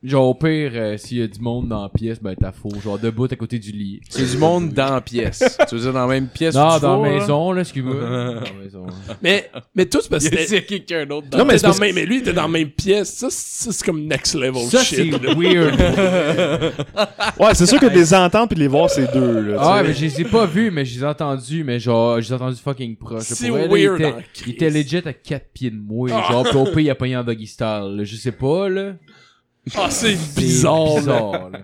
Genre, 0.04 0.28
au 0.30 0.34
pire, 0.34 0.72
euh, 0.74 0.98
s'il 0.98 1.20
y 1.20 1.22
a 1.22 1.28
du 1.28 1.40
monde 1.40 1.68
dans 1.70 1.84
la 1.84 1.90
pièce, 1.90 2.20
ben 2.20 2.34
t'as 2.36 2.52
faux. 2.52 2.72
Genre, 2.84 2.98
debout 2.98 3.26
à 3.32 3.36
côté 3.36 3.60
du 3.60 3.72
lit. 3.72 4.02
C'est 4.10 4.32
du 4.32 4.38
monde 4.38 4.74
dans 4.74 4.96
la 4.96 5.02
pièce. 5.02 5.44
tu 5.70 5.76
veux 5.76 5.82
dire 5.82 5.94
dans 5.94 6.08
la 6.08 6.14
même 6.14 6.28
pièce 6.28 6.56
Non, 6.56 6.70
où 6.72 6.76
tu 6.76 6.82
dans 6.82 7.04
la 7.04 7.10
maison, 7.12 7.52
là, 7.52 7.62
excuse-moi. 7.62 7.94
dans 8.00 8.34
la 8.42 8.54
maison. 8.64 8.88
Mais, 9.22 9.52
mais 9.76 9.86
tout, 9.86 10.00
c'est 10.02 10.10
parce 10.10 10.24
Il 10.26 10.32
que 10.32 10.36
y 10.38 10.40
a 10.40 10.46
c'était. 10.48 10.64
quelqu'un 10.66 11.06
d'autre 11.06 11.28
dans 11.30 11.38
Non, 11.38 11.46
mais, 11.46 11.58
c'est 11.60 11.64
dans 11.66 11.70
parce- 11.70 11.80
même, 11.82 11.94
mais 11.94 12.08
lui, 12.08 12.16
il 12.16 12.22
était 12.22 12.34
dans 12.34 12.42
la 12.42 12.48
même 12.48 12.72
pièce. 12.72 13.14
Ça, 13.14 13.28
c'est 13.30 13.86
comme 13.86 14.04
next 14.08 14.34
level 14.34 14.64
Ça, 14.70 14.80
c'est 14.84 15.04
shit. 15.04 15.14
weird. 15.38 15.80
Ouais, 17.40 17.54
c'est 17.54 17.66
sûr 17.68 17.80
que 17.80 17.86
de 17.86 17.94
les 17.94 18.14
entendre 18.14 18.48
puis 18.48 18.56
de 18.56 18.62
les 18.62 18.68
voir, 18.68 18.90
c'est 18.90 19.12
deux, 19.14 19.40
là. 19.42 19.54
tu 19.54 19.60
Ah, 19.62 19.78
sais. 19.82 19.88
mais 19.88 19.94
je 19.94 20.02
les 20.02 20.22
ai 20.22 20.26
pas 20.26 20.46
vus, 20.48 20.72
mais 20.72 20.84
je 20.84 20.96
les 20.96 21.04
ai 21.04 21.08
entendus, 21.08 21.64
mais 21.64 21.80
genre, 21.80 22.20
je 22.22 22.28
les 22.28 22.32
ai 22.32 22.36
entendus 22.36 22.60
fucking 22.62 22.96
proche. 22.96 23.24
C'est 23.24 23.48
Pour 23.50 23.58
weird 23.58 23.72
il, 23.78 23.84
était, 24.06 24.14
crise. 24.34 24.44
il 24.48 24.54
était 24.54 24.70
legit 24.72 24.98
à 25.06 25.14
4 25.14 25.46
pieds 25.54 25.70
de 25.70 25.78
moi. 25.80 26.10
Genre, 26.10 26.44
pis 26.50 26.56
au 26.58 26.66
pire, 26.66 26.80
il 26.80 26.90
a 26.90 26.96
pogné 26.96 27.18
en 27.18 27.24
doggy 27.24 27.46
style. 27.48 27.96
là. 27.98 28.04
Je 28.04 28.16
sais 28.16 28.32
pas, 28.32 28.68
là. 28.68 28.94
Ah, 29.76 29.90
c'est 29.90 30.16
bizarre, 30.36 30.96
bizarre, 30.96 31.50
là. 31.50 31.60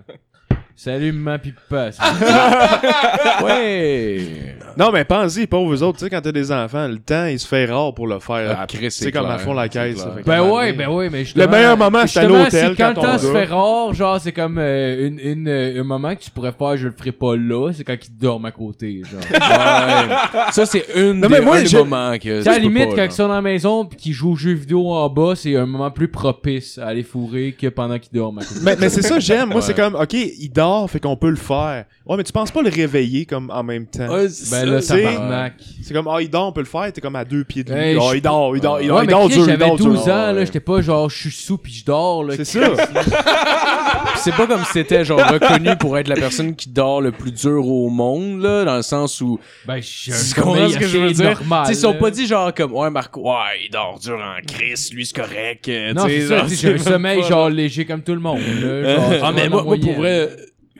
Salut, 0.76 1.12
maman, 1.12 1.38
pis 1.40 1.52
papa. 1.68 1.90
Ouais. 3.42 4.57
Non, 4.76 4.90
mais 4.92 5.04
pensez, 5.04 5.46
pauvres 5.46 5.68
vous 5.68 5.82
autres, 5.82 5.98
tu 5.98 6.04
sais, 6.04 6.10
quand 6.10 6.20
t'as 6.20 6.32
des 6.32 6.52
enfants, 6.52 6.88
le 6.88 6.98
temps, 6.98 7.26
il 7.26 7.38
se 7.38 7.46
fait 7.46 7.66
rare 7.66 7.94
pour 7.94 8.06
le 8.06 8.18
faire. 8.18 8.56
Ah, 8.60 8.66
c'est 8.70 8.90
c'est 8.90 9.12
comme 9.12 9.26
à 9.26 9.38
fond 9.38 9.52
la 9.52 9.64
c'est 9.64 9.70
caisse. 9.70 9.98
ça 9.98 10.14
Ben 10.24 10.42
ouais, 10.42 10.72
ben 10.72 10.88
ouais, 10.88 11.10
mais 11.10 11.24
Le 11.34 11.46
meilleur 11.46 11.76
moment, 11.76 12.06
c'est 12.06 12.20
à 12.20 12.24
l'hôtel 12.24 12.50
c'est 12.50 12.76
quand 12.76 12.94
quand 12.94 13.02
le 13.02 13.08
temps 13.08 13.18
se 13.18 13.32
fait 13.32 13.44
rare, 13.44 13.94
genre, 13.94 14.20
c'est 14.20 14.32
comme 14.32 14.58
euh, 14.58 15.06
une, 15.08 15.18
une, 15.20 15.48
euh, 15.48 15.80
un 15.80 15.84
moment 15.84 16.14
que 16.14 16.20
tu 16.22 16.30
pourrais 16.30 16.52
faire, 16.52 16.76
je 16.76 16.86
le 16.88 16.94
ferai 16.96 17.12
pas 17.12 17.36
là, 17.36 17.70
c'est 17.72 17.84
quand 17.84 17.96
ils 18.02 18.16
dorment 18.18 18.46
à 18.46 18.52
côté, 18.52 19.02
genre. 19.04 19.20
Ouais. 19.48 20.52
Ça, 20.52 20.66
c'est 20.66 20.84
une 20.94 21.20
Non, 21.20 21.28
des, 21.28 21.34
mais 21.34 21.40
moi, 21.40 21.56
un 21.56 21.62
des 21.62 21.76
moments 21.76 22.12
que. 22.18 22.18
Tu 22.18 22.28
sais, 22.28 22.42
tu 22.42 22.48
à 22.48 22.52
la 22.52 22.58
limite, 22.58 22.90
pas, 22.90 22.96
quand 22.96 23.04
ils 23.04 23.12
sont 23.12 23.28
dans 23.28 23.34
la 23.34 23.42
maison 23.42 23.84
pis 23.84 23.96
qu'ils 23.96 24.12
jouent 24.12 24.32
aux 24.32 24.36
jeux 24.36 24.52
vidéo 24.52 24.90
en 24.90 25.08
bas, 25.08 25.34
c'est 25.34 25.56
un 25.56 25.66
moment 25.66 25.90
plus 25.90 26.08
propice 26.08 26.78
à 26.78 26.88
aller 26.88 27.02
fourrer 27.02 27.54
que 27.58 27.68
pendant 27.68 27.98
qu'ils 27.98 28.12
dorment 28.12 28.38
à 28.38 28.42
côté. 28.42 28.60
Mais, 28.62 28.76
mais 28.78 28.88
c'est 28.88 29.02
ça, 29.02 29.18
j'aime. 29.18 29.50
Moi, 29.50 29.62
c'est 29.62 29.74
comme, 29.74 29.94
OK, 29.94 30.12
il 30.14 30.50
dort, 30.50 30.90
fait 30.90 31.00
qu'on 31.00 31.16
peut 31.16 31.30
le 31.30 31.36
faire. 31.36 31.84
Ouais, 32.06 32.16
mais 32.16 32.24
tu 32.24 32.32
penses 32.32 32.50
pas 32.50 32.62
le 32.62 32.70
réveiller 32.70 33.26
comme 33.26 33.50
en 33.50 33.62
même 33.62 33.86
temps? 33.86 34.08
C'est 34.28 34.50
Ben 34.50 34.67
là, 34.70 34.82
tabarnak. 34.82 35.54
C'est 35.82 35.94
comme, 35.94 36.08
ah, 36.08 36.20
il 36.20 36.28
dort, 36.30 36.48
on 36.48 36.52
peut 36.52 36.60
le 36.60 36.66
faire, 36.66 36.92
t'es 36.92 37.00
comme 37.00 37.16
à 37.16 37.24
deux 37.24 37.44
pieds 37.44 37.64
de 37.64 37.72
lui. 37.72 37.98
Ah, 37.98 38.10
je- 38.12 38.16
il 38.16 38.22
dort, 38.22 38.54
il 38.56 38.60
dort, 38.60 38.80
il 38.80 38.88
dort, 38.88 39.02
il 39.02 39.08
dort 39.08 39.28
dur, 39.28 39.38
il 39.38 39.44
j'avais 39.44 39.56
dort 39.66 39.76
12 39.76 40.04
dur. 40.04 40.12
ans, 40.12 40.32
là, 40.32 40.44
j'étais 40.44 40.60
pas 40.60 40.80
genre, 40.82 41.08
je 41.08 41.16
suis 41.18 41.30
sous 41.30 41.58
pis 41.58 41.72
je 41.72 41.84
dors, 41.84 42.24
là. 42.24 42.34
C'est 42.36 42.44
ça. 42.44 42.60
c'est 44.16 44.34
pas 44.34 44.46
comme 44.46 44.64
si 44.64 44.72
t'étais 44.74 45.04
genre 45.04 45.20
reconnu 45.20 45.76
pour 45.76 45.96
être 45.98 46.08
la 46.08 46.16
personne 46.16 46.54
qui 46.54 46.68
dort 46.68 47.00
le 47.00 47.12
plus 47.12 47.32
dur 47.32 47.66
au 47.66 47.88
monde 47.88 48.42
là 48.42 48.64
dans 48.64 48.76
le 48.76 48.82
sens 48.82 49.20
où 49.20 49.38
Ben, 49.66 49.76
un 49.76 50.40
comprends 50.40 50.68
ce 50.68 50.78
que 50.78 50.86
je 50.86 50.98
veux 50.98 51.12
dire? 51.12 51.40
ils 51.68 51.76
sont 51.76 51.94
pas 51.94 52.10
dit 52.10 52.26
genre 52.26 52.52
comme 52.54 52.72
ouais 52.72 52.90
Marco 52.90 53.20
ouais 53.22 53.64
il 53.64 53.70
dort 53.70 53.98
dur 54.02 54.18
en 54.18 54.44
crise 54.46 54.92
lui 54.92 55.06
c'est 55.06 55.16
correct 55.16 55.68
euh, 55.68 55.92
Non, 55.94 56.04
c'est 56.06 56.26
ça, 56.26 56.44
j'ai 56.48 56.74
un 56.74 56.78
sommeil 56.78 57.22
genre 57.22 57.48
léger 57.48 57.84
comme 57.84 58.02
tout 58.02 58.14
le 58.14 58.20
monde. 58.20 58.40
là, 58.62 58.96
genre, 58.96 59.20
Ah, 59.24 59.32
mais 59.34 59.48
moi, 59.48 59.62
pour 59.62 59.92
vrai, 59.94 60.28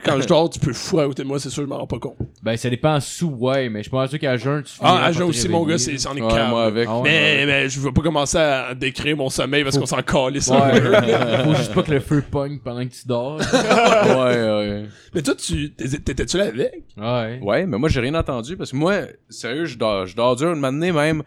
quand 0.03 0.19
je 0.21 0.27
dors, 0.27 0.49
tu 0.49 0.59
peux 0.59 0.73
fourrer 0.73 1.03
à 1.03 1.07
côté 1.07 1.23
de 1.23 1.27
moi, 1.27 1.39
c'est 1.39 1.49
sûr, 1.49 1.63
je 1.63 1.67
m'en 1.67 1.77
rends 1.77 1.87
pas 1.87 1.99
compte. 1.99 2.15
Ben, 2.41 2.55
ça 2.57 2.69
dépend 2.69 2.99
sous, 2.99 3.27
ouais, 3.31 3.69
mais 3.69 3.83
je 3.83 3.89
pense 3.89 4.17
qu'à 4.17 4.37
jeun, 4.37 4.63
tu 4.63 4.73
Ah, 4.81 5.05
à 5.05 5.11
jeun 5.11 5.23
aussi, 5.23 5.49
mon 5.49 5.65
gars, 5.65 5.77
c'est 5.77 5.97
c'en 5.97 6.15
est 6.15 6.21
Ouais, 6.21 6.31
calme. 6.33 6.49
moi 6.49 6.63
avec. 6.65 6.87
Ah 6.89 6.99
ouais, 6.99 7.03
Mais, 7.03 7.45
mais 7.45 7.69
je 7.69 7.79
veux 7.79 7.91
pas 7.91 8.01
commencer 8.01 8.37
à 8.37 8.73
décrire 8.75 9.17
mon 9.17 9.29
sommeil 9.29 9.63
parce 9.63 9.77
qu'on 9.77 9.85
s'en 9.85 10.01
calisse. 10.01 10.49
un 10.51 10.59
Ouais, 10.71 10.81
faut 11.43 11.53
juste 11.55 11.73
pas 11.73 11.83
que 11.83 11.91
le 11.91 11.99
feu 11.99 12.23
pogne 12.29 12.59
pendant 12.59 12.85
que 12.85 12.91
tu 12.93 13.07
dors. 13.07 13.37
ouais, 13.53 14.15
ouais. 14.15 14.85
Mais 15.13 15.21
toi, 15.21 15.35
tu 15.35 15.71
t'es- 15.71 15.87
t'étais-tu 15.99 16.37
là 16.37 16.45
avec? 16.45 16.83
Ouais. 16.97 17.39
Ouais, 17.41 17.65
mais 17.65 17.77
moi 17.77 17.89
j'ai 17.89 17.99
rien 17.99 18.15
entendu 18.15 18.55
parce 18.57 18.71
que 18.71 18.75
moi, 18.77 18.93
sérieux, 19.29 19.65
je 19.65 19.77
dors, 19.77 20.05
je 20.05 20.15
dors 20.15 20.35
dur. 20.35 20.53
Une 20.53 20.59
matinée 20.59 20.91
même, 20.91 21.23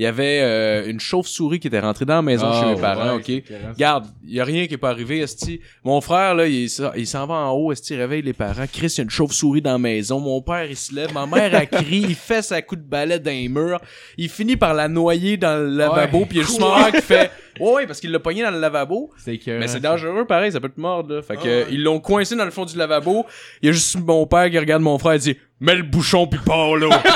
il 0.00 0.04
y 0.04 0.06
avait 0.06 0.40
euh, 0.40 0.86
une 0.88 0.98
chauve-souris 0.98 1.60
qui 1.60 1.66
était 1.66 1.78
rentrée 1.78 2.06
dans 2.06 2.14
la 2.14 2.22
maison 2.22 2.46
Ah, 2.50 2.58
chez 2.62 2.74
mes 2.74 2.80
parents, 2.80 3.16
ouais, 3.16 3.38
ok? 3.38 3.44
Regarde, 3.74 4.06
il 4.26 4.32
y 4.32 4.40
a 4.40 4.44
rien 4.44 4.66
qui 4.66 4.72
est 4.72 4.78
pas 4.78 4.88
arrivé, 4.88 5.18
esti. 5.18 5.60
Mon 5.84 6.00
frère, 6.00 6.34
là, 6.34 6.46
il, 6.46 6.70
s'en- 6.70 6.92
il 6.96 7.06
s'en 7.06 7.26
va 7.26 7.34
en 7.34 7.50
haut, 7.52 7.70
esti, 7.70 7.92
il 7.92 7.98
réveille 8.00 8.22
les 8.22 8.32
parents. 8.32 8.64
Chris, 8.72 8.86
il 8.86 8.96
y 8.96 9.00
a 9.02 9.04
une 9.04 9.10
chauve-souris 9.10 9.60
dans 9.60 9.72
la 9.72 9.78
maison. 9.78 10.18
Mon 10.18 10.40
père, 10.40 10.64
il 10.64 10.74
se 10.76 10.94
lève. 10.94 11.12
Ma 11.12 11.26
mère, 11.26 11.54
elle 11.54 11.68
crie. 11.68 12.06
Il 12.08 12.14
fait 12.14 12.40
sa 12.40 12.62
coup 12.62 12.76
de 12.76 12.80
balai 12.82 13.18
dans 13.18 13.30
les 13.30 13.48
murs. 13.50 13.78
Il 14.16 14.30
finit 14.30 14.56
par 14.56 14.72
la 14.72 14.88
noyer 14.88 15.36
dans 15.36 15.58
le 15.60 15.68
lavabo. 15.68 16.24
Puis 16.24 16.38
il 16.38 16.40
y 16.40 16.44
a 16.44 16.46
juste 16.46 16.60
mon 16.60 16.74
qui 16.90 17.02
fait... 17.02 17.30
Ouais, 17.58 17.72
ouais, 17.72 17.86
parce 17.86 18.00
qu'il 18.00 18.12
l'a 18.12 18.18
pogné 18.20 18.42
dans 18.42 18.50
le 18.50 18.60
lavabo. 18.60 19.10
C'est. 19.18 19.40
Mais 19.46 19.66
c'est 19.68 19.80
dangereux, 19.80 20.24
pareil, 20.26 20.52
ça 20.52 20.60
peut 20.60 20.68
te 20.68 20.80
mordre, 20.80 21.16
là. 21.16 21.22
Fait 21.22 21.36
que, 21.36 21.46
euh, 21.48 21.64
ils 21.70 21.82
l'ont 21.82 22.00
coincé 22.00 22.36
dans 22.36 22.44
le 22.44 22.50
fond 22.50 22.64
du 22.64 22.76
lavabo. 22.76 23.26
Il 23.62 23.66
y 23.66 23.68
a 23.70 23.72
juste 23.72 23.98
mon 23.98 24.26
père 24.26 24.48
qui 24.50 24.58
regarde 24.58 24.82
mon 24.82 24.98
frère 24.98 25.14
et 25.14 25.18
dit, 25.18 25.36
mets 25.60 25.74
le 25.74 25.82
bouchon 25.82 26.26
pis 26.26 26.38
pars 26.44 26.76
là. 26.76 26.88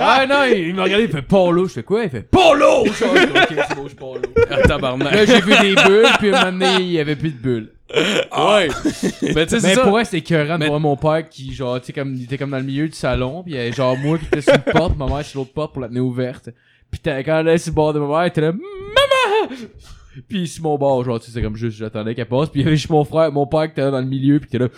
Ah 0.00 0.26
non, 0.28 0.44
il, 0.44 0.68
il 0.68 0.74
m'a 0.74 0.84
regardé, 0.84 1.04
il 1.04 1.10
fait 1.10 1.22
Polo. 1.22 1.66
Je 1.66 1.72
fais 1.74 1.82
quoi? 1.82 2.04
Il 2.04 2.10
fait 2.10 2.22
Polo! 2.22 2.84
Je 2.86 2.92
fais, 2.92 3.06
ok, 3.06 3.64
c'est 3.68 3.74
bon, 3.76 3.88
je 3.88 3.94
Polo. 3.94 4.22
Ah, 4.50 4.62
tabarnak. 4.62 5.14
Là, 5.14 5.24
j'ai 5.26 5.40
vu 5.40 5.52
des 5.60 5.74
bulles, 5.82 6.06
puis 6.18 6.28
un 6.34 6.50
moment 6.50 6.66
donné, 6.66 6.82
il 6.84 6.92
y 6.92 7.00
avait 7.00 7.16
plus 7.16 7.30
de 7.30 7.36
bulles. 7.38 7.68
Ouais. 7.94 8.68
Mais 9.34 9.46
tu 9.46 9.50
sais, 9.54 9.60
c'est 9.60 9.68
Mais 9.68 9.74
ça. 9.74 9.82
pour 9.82 9.92
vrai, 9.92 10.04
c'était 10.04 10.18
écœurant 10.18 10.54
de 10.54 10.58
Mais- 10.60 10.66
voir 10.68 10.78
mon 10.80 10.96
père 10.96 11.26
qui, 11.28 11.52
genre, 11.54 11.80
tu 11.80 11.86
sais, 11.86 11.92
comme, 11.92 12.14
il 12.14 12.24
était 12.24 12.36
comme 12.38 12.50
dans 12.50 12.58
le 12.58 12.62
milieu 12.64 12.86
du 12.86 12.94
salon, 12.94 13.42
puis 13.42 13.54
il 13.54 13.56
y 13.56 13.60
avait 13.60 13.72
genre 13.72 13.96
moi 13.96 14.18
qui 14.18 14.26
était 14.26 14.42
sur 14.42 14.54
une 14.54 14.72
porte, 14.72 14.96
ma 14.96 15.06
mère 15.06 15.24
sur 15.24 15.40
l'autre 15.40 15.52
porte 15.52 15.72
pour 15.72 15.82
la 15.82 15.88
tenir 15.88 16.04
ouverte. 16.04 16.50
Puis 16.90 17.00
t'as- 17.00 17.22
quand 17.22 17.38
elle 17.40 17.48
est 17.48 17.58
sur 17.58 17.70
le 17.72 17.74
bord 17.74 17.92
de 17.92 17.98
ma 18.00 18.06
mère, 18.06 18.20
elle 18.22 18.28
était 18.28 18.40
là, 18.40 18.52
Maman! 18.52 19.56
Puis 20.28 20.48
sur 20.48 20.64
mon 20.64 20.76
bord, 20.78 21.04
genre, 21.04 21.20
tu 21.20 21.26
sais, 21.26 21.32
c'est 21.32 21.42
comme 21.42 21.56
juste, 21.56 21.76
j'attendais 21.78 22.14
qu'elle 22.14 22.26
passe, 22.26 22.48
puis 22.48 22.60
il 22.60 22.64
y 22.64 22.66
avait 22.66 22.76
juste 22.76 22.90
mon 22.90 23.04
frère, 23.04 23.30
mon 23.30 23.46
père 23.46 23.66
qui 23.66 23.72
était 23.72 23.82
là 23.82 23.90
dans 23.92 24.00
le 24.00 24.06
milieu, 24.06 24.40
puis 24.40 24.48
qui 24.50 24.56
était 24.56 24.64
là, 24.66 24.70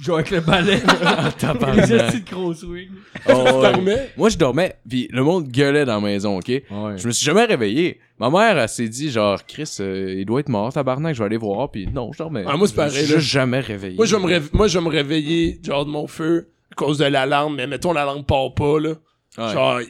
genre 0.00 0.16
avec 0.16 0.30
le 0.30 0.40
balai. 0.40 0.80
tabarnak. 1.38 1.88
Les 1.88 1.98
petites 1.98 2.30
gros 2.30 2.54
swings. 2.54 2.88
Oh, 3.28 3.32
ouais. 3.32 3.72
dormais? 3.72 4.10
Moi, 4.16 4.28
je 4.28 4.38
dormais, 4.38 4.76
puis 4.88 5.08
le 5.10 5.24
monde 5.24 5.48
gueulait 5.48 5.84
dans 5.84 5.94
la 5.96 6.00
maison, 6.00 6.38
ok? 6.38 6.48
Ouais. 6.48 6.62
Je 6.96 7.06
me 7.08 7.12
suis 7.12 7.24
jamais 7.24 7.44
réveillé. 7.46 7.98
Ma 8.20 8.30
mère, 8.30 8.58
elle 8.58 8.68
s'est 8.68 8.88
dit, 8.88 9.10
genre, 9.10 9.44
Chris, 9.44 9.76
euh, 9.80 10.14
il 10.18 10.24
doit 10.24 10.38
être 10.40 10.48
mort, 10.48 10.72
tabarnak, 10.72 11.14
je 11.14 11.18
vais 11.20 11.26
aller 11.26 11.36
voir, 11.36 11.70
puis 11.70 11.88
non, 11.92 12.12
je 12.12 12.18
dormais. 12.18 12.44
Ah, 12.46 12.56
moi, 12.56 12.68
c'est 12.68 12.74
Je 12.76 12.80
me 12.80 12.86
pareil, 12.86 13.06
suis 13.06 13.20
jamais 13.20 13.60
réveillé. 13.60 13.96
Moi, 13.96 14.06
je 14.06 14.14
vais 14.16 14.22
me 14.22 14.26
réve- 14.28 14.50
moi, 14.52 14.68
je 14.68 14.78
vais 14.78 14.84
me 14.84 14.90
réveiller, 14.90 15.58
genre, 15.64 15.84
de 15.84 15.90
mon 15.90 16.06
feu, 16.06 16.48
à 16.70 16.74
cause 16.76 16.98
de 16.98 17.06
l'alarme, 17.06 17.56
mais 17.56 17.66
mettons, 17.66 17.92
l'alarme 17.92 18.24
part 18.24 18.54
pas, 18.54 18.78
là. 18.78 18.90
Ouais. 19.36 19.52
Genre, 19.52 19.80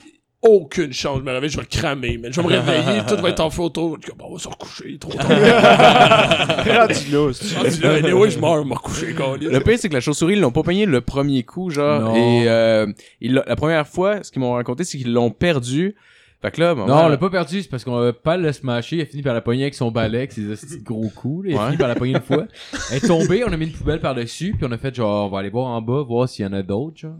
aucune 0.42 0.92
chance, 0.92 1.18
je 1.18 1.24
me 1.24 1.48
je 1.48 1.58
vais 1.58 1.66
cramer, 1.66 2.16
mais 2.22 2.30
je 2.30 2.40
vais 2.40 2.46
me 2.46 2.52
réveiller, 2.52 3.00
tout 3.08 3.16
va 3.20 3.30
être 3.30 3.40
en 3.40 3.50
photo, 3.50 3.96
je 4.00 4.06
dire, 4.06 4.14
bon, 4.16 4.26
on 4.30 4.32
va 4.34 4.38
se 4.38 4.48
recoucher, 4.48 4.96
trop 4.98 5.12
tard. 5.12 5.26
Rendu 5.28 7.10
là, 7.10 7.28
c'est- 7.32 7.56
Rendu 7.56 7.80
là, 7.82 7.94
anyway, 7.94 8.30
je 8.30 8.38
meurs, 8.38 8.62
je 8.62 8.68
me 8.68 8.74
recoucher. 8.74 9.14
Le 9.40 9.58
pire, 9.60 9.78
c'est 9.78 9.88
que 9.88 9.94
la 9.94 10.00
chauve-souris, 10.00 10.34
ils 10.34 10.40
l'ont 10.40 10.52
pas 10.52 10.62
pogné 10.62 10.86
le 10.86 11.00
premier 11.00 11.42
coup, 11.42 11.70
genre. 11.70 12.00
Non. 12.02 12.14
Et 12.14 12.48
euh, 12.48 12.86
ils 13.20 13.34
la 13.34 13.56
première 13.56 13.86
fois, 13.86 14.22
ce 14.22 14.30
qu'ils 14.30 14.40
m'ont 14.40 14.52
raconté, 14.52 14.84
c'est 14.84 14.98
qu'ils 14.98 15.12
l'ont 15.12 15.30
perdu. 15.30 15.94
Fait 16.40 16.52
que 16.52 16.60
là, 16.60 16.72
Non, 16.76 16.84
on 16.86 17.08
l'a 17.08 17.16
pas 17.16 17.30
perdu, 17.30 17.62
c'est 17.62 17.68
parce 17.68 17.82
qu'on 17.82 17.96
avait 17.98 18.12
pas 18.12 18.36
le 18.36 18.52
smasher, 18.52 18.94
il 18.96 19.02
a 19.02 19.06
fini 19.06 19.22
par 19.22 19.34
la 19.34 19.40
pogner 19.40 19.62
avec 19.62 19.74
son 19.74 19.90
balai, 19.90 20.18
avec 20.18 20.30
ses 20.32 20.42
petits 20.42 20.82
gros 20.84 21.08
coups, 21.08 21.48
là. 21.48 21.50
il 21.52 21.56
a 21.56 21.60
Ouais. 21.60 21.66
fini 21.66 21.78
par 21.78 21.88
la 21.88 21.96
pogner 21.96 22.12
une 22.14 22.20
fois. 22.20 22.46
Elle 22.92 22.98
est 22.98 23.06
tombée, 23.08 23.42
on 23.44 23.52
a 23.52 23.56
mis 23.56 23.66
une 23.66 23.72
poubelle 23.72 23.98
par-dessus, 24.00 24.54
puis 24.56 24.64
on 24.64 24.70
a 24.70 24.78
fait 24.78 24.94
genre, 24.94 25.26
on 25.26 25.30
va 25.30 25.40
aller 25.40 25.50
voir 25.50 25.66
en 25.66 25.82
bas, 25.82 26.02
voir 26.02 26.28
s'il 26.28 26.44
y 26.44 26.48
en 26.48 26.52
a 26.52 26.62
d'autres, 26.62 26.96
genre. 26.96 27.16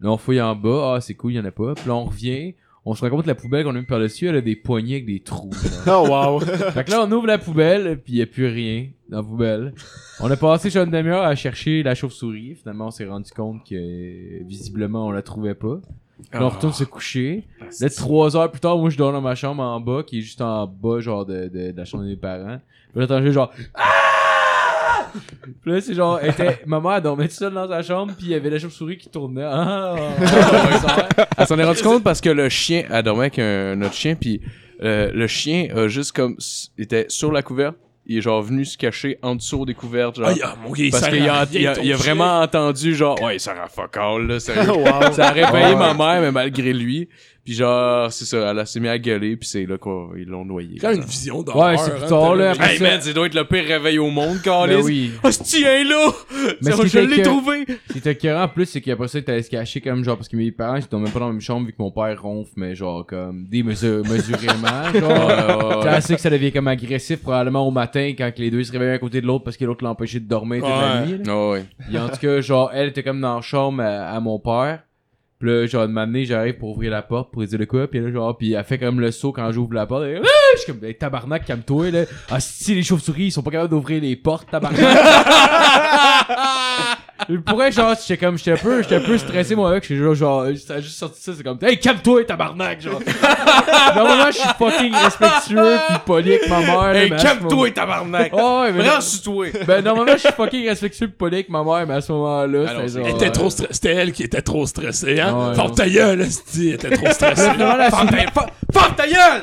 Là, 0.00 0.10
on 0.10 0.16
fouille 0.16 0.40
en 0.40 0.56
bas, 0.56 0.94
ah, 0.96 1.00
c'est 1.00 1.14
cool, 1.14 1.32
il 1.32 1.36
y 1.36 1.40
en 1.40 1.44
a 1.44 1.50
pas. 1.50 1.74
Puis 1.74 1.86
là, 1.88 1.94
on 1.94 2.04
revient, 2.04 2.54
on 2.86 2.94
se 2.94 3.02
rend 3.04 3.10
compte 3.10 3.22
que 3.22 3.28
la 3.28 3.34
poubelle 3.34 3.64
qu'on 3.64 3.74
a 3.74 3.78
mis 3.78 3.84
par-dessus, 3.84 4.28
elle 4.28 4.36
a 4.36 4.40
des 4.40 4.56
poignées 4.56 4.94
avec 4.94 5.06
des 5.06 5.20
trous. 5.20 5.50
Oh 5.86 6.06
wow. 6.08 6.40
Fait 6.74 6.84
que 6.84 6.90
là, 6.90 7.04
on 7.06 7.12
ouvre 7.12 7.26
la 7.26 7.38
poubelle, 7.38 8.00
puis 8.02 8.14
il 8.14 8.18
y 8.18 8.22
a 8.22 8.26
plus 8.26 8.46
rien 8.46 8.88
dans 9.08 9.18
la 9.18 9.22
poubelle. 9.22 9.74
On 10.20 10.30
a 10.30 10.36
passé 10.36 10.70
genre 10.70 10.84
une 10.84 10.90
demi-heure 10.90 11.22
à 11.22 11.34
chercher 11.34 11.82
la 11.82 11.94
chauve-souris. 11.94 12.54
Finalement, 12.56 12.86
on 12.86 12.90
s'est 12.90 13.06
rendu 13.06 13.30
compte 13.30 13.64
que, 13.68 14.42
visiblement, 14.44 15.06
on 15.06 15.10
la 15.10 15.22
trouvait 15.22 15.54
pas. 15.54 15.80
Là, 16.32 16.44
on 16.44 16.48
retourne 16.50 16.72
se 16.72 16.84
coucher. 16.84 17.46
Là, 17.80 17.88
trois 17.90 18.36
heures 18.36 18.50
plus 18.50 18.60
tard, 18.60 18.78
moi, 18.78 18.90
je 18.90 18.96
dors 18.96 19.12
dans 19.12 19.22
ma 19.22 19.34
chambre 19.34 19.62
en 19.62 19.80
bas, 19.80 20.02
qui 20.06 20.18
est 20.18 20.22
juste 20.22 20.40
en 20.40 20.66
bas, 20.66 21.00
genre, 21.00 21.26
de, 21.26 21.48
de, 21.48 21.72
de 21.72 21.76
la 21.76 21.84
chambre 21.84 22.04
de 22.04 22.08
mes 22.08 22.16
parents. 22.16 22.58
Puis 22.92 23.00
là, 23.00 23.06
j'entends 23.06 23.22
juste 23.22 23.34
genre, 23.34 23.52
ah! 23.74 24.09
Puis 25.62 25.72
là, 25.72 25.80
c'est 25.80 25.94
genre, 25.94 26.18
elle 26.22 26.30
était, 26.30 26.60
ma 26.66 26.80
mère, 26.80 26.92
elle 26.96 27.02
dormait 27.02 27.28
toute 27.28 27.36
seule 27.38 27.52
dans 27.54 27.68
sa 27.68 27.82
chambre, 27.82 28.12
puis 28.16 28.26
il 28.26 28.32
y 28.32 28.34
avait 28.34 28.50
la 28.50 28.58
chauve-souris 28.58 28.96
qui 28.98 29.08
tournait. 29.08 29.44
Ah, 29.44 29.94
ah, 29.96 31.08
ah, 31.16 31.26
Elle 31.38 31.46
s'en 31.46 31.58
est 31.58 31.64
rendu 31.64 31.82
compte 31.82 32.02
parce 32.04 32.20
que 32.20 32.30
le 32.30 32.48
chien, 32.48 32.84
elle 32.90 33.02
dormait 33.02 33.24
avec 33.26 33.38
un, 33.38 33.76
notre 33.76 33.94
chien, 33.94 34.14
puis 34.14 34.40
euh, 34.82 35.10
le 35.12 35.26
chien 35.26 35.68
a 35.76 35.88
juste 35.88 36.12
comme 36.12 36.34
s- 36.38 36.70
était 36.78 37.06
sur 37.08 37.32
la 37.32 37.42
couverte, 37.42 37.76
il 38.06 38.18
est 38.18 38.22
genre 38.22 38.42
venu 38.42 38.64
se 38.64 38.76
cacher 38.78 39.18
en 39.22 39.36
dessous 39.36 39.64
des 39.66 39.74
couvertes, 39.74 40.16
genre. 40.16 40.30
Ah, 40.42 40.56
parce 40.90 41.08
qu'il 41.08 41.28
a, 41.28 41.46
il 41.52 41.66
a, 41.68 41.78
il 41.82 41.92
a 41.92 41.96
vraiment 41.96 42.40
entendu 42.40 42.94
genre 42.94 43.20
ouais 43.22 43.38
ça 43.38 43.54
rend 43.54 43.68
fuck 43.68 43.96
all 43.98 44.26
là 44.26 44.40
sérieux. 44.40 44.70
wow. 44.72 45.12
ça 45.12 45.28
a 45.28 45.30
réveillé 45.32 45.74
Ouais. 45.74 45.76
ma 45.76 45.94
mère 45.94 46.20
mais 46.20 46.32
malgré 46.32 46.72
lui 46.72 47.08
puis 47.44 47.54
genre 47.54 48.12
c'est 48.12 48.24
ça 48.24 48.50
elle 48.50 48.58
a- 48.58 48.66
s'est 48.66 48.80
mis 48.80 48.88
à 48.88 48.98
gueuler 48.98 49.36
puis 49.36 49.48
c'est 49.48 49.66
là 49.66 49.76
qu'ils 49.78 50.26
l'ont 50.26 50.44
noyé 50.44 50.76
C'est 50.78 50.86
quand 50.86 50.94
une 50.94 51.02
vision 51.04 51.42
d'horreur. 51.42 51.70
Ouais, 51.70 51.76
c'est 51.78 51.90
plus 51.94 52.04
hein, 52.04 52.08
tard, 52.08 52.28
t'as 52.30 52.34
là, 52.36 52.52
hey 52.70 52.78
ça- 52.78 52.84
man 52.84 53.00
ça 53.00 53.12
doit 53.12 53.26
être 53.26 53.34
le 53.34 53.44
pire 53.44 53.64
réveil 53.64 53.98
au 53.98 54.10
monde 54.10 54.34
Ben 54.36 54.42
Carlis 54.42 54.76
oui. 54.82 55.10
hostie 55.22 55.64
hein, 55.66 55.84
là? 55.88 56.10
Mais 56.62 56.70
Ça, 56.70 56.76
ce 56.78 56.82
qui 56.82 56.88
je 56.88 56.98
l'ai 57.00 57.16
que- 57.18 57.22
trouvé 57.22 57.64
Ce 57.88 57.92
qui 57.92 57.98
était 57.98 58.12
écœurant 58.12 58.44
en 58.44 58.48
plus, 58.48 58.66
c'est 58.66 58.80
qu'après 58.80 59.08
ça, 59.08 59.20
t'allais 59.22 59.42
se 59.42 59.50
cacher 59.50 59.80
comme 59.80 60.04
genre, 60.04 60.16
parce 60.16 60.28
que 60.28 60.36
mes 60.36 60.50
parents, 60.52 60.76
ils 60.76 60.84
étaient 60.84 60.96
même 60.96 61.10
pas 61.10 61.18
dans 61.20 61.26
la 61.26 61.32
même 61.32 61.40
chambre 61.40 61.66
vu 61.66 61.72
que 61.72 61.80
mon 61.82 61.90
père 61.90 62.20
ronfle, 62.22 62.52
mais 62.56 62.74
genre 62.74 63.06
comme 63.06 63.46
démesurément, 63.48 64.92
genre. 64.94 65.84
Tu 65.96 66.02
sais 66.02 66.14
que 66.14 66.20
ça 66.20 66.30
devient 66.30 66.52
comme 66.52 66.68
agressif 66.68 67.20
probablement 67.22 67.66
au 67.66 67.70
matin 67.70 68.12
quand 68.16 68.30
que 68.34 68.40
les 68.40 68.50
deux 68.50 68.64
se 68.64 68.72
réveillent 68.72 68.90
à 68.94 68.98
côté 68.98 69.20
de 69.20 69.26
l'autre 69.26 69.44
parce 69.44 69.56
que 69.56 69.64
l'autre 69.64 69.84
l'empêchait 69.84 70.20
de 70.20 70.28
dormir 70.28 70.60
toute 70.62 70.70
la 70.70 71.06
nuit. 71.06 71.24
là. 71.24 71.34
oh, 71.36 71.52
ouais. 71.52 71.64
Et 71.92 71.98
en 71.98 72.08
tout 72.08 72.18
cas, 72.18 72.40
genre, 72.40 72.70
elle 72.72 72.88
était 72.88 73.02
comme 73.02 73.20
dans 73.20 73.36
la 73.36 73.40
chambre 73.40 73.82
à, 73.82 74.10
à 74.10 74.20
mon 74.20 74.38
père. 74.38 74.80
Puis 75.40 75.48
là, 75.48 75.66
genre, 75.66 75.88
de 75.88 75.92
m'amener, 75.92 76.26
j'arrive 76.26 76.58
pour 76.58 76.70
ouvrir 76.70 76.90
la 76.90 77.00
porte 77.02 77.32
pour 77.32 77.42
dire 77.42 77.58
de 77.58 77.64
quoi. 77.64 77.88
Puis 77.88 77.98
là, 77.98 78.12
genre, 78.12 78.36
puis 78.36 78.52
elle 78.52 78.62
fait 78.62 78.78
comme 78.78 79.00
le 79.00 79.10
saut 79.10 79.32
quand 79.32 79.50
j'ouvre 79.52 79.72
la 79.72 79.86
porte. 79.86 80.04
Elle, 80.04 80.20
Ah! 80.22 80.28
je 80.54 80.60
suis 80.62 80.72
comme, 80.72 80.84
hey, 80.84 80.94
tabarnak, 80.94 81.46
calme-toi, 81.46 81.90
là. 81.90 82.04
Ah, 82.30 82.40
si 82.40 82.74
les 82.74 82.82
chauves-souris, 82.82 83.24
ils 83.26 83.32
sont 83.32 83.42
pas 83.42 83.50
capables 83.50 83.70
d'ouvrir 83.70 84.02
les 84.02 84.16
portes, 84.16 84.50
tabarnak. 84.50 84.80
Pour 87.46 87.62
être 87.62 87.74
genre, 87.74 87.94
j'étais 88.00 88.16
comme, 88.24 88.38
j'étais 88.38 88.52
un 88.52 88.56
peu, 88.56 88.82
j'étais 88.82 88.96
un 88.96 89.00
peu 89.00 89.18
stressé, 89.18 89.54
moi, 89.54 89.70
avec. 89.70 89.82
J'étais 89.84 89.96
genre, 90.00 90.14
genre, 90.14 90.44
ça 90.56 90.74
a 90.74 90.80
juste 90.80 90.96
sorti 90.98 91.20
ça, 91.20 91.32
c'est 91.36 91.42
comme, 91.42 91.58
hey, 91.62 91.78
calme-toi, 91.78 92.24
tabarnak, 92.24 92.80
genre. 92.80 93.00
Normalement, 93.94 94.30
je 94.30 94.36
suis 94.38 94.48
fucking 94.58 94.94
respectueux 94.94 95.76
pis 95.88 95.94
poli 96.06 96.30
avec 96.34 96.48
ma 96.48 96.60
mère. 96.60 96.94
hey 96.96 97.10
calme-toi 97.10 97.70
tabarnak 97.70 98.30
Oh, 98.32 98.62
ouais, 98.62 98.72
mais 98.72 98.84
toi 99.24 99.46
ben 99.66 99.82
normalement 99.84 100.12
je 100.12 100.18
suis 100.20 100.32
fucking 100.32 100.68
respectueux 100.68 101.08
pis 101.08 101.14
poli 101.16 101.34
avec 101.36 101.48
ma 101.48 101.62
mère 101.64 101.86
mais 101.86 101.94
à 101.94 102.00
ce 102.00 102.12
moment-là 102.12 102.66
Ah 102.66 102.72
c'était 102.86 102.88
genre 102.88 103.06
Elle 103.08 103.14
était 103.16 103.30
trop 103.30 103.50
stressée. 103.50 103.72
C'était 103.72 103.90
elle 103.94 104.12
qui 104.12 104.22
était 104.22 104.42
trop 104.42 104.66
stressée, 104.66 105.20
hein? 105.20 105.52
Ferme 105.54 105.74
ta 105.74 105.88
gueule, 105.88 106.20
esti, 106.22 106.68
elle 106.68 106.74
était 106.74 106.90
trop 106.90 107.10
stressée. 107.10 107.42
Ferme 107.42 108.94
ta- 108.96 109.06
gueule 109.06 109.42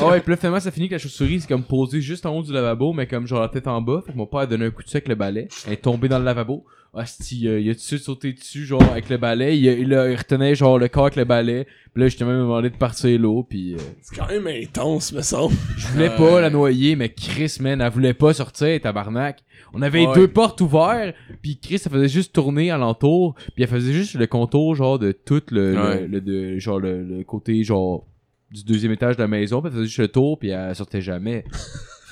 Ah 0.00 0.06
ouais, 0.08 0.20
pis 0.20 0.30
là 0.30 0.36
finalement 0.36 0.60
ça 0.60 0.70
finit 0.70 0.88
que 0.88 0.94
la 0.94 0.98
chauve-souris 0.98 1.42
c'est 1.42 1.48
comme 1.48 1.64
posée 1.64 2.00
juste 2.00 2.24
en 2.26 2.34
haut 2.36 2.42
du 2.42 2.52
lavabo 2.52 2.92
mais 2.92 3.06
comme 3.06 3.26
genre 3.26 3.40
la 3.40 3.48
tête 3.48 3.66
en 3.66 3.80
bas. 3.80 4.00
Fait 4.06 4.12
que 4.12 4.16
mon 4.16 4.26
père 4.26 4.40
a 4.40 4.46
donné 4.46 4.66
un 4.66 4.70
coup 4.70 4.82
de 4.82 4.88
avec 4.92 5.08
le 5.08 5.14
balai. 5.14 5.48
Elle 5.66 5.74
est 5.74 5.76
tombée 5.76 6.08
dans 6.08 6.18
le 6.18 6.24
lavabo. 6.24 6.64
Hostie, 6.94 7.48
euh, 7.48 7.58
il 7.58 7.70
a 7.70 7.72
tout 7.72 7.78
de 7.78 7.84
suite 7.84 8.02
sauté 8.02 8.32
dessus 8.34 8.66
genre 8.66 8.82
avec 8.82 9.08
le 9.08 9.16
balai? 9.16 9.56
Il, 9.56 9.64
il, 9.64 9.88
il 9.88 10.14
retenait 10.16 10.54
genre 10.54 10.78
le 10.78 10.88
corps 10.88 11.04
avec 11.04 11.16
le 11.16 11.24
balai. 11.24 11.66
Pis 11.94 12.00
là 12.00 12.08
j'étais 12.08 12.24
même 12.26 12.40
demandé 12.40 12.68
de 12.68 12.76
partir 12.76 13.18
l'eau 13.18 13.42
pis 13.44 13.74
euh, 13.74 13.82
C'est 14.02 14.14
quand 14.16 14.28
même 14.28 14.46
intense, 14.46 15.12
me 15.12 15.22
semble. 15.22 15.54
je 15.78 15.86
voulais 15.88 16.10
pas 16.10 16.40
la 16.42 16.50
noyer 16.50 16.94
mais 16.96 17.08
Chris 17.08 17.56
man 17.60 17.80
elle 17.80 17.90
voulait 17.90 18.12
pas 18.14 18.34
sortir 18.34 18.78
tabarnak. 18.80 19.42
On 19.72 19.80
avait 19.80 20.06
Ouais. 20.06 20.14
deux 20.14 20.28
portes 20.28 20.60
ouvertes 20.60 21.14
puis 21.40 21.58
Chris 21.58 21.78
ça 21.78 21.88
faisait 21.88 22.08
juste 22.08 22.34
tourner 22.34 22.70
alentour 22.70 23.34
puis 23.54 23.62
elle 23.64 23.68
faisait 23.70 23.92
juste 23.94 24.14
le 24.14 24.26
contour 24.26 24.74
genre 24.74 24.98
de 24.98 25.12
tout 25.12 25.42
le, 25.50 25.74
le- 25.74 26.06
le, 26.06 26.20
de, 26.20 26.58
genre 26.58 26.78
le, 26.78 27.02
le 27.04 27.24
côté 27.24 27.64
genre 27.64 28.06
du 28.50 28.64
deuxième 28.64 28.92
étage 28.92 29.16
de 29.16 29.22
la 29.22 29.28
maison 29.28 29.62
puis 29.62 29.68
elle 29.68 29.74
faisait 29.76 29.86
juste 29.86 29.98
le 29.98 30.08
tour 30.08 30.38
puis 30.38 30.50
elle 30.50 30.74
sortait 30.76 31.00
jamais. 31.00 31.44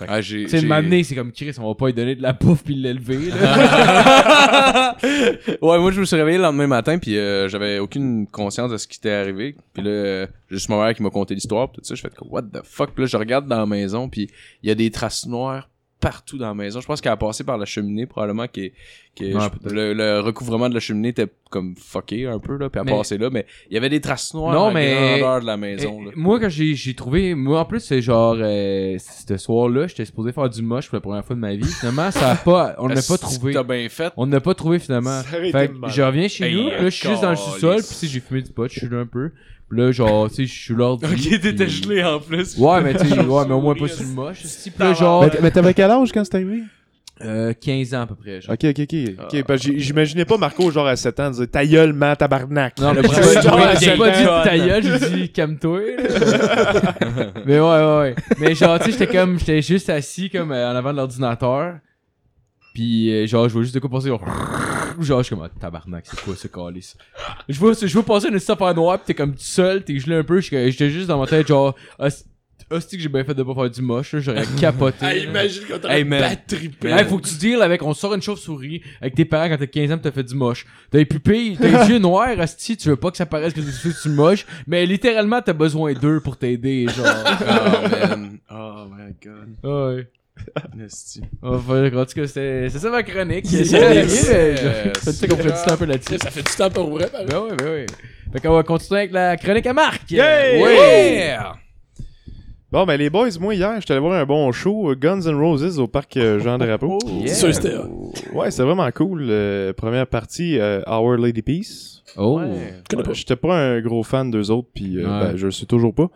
Ah 0.08 0.20
j'ai 0.20 0.44
Tu 0.44 0.50
sais, 0.50 0.66
m'amener, 0.66 1.02
c'est 1.04 1.14
comme 1.14 1.32
Chris, 1.32 1.54
on 1.58 1.68
va 1.68 1.74
pas 1.74 1.86
lui 1.86 1.94
donner 1.94 2.14
de 2.14 2.22
la 2.22 2.32
bouffe 2.32 2.62
puis 2.64 2.74
l'élever, 2.74 3.30
là. 3.30 4.96
ouais, 5.02 5.78
moi 5.78 5.90
je 5.90 6.00
me 6.00 6.04
suis 6.04 6.16
réveillé 6.16 6.38
le 6.38 6.42
lendemain 6.42 6.66
matin 6.66 6.98
puis 6.98 7.16
euh, 7.16 7.48
j'avais 7.48 7.78
aucune 7.78 8.26
conscience 8.26 8.70
de 8.70 8.76
ce 8.76 8.86
qui 8.86 8.98
était 8.98 9.10
arrivé. 9.10 9.56
Puis 9.72 9.82
là, 9.82 9.90
euh, 9.90 10.26
juste 10.50 10.68
ma 10.68 10.76
mère 10.84 10.94
qui 10.94 11.02
m'a 11.02 11.10
conté 11.10 11.34
l'histoire, 11.34 11.70
pis 11.70 11.80
tout 11.80 11.86
ça, 11.86 11.94
je 11.94 12.02
fais 12.02 12.10
what 12.28 12.42
the 12.42 12.60
fuck? 12.64 12.90
Puis 12.92 13.04
là, 13.04 13.06
je 13.06 13.16
regarde 13.16 13.46
dans 13.46 13.58
la 13.58 13.66
maison 13.66 14.08
puis 14.08 14.30
il 14.62 14.68
y 14.68 14.72
a 14.72 14.74
des 14.74 14.90
traces 14.90 15.26
noires 15.26 15.69
partout 16.00 16.38
dans 16.38 16.48
la 16.48 16.54
maison. 16.54 16.80
Je 16.80 16.86
pense 16.86 17.00
qu'elle 17.00 17.12
a 17.12 17.16
passé 17.16 17.44
par 17.44 17.58
la 17.58 17.66
cheminée 17.66 18.06
probablement 18.06 18.46
qui 18.48 18.72
Ouais, 19.20 19.32
je- 19.66 19.68
le, 19.74 19.92
le 19.92 20.20
recouvrement 20.20 20.68
de 20.70 20.74
la 20.74 20.80
cheminée 20.80 21.08
était 21.08 21.26
comme 21.50 21.74
fucké 21.76 22.26
un 22.26 22.38
peu, 22.38 22.56
là, 22.56 22.70
puis 22.70 22.80
à 22.80 22.84
Mais- 22.84 22.92
passer 22.92 23.18
là, 23.18 23.28
mais 23.28 23.44
il 23.68 23.74
y 23.74 23.76
avait 23.76 23.88
des 23.90 24.00
traces 24.00 24.32
noires 24.32 24.54
Non, 24.54 24.64
à 24.66 24.68
la 24.68 24.74
mais- 24.74 25.18
grandeur 25.18 25.40
de 25.42 25.46
la 25.46 25.56
maison, 25.58 25.98
Eh, 26.00 26.04
là. 26.06 26.10
moi, 26.14 26.40
quand 26.40 26.48
j'ai 26.48 26.74
j'ai 26.74 26.94
trouvé. 26.94 27.34
Moi, 27.34 27.58
en 27.60 27.64
plus, 27.66 27.80
c'est 27.80 28.00
genre. 28.00 28.36
Euh, 28.38 28.96
ce 28.98 29.36
soir-là, 29.36 29.88
j'étais 29.88 30.04
supposé 30.06 30.32
faire 30.32 30.48
du 30.48 30.62
moche 30.62 30.86
pour 30.88 30.94
la 30.96 31.00
première 31.02 31.24
fois 31.24 31.36
de 31.36 31.40
ma 31.40 31.54
vie. 31.54 31.64
Finalement, 31.64 32.10
ça 32.12 32.30
a 32.30 32.36
pas. 32.36 32.76
On 32.78 32.88
n'a 32.88 33.02
pas 33.02 33.18
trouvé. 33.18 33.52
T'as 33.52 33.62
bien 33.64 33.86
fait? 33.90 34.12
On 34.16 34.26
n'a 34.26 34.40
pas 34.40 34.54
trouvé 34.54 34.78
finalement. 34.78 35.20
Ça 35.22 35.38
Fait 35.38 35.50
que 35.68 35.72
mal. 35.78 35.90
je 35.90 36.02
reviens 36.02 36.28
chez 36.28 36.44
Hey, 36.46 36.54
nous, 36.54 36.70
là, 36.70 36.84
je 36.84 36.88
suis 36.90 37.08
juste 37.08 37.20
dans 37.22 37.30
le 37.30 37.36
sous-sol, 37.36 37.76
puis 37.76 37.82
sais, 37.84 38.06
j'ai 38.06 38.20
fumé 38.20 38.40
du 38.42 38.52
pot, 38.52 38.68
je 38.72 38.78
suis 38.78 38.88
là 38.88 38.98
un 39.00 39.06
peu. 39.06 39.32
Là, 39.72 39.92
genre, 39.92 40.28
tu 40.28 40.34
sais, 40.34 40.46
je 40.46 40.52
suis 40.62 40.74
l'ordi. 40.74 41.04
Ok, 41.06 41.40
t'étais 41.40 41.52
puis- 41.52 41.70
gelé 41.70 42.02
en 42.04 42.18
plus. 42.18 42.56
Ouais, 42.58 42.80
mais 42.82 42.94
tu 42.94 43.06
sais, 43.08 43.18
ouais, 43.20 43.44
mais 43.46 43.54
au 43.54 43.60
moins 43.60 43.74
pas 43.74 43.86
sur 43.88 44.02
le 44.02 44.08
moche. 44.10 44.42
Là, 44.78 44.92
genre, 44.94 45.22
Mais, 45.24 45.38
mais 45.42 45.50
t'avais 45.52 45.74
quel 45.74 45.90
âge 45.90 46.10
quand 46.12 46.24
c'est 46.24 46.34
arrivé? 46.34 46.62
euh, 47.22 47.52
15 47.52 47.92
ans 47.94 48.00
à 48.00 48.06
peu 48.06 48.14
près. 48.14 48.40
Genre. 48.40 48.54
Ok, 48.54 48.64
ok, 48.64 48.80
ok. 48.80 48.94
ok 49.34 49.44
parce 49.46 49.60
que 49.60 49.66
j'ai- 49.72 49.78
J'imaginais 49.78 50.24
pas 50.24 50.38
Marco, 50.38 50.70
genre 50.70 50.86
à 50.86 50.96
7 50.96 51.20
ans, 51.20 51.30
dire 51.30 51.46
ta 51.50 51.66
gueule, 51.66 51.92
man, 51.92 52.16
tabarnak. 52.16 52.78
Non, 52.80 52.94
mais 52.94 53.02
Le 53.02 53.08
pas- 53.08 53.42
genre, 53.42 53.58
j'ai 53.78 53.94
pas 53.96 54.10
dit 54.10 54.24
ta 54.24 54.56
gueule, 54.58 54.82
j'ai 54.82 55.10
dit 55.10 55.28
calme-toi. 55.28 55.80
mais 57.46 57.60
ouais, 57.60 57.68
ouais, 57.68 57.98
ouais. 57.98 58.14
Mais 58.38 58.54
genre, 58.54 58.78
tu 58.78 58.86
sais, 58.86 58.92
j'étais 58.98 59.06
comme, 59.06 59.38
j'étais 59.38 59.62
juste 59.62 59.90
assis 59.90 60.30
comme 60.30 60.50
euh, 60.52 60.72
en 60.72 60.76
avant 60.76 60.92
de 60.92 60.96
l'ordinateur. 60.96 61.74
Puis 62.80 63.12
euh, 63.12 63.26
genre, 63.26 63.46
je 63.46 63.52
vois 63.52 63.62
juste 63.62 63.74
de 63.74 63.78
quoi 63.78 63.90
passer. 63.90 64.08
Genre, 64.08 64.24
genre 65.00 65.18
je 65.18 65.24
suis 65.26 65.36
comme, 65.36 65.44
ah, 65.44 65.50
tabarnak, 65.60 66.06
c'est 66.06 66.18
quoi 66.22 66.34
ce 66.34 66.48
calice? 66.48 66.96
Je 67.46 67.58
vois, 67.58 67.74
je 67.74 67.92
vois 67.92 68.02
passer 68.02 68.28
une 68.28 68.38
stuff 68.38 68.58
en 68.62 68.72
noir, 68.72 68.98
pis 68.98 69.04
t'es 69.08 69.14
comme 69.14 69.32
tout 69.32 69.38
seul, 69.42 69.84
t'es 69.84 69.98
gelé 69.98 70.16
un 70.16 70.24
peu. 70.24 70.40
J'étais 70.40 70.88
juste 70.88 71.06
dans 71.06 71.18
ma 71.18 71.26
tête, 71.26 71.46
genre, 71.46 71.76
hostie 71.98 72.24
hostie 72.70 72.96
que 72.96 73.02
j'ai 73.02 73.08
bien 73.10 73.22
fait 73.24 73.34
de 73.34 73.42
pas 73.42 73.52
faire 73.52 73.68
du 73.70 73.82
moche, 73.82 74.14
là, 74.14 74.20
j'aurais 74.20 74.44
capoté. 74.60 74.96
Ah, 75.02 75.14
imagine 75.14 75.64
quand 75.68 75.78
t'as 75.80 75.90
Hey, 75.90 75.98
hey, 75.98 76.04
bad 76.04 76.46
trippé. 76.46 76.88
Hey, 76.88 77.04
faut 77.04 77.18
que 77.18 77.28
tu 77.28 77.34
deals 77.34 77.60
avec, 77.60 77.82
on 77.82 77.92
sort 77.92 78.14
une 78.14 78.22
chauve-souris 78.22 78.80
avec 79.02 79.14
tes 79.14 79.26
parents 79.26 79.50
quand 79.50 79.58
t'as 79.58 79.66
15 79.66 79.92
ans 79.92 79.96
pis 79.96 80.02
t'as 80.04 80.12
fait 80.12 80.22
du 80.22 80.34
moche. 80.34 80.64
T'as 80.90 80.98
les 80.98 81.04
pupilles, 81.04 81.58
t'as 81.60 81.84
les 81.84 81.88
yeux 81.92 81.98
noirs, 81.98 82.40
asti, 82.40 82.78
tu 82.78 82.88
veux 82.88 82.96
pas 82.96 83.10
que 83.10 83.18
ça 83.18 83.26
paraisse 83.26 83.52
que 83.52 83.60
tu 83.60 83.66
fais 83.66 84.08
du 84.08 84.14
moche, 84.14 84.46
mais 84.66 84.86
littéralement 84.86 85.42
t'as 85.42 85.52
besoin 85.52 85.92
d'eux 85.92 86.20
pour 86.20 86.38
t'aider, 86.38 86.86
genre. 86.88 87.06
Oh, 87.26 87.88
man. 87.90 88.38
Oh, 88.50 88.84
my 88.88 89.14
god. 89.22 89.96
ouais. 89.98 90.08
Nasty. 90.76 91.22
Oh, 91.42 91.58
fait, 91.58 91.94
en 91.96 92.04
tout 92.04 92.14
cas, 92.14 92.26
c'est 92.26 92.68
c'est 92.68 92.78
ça 92.78 92.90
ma 92.90 93.02
chronique. 93.02 93.50
Yes. 93.50 93.70
C'est 93.70 95.12
sais 95.12 95.28
qu'on 95.28 95.36
temps 95.36 95.72
un 95.72 95.76
peu 95.76 95.84
là-dessus. 95.86 96.18
Ça 96.18 96.30
fait 96.30 96.42
du 96.42 96.54
temps 96.56 96.70
pour 96.70 96.90
vrai. 96.90 97.08
Ben 97.12 97.38
ouais, 97.38 97.56
ben 97.56 97.64
ouais. 97.66 97.86
Fait 98.32 98.40
qu'on 98.40 98.54
va 98.54 98.62
continuer 98.62 99.00
avec 99.00 99.12
la 99.12 99.36
chronique 99.36 99.66
à 99.66 99.72
Marc. 99.72 100.10
Yay! 100.10 100.58
Yeah! 100.60 101.54
Bon, 102.72 102.86
ben 102.86 102.96
les 102.96 103.10
boys, 103.10 103.30
moi 103.40 103.56
hier, 103.56 103.74
j'étais 103.80 103.94
allé 103.94 104.00
voir 104.00 104.12
un 104.12 104.24
bon 104.24 104.52
show, 104.52 104.92
euh, 104.92 104.94
Guns 104.94 105.22
N' 105.22 105.34
Roses 105.34 105.80
au 105.80 105.88
parc 105.88 106.16
euh, 106.16 106.38
Jean 106.38 106.56
Drapeau. 106.56 106.98
Yeah. 107.04 107.26
C'est 107.26 107.52
sûr, 107.52 107.52
hot. 107.76 108.12
Ouais, 108.32 108.52
c'est 108.52 108.62
vraiment 108.62 108.88
cool. 108.92 109.26
Euh, 109.28 109.72
première 109.72 110.06
partie, 110.06 110.56
euh, 110.60 110.80
Our 110.86 111.16
Lady 111.16 111.42
Peace. 111.42 112.04
Oh. 112.16 112.40
Je 112.40 112.88
connais 112.88 113.02
pas. 113.02 113.12
J'étais 113.12 113.34
pas 113.34 113.56
un 113.58 113.80
gros 113.80 114.04
fan 114.04 114.30
d'eux 114.30 114.52
autres, 114.52 114.68
puis 114.72 114.98
euh, 114.98 115.02
Ouais. 115.02 115.30
ben, 115.32 115.36
je 115.36 115.46
le 115.46 115.50
suis 115.50 115.66
toujours 115.66 115.92
pas. 115.92 116.10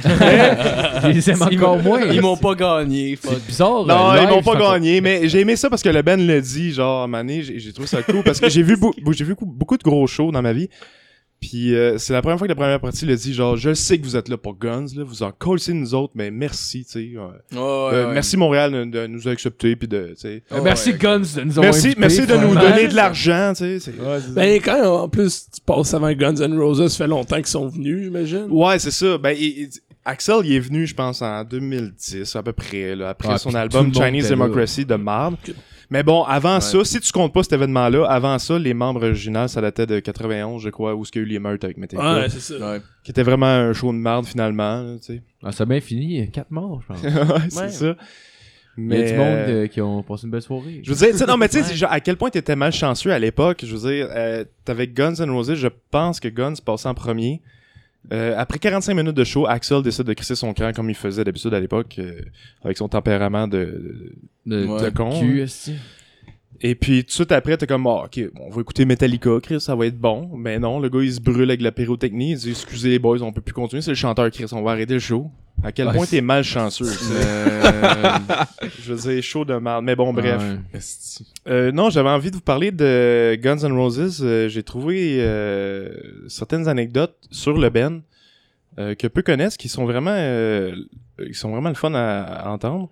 Je 0.00 1.08
les 1.08 1.30
aime 1.30 1.38
Ils 1.50 1.58
encore 1.58 1.76
m'ont- 1.78 1.82
moins. 1.82 2.00
Ils 2.02 2.20
m'ont 2.20 2.36
pas 2.36 2.54
gagné. 2.54 3.16
fuck. 3.16 3.32
C'est 3.34 3.46
bizarre. 3.46 3.86
Non, 3.86 4.12
euh, 4.12 4.18
ils 4.22 4.28
m'ont 4.28 4.42
pas 4.42 4.56
gagné, 4.58 5.00
mais 5.00 5.28
j'ai 5.28 5.40
aimé 5.40 5.56
ça 5.56 5.68
parce 5.70 5.82
que 5.82 5.88
le 5.88 6.02
Ben 6.02 6.24
l'a 6.26 6.40
dit, 6.40 6.72
genre, 6.72 7.08
donné, 7.08 7.42
j'ai 7.42 7.58
j'ai 7.58 7.72
trouvé 7.72 7.88
ça 7.88 8.02
cool 8.02 8.22
parce 8.22 8.40
que 8.40 8.48
j'ai 8.48 8.62
vu, 8.62 8.76
j'ai 9.12 9.24
vu 9.24 9.34
beaucoup- 9.40 9.76
de 9.78 9.82
gros 9.82 10.06
shows 10.06 10.30
dans 10.32 10.42
ma 10.42 10.52
vie. 10.52 10.68
Puis 11.38 11.74
euh, 11.74 11.98
c'est 11.98 12.14
la 12.14 12.22
première 12.22 12.38
fois 12.38 12.46
que 12.46 12.52
la 12.52 12.56
première 12.56 12.80
partie 12.80 13.04
l'a 13.04 13.14
dit, 13.14 13.34
genre, 13.34 13.58
je 13.58 13.74
sais 13.74 13.98
que 13.98 14.04
vous 14.04 14.16
êtes 14.16 14.30
là 14.30 14.38
pour 14.38 14.56
Guns, 14.58 14.86
là, 14.96 15.04
vous 15.04 15.22
en 15.22 15.32
collez 15.32 15.74
nous 15.74 15.94
autres, 15.94 16.14
mais 16.16 16.30
merci, 16.30 16.86
tu 16.86 16.92
sais. 16.92 17.10
euh, 17.14 17.26
Ouais, 17.52 17.94
euh, 17.94 18.06
ouais. 18.08 18.14
Merci 18.14 18.38
Montréal 18.38 18.72
de, 18.72 18.84
de 18.86 19.06
nous 19.06 19.28
accepter, 19.28 19.76
puis 19.76 19.86
de, 19.86 20.14
tu 20.14 20.16
sais. 20.16 20.42
Euh, 20.50 20.60
Merci 20.64 20.92
Ouais, 20.92 20.96
Guns 20.98 21.18
de 21.20 21.42
nous 21.42 21.58
avoir 21.58 21.64
Merci, 21.64 21.94
merci 21.98 22.26
de 22.26 22.36
nous 22.38 22.54
donner 22.54 22.88
de 22.88 22.94
l'argent, 22.94 23.52
tu 23.54 23.78
sais. 23.80 23.92
Ben, 24.34 24.60
quand 24.62 24.82
en 25.02 25.08
plus, 25.10 25.48
tu 25.54 25.60
passes 25.60 25.92
avant 25.92 26.10
Guns 26.14 26.36
N' 26.36 26.58
Roses, 26.58 26.88
ça 26.90 27.04
fait 27.04 27.08
longtemps 27.08 27.36
qu'ils 27.36 27.46
sont 27.48 27.68
venus, 27.68 28.04
j'imagine. 28.04 28.46
Ouais, 28.48 28.78
c'est 28.78 28.90
ça. 28.90 29.18
Ben, 29.18 29.36
il- 29.38 29.44
il- 29.44 29.68
Axel, 30.06 30.36
il 30.44 30.52
est 30.54 30.60
venu, 30.60 30.86
je 30.86 30.94
pense, 30.94 31.20
en 31.20 31.44
2010, 31.44 32.36
à 32.36 32.42
peu 32.42 32.52
près, 32.52 32.94
là, 32.96 33.10
après 33.10 33.28
Ouais, 33.30 33.38
son 33.38 33.54
album 33.54 33.92
Chinese 33.92 34.24
là. 34.24 34.30
Democracy 34.30 34.84
de 34.86 34.94
marde. 34.94 35.36
Mais 35.90 36.02
bon, 36.02 36.22
avant 36.24 36.60
ça, 36.60 36.84
si 36.84 36.98
tu 37.00 37.12
comptes 37.12 37.32
pas 37.32 37.42
cet 37.42 37.52
événement-là, 37.52 38.06
avant 38.08 38.38
ça, 38.38 38.58
les 38.58 38.74
membres 38.74 39.04
originaux, 39.06 39.46
ça 39.48 39.60
datait 39.60 39.86
de 39.86 40.00
91, 40.00 40.62
je 40.62 40.68
crois, 40.70 40.94
où 40.94 41.04
ce 41.04 41.12
qu'il 41.12 41.22
y 41.22 41.24
a 41.24 41.26
eu 41.26 41.30
les 41.30 41.38
meurtres 41.38 41.64
avec 41.64 41.76
Metallica. 41.76 42.14
Ouais, 42.14 42.28
c'est 42.28 42.40
ça. 42.40 42.72
Ouais. 42.72 42.80
Qui 43.04 43.10
était 43.12 43.22
vraiment 43.22 43.46
un 43.46 43.72
show 43.72 43.92
de 43.92 43.98
marde, 43.98 44.26
finalement, 44.26 44.82
là, 44.82 44.96
tu 44.98 45.14
sais. 45.14 45.22
Ah, 45.44 45.52
ça 45.52 45.62
a 45.62 45.66
bien 45.66 45.80
fini. 45.80 46.28
4 46.30 46.50
morts, 46.50 46.82
je 46.82 46.86
pense. 46.94 47.02
ouais, 47.04 47.40
c'est 47.50 47.60
Ouais. 47.60 47.68
ça. 47.70 47.96
Il 48.78 48.84
y 48.84 48.86
Mais, 48.88 49.04
a 49.04 49.10
du 49.12 49.16
monde 49.16 49.26
euh, 49.26 49.48
euh, 49.64 49.66
qui 49.68 49.80
ont 49.80 50.02
passé 50.02 50.24
une 50.24 50.30
belle 50.32 50.42
soirée. 50.42 50.80
Je 50.84 50.90
veux 50.92 50.96
dire, 50.96 51.08
tu 51.12 51.16
sais, 51.18 51.24
non, 51.26 51.38
mais 51.38 51.48
tu 51.48 51.62
sais, 51.62 51.84
à 51.88 51.98
quel 52.00 52.16
point 52.16 52.28
t'étais 52.30 52.56
malchanceux 52.56 53.10
à 53.10 53.18
l'époque. 53.18 53.64
Je 53.64 53.74
veux 53.74 53.88
dire, 53.90 54.08
euh, 54.14 54.44
t'avais 54.66 54.86
Guns 54.86 55.14
N' 55.18 55.30
Roses, 55.30 55.54
je 55.54 55.68
pense 55.90 56.20
que 56.20 56.28
Guns 56.28 56.52
passait 56.64 56.88
en 56.88 56.92
premier. 56.94 57.40
Euh, 58.12 58.34
après 58.36 58.58
45 58.58 58.94
minutes 58.94 59.16
de 59.16 59.24
show, 59.24 59.46
Axel 59.46 59.82
décide 59.82 60.04
de 60.04 60.12
crisser 60.12 60.36
son 60.36 60.52
cran 60.54 60.72
comme 60.72 60.88
il 60.90 60.94
faisait 60.94 61.24
d'habitude 61.24 61.52
à 61.54 61.60
l'époque, 61.60 61.96
euh, 61.98 62.20
avec 62.64 62.76
son 62.76 62.88
tempérament 62.88 63.48
de, 63.48 64.12
de, 64.46 64.60
de, 64.60 64.62
de 64.62 64.66
Ouais. 64.68 64.92
con. 64.92 65.10
cul, 65.18 65.42
hein. 65.42 65.72
Et 66.60 66.74
puis 66.74 67.02
tout 67.02 67.08
de 67.08 67.12
suite 67.12 67.32
après, 67.32 67.56
t'es 67.56 67.66
comme, 67.66 67.86
Ah, 67.86 68.04
ok, 68.04 68.20
bon, 68.34 68.44
on 68.46 68.50
va 68.50 68.60
écouter 68.60 68.84
Metallica, 68.84 69.30
Chris, 69.42 69.60
ça 69.60 69.74
va 69.74 69.86
être 69.86 69.98
bon. 69.98 70.30
Mais 70.36 70.58
non, 70.58 70.80
le 70.80 70.88
gars, 70.88 71.00
il 71.02 71.12
se 71.12 71.20
brûle 71.20 71.50
avec 71.50 71.60
la 71.62 71.72
pyrotechnie. 71.72 72.32
Il 72.32 72.38
dit, 72.38 72.50
excusez 72.50 72.90
les 72.90 72.98
boys, 72.98 73.20
on 73.22 73.32
peut 73.32 73.40
plus 73.40 73.52
continuer. 73.54 73.82
C'est 73.82 73.90
le 73.90 73.96
chanteur 73.96 74.30
Chris, 74.30 74.46
on 74.52 74.62
va 74.62 74.72
arrêter 74.72 74.94
le 74.94 75.00
show. 75.00 75.30
À 75.62 75.72
quel 75.72 75.86
Ouais, 75.88 75.94
point 75.94 76.04
t'es 76.06 76.20
malchanceux. 76.20 76.84
Euh, 76.86 77.62
je 78.82 78.92
veux 78.92 79.12
dire, 79.14 79.22
chaud 79.22 79.44
de 79.44 79.54
merde. 79.54 79.84
Mais 79.84 79.96
bon, 79.96 80.12
bref. 80.12 80.42
Ouais. 80.42 80.80
Euh, 81.48 81.72
non, 81.72 81.88
j'avais 81.90 82.10
envie 82.10 82.30
de 82.30 82.36
vous 82.36 82.42
parler 82.42 82.70
de 82.72 83.36
Guns 83.40 83.58
N' 83.64 83.72
Roses. 83.72 84.20
Euh, 84.22 84.48
J'ai 84.48 84.62
trouvé 84.62 85.16
euh, 85.20 85.94
certaines 86.28 86.68
anecdotes 86.68 87.16
sur 87.30 87.56
le 87.56 87.70
Ben 87.70 88.02
euh, 88.78 88.94
que 88.94 89.06
peu 89.06 89.22
connaissent, 89.22 89.56
qui 89.56 89.68
sont 89.70 89.86
vraiment, 89.86 90.12
euh, 90.14 90.74
qui 91.26 91.32
sont 91.34 91.50
vraiment 91.50 91.70
le 91.70 91.74
fun 91.74 91.94
à, 91.94 92.22
à 92.22 92.50
entendre. 92.50 92.90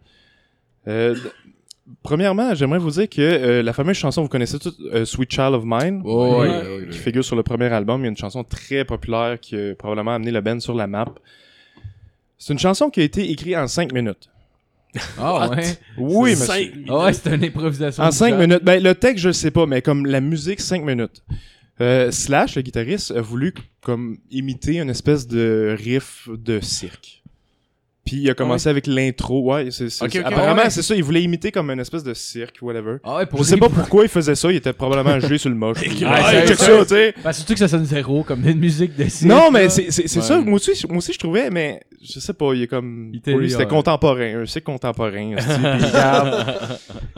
Euh, 0.89 1.15
premièrement, 2.03 2.55
j'aimerais 2.55 2.79
vous 2.79 2.91
dire 2.91 3.09
que 3.09 3.21
euh, 3.21 3.63
la 3.63 3.73
fameuse 3.73 3.97
chanson, 3.97 4.23
vous 4.23 4.29
connaissez 4.29 4.59
toutes, 4.59 4.79
euh, 4.93 5.05
Sweet 5.05 5.31
Child 5.33 5.55
of 5.55 5.65
Mine, 5.65 6.03
Oh, 6.05 6.43
qui 6.91 6.99
figure 6.99 7.25
sur 7.25 7.37
le 7.37 7.43
premier 7.43 7.67
album. 7.67 8.01
Il 8.01 8.05
y 8.05 8.07
a 8.07 8.11
une 8.11 8.17
chanson 8.17 8.45
très 8.45 8.85
populaire 8.85 9.39
qui 9.41 9.57
a 9.57 9.75
probablement 9.75 10.15
amené 10.15 10.31
le 10.31 10.41
Ben 10.41 10.61
sur 10.61 10.75
la 10.75 10.87
map. 10.87 11.07
C'est 12.39 12.53
une 12.53 12.59
chanson 12.59 12.91
qui 12.91 13.01
a 13.01 13.05
été 13.05 13.31
écrite 13.31 13.57
en 13.57 13.67
5 13.67 13.93
minutes. 13.93 14.29
Ah 15.19 15.49
ouais. 15.51 15.63
Oui, 15.99 16.37
C'est 16.37 16.41
monsieur. 16.41 16.47
cinq 16.47 16.73
minutes. 16.75 16.89
Ah 16.91 17.05
ouais, 17.05 17.13
c'est 17.13 17.35
une 17.35 17.45
improvisation. 17.45 18.03
En 18.05 18.09
du 18.11 18.17
5 18.17 18.29
genre. 18.31 18.39
minutes. 18.41 18.65
Ben, 18.65 18.83
le 18.83 18.95
texte, 18.95 19.23
je 19.23 19.29
le 19.29 19.33
sais 19.33 19.51
pas, 19.51 19.67
mais 19.67 19.83
comme 19.83 20.07
la 20.07 20.21
musique, 20.21 20.61
5 20.61 20.85
minutes. 20.85 21.23
Euh, 21.81 22.13
Slash, 22.13 22.55
le 22.55 22.63
guitariste, 22.63 23.11
a 23.11 23.21
voulu 23.21 23.53
comme 23.81 24.19
imiter 24.31 24.79
une 24.79 24.91
espèce 24.91 25.27
de 25.27 25.75
riff 25.77 26.29
de 26.33 26.61
cirque. 26.61 27.24
Puis 28.05 28.17
il 28.17 28.29
a 28.31 28.35
commencé 28.35 28.69
avec 28.69 28.87
l'intro. 28.87 29.43
Ouais, 29.53 29.69
c'est, 29.71 29.89
c'est- 29.89 30.05
apparemment, 30.25 30.63
ouais. 30.63 30.71
c'est 30.71 30.83
ça. 30.83 30.95
Il 30.95 31.03
voulait 31.03 31.23
imiter 31.23 31.51
comme 31.51 31.71
une 31.71 31.81
espèce 31.81 32.05
de 32.05 32.13
cirque, 32.13 32.57
whatever. 32.61 32.97
Ah 33.03 33.17
ouais, 33.17 33.27
pour 33.27 33.39
Je 33.39 33.45
sais 33.45 33.57
pas 33.57 33.69
pourquoi 33.71 34.03
il 34.05 34.09
faisait 34.11 34.35
ça. 34.35 34.51
Il 34.53 34.57
était 34.57 34.73
probablement 34.75 35.19
gelé 35.21 35.39
sur 35.39 35.49
le 35.49 35.55
moche. 35.57 35.79
Et 35.83 35.89
Ah, 36.05 36.43
que- 36.43 36.49
check 36.49 36.61
ouais, 36.61 36.67
ça, 36.67 36.83
tu 36.83 36.89
sais. 36.89 37.15
Ben, 37.25 37.33
surtout 37.33 37.53
que 37.55 37.59
ça 37.61 37.69
sonne 37.69 37.87
zéro, 37.87 38.23
comme 38.23 38.47
une 38.47 38.59
musique 38.59 38.95
de 38.97 39.09
cirque, 39.09 39.31
Non, 39.31 39.51
mais 39.51 39.65
là. 39.65 39.69
c'est, 39.71 39.91
c'est, 39.91 40.07
c'est 40.07 40.19
Ouais. 40.21 40.25
ça. 40.25 40.39
Moi 40.41 40.55
aussi, 40.57 40.73
moi 40.89 40.99
aussi, 40.99 41.13
je 41.15 41.19
trouvais, 41.19 41.49
mais 41.49 41.81
je 42.05 42.21
sais 42.21 42.33
pas. 42.35 42.53
Il 42.55 42.63
est 42.63 42.67
comme. 42.67 43.11
Il 43.13 43.19
était 43.19 43.31
pour 43.33 43.41
lui, 43.41 43.51
c'était 43.51 43.65
ouais. 43.65 43.69
contemporain. 43.71 44.45
Cirque 44.47 44.65
contemporain. 44.65 45.35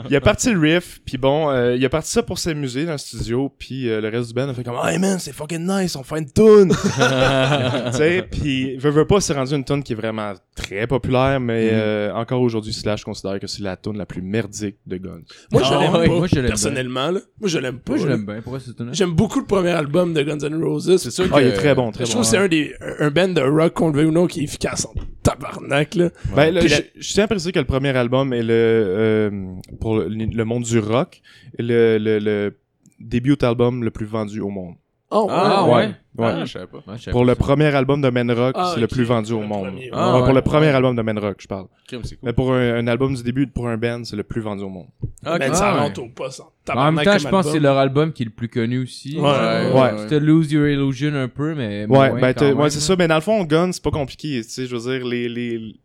il 0.09 0.15
a 0.15 0.21
parti 0.21 0.51
le 0.51 0.59
riff, 0.59 1.01
puis 1.05 1.17
bon, 1.17 1.49
euh, 1.49 1.75
il 1.75 1.83
a 1.85 1.89
parti 1.89 2.11
ça 2.11 2.23
pour 2.23 2.39
s'amuser 2.39 2.85
dans 2.85 2.93
le 2.93 2.97
studio, 2.97 3.51
puis 3.57 3.89
euh, 3.89 4.01
le 4.01 4.09
reste 4.09 4.29
du 4.29 4.33
band 4.33 4.49
a 4.49 4.53
fait 4.53 4.63
comme 4.63 4.77
Hey 4.83 4.99
man, 4.99 5.19
c'est 5.19 5.33
fucking 5.33 5.65
nice, 5.67 5.95
on 5.95 6.03
fait 6.03 6.19
une 6.19 6.31
tune! 6.31 6.69
tu 7.91 7.97
sais, 7.97 8.25
puis 8.29 8.77
veut, 8.77 8.89
veut 8.91 9.05
pas, 9.07 9.19
c'est 9.19 9.33
rendu 9.33 9.53
une 9.53 9.63
tune 9.65 9.83
qui 9.83 9.93
est 9.93 9.95
vraiment 9.95 10.33
très 10.55 10.87
populaire, 10.87 11.39
mais 11.39 11.67
Mm. 11.67 11.69
euh, 11.73 12.13
encore 12.13 12.41
aujourd'hui, 12.41 12.71
Slash 12.71 13.03
considère 13.03 13.39
que 13.39 13.47
c'est 13.47 13.61
la 13.63 13.75
tune 13.75 13.97
la 13.97 14.05
plus 14.05 14.21
merdique 14.21 14.77
de 14.85 14.97
Guns. 14.97 15.21
Moi, 15.51 15.63
je 15.63 15.73
Ah 15.73 15.79
l'aime 15.81 15.93
ouais, 15.95 16.07
pas. 16.07 16.13
moi, 16.15 16.27
je 16.27 16.35
l'aime 16.35 16.45
personnellement, 16.47 17.11
là. 17.11 17.19
Moi, 17.39 17.49
je 17.49 17.57
l'aime 17.59 17.79
pas. 17.79 17.93
Moi, 17.93 18.01
je 18.03 18.07
l'aime 18.07 18.25
bien. 18.25 18.41
Pourquoi 18.41 18.59
c'est 18.59 18.71
J'aime 18.93 19.11
beaucoup 19.11 19.39
le 19.39 19.45
premier 19.45 19.71
album 19.71 20.13
de 20.13 20.21
Guns 20.21 20.37
N' 20.47 20.63
Roses. 20.63 20.97
C'est 20.97 21.11
sûr 21.11 21.27
que. 21.27 21.33
Ah, 21.33 21.41
il 21.41 21.47
est 21.47 21.53
très 21.53 21.75
bon, 21.75 21.91
très 21.91 22.05
Je 22.05 22.09
bon. 22.11 22.21
trouve 22.21 22.23
que 22.23 22.29
c'est 22.29 22.37
un 22.37 22.47
des 22.47 22.73
un 22.99 23.09
band 23.09 23.27
de 23.29 23.41
rock 23.41 23.73
qu'on 23.73 23.89
le 23.89 23.97
veuille 23.97 24.05
ou 24.07 24.11
non 24.11 24.27
qui 24.27 24.41
est 24.41 24.43
efficace 24.43 24.76
en 24.85 24.93
tabarnak 25.23 25.95
là. 25.95 26.09
Ben, 26.35 26.51
là, 26.51 26.61
je, 26.61 26.67
la- 26.67 26.81
je 26.95 27.13
tiens 27.13 27.23
à 27.23 27.27
préciser 27.27 27.51
que 27.51 27.59
le 27.59 27.65
premier 27.65 27.95
album 27.95 28.33
est 28.33 28.43
le, 28.43 28.53
euh, 28.53 29.31
pour 29.79 29.97
le, 29.97 30.07
le 30.07 30.45
monde 30.45 30.63
du 30.63 30.79
rock, 30.79 31.21
le, 31.57 31.97
le, 31.97 32.19
le 32.19 32.57
début 32.99 33.35
album 33.41 33.83
le 33.83 33.91
plus 33.91 34.05
vendu 34.05 34.39
au 34.41 34.49
monde. 34.49 34.75
Oh, 35.09 35.27
Ah, 35.29 35.63
ouais. 35.65 35.71
ouais. 35.73 35.85
Ouais. 36.17 36.31
Ah, 36.35 36.45
je 36.45 36.51
savais 36.51 36.67
pas. 36.67 36.77
Ouais, 36.79 36.97
je 36.97 37.03
savais 37.03 37.11
Pour 37.13 37.21
pas 37.21 37.27
le 37.27 37.33
ça. 37.33 37.35
premier 37.39 37.65
album 37.67 38.01
de 38.01 38.09
Men 38.09 38.29
Rock, 38.31 38.55
Ah, 38.57 38.71
c'est 38.73 38.81
le 38.81 38.87
plus 38.87 39.03
vendu 39.05 39.31
au 39.31 39.41
monde. 39.41 39.67
premier. 39.67 39.89
Ah, 39.93 40.21
pour 40.25 40.33
le 40.33 40.41
premier 40.41 40.67
album 40.67 40.95
de 40.97 41.01
Men 41.01 41.17
Rock, 41.19 41.37
je 41.39 41.47
parle. 41.47 41.67
Cool. 41.89 42.01
Mais 42.23 42.33
pour 42.33 42.53
un, 42.53 42.75
un 42.79 42.87
album 42.87 43.15
du 43.15 43.23
début, 43.23 43.47
pour 43.47 43.69
un 43.69 43.77
band, 43.77 44.03
c'est 44.03 44.17
le 44.17 44.23
plus 44.23 44.41
vendu 44.41 44.63
au 44.63 44.69
monde. 44.69 44.87
Ok. 45.25 45.39
Ben, 45.39 45.53
ça 45.53 45.69
Ah, 45.75 45.79
rentre 45.83 46.01
au 46.01 46.09
poste 46.09 46.41
en 46.41 46.73
En 46.77 46.91
même 46.91 47.05
temps, 47.05 47.17
je 47.17 47.27
pense 47.29 47.45
que 47.45 47.51
c'est 47.51 47.57
album. 47.57 47.63
leur 47.63 47.77
album 47.77 48.11
qui 48.11 48.23
est 48.23 48.25
le 48.25 48.31
plus 48.31 48.49
connu 48.49 48.79
aussi. 48.83 49.17
Ouais, 49.17 49.29
Euh, 49.29 49.73
ouais. 49.73 49.97
C'était 49.99 50.19
Lose 50.19 50.51
Your 50.51 50.67
Illusion 50.67 51.15
un 51.15 51.29
peu, 51.29 51.55
mais. 51.55 51.85
Ouais, 51.85 52.11
ben, 52.19 52.53
ouais, 52.55 52.69
c'est 52.69 52.79
ça. 52.81 52.95
Mais 52.97 53.07
dans 53.07 53.15
le 53.15 53.21
fond, 53.21 53.43
Gun, 53.45 53.71
c'est 53.71 53.83
pas 53.83 53.91
compliqué. 53.91 54.41
Tu 54.43 54.49
sais, 54.49 54.65
je 54.65 54.75
veux 54.75 54.91
dire, 54.97 55.07
les, 55.07 55.29
les, 55.29 55.75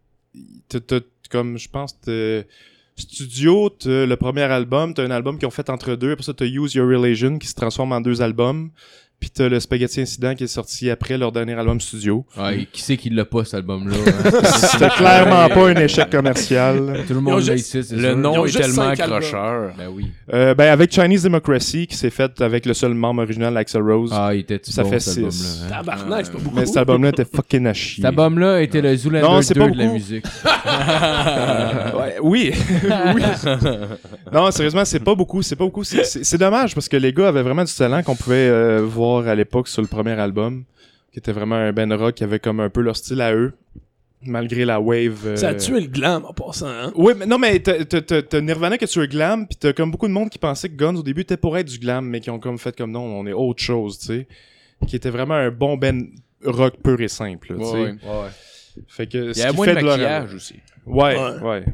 comme, 1.30 1.58
je 1.58 1.68
pense, 1.68 1.96
Studio, 2.96 3.70
t'as 3.70 4.04
le 4.06 4.16
premier 4.16 4.42
album, 4.42 4.92
t'as 4.94 5.04
un 5.04 5.10
album 5.10 5.38
qu'ils 5.38 5.48
ont 5.48 5.50
fait 5.52 5.70
entre 5.70 5.94
deux, 5.94 6.12
après 6.12 6.22
ça 6.24 6.34
t'as 6.34 6.44
Use 6.44 6.74
Your 6.74 6.86
Religion 6.88 7.38
qui 7.38 7.48
se 7.48 7.54
transforme 7.54 7.92
en 7.92 8.00
deux 8.02 8.20
albums, 8.20 8.70
puis 9.22 9.30
t'as 9.30 9.48
le 9.48 9.60
Spaghetti 9.60 10.00
Incident 10.00 10.34
qui 10.34 10.42
est 10.42 10.48
sorti 10.48 10.90
après 10.90 11.16
leur 11.16 11.30
dernier 11.30 11.52
album 11.54 11.80
studio. 11.80 12.26
Ouais, 12.36 12.66
qui 12.72 12.82
c'est 12.82 12.96
qui 12.96 13.08
l'a 13.08 13.24
pas, 13.24 13.44
cet 13.44 13.54
album-là? 13.54 13.94
hein? 13.94 14.30
C'était 14.72 14.88
clairement 14.88 15.48
pas 15.48 15.68
un 15.68 15.76
échec 15.76 16.10
commercial. 16.10 17.04
Tout 17.06 17.14
le 17.14 17.14
Ils 17.14 17.16
ont 17.18 17.20
monde 17.20 17.44
l'a 17.46 17.54
juste- 17.54 17.68
ici, 17.74 17.84
c'est 17.84 17.94
Le 17.94 18.02
sûr. 18.08 18.16
Nom 18.16 18.44
est 18.44 18.50
tellement 18.50 18.88
accrocheur. 18.88 19.70
Ben 19.78 19.86
oui. 19.94 20.06
Euh, 20.34 20.54
ben 20.54 20.72
avec 20.72 20.90
Chinese 20.92 21.22
Democracy 21.22 21.86
qui 21.86 21.94
s'est 21.96 22.10
fait 22.10 22.40
avec 22.40 22.66
le 22.66 22.74
seul 22.74 22.94
membre 22.94 23.22
original, 23.22 23.56
Axel 23.56 23.82
Rose. 23.82 24.10
Ah, 24.12 24.34
il 24.34 24.40
était 24.40 24.58
Ça 24.64 24.82
bon, 24.82 24.90
fait 24.90 24.98
cet 24.98 25.14
six. 25.14 25.20
album-là. 25.62 25.66
hein? 25.78 25.82
Tabarnak, 25.84 26.26
c'est 26.26 26.32
pas 26.32 26.38
beaucoup. 26.40 26.56
Mais 26.56 26.66
cet 26.66 26.76
album-là 26.78 27.08
était 27.10 27.24
fucking 27.24 27.66
à 27.68 27.72
chier. 27.74 28.02
Cet 28.02 28.06
album-là 28.06 28.60
était 28.60 28.80
le 28.80 28.96
Zoolander 28.96 29.22
Non, 29.24 29.40
c'est 29.42 29.54
2 29.54 29.60
pas 29.60 29.68
de 29.70 29.76
la 29.78 29.84
beaucoup. 29.84 29.94
musique. 29.94 30.24
Ouais, 31.94 32.16
oui, 32.22 32.52
oui. 33.14 33.22
non, 34.32 34.50
sérieusement, 34.50 34.84
c'est 34.84 35.00
pas 35.00 35.14
beaucoup, 35.14 35.42
c'est 35.42 35.56
pas 35.56 35.64
beaucoup. 35.64 35.84
C'est 35.84 36.38
dommage 36.38 36.74
parce 36.74 36.88
que 36.88 36.96
les 36.96 37.12
gars 37.12 37.28
avaient 37.28 37.42
vraiment 37.42 37.64
du 37.64 37.72
talent 37.72 38.02
qu'on 38.02 38.16
pouvait 38.16 38.48
euh, 38.48 38.80
voir 38.84 39.11
à 39.18 39.34
l'époque 39.34 39.68
sur 39.68 39.82
le 39.82 39.88
premier 39.88 40.12
album, 40.12 40.64
qui 41.12 41.18
était 41.18 41.32
vraiment 41.32 41.56
un 41.56 41.72
band 41.72 41.96
rock 41.96 42.14
qui 42.14 42.24
avait 42.24 42.38
comme 42.38 42.60
un 42.60 42.70
peu 42.70 42.80
leur 42.80 42.96
style 42.96 43.20
à 43.20 43.34
eux, 43.34 43.52
malgré 44.24 44.64
la 44.64 44.80
wave. 44.80 45.26
euh, 45.26 45.36
Ça 45.36 45.48
a 45.48 45.54
tué 45.54 45.80
le 45.80 45.86
glam 45.88 46.24
en 46.24 46.32
passant, 46.32 46.68
hein? 46.68 46.92
Oui, 46.94 47.12
mais 47.16 47.26
non, 47.26 47.38
mais 47.38 47.58
t'as- 47.60 48.40
Nirvana 48.40 48.78
qui 48.78 48.84
a 48.84 48.86
tué 48.86 49.00
le 49.02 49.06
glam, 49.08 49.46
pis 49.46 49.56
t'as 49.56 49.72
comme 49.72 49.90
beaucoup 49.90 50.08
de 50.08 50.12
monde 50.12 50.30
qui 50.30 50.38
pensait 50.38 50.68
que 50.68 50.74
Guns 50.76 50.94
au 50.96 51.02
début 51.02 51.22
était 51.22 51.36
pour 51.36 51.56
être 51.58 51.68
du 51.68 51.78
glam, 51.78 52.06
mais 52.06 52.20
qui 52.20 52.30
ont 52.30 52.38
comme 52.38 52.58
fait 52.58 52.74
comme 52.76 52.92
non, 52.92 53.02
on 53.04 53.26
est 53.26 53.32
autre 53.32 53.62
chose, 53.62 53.98
tu 53.98 54.06
sais. 54.06 54.26
Qui 54.86 54.96
était 54.96 55.10
vraiment 55.10 55.34
un 55.34 55.50
bon 55.50 55.76
band 55.76 55.98
rock 56.44 56.74
pur 56.82 57.00
et 57.00 57.08
simple, 57.08 57.54
tu 57.56 57.64
sais. 57.64 57.70
Ouais, 57.72 57.90
ouais. 57.90 57.98
Fait 58.88 59.06
que 59.06 59.32
Il 59.32 59.38
y 59.38 59.42
a 59.42 59.50
qui 59.50 59.56
moins 59.56 59.66
fait 59.66 59.74
de 59.74 59.80
leur- 59.80 59.98
maquillage 59.98 60.34
aussi. 60.34 60.54
Ouais, 60.86 61.16
Ouais. 61.16 61.40
ouais. 61.42 61.64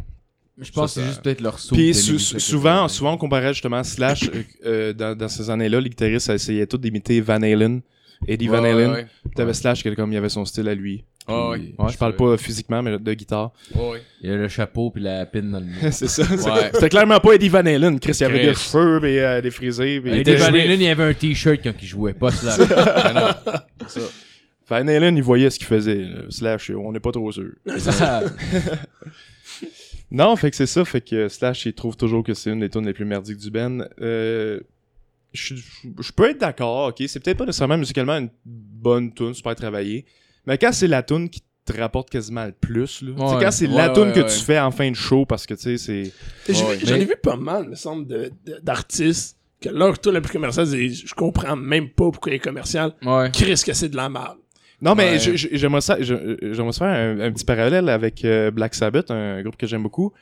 Je 0.60 0.72
pense 0.72 0.94
Ça, 0.94 1.00
que 1.00 1.00
c'est 1.00 1.00
ça- 1.00 1.06
juste 1.08 1.22
peut-être 1.22 1.40
leur 1.40 1.58
saut. 1.58 1.74
Puis 1.74 1.94
sou- 1.94 2.18
souvent, 2.18 2.88
ça. 2.88 2.94
souvent 2.94 3.12
on 3.14 3.16
comparait 3.16 3.52
justement 3.54 3.82
Slash 3.84 4.24
euh, 4.24 4.42
euh, 4.66 4.92
dans, 4.92 5.16
dans 5.16 5.28
ces 5.28 5.48
années-là, 5.50 5.80
les 5.80 5.88
guitaristes 5.88 6.28
essayaient 6.30 6.66
tous 6.66 6.78
d'imiter 6.78 7.20
Van 7.20 7.40
Halen, 7.42 7.80
Eddie 8.26 8.48
Van 8.48 8.64
Halen. 8.64 8.90
ouais, 8.90 8.96
ouais. 8.96 9.06
T'avais 9.36 9.54
Slash 9.54 9.82
qui 9.82 9.94
comme 9.94 10.12
il 10.12 10.16
avait 10.16 10.28
son 10.28 10.44
style 10.44 10.68
à 10.68 10.74
lui. 10.74 11.04
Ah 11.30 11.50
ouais. 11.50 11.74
Ouais, 11.78 11.92
je 11.92 11.98
parle 11.98 12.16
pas 12.16 12.36
physiquement, 12.38 12.82
mais 12.82 12.98
de 12.98 13.12
guitare. 13.14 13.52
Ouais. 13.74 14.02
Il 14.22 14.30
y 14.30 14.32
a 14.32 14.36
le 14.36 14.48
chapeau 14.48 14.90
puis 14.90 15.02
la 15.02 15.26
pine 15.26 15.50
dans 15.52 15.60
le 15.60 15.66
mur. 15.82 15.92
c'est 15.92 16.08
ça. 16.08 16.24
C'était 16.72 16.88
clairement 16.88 17.20
pas 17.20 17.34
Eddie 17.34 17.50
Van 17.50 17.58
Halen. 17.66 18.00
Chris, 18.00 18.16
il 18.20 18.24
avait 18.24 18.46
des 18.46 18.54
cheveux 18.54 19.04
et 19.06 19.20
euh, 19.22 19.40
des 19.42 19.50
frisés. 19.50 19.96
était 20.06 20.36
Van 20.36 20.46
Halen, 20.46 20.80
il 20.80 20.84
y 20.84 20.88
avait 20.88 21.04
un 21.04 21.12
t-shirt 21.14 21.60
quand 21.62 21.74
il 21.80 21.86
jouait, 21.86 22.14
pas 22.14 22.30
cela. 22.32 23.42
Van 24.68 24.76
Halen, 24.88 25.16
il 25.16 25.22
voyait 25.22 25.50
ce 25.50 25.58
qu'il 25.58 25.68
faisait. 25.68 26.06
Slash, 26.30 26.70
on 26.70 26.90
n'est 26.92 27.00
pas 27.00 27.12
trop 27.12 27.30
sûr. 27.30 27.50
Non, 30.10 30.34
fait 30.36 30.50
que 30.50 30.56
c'est 30.56 30.66
ça. 30.66 30.84
Fait 30.84 31.00
que 31.00 31.28
Slash, 31.28 31.66
il 31.66 31.74
trouve 31.74 31.96
toujours 31.96 32.22
que 32.24 32.34
c'est 32.34 32.50
une 32.50 32.60
des 32.60 32.70
tunes 32.70 32.86
les 32.86 32.94
plus 32.94 33.04
merdiques 33.04 33.36
du 33.38 33.50
band. 33.50 33.80
Euh, 34.00 34.60
je 35.32 35.54
je 35.54 36.12
peux 36.12 36.30
être 36.30 36.38
d'accord, 36.38 36.88
ok. 36.88 37.02
C'est 37.06 37.20
peut-être 37.20 37.36
pas 37.38 37.44
nécessairement 37.46 37.76
musicalement 37.78 38.16
une 38.16 38.30
bonne 38.44 39.12
tune, 39.12 39.34
super 39.34 39.54
travaillée. 39.54 40.06
Mais 40.46 40.56
quand 40.56 40.72
c'est 40.72 40.86
la 40.88 41.02
tune 41.02 41.28
qui 41.28 41.42
te 41.66 41.78
rapporte 41.78 42.08
quasiment 42.08 42.46
le 42.46 42.52
plus, 42.52 43.02
là. 43.02 43.10
Ouais. 43.12 43.44
quand 43.44 43.50
c'est 43.50 43.66
Ouais, 43.68 43.76
la 43.76 43.90
tune 43.90 44.04
ouais, 44.04 44.12
que 44.14 44.20
ouais. 44.20 44.26
tu 44.26 44.40
fais 44.40 44.58
en 44.58 44.70
fin 44.70 44.90
de 44.90 44.96
show 44.96 45.26
parce 45.26 45.46
que 45.46 45.52
tu 45.52 45.76
sais, 45.76 46.12
c'est. 46.46 46.52
J'en 46.54 46.70
ai 46.72 46.98
mais- 47.00 47.04
vu 47.04 47.14
pas 47.22 47.36
mal, 47.36 47.68
me 47.68 47.74
semble, 47.74 48.30
d'artistes 48.62 49.36
que 49.60 49.68
leur 49.68 49.98
tour 49.98 50.12
le 50.12 50.22
plus 50.22 50.32
commercial, 50.32 50.66
je 50.66 51.14
comprends 51.14 51.56
même 51.56 51.90
pas 51.90 52.10
pourquoi 52.10 52.32
il 52.32 52.36
est 52.36 52.38
commercial. 52.38 52.94
ouais. 53.04 53.30
Chris 53.32 53.60
que 53.66 53.74
c'est 53.74 53.88
de 53.90 53.96
la 53.96 54.08
merde. 54.08 54.38
Non, 54.80 54.94
mais 54.94 55.12
Ouais. 55.12 55.36
j'aimerais 55.36 55.80
ça, 55.80 55.96
j'aimerais 56.00 56.72
faire 56.72 56.86
un, 56.86 57.20
un 57.20 57.32
petit 57.32 57.44
parallèle 57.44 57.88
avec 57.88 58.24
euh, 58.24 58.50
Black 58.52 58.74
Sabbath, 58.74 59.10
un 59.10 59.42
groupe 59.42 59.56
que 59.56 59.66
j'aime 59.66 59.82
beaucoup. 59.82 60.12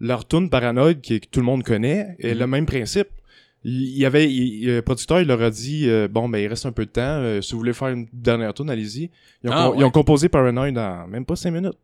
Leur 0.00 0.26
tune 0.26 0.50
Paranoid, 0.50 0.94
qui, 0.94 1.20
que 1.20 1.26
tout 1.30 1.40
le 1.40 1.46
monde 1.46 1.62
connaît, 1.62 2.16
est 2.18 2.34
le 2.34 2.46
même 2.46 2.66
principe. 2.66 3.08
Il 3.62 3.96
y 3.98 4.06
avait, 4.06 4.28
il- 4.32 4.66
le 4.66 4.80
producteur, 4.82 5.20
il 5.20 5.28
leur 5.28 5.42
a 5.42 5.50
dit, 5.50 5.88
euh, 5.88 6.08
bon, 6.08 6.28
ben, 6.28 6.38
il 6.38 6.46
reste 6.48 6.64
un 6.66 6.72
peu 6.72 6.86
de 6.86 6.90
temps, 6.90 7.02
euh, 7.02 7.40
si 7.42 7.52
vous 7.52 7.58
voulez 7.58 7.74
faire 7.74 7.88
une 7.88 8.08
dernière 8.12 8.54
tune, 8.54 8.70
allez-y. 8.70 9.10
Ils 9.44 9.50
ont, 9.50 9.52
Ah, 9.52 9.72
ils 9.76 9.84
ont 9.84 9.90
composé 9.90 10.28
Paranoid 10.30 10.70
en 10.76 11.06
même 11.06 11.24
pas 11.26 11.36
cinq 11.36 11.50
minutes. 11.52 11.74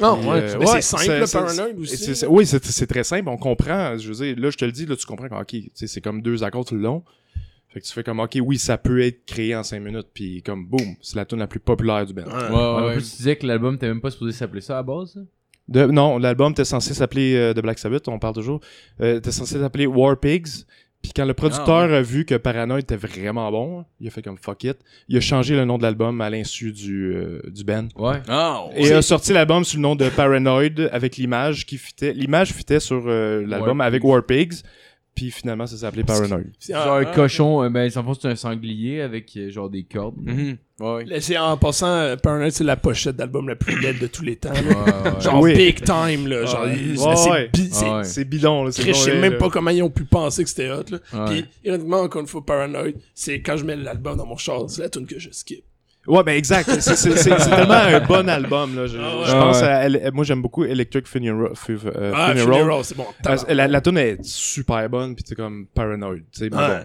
Non, 0.00 0.16
Puis, 0.18 0.28
ouais, 0.28 0.42
euh, 0.42 0.66
c'est 0.66 0.82
simple, 0.82 1.24
Paranoid 1.32 1.78
aussi. 1.78 2.24
oui, 2.28 2.46
c'est 2.46 2.86
très 2.86 3.04
simple, 3.04 3.28
on 3.28 3.36
comprend. 3.36 3.98
Je 3.98 4.08
veux 4.12 4.24
dire, 4.24 4.36
là, 4.38 4.50
je 4.50 4.56
te 4.56 4.64
le 4.64 4.72
dis, 4.72 4.86
là, 4.86 4.96
tu 4.96 5.04
comprends 5.04 5.28
que, 5.28 5.34
ok, 5.34 5.62
c'est 5.74 6.00
comme 6.00 6.22
deux 6.22 6.42
accords 6.44 6.64
tout 6.64 6.74
le 6.76 6.80
long. 6.82 7.02
Fait 7.74 7.80
que 7.80 7.86
tu 7.86 7.92
fais 7.92 8.04
comme, 8.04 8.20
ok, 8.20 8.38
oui, 8.40 8.56
ça 8.56 8.78
peut 8.78 9.02
être 9.02 9.26
créé 9.26 9.54
en 9.56 9.64
cinq 9.64 9.80
minutes, 9.80 10.06
puis 10.14 10.42
comme, 10.42 10.64
boum, 10.64 10.94
c'est 11.02 11.16
la 11.16 11.24
tune 11.24 11.40
la 11.40 11.48
plus 11.48 11.58
populaire 11.60 12.06
du 12.06 12.14
band. 12.14 12.22
Ouais. 12.22 12.32
Ouais, 12.32 12.48
Ouais, 12.50 12.56
en 12.56 12.86
ouais. 12.86 12.92
plus, 12.94 13.10
tu 13.10 13.16
disais 13.16 13.34
que 13.36 13.46
l'album 13.46 13.76
t'es 13.76 13.88
même 13.88 14.00
pas 14.00 14.10
supposé 14.12 14.30
s'appeler 14.32 14.60
ça 14.60 14.74
à 14.74 14.76
la 14.76 14.82
base. 14.84 15.18
De, 15.66 15.84
non, 15.86 16.18
l'album 16.18 16.52
était 16.52 16.64
censé 16.64 16.94
s'appeler 16.94 17.34
euh, 17.34 17.52
de 17.52 17.60
Black 17.60 17.78
Sabbath, 17.80 18.06
on 18.08 18.18
parle 18.18 18.34
toujours. 18.34 18.60
Euh, 19.00 19.18
était 19.18 19.32
censé 19.32 19.58
s'appeler 19.58 19.86
War 19.86 20.18
Pigs. 20.20 20.64
Puis 21.02 21.12
quand 21.14 21.24
le 21.26 21.34
producteur 21.34 21.90
Ah, 21.90 21.96
a 21.98 22.00
vu 22.02 22.24
que 22.24 22.34
Paranoid 22.36 22.78
était 22.80 22.96
vraiment 22.96 23.50
bon, 23.50 23.84
il 24.00 24.06
a 24.06 24.10
fait 24.10 24.22
comme 24.22 24.38
fuck 24.38 24.64
it. 24.64 24.78
Il 25.08 25.16
a 25.18 25.20
changé 25.20 25.54
le 25.54 25.66
nom 25.66 25.76
de 25.76 25.82
l'album 25.82 26.18
à 26.22 26.30
l'insu 26.30 26.72
du, 26.72 27.12
euh, 27.14 27.42
du 27.50 27.62
band. 27.64 27.88
Ouais. 27.96 28.22
Ah, 28.28 28.64
Et 28.74 28.90
a 28.92 29.02
sorti 29.02 29.32
l'album 29.34 29.64
sous 29.64 29.76
le 29.76 29.82
nom 29.82 29.96
de 29.96 30.08
Paranoid 30.08 30.80
avec 30.92 31.16
l'image 31.18 31.66
qui 31.66 31.76
fitait. 31.76 32.12
L'image 32.14 32.52
fitait 32.54 32.80
sur 32.80 33.02
euh, 33.06 33.44
l'album 33.46 33.80
avec. 33.82 34.02
War 34.04 34.22
Pigs. 34.24 34.62
Puis 35.14 35.30
finalement, 35.30 35.64
ça 35.66 35.76
s'est 35.76 35.86
appelé 35.86 36.02
Paranoid. 36.02 36.42
C'est 36.58 36.72
Genre 36.72 36.88
en- 36.88 36.96
un 36.96 37.04
cochon, 37.04 37.62
euh, 37.62 37.68
ben, 37.70 37.88
fond, 37.88 38.14
c'est 38.14 38.26
un 38.26 38.34
sanglier 38.34 39.00
avec 39.00 39.30
euh, 39.36 39.48
genre 39.48 39.70
des 39.70 39.84
cordes. 39.84 40.16
Mhm. 40.20 40.56
Ouais. 40.80 41.04
Là, 41.04 41.20
C'est 41.20 41.38
en 41.38 41.56
passant, 41.56 41.86
euh, 41.86 42.16
Paranoid, 42.16 42.50
c'est 42.50 42.64
la 42.64 42.74
pochette 42.76 43.14
d'album 43.14 43.48
la 43.48 43.54
plus 43.54 43.78
laide 43.80 44.00
de 44.00 44.08
tous 44.08 44.22
les 44.24 44.34
temps. 44.34 44.52
là. 44.52 44.60
Ouais, 44.60 45.10
ouais. 45.14 45.20
Genre 45.20 45.40
Oui. 45.40 45.54
big 45.54 45.76
time, 45.84 46.26
là. 46.26 46.44
Genre, 46.46 46.62
Ouais. 46.64 46.76
il- 46.76 46.98
Ouais, 46.98 47.14
c'est 47.16 47.30
ouais. 47.30 47.50
bi- 47.52 47.68
c'est- 47.70 47.88
Ouais. 47.88 48.02
C'est 48.02 48.24
bidon, 48.24 48.64
là. 48.64 48.70
je 48.76 48.92
sais 48.92 49.14
même 49.20 49.34
là. 49.34 49.38
pas 49.38 49.50
comment 49.50 49.70
ils 49.70 49.82
ont 49.84 49.90
pu 49.90 50.04
penser 50.04 50.42
que 50.42 50.48
c'était 50.50 50.70
hot, 50.70 50.82
là. 50.90 50.98
Ouais. 51.12 51.24
Puis, 51.30 51.44
ironiquement, 51.64 52.00
encore 52.00 52.20
une 52.20 52.26
fois, 52.26 52.44
Paranoid, 52.44 52.90
c'est 53.14 53.40
quand 53.40 53.56
je 53.56 53.64
mets 53.64 53.76
l'album 53.76 54.16
dans 54.16 54.26
mon 54.26 54.36
char, 54.36 54.68
c'est 54.68 54.82
la 54.82 54.88
tune 54.88 55.06
que 55.06 55.18
je 55.20 55.30
skip. 55.30 55.64
Ouais, 56.06 56.22
ben 56.22 56.36
exact. 56.36 56.68
C'est- 56.80 57.10
tellement 57.48 57.72
un 57.74 58.00
bon 58.00 58.28
album, 58.28 58.76
là. 58.76 58.86
Je, 58.86 58.98
Ah 58.98 59.16
ouais. 59.18 59.24
je 59.26 59.32
pense 59.32 59.62
Ah 59.62 59.76
à. 59.78 59.84
elle- 59.86 60.10
moi, 60.12 60.24
j'aime 60.24 60.42
beaucoup 60.42 60.64
Electric 60.64 61.06
Funeral. 61.06 61.52
fu- 61.54 61.78
euh, 61.86 62.12
Ah, 62.14 62.32
Funeral. 62.34 62.58
Funeral, 62.60 62.84
c'est 62.84 62.96
bon. 62.96 63.06
La, 63.48 63.68
la 63.68 63.80
tune 63.80 63.98
est 63.98 64.22
super 64.22 64.88
bonne, 64.90 65.14
puis 65.14 65.24
c'est 65.26 65.34
comme 65.34 65.66
paranoid. 65.74 66.16
Ouais. 66.40 66.48
bon. 66.50 66.84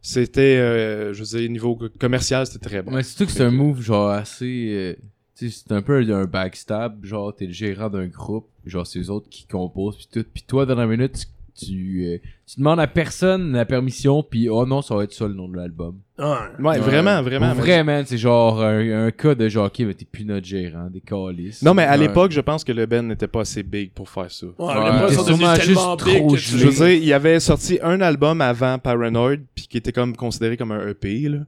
C'était, 0.00 0.56
euh, 0.58 1.12
je 1.12 1.24
veux 1.24 1.38
dire, 1.38 1.50
niveau 1.50 1.78
commercial, 1.98 2.46
c'était 2.46 2.66
très 2.68 2.82
bon. 2.82 2.92
Mais 2.92 3.02
surtout 3.02 3.26
que 3.26 3.32
c'est 3.32 3.42
un 3.44 3.50
move 3.50 3.80
genre 3.82 4.10
assez. 4.10 4.70
euh, 4.72 4.94
tu 5.36 5.50
sais, 5.50 5.62
c'est 5.66 5.74
un 5.74 5.82
peu 5.82 5.98
un 5.98 6.24
backstab. 6.24 7.04
Genre, 7.04 7.34
t'es 7.34 7.46
le 7.46 7.52
gérant 7.52 7.90
d'un 7.90 8.06
groupe. 8.06 8.48
Genre, 8.64 8.86
c'est 8.86 9.00
eux 9.00 9.10
autres 9.10 9.28
qui 9.28 9.46
composent. 9.46 9.96
Puis 9.96 10.08
tout. 10.12 10.26
Puis 10.32 10.44
toi, 10.46 10.64
dans 10.64 10.76
la 10.76 10.86
minute, 10.86 11.12
tu, 11.12 11.26
tu, 11.56 12.04
euh, 12.06 12.18
tu 12.46 12.58
demandes 12.60 12.80
à 12.80 12.86
personne 12.86 13.52
la 13.52 13.64
permission. 13.64 14.22
Puis 14.22 14.48
oh 14.48 14.66
non, 14.66 14.82
ça 14.82 14.94
va 14.94 15.04
être 15.04 15.12
ça 15.12 15.26
le 15.26 15.34
nom 15.34 15.48
de 15.48 15.56
l'album. 15.56 15.96
Ouais. 16.18 16.24
Ouais, 16.60 16.78
vraiment, 16.78 17.22
vraiment. 17.22 17.52
Pour 17.52 17.60
vrai, 17.62 17.82
man, 17.84 18.04
c'est 18.06 18.18
genre 18.18 18.62
un, 18.62 19.06
un 19.06 19.10
cas 19.10 19.34
de 19.34 19.48
genre, 19.48 19.66
ok, 19.66 19.80
mais 19.80 19.94
t'es 19.94 20.04
plus 20.04 20.24
notre 20.24 20.46
gérant, 20.46 20.88
des 20.90 21.00
calices. 21.00 21.62
Non, 21.62 21.74
mais 21.74 21.84
à 21.84 21.92
Ouais. 21.92 21.98
l'époque, 21.98 22.32
je 22.32 22.40
pense 22.40 22.64
que 22.64 22.72
le 22.72 22.86
Ben 22.86 23.06
n'était 23.06 23.26
pas 23.28 23.40
assez 23.40 23.62
big 23.62 23.90
pour 23.92 24.08
faire 24.08 24.30
ça. 24.30 24.46
Ouais, 24.46 24.52
Ouais, 24.66 25.12
ça, 25.12 25.24
sûrement 25.24 25.54
c'est 25.56 25.66
tellement 25.66 25.96
juste 25.98 26.04
big 26.06 26.16
trop. 26.18 26.36
Je 26.36 26.56
veux 26.66 26.72
dire, 26.86 27.02
il 27.02 27.12
avait 27.12 27.40
sorti 27.40 27.78
un 27.82 28.00
album 28.00 28.40
avant 28.40 28.78
Paranoid, 28.78 29.36
puis 29.54 29.66
qui 29.68 29.76
était 29.78 29.92
comme 29.92 30.16
considéré 30.16 30.56
comme 30.56 30.72
un 30.72 30.88
EP, 30.88 31.28
là. 31.28 31.38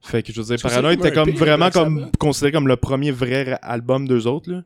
Fait 0.00 0.22
que 0.22 0.32
je 0.32 0.40
veux 0.40 0.46
dire, 0.56 0.62
Paranoid 0.62 0.96
comme 0.96 1.06
était 1.06 1.12
comme 1.14 1.28
EP, 1.30 1.38
vraiment 1.38 1.70
comme 1.70 2.10
considéré 2.18 2.52
comme 2.52 2.68
le 2.68 2.76
premier 2.76 3.10
vrai 3.10 3.58
album 3.62 4.06
d'eux 4.06 4.26
autres, 4.26 4.50
là. 4.50 4.62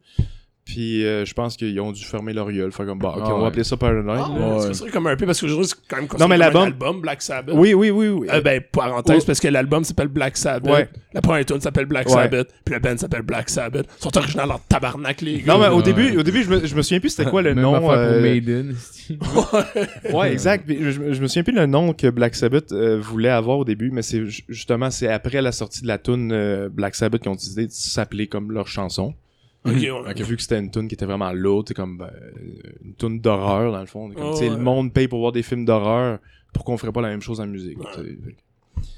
Puis 0.64 1.04
euh, 1.04 1.24
je 1.24 1.34
pense 1.34 1.56
qu'ils 1.56 1.78
ont 1.80 1.90
dû 1.90 2.04
fermer 2.04 2.32
leur 2.32 2.50
gueule. 2.52 2.70
Fait 2.70 2.84
comme, 2.84 3.00
bah, 3.00 3.14
ok, 3.16 3.22
Ah 3.24 3.28
on 3.30 3.32
va 3.36 3.40
ouais. 3.42 3.46
appeler 3.48 3.64
ça 3.64 3.76
Paranoid. 3.76 4.14
Ah, 4.14 4.38
là. 4.38 4.46
ouais, 4.54 4.60
c'est 4.60 4.66
considéré 4.68 4.90
comme 4.92 5.06
un 5.08 5.16
peu 5.16 5.26
parce 5.26 5.40
qu'aujourd'hui, 5.40 5.66
c'est 5.66 5.74
quand 5.88 5.96
même 5.96 6.06
considéré 6.06 6.28
Non, 6.28 6.28
mais 6.28 6.36
comme 6.36 6.40
l'album- 6.54 6.62
un 6.62 6.66
album, 6.66 7.00
Black 7.00 7.20
Sabbath. 7.22 7.54
Oui, 7.58 7.74
oui, 7.74 7.90
oui, 7.90 8.08
oui. 8.08 8.28
Euh, 8.32 8.40
ben, 8.40 8.62
parenthèse, 8.70 9.16
Ouais. 9.18 9.22
parce 9.26 9.40
que 9.40 9.48
l'album 9.48 9.82
s'appelle 9.82 10.06
Black 10.08 10.36
Sabbath. 10.36 10.72
Ouais. 10.72 10.88
La 11.14 11.20
première 11.20 11.44
tune 11.44 11.60
s'appelle 11.60 11.86
Black 11.86 12.06
Ouais. 12.06 12.12
Sabbath. 12.14 12.48
Puis 12.64 12.74
le 12.76 12.80
band 12.80 12.96
s'appelle 12.96 13.22
Black 13.22 13.50
Sabbath. 13.50 13.86
Ils 13.98 14.02
sont 14.02 14.16
originaux 14.16 14.44
en 14.44 14.60
tabarnak, 14.68 15.20
les 15.20 15.40
gars. 15.40 15.52
non, 15.52 15.58
mais 15.60 15.66
au 15.68 15.78
Ouais. 15.78 15.82
début, 15.82 16.16
au 16.16 16.22
début 16.22 16.44
je, 16.44 16.50
me, 16.50 16.64
je 16.64 16.74
me 16.76 16.82
souviens 16.82 17.00
plus 17.00 17.10
c'était 17.10 17.28
quoi 17.28 17.42
le 17.42 17.50
Même 17.54 17.62
nom. 17.64 17.74
affaire 17.74 17.90
euh, 17.90 18.12
pour 18.12 18.22
Maiden. 18.22 18.74
Ouais, 20.12 20.32
exact. 20.32 20.64
Puis 20.66 20.78
je, 20.80 20.90
je 21.12 21.20
me 21.22 21.26
souviens 21.26 21.42
plus 21.42 21.52
le 21.52 21.66
nom 21.66 21.92
que 21.92 22.08
Black 22.08 22.34
Sabbath 22.34 22.72
euh, 22.72 22.98
voulait 23.00 23.28
avoir 23.28 23.58
au 23.58 23.64
début, 23.64 23.90
mais 23.90 24.02
c'est 24.02 24.24
ju- 24.26 24.44
justement 24.48 24.90
c'est 24.90 25.08
après 25.08 25.42
la 25.42 25.52
sortie 25.52 25.82
de 25.82 25.88
la 25.88 25.98
tune 25.98 26.30
euh, 26.32 26.68
Black 26.68 26.94
Sabbath 26.94 27.20
qu'ils 27.22 27.30
ont 27.30 27.34
décidé 27.34 27.66
de 27.66 27.72
s'appeler 27.72 28.26
comme 28.26 28.52
leur 28.52 28.68
chanson. 28.68 29.14
Donc, 29.64 29.74
vu 30.20 30.36
que 30.36 30.42
c'était 30.42 30.58
une 30.58 30.70
tune 30.70 30.88
qui 30.88 30.94
était 30.94 31.04
vraiment 31.04 31.32
lourde, 31.32 31.66
c'est 31.68 31.74
comme 31.74 31.98
ben, 31.98 32.06
euh, 32.12 32.30
une 32.84 32.94
tune 32.96 33.20
d'horreur 33.20 33.70
dans 33.72 33.80
le 33.80 33.86
fond. 33.86 34.10
Comme, 34.10 34.22
Oh, 34.24 34.32
tu 34.32 34.38
sais, 34.38 34.50
ouais. 34.50 34.56
Le 34.56 34.62
monde 34.62 34.92
paye 34.92 35.06
pour 35.08 35.20
voir 35.20 35.30
des 35.32 35.42
films 35.42 35.64
d'horreur. 35.64 36.18
Pourquoi 36.52 36.74
on 36.74 36.78
ferait 36.78 36.92
pas 36.92 37.00
la 37.00 37.08
même 37.08 37.22
chose 37.22 37.40
en 37.40 37.46
musique 37.46 37.78
tu 37.94 38.02
sais. 38.02 38.16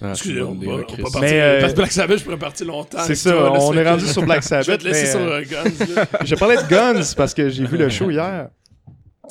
Ah, 0.00 0.10
Excusez, 0.12 0.40
on 0.40 0.52
on 0.52 0.76
va 0.76 0.82
Chris. 0.84 1.02
partir. 1.02 1.20
Mais, 1.20 1.40
euh, 1.40 1.60
Parce 1.60 1.72
que 1.72 1.76
Black 1.76 1.92
Sabbath, 1.92 2.18
je 2.18 2.24
pourrais 2.24 2.38
partir 2.38 2.66
longtemps. 2.66 2.98
C'est 3.06 3.14
ça, 3.14 3.32
toi, 3.32 3.42
là, 3.52 3.58
on 3.60 3.72
est 3.74 3.82
que- 3.84 3.88
rendu 3.88 4.06
sur 4.06 4.22
Black 4.22 4.42
Je 4.42 4.48
vais 4.48 4.62
Sabbath. 4.62 4.80
te 4.80 4.84
laisser 4.88 5.02
mais, 5.04 5.10
sur 5.10 5.20
euh, 5.20 5.42
Guns, 5.42 5.94
là. 5.94 6.06
Je 6.24 6.34
parlais 6.36 6.56
de 6.56 6.68
Guns 6.68 7.02
parce 7.16 7.34
que 7.34 7.48
j'ai 7.50 7.66
vu 7.66 7.76
le 7.76 7.90
show 7.90 8.10
hier. 8.10 8.48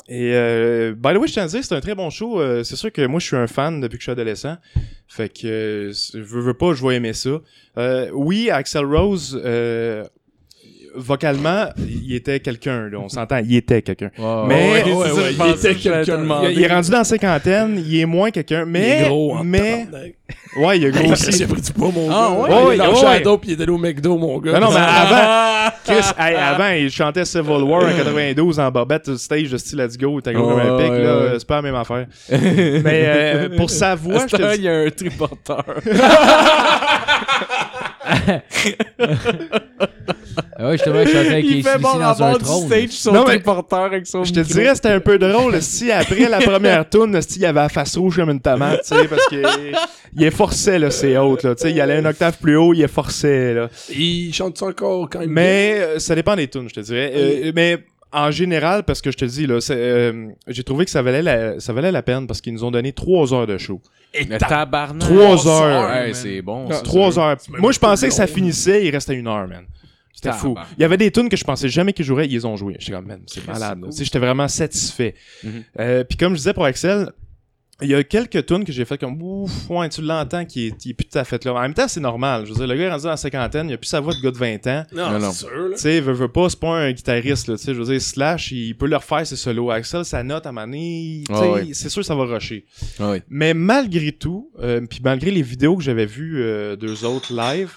Et 0.08 0.32
euh, 0.34 0.92
by 0.94 1.14
the 1.14 1.16
way, 1.18 1.26
je 1.26 1.32
tiens 1.32 1.44
à 1.44 1.46
dire, 1.48 1.64
c'est 1.64 1.74
un 1.74 1.80
très 1.80 1.94
bon 1.94 2.10
show. 2.10 2.38
Euh, 2.40 2.62
c'est 2.62 2.76
sûr 2.76 2.92
que 2.92 3.04
moi, 3.06 3.18
je 3.20 3.26
suis 3.26 3.36
un 3.36 3.46
fan 3.46 3.80
depuis 3.80 3.96
que 3.96 4.02
je 4.02 4.04
suis 4.04 4.12
adolescent. 4.12 4.56
Fait 5.08 5.28
que 5.30 5.46
euh, 5.46 5.92
je 5.92 6.18
veux, 6.18 6.40
veux 6.42 6.54
pas, 6.54 6.74
je 6.74 6.86
vais 6.86 6.96
aimer 6.96 7.14
ça. 7.14 7.40
Euh, 7.78 8.10
oui, 8.12 8.50
Axel 8.50 8.84
Rose, 8.84 9.40
euh, 9.44 10.04
vocalement, 10.96 11.66
il 11.78 12.14
était 12.14 12.40
quelqu'un, 12.40 12.90
on 12.96 13.08
s'entend, 13.08 13.38
il 13.44 13.56
était 13.56 13.82
quelqu'un. 13.82 14.10
Ouais, 14.18 14.44
Mais- 14.48 14.72
ouais. 14.72 14.82
Ouais, 14.84 14.92
ouais, 14.92 15.12
ouais, 15.12 15.32
il 15.32 15.50
était 15.54 15.74
quelqu'un. 15.74 16.22
Il, 16.44 16.50
il 16.58 16.62
est 16.62 16.68
rendu 16.72 16.90
dans 16.90 16.98
la 16.98 17.04
cinquantaine, 17.04 17.82
il 17.86 18.00
est 18.00 18.06
moins 18.06 18.30
quelqu'un, 18.30 18.64
mais... 18.66 19.00
Il 19.00 19.04
est 19.04 19.08
gros, 19.08 19.36
en 19.36 19.44
mais... 19.44 19.86
Ouais, 20.56 20.78
il 20.78 20.84
est 20.84 20.90
gros 20.90 21.02
Chris, 21.02 21.12
aussi. 21.12 21.30
il 21.38 21.42
a 21.44 21.46
pris 21.48 21.60
du 21.60 21.72
poids, 21.72 21.90
mon 21.92 22.08
Ah, 22.10 22.30
gars. 22.30 22.30
ouais? 22.30 22.48
il 22.48 22.52
est 22.52 22.64
Ouais, 22.64 22.76
dans 22.76 22.92
ouais. 22.94 23.00
Shadow, 23.00 23.38
puis 23.38 23.50
il 23.52 23.58
est 23.58 23.62
allé 23.62 23.72
au 23.72 23.78
McDo, 23.78 24.16
mon 24.16 24.38
gars. 24.38 24.52
Non, 24.52 24.68
non, 24.68 24.72
mais 24.72 24.80
avant, 24.80 25.70
Chris, 25.84 26.12
hey, 26.18 26.36
avant, 26.36 26.68
il 26.70 26.90
chantait 26.90 27.24
Civil 27.24 27.62
War 27.62 27.82
en 27.84 27.96
92 27.96 28.60
en 28.60 28.70
bobette 28.70 29.16
stage 29.16 29.50
de 29.50 29.56
style 29.56 29.78
Let's 29.80 29.98
Go, 29.98 30.20
t'as 30.20 30.32
gros 30.32 30.48
comme 30.50 30.60
un 30.60 30.76
Ouais, 30.76 30.82
pic, 30.84 30.92
ouais, 30.92 31.02
là, 31.02 31.16
ouais. 31.18 31.30
c'est 31.38 31.46
pas 31.48 31.56
la 31.56 31.62
même 31.62 31.74
affaire. 31.74 32.06
mais 32.30 33.04
euh, 33.06 33.48
pour 33.56 33.68
sa 33.68 33.94
voix, 33.96 34.26
je 34.30 34.36
te 34.36 34.56
il 34.56 34.62
y 34.62 34.68
a 34.68 34.78
un 34.80 34.90
triporteur? 34.90 35.64
Ah 40.56 40.66
ouais, 40.68 40.72
justement, 40.72 41.04
je 41.04 41.16
avec 41.16 41.44
il 41.44 41.62
fait 41.62 41.78
bon 41.78 41.94
dans 41.98 42.22
un 42.22 42.34
trône. 42.34 42.66
stage 42.66 42.90
son 42.90 43.12
Non, 43.12 43.24
mais- 43.26 43.40
avec 43.72 44.06
son 44.06 44.24
Je 44.24 44.32
te 44.32 44.40
micro. 44.40 44.54
dirais, 44.54 44.74
c'était 44.74 44.88
un 44.90 45.00
peu 45.00 45.18
drôle 45.18 45.60
si 45.62 45.90
après 45.92 46.28
la 46.28 46.38
première 46.40 46.88
tune, 46.88 47.20
si 47.22 47.38
il 47.40 47.46
avait 47.46 47.60
la 47.60 47.68
face 47.68 47.96
rouge 47.96 48.16
comme 48.16 48.30
une 48.30 48.40
tomate, 48.40 48.82
tu 48.82 48.94
sais, 48.96 49.08
parce 49.08 49.26
que 49.28 49.42
il 50.16 50.22
est 50.24 50.30
forcé 50.30 50.78
là, 50.78 50.90
c'est 50.90 51.16
haute 51.16 51.42
là, 51.42 51.54
tu 51.54 51.62
sais, 51.62 51.70
il 51.72 51.80
allait 51.80 51.98
une 51.98 52.06
octave 52.06 52.36
plus 52.40 52.56
haut, 52.56 52.72
il 52.74 52.82
est 52.82 52.88
forcé 52.88 53.54
là. 53.54 53.68
Il 53.94 54.32
chante 54.32 54.58
ça 54.58 54.66
encore 54.66 55.08
quand 55.10 55.20
même. 55.20 55.30
Mais 55.30 55.76
euh, 55.78 55.98
ça 55.98 56.14
dépend 56.14 56.36
des 56.36 56.48
tunes, 56.48 56.68
je 56.68 56.74
te 56.74 56.80
dirais. 56.80 57.12
Euh, 57.14 57.52
mais 57.54 57.78
en 58.12 58.30
général, 58.30 58.84
parce 58.84 59.00
que 59.00 59.10
je 59.10 59.16
te 59.16 59.24
dis 59.24 59.46
là, 59.46 59.58
euh, 59.70 60.28
j'ai 60.46 60.62
trouvé 60.62 60.84
que 60.84 60.90
ça 60.90 61.02
valait 61.02 61.22
la, 61.22 61.58
ça 61.60 61.72
valait 61.72 61.92
la 61.92 62.02
peine 62.02 62.26
parce 62.26 62.40
qu'ils 62.40 62.52
nous 62.54 62.64
ont 62.64 62.70
donné 62.70 62.92
trois 62.92 63.32
heures 63.34 63.46
de 63.46 63.58
show. 63.58 63.80
Et 64.14 64.26
tabarnak. 64.38 65.00
Trois 65.08 65.48
heures. 65.48 66.14
C'est 66.14 66.40
bon. 66.42 66.70
Ça. 66.70 66.80
Trois 66.82 67.18
heures. 67.18 67.36
Moi, 67.48 67.72
je 67.72 67.78
pensais 67.78 68.08
que 68.08 68.14
ça 68.14 68.26
finissait, 68.26 68.86
il 68.86 68.90
restait 68.90 69.14
une 69.14 69.26
heure, 69.26 69.46
man. 69.48 69.64
C'était 70.12 70.32
fou. 70.32 70.56
Il 70.78 70.82
y 70.82 70.84
avait 70.84 70.96
des 70.96 71.10
tunes 71.10 71.28
que 71.28 71.36
je 71.36 71.44
pensais 71.44 71.68
jamais 71.68 71.92
qu'ils 71.92 72.04
joueraient, 72.04 72.26
ils 72.26 72.32
les 72.32 72.44
ont 72.44 72.56
joué. 72.56 72.76
J'étais 72.78 72.92
comme, 72.92 73.06
man, 73.06 73.20
c'est 73.26 73.46
malade. 73.46 73.80
J'étais 73.98 74.18
vraiment 74.18 74.48
satisfait. 74.48 75.14
Mhm. 75.42 75.64
Euh, 75.80 76.04
Puis 76.04 76.16
comme 76.16 76.32
je 76.32 76.38
disais 76.38 76.54
pour 76.54 76.64
Axel, 76.64 77.10
il 77.84 77.90
y 77.90 77.94
a 77.94 78.02
quelques 78.02 78.46
tunes 78.46 78.64
que 78.64 78.72
j'ai 78.72 78.84
fait 78.84 78.98
comme, 78.98 79.20
ouf, 79.22 79.70
ouais, 79.70 79.88
tu 79.88 80.02
l'entends 80.02 80.44
qui 80.44 80.66
est, 80.66 80.86
est 80.86 80.94
plus 80.94 81.04
tout 81.06 81.18
à 81.18 81.24
fait 81.24 81.44
là. 81.44 81.52
En 81.54 81.60
même 81.60 81.74
temps, 81.74 81.86
c'est 81.88 82.00
normal. 82.00 82.44
Je 82.46 82.50
veux 82.52 82.56
dire, 82.56 82.66
le 82.66 82.74
gars 82.76 82.82
est 82.84 82.90
rendu 82.90 83.04
dans 83.04 83.10
la 83.10 83.16
cinquantaine, 83.16 83.68
il 83.70 83.74
a 83.74 83.78
plus 83.78 83.86
sa 83.88 84.00
voix 84.00 84.14
de 84.14 84.20
gars 84.20 84.30
de 84.30 84.36
20 84.38 84.66
ans. 84.66 84.84
Non, 84.92 85.10
Non, 85.12 85.18
non. 85.20 85.32
c'est 85.32 85.46
sûr, 85.46 85.50
là. 85.68 85.74
Tu 85.76 85.80
sais, 85.82 86.00
veut, 86.00 86.12
veut 86.12 86.28
pas, 86.28 86.48
c'est 86.48 86.58
pas 86.58 86.74
un 86.76 86.92
guitariste, 86.92 87.48
là. 87.48 87.56
Tu 87.56 87.62
sais, 87.64 87.74
je 87.74 87.78
veux 87.80 87.86
dire, 87.92 88.00
Slash, 88.02 88.50
il 88.52 88.74
peut 88.76 88.86
le 88.86 88.96
refaire, 88.96 89.26
ses 89.26 89.36
solos. 89.36 89.70
Axel, 89.70 90.04
sa 90.04 90.22
note 90.22 90.46
à 90.46 90.52
maner, 90.52 91.22
tu 91.26 91.34
sais, 91.34 91.40
Ah 91.42 91.50
ouais. 91.52 91.68
c'est 91.72 91.88
sûr 91.88 92.02
que 92.02 92.06
ça 92.06 92.14
va 92.14 92.24
rusher. 92.24 92.64
Ah 92.98 93.12
oui. 93.12 93.18
Mais 93.28 93.54
malgré 93.54 94.12
tout, 94.12 94.50
euh, 94.60 94.80
puis 94.88 95.00
malgré 95.02 95.30
les 95.30 95.42
vidéos 95.42 95.76
que 95.76 95.82
j'avais 95.82 96.06
vues 96.06 96.42
euh, 96.42 96.76
d'eux 96.76 97.04
autres 97.04 97.32
live, 97.34 97.76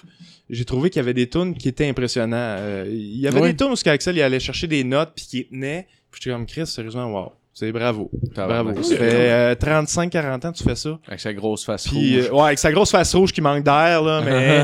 j'ai 0.50 0.64
trouvé 0.64 0.88
qu'il 0.88 1.00
y 1.00 1.02
avait 1.02 1.12
des 1.14 1.28
tunes 1.28 1.54
qui 1.54 1.68
étaient 1.68 1.86
impressionnants. 1.88 2.36
Euh, 2.38 2.86
il 2.88 3.20
y 3.20 3.28
avait 3.28 3.40
Oui. 3.40 3.50
des 3.50 3.56
tunes 3.56 3.68
où 3.72 3.88
Axel 3.88 4.16
il 4.16 4.22
allait 4.22 4.40
chercher 4.40 4.66
des 4.66 4.82
notes 4.82 5.12
puis 5.14 5.26
qui 5.26 5.46
tenaient. 5.46 5.86
Puis 6.10 6.22
j'étais 6.24 6.34
comme 6.34 6.46
Chris, 6.46 6.66
sérieusement, 6.66 7.04
wow. 7.12 7.32
C'est 7.58 7.72
bravo. 7.72 8.08
Bravo. 8.36 8.82
Ça 8.84 8.96
fait 8.96 9.30
euh, 9.30 9.54
35-40 9.56 10.46
ans 10.46 10.52
que 10.52 10.58
tu 10.58 10.62
fais 10.62 10.76
ça. 10.76 10.96
Avec 11.08 11.18
sa 11.18 11.32
grosse 11.34 11.64
face 11.64 11.88
Puis, 11.88 12.16
rouge. 12.20 12.28
euh, 12.30 12.34
ouais, 12.34 12.42
avec 12.46 12.58
sa 12.60 12.70
grosse 12.70 12.92
face 12.92 13.12
rouge 13.16 13.32
qui 13.32 13.40
manque 13.40 13.64
d'air, 13.64 14.00
là, 14.00 14.22
mais 14.24 14.62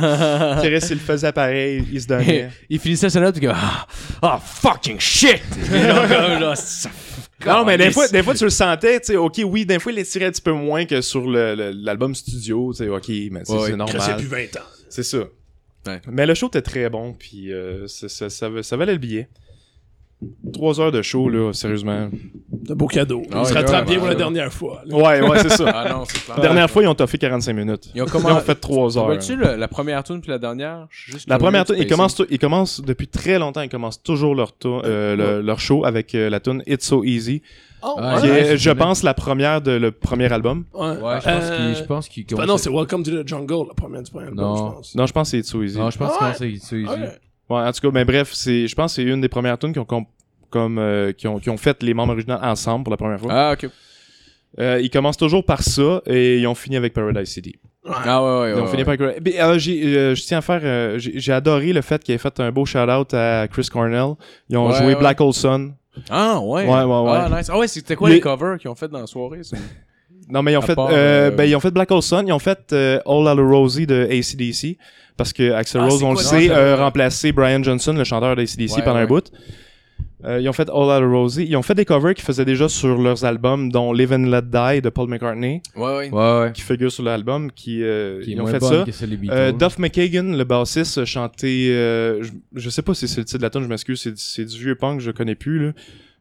Chris, 0.62 0.87
il 0.91 0.95
le 0.95 1.01
faisait 1.01 1.33
pareil, 1.33 1.85
il 1.93 2.01
se 2.01 2.07
donnait. 2.07 2.51
il 2.71 2.79
finissait 2.79 3.11
sa 3.11 3.19
note, 3.21 3.35
puis 3.35 3.47
il 3.47 3.53
ah, 3.53 3.87
ah, 4.23 4.39
fucking 4.41 5.01
shit! 5.01 5.43
Là, 5.73 6.39
là, 6.39 6.55
ça- 6.55 6.89
Non, 7.47 7.65
mais 7.65 7.77
des 7.77 7.91
fois, 7.91 8.07
des 8.07 8.23
fois, 8.23 8.35
tu 8.35 8.45
le 8.45 8.51
sentais, 8.51 9.01
tu 9.01 9.07
sais, 9.07 9.16
ok, 9.16 9.41
oui, 9.45 9.66
des 9.66 9.81
fois, 9.81 9.91
il 9.91 9.97
les 9.97 10.05
tirait 10.05 10.27
un 10.27 10.31
petit 10.31 10.41
peu 10.41 10.53
moins 10.53 10.85
que 10.85 11.01
sur 11.01 11.29
le- 11.29 11.57
le- 11.57 11.71
l'album 11.73 12.15
studio, 12.15 12.73
tu 12.73 12.85
sais, 12.85 12.89
ok, 12.89 13.09
mais 13.33 13.41
c'est 13.45 13.53
Ouais, 13.55 13.71
c'est 13.71 13.77
normal. 13.77 14.16
plus 14.19 14.27
20 14.29 14.57
ans. 14.57 14.65
C'est 14.89 15.03
ça. 15.03 15.19
Ouais. 15.87 16.01
Mais 16.11 16.27
le 16.27 16.35
show 16.35 16.47
était 16.47 16.62
très 16.62 16.89
bon, 16.89 17.12
puis 17.12 17.53
euh, 17.53 17.89
ça, 17.89 18.09
ça, 18.09 18.31
ça, 18.31 18.49
ça 18.62 18.77
valait 18.77 18.93
le 18.93 18.99
billet. 18.99 19.29
Trois 20.52 20.80
heures 20.80 20.92
de 20.92 21.02
show, 21.02 21.28
là, 21.28 21.52
sérieusement. 21.52 22.09
C'est 22.64 22.72
un 22.72 22.74
beau 22.76 22.86
cadeau. 22.86 23.22
Ah 23.32 23.40
il 23.40 23.46
se 23.46 23.52
ouais, 23.52 23.60
rattrape 23.60 23.80
ouais, 23.80 23.90
bien 23.90 23.94
pour 23.96 24.05
ouais. 24.05 24.10
la 24.10 24.18
dernière 24.18 24.52
fois. 24.52 24.82
là. 24.86 24.96
Ouais, 24.96 25.20
ouais, 25.28 25.38
c'est 25.40 25.51
ça. 25.51 25.70
Ah 25.74 25.92
non, 25.92 26.05
c'est 26.06 26.22
clair. 26.24 26.36
La 26.36 26.42
dernière 26.42 26.70
fois, 26.70 26.82
ils 26.82 26.86
ont 26.88 26.94
toffé 26.94 27.18
45 27.18 27.52
minutes. 27.52 27.90
Ils 27.94 28.02
ont 28.02 28.06
comment... 28.06 28.30
on 28.30 28.40
fait 28.40 28.55
trois 28.55 28.96
heures. 28.96 29.06
Vois-tu 29.06 29.36
le- 29.36 29.56
la 29.56 29.68
première 29.68 30.02
tune 30.05 30.20
puis 30.20 30.30
la 30.30 30.38
dernière? 30.38 30.86
Juste 30.90 31.28
La 31.28 31.38
première 31.38 31.64
tune, 31.64 31.76
ils 31.78 31.86
commencent, 31.86 32.22
ils 32.30 32.38
commencent 32.38 32.80
depuis 32.80 33.09
très 33.09 33.38
longtemps, 33.38 33.60
ils 33.62 33.68
commencent 33.68 34.02
toujours 34.02 34.34
leur, 34.34 34.52
tour- 34.56 34.82
euh, 34.84 35.16
le- 35.16 35.40
leur 35.42 35.60
show 35.60 35.84
avec 35.84 36.14
euh, 36.14 36.30
la 36.30 36.40
tune 36.40 36.62
It's 36.66 36.86
So 36.86 37.05
Easy, 37.05 37.42
Oh, 37.86 37.96
Ah, 37.98 38.16
qui 38.18 38.28
ouais, 38.30 38.40
est, 38.40 38.44
c'est 38.44 38.56
je 38.56 38.70
pense, 38.70 39.02
la 39.02 39.12
première 39.12 39.60
de 39.60 39.72
le 39.72 39.90
premier 39.90 40.32
album. 40.32 40.64
ouais. 40.72 40.80
Ouais, 40.80 40.96
je 40.96 41.24
pense 41.24 41.26
Euh, 41.26 41.74
qu'il. 41.74 41.86
Pense 41.86 42.09
qu'il 42.09 42.24
bah 42.34 42.46
non, 42.46 42.56
c'est 42.56 42.70
Welcome 42.70 43.02
to 43.02 43.10
the 43.10 43.28
Jungle, 43.28 43.66
la 43.68 43.74
première 43.74 44.02
du 44.02 44.10
premier 44.10 44.28
album, 44.28 44.42
Non. 44.42 44.56
je 44.56 44.62
pense. 44.76 44.94
Non, 44.94 45.05
je 45.06 45.12
pense 45.12 45.26
que 45.26 45.30
c'est 45.32 45.38
It's 45.40 45.51
So 45.51 45.62
Easy. 45.62 45.78
Non, 45.78 45.90
je 45.90 45.98
pense 45.98 46.12
Ah 46.18 46.30
que 46.32 46.38
c'est 46.38 46.55
c'est 46.62 46.76
easy. 46.78 46.86
Ouais. 46.88 47.10
Ouais, 47.51 47.59
en 47.61 47.73
tout 47.73 47.81
cas, 47.81 47.91
mais 47.93 48.05
bref, 48.05 48.31
c'est, 48.33 48.66
je 48.66 48.75
pense 48.75 48.93
que 48.97 49.03
c'est 49.03 49.09
une 49.09 49.21
des 49.21 49.29
premières 49.29 49.59
tunes 49.59 49.73
qui 49.73 49.79
ont, 49.79 49.85
com- 49.85 50.07
comme, 50.51 50.79
euh, 50.79 51.12
qui 51.12 51.27
ont, 51.29 51.39
qui 51.39 51.51
ont 51.51 51.57
fait 51.57 51.83
les 51.83 51.93
membres 51.95 52.12
originaux 52.12 52.39
ensemble 52.41 52.85
pour 52.85 52.91
la 52.91 52.97
première 52.97 53.21
fois. 53.21 53.33
Ah, 53.33 53.53
ok. 53.53 53.69
Euh, 54.61 54.81
ils 54.81 54.89
commencent 54.91 55.16
toujours 55.16 55.45
par 55.45 55.62
ça 55.62 56.01
et 56.07 56.39
ils 56.39 56.47
ont 56.47 56.55
fini 56.55 56.77
avec 56.77 56.93
Paradise 56.95 57.29
City. 57.29 57.57
Ah, 57.87 58.23
ouais, 58.23 58.41
ouais. 58.41 58.51
Ils 58.53 58.55
ont 58.61 58.62
ouais, 58.65 58.71
fini 58.71 58.85
ouais. 58.85 59.37
par 59.37 59.49
euh, 59.51 59.59
j'ai, 59.59 59.83
euh, 59.97 60.15
je 60.15 60.23
tiens 60.23 60.39
à 60.39 60.41
faire. 60.43 60.61
euh, 60.62 60.99
j'ai, 60.99 61.19
j'ai 61.19 61.33
adoré 61.33 61.73
le 61.73 61.83
fait 61.83 62.03
qu'ils 62.03 62.15
aient 62.15 62.19
fait 62.19 62.39
un 62.41 62.51
beau 62.53 62.65
shout-out 62.65 63.12
à 63.12 63.47
Chris 63.49 63.69
Cornell. 63.71 64.15
Ils 64.49 64.57
ont 64.57 64.69
Ouais, 64.69 64.77
joué 64.79 64.87
ouais. 64.87 64.95
Black 64.97 65.21
Hole 65.21 65.35
Sun. 65.35 65.75
Ah, 66.09 66.39
ouais. 66.41 66.66
Ouais, 66.66 66.83
ouais, 66.83 66.85
ouais. 66.85 67.11
Ah, 67.12 67.29
nice. 67.37 67.51
Ah, 67.53 67.59
ouais, 67.59 67.66
c'était 67.69 67.97
quoi 67.97 68.09
Les- 68.09 68.15
les 68.16 68.21
covers 68.21 68.57
qu'ils 68.59 68.71
ont 68.71 68.75
fait 68.75 68.89
dans 68.89 69.01
la 69.01 69.07
soirée? 69.07 69.43
ça? 69.43 69.57
Non, 70.29 70.43
mais 70.43 70.53
ils 70.53 70.57
ont 70.57 70.61
À 70.61 70.66
fait. 70.66 70.75
part, 70.77 70.87
euh, 70.89 70.93
euh, 70.93 71.31
Ben, 71.33 71.45
ils 71.45 71.55
ont 71.57 71.61
fait 71.61 71.71
Black 71.73 71.91
Hole 71.91 72.01
Sun. 72.03 72.27
Ils 72.27 72.33
ont 72.33 72.39
fait 72.39 72.73
euh, 72.73 73.01
All 73.05 73.27
Out 73.29 73.39
Rosie 73.41 73.87
de 73.87 74.09
ACDC. 74.11 74.79
Parce 75.16 75.32
que 75.32 75.53
Axel 75.53 75.81
Ah, 75.82 75.89
Rose, 75.89 76.03
on 76.03 76.11
le 76.12 76.16
sait, 76.19 76.51
a 76.51 76.77
remplacé 76.77 77.32
Brian 77.32 77.62
Johnson, 77.62 77.93
le 77.93 78.05
chanteur 78.05 78.35
d'ACDC, 78.36 78.77
Ouais, 78.78 78.82
pendant 78.82 78.97
un 78.99 79.07
bout. 79.07 79.31
Euh, 80.24 80.41
ils 80.41 80.49
ont 80.49 80.55
fait 80.55 80.69
All 80.70 80.74
Out 81.03 81.05
Rosie. 81.12 81.45
Ils 81.47 81.55
ont 81.57 81.62
fait 81.62 81.74
des 81.74 81.85
covers 81.85 82.15
qu'ils 82.15 82.24
faisaient 82.24 82.47
déjà 82.47 82.66
sur 82.69 82.97
leurs 82.97 83.24
albums, 83.27 83.70
dont 83.70 83.93
Live 83.93 84.11
and 84.12 84.24
Let 84.31 84.43
Die 84.43 84.81
de 84.81 84.89
Paul 84.89 85.09
McCartney, 85.09 85.61
Ouais, 85.77 85.82
ouais. 85.97 86.11
Ouais, 86.11 86.41
ouais. 86.41 86.53
qui 86.55 86.62
figure 86.62 86.91
sur 86.91 87.03
l'album. 87.05 87.53
Qui, 87.53 87.82
euh, 87.82 88.23
Qui 88.23 88.32
ils 88.32 88.41
ont 88.41 88.47
fait 88.47 88.61
ça. 88.62 88.85
des. 88.85 89.28
Euh, 89.31 89.53
Duff 89.53 89.78
McKagan, 89.78 90.32
le 90.36 90.45
bassiste, 90.45 90.97
a 90.99 91.05
chanté. 91.05 91.69
euh, 91.70 92.23
je, 92.23 92.31
je 92.55 92.70
sais 92.70 92.81
pas 92.82 92.95
si 92.95 93.07
c'est 93.07 93.20
le 93.20 93.27
titre 93.27 93.39
de 93.39 93.43
la 93.43 93.51
tune, 93.51 93.62
je 93.65 93.69
m'excuse, 93.69 94.01
c'est, 94.01 94.16
c'est 94.16 94.47
du 94.47 94.59
vieux 94.59 94.74
punk, 94.77 95.01
je 95.01 95.11
connais 95.11 95.35
plus 95.35 95.66
là. 95.66 95.73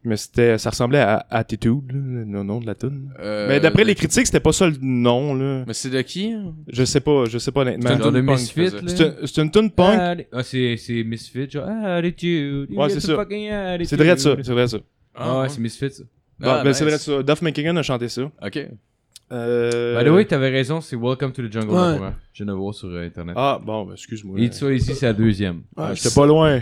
Mais 0.05 0.17
c'était, 0.17 0.57
ça 0.57 0.69
ressemblait 0.71 0.99
à 0.99 1.25
Attitude, 1.29 1.91
là, 1.93 1.99
le 2.39 2.43
nom 2.43 2.59
de 2.59 2.65
la 2.65 2.75
tune. 2.75 3.09
Euh, 3.19 3.47
mais 3.47 3.59
d'après 3.61 3.85
les 3.85 3.95
critiques, 3.95 4.25
c'était 4.25 4.41
pas 4.41 4.51
ça 4.51 4.67
le 4.67 4.75
nom 4.81 5.33
là. 5.33 5.63
Mais 5.65 5.73
c'est 5.73 5.89
de 5.89 6.01
qui? 6.01 6.33
hein? 6.33 6.53
Je 6.67 6.83
sais 6.83 6.99
pas, 6.99 7.23
je 7.25 7.37
sais 7.37 7.51
pas 7.53 7.61
honnêtement. 7.61 7.89
C'est 7.89 7.95
un 7.95 7.97
genre 8.03 8.11
de 8.11 8.17
tune 8.19 8.25
punk, 8.27 8.39
Misfit. 8.39 8.69
C'est, 8.87 9.01
un- 9.05 9.15
c'est 9.25 9.41
une 9.41 9.51
tune 9.51 9.71
punk. 9.71 10.25
Ah, 10.33 10.43
c'est 10.43 10.75
c'est 10.77 11.03
Misfit, 11.05 11.49
genre 11.49 11.67
Attitude. 11.67 12.69
Ouais, 12.71 12.89
c'est 12.89 12.99
ça. 12.99 13.15
c'est 13.85 13.95
vrai 13.95 14.15
de 14.15 14.19
ça, 14.19 14.35
c'est 14.43 14.51
vrai 14.51 14.63
de 14.63 14.67
ça. 14.67 14.77
Ah 15.15 15.39
ouais, 15.41 15.49
c'est 15.49 15.59
Misfit, 15.61 15.89
ça. 15.91 16.03
Bon, 16.39 16.49
Ah, 16.49 16.63
ben, 16.63 16.73
c'est 16.73 16.83
vrai 16.83 16.93
de 16.93 16.97
ça. 16.99 17.23
Duff 17.23 17.41
McKagan 17.41 17.77
a 17.77 17.81
chanté 17.83 18.09
ça. 18.09 18.23
Ok. 18.45 18.67
Euh... 19.33 19.97
By 19.99 20.05
the 20.07 20.13
way, 20.13 20.25
t'avais 20.25 20.49
raison, 20.49 20.79
c'est 20.79 20.95
Welcome 20.95 21.31
to 21.31 21.41
the 21.47 21.51
Jungle, 21.51 21.71
Ouais. 21.73 22.11
Je 22.33 22.43
viens 22.43 22.53
de 22.53 22.57
voir 22.57 22.73
sur 22.73 22.87
euh, 22.89 23.05
internet. 23.05 23.35
Ah 23.37 23.59
bon, 23.63 23.85
ben, 23.85 23.93
excuse-moi. 23.93 24.39
Et 24.39 24.51
ça 24.51 24.71
ici, 24.71 24.93
c'est 24.93 25.07
la 25.07 25.13
deuxième. 25.13 25.57
Ouais, 25.75 25.85
Ah, 25.89 25.93
J'étais 25.95 26.13
pas 26.13 26.25
loin. 26.27 26.61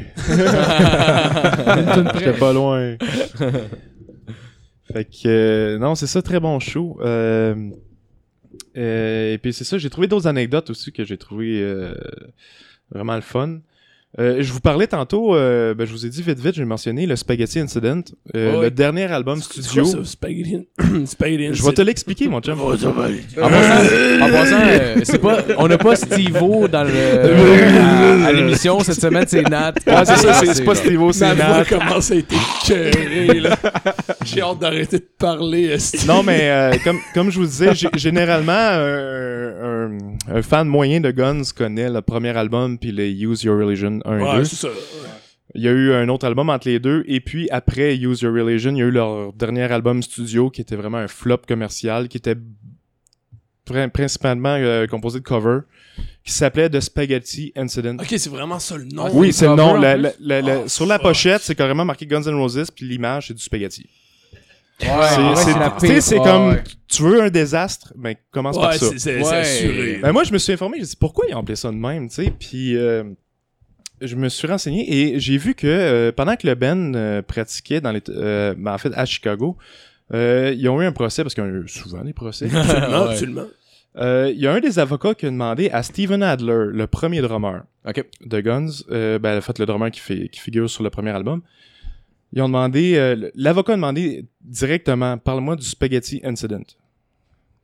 J'étais 2.18 2.34
pas 2.40 2.54
loin. 2.54 2.96
fait 4.94 5.06
que 5.06 5.28
euh, 5.28 5.78
non, 5.80 5.96
c'est 5.96 6.08
ça, 6.08 6.22
très 6.22 6.40
bon 6.40 6.60
show. 6.60 6.98
Euh, 7.02 7.70
euh, 8.78 9.34
et 9.34 9.38
puis 9.38 9.54
c'est 9.54 9.64
ça, 9.64 9.78
j'ai 9.78 9.90
trouvé 9.90 10.08
d'autres 10.08 10.28
anecdotes 10.28 10.70
aussi 10.70 10.92
que 10.92 11.04
j'ai 11.04 11.18
trouvé 11.18 11.62
euh, 11.62 11.94
vraiment 12.90 13.16
le 13.16 13.22
fun. 13.22 13.60
Euh, 14.20 14.38
je 14.42 14.52
vous 14.52 14.60
parlais 14.60 14.88
tantôt, 14.88 15.36
euh, 15.36 15.74
ben, 15.74 15.88
je 15.88 15.92
vous 15.94 16.06
ai 16.06 16.10
dit 16.10 16.22
vite 16.22 16.38
vite, 16.38 16.56
j'ai 16.56 16.66
mentionné 16.66 17.06
le 17.06 17.16
Spaghetti 17.16 17.60
Incident, 17.60 18.02
euh, 18.36 18.58
Ouais. 18.58 18.64
le 18.64 18.72
dernier 18.72 19.06
album 19.06 19.42
studio. 19.42 19.84
quoi 19.84 19.92
ça, 19.92 19.98
Spaghetti? 20.04 20.68
Spaghetti 21.06 21.54
Je 21.54 21.64
vais 21.64 21.72
te 21.72 21.82
l'expliquer, 21.82 22.28
mon 22.28 22.42
chum. 22.42 22.60
En 22.62 22.66
passant, 22.76 24.22
en 24.22 24.30
passant, 24.30 24.62
euh, 24.66 24.96
c'est 25.04 25.18
pas, 25.22 25.38
on 25.58 25.68
n'a 25.70 25.78
pas 25.78 25.96
Steve-O 25.96 26.68
dans 26.68 26.84
le, 26.84 26.90
à, 28.24 28.28
à 28.28 28.32
l'émission 28.34 28.82
cette 28.82 29.00
semaine, 29.00 29.24
c'est 29.28 29.48
Nat. 29.50 29.74
Ouais, 29.88 29.94
c'est 30.06 30.18
ça, 30.18 30.42
c'est 30.54 30.66
pas 30.66 30.76
Steve-O, 30.76 31.14
c'est 31.14 31.34
voix 31.34 31.60
Nat. 31.60 31.66
commence 31.66 32.12
à 32.12 32.16
être 32.18 32.34
écœurée, 32.66 33.40
là. 33.40 33.58
J'ai 34.26 34.42
hâte 34.42 34.60
d'arrêter 34.60 34.98
de 35.00 35.08
parler, 35.18 35.68
esti. 35.68 36.06
Non, 36.06 36.22
mais 36.22 36.50
euh, 36.50 36.72
comme, 36.84 36.98
comme 37.14 37.32
je 37.32 37.40
vous 37.40 37.46
disais, 37.46 37.72
gé- 37.72 37.98
généralement, 37.98 38.52
un, 38.52 39.88
un, 39.88 40.36
un 40.36 40.42
fan 40.42 40.68
moyen 40.68 41.00
de 41.00 41.12
Guns 41.12 41.42
connaît 41.56 41.90
le 41.90 42.02
premier 42.02 42.36
album 42.36 42.78
puis 42.78 42.92
les 42.92 43.10
Use 43.24 43.44
Your 43.44 43.58
Religion 43.58 44.00
1 44.06 44.20
et 44.20 44.22
Ouais, 44.24 44.36
2. 44.38 44.44
c'est 44.46 44.56
ça. 44.56 44.70
Il 45.54 45.62
y 45.62 45.68
a 45.68 45.72
eu 45.72 45.92
un 45.94 46.08
autre 46.10 46.26
album 46.26 46.50
entre 46.50 46.70
les 46.70 46.80
deux, 46.80 47.04
et 47.08 47.20
puis 47.20 47.50
après 47.50 47.96
Use 47.98 48.22
Your 48.22 48.34
Religion, 48.34 48.72
il 48.72 48.78
y 48.78 48.82
a 48.82 48.86
eu 48.86 48.92
leur 48.92 49.34
dernier 49.34 49.64
album 49.72 50.02
studio 50.02 50.50
qui 50.50 50.62
était 50.62 50.78
vraiment 50.78 50.98
un 51.00 51.08
flop 51.10 51.40
commercial, 51.48 52.08
qui 52.08 52.16
était 52.18 52.36
prin- 53.66 53.90
principalement 53.90 54.56
euh, 54.58 54.88
composé 54.88 55.20
de 55.20 55.24
covers, 55.26 55.64
qui 56.24 56.32
s'appelait 56.32 56.70
The 56.70 56.80
Spaghetti 56.80 57.52
Incident. 57.58 57.98
Ok, 58.00 58.08
c'est 58.18 58.30
vraiment 58.30 58.60
ça 58.60 58.78
le 58.78 58.86
nom. 58.86 59.10
Oui, 59.14 59.34
c'est 59.34 59.48
le 59.48 59.56
nom. 59.56 59.72
en 59.72 59.78
La- 59.78 59.94
plus? 59.96 60.04
la- 60.04 60.12
la- 60.20 60.42
la- 60.42 60.60
Oh, 60.62 60.68
sur 60.70 60.86
la 60.86 60.96
fuck. 60.96 61.08
pochette, 61.08 61.42
c'est 61.42 61.56
carrément 61.56 61.84
marqué 61.84 62.06
Guns 62.06 62.22
N' 62.24 62.36
Roses, 62.36 62.72
puis 62.74 62.86
l'image, 62.88 63.28
c'est 63.28 63.34
du 63.34 63.44
spaghetti. 63.44 63.90
Ouais, 64.82 64.88
C'est- 66.02 66.18
comme, 66.18 66.48
ouais. 66.50 66.64
tu 66.88 67.04
veux 67.04 67.22
un 67.22 67.30
désastre, 67.30 67.94
ben 67.96 68.16
commence 68.32 68.58
par 68.58 68.74
ça. 68.74 68.88
c'est 68.98 69.22
Ouais. 69.22 69.28
assuré. 69.34 70.00
Ben 70.02 70.12
moi, 70.12 70.24
je 70.24 70.34
me 70.34 70.40
suis 70.40 70.54
informé, 70.54 70.78
j'ai 70.80 70.86
dit 70.86 70.96
pourquoi 71.00 71.26
ils 71.30 71.36
ont 71.36 71.40
appelé 71.40 71.56
ça 71.56 71.70
de 71.70 71.76
même, 71.76 72.10
tu 72.10 72.16
sais, 72.24 72.32
puis 72.40 72.76
euh, 72.76 73.04
je 74.02 74.16
me 74.16 74.30
suis 74.30 74.48
renseigné 74.48 74.86
et 75.14 75.20
j'ai 75.20 75.38
vu 75.38 75.54
que 75.56 75.68
euh, 75.68 76.12
pendant 76.12 76.36
que 76.36 76.48
le 76.48 76.56
Ben 76.56 76.96
euh, 76.96 77.22
pratiquait 77.22 77.82
dans 77.82 77.92
les, 77.92 78.02
euh, 78.10 78.54
ben, 78.58 78.74
en 78.74 78.78
fait 78.78 78.92
à 78.96 79.06
Chicago, 79.06 79.58
euh, 80.14 80.54
ils 80.58 80.68
ont 80.70 80.82
eu 80.82 80.86
un 80.86 80.92
procès 80.92 81.24
parce 81.24 81.34
qu'il 81.36 81.44
y 81.44 81.48
a 81.48 81.50
eu 81.50 81.68
souvent 81.68 82.04
des 82.04 82.14
procès. 82.14 82.46
Absolument, 82.54 83.04
Ouais. 83.06 83.10
absolument. 83.12 83.46
Euh, 83.98 84.32
Il 84.34 84.40
y 84.42 84.48
a 84.48 84.54
un 84.54 84.60
des 84.62 84.80
avocats 84.80 85.14
qui 85.14 85.26
a 85.26 85.30
demandé 85.30 85.70
à 85.70 85.84
Steven 85.84 86.24
Adler, 86.24 86.68
le 86.72 86.88
premier 86.88 87.22
drummer 87.22 87.64
de 88.26 88.40
Guns, 88.42 88.70
euh, 88.90 89.20
ben, 89.20 89.38
en 89.38 89.42
fait 89.42 89.60
le 89.60 89.66
drummer 89.66 89.92
qui, 89.92 90.00
fait, 90.00 90.30
qui 90.30 90.40
figure 90.40 90.70
sur 90.70 90.84
le 90.84 90.90
premier 90.90 91.12
album, 91.12 91.42
ils 92.34 92.42
ont 92.42 92.48
demandé, 92.48 92.94
euh, 92.96 93.30
l'avocat 93.36 93.74
a 93.74 93.76
demandé 93.76 94.26
directement, 94.42 95.18
parle-moi 95.18 95.58
du 95.58 95.66
Spaghetti 95.66 96.22
Incident. 96.24 96.64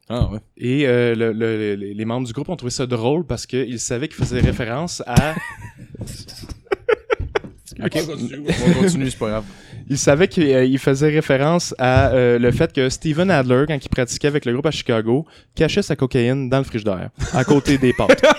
Ah, 0.09 0.29
ouais. 0.31 0.39
Et 0.57 0.87
euh, 0.87 1.15
le- 1.15 1.31
le- 1.33 1.75
les, 1.75 1.93
les 1.93 2.05
membres 2.05 2.27
du 2.27 2.33
groupe 2.33 2.49
ont 2.49 2.55
trouvé 2.57 2.71
ça 2.71 2.85
drôle 2.85 3.25
parce 3.25 3.45
qu'ils 3.45 3.79
savaient 3.79 4.07
qu'il 4.07 4.17
faisait 4.17 4.39
référence 4.41 5.01
à 5.05 5.35
Ok, 7.83 8.05
continue. 8.05 8.43
On 8.47 8.81
continue, 8.81 9.09
c'est 9.09 9.19
pas 9.19 9.29
grave. 9.29 9.43
Il 9.89 9.97
savait 9.97 10.27
qu'il 10.27 10.43
euh, 10.43 10.65
il 10.65 10.79
faisait 10.79 11.09
référence 11.09 11.73
à 11.77 12.09
euh, 12.09 12.39
le 12.39 12.51
fait 12.51 12.73
que 12.73 12.89
Steven 12.89 13.31
Adler, 13.31 13.65
quand 13.67 13.77
il 13.81 13.89
pratiquait 13.89 14.27
avec 14.27 14.45
le 14.45 14.51
groupe 14.53 14.65
à 14.65 14.71
Chicago, 14.71 15.25
cachait 15.55 15.81
sa 15.81 15.95
cocaïne 15.95 16.49
dans 16.49 16.57
le 16.57 16.63
frigidaire, 16.63 17.09
à 17.33 17.43
côté 17.43 17.77
des 17.77 17.93
pâtes. 17.93 18.23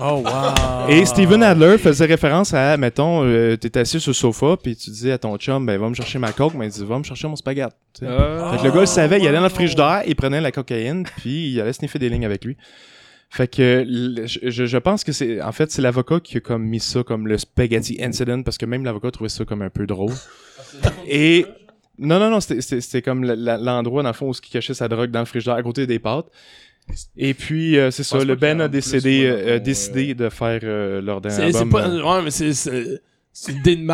Oh, 0.00 0.22
wow. 0.24 0.88
Et 0.88 1.04
Steven 1.04 1.42
Adler 1.42 1.76
faisait 1.76 2.04
référence 2.04 2.54
à, 2.54 2.76
mettons, 2.76 3.24
euh, 3.24 3.56
t'es 3.56 3.76
assis 3.76 3.98
sur 3.98 4.10
le 4.10 4.14
sofa, 4.14 4.56
puis 4.56 4.76
tu 4.76 4.90
disais 4.90 5.10
à 5.10 5.18
ton 5.18 5.36
chum, 5.38 5.66
ben 5.66 5.76
va 5.76 5.88
me 5.88 5.94
chercher 5.94 6.20
ma 6.20 6.30
coke, 6.30 6.54
mais 6.54 6.66
il 6.66 6.70
dit, 6.70 6.84
va 6.84 6.98
me 6.98 7.02
chercher 7.02 7.26
mon 7.26 7.34
spaghetti. 7.34 7.74
Ah. 8.06 8.52
Fait 8.52 8.58
que 8.58 8.62
le 8.62 8.70
gars 8.70 8.80
le 8.80 8.86
savait, 8.86 9.18
il 9.18 9.26
allait 9.26 9.38
dans 9.38 9.42
le 9.42 9.48
frigidaire, 9.48 10.04
il 10.06 10.14
prenait 10.14 10.40
la 10.40 10.52
cocaïne, 10.52 11.02
puis 11.16 11.50
il 11.50 11.60
allait 11.60 11.72
sniffer 11.72 11.98
des 11.98 12.10
lignes 12.10 12.26
avec 12.26 12.44
lui. 12.44 12.56
Fait 13.30 13.46
que 13.46 13.84
je, 14.26 14.64
je 14.66 14.78
pense 14.78 15.04
que 15.04 15.12
c'est 15.12 15.42
en 15.42 15.52
fait 15.52 15.70
c'est 15.70 15.82
l'avocat 15.82 16.18
qui 16.20 16.38
a 16.38 16.40
comme 16.40 16.64
mis 16.64 16.80
ça 16.80 17.02
comme 17.02 17.26
le 17.28 17.36
spaghetti 17.36 17.98
incident 18.02 18.42
parce 18.42 18.56
que 18.56 18.64
même 18.66 18.84
l'avocat 18.84 19.10
trouvait 19.10 19.28
ça 19.28 19.44
comme 19.44 19.60
un 19.62 19.68
peu 19.70 19.86
drôle. 19.86 20.14
Et 21.06 21.44
non 21.98 22.18
non 22.18 22.30
non 22.30 22.40
c'était- 22.40 23.02
comme 23.02 23.24
l'endroit 23.24 24.02
dans 24.02 24.08
le 24.08 24.14
fond 24.14 24.28
où 24.30 24.32
il 24.32 24.50
cachait 24.50 24.72
sa 24.74 24.88
drogue 24.88 25.10
dans 25.10 25.20
le 25.20 25.24
frigidaire 25.26 25.56
à 25.56 25.62
côté 25.62 25.86
des 25.86 25.98
pâtes. 25.98 26.26
Et 27.18 27.34
puis 27.34 27.76
euh, 27.76 27.90
c'est 27.90 28.02
ça 28.02 28.24
le 28.24 28.34
Ben 28.34 28.56
en 28.56 28.64
a 28.64 28.68
décidé 28.68 29.26
euh, 29.26 29.58
décidé 29.58 30.14
de 30.14 30.30
faire 30.30 30.60
euh, 30.62 31.02
leur 31.02 31.20
dernier 31.20 31.36
album. 31.44 31.70
pas. 31.70 31.86
euh. 31.86 32.02
Ouais, 32.02 32.22
mais 32.22 32.30
c'est. 32.30 33.02
C'est- 33.40 33.52
une 33.52 33.58
idée 33.58 33.76
de 33.76 33.86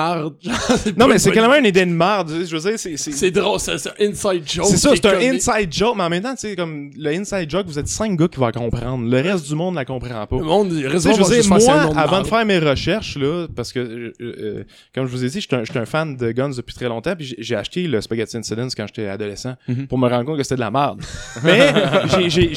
c'est 0.76 0.96
Non 0.96 1.06
mais 1.06 1.18
c'est 1.18 1.34
même 1.34 1.60
une 1.60 1.66
idée 1.66 1.84
de 1.84 1.90
marde, 1.90 2.30
je 2.30 2.56
veux 2.56 2.70
dire 2.70 2.78
c'est 2.78 2.96
c'est- 2.96 3.30
drôle, 3.30 3.60
c'est 3.60 3.72
un 3.72 3.76
inside 4.10 4.42
joke. 4.46 4.66
C'est 4.66 4.76
ça, 4.76 4.90
c'est 4.94 5.06
un 5.06 5.34
inside 5.34 5.72
joke, 5.72 5.94
mais 5.96 6.04
en 6.04 6.08
même 6.10 6.22
temps, 6.22 6.34
tu 6.34 6.40
sais, 6.48 6.56
comme 6.56 6.90
le 6.96 7.10
inside 7.10 7.50
joke, 7.50 7.66
vous 7.66 7.78
êtes 7.78 7.88
cinq 7.88 8.16
gars 8.18 8.28
qui 8.28 8.38
vont 8.38 8.46
la 8.46 8.52
comprendre. 8.52 9.08
Le 9.08 9.20
reste 9.20 9.46
du 9.48 9.54
monde 9.54 9.74
la 9.74 9.84
comprend 9.84 10.26
pas. 10.26 10.36
Le 10.36 10.42
monde, 10.44 10.68
il 10.72 10.80
Tu 10.82 10.86
raison, 10.88 11.10
sais, 11.12 11.18
je 11.18 11.22
veux 11.22 11.40
dire, 11.42 11.48
moi, 11.48 11.98
avant 11.98 12.22
de 12.22 12.26
faire 12.26 12.44
mes 12.46 12.58
recherches, 12.58 13.16
là, 13.18 13.46
parce 13.54 13.72
que, 13.72 13.80
euh, 13.80 14.12
euh, 14.20 14.64
comme 14.94 15.06
je 15.06 15.10
vous 15.12 15.24
ai 15.24 15.28
dit, 15.28 15.46
un, 15.52 15.64
j'étais 15.64 15.78
un 15.78 15.86
fan 15.86 16.16
de 16.16 16.32
Guns 16.32 16.50
depuis 16.56 16.74
très 16.74 16.88
longtemps, 16.88 17.14
puis 17.16 17.34
j'ai- 17.38 17.54
acheté 17.56 17.86
le 17.86 18.00
Spaghetti 18.00 18.36
Incidents 18.36 18.68
quand 18.76 18.86
j'étais 18.86 19.06
adolescent, 19.08 19.54
Mhm. 19.68 19.86
pour 19.86 19.98
me 19.98 20.08
rendre 20.08 20.24
compte 20.24 20.36
que 20.38 20.42
c'était 20.42 20.56
de 20.56 20.60
la 20.60 20.70
merde. 20.70 21.00
Mais, 21.44 21.72
j'ai- 22.18 22.50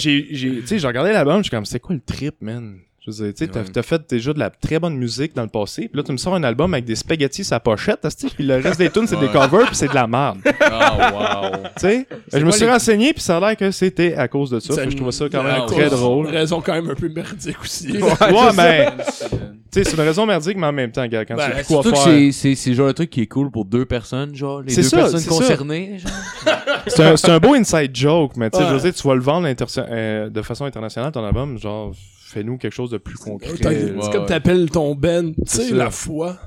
tu 0.61 0.65
sais, 0.67 0.79
j'ai 0.79 0.87
regardé 0.87 1.11
l'album, 1.11 1.37
je 1.39 1.43
suis 1.43 1.51
comme, 1.51 1.65
c'est 1.65 1.79
quoi 1.79 1.95
le 1.95 2.01
trip, 2.01 2.35
man? 2.41 2.77
Je 3.07 3.11
veux 3.11 3.25
dire, 3.25 3.33
tu 3.33 3.45
sais, 3.45 3.51
t'as, 3.51 3.61
Ouais. 3.61 3.65
t'as 3.71 3.81
fait 3.83 4.01
déjà 4.09 4.33
de 4.33 4.39
la 4.39 4.49
très 4.49 4.79
bonne 4.79 4.97
musique 4.97 5.33
dans 5.33 5.43
le 5.43 5.47
passé, 5.47 5.87
puis 5.87 5.97
là, 5.97 6.03
tu 6.03 6.11
me 6.11 6.17
sors 6.17 6.35
un 6.35 6.43
album 6.43 6.73
avec 6.73 6.83
des 6.85 6.95
spaghettis 6.95 7.43
sa 7.45 7.59
pochette, 7.59 8.05
puis 8.35 8.43
le 8.45 8.55
reste 8.57 8.77
des 8.79 8.89
tunes, 8.89 9.07
c'est 9.07 9.19
des 9.19 9.29
covers, 9.29 9.67
puis 9.67 9.75
c'est 9.75 9.87
de 9.87 9.95
la 9.95 10.07
merde. 10.07 10.39
Ah, 10.61 11.51
wow. 11.53 11.57
Tu 11.75 11.81
sais, 11.81 12.07
je 12.33 12.43
me 12.45 12.51
suis 12.51 12.65
les- 12.65 12.71
renseigné, 12.71 13.13
puis 13.13 13.21
ça 13.23 13.37
a 13.37 13.39
l'air 13.39 13.55
que 13.57 13.71
c'était 13.71 14.15
à 14.15 14.27
cause 14.27 14.49
de 14.49 14.59
ça. 14.59 14.73
Je 14.89 14.95
trouvais 14.95 15.11
ça 15.11 15.25
quand 15.31 15.43
même 15.43 15.65
très 15.67 15.89
drôle. 15.89 16.27
Une 16.27 16.33
raison 16.35 16.61
quand 16.61 16.73
même 16.73 16.89
un 16.89 16.95
peu 16.95 17.07
merdique 17.09 17.61
aussi. 17.63 17.91
Ouais, 17.97 18.01
mais, 18.57 18.87
tu 18.91 19.37
sais, 19.71 19.83
c'est 19.83 19.93
une 19.95 20.01
raison 20.03 20.25
merdique, 20.25 20.57
mais 20.57 20.67
en 20.67 20.73
même 20.73 20.91
temps, 20.91 21.05
gars, 21.07 21.23
quand 21.25 21.35
Ben, 21.35 21.49
tu 21.49 21.55
sais 21.57 21.63
plus 21.63 21.63
quoi 21.73 21.83
Surtout 21.83 21.91
que 21.91 22.31
faire. 22.31 22.55
c'est- 22.55 22.73
genre 22.73 22.87
de 22.87 22.91
truc 22.93 23.09
qui 23.09 23.21
est 23.21 23.27
cool 23.27 23.49
pour 23.51 23.63
deux 23.65 23.85
personnes, 23.85 24.35
genre. 24.35 24.61
Les 24.61 24.73
C'est 24.73 24.81
deux 24.81 24.87
ça, 24.89 24.97
personnes 24.97 25.23
concernées, 25.25 25.99
genre. 25.99 26.11
C'est 26.87 27.29
un, 27.29 27.33
un 27.35 27.39
beau 27.39 27.53
inside 27.53 27.91
joke, 27.93 28.33
mais 28.37 28.49
tu 28.49 28.57
sais, 28.57 28.63
Ouais. 28.63 28.69
je 28.69 28.75
veux 28.75 28.81
dire, 28.81 28.93
tu 28.93 29.07
vas 29.07 29.15
le 29.15 29.21
vendre 29.21 29.47
euh, 29.77 30.29
de 30.29 30.41
façon 30.41 30.65
internationale, 30.65 31.11
ton 31.11 31.23
album, 31.25 31.57
genre, 31.59 31.91
fais-nous 32.27 32.57
quelque 32.57 32.73
chose 32.73 32.91
de 32.91 32.97
plus 32.97 33.15
concret. 33.15 33.49
C'est 33.57 33.91
Ouais, 33.91 34.09
comme 34.11 34.25
t'appelles 34.25 34.69
ton 34.69 34.95
Ben, 34.95 35.33
tu 35.33 35.41
sais, 35.45 35.71
la 35.73 35.89
foi. 35.91 36.37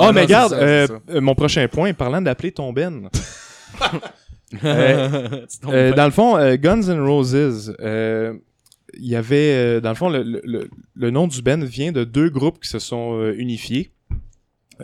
Ah, 0.00 0.12
mais 0.12 0.22
regarde, 0.22 0.50
ça, 0.50 0.58
euh, 0.58 0.86
euh, 1.10 1.20
mon 1.20 1.34
prochain 1.34 1.66
point, 1.68 1.92
parlant 1.94 2.20
d'appeler 2.20 2.52
ton 2.52 2.72
Ben. 2.72 3.08
Euh, 4.64 5.92
dans 5.92 6.04
le 6.04 6.10
fond, 6.12 6.36
euh, 6.36 6.56
Guns 6.56 6.82
N' 6.82 7.00
Roses, 7.00 7.74
euh, 7.80 8.34
il 8.96 9.06
y 9.06 9.16
avait, 9.16 9.52
euh, 9.54 9.80
dans 9.80 9.88
le 9.88 9.96
fond, 9.96 10.08
le, 10.08 10.22
le- 10.22 10.68
le- 10.94 11.10
nom 11.10 11.26
du 11.26 11.42
band 11.42 11.58
vient 11.58 11.90
de 11.90 12.04
deux 12.04 12.30
groupes 12.30 12.60
qui 12.62 12.68
se 12.68 12.78
sont 12.78 13.18
euh, 13.18 13.34
unifiés. 13.36 13.90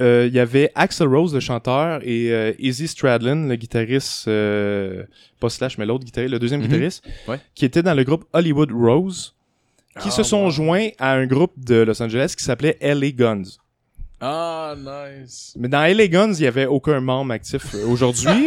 Euh, 0.01 0.27
Il 0.29 0.35
y 0.35 0.41
avait 0.41 0.73
Axel 0.75 1.07
Rose, 1.07 1.33
le 1.33 1.41
chanteur, 1.41 2.01
et 2.03 2.33
euh, 2.33 2.53
Izzy 2.59 2.89
Stradlin, 2.89 3.47
le 3.47 3.55
guitariste, 3.55 4.27
euh, 4.27 5.05
pas 5.39 5.49
Slash, 5.49 5.79
mais 5.79 5.87
l'autre 5.87 6.05
guitariste, 6.05 6.33
le 6.33 6.39
deuxième 6.41 6.61
Mhm. 6.61 6.67
guitariste, 6.67 7.05
Ouais. 7.29 7.39
qui 7.55 7.65
était 7.65 7.83
dans 7.85 7.95
le 7.95 8.03
groupe 8.03 8.25
Hollywood 8.33 8.73
Rose, 8.73 9.37
qui 10.01 10.11
se 10.11 10.23
sont 10.23 10.51
joints 10.51 10.89
à 10.99 11.13
un 11.13 11.27
groupe 11.27 11.53
de 11.57 11.77
Los 11.77 12.03
Angeles 12.03 12.35
qui 12.37 12.45
s'appelait 12.45 12.79
LA 12.81 13.11
Guns. 13.11 13.59
Ah, 14.25 14.77
nice. 14.77 15.53
Mais 15.59 15.67
dans 15.67 15.83
LA 15.83 16.07
Guns, 16.07 16.33
il 16.35 16.45
y 16.45 16.47
avait 16.47 16.67
aucun 16.67 17.01
membre 17.01 17.33
actif 17.33 17.75
euh, 17.75 17.89
aujourd'hui. 17.89 18.47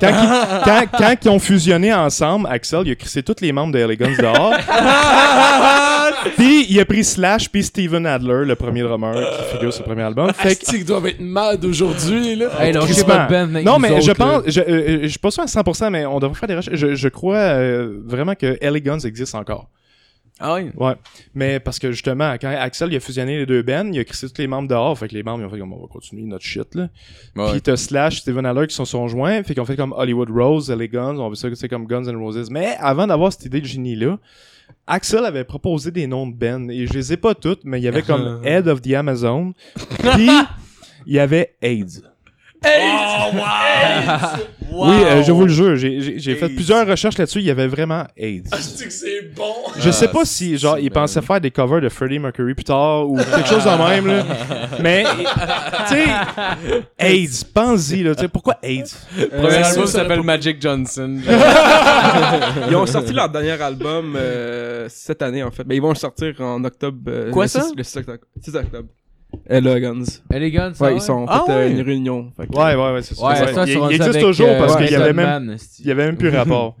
quand, 0.00 0.08
ils, 0.08 0.62
quand, 0.64 0.84
quand 0.96 1.14
ils 1.24 1.28
ont 1.28 1.40
fusionné 1.40 1.92
ensemble, 1.92 2.46
Axel, 2.48 2.82
il 2.86 2.92
a 2.92 2.94
crissé 2.94 3.24
tous 3.24 3.40
les 3.40 3.50
membres 3.50 3.72
de 3.72 3.80
LA 3.80 3.96
Guns 3.96 4.14
dehors. 4.16 4.54
puis 6.36 6.66
il 6.70 6.78
a 6.78 6.84
pris 6.84 7.02
Slash 7.02 7.50
puis 7.50 7.64
Steven 7.64 8.06
Adler, 8.06 8.44
le 8.44 8.54
premier 8.54 8.82
drummer 8.82 9.12
qui 9.14 9.56
figure 9.56 9.72
sur 9.72 9.82
le 9.82 9.88
premier 9.88 10.02
album. 10.04 10.32
Fait 10.34 10.54
que, 10.54 10.64
qu'ils 10.66 10.84
doivent 10.84 11.06
être 11.08 11.20
mad 11.20 11.64
aujourd'hui, 11.64 12.36
là. 12.36 12.50
Hey, 12.60 12.72
non, 12.72 12.82
pas 13.04 13.28
mais 13.80 13.90
autres, 13.90 14.02
je 14.02 14.08
là. 14.08 14.14
pense, 14.14 14.42
je, 14.46 14.60
euh, 14.60 14.64
euh, 14.68 14.98
je 15.02 15.08
suis 15.08 15.18
pas 15.18 15.32
sûr 15.32 15.42
à 15.42 15.46
100%, 15.46 15.90
mais 15.90 16.06
on 16.06 16.20
devrait 16.20 16.38
faire 16.38 16.48
des 16.48 16.54
recherches. 16.54 16.78
Je, 16.78 16.94
je 16.94 17.08
crois 17.08 17.36
euh, 17.36 17.98
vraiment 18.04 18.36
que 18.36 18.56
LA 18.62 18.78
Guns 18.78 19.00
existe 19.00 19.34
encore. 19.34 19.68
Ah 20.42 20.54
oui. 20.54 20.70
Ouais. 20.76 20.94
Mais 21.34 21.60
parce 21.60 21.78
que 21.78 21.92
justement, 21.92 22.34
quand 22.40 22.48
Axel 22.48 22.92
il 22.92 22.96
a 22.96 23.00
fusionné 23.00 23.38
les 23.38 23.46
deux 23.46 23.62
bands, 23.62 23.88
il 23.92 24.00
a 24.00 24.04
crissé 24.04 24.28
tous 24.28 24.42
les 24.42 24.48
membres 24.48 24.68
dehors. 24.68 24.98
Fait 24.98 25.06
que 25.06 25.14
les 25.14 25.22
membres 25.22 25.40
ils 25.42 25.46
ont 25.46 25.50
fait 25.50 25.58
comme 25.58 25.72
on 25.72 25.80
va 25.80 25.86
continuer 25.86 26.24
notre 26.24 26.44
shit 26.44 26.74
là. 26.74 26.88
Ouais. 27.36 27.52
Puis 27.52 27.62
t'as 27.62 27.76
Slash, 27.76 28.20
Steven 28.20 28.44
Adler 28.44 28.66
qui 28.66 28.74
sont, 28.74 28.84
sont 28.84 29.06
joints, 29.06 29.42
fait 29.44 29.54
qu'ils 29.54 29.62
ont 29.62 29.66
fait 29.66 29.76
comme 29.76 29.92
Hollywood 29.92 30.30
Rose, 30.30 30.68
LA 30.70 30.88
Guns, 30.88 31.18
on 31.18 31.28
veut 31.28 31.36
ça 31.36 31.48
que 31.48 31.54
c'est 31.54 31.68
comme 31.68 31.86
Guns 31.86 32.04
N' 32.04 32.16
Roses. 32.16 32.50
Mais 32.50 32.76
avant 32.80 33.06
d'avoir 33.06 33.32
cette 33.32 33.44
idée 33.44 33.60
de 33.60 33.66
génie-là, 33.66 34.18
Axel 34.86 35.24
avait 35.24 35.44
proposé 35.44 35.92
des 35.92 36.06
noms 36.08 36.26
de 36.26 36.34
bands, 36.34 36.68
et 36.68 36.86
je 36.86 36.92
les 36.92 37.12
ai 37.12 37.16
pas 37.16 37.34
toutes, 37.34 37.64
mais 37.64 37.78
il 37.78 37.84
y 37.84 37.88
avait 37.88 38.02
comme 38.02 38.40
Head 38.44 38.66
of 38.66 38.82
the 38.82 38.94
Amazon, 38.94 39.52
puis 39.76 40.28
il 41.06 41.14
y 41.14 41.18
avait 41.20 41.54
AIDS. 41.62 42.02
Oui, 44.74 44.96
euh, 45.04 45.22
je 45.22 45.32
vous 45.32 45.42
le 45.42 45.52
jure, 45.52 45.76
j'ai- 45.76 46.00
fait 46.34 46.46
AIDS. 46.46 46.54
plusieurs 46.54 46.86
recherches 46.86 47.18
là-dessus, 47.18 47.40
il 47.40 47.44
y 47.44 47.50
avait 47.50 47.66
vraiment 47.66 48.04
AIDS. 48.16 48.48
Asti 48.52 48.84
que 48.84 48.90
c'est 48.90 49.34
bon? 49.34 49.52
Je 49.78 49.90
sais 49.90 50.06
Ah, 50.08 50.12
pas 50.12 50.24
si, 50.24 50.56
genre, 50.56 50.76
c'est 50.76 50.84
il 50.84 50.90
pensait 50.90 51.20
faire 51.20 51.40
des 51.40 51.50
covers 51.50 51.80
de 51.82 51.88
Freddie 51.90 52.18
Mercury 52.18 52.54
plus 52.54 52.64
tard 52.64 53.08
ou 53.08 53.16
quelque 53.16 53.48
chose 53.48 53.64
de 53.64 53.70
même, 53.90 54.06
là. 54.06 54.24
Mais, 54.82 55.04
tu 55.88 55.94
sais, 55.94 56.04
AIDS, 56.98 57.44
pense-y, 57.52 58.02
là. 58.02 58.14
Tu 58.14 58.22
sais, 58.22 58.28
pourquoi 58.28 58.56
AIDS? 58.62 58.96
Premier 59.30 59.50
ça, 59.50 59.68
album 59.68 59.86
s'appelle 59.86 60.22
Magic 60.22 60.60
Johnson. 60.60 61.18
Ils 62.70 62.76
ont 62.76 62.86
sorti 62.86 63.12
leur 63.12 63.28
dernier 63.28 63.60
album 63.60 64.14
euh, 64.16 64.86
cette 64.88 65.20
année, 65.22 65.42
en 65.42 65.50
fait. 65.50 65.64
Ben, 65.64 65.74
ils 65.74 65.82
vont 65.82 65.90
le 65.90 65.94
sortir 65.96 66.34
en 66.40 66.64
octobre. 66.64 66.98
euh, 67.08 67.30
Quoi, 67.30 67.44
le 67.44 67.48
ça? 67.48 67.60
6 67.62 67.74
Le 67.76 67.82
6 67.82 67.96
octobre. 67.98 68.18
6 68.40 68.56
octobre. 68.56 68.88
Guns. 69.48 70.04
Elegant, 70.30 70.72
ça 70.74 70.84
Ouais, 70.84 70.90
va? 70.92 70.96
ils 70.96 71.00
sont 71.02 71.26
Ah 71.28 71.42
fait 71.46 71.52
euh, 71.52 71.58
ouais? 71.66 71.70
une 71.72 71.80
réunion. 71.82 72.30
Fait 72.36 72.46
que- 72.46 72.56
Ouais, 72.56 72.74
ouais, 72.74 72.92
ouais, 72.92 73.02
c'est 73.02 73.14
ça. 73.14 73.24
Ouais, 73.26 73.40
Ouais, 73.40 73.52
ça, 73.52 73.64
il, 73.66 73.70
il 73.90 73.94
existe 73.96 74.20
toujours 74.20 74.48
euh, 74.48 74.58
parce 74.58 74.76
qu'il 74.76 74.90
y 74.90 74.94
avait 74.94 75.12
même, 75.12 75.56
il 75.80 75.86
y 75.86 75.90
avait 75.90 76.06
même 76.06 76.16
plus 76.16 76.28
rapport. 76.36 76.76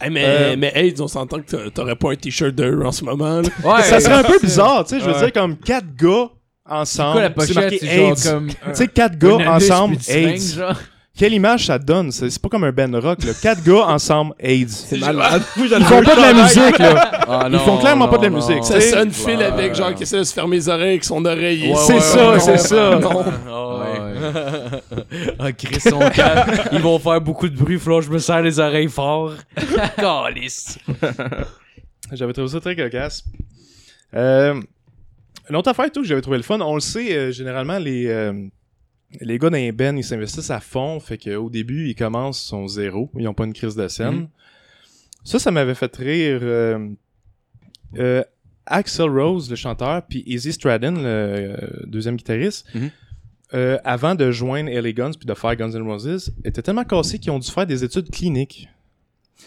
Hey, 0.00 0.10
mais, 0.10 0.24
Euh, 0.24 0.56
mais 0.58 0.72
AIDS, 0.74 1.00
on 1.00 1.08
s'entend 1.08 1.38
que 1.40 1.46
t'a- 1.50 1.70
t'aurais 1.70 1.96
pas 1.96 2.12
un 2.12 2.16
t-shirt 2.16 2.54
de 2.54 2.64
eux 2.64 2.84
en 2.86 2.92
ce 2.92 3.04
moment. 3.04 3.38
Ouais, 3.64 3.82
ça 3.82 4.00
serait 4.00 4.14
un 4.14 4.22
peu 4.24 4.38
bizarre, 4.40 4.84
tu 4.84 4.90
sais, 4.96 5.00
je 5.00 5.04
veux 5.06 5.12
Ouais. 5.12 5.18
dire, 5.20 5.32
comme 5.32 5.56
quatre 5.56 5.86
gars 5.96 6.28
C'est 6.66 6.72
ensemble. 6.72 7.12
quoi 7.12 7.22
la 7.22 7.28
c'est 7.28 7.34
pochette? 7.54 7.74
C'est 7.80 7.96
genre 7.96 8.10
AIDS. 8.10 8.30
comme. 8.30 8.48
Tu 8.48 8.54
sais, 8.74 8.88
quatre 8.88 9.18
gars 9.18 9.50
ensemble, 9.54 9.96
AIDS. 10.08 10.60
Quelle 11.16 11.32
image 11.32 11.66
ça 11.66 11.78
donne? 11.78 12.10
C'est 12.10 12.28
c'est 12.28 12.42
pas 12.42 12.48
comme 12.48 12.64
un 12.64 12.72
band 12.72 12.90
rock, 13.00 13.22
là. 13.22 13.32
Quatre 13.40 13.62
gars 13.62 13.86
ensemble, 13.86 14.34
AIDS. 14.40 14.68
C'est 14.88 14.98
malade. 14.98 15.42
Ils 15.56 15.68
font 15.84 16.02
pas 16.02 16.16
de 16.16 16.20
la 16.20 16.32
musique, 16.34 16.78
là. 16.78 17.10
Ah, 17.26 17.48
Ils 17.50 17.58
font 17.60 17.78
clairement 17.78 18.08
pas 18.08 18.18
de 18.18 18.24
la 18.24 18.30
musique. 18.30 18.64
Ça 18.64 18.80
C'est- 18.80 18.90
sonne 18.90 19.10
fil 19.10 19.40
avec, 19.42 19.74
genre, 19.74 19.94
qui 19.94 20.02
essaie 20.02 20.18
de 20.18 20.24
se 20.24 20.34
fermer 20.34 20.56
les 20.56 20.68
oreilles 20.68 20.88
avec 20.90 21.04
son 21.04 21.24
oreiller. 21.24 21.70
Ouais, 21.70 21.76
C'est 21.86 21.94
ouais, 21.94 22.00
ça, 22.00 22.30
ouais, 22.32 22.40
c'est 22.40 22.50
ouais. 22.50 22.58
ça. 22.58 22.98
Non. 22.98 23.24
Ah 23.48 23.70
Ouais. 23.78 25.32
Ah, 25.38 25.52
Chris, 25.52 25.80
son 25.80 25.98
calme. 26.14 26.50
Ils 26.72 26.80
vont 26.80 26.98
faire 26.98 27.20
beaucoup 27.20 27.48
de 27.48 27.56
bruit, 27.56 27.78
faut 27.78 27.98
que 28.00 28.04
je 28.06 28.10
me 28.10 28.18
serre 28.18 28.42
les 28.42 28.58
oreilles 28.58 28.88
fort. 28.88 29.32
Calice. 29.96 30.78
J'avais 32.12 32.32
trouvé 32.32 32.48
ça 32.48 32.60
très 32.60 32.76
cocasse. 32.76 33.24
Euh, 34.14 34.60
une 35.48 35.56
autre 35.56 35.70
affaire 35.70 35.86
et 35.86 35.90
tout 35.90 36.02
que 36.02 36.06
j'avais 36.08 36.20
trouvé 36.20 36.36
le 36.38 36.42
fun, 36.42 36.60
on 36.60 36.74
le 36.74 36.80
sait, 36.80 37.14
euh, 37.16 37.32
généralement, 37.32 37.78
les, 37.78 38.06
euh, 38.06 38.32
les 39.20 39.38
gars 39.38 39.50
d'un 39.50 39.70
ben, 39.72 39.96
ils 39.96 40.04
s'investissent 40.04 40.50
à 40.50 40.60
fond, 40.60 41.00
fait 41.00 41.18
qu'au 41.18 41.50
début, 41.50 41.88
ils 41.88 41.94
commencent, 41.94 42.40
sont 42.42 42.66
zéro, 42.68 43.10
ils 43.18 43.26
ont 43.28 43.34
pas 43.34 43.44
une 43.44 43.52
crise 43.52 43.74
de 43.76 43.86
scène. 43.88 44.14
Mhm. 44.14 44.28
Ça, 45.24 45.38
ça 45.38 45.50
m'avait 45.50 45.74
fait 45.74 45.94
rire. 45.96 46.40
euh, 46.42 46.88
euh, 47.98 48.22
Axel 48.66 49.08
Rose, 49.10 49.50
le 49.50 49.56
chanteur, 49.56 50.02
puis 50.08 50.22
Izzy 50.26 50.52
Stradon, 50.52 50.92
le 50.92 51.02
euh, 51.04 51.56
deuxième 51.86 52.16
guitariste, 52.16 52.66
Mhm. 52.74 52.90
avant 53.84 54.14
de 54.14 54.30
joindre 54.32 54.68
LA 54.70 54.92
Guns 54.92 55.12
puis 55.12 55.26
de 55.26 55.34
faire 55.34 55.54
Guns 55.54 55.70
N' 55.72 55.82
Roses, 55.82 56.34
étaient 56.44 56.62
tellement 56.62 56.84
cassés 56.84 57.18
qu'ils 57.18 57.30
ont 57.30 57.38
dû 57.38 57.48
faire 57.50 57.66
des 57.66 57.84
études 57.84 58.10
cliniques. 58.10 58.68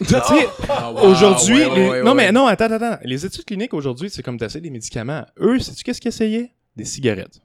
Aujourd'hui, 1.02 1.54
ouais, 1.64 1.66
ouais, 1.66 1.74
les- 1.74 1.88
ouais, 1.90 2.02
non 2.02 2.14
mais 2.14 2.30
non, 2.32 2.46
attends, 2.46 2.66
attends, 2.66 2.76
attends. 2.84 3.00
Les 3.04 3.24
études 3.26 3.44
cliniques 3.44 3.74
aujourd'hui, 3.74 4.08
c'est 4.10 4.22
comme 4.22 4.38
t'essayes 4.38 4.60
des 4.62 4.70
médicaments. 4.70 5.24
Eux, 5.40 5.58
sais-tu 5.58 5.82
qu'est-ce 5.82 6.00
qu'ils 6.00 6.08
essayaient? 6.10 6.50
Des 6.76 6.84
cigarettes. 6.84 7.40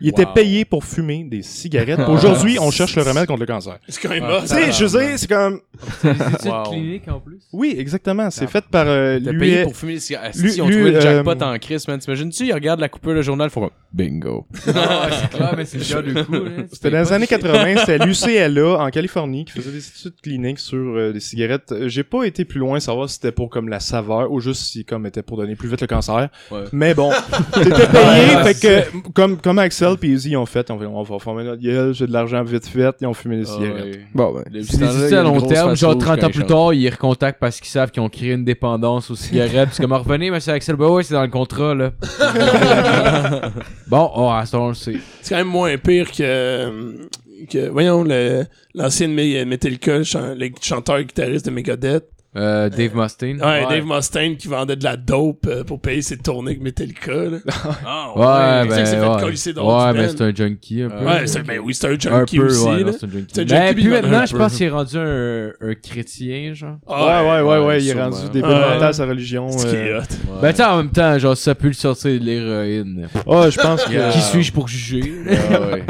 Ils 0.00 0.08
étaient 0.08 0.24
Wow. 0.24 0.32
payés 0.34 0.64
pour 0.64 0.84
fumer 0.84 1.24
des 1.24 1.42
cigarettes. 1.42 2.00
Aujourd'hui, 2.08 2.58
on 2.60 2.70
cherche 2.70 2.96
le 2.96 3.02
remède 3.02 3.26
contre 3.26 3.40
le 3.40 3.46
cancer. 3.46 3.78
C'est 3.88 4.00
quand 4.00 4.08
même 4.10 4.24
Ah. 4.26 4.40
Tu 4.42 4.48
sais, 4.48 4.72
je 4.72 4.84
veux 4.86 5.00
dire, 5.00 5.18
c'est 5.18 5.28
comme 5.28 5.60
C'est 6.00 6.14
des 6.14 6.20
études 6.34 6.46
Wow. 6.50 6.62
cliniques 6.70 7.08
en 7.08 7.20
plus. 7.20 7.38
oui, 7.52 7.74
exactement. 7.78 8.30
C'est 8.30 8.46
fait 8.48 8.64
par 8.70 8.84
euh, 8.86 9.18
lui. 9.18 9.38
payé 9.38 9.62
pour 9.64 9.76
fumer 9.76 9.94
des 9.94 10.00
cigarettes. 10.00 10.36
lui- 10.36 10.52
Si 10.52 10.60
on 10.62 10.66
lui, 10.68 10.74
trouvait 10.76 10.90
le 10.92 11.00
jackpot 11.00 11.30
euh, 11.42 11.54
en 11.54 11.58
crise, 11.58 11.86
man. 11.88 11.98
T'imagines-tu, 11.98 12.46
ils 12.46 12.52
regardent 12.54 12.80
la 12.80 12.88
coupure 12.88 13.12
le 13.12 13.22
journal, 13.22 13.48
ils 13.48 13.52
font 13.52 13.70
bingo. 13.92 14.46
Ah, 14.74 15.08
c'est 15.10 15.30
clair, 15.36 15.54
mais 15.56 15.64
c'est 15.64 15.80
genre 15.80 16.02
de 16.02 16.22
coup. 16.22 16.34
C'était 16.72 16.90
dans 16.90 17.00
les 17.00 17.12
années 17.12 17.26
80, 17.26 17.76
c'était 17.78 17.98
l'UCLA 17.98 18.78
en 18.82 18.90
Californie 18.90 19.44
qui 19.44 19.52
faisait 19.52 19.70
des 19.72 19.86
études 19.86 20.20
cliniques 20.22 20.58
sur 20.58 20.78
euh, 20.78 21.12
des 21.12 21.20
cigarettes. 21.20 21.72
Euh, 21.72 21.88
J'ai 21.88 22.04
pas 22.04 22.24
été 22.24 22.44
plus 22.44 22.60
loin 22.60 22.80
savoir 22.80 23.08
si 23.08 23.16
c'était 23.16 23.32
pour 23.32 23.50
comme 23.50 23.68
la 23.68 23.80
saveur 23.80 24.30
ou 24.30 24.40
juste 24.40 24.62
si 24.62 24.84
comme 24.84 25.06
était 25.06 25.22
pour 25.22 25.36
donner 25.36 25.56
plus 25.56 25.68
vite 25.68 25.80
le 25.80 25.86
cancer. 25.86 26.28
Ouais. 26.50 26.64
Mais 26.72 26.94
bon, 26.94 27.10
t'étais 27.54 27.86
payé, 27.88 28.54
fait 28.54 28.60
que 28.92 29.10
comme 29.12 29.36
comme 29.38 29.58
Axel 29.58 29.89
puis 29.96 30.10
Izzy 30.12 30.30
ils 30.30 30.36
ont 30.36 30.46
fait, 30.46 30.70
on 30.70 30.76
va, 30.76 30.86
on 30.88 31.02
va 31.02 31.18
former 31.18 31.44
notre 31.44 31.62
gueule, 31.62 31.92
j'ai 31.94 32.06
de 32.06 32.12
l'argent 32.12 32.42
vite 32.42 32.66
fait, 32.66 32.94
ils 33.00 33.06
ont 33.06 33.14
fumé 33.14 33.38
des 33.38 33.44
cigarettes. 33.46 34.00
Bon, 34.14 34.32
ben. 34.34 34.44
C'est 34.62 34.78
des 34.78 35.04
études 35.04 35.18
à 35.18 35.22
long 35.22 35.40
terme, 35.40 35.76
genre 35.76 35.96
30 35.98 36.24
ans 36.24 36.30
plus 36.30 36.44
tard, 36.44 36.74
ils 36.74 36.88
recontactent 36.88 37.40
parce 37.40 37.58
qu'ils 37.60 37.70
savent 37.70 37.90
qu'ils 37.90 38.02
ont 38.02 38.08
créé 38.08 38.32
une 38.32 38.44
dépendance 38.44 39.10
aux 39.10 39.16
cigarettes. 39.16 39.68
Puis 39.68 39.76
c'est 39.76 39.82
comme, 39.82 39.92
revenez, 39.92 40.30
monsieur 40.30 40.52
Axel, 40.52 40.76
bah 40.76 40.88
ouais, 40.88 41.02
c'est 41.02 41.14
dans 41.14 41.22
le 41.22 41.28
contrat, 41.28 41.74
là. 41.74 41.92
bon, 43.88 44.10
oh, 44.16 44.30
à 44.30 44.44
ce 44.46 44.56
on 44.56 44.68
le 44.68 44.74
sait. 44.74 44.96
C'est 45.22 45.30
quand 45.34 45.38
même 45.40 45.48
moins 45.48 45.76
pire 45.78 46.10
que, 46.10 47.06
que 47.50 47.68
voyons, 47.68 48.04
le, 48.04 48.44
l'ancien 48.74 49.08
Metallica, 49.08 49.98
le, 49.98 50.04
chan- 50.04 50.34
le 50.36 50.48
chanteur 50.60 51.00
guitariste 51.02 51.46
de 51.46 51.50
Megadeth. 51.50 52.04
Euh, 52.36 52.68
Dave 52.68 52.94
Mustaine. 52.94 53.42
Ouais, 53.42 53.66
Dave 53.68 53.84
Mustaine 53.84 54.36
qui 54.36 54.46
vendait 54.46 54.76
de 54.76 54.84
la 54.84 54.96
dope 54.96 55.46
euh, 55.48 55.64
pour 55.64 55.80
payer 55.80 56.00
ses 56.00 56.16
tournées 56.16 56.52
avec 56.52 56.62
Metallica. 56.62 57.12
Là. 57.12 57.38
Ah, 57.84 58.12
Ouais, 58.14 58.68
Tu 58.68 58.74
sais 58.74 58.80
que 58.82 58.88
c'est 58.88 58.94
fait 58.96 59.00
ben, 59.00 59.20
colisser 59.20 59.50
ouais. 59.50 59.54
dans 59.54 59.86
Ouais, 59.86 59.92
mais 59.94 60.08
c'est 60.10 60.20
un 60.22 60.32
junkie, 60.34 60.82
un 60.82 60.90
peu. 60.90 61.04
Ouais, 61.04 61.26
c'est, 61.26 61.42
ben 61.42 61.58
oui, 61.58 61.74
c'est 61.74 61.88
un 61.88 61.94
un 61.94 61.98
junkie 61.98 62.38
peu, 62.38 62.46
aussi. 62.46 62.64
ouais, 62.66 62.78
là. 62.78 62.84
non, 62.84 62.92
c'est 62.92 63.06
un 63.06 63.10
junkie. 63.10 63.26
C'est 63.32 63.40
un 63.40 63.44
Mais 63.44 63.66
junkie, 63.66 63.74
puis 63.80 63.88
maintenant, 63.88 64.18
un 64.18 64.26
je 64.26 64.36
pense 64.36 64.54
qu'il 64.56 64.66
est 64.66 64.70
rendu 64.70 64.96
un, 64.96 65.50
un 65.60 65.74
chrétien, 65.74 66.54
genre. 66.54 66.76
Ouais, 66.86 66.96
ouais, 66.96 67.40
ouais, 67.42 67.66
ouais, 67.66 67.82
il 67.82 67.88
est 67.88 68.00
rendu 68.00 68.16
Ouais. 68.32 68.40
mental 68.42 68.94
sa 68.94 69.06
religion. 69.06 69.48
C'est 69.50 69.68
qui 69.68 69.74
est 69.74 69.92
euh. 69.92 69.98
hot. 70.00 70.40
Ben, 70.40 70.50
tu 70.52 70.56
sais, 70.58 70.64
en 70.64 70.76
même 70.76 70.90
temps, 70.92 71.18
genre, 71.18 71.36
ça 71.36 71.56
peut 71.56 71.66
le 71.66 71.72
sortir 71.72 72.12
de 72.12 72.24
l'héroïne. 72.24 73.08
Oh, 73.26 73.42
je 73.50 73.60
pense 73.60 73.84
que 73.84 74.12
Qui 74.12 74.20
suis-je 74.20 74.52
pour 74.52 74.68
juger? 74.68 75.12
Ah, 75.52 75.60
ouais. 75.72 75.84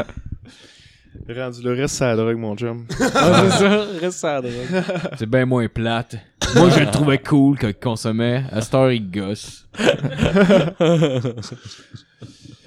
Rendu 1.33 1.61
le 1.63 1.73
reste, 1.73 1.95
c'est 1.95 2.05
la 2.05 2.15
drogue, 2.15 2.37
mon 2.37 2.55
chum. 2.55 2.85
Ah, 3.15 3.43
c'est 3.49 3.57
ça, 3.59 3.85
reste 3.99 4.17
ça 4.19 4.35
à 4.37 4.41
drogue. 4.41 4.83
C'est 5.17 5.29
bien 5.29 5.45
moins 5.45 5.67
plate. 5.67 6.15
Moi, 6.55 6.69
je 6.69 6.79
le 6.81 6.91
trouvais 6.91 7.17
cool 7.19 7.57
quand 7.59 7.67
il 7.69 7.73
consommait. 7.75 8.43
À 8.51 8.61
cette 8.61 8.73
heure, 8.73 8.91
il 8.91 9.09
gosse. 9.09 9.67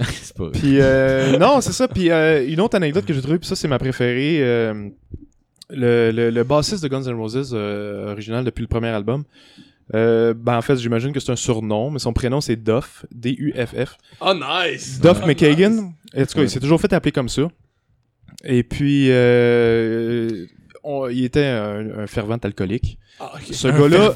c'est 0.01 0.37
pas 0.37 0.45
vrai. 0.45 0.53
Puis 0.53 0.81
euh, 0.81 1.39
non, 1.39 1.61
c'est 1.61 1.73
ça. 1.73 1.89
Puis 1.89 2.11
euh, 2.11 2.47
une 2.49 2.61
autre 2.61 2.77
anecdote 2.77 3.05
que 3.05 3.13
j'ai 3.15 3.21
trouvée, 3.21 3.39
puis 3.39 3.49
ça 3.49 3.57
c'est 3.57 3.69
ma 3.69 3.79
préférée. 3.79 4.39
euh, 4.43 4.89
le, 5.71 6.11
le, 6.11 6.31
le 6.31 6.45
bassiste 6.45 6.83
de 6.83 6.89
Guns 6.89 7.03
N' 7.05 7.15
Roses 7.15 7.53
euh, 7.55 8.13
original 8.13 8.45
depuis 8.45 8.61
le 8.63 8.69
premier 8.69 8.89
album. 8.89 9.25
Euh, 9.95 10.33
ben 10.37 10.57
en 10.59 10.63
fait, 10.63 10.77
j'imagine 10.77 11.13
que 11.13 11.21
c'est 11.21 11.33
un 11.33 11.37
surnom, 11.37 11.91
mais 11.91 11.99
son 11.99 12.13
prénom 12.13 12.41
c'est 12.41 12.57
Duff, 12.57 13.05
D-U-F-F. 13.13 13.97
Oh, 14.21 14.33
nice! 14.35 15.01
Duff 15.01 15.21
Oh, 15.23 15.27
McKagan. 15.27 15.71
nice. 15.71 15.83
En 16.17 16.25
tout 16.27 16.35
cas, 16.37 16.43
il 16.43 16.51
s'est 16.51 16.61
toujours 16.61 16.81
fait 16.81 16.93
appeler 16.93 17.13
comme 17.13 17.29
ça. 17.29 17.43
Et 18.47 18.63
puis, 18.63 19.07
euh, 19.11 20.47
on- 20.83 21.09
il 21.09 21.25
était 21.25 21.45
un, 21.47 22.01
un 22.01 22.07
fervent 22.07 22.37
alcoolique. 22.43 22.99
Ah, 23.21 23.31
ok. 23.37 23.43
Ce 23.55 23.69
gars-là, 23.69 24.13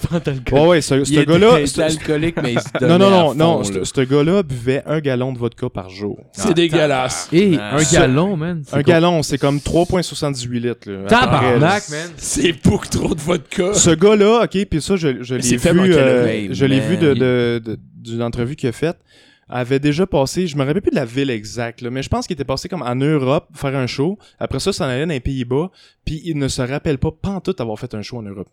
ouais, 0.52 0.66
ouais, 0.66 0.80
ce, 0.80 1.05
ce 1.05 1.12
Il 1.12 1.24
gars-là, 1.24 1.60
était 1.60 1.66
ce- 1.68 1.80
alcoolique, 1.80 2.34
mais 2.42 2.55
il 2.55 2.60
se 2.60 2.66
non, 2.84 2.98
donnait 2.98 2.98
non, 2.98 3.06
à 3.06 3.10
non, 3.10 3.28
fond, 3.28 3.34
non, 3.36 3.64
ce 3.64 3.84
ce 3.84 4.00
gars-là 4.00 4.42
buvait 4.42 4.82
un 4.86 4.98
gallon 4.98 5.32
de 5.32 5.38
vodka 5.38 5.68
par 5.70 5.88
jour. 5.88 6.18
C'est 6.32 6.52
dégueulasse. 6.52 7.28
Et 7.32 7.56
Ah. 7.60 7.76
un 7.76 7.78
Ça- 7.78 8.00
gallon, 8.00 8.36
man. 8.36 8.62
c'est 8.66 8.74
Un 8.74 8.82
quoi? 8.82 8.92
gallon, 8.94 9.22
c'est 9.22 9.38
comme 9.38 9.60
3,78 9.60 10.60
litres. 10.60 10.90
Là, 10.90 10.98
à 10.98 11.02
peu 11.02 11.06
Tabarnak, 11.09 11.84
près, 11.84 11.96
là. 11.96 12.02
man. 12.02 12.10
C'est 12.16 12.52
beaucoup 12.64 12.88
trop 12.88 13.14
de 13.14 13.20
vodka. 13.20 13.72
Ce 13.72 13.90
gars-là, 13.90 14.42
ok, 14.44 14.64
puis 14.68 14.82
ça, 14.82 14.96
je, 14.96 15.22
je 15.22 15.34
l'ai 15.36 15.42
c'est 15.42 15.59
fait 15.59 15.72
vu, 15.72 15.94
euh, 15.94 16.48
je 16.52 16.64
l'ai 16.64 16.80
vu 16.80 16.96
de, 16.96 17.14
de, 17.14 17.62
de- 17.64 17.78
d'une 18.02 18.22
entrevue 18.22 18.56
qu'il 18.56 18.68
a 18.68 18.72
faite, 18.72 18.98
avait 19.49 19.79
déjà 19.79 20.07
passé, 20.07 20.47
je 20.47 20.57
me 20.57 20.65
rappelle 20.65 20.83
plus 20.83 20.91
de 20.91 20.97
la 20.97 21.05
ville 21.05 21.31
exacte, 21.31 21.81
là, 21.81 21.91
mais 21.91 22.03
je 22.03 22.09
pense 22.09 22.27
qu'il 22.27 22.35
était 22.35 22.45
passé 22.45 22.69
comme 22.69 22.83
en 22.83 22.95
Europe 22.95 23.47
faire 23.55 23.75
un 23.77 23.87
show. 23.87 24.19
Après 24.39 24.61
ça, 24.61 24.73
ça 24.73 24.87
en 24.87 24.89
allait 24.89 25.07
dans 25.07 25.12
les 25.12 25.20
Pays-Bas, 25.20 25.70
puis 26.05 26.20
il 26.25 26.39
ne 26.39 26.49
se 26.49 26.62
rappelle 26.62 26.99
pas 26.99 27.11
pantoute 27.11 27.61
avoir 27.61 27.79
fait 27.79 27.95
un 27.95 28.03
show 28.03 28.19
en 28.19 28.23
Europe. 28.23 28.49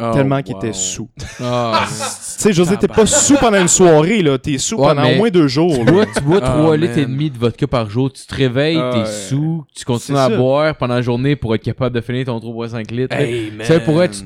Oh, 0.00 0.12
tellement 0.14 0.40
qu'il 0.42 0.54
wow. 0.54 0.60
était 0.60 0.72
sous. 0.72 1.08
Ah, 1.42 1.84
Tu 1.88 1.94
sais, 1.96 2.52
je 2.52 2.62
veux 2.62 2.68
dire, 2.68 2.78
t'es 2.78 2.86
pas 2.86 3.04
sous 3.04 3.34
pendant 3.34 3.60
une 3.60 3.66
soirée, 3.66 4.22
là, 4.22 4.38
t'es 4.38 4.56
sous 4.56 4.76
Ouais, 4.76 4.86
pendant 4.86 5.10
au 5.10 5.16
moins 5.16 5.28
deux 5.28 5.48
jours. 5.48 5.72
tu 5.76 5.84
bois, 5.92 6.06
tu 6.06 6.20
bois 6.22 6.38
Ah, 6.40 6.52
3 6.56 6.76
litres 6.76 6.98
et 6.98 7.06
demi 7.06 7.30
de 7.32 7.36
vodka 7.36 7.66
par 7.66 7.90
jour, 7.90 8.12
tu 8.12 8.24
te 8.24 8.32
réveilles, 8.32 8.76
t'es 8.76 8.98
ouais. 8.98 9.06
sous, 9.06 9.64
tu 9.74 9.84
continues 9.84 10.18
à 10.18 10.28
ça. 10.28 10.36
boire 10.36 10.76
pendant 10.76 10.94
la 10.94 11.02
journée 11.02 11.34
pour 11.34 11.52
être 11.52 11.64
capable 11.64 11.96
de 11.96 12.00
finir 12.00 12.26
ton 12.26 12.38
3,5 12.38 12.94
litres. 12.94 13.16
Hey, 13.16 13.50
man. 13.50 13.66
Ça 13.66 13.80
pourrait 13.80 14.04
être. 14.04 14.22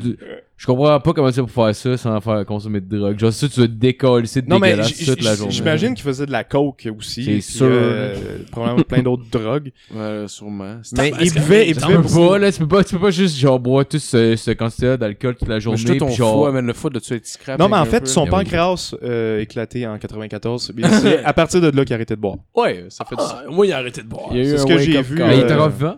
Je 0.59 0.66
comprends 0.66 1.01
pas 1.01 1.12
comment 1.12 1.29
tu 1.29 1.35
fais 1.35 1.41
pour 1.41 1.51
faire 1.51 1.74
ça 1.74 1.97
sans 1.97 2.20
faire 2.20 2.47
consommer 2.47 2.81
de 2.81 2.97
drogue. 2.97 3.19
Genre, 3.19 3.33
ça, 3.33 3.49
tu 3.49 3.59
vas 3.59 3.66
te 3.66 3.73
décoller, 3.73 4.27
c'est 4.29 4.47
Non, 4.47 4.61
mais 4.61 4.70
dégueulasse 4.70 5.05
toute 5.05 5.23
la 5.23 5.35
journée. 5.35 5.51
j'imagine 5.53 5.95
qu'il 5.95 6.05
faisait 6.05 6.24
de 6.27 6.31
la 6.31 6.45
coke 6.45 6.89
aussi. 6.97 7.24
C'est 7.24 7.41
sûr. 7.41 7.66
euh, 7.69 8.39
probablement 8.53 8.85
plein 8.85 9.03
d'autres 9.03 9.24
drogues. 9.29 9.73
Ouais, 9.93 10.24
sûrement. 10.29 10.77
Mais 10.97 11.12
il 11.20 11.33
buvait, 11.33 11.69
il 11.70 11.74
buvait 11.74 11.97
pas, 12.15 12.39
là, 12.39 12.53
tu 12.53 12.61
peux 12.61 12.69
pas, 12.69 12.85
tu 12.85 12.95
peux 12.95 13.01
pas 13.01 13.11
juste, 13.11 13.37
genre, 13.39 13.59
boire 13.59 13.85
tout 13.87 13.99
ce, 13.99 14.37
ce 14.37 14.53
quantité 14.53 14.97
d'alcool 14.97 15.35
toute 15.35 15.49
la 15.49 15.59
journée. 15.59 15.83
Mais 15.89 15.97
ton 15.97 16.07
puis 16.07 16.15
genre, 16.15 16.35
foie, 16.35 16.53
man, 16.53 16.65
le 16.65 16.73
foie 16.74 16.91
de 16.91 17.01
tu 17.01 17.15
être 17.15 17.27
scrap. 17.27 17.59
Non, 17.59 17.69
mais 17.69 17.79
en 17.79 17.85
fait, 17.87 18.01
peu. 18.01 18.07
son 18.07 18.23
oui. 18.24 18.31
pancréas 18.31 18.95
euh, 19.03 19.41
éclaté 19.41 19.85
en 19.85 19.99
94. 19.99 20.73
Puis 20.77 20.85
C'est 21.03 21.24
à 21.24 21.33
partir 21.33 21.61
de 21.61 21.77
là 21.77 21.85
qu'il 21.85 21.93
a 21.95 21.97
arrêté 21.97 22.15
de 22.15 22.20
boire. 22.20 22.37
Ouais, 22.55 22.85
ça 22.89 23.05
fait 23.05 23.16
du 23.16 23.23
Ah, 23.24 23.43
moi, 23.51 23.66
il 23.66 23.73
a 23.73 23.79
arrêté 23.79 24.03
de 24.03 24.07
boire. 24.07 24.29
Il 24.33 24.47
C'est 24.47 24.59
ce 24.59 24.66
que 24.66 24.79
j'ai 24.79 25.03
vu. 25.03 25.16
Mais 25.16 25.39
il 25.39 25.43
euh, 25.43 25.49
est 25.49 25.53
encore 25.53 25.70
vivant? 25.70 25.97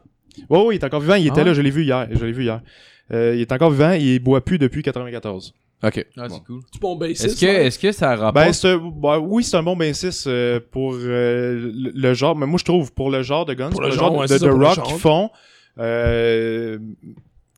Ouais, 0.48 0.64
ouais, 0.64 0.76
il 0.76 0.78
est 0.80 0.84
encore 0.84 1.00
vivant. 1.00 1.14
Il 1.16 1.26
était 1.26 1.42
Ah 1.42 1.44
là, 1.44 1.52
je 1.52 1.60
l'ai 1.60 1.70
vu 1.70 1.82
hier. 1.84 2.08
Je 2.10 2.24
l'ai 2.24 2.32
vu 2.32 2.44
hier. 2.44 2.62
Euh, 3.12 3.34
il 3.34 3.40
est 3.40 3.52
encore 3.52 3.70
vivant. 3.70 3.92
Il 3.92 4.18
boit 4.20 4.44
plus 4.44 4.58
depuis 4.58 4.82
94. 4.82 5.54
Ok. 5.82 6.06
Ah, 6.16 6.28
Bon. 6.28 6.34
c'est 6.36 6.44
cool. 6.44 6.60
C'est 6.72 6.80
bon 6.80 6.96
bassiste. 6.96 7.24
Est-ce 7.26 7.40
que, 7.40 7.46
ouais. 7.46 7.66
est-ce 7.66 7.78
que 7.78 7.92
ça 7.92 8.16
rapporte? 8.16 8.34
Ben, 8.46 8.52
c'est, 8.52 8.74
bah, 8.78 9.18
oui, 9.18 9.44
c'est 9.44 9.56
un 9.56 9.62
bon 9.62 9.76
bassiste 9.76 10.26
euh, 10.26 10.58
pour 10.70 10.94
euh, 10.94 11.70
le, 11.74 11.90
le 11.94 12.14
genre. 12.14 12.34
Mais 12.36 12.46
moi, 12.46 12.58
je 12.58 12.64
trouve 12.64 12.92
pour 12.92 13.10
le 13.10 13.22
genre 13.22 13.44
de 13.44 13.52
Guns, 13.54 13.68
Pour 13.70 13.80
pour 13.80 13.82
le 13.82 13.88
le 13.88 13.94
genre, 13.94 14.12
genre 14.12 14.18
ouais, 14.20 14.26
de, 14.38 14.48
rock 14.48 14.82
qu'ils 14.82 14.96
font. 14.98 15.30
euh, 15.78 16.78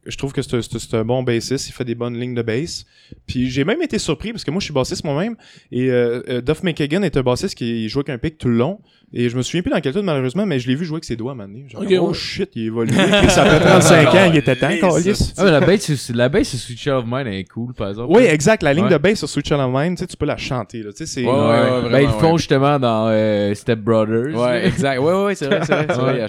je 0.09 0.17
trouve 0.17 0.33
que 0.33 0.41
c'est, 0.41 0.95
un 0.95 1.05
bon 1.05 1.23
bassiste. 1.25 1.69
Il 1.69 1.73
fait 1.73 1.85
des 1.85 1.97
bonnes 1.97 2.19
lignes 2.19 2.35
de 2.35 2.43
bass. 2.43 2.85
Puis 3.27 3.51
j'ai 3.51 3.65
même 3.65 3.83
été 3.83 3.99
surpris 3.99 4.31
parce 4.33 4.45
que 4.45 4.51
moi, 4.53 4.61
je 4.61 4.65
suis 4.67 4.75
bassiste 4.75 5.03
moi-même. 5.05 5.35
Et 5.73 5.91
euh, 5.91 6.41
Duff 6.41 6.63
McKagan 6.63 7.03
est 7.03 7.17
un 7.17 7.23
bassiste 7.23 7.57
qui 7.57 7.89
joue 7.89 8.01
avec 8.01 8.11
un 8.11 8.19
pic 8.19 8.39
tout 8.39 8.49
le 8.49 8.57
long. 8.57 8.81
Et 9.13 9.29
je 9.29 9.37
me 9.37 9.43
souviens 9.43 9.63
plus 9.63 9.71
dans 9.71 9.81
quel 9.81 9.93
tune 9.93 10.03
malheureusement, 10.03 10.45
mais 10.47 10.59
je 10.59 10.67
l'ai 10.67 10.75
vu 10.75 10.85
jouer 10.85 10.97
avec 10.97 11.05
ses 11.05 11.15
doigts 11.17 11.31
à 11.31 11.35
un 11.35 11.37
moment 11.37 11.49
donné. 11.49 11.69
Genre, 11.69 11.81
Ok, 11.81 11.89
oh 12.01 12.09
ouais. 12.09 12.15
shit, 12.15 12.51
il 12.57 12.67
évolue. 12.67 12.91
Puis 13.23 13.31
ça 13.31 13.47
fait 13.47 13.61
35 13.61 14.09
ans, 14.09 14.31
il 14.33 14.37
était 14.37 14.57
temps. 14.57 14.67
Ah, 14.83 15.45
mais 15.45 15.51
la 15.53 15.61
baisse, 15.61 15.95
c'est- 15.95 16.13
la 16.13 16.29
baisse 16.29 16.49
sur 16.51 16.59
Sweet 16.59 16.79
Child 16.79 16.95
of 16.97 17.05
Mine, 17.07 17.27
elle 17.29 17.35
est 17.35 17.45
cool, 17.45 17.73
par 17.73 17.91
exemple. 17.91 18.13
Oui, 18.15 18.25
exact. 18.25 18.65
La 18.65 18.75
ligne 18.75 18.85
Ouais. 18.87 18.91
de 18.91 18.99
bass 18.99 19.19
sur 19.21 19.29
Switch 19.29 19.51
on 19.53 19.69
Mind, 19.71 19.97
tu 19.97 20.01
sais, 20.03 20.07
tu 20.09 20.17
peux 20.17 20.27
la 20.27 20.37
chanter. 20.37 20.83
Là. 20.83 20.91
Tu 20.93 20.99
sais, 20.99 21.07
c'est. 21.07 21.25
Ouais, 21.25 21.89
ben, 21.91 22.01
ils 22.01 22.07
le 22.07 22.13
font 22.15 22.33
ouais. 22.33 22.39
justement 22.39 22.79
dans 22.81 23.07
euh, 23.09 23.55
Step 23.55 23.79
Brothers. 23.79 24.35
Ouais, 24.35 24.67
exact. 24.67 24.99
Ouais, 24.99 25.25
ouais, 25.25 25.35
c'est 25.37 25.47
vrai, 25.47 25.61
c'est 25.65 25.73
vrai. 25.75 25.87
C'est 25.89 25.95
vrai, 26.01 26.13
Ouais. 26.15 26.23
il 26.25 26.29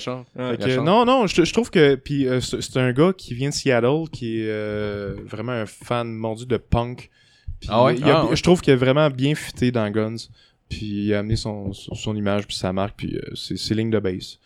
chance. 0.71 0.85
non, 0.85 1.03
non, 1.03 1.25
je, 1.25 1.43
je 1.43 1.53
trouve 1.53 1.71
que 1.71 1.95
puis 1.95 2.27
euh, 2.27 2.39
c'est 2.41 2.77
un 2.77 2.91
gars 2.93 3.11
qui 3.17 3.33
vient 3.33 3.49
de 3.49 3.53
Seattle, 3.55 4.03
qui 4.11 4.41
est 4.43 4.47
euh, 4.49 5.15
vraiment 5.25 5.51
un 5.53 5.65
fan 5.65 6.07
mordu 6.13 6.45
de 6.45 6.57
punk. 6.57 7.09
Puis, 7.59 7.69
Ah 7.73 7.85
ouais? 7.85 7.95
il 7.97 8.03
a- 8.03 8.19
Ah 8.19 8.25
ouais. 8.27 8.35
Je 8.35 8.43
trouve 8.43 8.61
qu'il 8.61 8.71
a 8.71 8.75
vraiment 8.75 9.09
bien 9.09 9.33
fité 9.33 9.71
dans 9.71 9.89
Guns. 9.89 10.15
Puis 10.69 11.05
il 11.05 11.13
a 11.13 11.19
amené 11.19 11.35
son, 11.35 11.71
son, 11.73 12.15
image 12.15 12.45
puis 12.47 12.55
sa 12.55 12.73
marque 12.73 12.95
puis 12.97 13.15
euh, 13.15 13.35
ses, 13.35 13.55
ses 13.57 13.73
lignes 13.75 13.89
de 13.89 13.99
bass. 13.99 14.39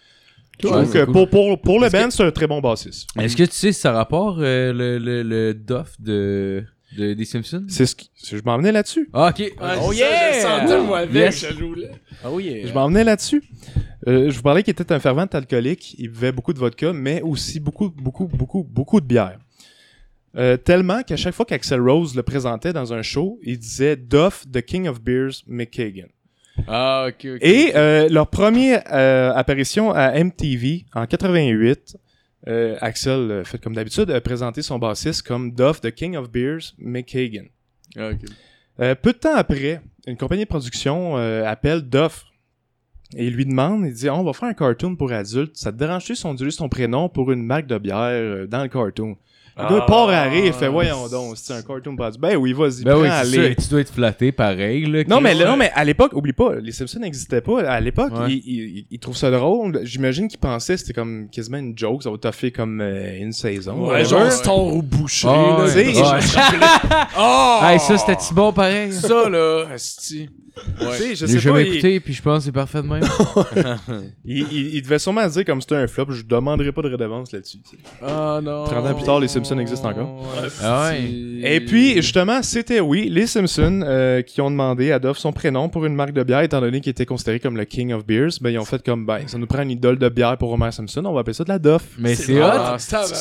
Que 0.60 0.68
cool. 1.06 1.12
pour, 1.12 1.30
pour, 1.30 1.60
pour 1.62 1.80
le 1.80 1.90
band, 1.90 2.12
c'est 2.12 2.24
un 2.24 2.32
très 2.32 2.46
bon 2.46 2.62
bassiste. 2.62 3.10
Est-ce 3.20 3.36
que 3.36 3.44
tu 3.44 3.52
sais 3.54 3.72
si 3.72 3.80
ça 3.80 3.92
rapporte 3.94 4.38
euh, 4.40 4.72
le, 4.72 5.00
le, 5.00 5.24
le 5.24 5.54
Duff 5.56 6.00
de, 6.00 6.64
de, 6.96 7.14
des 7.16 7.26
Simpsons? 7.26 7.66
C'est 7.68 7.88
ce 7.88 7.96
qui, 7.96 8.12
je 8.24 8.38
m'en 8.46 8.58
venais 8.58 8.72
là-dessus. 8.72 9.10
Ah, 9.14 9.30
ok. 9.30 9.40
Ouais, 9.40 9.54
Oh 9.82 9.92
ça, 9.92 9.98
yeah! 9.98 10.82
Moi, 10.84 11.00
avec, 11.00 11.16
Yes. 11.16 11.48
je 11.50 11.58
joue 11.58 11.74
là. 11.74 11.88
Oh 12.26 12.40
yeah. 12.40 12.68
Je 12.68 12.74
m'en 12.74 12.88
venais 12.90 13.04
là-dessus. 13.04 13.42
Euh, 14.08 14.30
je 14.30 14.36
vous 14.36 14.44
parlais 14.44 14.62
qu'il 14.62 14.72
était 14.72 14.92
un 14.92 15.00
fervent 15.00 15.26
alcoolique. 15.26 15.96
Il 15.98 16.10
buvait 16.10 16.32
beaucoup 16.32 16.54
de 16.54 16.60
vodka, 16.60 16.94
mais 16.94 17.22
aussi 17.24 17.60
beaucoup, 17.60 17.90
beaucoup, 17.90 18.28
beaucoup, 18.28 18.64
beaucoup 18.64 19.02
de 19.02 19.06
bière. 19.08 19.40
Euh, 20.38 20.56
tellement 20.56 21.04
qu'à 21.04 21.18
chaque 21.18 21.34
fois 21.34 21.46
qu'Axel 21.46 21.82
Rose 21.82 22.16
le 22.16 22.24
présentait 22.24 22.72
dans 22.72 22.94
un 22.94 23.02
show, 23.02 23.40
il 23.44 23.60
disait 23.60 23.98
Duff, 23.98 24.46
the 24.52 24.62
King 24.62 24.88
of 24.88 25.02
Beers, 25.02 25.44
McKagan. 25.46 26.08
Ah, 26.68 27.08
ok, 27.08 27.28
ok. 27.36 27.40
Et 27.42 27.76
euh, 27.76 28.08
leur 28.10 28.28
première 28.28 28.84
euh, 28.92 29.34
apparition 29.34 29.92
à 29.92 30.12
MTV 30.24 30.86
en 30.94 31.06
88, 31.06 31.98
euh, 32.48 32.78
Axel, 32.82 33.44
fait 33.46 33.60
comme 33.60 33.76
d'habitude, 33.76 34.10
a 34.10 34.22
présenté 34.22 34.62
son 34.62 34.80
bassiste 34.80 35.24
comme 35.24 35.52
Duff, 35.54 35.82
the 35.82 35.92
King 35.92 36.16
of 36.16 36.32
Beers, 36.32 36.74
McKagan. 36.78 37.46
Ah, 37.98 38.96
peu 38.96 39.14
de 39.14 39.18
temps 39.18 39.36
après, 39.36 39.82
une 40.08 40.18
compagnie 40.18 40.44
de 40.44 40.50
production 40.50 41.16
appelle 41.16 41.82
Duff 41.82 42.26
et 43.16 43.28
il 43.28 43.34
lui 43.36 43.46
demande, 43.46 43.86
il 43.86 43.94
dit 43.94 44.10
on 44.10 44.24
va 44.24 44.32
faire 44.32 44.48
un 44.48 44.54
cartoon 44.54 44.96
pour 44.96 45.12
adultes, 45.12 45.58
ça 45.58 45.72
te 45.72 45.78
dérange-tu 45.78 46.16
si 46.16 46.26
on 46.26 46.36
ton 46.36 46.70
prénom 46.70 47.10
pour 47.10 47.32
une 47.32 47.44
marque 47.44 47.68
de 47.68 47.78
bière 47.78 48.48
dans 48.48 48.64
le 48.64 48.70
cartoon? 48.70 49.18
Le 49.58 49.64
gars 49.64 49.80
Ah. 49.82 49.86
part 49.86 50.10
à 50.10 50.24
rire, 50.24 50.46
il 50.46 50.54
fait 50.54 50.68
voyons 50.70 51.08
donc, 51.10 51.36
c'est 51.38 51.54
un 51.54 51.62
cartoon 51.62 51.96
adultes. 51.98 52.20
Ben 52.22 52.36
oui, 52.38 52.54
vas-y, 52.54 52.84
Ben 52.84 52.94
prends. 52.96 53.22
Tu 53.64 53.70
dois 53.70 53.82
être 53.82 53.94
flatté 53.94 54.32
pareil, 54.32 54.86
là. 54.86 55.04
Non 55.08 55.20
mais, 55.22 55.36
non, 55.36 55.58
mais 55.58 55.72
à 55.76 55.84
l'époque, 55.84 56.14
oublie 56.14 56.32
pas, 56.34 56.56
les 56.56 56.72
Simpsons 56.72 57.00
n'existaient 57.00 57.42
pas. 57.42 57.62
À 57.64 57.80
l'époque, 57.82 58.12
Ouais. 58.18 58.32
ils, 58.32 58.44
ils, 58.46 58.86
ils 58.92 59.00
trouvent 59.00 59.18
ça 59.18 59.30
drôle. 59.30 59.82
J'imagine 59.84 60.28
qu'ils 60.30 60.40
pensaient 60.40 60.76
que 60.76 60.80
c'était 60.80 60.94
comme 60.94 61.28
quasiment 61.30 61.58
une 61.58 61.78
joke, 61.78 62.02
ça 62.04 62.10
va 62.10 62.18
toffer 62.18 62.52
comme 62.52 62.80
euh, 62.82 63.18
une 63.20 63.34
saison. 63.34 63.90
Ouais, 63.90 64.06
genre 64.06 64.32
Star 64.32 64.58
au 64.58 64.82
boucher, 64.82 65.28
Ah, 65.30 65.58
là. 65.60 65.66
ouais. 65.66 65.96
Ouais. 66.02 66.20
Oh! 67.20 67.60
Hey, 67.64 67.80
ça, 67.80 67.98
c'était-tu 67.98 68.34
bon 68.34 68.52
pareil? 68.54 68.92
Ça, 68.94 69.30
là, 69.30 69.66
asti. 69.74 70.30
Tu 70.80 70.86
sais, 70.98 71.16
je 71.16 71.26
sais 71.26 71.40
jamais 71.40 71.64
pas, 71.64 71.68
il- 71.70 71.74
écouté, 71.76 72.00
puis 72.02 72.14
je 72.14 72.22
pense 72.22 72.40
que 72.40 72.44
c'est 72.46 72.52
parfait 72.52 72.82
de 72.82 72.88
même. 72.88 73.04
il, 74.26 74.40
il, 74.52 74.76
il 74.76 74.82
devait 74.82 75.00
sûrement 75.00 75.26
dire 75.28 75.46
comme 75.46 75.62
c'était 75.62 75.76
un 75.76 75.88
flop, 75.88 76.08
je 76.12 76.24
demanderai 76.24 76.72
pas 76.72 76.82
de 76.82 76.90
redevance 76.92 77.32
là-dessus. 77.32 77.60
Ah 78.02 78.40
non. 78.44 78.66
30 78.66 78.86
ans 78.86 78.94
plus 78.94 79.06
tard, 79.06 79.20
les 79.20 79.28
Simpsons 79.44 79.60
existent 79.60 79.90
encore. 79.90 80.10
Ah 80.64 80.90
ouais. 80.92 81.02
Et 81.44 81.60
puis, 81.62 81.96
justement, 81.96 82.42
c'était 82.44 82.80
oui, 82.80 83.10
les 83.10 83.26
Simpsons 83.26 83.82
euh, 83.84 84.22
qui 84.22 84.42
ont 84.42 84.52
demandé 84.52 84.92
à 84.92 85.00
Duff 85.00 85.18
son 85.18 85.34
prénom 85.34 85.70
pour 85.70 85.86
une 85.86 85.96
marque 85.96 86.14
de 86.14 86.24
bière, 86.24 86.42
étant 86.42 86.62
donné 86.62 86.82
qu'il 86.82 86.92
était 86.92 87.06
considéré 87.06 87.40
comme 87.40 87.58
le 87.58 87.66
King 87.66 87.94
of 87.94 88.06
Beers. 88.06 88.30
Ben, 88.42 88.52
ils 88.52 88.60
ont 88.60 88.66
fait 88.66 88.84
comme, 88.84 89.06
ben, 89.06 89.22
ça 89.28 89.38
nous 89.38 89.48
prend 89.48 89.64
une 89.64 89.72
idole 89.72 89.98
de 89.98 90.10
bière 90.10 90.38
pour 90.38 90.52
Homer 90.52 90.72
Simpson, 90.72 91.04
on 91.06 91.14
va 91.14 91.22
appeler 91.22 91.34
ça 91.34 91.44
de 91.44 91.50
la 91.50 91.60
Duff. 91.60 91.84
Mais 91.98 92.16
C'est 92.16 92.40
hot. 92.42 92.46
Ah, 92.46 92.78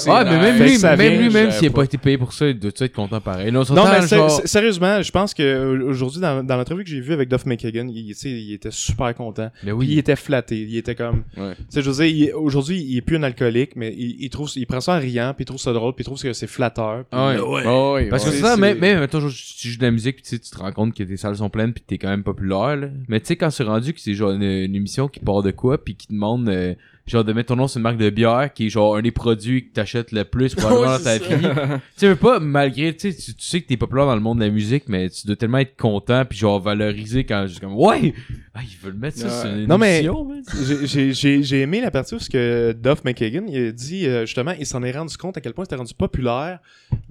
Ouais, 0.07 0.25
mais 0.25 0.39
même 0.39 0.63
lui, 0.63 0.79
même 0.79 0.99
vient, 0.99 1.11
lui, 1.11 1.31
même 1.31 1.33
s'il 1.33 1.49
a 1.49 1.53
savais 1.53 1.71
pas 1.71 1.85
été 1.85 1.99
payé 1.99 2.19
pour 2.19 2.33
ça, 2.33 2.49
il 2.49 2.59
doit 2.59 2.71
être 2.79 2.93
content 2.93 3.21
pareil. 3.21 3.51
Non, 3.53 3.63
mais 3.69 4.07
genre... 4.07 4.31
sérieusement, 4.45 5.03
je 5.03 5.11
pense 5.11 5.33
que 5.35 5.43
euh, 5.43 5.89
aujourd'hui, 5.89 6.21
dans, 6.21 6.45
dans 6.45 6.57
l'entrevue 6.57 6.85
que 6.85 6.91
j'ai 6.91 7.01
vue 7.01 7.13
avec 7.13 7.29
Duff 7.29 7.47
McKagan, 7.47 7.89
il, 7.89 8.11
était 8.53 8.71
super 8.71 9.15
content. 9.15 9.51
Mais 9.65 9.73
Puis 9.73 9.87
il 9.87 9.93
oui. 9.93 9.99
était 9.99 10.17
flatté. 10.17 10.57
Il 10.59 10.77
était 10.77 10.95
comme. 10.95 11.23
Ouais. 11.37 11.55
Tu 11.57 11.65
sais, 11.71 11.83
je 11.83 11.91
veux 11.91 12.05
dire, 12.05 12.15
il- 12.29 12.35
aujourd'hui, 12.35 12.81
il 12.83 12.97
est 12.97 13.03
plus 13.03 13.17
un 13.17 13.23
alcoolique, 13.23 13.77
mais 13.77 13.95
il, 13.97 14.17
il 14.21 14.31
trouve, 14.31 14.51
il 14.57 14.67
prend 14.67 14.81
ça 14.81 14.95
en 14.95 14.99
riant, 14.99 15.33
puis 15.35 15.43
il 15.45 15.47
trouve 15.47 15.61
ça 15.61 15.73
drôle, 15.73 15.95
puis 15.95 16.03
il 16.03 16.07
trouve 16.15 16.23
que 16.23 16.33
c'est 16.33 16.47
flatteur. 16.47 16.99
puis- 17.05 17.07
Ah 17.13 17.29
ouais. 17.35 17.41
Ouais. 17.41 17.63
Oh, 17.67 17.95
oui, 17.97 18.09
Parce 18.09 18.25
que 18.25 18.31
ouais. 18.31 18.37
c'est 18.37 18.43
ça, 18.43 18.55
c'est- 18.55 18.61
même, 18.61 18.79
même 18.79 18.99
genre, 19.11 19.31
tu 19.31 19.69
joues 19.69 19.79
de 19.79 19.83
la 19.85 19.91
musique, 19.91 20.17
puis 20.17 20.23
tu 20.25 20.29
sais, 20.31 20.39
tu 20.39 20.51
te 20.51 20.59
rends 20.59 20.73
compte 20.73 20.95
que 20.95 21.03
tes 21.03 21.17
salles 21.17 21.37
sont 21.37 21.51
pleines, 21.51 21.73
puis 21.73 21.83
t'es 21.87 21.99
quand 21.99 22.09
même 22.09 22.23
populaire, 22.25 22.77
là. 22.77 22.89
Mais 23.09 23.21
tu 23.21 23.27
sais, 23.27 23.37
quand 23.37 23.51
c'est 23.51 23.65
rendu 23.65 23.93
que 23.95 24.01
c'est 24.01 24.15
genre 24.15 24.33
une, 24.33 24.43
une 24.43 24.75
émission 24.75 25.09
qui 25.09 25.21
part 25.21 25.43
de 25.43 25.51
quoi, 25.51 25.83
puis 25.83 25.95
qui 25.95 26.09
demande, 26.09 26.49
euh, 26.49 26.75
genre, 27.07 27.25
de 27.25 27.33
mettre 27.33 27.49
ton 27.49 27.57
nom 27.57 27.67
sur 27.67 27.79
une 27.79 27.83
marque 27.83 27.97
de 27.97 28.09
bière, 28.11 28.51
qui 28.55 28.67
est 28.67 28.69
genre 28.71 28.97
un 28.97 29.03
des 29.03 29.11
produits 29.11 29.69
que 29.69 29.73
t'achètes 29.75 30.13
le 30.13 30.25
plus 30.25 30.55
probablement 30.55 30.97
dans 30.99 31.03
ta 31.03 31.19
vie. 31.19 31.25
tu 31.29 31.81
sais, 31.97 32.09
veux 32.09 32.17
pas, 32.17 32.39
malgré, 32.41 32.95
tu 32.95 33.11
sais, 33.13 33.17
tu 33.17 33.35
tu 33.35 33.45
sais 33.45 33.61
que 33.61 33.67
t'es 33.69 33.77
populaire 33.77 34.07
dans 34.07 34.15
le 34.15 34.21
monde 34.21 34.39
de 34.39 34.45
la 34.45 34.51
musique, 34.51 34.85
mais 34.89 35.11
tu 35.11 35.27
dois 35.27 35.37
tellement 35.37 35.59
être 35.59 35.77
content, 35.77 36.25
puis 36.25 36.39
genre 36.39 36.61
valoriser 36.61 37.25
quand, 37.25 37.47
juste 37.47 37.61
comme, 37.61 37.75
ouais! 37.75 38.15
Ah, 38.55 38.61
ils 38.63 38.77
veulent 38.85 38.95
mettre 38.99 39.19
ça 39.19 39.27
Ouais. 39.27 39.33
sur 39.51 39.59
une 39.61 39.67
Non, 39.67 39.79
mais- 39.79 39.99
émission. 40.05 40.29
J'ai- 40.67 40.87
J'ai 40.87 41.13
j'ai- 41.13 41.43
j'ai 41.43 41.61
aimé 41.61 41.81
la 41.81 41.91
partie 41.91 42.15
où 42.15 42.19
ce 42.19 42.29
que 42.31 42.73
Duff 42.73 43.05
McKagan 43.05 43.45
il 43.49 43.67
a 43.69 43.73
dit 43.73 44.07
euh, 44.07 44.25
justement 44.27 44.53
il 44.59 44.65
s'en 44.67 44.83
est 44.83 44.91
rendu 44.93 45.17
compte 45.17 45.37
à 45.37 45.41
quel 45.41 45.53
point 45.53 45.65
c'était 45.65 45.77
rendu 45.77 45.93
populaire. 45.95 46.59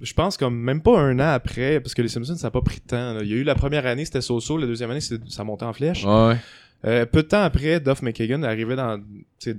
Je 0.02 0.12
pense 0.12 0.36
comme 0.36 0.56
même 0.58 0.82
pas 0.82 0.98
un 0.98 1.18
an 1.20 1.32
après 1.32 1.80
parce 1.80 1.94
que 1.94 2.02
les 2.02 2.08
Simpsons 2.08 2.36
ça 2.36 2.48
a 2.48 2.50
pas 2.50 2.60
pris 2.60 2.76
de 2.80 2.86
temps. 2.86 3.14
là. 3.14 3.20
Il 3.22 3.28
y 3.28 3.32
a 3.34 3.36
eu 3.36 3.42
la 3.44 3.54
première 3.54 3.86
année 3.86 4.04
c'était 4.04 4.20
so-so, 4.20 4.56
la 4.58 4.66
deuxième 4.66 4.90
année 4.90 5.00
ça 5.00 5.44
montait 5.44 5.64
en 5.64 5.72
flèche. 5.72 6.04
Ouais. 6.04 6.36
Euh, 6.84 7.04
peu 7.06 7.22
de 7.22 7.28
temps 7.28 7.42
après, 7.42 7.78
Duff 7.80 8.00
McKagan 8.02 8.42
arrivait 8.42 8.76
dans, 8.76 9.02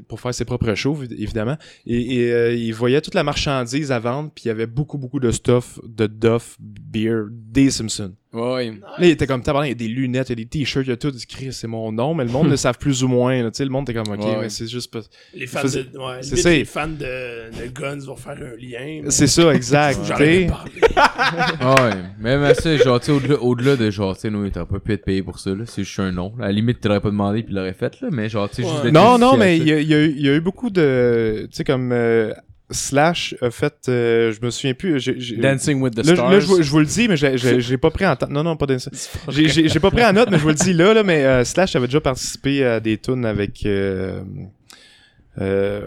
pour 0.07 0.19
faire 0.19 0.33
ses 0.33 0.45
propres 0.45 0.73
shows, 0.73 1.03
évi- 1.03 1.13
évidemment, 1.21 1.57
et, 1.85 2.15
et, 2.19 2.33
euh, 2.33 2.53
il 2.53 2.73
voyait 2.73 3.01
toute 3.01 3.13
la 3.13 3.23
marchandise 3.23 3.91
à 3.91 3.99
vendre, 3.99 4.31
puis 4.33 4.45
il 4.45 4.47
y 4.47 4.51
avait 4.51 4.65
beaucoup, 4.67 4.97
beaucoup 4.97 5.19
de 5.19 5.31
stuff 5.31 5.79
de 5.87 6.07
Duff 6.07 6.57
Beer 6.59 7.25
des 7.29 7.69
Simpsons. 7.69 8.15
Ouais. 8.33 8.67
Là, 8.69 8.77
il 8.99 9.09
était 9.09 9.27
comme 9.27 9.41
tabarnak, 9.43 9.67
il 9.67 9.71
y 9.71 9.75
a 9.85 9.87
des 9.87 9.93
lunettes, 9.93 10.29
il 10.29 10.39
y 10.39 10.41
a 10.41 10.43
des 10.43 10.45
t-shirts, 10.45 10.87
il 10.87 10.91
y 10.91 10.93
a 10.93 10.97
tout, 10.97 11.11
Chris, 11.27 11.51
c'est 11.51 11.67
mon 11.67 11.91
nom, 11.91 12.13
mais 12.13 12.23
le 12.23 12.31
monde 12.31 12.49
le 12.49 12.55
savent 12.55 12.77
plus 12.77 13.03
ou 13.03 13.09
moins, 13.09 13.43
là, 13.43 13.51
tu 13.51 13.57
sais, 13.57 13.65
le 13.65 13.69
monde 13.71 13.89
était 13.89 14.01
comme, 14.01 14.13
ok, 14.13 14.23
Ouais. 14.25 14.37
mais 14.41 14.49
c'est 14.49 14.67
juste 14.67 14.89
pas... 14.91 14.99
Les 15.33 15.47
fans 15.47 15.59
faisait- 15.59 15.83
de, 15.83 15.97
ouais, 15.97 16.19
c'est 16.21 16.29
limite, 16.35 16.43
ça. 16.43 16.49
les 16.51 16.65
fans 16.65 16.87
de, 16.87 17.49
de 17.65 17.67
Guns 17.73 18.05
vont 18.05 18.15
faire 18.15 18.37
un 18.37 18.55
lien. 18.57 19.01
mais- 19.03 19.11
C'est 19.11 19.27
ça, 19.27 19.53
exact, 19.53 19.99
ouais, 20.17 21.91
même 22.19 22.43
à 22.43 22.53
ça, 22.53 22.75
genre, 22.77 22.99
tu 22.99 23.07
sais, 23.07 23.11
au-delà, 23.11 23.35
au-delà 23.41 23.75
de 23.75 23.89
genre, 23.91 24.15
tu 24.15 24.21
sais, 24.21 24.29
nous, 24.29 24.49
t'aurais 24.49 24.65
pas 24.65 24.79
pu 24.79 24.93
être 24.93 25.03
payé 25.05 25.21
pour 25.23 25.39
ça, 25.39 25.49
là. 25.51 25.63
C'est 25.65 25.83
juste 25.83 25.99
un 25.99 26.11
nom. 26.11 26.33
À 26.39 26.43
la 26.47 26.51
limite, 26.51 26.79
tu 26.81 26.87
l'aurais 26.87 27.01
pas 27.01 27.09
demandé 27.09 27.43
puis 27.43 27.51
il 27.51 27.55
l'aurait 27.57 27.73
fait, 27.73 27.99
là. 28.01 28.09
Mais 28.11 28.29
genre, 28.29 28.49
tu 28.49 28.63
sais, 28.63 28.69
juste 28.69 28.85
Non, 28.93 29.17
non, 29.17 29.37
mais 29.37 29.57
il 29.57 29.67
y 29.67 29.73
a, 29.73 29.79
il 29.79 29.87
y 29.87 29.93
a 29.93 29.99
eu- 29.99 30.13
il 30.15 30.21
y 30.25 30.29
a 30.29 30.33
eu 30.35 30.41
beaucoup 30.41 30.69
de, 30.69 31.47
tu 31.51 31.57
sais, 31.57 31.63
comme, 31.63 31.91
euh, 31.91 32.33
Slash 32.71 33.35
a 33.41 33.51
fait, 33.51 33.73
euh, 33.89 34.31
je 34.31 34.43
me 34.45 34.49
souviens 34.49 34.73
plus, 34.73 34.99
j'ai- 34.99 35.35
Dancing 35.37 35.81
with 35.81 35.93
the 35.95 36.05
Là, 36.05 36.15
Stars. 36.15 36.31
là, 36.31 36.39
je, 36.39 36.45
vous- 36.47 36.61
je 36.61 36.69
vous 36.71 36.79
le 36.79 36.85
dis, 36.85 37.07
mais 37.07 37.17
j'ai- 37.17 37.77
pas 37.77 37.91
pris 37.91 38.05
en. 38.05 38.15
Non, 38.29 38.43
non, 38.43 38.55
pas 38.57 38.65
Dancing. 38.65 38.91
J'ai- 39.29 39.79
pas 39.79 39.91
pris 39.91 40.03
en 40.05 40.13
note, 40.13 40.29
mais 40.31 40.37
je 40.37 40.43
vous 40.43 40.49
le 40.49 40.53
dis 40.55 40.73
là, 40.73 40.93
là 40.93 41.03
mais 41.03 41.23
euh, 41.25 41.43
Slash 41.43 41.75
avait 41.75 41.87
déjà 41.87 42.01
participé 42.01 42.63
à 42.65 42.79
des 42.79 42.97
tunes 42.97 43.25
avec. 43.25 43.65
Euh, 43.65 44.21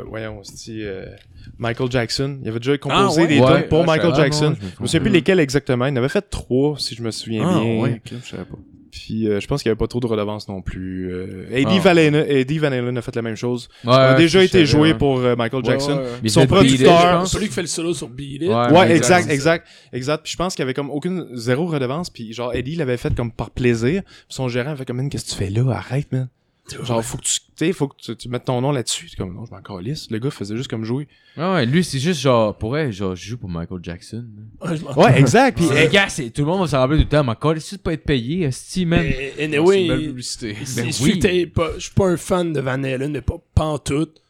voyons, 0.09 0.39
on 0.40 0.44
se 0.44 0.52
dit. 0.52 0.82
Michael 1.59 1.90
Jackson. 1.90 2.39
Il 2.43 2.48
avait 2.48 2.59
déjà 2.59 2.78
composé 2.78 3.20
ouais? 3.23 3.27
des 3.28 3.39
Ouais, 3.39 3.61
tunes 3.61 3.69
pour 3.69 3.81
ouais, 3.81 3.86
Michael 3.86 4.15
Jackson. 4.15 4.55
Ah, 4.56 4.62
non, 4.62 4.69
je 4.78 4.82
me 4.82 4.86
souviens 4.86 5.01
plus 5.01 5.11
lesquels 5.11 5.40
exactement. 5.40 5.85
Il 5.86 5.93
en 5.93 5.97
avait 5.97 6.09
fait 6.09 6.24
trois, 6.31 6.78
si 6.78 6.94
je 6.94 7.02
me 7.02 7.11
souviens 7.11 7.44
Ah, 7.47 7.61
bien. 7.61 7.77
ouais, 7.81 8.01
ok, 8.05 8.12
je 8.24 8.31
savais 8.31 8.44
pas. 8.44 8.56
Puis 8.95 9.27
euh, 9.29 9.41
je 9.41 9.47
pense 9.49 9.61
qu'il 9.61 9.69
y 9.69 9.73
avait 9.73 9.77
pas 9.79 9.89
trop 9.89 9.99
de 9.99 10.07
redevances 10.07 10.47
non 10.49 10.62
plus. 10.62 11.12
Euh, 11.12 11.49
Eddie, 11.51 11.79
Ah. 11.79 11.81
Van 11.81 11.91
Halen, 11.91 12.15
Eddie 12.15 12.59
Van 12.59 12.69
Halen 12.71 12.97
a 12.97 13.03
fait 13.03 13.16
la 13.16 13.23
même 13.23 13.35
chose. 13.35 13.69
Ouais, 13.85 13.91
Il 13.93 13.97
a 13.99 14.15
déjà 14.15 14.41
été 14.45 14.65
joué 14.65 14.95
pour 14.95 15.19
euh, 15.19 15.35
Michael 15.35 15.65
Jackson. 15.65 16.01
Ouais, 16.23 16.29
Son 16.29 16.47
producteur-. 16.47 17.27
Celui 17.27 17.49
qui 17.49 17.55
fait 17.55 17.62
le 17.62 17.66
solo 17.66 17.93
sur 17.93 18.09
Beat 18.09 18.43
It. 18.43 18.49
Ouais, 18.49 18.93
exact, 18.95 19.29
exact, 19.31 19.66
exact. 19.93 20.23
Puis 20.23 20.33
je 20.33 20.37
pense 20.37 20.55
qu'il 20.55 20.62
y 20.62 20.65
avait 20.65 20.75
comme 20.75 20.91
aucune 20.91 21.27
zéro 21.33 21.66
redevance. 21.66 22.09
Puis 22.09 22.33
genre 22.33 22.55
Eddie 22.55 22.77
l'avait 22.77 22.97
fait 22.97 23.12
comme 23.16 23.33
par 23.33 23.51
plaisir. 23.51 24.03
Puis 24.05 24.12
son 24.29 24.49
gérant 24.49 24.69
avait 24.71 24.79
fait 24.79 24.85
comme 24.85 24.99
Man, 24.99 25.11
qu'est-ce 25.11 25.25
que 25.25 25.31
tu 25.31 25.37
fais 25.37 25.51
là? 25.51 25.69
Arrête, 25.75 26.12
man. 26.12 26.29
Genre 26.82 27.05
faut 27.05 27.19
que 27.19 27.23
tu, 27.24 27.41
tu 27.41 27.47
sais, 27.57 27.73
faut 27.74 27.89
que 27.89 27.97
tu, 28.01 28.16
tu 28.16 28.28
mettes 28.31 28.45
ton 28.47 28.61
nom 28.62 28.73
là-dessus. 28.73 29.09
C'est 29.11 29.16
comme 29.16 29.35
non, 29.35 29.45
je 29.45 29.51
m'en 29.51 29.61
calisse. 29.61 30.11
Le 30.11 30.19
gars 30.19 30.31
faisait 30.31 30.57
juste 30.57 30.69
comme 30.70 30.85
jouer. 30.85 31.07
Ouais, 31.36 31.45
ouais, 31.53 31.66
lui, 31.66 31.85
c'est 31.85 31.99
juste 31.99 32.20
genre, 32.20 32.57
pour 32.57 32.78
elle, 32.78 32.91
genre, 32.91 33.15
je 33.15 33.28
joue 33.28 33.36
pour 33.36 33.51
Michael 33.51 33.81
Jackson. 33.82 34.24
Ouais, 34.62 34.78
m'en- 34.97 35.09
exact. 35.09 35.59
Puis 35.59 35.66
Puis, 35.66 35.77
les 35.77 35.89
gars, 35.89 36.09
c'est- 36.09 36.31
tout 36.31 36.41
le 36.41 36.47
monde 36.47 36.61
va 36.62 36.66
s'en 36.69 36.78
rappeler 36.78 36.97
tout 36.99 37.03
le 37.05 37.09
temps, 37.11 37.23
mais 37.23 37.32
encore, 37.32 37.55
ici 37.57 37.77
de 37.77 37.81
pas 37.82 37.93
être 37.93 38.05
payé, 38.05 38.45
esti, 38.45 38.86
man. 38.86 39.05
C'est 39.05 39.45
anyway, 39.45 39.82
une 39.82 39.89
belle 39.89 40.07
publicité. 40.07 40.57
il- 40.59 40.74
Ben 40.77 40.85
oui. 40.86 41.20
je 41.77 41.81
suis 41.81 41.93
pas 41.95 42.07
un 42.07 42.16
fan 42.16 42.53
de 42.53 42.61
Van 42.61 42.82
Halen, 42.82 43.12
mais 43.12 43.20
pas 43.20 43.36
pantoute. 43.55 44.20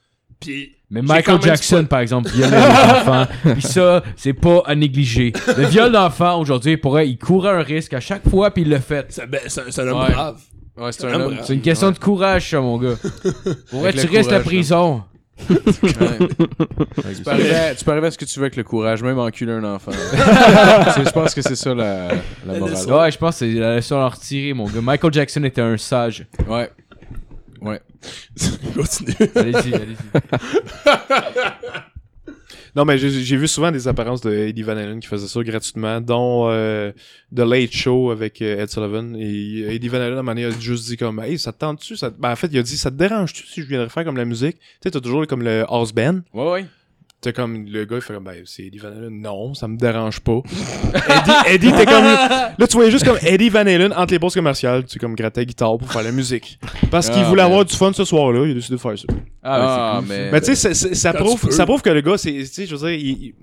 Puis 0.40 0.72
Mais 0.90 1.00
Michael 1.02 1.40
Jackson, 1.40 1.82
pas- 1.82 1.88
par 1.88 2.00
exemple, 2.00 2.28
violait 2.30 2.50
des 2.50 2.56
enfants. 3.00 3.26
Puis 3.52 3.62
ça, 3.62 4.02
c'est 4.16 4.34
pas 4.34 4.62
à 4.66 4.74
négliger. 4.74 5.32
Le 5.56 5.66
viol 5.66 5.92
d'enfant, 5.92 6.40
aujourd'hui, 6.40 6.76
pour 6.76 6.98
elle, 6.98 7.08
il 7.08 7.16
courait 7.18 7.50
un 7.50 7.62
risque 7.62 7.94
à 7.94 8.00
chaque 8.00 8.28
fois, 8.28 8.50
puis 8.50 8.62
il 8.62 8.68
l'a 8.70 8.80
fait. 8.80 9.06
c'est 9.10 9.26
ben, 9.30 9.40
c'est 9.46 9.60
un- 9.60 9.70
c'est 9.70 9.80
un 9.82 9.88
homme 9.88 10.00
Ouais. 10.02 10.10
brave. 10.12 10.40
Ouais, 10.76 10.92
c'est 10.92 11.04
un 11.04 11.14
homme. 11.14 11.32
bravo. 11.32 11.42
C'est 11.46 11.54
une 11.54 11.60
question 11.60 11.90
de 11.90 11.98
courage, 11.98 12.50
ça, 12.50 12.60
mon 12.60 12.78
gars. 12.78 12.96
Pour 13.70 13.80
vrai, 13.80 13.92
tu 13.92 14.06
restes 14.06 14.32
à 14.32 14.40
prison. 14.40 15.02
Ouais. 15.48 15.56
tu, 17.16 17.22
peux 17.24 17.30
arriver 17.30 17.54
à, 17.54 17.74
tu 17.74 17.84
peux 17.84 17.90
arriver 17.90 18.06
à 18.06 18.10
ce 18.12 18.18
que 18.18 18.24
tu 18.24 18.38
veux 18.38 18.44
avec 18.44 18.56
le 18.56 18.62
courage, 18.62 19.02
même 19.02 19.18
enculer 19.18 19.52
un 19.52 19.64
enfant. 19.64 19.90
Je 20.16 21.10
pense 21.10 21.34
que 21.34 21.42
c'est 21.42 21.56
ça 21.56 21.74
la, 21.74 22.08
la 22.46 22.58
morale. 22.58 22.92
Ouais, 22.92 23.10
je 23.10 23.18
pense 23.18 23.40
que 23.40 23.52
c'est 23.52 23.52
la 23.52 23.76
leçon 23.76 23.96
à 23.96 24.04
en 24.04 24.08
retirer, 24.10 24.52
mon 24.52 24.66
gars. 24.66 24.80
Michael 24.80 25.12
Jackson 25.12 25.42
était 25.42 25.60
un 25.60 25.76
sage. 25.76 26.26
Ouais. 26.46 26.70
Continue. 28.74 29.14
Allez-y, 29.34 29.74
allez-y. 29.74 29.96
Non, 32.76 32.84
mais 32.84 32.98
j'ai 32.98 33.36
vu 33.36 33.46
souvent 33.46 33.70
des 33.70 33.86
apparences 33.86 34.20
de 34.20 34.32
Eddie 34.32 34.62
Van 34.62 34.72
Halen 34.72 34.98
qui 35.00 35.06
faisait 35.08 35.28
ça 35.28 35.40
gratuitement, 35.42 36.00
dont 36.00 36.48
euh, 36.50 36.90
The 37.34 37.40
Late 37.40 37.72
Show 37.72 38.10
avec 38.10 38.42
euh, 38.42 38.62
Ed 38.62 38.68
Sullivan. 38.70 39.14
Et 39.18 39.74
Eddie 39.74 39.88
Van 39.88 39.98
Halen, 39.98 40.08
à 40.16 40.20
un 40.20 40.22
moment 40.22 40.32
donné, 40.34 40.44
a 40.46 40.50
juste 40.50 40.86
dit 40.86 40.96
comme 40.96 41.20
Hey, 41.20 41.38
ça 41.38 41.52
te 41.52 41.58
tente-tu? 41.58 41.96
Ça... 41.96 42.10
Ben, 42.10 42.32
en 42.32 42.36
fait, 42.36 42.48
il 42.52 42.58
a 42.58 42.62
dit 42.62 42.76
Ça 42.76 42.90
te 42.90 42.96
dérange-tu 42.96 43.46
si 43.46 43.62
je 43.62 43.66
viendrais 43.66 43.88
faire 43.88 44.04
comme 44.04 44.16
la 44.16 44.24
musique? 44.24 44.56
Tu 44.58 44.66
sais, 44.82 44.90
t'as 44.90 45.00
toujours 45.00 45.26
comme 45.26 45.42
le 45.42 45.64
house 45.68 45.92
band. 45.92 46.20
Ouais, 46.32 46.50
ouais. 46.50 46.66
T'es 47.20 47.32
comme 47.32 47.64
le 47.66 47.86
gars 47.86 47.96
il 47.96 48.02
fait 48.02 48.12
comme 48.12 48.24
ben 48.24 48.42
c'est 48.44 48.64
Eddie 48.64 48.76
Van 48.76 48.88
Halen. 48.88 49.18
Non 49.22 49.54
ça 49.54 49.66
me 49.66 49.78
dérange 49.78 50.20
pas. 50.20 50.40
Eddie 50.94 51.54
Eddie 51.54 51.72
t'es 51.72 51.86
comme 51.86 52.04
là 52.04 52.66
tu 52.68 52.74
voyais 52.76 52.90
juste 52.90 53.06
comme 53.06 53.16
Eddie 53.22 53.48
Van 53.48 53.60
Halen 53.60 53.94
entre 53.96 54.12
les 54.12 54.18
pauses 54.18 54.34
commerciales. 54.34 54.84
Tu 54.84 54.98
comme 54.98 55.14
grattais 55.14 55.46
guitare 55.46 55.78
pour 55.78 55.90
faire 55.90 56.02
la 56.02 56.12
musique. 56.12 56.58
Parce 56.90 57.08
qu'il 57.08 57.22
Ah, 57.22 57.28
voulait 57.30 57.40
avoir 57.40 57.64
du 57.64 57.74
fun 57.74 57.92
ce 57.94 58.04
soir-là 58.04 58.44
il 58.44 58.50
a 58.50 58.54
décidé 58.54 58.74
de 58.76 58.80
faire 58.80 58.98
ça 58.98 59.06
Ah, 59.46 59.96
cool, 59.98 60.08
mais. 60.08 60.30
mais 60.32 60.40
tu 60.40 60.56
sais 60.56 60.72
ça 60.74 61.12
prouve 61.12 61.50
ça 61.50 61.66
prouve 61.66 61.82
que 61.82 61.90
le 61.90 62.00
gars 62.00 62.16
c'est 62.16 62.32
tu 62.32 62.46
sais 62.46 62.66
je 62.66 62.74
veux 62.74 62.88
dire 62.88 62.98
il- 62.98 63.34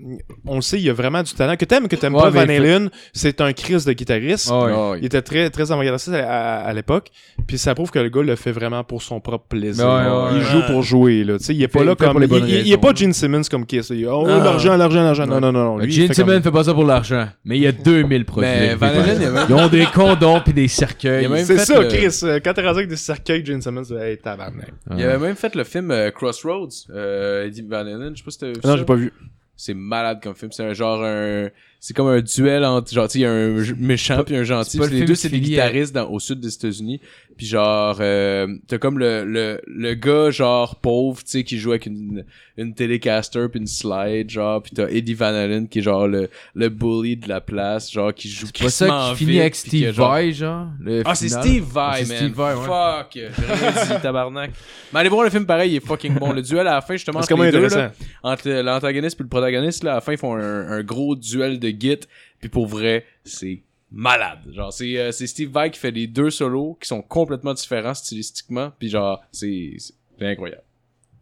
on 0.46 0.56
le 0.56 0.60
sait 0.60 0.80
il 0.80 0.90
a 0.90 0.92
vraiment 0.92 1.22
du 1.22 1.32
talent 1.32 1.56
que 1.56 1.64
t'aimes 1.64 1.86
que 1.86 1.94
t'aimes 1.96 2.14
Ouais, 2.14 2.22
pas 2.22 2.30
Van 2.30 2.40
Halen 2.40 2.90
c'est 3.12 3.40
un 3.40 3.52
Chris 3.52 3.84
de 3.86 3.92
guitariste 3.92 4.48
Ah. 4.52 4.66
Ah, 4.68 4.92
il 4.98 5.04
était 5.04 5.22
très 5.22 5.48
très 5.50 5.70
avant-gardiste 5.70 6.08
à, 6.08 6.28
à- 6.28 6.58
à 6.64 6.72
l'époque 6.72 7.08
puis 7.46 7.56
ça 7.58 7.74
prouve 7.74 7.90
que 7.90 7.98
le 8.00 8.08
gars 8.08 8.22
le 8.22 8.34
fait 8.36 8.52
vraiment 8.52 8.82
pour 8.84 9.02
son 9.02 9.20
propre 9.20 9.46
plaisir 9.48 9.84
il 10.32 10.38
ouais. 10.38 10.40
joue 10.44 10.62
pour 10.66 10.82
jouer 10.82 11.24
là 11.24 11.38
tu 11.38 11.44
sais 11.44 11.54
il 11.54 11.62
est 11.62 11.68
pas 11.68 11.84
là 11.84 11.92
il 11.92 11.98
fait 11.98 12.04
comme 12.04 12.10
pour 12.12 12.20
les 12.20 12.26
il, 12.26 12.30
bonnes 12.30 12.48
il- 12.48 12.66
il 12.66 12.72
est 12.72 12.78
pas 12.78 12.88
là. 12.88 12.94
Gene 12.96 13.12
Simmons 13.12 13.42
comme 13.50 13.64
Kiss 13.66 13.90
il- 13.90 14.06
oh 14.08 14.26
Ah. 14.28 14.42
l'argent 14.42 14.76
l'argent 14.76 15.02
l'argent 15.02 15.26
non 15.26 15.40
non 15.40 15.52
non 15.52 15.78
lui, 15.78 15.86
il 15.86 15.92
Gene 15.92 16.08
fait 16.08 16.14
comme- 16.14 16.28
Simmons 16.30 16.42
fait 16.42 16.50
pas 16.50 16.64
ça 16.64 16.74
pour 16.74 16.84
l'argent, 16.84 17.28
mais 17.44 17.56
il 17.58 17.62
y 17.62 17.66
a 17.66 17.72
2000 17.72 18.24
produits. 18.24 18.48
Mais 18.50 18.74
Van 18.74 18.86
Halen, 18.86 19.16
il 19.16 19.22
y 19.22 19.26
a 19.26 19.30
même- 19.30 19.46
Ils 19.48 19.54
ont 19.54 19.68
des 19.68 19.86
condoms 19.86 20.40
pis 20.40 20.52
des 20.52 20.66
cercueils. 20.68 21.28
C'est 21.44 21.58
ça, 21.58 21.84
Chris. 21.84 22.20
euh, 22.24 22.40
Quand 22.44 22.52
t'es 22.54 22.62
rendu 22.62 22.78
avec 22.78 22.88
des 22.88 22.96
cercueils, 22.96 23.44
Gene 23.44 23.60
Simmons, 23.62 23.84
hey, 24.00 24.16
tabarnak. 24.18 24.68
Il 24.96 25.02
avait 25.04 25.18
même 25.18 25.36
fait 25.36 25.54
le 25.54 25.64
film 25.64 25.90
euh, 25.92 26.10
Crossroads, 26.10 26.86
euh, 26.90 27.46
Eddie 27.46 27.62
Van 27.62 27.78
Halen, 27.78 28.12
je 28.14 28.18
sais 28.18 28.24
pas 28.24 28.30
si 28.30 28.38
t'as 28.38 28.46
vu 28.48 28.60
Non, 28.64 28.76
j'ai 28.76 28.84
pas 28.84 28.94
vu. 28.94 29.12
C'est 29.56 29.74
malade 29.74 30.20
comme 30.22 30.34
film, 30.34 30.50
c'est 30.50 30.64
un 30.64 30.72
genre 30.72 31.04
un 31.04 31.50
c'est 31.78 31.94
comme 31.94 32.08
un 32.08 32.20
duel 32.20 32.64
entre 32.64 32.92
genre 32.92 33.06
tu 33.06 33.14
sais 33.14 33.18
il 33.18 33.22
y 33.22 33.26
a 33.26 33.32
un 33.32 33.74
méchant 33.76 34.22
puis 34.24 34.36
un 34.36 34.44
gentil 34.44 34.78
puis 34.78 35.00
les 35.00 35.04
deux 35.04 35.14
c'est 35.14 35.28
des 35.28 35.40
guitaristes 35.40 35.92
dans, 35.92 36.08
au 36.08 36.20
sud 36.20 36.40
des 36.40 36.54
États-Unis 36.54 37.00
puis 37.36 37.46
genre 37.46 37.96
euh, 38.00 38.46
t'as 38.68 38.78
comme 38.78 38.98
le, 38.98 39.24
le 39.24 39.60
le 39.66 39.94
gars 39.94 40.30
genre 40.30 40.76
pauvre 40.76 41.22
tu 41.24 41.30
sais 41.30 41.44
qui 41.44 41.58
joue 41.58 41.70
avec 41.70 41.86
une 41.86 42.24
une 42.58 42.74
télécaster 42.74 43.46
puis 43.50 43.60
une 43.60 43.66
slide 43.66 44.28
genre 44.30 44.62
puis 44.62 44.72
t'as 44.74 44.88
Eddie 44.88 45.14
Van 45.14 45.26
Halen 45.26 45.68
qui 45.68 45.78
est 45.78 45.82
genre 45.82 46.06
le 46.06 46.28
le 46.54 46.68
bully 46.68 47.16
de 47.16 47.28
la 47.28 47.40
place 47.40 47.90
genre 47.92 48.12
qui 48.14 48.28
joue 48.28 48.46
C'est 48.54 48.64
pas 48.64 48.70
ça 48.70 49.10
qui 49.12 49.24
finit 49.24 49.40
avec 49.40 49.52
puis 49.52 49.60
Steve 49.68 49.92
genre- 49.94 50.10
Vai, 50.12 50.32
genre. 50.32 50.66
le 50.80 51.02
ah, 51.04 51.14
c'est. 51.14 51.28
Steve 51.28 51.64
Ah, 51.74 51.92
Vai, 51.92 52.04
c'est 52.04 52.08
man. 52.14 52.18
Steve 52.18 52.34
Vai, 52.36 52.54
ouais. 52.54 52.66
Fuck. 52.66 53.12
J'ai 53.88 53.94
dit, 53.94 54.00
tabarnak. 54.02 54.50
Mais 54.92 55.00
allez 55.00 55.08
voir 55.08 55.24
le 55.24 55.30
film 55.30 55.46
pareil, 55.46 55.72
il 55.72 55.76
est 55.76 55.86
fucking 55.86 56.14
bon. 56.18 56.32
Le 56.32 56.42
duel 56.42 56.66
à 56.66 56.74
la 56.74 56.80
fin, 56.80 56.94
justement, 56.94 57.22
C'est 57.22 57.32
entre 57.32 57.44
les 57.44 57.50
deux, 57.52 57.68
là, 57.68 57.92
entre 58.22 58.48
l'antagoniste 58.50 59.18
et 59.18 59.22
le 59.22 59.28
protagoniste, 59.28 59.84
là, 59.84 59.92
à 59.92 59.94
la 59.96 60.00
fin, 60.00 60.12
ils 60.12 60.18
font 60.18 60.34
un, 60.36 60.68
un 60.70 60.82
gros 60.82 61.16
duel 61.16 61.58
de 61.58 61.68
git. 61.68 62.00
Puis 62.40 62.48
pour 62.48 62.66
vrai, 62.66 63.04
c'est 63.24 63.62
malade. 63.92 64.38
Genre, 64.52 64.72
c'est 64.72 64.96
euh, 64.98 65.12
c'est 65.12 65.26
Steve 65.26 65.50
Vai 65.52 65.70
qui 65.70 65.78
fait 65.78 65.90
les 65.90 66.06
deux 66.06 66.30
solos 66.30 66.76
qui 66.80 66.88
sont 66.88 67.02
complètement 67.02 67.54
différents 67.54 67.94
stylistiquement. 67.94 68.72
Puis 68.78 68.88
genre, 68.88 69.20
c'est 69.32 69.74
c'est- 69.78 69.94
c'est 70.18 70.26
incroyable. 70.26 70.62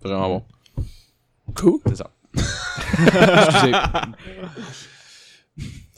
Vraiment 0.02 0.28
bon. 0.76 0.84
Cool. 1.54 1.80
C'est 1.86 1.96
ça. 1.96 2.10
Excusez. 3.48 3.72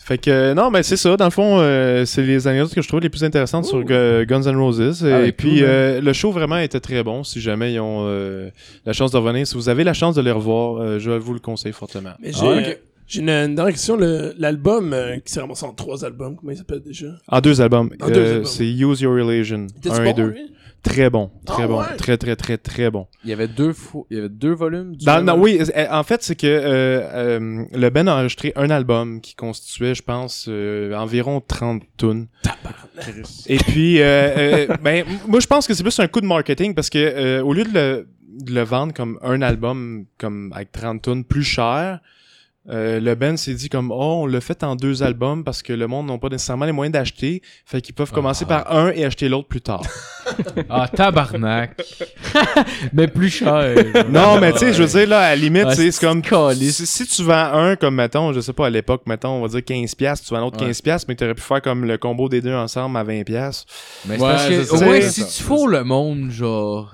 Fait 0.05 0.19
que, 0.19 0.31
euh, 0.31 0.55
non, 0.55 0.70
mais 0.73 0.82
c'est 0.82 0.97
ça. 0.97 1.16
Dans 1.16 1.27
le 1.27 1.31
fond, 1.31 1.61
euh, 1.61 2.05
c'est 2.05 2.23
les 2.24 2.49
anecdotes 2.49 2.74
que 2.74 2.82
je 2.82 2.89
trouve 2.89 2.99
les 3.01 3.09
plus 3.09 3.23
intéressantes 3.23 3.66
sur 3.66 3.85
Gu- 3.85 4.27
Guns 4.27 4.43
N' 4.43 4.57
Roses. 4.57 5.05
Ah 5.07 5.23
et 5.23 5.31
puis, 5.31 5.59
cool, 5.61 5.65
euh, 5.65 6.01
le 6.01 6.12
show 6.12 6.32
vraiment 6.32 6.59
était 6.59 6.81
très 6.81 7.05
bon. 7.05 7.23
Si 7.23 7.40
jamais 7.40 7.74
ils 7.74 7.78
ont 7.81 8.05
euh, 8.09 8.51
la 8.85 8.93
chance 8.93 9.12
de 9.12 9.16
revenir, 9.19 9.47
si 9.47 9.55
vous 9.55 9.69
avez 9.69 9.85
la 9.85 9.93
chance 9.94 10.16
de 10.16 10.20
les 10.23 10.32
revoir, 10.32 10.78
euh, 10.78 10.99
je 10.99 11.12
vous 11.12 11.35
le 11.35 11.39
conseille 11.39 11.73
fortement. 11.73 12.15
Mais 12.19 12.32
j'ai 12.32 12.40
Ah. 12.49 12.74
J'ai 13.12 13.20
une, 13.20 13.28
une 13.30 13.55
dernière 13.55 13.72
question. 13.74 13.97
le- 13.97 14.34
L'album 14.39 14.93
euh, 14.93 15.16
qui 15.18 15.32
s'est 15.32 15.40
ramassé 15.40 15.64
en 15.66 15.72
trois 15.72 16.05
albums, 16.05 16.36
comment 16.36 16.52
il 16.52 16.56
s'appelle 16.59 16.82
déjà? 16.82 17.06
En 17.28 17.40
deux 17.40 17.60
albums. 17.60 17.90
En 18.01 18.09
deux 18.09 18.20
Euh, 18.20 18.30
albums. 18.36 18.44
c'est 18.47 18.66
Use 18.66 19.01
Your 19.01 19.14
1 19.16 19.22
bon, 19.22 20.05
et 20.05 20.12
2. 20.14 20.26
lui? 20.28 20.40
Très 20.82 21.10
bon. 21.10 21.30
Très 21.47 21.62
Ah 21.62 21.66
bon. 21.68 21.78
ouais? 21.80 21.97
Très, 21.97 22.16
très, 22.16 22.34
très, 22.34 22.59
très 22.59 22.90
bon. 22.90 23.06
Il 23.22 23.30
y 23.30 23.32
avait 23.32 23.47
deux 23.47 23.72
fou- 23.72 24.05
il 24.10 24.16
y 24.16 24.18
avait 24.18 24.28
deux 24.28 24.52
volumes 24.52 24.97
du 24.97 25.05
Dans, 25.05 25.16
même? 25.16 25.26
non, 25.26 25.39
oui, 25.40 25.60
euh, 25.76 25.86
en 25.93 26.02
fait, 26.02 26.24
c'est 26.24 26.34
que 26.34 26.44
euh, 26.48 26.59
euh, 27.39 27.64
le 27.72 27.90
Ben 27.90 28.09
a 28.09 28.16
enregistré 28.16 28.52
un 28.56 28.68
album 28.68 29.20
qui 29.20 29.36
constituait, 29.36 29.94
je 29.94 30.02
pense, 30.02 30.47
euh, 30.48 30.93
environ 30.97 31.40
30 31.40 31.82
tunes. 31.97 32.26
Et 33.47 33.59
puis, 33.59 34.01
euh, 34.01 34.06
euh, 34.66 34.76
ben, 34.82 35.05
moi, 35.28 35.39
je 35.40 35.47
pense 35.47 35.68
que 35.68 35.74
c'est 35.74 35.82
plus 35.84 35.98
un 36.01 36.09
coup 36.09 36.20
de 36.20 36.26
marketing 36.26 36.74
parce 36.74 36.90
que 36.90 36.98
euh, 36.98 37.43
au 37.44 37.52
lieu 37.52 37.62
de 37.64 37.70
le, 37.72 38.09
de 38.40 38.52
le 38.52 38.62
vendre 38.62 38.93
comme 38.93 39.18
un 39.22 39.40
album, 39.43 40.06
comme 40.18 40.52
avec 40.55 40.72
30 40.72 41.02
tunes 41.02 41.24
plus 41.24 41.44
cher, 41.44 42.01
euh, 42.70 43.01
le 43.01 43.14
Ben 43.16 43.36
s'est 43.36 43.55
dit 43.55 43.68
comme 43.68 43.90
oh 43.90 44.20
on 44.22 44.26
l'a 44.26 44.40
fait 44.40 44.62
en 44.62 44.76
deux 44.76 45.02
albums 45.02 45.43
parce 45.43 45.62
que 45.62 45.72
le 45.72 45.89
monde 45.89 46.06
n'a 46.06 46.16
pas 46.18 46.28
nécessairement 46.28 46.64
les 46.64 46.70
moyens 46.72 46.93
d'acheter 46.93 47.43
fait 47.66 47.80
qu'ils 47.80 47.94
peuvent 47.94 48.12
commencer 48.12 48.44
par 48.44 48.72
un 48.72 48.90
et 48.93 49.05
acheter 49.05 49.28
l'autre 49.28 49.48
plus 49.48 49.60
tard 49.60 49.82
Ah, 50.70 50.86
tabarnak. 50.89 51.76
mais 52.93 53.09
plus 53.09 53.30
cher. 53.30 53.74
non 54.09 54.39
mais 54.40 54.52
tu 54.52 54.59
sais 54.60 54.72
je 54.72 54.82
veux 54.84 54.98
dire 55.01 55.09
là 55.09 55.20
à 55.20 55.30
la 55.30 55.36
limite 55.36 55.70
c'est 55.72 55.98
comme 55.98 56.22
si, 56.55 56.86
si 56.86 57.06
tu 57.06 57.22
vends 57.24 57.52
un 57.52 57.74
comme 57.76 57.97
mettons 57.97 58.32
je 58.32 58.40
sais 58.40 58.52
pas 58.52 58.66
à 58.66 58.70
l'époque 58.70 59.02
mettons 59.06 59.30
on 59.30 59.43
va 59.43 59.48
dire 59.48 59.64
15 59.64 59.94
pièces 59.97 60.22
tu 60.22 60.32
vends 60.32 60.40
l'autre 60.40 60.60
Ouais. 60.60 60.66
15 60.66 60.82
pièces 60.82 61.09
mais 61.09 61.16
tu 61.16 61.24
aurais 61.24 61.34
pu 61.34 61.43
faire 61.43 61.60
comme 61.62 61.84
le 61.84 61.98
combo 61.98 62.28
des 62.28 62.40
deux 62.40 62.55
ensemble 62.55 62.97
à 62.97 63.02
20 63.02 63.24
pièces 63.24 63.64
Mais 64.06 64.16
c'est 64.18 64.22
Ouais, 64.22 64.28
parce 64.30 64.47
que, 64.48 64.74
au 64.76 64.80
moins, 64.84 65.01
si 65.01 65.26
tu 65.26 65.43
fous 65.43 65.66
le 65.66 65.82
monde, 65.84 66.30
genre. 66.30 66.93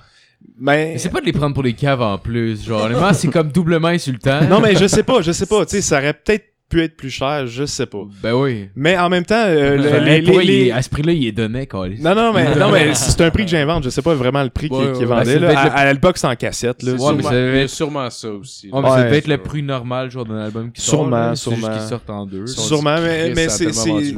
Mais 0.60 0.92
Mais 0.92 0.98
c'est 0.98 1.08
pas 1.10 1.20
de 1.20 1.26
les 1.26 1.32
prendre 1.32 1.54
pour 1.54 1.62
les 1.62 1.72
caves 1.74 2.02
en 2.02 2.18
plus. 2.18 2.64
Genre, 2.64 2.84
honnêtement, 2.84 3.12
c'est 3.12 3.28
comme 3.28 3.50
doublement 3.50 3.88
insultant. 3.88 4.42
non 4.48 4.60
mais 4.60 4.74
je 4.76 4.86
sais 4.86 5.02
pas 5.02 5.20
je 5.22 5.32
sais 5.32 5.46
pas 5.46 5.64
tu 5.66 5.76
sais 5.76 5.82
ça 5.82 5.98
aurait 5.98 6.12
peut-être 6.14 6.44
pu 6.68 6.82
être 6.82 6.98
plus 6.98 7.08
cher 7.08 7.46
je 7.46 7.64
sais 7.64 7.86
pas 7.86 8.02
Ben 8.22 8.34
oui. 8.34 8.68
mais 8.76 8.98
en 8.98 9.08
même 9.08 9.24
temps 9.24 9.42
euh, 9.46 9.78
le- 9.78 10.04
les, 10.04 10.20
les- 10.20 10.66
est- 10.66 10.70
à 10.70 10.82
ce 10.82 10.90
prix-là, 10.90 11.12
il 11.12 11.26
est 11.26 11.32
donné, 11.32 11.66
câlisse. 11.66 12.02
non 12.02 12.14
non 12.14 12.30
mais 12.34 12.54
non 12.56 12.70
mais 12.70 12.92
c'est 12.94 13.18
un 13.22 13.30
prix 13.30 13.44
que 13.46 13.50
j'invente 13.50 13.84
je 13.84 13.88
sais 13.88 14.02
pas 14.02 14.12
vraiment 14.14 14.42
le 14.42 14.50
prix 14.50 14.68
qui, 14.68 14.74
Ouais, 14.76 14.92
qui 14.92 14.98
ouais, 14.98 15.04
vendait 15.06 15.34
ouais, 15.36 15.40
là. 15.40 15.60
à, 15.74 15.94
c'est 16.14 16.26
en 16.26 16.36
cassette 16.36 16.82
là 16.82 16.92
Ouais, 16.92 16.98
mais 16.98 16.98
sûrement- 17.22 17.22
ça 17.22 17.30
devait 17.34 17.62
être- 17.62 17.70
sûrement 17.70 18.10
ça 18.10 18.30
aussi. 18.32 18.68
Ouais, 18.70 18.82
mais 18.82 18.88
ça 18.90 18.94
Ouais. 18.96 19.04
devait 19.04 19.16
être 19.18 19.28
le 19.28 19.38
prix 19.38 19.62
normal, 19.62 20.10
genre, 20.10 20.26
d'un 20.26 20.40
album 20.40 20.70
qui 20.70 20.82
sort. 20.82 21.00
Sûrement, 21.00 21.16
là. 21.16 21.30
Juste 21.30 21.42
sûrement. 21.44 21.88
sortent 21.88 22.10
en 22.10 22.26
deux. 22.26 22.46
Sûrement, 22.46 22.96
mais, 23.00 23.32
mais 23.34 23.48
c'est 23.48 23.70
vendu 23.70 24.12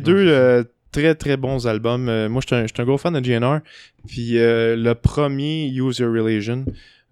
deux 0.00 0.26
euh, 0.28 0.64
très 0.92 1.14
très 1.14 1.36
bons 1.36 1.66
albums. 1.66 2.08
Euh, 2.08 2.28
moi, 2.28 2.42
je 2.42 2.54
suis 2.66 2.82
un, 2.82 2.84
gros 2.84 2.98
fan 2.98 3.14
de 3.14 3.20
GNR. 3.20 3.60
Puis 4.06 4.38
euh, 4.38 4.76
le 4.76 4.94
premier, 4.94 5.68
Use 5.68 5.98
Your 5.98 6.12
Religion, 6.12 6.64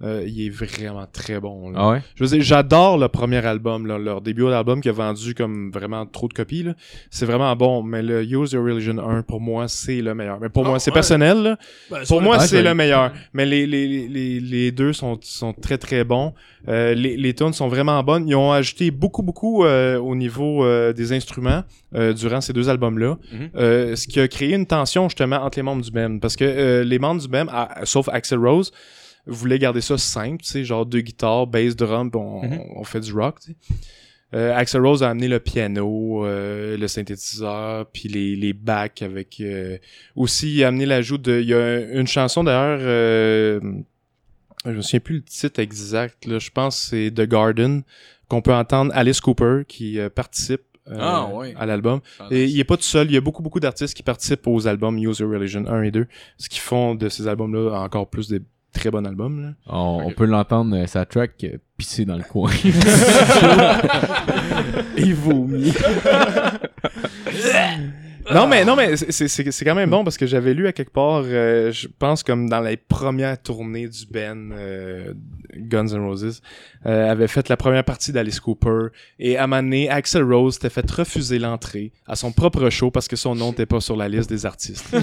euh, 0.03 0.25
il 0.27 0.47
est 0.47 0.51
vraiment 0.51 1.07
très 1.11 1.41
bon. 1.41 1.71
là. 1.71 1.79
Ah 1.81 1.91
ouais? 1.93 2.03
Je 2.17 2.25
veux 2.25 2.29
dire, 2.31 2.43
j'adore 2.43 2.99
le 2.99 3.09
premier 3.09 3.45
album, 3.47 3.87
là, 3.87 3.97
leur 3.97 4.21
début 4.21 4.43
d'album 4.45 4.83
qui 4.83 4.91
a 4.91 4.93
vendu 4.93 5.35
comme 5.35 5.71
vraiment 5.71 6.05
trop 6.05 6.29
de 6.29 6.35
copies. 6.35 6.67
C'est 7.11 7.25
vraiment 7.25 7.57
bon, 7.57 7.83
mais 7.83 8.03
le 8.03 8.23
Use 8.23 8.53
Your 8.53 8.63
Religion 8.65 8.99
1, 8.99 9.23
pour 9.23 9.41
moi, 9.41 9.69
c'est 9.69 10.03
le 10.03 10.15
meilleur. 10.15 10.39
Mais 10.39 10.51
pour 10.51 10.67
Ah, 10.67 10.71
moi, 10.71 10.79
c'est 10.79 10.91
ouais? 10.91 10.95
personnel. 10.95 11.43
là. 11.43 11.57
Ben, 11.91 12.01
Pour 12.07 12.21
moi, 12.21 12.39
c'est 12.41 12.63
le 12.63 12.75
meilleur. 12.75 13.13
Mais 13.33 13.47
les, 13.47 13.67
les, 13.67 14.07
les, 14.07 14.39
les 14.41 14.71
deux 14.71 14.93
sont, 14.93 15.19
sont 15.23 15.55
très 15.55 15.79
très 15.79 16.05
bons. 16.05 16.35
Euh, 16.69 16.93
les, 16.95 17.17
les 17.17 17.33
tunes 17.33 17.53
sont 17.55 17.69
vraiment 17.69 18.03
bonnes. 18.03 18.29
Ils 18.29 18.35
ont 18.35 18.53
ajouté 18.53 18.91
beaucoup 18.91 19.23
beaucoup 19.23 19.65
euh, 19.65 19.99
au 19.99 20.15
niveau 20.15 20.65
euh, 20.65 20.93
des 20.93 21.13
instruments 21.13 21.63
euh, 21.95 22.13
durant 22.13 22.41
ces 22.43 22.53
deux 22.53 22.69
albums-là. 22.69 23.17
Mhm. 23.33 23.51
Euh, 23.57 23.97
ce 23.97 24.07
qui 24.09 24.21
a 24.21 24.29
créé 24.29 24.53
une 24.55 24.67
tension 24.67 25.09
justement 25.09 25.37
entre 25.37 25.59
les 25.59 25.63
membres 25.63 25.83
du 25.83 25.91
BEM. 25.91 26.21
Parce 26.21 26.37
que 26.37 26.45
euh, 26.45 26.85
les 26.85 26.99
membres 26.99 27.23
du 27.23 27.29
BEM, 27.29 27.49
à- 27.51 27.81
sauf 27.85 28.09
Axel 28.11 28.39
Rose, 28.41 28.73
voulaient 29.27 29.59
garder 29.59 29.81
ça 29.81 29.99
simple, 29.99 30.43
tu 30.43 30.51
sais, 30.51 30.65
genre 30.65 30.87
deux 30.87 31.01
guitares, 31.01 31.47
bass, 31.47 31.75
drum, 31.77 32.11
on, 32.15 32.43
Mhm. 32.47 32.61
on 32.77 32.85
fait 32.85 33.01
du 33.01 33.13
rock, 33.13 33.41
tu 33.41 33.53
sais. 33.53 33.57
Euh, 34.35 34.55
Axel 34.57 34.85
Rose 34.85 35.03
a 35.05 35.11
amené 35.11 35.29
le 35.29 35.39
piano, 35.39 36.25
euh, 36.27 36.77
le 36.77 36.89
synthétiseur, 36.89 37.87
puis 37.87 38.09
les, 38.09 38.35
les 38.37 38.53
backs 38.53 39.03
avec... 39.03 39.41
euh, 39.41 39.79
aussi, 40.17 40.53
il 40.57 40.65
a 40.65 40.69
amené 40.69 40.85
l'ajout 40.85 41.17
de... 41.19 41.41
Il 41.41 41.47
y 41.49 41.55
a 41.55 41.79
une 41.93 42.09
chanson 42.09 42.43
d'ailleurs... 42.45 42.81
euh, 42.83 43.61
je 44.65 44.71
me 44.73 44.81
souviens 44.83 45.01
plus 45.01 45.15
le 45.17 45.23
titre 45.23 45.61
exact, 45.61 46.27
là, 46.27 46.39
je 46.41 46.51
pense 46.51 46.77
c'est 46.77 47.13
The 47.15 47.21
Garden, 47.23 47.83
qu'on 48.29 48.43
peut 48.43 48.53
entendre 48.53 48.91
Alice 48.97 49.21
Cooper 49.21 49.63
qui 49.69 50.01
euh, 50.01 50.11
participe 50.11 50.63
euh, 50.89 50.97
Ah, 50.99 51.29
ouais. 51.33 51.55
à 51.57 51.65
l'album. 51.67 52.01
Ah, 52.19 52.27
Et 52.33 52.47
il 52.47 52.59
est 52.59 52.65
pas 52.65 52.77
tout 52.77 52.83
seul, 52.83 53.07
il 53.07 53.15
y 53.15 53.17
a 53.17 53.21
beaucoup 53.21 53.43
beaucoup 53.45 53.61
d'artistes 53.61 53.95
qui 53.95 54.03
participent 54.03 54.47
aux 54.49 54.67
albums 54.67 54.99
Use 54.99 55.21
Your 55.21 55.31
Religion 55.31 55.65
1 55.69 55.83
et 55.83 55.91
2, 55.93 56.07
ce 56.37 56.49
qui 56.49 56.59
font 56.59 56.97
de 56.97 57.09
ces 57.09 57.29
albums-là 57.29 57.79
encore 57.81 58.09
plus 58.11 58.29
des 58.29 58.41
très 58.77 58.91
bons 58.91 59.05
albums. 59.05 59.43
là. 59.43 59.49
On, 59.67 60.03
on 60.05 60.11
peut 60.13 60.27
l'entendre, 60.27 60.77
euh, 60.77 60.87
sa 60.87 61.05
track, 61.05 61.33
euh, 61.45 61.59
pisser 61.77 62.05
dans 62.05 62.17
le 62.17 62.23
coin. 62.25 62.51
Il 64.97 65.15
vomit. 65.15 65.73
Non 68.35 68.49
mais 68.49 68.65
non 68.65 68.75
mais 68.75 68.97
c'est- 68.97 69.13
c'est 69.13 69.29
c'est- 69.29 69.53
c'est 69.53 69.65
quand 69.65 69.77
même 69.77 69.89
bon 69.91 70.03
parce 70.03 70.19
que 70.19 70.27
j'avais 70.27 70.53
lu 70.53 70.67
à 70.67 70.73
quelque 70.73 70.91
part, 70.91 71.23
euh, 71.27 71.71
je 71.71 71.87
pense 71.87 72.25
comme 72.25 72.49
dans 72.49 72.61
les 72.61 72.77
premières 72.77 73.41
tournées 73.41 73.87
du 73.87 74.05
Ben 74.11 74.51
euh, 74.53 75.15
Guns 75.57 75.87
N' 75.87 76.05
Roses, 76.05 76.41
euh, 76.87 77.09
avait 77.09 77.29
fait 77.29 77.49
la 77.49 77.57
première 77.57 77.85
partie 77.85 78.11
d'Alice 78.11 78.41
Cooper 78.41 78.89
et 79.21 79.37
à 79.39 79.45
un 79.45 79.47
moment 79.47 79.63
donné, 79.63 79.89
Axel 79.89 80.25
Rose 80.25 80.55
s'était 80.55 80.71
fait 80.71 80.91
refuser 80.91 81.39
l'entrée 81.39 81.93
à 82.09 82.17
son 82.17 82.33
propre 82.33 82.69
show 82.69 82.91
parce 82.91 83.07
que 83.07 83.15
son 83.15 83.37
nom 83.37 83.51
n'était 83.51 83.65
pas 83.65 83.81
sur 83.81 83.95
la 83.97 84.09
liste 84.09 84.29
des 84.29 84.45
artistes. 84.45 84.87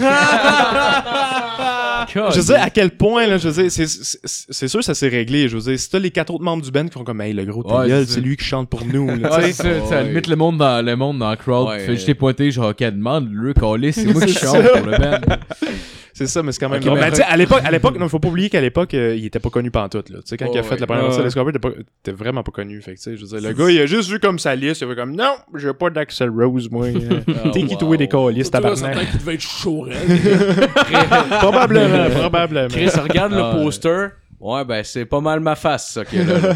Je 2.13 2.39
veux 2.39 2.45
dire, 2.53 2.61
à 2.61 2.69
quel 2.69 2.91
point, 2.91 3.27
là, 3.27 3.37
je 3.37 3.49
veux 3.49 3.63
dire, 3.63 3.71
c'est- 3.71 4.67
sûr 4.67 4.83
ça 4.83 4.93
s'est 4.93 5.07
réglé. 5.07 5.47
Je 5.47 5.57
veux 5.57 5.61
dire, 5.63 5.79
si 5.79 5.89
t'as 5.89 5.99
les 5.99 6.11
quatre 6.11 6.33
autres 6.33 6.43
membres 6.43 6.63
du 6.63 6.71
band 6.71 6.85
qui 6.85 6.91
font 6.93 7.03
comme, 7.03 7.21
hey, 7.21 7.33
le 7.33 7.45
gros 7.45 7.63
Ouais, 7.63 7.87
c'est 8.05 8.05
ça. 8.13 8.19
lui 8.19 8.37
qui 8.37 8.45
chante 8.45 8.69
pour 8.69 8.85
nous, 8.85 9.07
là, 9.07 9.29
tu 9.29 9.35
Ouais, 9.45 9.51
ça, 9.53 9.63
tu 9.63 9.69
sais, 9.87 9.93
à 9.95 10.01
la 10.01 10.03
limite, 10.09 10.27
le 10.27 10.35
monde 10.35 10.57
dans 10.57 10.83
le 10.85 10.95
monde 10.95 11.19
dans 11.19 11.29
le 11.31 11.35
crowd 11.37 11.69
Ouais. 11.69 11.79
fait 11.79 11.95
juste 11.95 12.07
les 12.07 12.15
pointer 12.15 12.51
genre 12.51 12.75
qu'elle 12.75 12.95
demande 12.97 13.29
le 13.31 13.53
coller 13.53 13.91
c'est 13.91 14.05
moi 14.13 14.21
qui 14.25 14.33
chante 14.33 14.61
ça. 14.63 14.69
pour 14.77 14.85
le 14.87 14.97
band 14.97 15.19
C'est 16.25 16.31
ça, 16.33 16.43
mais 16.43 16.51
c'est 16.51 16.59
quand 16.59 16.69
même 16.69 16.79
Ok, 16.81 16.85
bon. 16.87 16.93
mais 16.95 17.01
Ben, 17.01 17.07
après- 17.07 17.17
tu 17.17 17.23
sais, 17.27 17.33
à 17.33 17.37
l'époque, 17.37 17.61
à 17.63 17.71
l'époque, 17.71 17.97
non, 17.99 18.07
faut 18.09 18.19
pas 18.19 18.27
oublier 18.29 18.49
qu'à 18.49 18.61
l'époque, 18.61 18.93
euh, 18.93 19.15
il 19.15 19.25
était 19.25 19.39
pas 19.39 19.49
connu 19.49 19.71
pantoute, 19.71 20.09
là. 20.09 20.17
Tu 20.19 20.23
sais, 20.29 20.37
quand 20.37 20.45
il 20.51 20.57
a 20.57 20.61
Oh, 20.61 20.63
fait 20.63 20.75
ouais. 20.75 20.79
la 20.81 20.87
première 20.87 21.03
Ouais. 21.09 21.17
partie 21.17 21.49
était 21.49 21.59
pas- 21.59 21.69
il 21.75 21.81
était 22.01 22.11
vraiment 22.11 22.43
pas 22.43 22.51
connu. 22.51 22.81
Fait 22.81 22.91
que, 22.93 22.97
tu 22.97 23.03
sais, 23.03 23.17
je 23.17 23.21
veux 23.25 23.39
dire, 23.39 23.49
le 23.49 23.53
gars, 23.55 23.69
il 23.69 23.79
a 23.81 23.85
juste 23.85 24.09
vu 24.09 24.19
comme 24.19 24.39
sa 24.39 24.55
liste, 24.55 24.81
il 24.81 24.85
a 24.85 24.87
fait 24.89 24.95
comme, 24.95 25.15
non, 25.15 25.35
j'ai 25.55 25.73
pas 25.73 25.89
d'Axel 25.89 26.29
Rose, 26.29 26.69
moi. 26.71 26.87
Ah, 27.45 27.49
T'es 27.53 27.63
qui 27.63 27.73
wow. 27.73 27.79
toi 27.79 27.97
des 27.97 28.07
colis, 28.07 28.49
tabarnak? 28.49 29.09
qu'il 29.09 29.19
devait 29.19 29.33
être 29.35 29.41
chaud, 29.41 29.81
raide. 29.81 29.97
Probablement, 31.39 32.09
probablement. 32.09 32.67
Chris, 32.69 32.89
regarde 33.01 33.33
Ah, 33.35 33.53
le 33.57 33.63
poster. 33.63 34.07
Ouais, 34.39 34.65
ben, 34.65 34.83
c'est 34.83 35.05
pas 35.05 35.21
mal 35.21 35.39
ma 35.39 35.55
face, 35.55 35.91
ça, 35.93 36.05
qui 36.05 36.17
est 36.17 36.25
là. 36.25 36.39
là. 36.39 36.55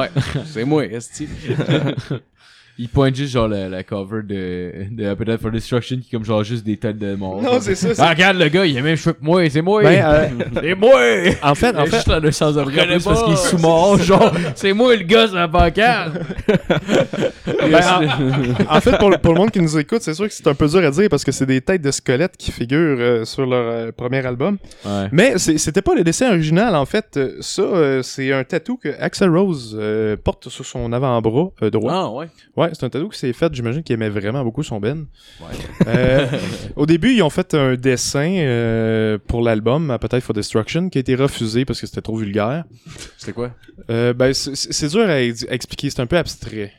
Ouais, 0.00 0.10
c'est 0.46 0.64
moi, 0.64 0.84
esti. 0.86 1.28
Il 2.78 2.88
pointe 2.88 3.14
juste 3.14 3.32
genre 3.32 3.48
la, 3.48 3.68
la 3.68 3.82
cover 3.82 4.22
de, 4.22 4.72
de 4.90 5.06
Appetite 5.06 5.40
for 5.40 5.50
Destruction 5.50 5.96
qui 5.96 6.08
est 6.08 6.10
comme 6.16 6.24
genre 6.24 6.44
juste 6.44 6.64
des 6.64 6.76
têtes 6.76 6.98
de 6.98 7.14
mort 7.14 7.40
Non, 7.42 7.58
c'est 7.60 7.74
ça. 7.74 7.88
ah, 7.98 8.10
regarde 8.10 8.36
le 8.38 8.48
gars 8.48 8.66
il 8.66 8.76
a 8.78 8.82
même 8.82 8.96
cheveux 8.96 9.14
que 9.14 9.24
moi 9.24 9.48
c'est 9.48 9.62
moi 9.62 9.82
Ben, 9.82 10.04
euh, 10.04 10.28
c'est 10.62 10.74
moi 10.74 10.92
en 11.42 11.54
fait, 11.54 11.76
en 11.76 11.84
fait, 11.86 11.94
juste 11.96 12.08
l'air 12.08 12.20
de 12.20 12.30
sans 12.30 12.52
reconnais 12.52 12.96
plus 12.96 13.04
parce 13.04 13.22
qu'il 13.24 13.32
est 13.32 13.36
sous 13.36 13.58
mort 13.58 13.98
genre 14.02 14.32
c'est 14.54 14.72
moi 14.72 14.94
le 14.94 15.02
gars 15.04 15.26
sur 15.26 15.36
la 15.36 15.48
pancarte 15.48 16.12
Ben, 17.46 17.80
en, 18.68 18.76
en 18.76 18.80
fait, 18.80 18.98
pour, 18.98 19.10
le- 19.10 19.18
pour 19.18 19.32
le 19.32 19.38
monde 19.40 19.50
qui 19.50 19.60
nous 19.60 19.78
écoute, 19.78 20.02
c'est 20.02 20.14
sûr 20.14 20.26
que 20.28 20.32
c'est 20.32 20.46
un 20.46 20.54
peu 20.54 20.68
dur 20.68 20.84
à 20.84 20.90
dire 20.90 21.08
parce 21.08 21.24
que 21.24 21.32
c'est 21.32 21.46
des 21.46 21.60
têtes 21.60 21.82
de 21.82 21.90
squelettes 21.90 22.36
qui 22.36 22.52
figurent 22.52 22.96
euh, 23.00 23.24
sur 23.24 23.46
leur 23.46 23.64
euh, 23.66 23.92
premier 23.92 24.24
album. 24.24 24.58
ouais 24.84 25.08
Mais 25.12 25.38
c'était 25.38 25.82
pas 25.82 25.94
le 25.94 26.04
dessin 26.04 26.28
original, 26.30 26.74
en 26.76 26.84
fait. 26.86 27.18
Ça, 27.40 27.62
euh, 27.62 28.02
c'est 28.02 28.32
un 28.32 28.44
tatou 28.44 28.76
que 28.76 28.88
Axel 29.00 29.30
Rose 29.30 29.76
euh, 29.78 30.16
porte 30.22 30.48
sur 30.48 30.64
son 30.64 30.92
avant-bras 30.92 31.48
euh, 31.62 31.70
droit. 31.70 31.92
Ah, 31.92 32.10
ouais. 32.10 32.26
Ouais, 32.56 32.65
Ouais, 32.66 32.72
c'est 32.74 32.84
un 32.84 32.90
tatou 32.90 33.08
qui 33.08 33.18
s'est 33.18 33.32
fait, 33.32 33.52
j'imagine 33.54 33.82
qu'il 33.82 33.94
aimait 33.94 34.08
vraiment 34.08 34.42
beaucoup 34.44 34.62
son 34.62 34.80
Ben. 34.80 35.06
Euh, 35.86 36.26
au 36.76 36.86
début, 36.86 37.12
ils 37.14 37.22
ont 37.22 37.30
fait 37.30 37.54
un 37.54 37.74
dessin 37.74 38.30
euh, 38.38 39.18
pour 39.26 39.42
l'album, 39.42 39.90
Appetite 39.90 40.20
for 40.20 40.34
Destruction, 40.34 40.88
qui 40.88 40.98
a 40.98 41.00
été 41.00 41.14
refusé 41.14 41.64
parce 41.64 41.80
que 41.80 41.86
c'était 41.86 42.00
trop 42.02 42.16
vulgaire. 42.16 42.64
C'était 43.16 43.32
quoi? 43.32 43.52
Euh, 43.90 44.12
ben, 44.12 44.32
c'est- 44.34 44.88
dur 44.88 45.08
à 45.08 45.20
expliquer, 45.20 45.90
c'est 45.90 46.00
un 46.00 46.06
peu 46.06 46.16
abstrait. 46.16 46.72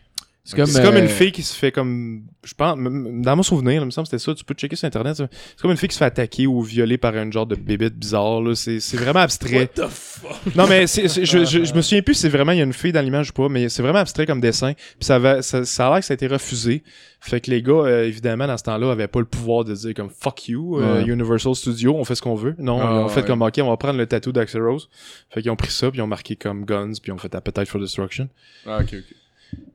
C'est 0.50 0.56
comme, 0.56 0.72
comme 0.72 0.96
euh, 0.96 1.02
une 1.02 1.10
fille 1.10 1.34
qui 1.34 1.44
se 1.44 1.54
fait 1.54 1.74
comme. 1.74 2.22
Je 2.46 2.54
pense, 2.54 2.78
dans 2.78 3.36
mon 3.36 3.44
souvenir, 3.44 3.82
là, 3.82 3.84
il 3.84 3.86
me 3.88 3.92
semble 3.92 4.08
que 4.08 4.12
c'était 4.18 4.24
ça. 4.24 4.34
Tu 4.34 4.46
peux 4.46 4.54
checker 4.54 4.78
sur 4.78 4.88
internet. 4.88 5.18
C'est 5.18 5.28
comme 5.62 5.72
une 5.72 5.76
fille 5.78 5.90
qui 5.90 5.94
se 5.96 6.00
fait 6.00 6.06
attaquer 6.06 6.48
ou 6.48 6.62
violer 6.62 6.98
par 6.98 7.14
un 7.16 7.30
genre 7.30 7.46
de 7.46 7.56
bébête 7.56 7.96
bizarre. 8.00 8.42
là. 8.42 8.56
C'est 8.56 8.80
vraiment 8.96 9.20
abstrait. 9.20 9.70
What 9.76 9.88
the 9.88 9.90
fuck? 9.90 10.56
Non, 10.56 10.66
mais 10.68 10.88
je, 10.88 11.26
je, 11.26 11.66
je 11.66 11.74
me 11.74 11.82
souviens 11.82 12.02
plus 12.02 12.14
si 12.14 12.22
c'est 12.22 12.30
vraiment 12.30 12.54
il 12.54 12.60
y 12.60 12.62
a 12.62 12.64
une 12.64 12.72
fille 12.72 12.94
dans 12.94 13.02
l'image 13.02 13.32
ou 13.32 13.34
pas, 13.34 13.50
mais 13.50 13.68
c'est 13.68 13.82
vraiment 13.82 14.00
abstrait 14.00 14.26
comme 14.26 14.40
dessin. 14.40 14.72
Puis 14.74 15.02
ça, 15.02 15.20
va, 15.20 15.42
ça, 15.42 15.66
ça 15.66 15.88
a 15.88 15.90
l'air 15.92 16.00
que 16.00 16.06
ça 16.06 16.14
a 16.14 16.16
été 16.16 16.28
refusé. 16.28 16.82
Fait 17.20 17.42
que 17.42 17.52
les 17.52 17.62
gars, 17.62 17.74
euh, 17.74 18.06
évidemment, 18.06 18.48
dans 18.48 18.58
ce 18.58 18.64
temps-là, 18.64 18.92
avaient 18.92 19.08
pas 19.10 19.20
le 19.20 19.26
pouvoir 19.26 19.66
de 19.66 19.74
dire 19.74 19.94
comme 19.96 20.10
fuck 20.10 20.48
you, 20.48 20.78
euh, 20.80 21.04
Ouais. 21.04 21.10
Universal 21.12 21.56
Studio, 21.56 21.94
on 21.98 22.06
fait 22.06 22.16
ce 22.16 22.22
qu'on 22.22 22.36
veut. 22.36 22.56
Non, 22.58 22.80
Ah, 22.82 22.86
ils 22.86 22.98
ont 23.00 23.10
fait 23.10 23.20
ouais. 23.22 23.28
comme 23.28 23.42
ok, 23.42 23.60
on 23.62 23.70
va 23.70 23.76
prendre 23.76 23.98
le 23.98 24.06
tatou 24.06 24.32
d'Axel 24.32 24.62
Rose. 24.64 24.88
Fait 25.30 25.42
qu'ils 25.42 25.52
ont 25.52 25.56
pris 25.58 25.72
ça, 25.72 25.90
puis 25.92 26.00
ils 26.00 26.04
ont 26.04 26.08
marqué 26.08 26.38
comme 26.38 26.64
Guns, 26.64 26.94
puis 27.02 27.10
ils 27.10 27.12
ont 27.12 27.18
fait 27.18 27.36
Appetite 27.36 27.68
for 27.68 27.82
Destruction. 27.82 28.30
Ah, 28.66 28.78
ok, 28.82 28.94
ok. 28.94 29.16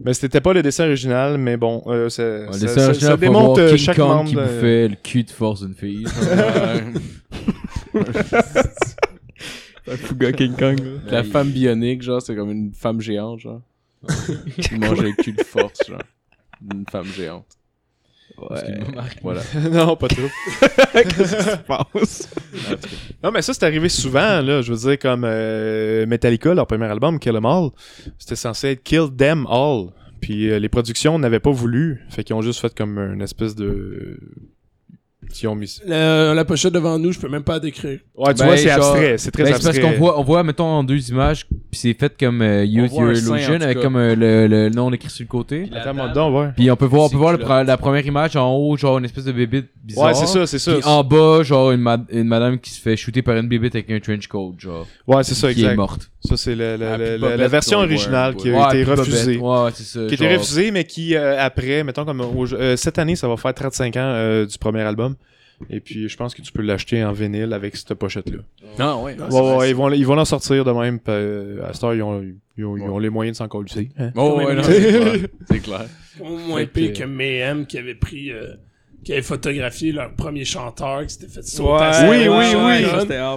Mais 0.05 0.15
c'était 0.15 0.41
pas 0.41 0.53
le 0.53 0.63
dessin 0.63 0.85
original, 0.87 1.39
mais 1.39 1.57
bon, 1.57 1.83
euh, 1.87 2.09
ça, 2.09 2.23
Ouais, 2.23 2.53
ça, 2.53 2.67
le 2.67 2.69
ça- 2.73 2.87
original, 2.89 3.17
voir 3.31 3.59
euh, 3.59 3.69
King 3.71 3.77
chaque 3.79 3.97
Kong 3.97 4.09
membre. 4.09 4.29
qui 4.31 4.35
de- 4.37 4.41
bouffait 4.43 4.89
le 4.89 4.97
cul 5.03 5.25
de 5.25 5.31
force 5.31 5.63
d'une 5.65 5.75
fille. 5.75 6.05
Un 9.89 9.97
fouga 9.97 10.33
King 10.33 10.55
Kong. 10.57 10.79
là. 10.81 11.11
La 11.11 11.25
femme 11.25 11.51
bionique, 11.51 12.03
genre, 12.03 12.23
c'est 12.23 12.35
comme 12.37 12.51
une 12.51 12.73
femme 12.73 13.01
géante, 13.01 13.41
genre. 13.41 13.61
qui 14.61 14.75
mangeait 14.77 15.03
le 15.17 15.23
cul 15.23 15.33
de 15.33 15.43
force, 15.43 15.81
genre. 15.89 15.99
Une 16.73 16.85
femme 16.91 17.07
géante. 17.17 17.47
Voilà. 19.23 19.41
non, 19.71 19.97
pas 19.97 20.09
trop. 20.09 20.23
Qu'est-ce 20.93 21.37
qui 21.37 21.43
se 21.43 21.57
passe? 21.57 22.29
Non, 23.23 23.31
mais 23.31 23.43
ça, 23.43 23.55
c'est 23.55 23.65
arrivé 23.65 23.89
souvent, 23.89 24.41
là. 24.41 24.63
Je 24.63 24.73
veux 24.73 24.89
dire, 24.89 24.99
comme 24.99 25.25
euh, 25.25 26.07
Metallica, 26.07 26.55
leur 26.55 26.67
premier 26.67 26.87
album, 26.87 27.19
Kill 27.19 27.37
'Em 27.37 27.45
All, 27.45 27.71
c'était 28.19 28.37
censé 28.37 28.69
être 28.69 28.83
Kill 28.83 29.09
Them 29.17 29.47
All. 29.49 29.89
Puis 30.21 30.51
euh, 30.51 30.59
les 30.59 30.69
productions 30.69 31.19
n'avaient 31.19 31.41
pas 31.41 31.51
voulu. 31.51 32.05
Fait 32.09 32.25
qu'ils 32.25 32.37
ont 32.37 32.43
juste 32.43 32.61
fait 32.61 32.75
comme 32.75 32.99
une 32.99 33.23
espèce 33.23 33.55
de. 33.55 34.19
Ils 35.43 35.47
ont 35.49 35.55
mis. 35.55 35.79
La, 35.87 36.35
la 36.35 36.45
pochette 36.45 36.73
devant 36.73 36.99
nous, 36.99 37.13
je 37.13 37.19
peux 37.21 37.29
même 37.29 37.43
pas 37.43 37.55
la 37.55 37.61
décrire. 37.61 37.99
Ouais, 38.17 38.35
tu 38.35 38.41
Ben, 38.41 38.47
vois, 38.47 38.57
c'est 38.57 38.69
genre- 38.69 38.77
abstrait. 38.93 39.19
C'est 39.19 39.31
très 39.31 39.43
Ben, 39.45 39.47
c'est 39.49 39.53
parce 39.55 39.67
abstrait. 39.77 39.93
qu'on 39.93 39.99
voit, 39.99 40.19
on 40.19 40.23
voit, 40.23 40.43
mettons, 40.43 40.65
en 40.65 40.85
deux 40.85 41.09
images, 41.11 41.47
puis 41.47 41.59
c'est 41.73 41.95
fait 41.95 42.13
comme 42.19 42.43
euh, 42.43 42.65
Use 42.65 42.91
voit 42.91 43.03
Your 43.05 43.13
Illusion, 43.13 43.61
avec 43.61 43.81
comme 43.81 43.97
euh, 43.97 44.15
le, 44.15 44.47
le 44.47 44.69
nom 44.71 44.93
écrit 44.93 45.11
sur 45.11 45.25
le 45.25 45.29
côté. 45.29 45.69
Attends, 45.75 46.33
ouais. 46.33 46.49
Puis 46.57 46.71
on 46.71 46.77
peut 46.77 46.87
voir, 46.87 47.05
on 47.05 47.09
peut 47.09 47.17
voir 47.17 47.33
le 47.33 47.65
la 47.67 47.77
première 47.77 48.05
image 48.07 48.37
en 48.37 48.53
haut, 48.55 48.77
genre 48.77 48.99
une 48.99 49.05
espèce 49.05 49.25
de 49.25 49.33
bébé 49.33 49.65
bizarre. 49.83 50.07
Ouais, 50.07 50.15
c'est 50.15 50.27
ça, 50.27 50.47
c'est 50.47 50.59
ça. 50.59 50.73
Puis 50.75 50.83
en 50.85 51.03
bas, 51.05 51.43
genre 51.43 51.73
une, 51.73 51.81
ma- 51.81 52.05
une 52.11 52.29
madame 52.29 52.59
qui 52.59 52.71
se 52.71 52.81
fait 52.81 52.97
shooter 52.97 53.23
par 53.23 53.37
une 53.37 53.49
bébite 53.49 53.75
avec 53.75 53.91
un 53.91 54.01
trench 54.01 54.27
coat, 54.27 54.55
genre. 54.59 54.87
Ouais, 55.07 55.23
c'est 55.25 55.35
ça, 55.35 55.53
qui 55.53 55.61
est 55.61 55.65
exact. 55.65 55.77
morte. 55.77 56.11
Ça, 56.25 56.37
c'est 56.37 56.55
la, 56.55 56.77
la, 56.77 56.93
Ah, 56.93 56.99
la, 56.99 57.11
la- 57.13 57.19
Bobette, 57.19 57.39
la 57.39 57.49
version 57.49 57.79
originale 57.79 58.37
qui 58.37 58.49
a 58.51 58.53
Ouais, 58.69 58.81
été 58.81 58.85
refusée. 58.85 59.37
Ouais, 59.39 59.71
c'est 59.75 59.83
ça. 59.85 60.01
Qui 60.07 60.13
a 60.13 60.15
été 60.15 60.37
refusée, 60.37 60.71
mais 60.71 60.85
qui, 60.85 61.17
euh, 61.17 61.37
après, 61.39 61.83
mettons 61.83 62.05
comme 62.05 62.21
euh, 62.21 62.77
cette 62.77 62.99
année, 62.99 63.17
ça 63.17 63.27
va 63.29 63.37
faire 63.37 63.53
35 63.55 63.97
ans 63.97 64.01
euh, 64.01 64.47
du 64.47 64.57
premier 64.59 64.83
album. 64.83 65.15
Et 65.71 65.81
puis, 65.81 66.09
je 66.09 66.17
pense 66.17 66.35
que 66.35 66.43
tu 66.43 66.53
peux 66.53 66.63
l'acheter 66.63 67.05
en 67.05 67.13
vinyle 67.13 67.53
avec 67.53 67.77
cette 67.77 67.95
pochette-là. 67.95 68.39
Non, 68.79 69.05
ouais. 69.05 69.17
Ouais, 69.31 69.57
ouais, 69.57 69.71
ils 69.71 69.77
vont, 69.77 69.91
ils 69.91 70.07
vont 70.07 70.19
en 70.19 70.25
sortir 70.25 70.65
de 70.65 70.73
même. 70.73 70.99
euh, 71.09 71.63
à 71.69 71.73
cette 71.73 71.85
heure, 71.85 71.95
ils 71.95 72.03
ont, 72.03 72.23
ils 72.57 72.65
ont, 72.65 72.77
ils 72.77 72.83
ont 72.83 72.99
les 72.99 73.11
moyens 73.11 73.37
de 73.37 73.39
s'en 73.39 73.49
coller. 73.49 73.91
Hein? 73.99 74.11
Oh, 74.17 74.37
ouais, 74.39 74.55
non, 74.55 74.63
c'est 74.63 74.81
clair. 74.81 75.29
C'est 75.51 75.59
clair. 75.61 75.87
Au 76.21 76.37
moins 76.37 76.67
pire 76.67 76.93
que- 76.93 77.05
Mayhem 77.05 77.67
qui 77.67 77.79
avait 77.79 77.95
pris. 77.95 78.31
euh, 78.31 78.55
qui 79.05 79.13
avait 79.13 79.23
photographié 79.23 79.91
leur 79.91 80.15
premier 80.15 80.45
chanteur 80.45 81.03
qui 81.05 81.15
s'était 81.15 81.27
fait 81.27 81.43
sauter. 81.43 81.73
Ouais, 81.73 82.09
Oui, 82.09 82.17
oui, 82.19 82.29
oui. 82.29 82.55
Ouais, 82.55 82.85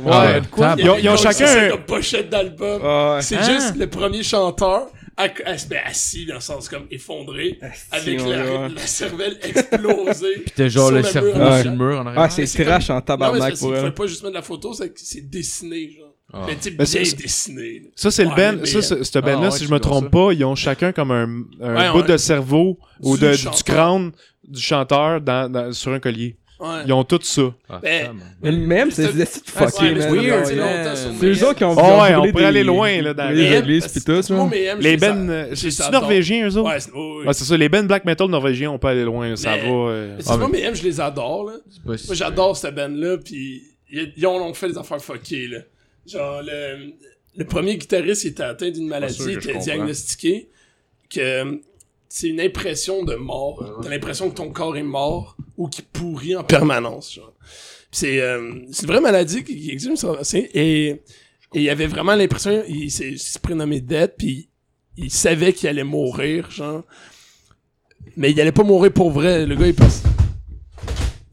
Ouais. 0.05 0.41
Ils 0.77 1.09
ont- 1.09 1.17
chacun 1.17 1.47
C'est 1.47 1.67
un- 1.67 1.69
comme 1.71 1.85
pochette 1.85 2.29
d'album. 2.29 2.81
Ouais. 2.83 3.21
C'est 3.21 3.37
Ah. 3.39 3.51
juste 3.51 3.75
le 3.75 3.87
premier 3.87 4.21
chanteur 4.21 4.87
assis 5.17 6.25
dans 6.25 6.35
le 6.35 6.39
sens 6.41 6.67
comme 6.69 6.87
effondré 6.91 7.59
avec 7.91 8.21
la, 8.21 8.67
la 8.69 8.77
cervelle 8.87 9.37
explosée. 9.41 10.33
Puis 10.45 10.53
t'as 10.55 10.67
genre 10.67 10.91
le 10.91 11.03
cerveau 11.03 11.31
sur 11.33 11.71
le 11.71 11.77
mur 11.77 11.99
en 12.01 12.05
arrière. 12.07 12.21
Ah, 12.21 12.29
c'est 12.29 12.63
trash 12.63 12.89
en 12.89 13.01
tabarnak 13.01 13.55
c'est 13.55 13.59
pour 13.59 13.75
elle. 13.75 13.93
pas 13.93 14.07
juste 14.07 14.23
mettre 14.23 14.35
la 14.35 14.41
photo, 14.41 14.73
c'est 14.73 15.29
dessiné, 15.29 15.91
genre. 15.91 16.11
Ah. 16.33 16.45
Mais 16.47 16.55
tu 16.55 16.63
sais, 16.63 16.71
Ben, 16.71 16.77
bien 16.77 16.85
c'est- 17.05 17.15
dessiné. 17.15 17.79
là. 17.79 17.89
Ça, 17.95 18.09
c'est 18.11 18.23
le 18.23 18.29
Ouais, 18.31 18.51
mais- 18.53 18.65
Ça, 18.65 18.81
c'est- 18.81 19.03
ce 19.03 19.19
band-là, 19.19 19.39
ouais, 19.47 19.51
si 19.51 19.59
tu 19.59 19.65
je 19.67 19.71
me 19.71 19.79
trompe 19.79 20.05
ça. 20.05 20.09
pas, 20.09 20.31
ils 20.33 20.43
ont 20.43 20.55
chacun 20.55 20.91
comme 20.91 21.11
un, 21.11 21.43
un 21.61 21.75
Ouais, 21.75 21.91
bout 21.91 22.01
de 22.07 22.17
cerveau 22.17 22.79
ou 22.99 23.15
Du 23.15 23.23
de, 23.25 23.31
du 23.31 23.37
chanteur. 23.37 23.63
crâne 23.63 24.11
du 24.43 24.59
chanteur 24.61 25.21
dans, 25.21 25.51
dans- 25.51 25.71
sur 25.71 25.91
un 25.93 25.99
collier. 25.99 26.35
Ouais. 26.57 26.67
Ils 26.85 26.93
ont 26.93 27.03
tout 27.03 27.19
ça. 27.21 27.53
Ah, 27.69 27.79
Ben. 27.83 28.15
Mais 28.41 28.51
même, 28.53 28.89
c'est 28.91 29.07
C'est- 29.07 29.13
des 29.13 29.25
petites 29.25 29.53
mais 29.59 29.67
c'est 31.19 31.25
eux 31.25 31.43
autres 31.47 31.55
qui 31.57 31.63
ont 31.65 31.71
Oh, 31.73 32.01
ouais, 32.01 32.15
on 32.15 32.21
pourrait 32.21 32.31
des- 32.31 32.43
aller 32.45 32.63
loin, 32.63 33.01
là, 33.01 33.13
dans 33.13 33.29
les 33.29 33.57
églises 33.57 33.87
pis 33.89 34.01
tout, 34.01 34.11
Les 34.13 34.95
euh, 35.29 35.49
je 35.51 35.55
c'est 35.55 35.65
les 35.67 35.81
adore. 35.81 36.01
norvégiens, 36.01 36.47
eux 36.47 36.57
autres? 36.57 37.25
Ouais, 37.25 37.33
c'est 37.33 37.43
ça. 37.43 37.57
Les 37.57 37.67
bands 37.67 37.83
black 37.83 38.05
metal 38.05 38.27
norvégiens, 38.29 38.71
on 38.71 38.79
peut 38.79 38.87
aller 38.87 39.03
loin. 39.03 39.35
Ça 39.35 39.57
va. 39.57 39.63
euh. 39.67 40.13
Mais 40.15 40.23
c'est 40.23 40.29
Ah, 40.31 40.37
pas 40.37 40.45
mais- 40.47 40.51
Mayhem, 40.59 40.75
je 40.75 40.83
les 40.83 41.01
adore, 41.01 41.43
là. 41.45 41.53
Moi, 41.83 41.95
j'adore 42.11 42.55
cette 42.55 42.73
band-là, 42.75 43.17
puis 43.17 43.63
ils, 43.91 44.25
ont, 44.25 44.53
fait 44.53 44.69
des 44.69 44.77
affaires 44.77 45.01
fuckées, 45.01 45.47
là. 45.47 45.59
Genre, 46.07 46.41
le, 46.41 46.93
le 47.35 47.45
premier 47.45 47.75
guitariste, 47.77 48.23
il 48.23 48.27
était 48.29 48.43
atteint 48.43 48.69
d'une 48.69 48.87
maladie, 48.87 49.13
sûr 49.13 49.25
que 49.25 49.29
il 49.31 49.33
je 49.33 49.39
était 49.39 49.47
comprends. 49.53 49.63
diagnostiqué, 49.65 50.49
que 51.09 51.19
euh, 51.19 51.55
c'est 52.07 52.29
une 52.29 52.39
impression 52.39 53.03
de 53.03 53.15
mort. 53.15 53.79
T'as 53.83 53.89
l'impression 53.89 54.29
que 54.29 54.35
ton 54.35 54.49
corps 54.51 54.77
est 54.77 54.83
mort 54.83 55.34
ou 55.57 55.67
qu'il 55.67 55.85
pourrit 55.85 56.35
en 56.35 56.43
permanence, 56.43 57.13
genre. 57.13 57.33
C'est 57.91 58.19
euh, 58.19 58.51
c'est 58.71 58.83
une 58.83 58.91
vraie 58.91 59.01
maladie 59.01 59.43
qui, 59.43 59.55
qui 59.57 59.71
existe, 59.71 59.95
ça, 59.97 60.17
c'est- 60.23 60.49
et, 60.53 60.87
et 60.89 60.99
il 61.61 61.69
avait 61.69 61.87
vraiment 61.87 62.15
l'impression, 62.15 62.63
il, 62.67 62.91
s'est- 62.91 63.11
il 63.11 63.19
se 63.19 63.39
prénommait 63.39 63.79
Dead, 63.79 64.13
puis 64.17 64.49
il 64.97 65.09
savait 65.11 65.53
qu'il 65.53 65.69
allait 65.69 65.83
mourir, 65.83 66.49
genre. 66.51 66.83
Mais 68.17 68.31
il 68.31 68.39
allait 68.41 68.51
pas 68.51 68.63
mourir 68.63 68.91
pour 68.91 69.11
vrai. 69.11 69.45
Le 69.45 69.55
gars, 69.55 69.67
il 69.67 69.73
pense... 69.75 70.03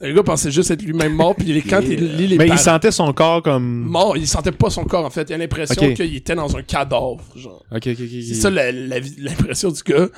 Le 0.01 0.13
gars 0.15 0.25
pensait 0.25 0.51
juste 0.51 0.71
être 0.73 0.83
lui-même 0.83 1.15
mort, 1.15 1.37
puis 1.37 1.63
quand 1.63 1.81
il 1.81 2.17
lit 2.17 2.27
les 2.27 2.37
Mais 2.37 2.49
il 2.49 2.59
sentait 2.59 2.91
son 2.91 3.13
corps 3.13 3.41
comme. 3.41 3.85
mort, 3.85 4.17
il 4.17 4.27
sentait 4.27 4.51
pas 4.51 4.69
son 4.69 4.85
corps 4.85 5.05
en 5.05 5.11
fait. 5.11 5.31
Il 5.31 5.35
a 5.35 5.39
l'impression 5.39 5.95
qu'il 5.95 6.17
était 6.17 6.35
dans 6.35 6.57
un 6.57 6.63
cadavre, 6.63 7.23
genre. 7.37 7.65
Ok, 7.71 7.87
ok, 7.87 8.01
ok. 8.01 8.09
C'est 8.27 8.35
ça 8.35 8.51
la- 8.51 8.73
la 8.73 8.99
vie- 8.99 9.15
l'impression 9.19 9.71
du 9.71 9.81
gars. 9.85 10.09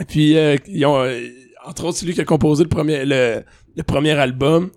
Et 0.00 0.04
puis 0.04 0.36
euh, 0.36 0.56
ils 0.68 0.86
ont, 0.86 1.02
euh, 1.02 1.26
entre 1.68 1.84
autres, 1.84 1.98
c'est 1.98 2.06
lui 2.06 2.14
qui 2.14 2.20
a 2.20 2.24
composé 2.24 2.62
le 2.62 2.68
premier, 2.68 3.04
le, 3.04 3.42
le 3.76 3.82
premier 3.82 4.12
album 4.12 4.70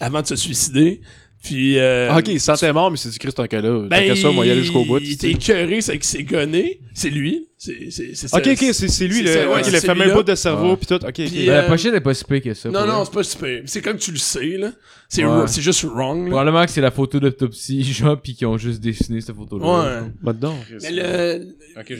avant 0.00 0.22
de 0.22 0.26
se 0.26 0.36
suicider. 0.36 1.00
Puis 1.42 1.78
euh, 1.78 2.08
Ah, 2.10 2.18
ok, 2.18 2.28
il 2.28 2.38
se 2.38 2.44
sentait 2.44 2.70
mort, 2.70 2.90
mais 2.90 2.98
c'est 2.98 3.08
du 3.08 3.18
Christ 3.18 3.40
en 3.40 3.46
cas 3.46 3.62
là. 3.62 3.86
ben, 3.88 4.14
ça, 4.14 4.30
moi, 4.30 4.44
y 4.44 4.50
aller 4.50 4.60
jusqu'au 4.62 4.84
bout. 4.84 4.98
Il 4.98 5.12
était 5.12 5.30
écœuré, 5.30 5.80
c'est 5.80 5.94
qu'il 5.94 6.04
s'est 6.04 6.22
gonné. 6.22 6.80
C'est 6.92 7.08
lui. 7.08 7.48
C'est 7.56 7.90
c'est 7.90 8.14
c'est 8.14 8.26
Ok, 8.36 8.44
ça. 8.44 8.52
ok, 8.52 8.58
c'est 8.74 8.88
c'est 8.88 9.06
lui, 9.06 9.22
le, 9.22 9.32
ça, 9.32 9.48
ouais, 9.50 9.62
le 9.70 9.80
fameux 9.80 10.12
bout 10.12 10.22
de 10.22 10.34
cerveau, 10.34 10.70
Ouais. 10.72 10.76
pis 10.76 10.86
tout. 10.86 10.94
Ok, 10.96 11.04
ok. 11.06 11.14
Puis, 11.14 11.46
Ben, 11.46 11.48
euh, 11.48 11.62
La 11.62 11.62
pochette 11.62 11.94
est 11.94 12.00
pas 12.02 12.12
si 12.12 12.24
pire 12.24 12.42
que 12.42 12.52
ça. 12.52 12.68
Non, 12.68 12.86
non, 12.86 13.04
c'est 13.06 13.12
pas 13.14 13.22
super. 13.22 13.62
C'est 13.64 13.80
comme 13.80 13.96
tu 13.96 14.12
le 14.12 14.18
sais, 14.18 14.58
là. 14.58 14.72
C'est 15.08 15.24
Ouais. 15.24 15.30
ro- 15.40 15.46
c'est 15.46 15.62
juste 15.62 15.82
wrong, 15.84 16.24
là. 16.24 16.30
Probablement 16.30 16.64
que 16.66 16.70
c'est 16.72 16.80
la 16.82 16.90
photo 16.90 17.18
d'autopsie, 17.20 17.82
genre, 17.90 18.20
pis 18.20 18.34
qu'ils 18.34 18.46
ont 18.46 18.58
juste 18.58 18.80
dessiné 18.82 19.22
cette 19.22 19.34
photo-là. 19.36 19.64
Ouais. 20.02 20.10
Bah, 20.22 20.34
dedans. 20.34 20.56
Mais 20.82 20.90
le, 20.90 21.54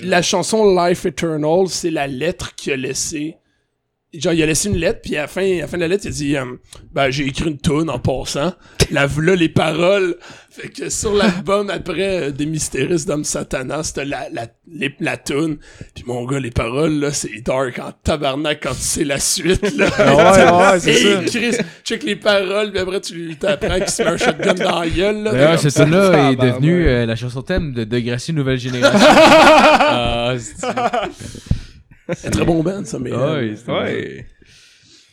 la 0.05 0.21
chanson 0.21 0.77
Life 0.85 1.07
Eternal, 1.07 1.67
c'est 1.69 1.91
la 1.91 2.07
lettre 2.07 2.55
qu'il 2.57 2.75
a 2.75 2.77
laissée. 2.77 3.37
Genre, 4.13 4.33
il 4.33 4.43
a 4.43 4.47
laissé 4.47 4.69
une 4.69 4.77
lettre, 4.77 5.03
puis 5.03 5.17
à 5.17 5.23
la 5.23 5.27
fin, 5.29 5.43
à 5.43 5.61
la, 5.61 5.67
fin 5.69 5.77
de 5.77 5.83
la 5.83 5.89
lettre, 5.89 6.05
il 6.05 6.09
a 6.09 6.11
dit 6.11 6.37
euh, 6.37 6.45
Ben, 6.93 7.11
j'ai 7.11 7.27
écrit 7.27 7.49
une 7.49 7.59
tune 7.59 7.89
en 7.89 8.01
passant. 8.01 8.55
La 8.91 9.07
là 9.07 9.37
les 9.37 9.49
paroles. 9.49 10.17
Fait 10.51 10.69
que 10.69 10.89
sur 10.91 11.15
l'album, 11.15 11.71
après 11.71 12.23
euh, 12.23 12.31
Des 12.33 12.45
Mystérieux 12.47 12.97
d'Homme 13.07 13.23
Satanas, 13.23 13.85
c'était 13.85 14.05
la, 14.05 14.29
la, 14.33 14.49
les- 14.69 14.97
la 14.99 15.17
tune. 15.17 15.59
Puis 15.95 16.03
mon 16.09 16.25
gars, 16.27 16.41
les 16.41 16.51
paroles, 16.51 16.95
là, 16.99 17.13
c'est 17.13 17.41
dark 17.47 17.79
en 17.79 17.93
tabarnak 18.03 18.59
quand 18.61 18.73
tu 18.75 18.81
sais 18.81 19.05
la 19.05 19.21
suite, 19.21 19.63
là. 19.77 19.87
ouais, 19.99 20.73
ouais, 20.73 20.81
c'est 20.81 20.91
Hey, 20.91 21.29
ça. 21.29 21.39
Chris, 21.39 21.57
check 21.85 22.03
les 22.03 22.17
paroles, 22.17 22.73
puis 22.73 22.81
après, 22.81 23.01
tu 23.01 23.37
t'apprends 23.37 23.79
qu'il 23.79 23.89
se 23.91 24.03
met 24.03 24.09
un 24.09 24.17
shotgun 24.17 24.55
dans 24.55 24.81
la 24.81 24.89
gueule, 24.89 25.23
là. 25.23 25.57
T'es 25.57 25.71
cette 25.71 25.85
tune-là 25.85 26.07
est 26.09 26.11
Tabarnak. 26.35 26.39
devenue 26.41 26.89
euh, 26.89 27.07
la 27.07 27.15
chanson 27.15 27.43
thème 27.43 27.73
de 27.75 27.85
Degrassi 27.85 28.33
Nouvelle 28.33 28.59
Génération. 28.59 28.99
Ah, 29.93 30.35
c'est- 32.15 32.31
très 32.31 32.45
bon 32.45 32.63
band, 32.63 32.85
ça, 32.85 32.99
mais. 32.99 33.13
euh, 33.13 33.41
Ouais, 33.51 33.55
c'est- 33.57 33.71
Ouais. 33.73 34.27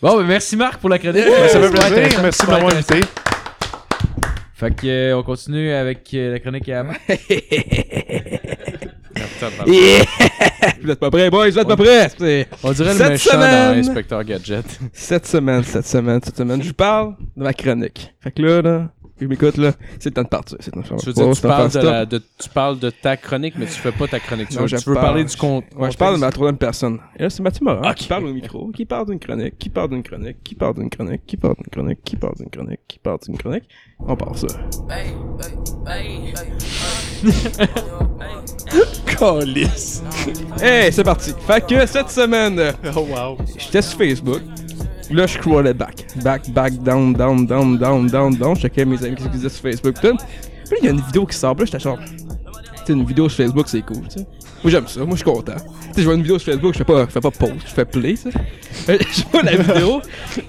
Bon, 0.01 0.17
ben 0.17 0.25
merci 0.27 0.55
Marc 0.55 0.79
pour 0.79 0.89
la 0.89 0.99
chronique. 0.99 1.25
Ouais, 1.25 1.49
ça 1.49 1.59
fait 1.61 1.69
plaisir. 1.69 2.19
Merci 2.21 2.45
de 2.45 2.51
m'avoir 2.51 2.73
invité. 2.73 2.99
Fait 4.53 4.75
que, 4.75 4.87
euh, 4.87 5.17
on 5.17 5.23
continue 5.23 5.71
avec 5.71 6.09
euh, 6.13 6.33
la 6.33 6.39
chronique 6.39 6.69
à 6.69 6.83
Marc. 6.83 6.99
Vous 10.81 10.89
êtes 10.91 10.99
pas 10.99 11.09
prêts, 11.11 11.29
boys? 11.29 11.49
Vous 11.49 11.59
êtes 11.59 11.67
pas 11.67 11.75
prêts? 11.77 12.09
On 12.63 12.71
dirait 12.71 12.91
le 12.93 12.97
Cette 12.97 13.09
méchant 13.09 13.31
semaine- 13.31 13.73
dans 13.73 13.79
Inspecteur 13.89 14.23
Gadget. 14.23 14.65
Cette 14.93 15.25
semaine, 15.25 15.63
cette 15.63 15.85
semaine, 15.87 16.19
cette 16.23 16.37
semaine, 16.37 16.61
je 16.61 16.67
vous 16.69 16.73
parle 16.73 17.15
de 17.35 17.43
ma 17.43 17.53
chronique. 17.53 18.13
Fait 18.21 18.31
que 18.31 18.41
là, 18.41 18.61
là, 18.61 18.89
qui 19.17 19.27
m'écoute, 19.27 19.57
là, 19.57 19.71
c'est 19.99 20.09
le 20.09 20.13
temps 20.13 20.23
de 20.23 20.27
partir. 20.27 20.57
C'est 20.59 20.75
le 20.75 20.83
temps 20.83 20.95
de 20.95 20.99
Tu 20.99 21.05
veux 21.07 21.13
dire, 21.13 21.27
Oh, 21.27 21.33
tu 21.33 21.41
parles 21.41 21.69
faire 21.71 21.81
de, 21.81 21.87
stop. 21.87 21.93
la, 21.93 22.05
de- 22.05 22.21
tu 22.39 22.49
parles 22.49 22.79
de 22.79 22.89
ta 22.89 23.17
chronique, 23.17 23.55
mais 23.57 23.65
tu 23.65 23.71
fais 23.73 23.91
pas 23.91 24.07
ta 24.07 24.19
chronique. 24.19 24.49
Tu 24.49 24.57
Non, 24.57 24.65
tu 24.65 24.75
veux 24.75 24.93
parle- 24.93 25.05
parler 25.05 25.23
du 25.25 25.35
compte. 25.35 25.65
Ouais, 25.75 25.91
je 25.91 25.97
parle 25.97 26.15
de 26.15 26.19
ma 26.19 26.31
troisième 26.31 26.57
personne. 26.57 26.99
Et 27.17 27.23
là, 27.23 27.29
c'est 27.29 27.41
Mathieu 27.43 27.65
Morin 27.65 27.93
qui 27.93 28.07
parle 28.07 28.25
au 28.25 28.33
micro, 28.33 28.69
qui 28.71 28.85
parle 28.85 29.07
d'une 29.07 29.19
chronique, 29.19 29.57
qui 29.57 29.69
parle 29.69 29.89
d'une 29.89 30.03
chronique, 30.03 30.37
qui 30.43 30.55
parle 30.55 30.75
d'une 30.75 30.89
chronique, 30.89 31.21
qui 31.25 31.37
parle 31.37 31.55
d'une 31.55 31.69
chronique, 31.69 31.99
qui 32.05 32.15
parle 32.15 32.35
d'une 32.37 32.49
chronique, 32.49 32.79
qui 32.87 32.99
parle 32.99 33.19
d'une 33.25 33.37
chronique. 33.37 33.63
On 33.99 34.15
part 34.15 34.37
ça. 34.37 34.47
Calice. 39.05 40.03
Hey, 40.61 40.91
c'est 40.91 41.03
parti. 41.03 41.33
Fait 41.45 41.65
que 41.65 41.85
cette 41.85 42.09
semaine, 42.09 42.73
Oh 42.95 43.07
wow. 43.09 43.37
j'étais 43.57 43.81
sur 43.81 43.97
Facebook. 43.97 44.41
Là, 45.11 45.25
je 45.25 45.33
scrollais 45.33 45.73
back. 45.73 46.05
Back, 46.23 46.49
back, 46.51 46.73
down, 46.83 47.13
down, 47.13 47.45
down, 47.45 47.77
down, 47.77 48.07
down, 48.07 48.35
down. 48.35 48.55
Je 48.55 48.61
checkais 48.61 48.85
mes 48.85 49.03
amis 49.03 49.15
qui 49.15 49.29
disaient 49.29 49.49
sur 49.49 49.61
Facebook. 49.61 49.95
Tout. 50.01 50.17
Il 50.79 50.85
y 50.85 50.87
a 50.87 50.91
une 50.91 51.01
vidéo 51.01 51.25
qui 51.25 51.37
sort. 51.37 51.55
Puis 51.55 51.65
là, 51.65 51.65
j'étais 51.65 51.83
genre. 51.83 51.99
Tu 52.85 52.93
une 52.93 53.05
vidéo 53.05 53.27
sur 53.27 53.43
Facebook, 53.43 53.67
c'est 53.67 53.81
cool, 53.81 54.07
tu 54.07 54.19
sais. 54.19 54.27
Moi, 54.63 54.71
j'aime 54.71 54.87
ça. 54.87 55.01
Moi, 55.01 55.11
je 55.11 55.15
suis 55.17 55.25
content. 55.25 55.55
Tu 55.93 56.01
je 56.01 56.05
vois 56.05 56.15
une 56.15 56.21
vidéo 56.21 56.39
sur 56.39 56.53
Facebook, 56.53 56.73
je 56.73 56.77
fais 56.77 56.83
pas, 56.85 57.05
je 57.05 57.11
fais 57.11 57.19
pas 57.19 57.31
pause, 57.31 57.51
je 57.65 57.71
fais 57.71 57.85
play, 57.85 58.13
tu 58.13 58.31
sais. 58.31 58.97
Je 59.11 59.23
vois 59.31 59.43
la 59.43 59.55
vidéo. 59.57 60.01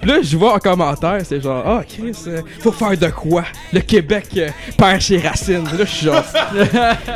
Là, 0.03 0.21
je 0.21 0.37
vois 0.37 0.53
en 0.53 0.59
commentaire, 0.59 1.19
c'est 1.23 1.41
genre, 1.41 1.63
ah, 1.65 1.83
Chris, 1.87 2.15
euh, 2.27 2.41
faut 2.61 2.71
faire 2.71 2.97
de 2.97 3.07
quoi? 3.07 3.43
Le 3.73 3.81
Québec 3.81 4.27
euh, 4.37 4.49
perd 4.77 5.01
ses 5.01 5.17
racines. 5.17 5.65
Là, 5.65 5.79
je 5.79 5.83
suis 5.85 6.05
genre, 6.05 6.23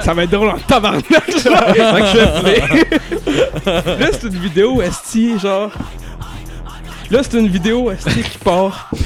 ça 0.02 0.14
va 0.14 0.24
être 0.24 0.32
drôle 0.32 0.50
en 0.50 0.60
tabarnak, 0.60 1.04
play. 1.06 2.64
là, 3.66 4.08
c'est 4.12 4.24
une 4.24 4.40
vidéo, 4.40 4.82
esti, 4.82 5.40
genre. 5.40 5.72
Là, 7.14 7.22
c'est 7.22 7.38
une 7.40 7.48
vidéo, 7.48 7.92
esti, 7.92 8.24
qui 8.24 8.40
part. 8.40 8.90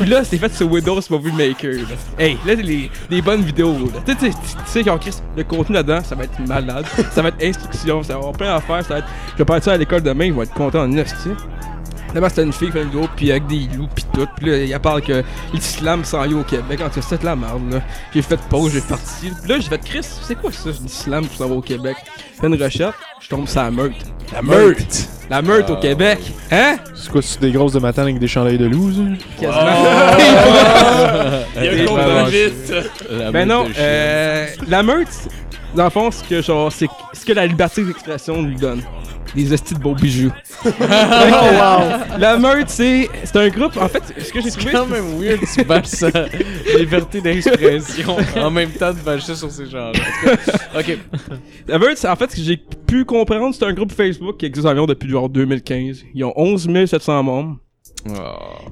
Puis 0.00 0.06
là, 0.08 0.24
c'est 0.24 0.38
fait 0.38 0.52
sur 0.52 0.68
Windows 0.68 1.00
Movie 1.08 1.30
Maker. 1.30 1.72
Là. 1.72 1.94
Hey, 2.18 2.36
là, 2.44 2.54
les, 2.54 2.90
des 3.08 3.22
bonnes 3.22 3.42
vidéos. 3.42 3.76
Tu 4.04 4.12
sais, 4.12 4.18
tu- 4.18 4.82
tu 4.82 5.12
sais, 5.12 5.20
le 5.36 5.44
contenu 5.44 5.76
là-dedans, 5.76 6.02
ça 6.02 6.16
va 6.16 6.24
être 6.24 6.36
malade. 6.48 6.84
ça 7.12 7.22
va 7.22 7.28
être 7.28 7.40
instruction, 7.44 8.02
ça 8.02 8.14
va 8.14 8.18
avoir 8.18 8.32
plein 8.32 8.52
d'affaires. 8.52 8.84
Ça 8.84 8.94
va 8.94 8.98
être. 8.98 9.08
Je 9.34 9.38
vais 9.38 9.44
partir 9.44 9.72
à 9.74 9.76
l'école 9.76 10.02
demain, 10.02 10.24
ils 10.24 10.32
vont 10.32 10.42
être 10.42 10.52
contents 10.52 10.82
en 10.82 10.92
esti. 10.96 11.28
D'abord, 12.16 12.30
c'était 12.30 12.44
une 12.44 12.52
fille 12.54 12.68
qui 12.68 12.72
fait 12.72 12.80
une 12.80 12.88
vidéo, 12.88 13.06
puis 13.14 13.30
avec 13.30 13.46
des 13.46 13.68
loups, 13.76 13.90
puis 13.94 14.06
tout. 14.14 14.26
Puis 14.38 14.46
là, 14.46 14.56
il 14.56 14.78
parle 14.80 15.02
que 15.02 15.22
l'islam 15.52 16.02
s'en 16.02 16.24
est 16.24 16.32
au 16.32 16.44
Québec. 16.44 16.80
En 16.80 16.88
tout 16.88 16.94
cas, 16.94 17.02
c'était 17.02 17.18
de 17.18 17.26
la 17.26 17.36
merde, 17.36 17.70
là. 17.70 17.82
J'ai 18.14 18.22
fait 18.22 18.40
pause, 18.48 18.72
j'ai 18.72 18.80
parti. 18.80 19.30
Puis 19.42 19.50
là, 19.50 19.56
j'ai 19.60 19.68
fait 19.68 19.84
Chris, 19.84 20.00
c'est 20.22 20.34
quoi 20.34 20.50
ça, 20.50 20.70
l'islam 20.82 21.28
qui 21.28 21.36
s'en 21.36 21.50
au 21.50 21.60
Québec? 21.60 21.94
Fais 22.40 22.46
une 22.46 22.54
recherche, 22.54 22.94
je 23.20 23.28
tombe 23.28 23.46
sur 23.46 23.60
la 23.60 23.70
meute. 23.70 23.92
La 24.32 24.40
meute! 24.40 25.08
La 25.28 25.42
meute 25.42 25.68
au 25.68 25.76
Québec! 25.76 26.20
Hein? 26.50 26.76
C'est 26.94 27.12
quoi, 27.12 27.20
c'est 27.20 27.38
des 27.38 27.52
grosses 27.52 27.74
de 27.74 27.80
matin 27.80 28.00
avec 28.04 28.18
des 28.18 28.28
chandelles 28.28 28.56
de 28.56 28.64
loup, 28.64 28.90
ça? 28.92 29.02
Il 31.58 31.64
y 31.64 31.68
a 31.68 31.72
un 31.72 31.74
Hey, 31.74 31.84
compte 31.84 31.98
vraiment, 31.98 32.24
vite. 32.24 32.72
La 33.10 33.30
Ben 33.30 33.46
non, 33.46 33.66
euh, 33.78 34.46
la 34.66 34.82
meute, 34.82 35.08
dans 35.74 35.84
le 35.84 35.90
fond, 35.90 36.10
c'est 36.10 36.26
que 36.26 36.40
genre, 36.40 36.72
c'est 36.72 36.88
ce 37.12 37.26
que 37.26 37.34
la 37.34 37.46
liberté 37.46 37.84
d'expression 37.84 38.40
lui 38.40 38.56
donne. 38.56 38.80
Des 39.36 39.52
estis 39.52 39.74
de 39.74 39.78
beaux 39.80 39.94
bijoux. 39.94 40.32
Fait 40.62 40.70
que, 40.72 42.20
La 42.20 42.38
meute, 42.38 42.70
c'est 42.70 43.08
c'est 43.24 43.36
un 43.36 43.48
groupe, 43.48 43.76
en 43.76 43.88
fait, 43.88 44.02
ce 44.18 44.32
que 44.32 44.40
j'ai 44.40 44.50
C'est 44.50 44.58
trouvé... 44.58 44.72
quand 44.72 44.86
même 44.86 45.20
weird, 45.20 45.40
tu 45.54 45.64
bâches 45.64 45.84
sa 45.86 46.10
liberté 46.76 47.20
d'expression 47.20 48.16
en 48.36 48.50
même 48.50 48.70
temps 48.70 48.92
de 48.92 49.00
bâcher 49.00 49.34
sur 49.34 49.50
ces 49.50 49.66
gens-là. 49.66 50.00
Ok. 50.78 50.98
La 51.68 51.78
meute, 51.78 51.98
c'est 51.98 52.08
en 52.08 52.16
fait 52.16 52.30
ce 52.30 52.36
que 52.36 52.42
j'ai 52.42 52.56
pu 52.86 53.04
comprendre, 53.04 53.54
c'est 53.54 53.64
un 53.64 53.72
groupe 53.72 53.92
Facebook 53.92 54.38
qui 54.38 54.46
existe 54.46 54.66
environ 54.66 54.86
depuis 54.86 55.10
genre 55.10 55.28
2015. 55.28 56.04
Ils 56.14 56.24
ont 56.24 56.32
11 56.36 56.68
700 56.86 57.22
membres. 57.22 57.56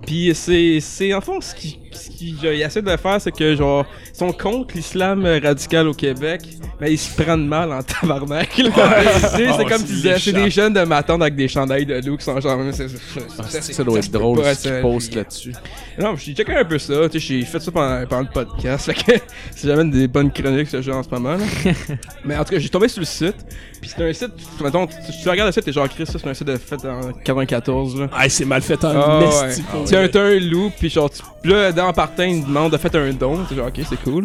Puis 0.07 0.31
c'est 0.35 0.79
c'est 0.81 1.13
en 1.13 1.21
fond 1.21 1.41
ce 1.41 1.55
qui 1.55 1.79
ce 1.91 2.09
qui 2.11 2.37
essaient 2.47 2.83
de 2.83 2.97
faire 2.97 3.21
c'est 3.21 3.33
que 3.33 3.55
genre 3.57 3.85
ils 4.13 4.17
sont 4.17 4.33
contre 4.33 4.75
l'islam 4.77 5.25
radical 5.43 5.89
au 5.89 5.93
Québec, 5.95 6.43
mais 6.81 6.93
ils 6.93 6.99
se 6.99 7.21
prennent 7.21 7.47
mal 7.47 7.73
en 7.73 7.83
tabarnak. 7.83 8.57
là. 8.59 8.71
Tu 8.71 8.71
sais, 8.71 9.29
c'est 9.31 9.51
Oh, 9.51 9.57
comme 9.69 9.79
c'est 9.79 9.87
tu 9.87 9.93
disais, 9.93 10.19
c'est 10.19 10.33
des 10.33 10.51
jeunes 10.51 10.73
de 10.73 10.83
ma 10.83 11.03
tante 11.03 11.23
avec 11.23 11.35
des 11.37 11.49
chandails 11.49 11.87
de 11.87 11.95
loup 12.07 12.17
qui 12.17 12.25
sont 12.25 12.41
genre 12.41 12.61
c'est- 12.73 12.89
c'est- 12.89 13.21
Ah, 13.39 13.43
c'est- 13.49 13.73
ça, 13.73 13.83
doit 13.85 13.99
être 13.99 14.11
peut 14.11 14.19
drôle 14.19 14.41
pas, 14.41 14.55
ce 14.55 14.69
qu'ils 14.69 14.81
postent 14.81 15.15
là-dessus. 15.15 15.53
Non, 15.99 16.15
j'ai 16.17 16.33
checké 16.35 16.55
un 16.55 16.65
peu 16.65 16.79
ça, 16.79 17.09
tu 17.09 17.19
sais, 17.21 17.27
j'ai 17.27 17.43
fait 17.45 17.61
ça 17.61 17.71
pendant, 17.73 18.07
pendant 18.07 18.23
le 18.23 18.45
podcast, 18.45 18.87
fait 18.93 18.95
que 19.19 19.23
c'est 19.55 19.69
jamais 19.69 19.91
des 19.91 20.07
bonnes 20.09 20.33
chroniques 20.33 20.69
ce 20.69 20.81
genre 20.83 20.99
en 20.99 21.03
ce 21.03 21.09
moment 21.11 21.37
là. 21.37 21.45
Mais 22.25 22.37
en 22.37 22.45
tout 22.45 22.55
cas, 22.55 22.59
j'ai 22.61 22.69
tombé 22.69 22.87
sur 22.89 23.01
le 23.01 23.07
site, 23.07 23.37
puis 23.85 23.93
c'est 23.95 24.03
un 24.03 24.13
site, 24.13 24.33
mettons, 24.63 24.87
tu, 24.87 24.95
tu 25.23 25.29
regardes 25.29 25.49
le 25.49 25.53
site, 25.53 25.65
t'es 25.65 25.73
genre 25.73 25.89
Chris, 25.89 26.07
ça 26.07 26.19
c'est 26.19 26.27
un 26.27 26.35
site 26.35 26.47
de 26.47 26.57
fait 26.57 26.83
en 26.87 27.13
94 27.13 28.01
là. 28.01 28.09
Ah, 28.13 28.29
c'est 28.29 28.45
mal 28.47 28.63
fait 28.63 28.83
en 28.85 28.89
Ah, 28.95 29.19
ouais. 29.21 29.55
Tu 29.87 29.95
un, 29.95 30.09
t'as 30.09 30.23
un 30.23 30.39
loup, 30.41 30.73
pis 30.79 30.89
genre, 30.89 31.11
tu, 31.11 31.23
là, 31.47 31.71
dans 31.73 31.93
partant, 31.93 32.23
il 32.23 32.45
demande 32.45 32.73
de 32.73 32.79
faire 32.79 32.91
un 32.95 33.13
don. 33.13 33.45
T'es 33.49 33.57
genre, 33.57 33.69
ok, 33.69 33.81
c'est 33.87 34.03
cool. 34.03 34.25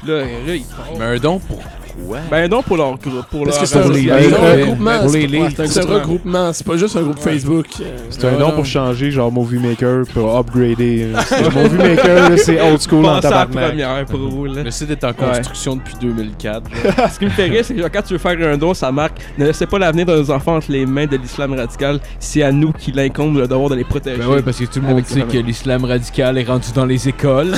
Pis 0.00 0.08
là, 0.08 0.18
là, 0.20 0.54
il 0.54 0.64
part. 0.64 0.86
Mais 0.98 1.04
un 1.04 1.16
don 1.18 1.38
pour 1.38 1.56
quoi? 1.58 2.18
Ben, 2.30 2.44
un 2.44 2.48
don 2.48 2.62
pour 2.62 2.76
leur 2.76 2.98
groupe, 2.98 3.24
pour 3.30 3.44
Parce 3.44 3.56
leur 3.56 3.60
que 3.62 3.66
c'est 3.66 3.78
un, 3.78 3.82
c'est 3.84 3.88
les- 4.00 4.12
regroupement. 4.12 4.98
pour 5.00 5.10
c'est 5.10 5.26
pas- 5.26 5.80
un 5.80 5.94
regroupement, 5.98 6.52
c'est 6.52 6.66
pas 6.66 6.76
juste 6.76 6.94
un 6.96 7.02
groupe 7.02 7.18
Facebook. 7.18 7.66
euh, 7.80 7.96
C'est 8.10 8.26
un 8.26 8.32
nom 8.32 8.48
non. 8.48 8.52
pour 8.52 8.66
changer, 8.66 9.10
genre 9.10 9.32
Movie 9.32 9.58
Maker, 9.58 10.02
pour 10.12 10.36
upgrader. 10.36 11.06
là. 11.10 11.22
C'est- 11.26 11.42
Movie 11.42 11.78
Maker, 11.78 12.28
là, 12.30 12.36
c'est 12.36 12.60
old 12.60 12.80
school 12.86 13.06
en 13.06 13.14
Pensez 13.14 13.26
à 13.28 13.30
la 13.30 13.36
tabarnak. 13.46 13.68
première 13.70 14.04
pour 14.04 14.18
vous, 14.28 14.44
là. 14.44 14.62
Le 14.62 14.70
site 14.70 14.90
est 14.90 15.04
en 15.04 15.14
construction 15.14 15.76
depuis 15.76 15.94
2004. 15.98 16.64
là. 16.98 17.08
Ce 17.14 17.18
qui 17.18 17.24
me 17.24 17.30
fait 17.30 17.44
rire, 17.44 17.64
c'est 17.64 17.72
que 17.74 17.80
genre, 17.80 17.90
quand 17.90 18.02
tu 18.02 18.12
veux 18.12 18.18
faire 18.18 18.36
un 18.46 18.58
don, 18.58 18.74
ça 18.74 18.92
marque 18.92 19.16
Ne 19.38 19.46
laissez 19.46 19.64
pas 19.66 19.78
l'avenir 19.78 20.04
de 20.04 20.16
nos 20.16 20.30
enfants 20.30 20.56
entre 20.56 20.70
les 20.70 20.84
mains 20.84 21.06
de 21.06 21.16
l'islam 21.16 21.54
radical. 21.54 21.98
C'est 22.20 22.42
à 22.42 22.52
nous 22.52 22.72
qui 22.72 22.92
l'incombe 22.92 23.38
le 23.38 23.48
devoir 23.48 23.70
de 23.70 23.74
les 23.74 23.84
protéger. 23.84 24.18
Ben 24.18 24.26
ouais, 24.28 24.42
parce 24.42 24.58
que 24.58 24.64
tout 24.64 24.80
le 24.80 24.82
monde 24.82 24.92
Avec 24.98 25.06
sait 25.08 25.22
que 25.22 25.38
l'islam 25.38 25.82
radical 25.86 26.36
est 26.36 26.44
rendu 26.44 26.68
dans 26.74 26.84
les 26.84 27.08
écoles. 27.08 27.52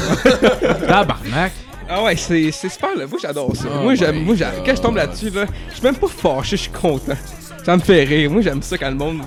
Tabarnak! 0.86 1.52
Ah 1.88 2.02
ouais, 2.04 2.16
c'est 2.16 2.50
c'est 2.52 2.68
super 2.68 2.94
là. 2.96 3.06
Moi 3.06 3.18
j'adore 3.20 3.54
ça. 3.56 3.68
Oh 3.74 3.82
moi 3.82 3.94
j'aime, 3.94 4.16
my 4.16 4.24
moi 4.24 4.34
j'aime- 4.36 4.62
quand 4.64 4.76
je 4.76 4.80
tombe 4.82 4.96
là-dessus 4.96 5.30
là, 5.30 5.46
je 5.70 5.74
suis 5.74 5.82
même 5.82 5.96
pas 5.96 6.08
fâché, 6.08 6.56
je 6.56 6.62
suis 6.62 6.70
content. 6.70 7.14
Ça 7.64 7.76
me 7.76 7.82
fait 7.82 8.04
rire. 8.04 8.30
Moi 8.30 8.42
j'aime 8.42 8.62
ça 8.62 8.76
quand 8.78 8.90
le 8.90 8.96
monde 8.96 9.20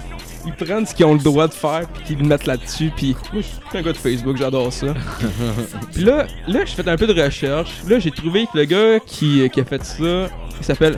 ils 0.46 0.54
prennent 0.54 0.86
ce 0.88 0.96
qu'ils 0.96 1.06
ont 1.06 1.14
le 1.14 1.20
droit 1.20 1.48
de 1.48 1.54
faire 1.54 1.88
puis 1.94 2.04
qu'ils 2.04 2.18
le 2.20 2.26
mettent 2.26 2.46
là-dessus 2.48 2.92
puis 2.96 3.16
moi 3.34 3.42
je 3.42 3.48
suis 3.48 3.78
un 3.78 3.82
gars 3.82 3.92
de 3.94 3.98
Facebook, 3.98 4.38
j'adore 4.38 4.72
ça. 4.74 4.88
puis 5.94 6.04
là, 6.04 6.26
là 6.48 6.60
j'ai 6.66 6.76
fait 6.76 6.88
un 6.88 6.98
peu 6.98 7.08
de 7.08 7.20
recherche. 7.22 7.72
Là 7.88 8.00
j'ai 8.00 8.12
trouvé 8.12 8.46
que 8.52 8.58
le 8.58 8.66
gars 8.66 9.00
qui, 9.06 9.48
qui 9.50 9.60
a 9.60 9.66
fait 9.66 9.84
ça, 9.84 10.28
il 10.60 10.64
s'appelle 10.66 10.98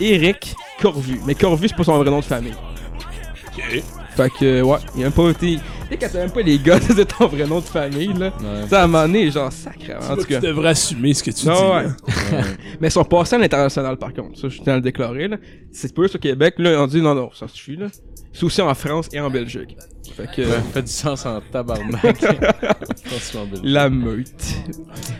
Eric 0.00 0.54
Corvu. 0.80 1.20
Mais 1.26 1.34
Corvu 1.34 1.68
c'est 1.68 1.76
pas 1.76 1.84
son 1.84 1.98
vrai 1.98 2.10
nom 2.10 2.20
de 2.20 2.24
famille. 2.24 2.54
Ok. 3.58 3.82
Fait 4.16 4.30
que 4.38 4.60
ouais, 4.62 4.78
il 4.94 5.00
a 5.02 5.04
même 5.04 5.12
pas 5.12 5.30
été. 5.30 5.58
Tu 5.92 5.98
sais 5.98 6.06
quand 6.06 6.12
t'as 6.12 6.18
même 6.20 6.30
pas 6.30 6.40
les 6.42 6.58
gars 6.58 6.78
de 6.96 7.02
ton 7.02 7.26
vrai 7.26 7.46
nom 7.46 7.60
de 7.60 7.64
famille 7.64 8.12
là. 8.14 8.32
Tu 8.38 8.68
sais 8.68 8.76
à 8.76 8.84
un 8.84 8.86
moment 8.86 9.04
donné, 9.06 9.30
genre 9.30 9.52
sacré. 9.52 9.94
En 9.94 10.16
tout 10.16 10.22
Tu 10.22 10.28
cas. 10.28 10.40
devrais 10.40 10.70
assumer 10.70 11.12
ce 11.14 11.22
que 11.22 11.30
tu 11.30 11.46
Non, 11.46 11.54
dis. 11.54 11.60
ouais. 11.76 11.82
là. 12.32 12.42
Mais 12.80 12.90
son 12.90 13.04
passé 13.04 13.36
à 13.36 13.38
l'international, 13.38 13.96
par 13.98 14.12
contre, 14.12 14.38
ça, 14.38 14.48
je 14.48 14.60
tiens 14.62 14.72
à 14.74 14.76
le 14.76 14.82
déclarer, 14.82 15.28
là. 15.28 15.36
C'est 15.70 15.94
juste 15.96 16.16
au 16.16 16.18
Québec, 16.18 16.54
là, 16.58 16.82
on 16.82 16.86
dit 16.86 17.00
non, 17.02 17.14
non, 17.14 17.30
ça 17.34 17.46
suffit, 17.48 17.76
là. 17.76 17.86
C'est 18.32 18.44
aussi 18.44 18.62
en 18.62 18.74
France 18.74 19.08
et 19.12 19.20
en 19.20 19.28
Belgique. 19.28 19.76
Fait 20.16 20.26
que, 20.34 20.44
Ça 20.44 20.60
fait 20.72 20.82
du 20.82 20.90
sens 20.90 21.26
en 21.26 21.40
tabarnak. 21.52 22.16
La 23.62 23.90
meute. 23.90 24.28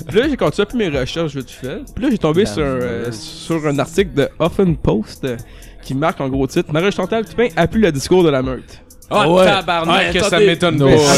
Puis 0.09 0.19
là, 0.19 0.29
j'ai 0.29 0.37
continué 0.37 0.67
un 0.67 0.71
peu 0.71 0.79
mes 0.79 0.89
recherches 0.99 1.35
vite 1.37 1.51
fait. 1.51 1.81
Puis 1.95 2.05
là, 2.05 2.11
j'ai 2.11 2.19
tombé 2.19 2.47
sur, 2.47 2.63
euh, 2.63 3.11
sur 3.13 3.67
un 3.67 3.79
article 3.79 4.15
de 4.15 4.29
Huffington 4.41 4.75
Post 4.75 5.25
euh, 5.25 5.37
qui 5.83 5.95
marque 5.95 6.21
en 6.21 6.29
gros 6.29 6.47
titre 6.47 6.73
Marie-Chantal 6.73 7.25
Toupin 7.27 7.49
appuie 7.57 7.83
le 7.83 7.93
discours 7.93 8.25
de 8.25 8.31
la 8.31 8.43
meute. 8.43 8.83
Ah, 9.15 9.29
ouais. 9.29 9.45
tabarnak, 9.47 10.15
Ouais, 10.15 10.21
que 10.21 10.25
ça 10.25 10.39
m'étonne 10.39 10.79
pas. 10.79 10.85
Ah, 10.87 11.15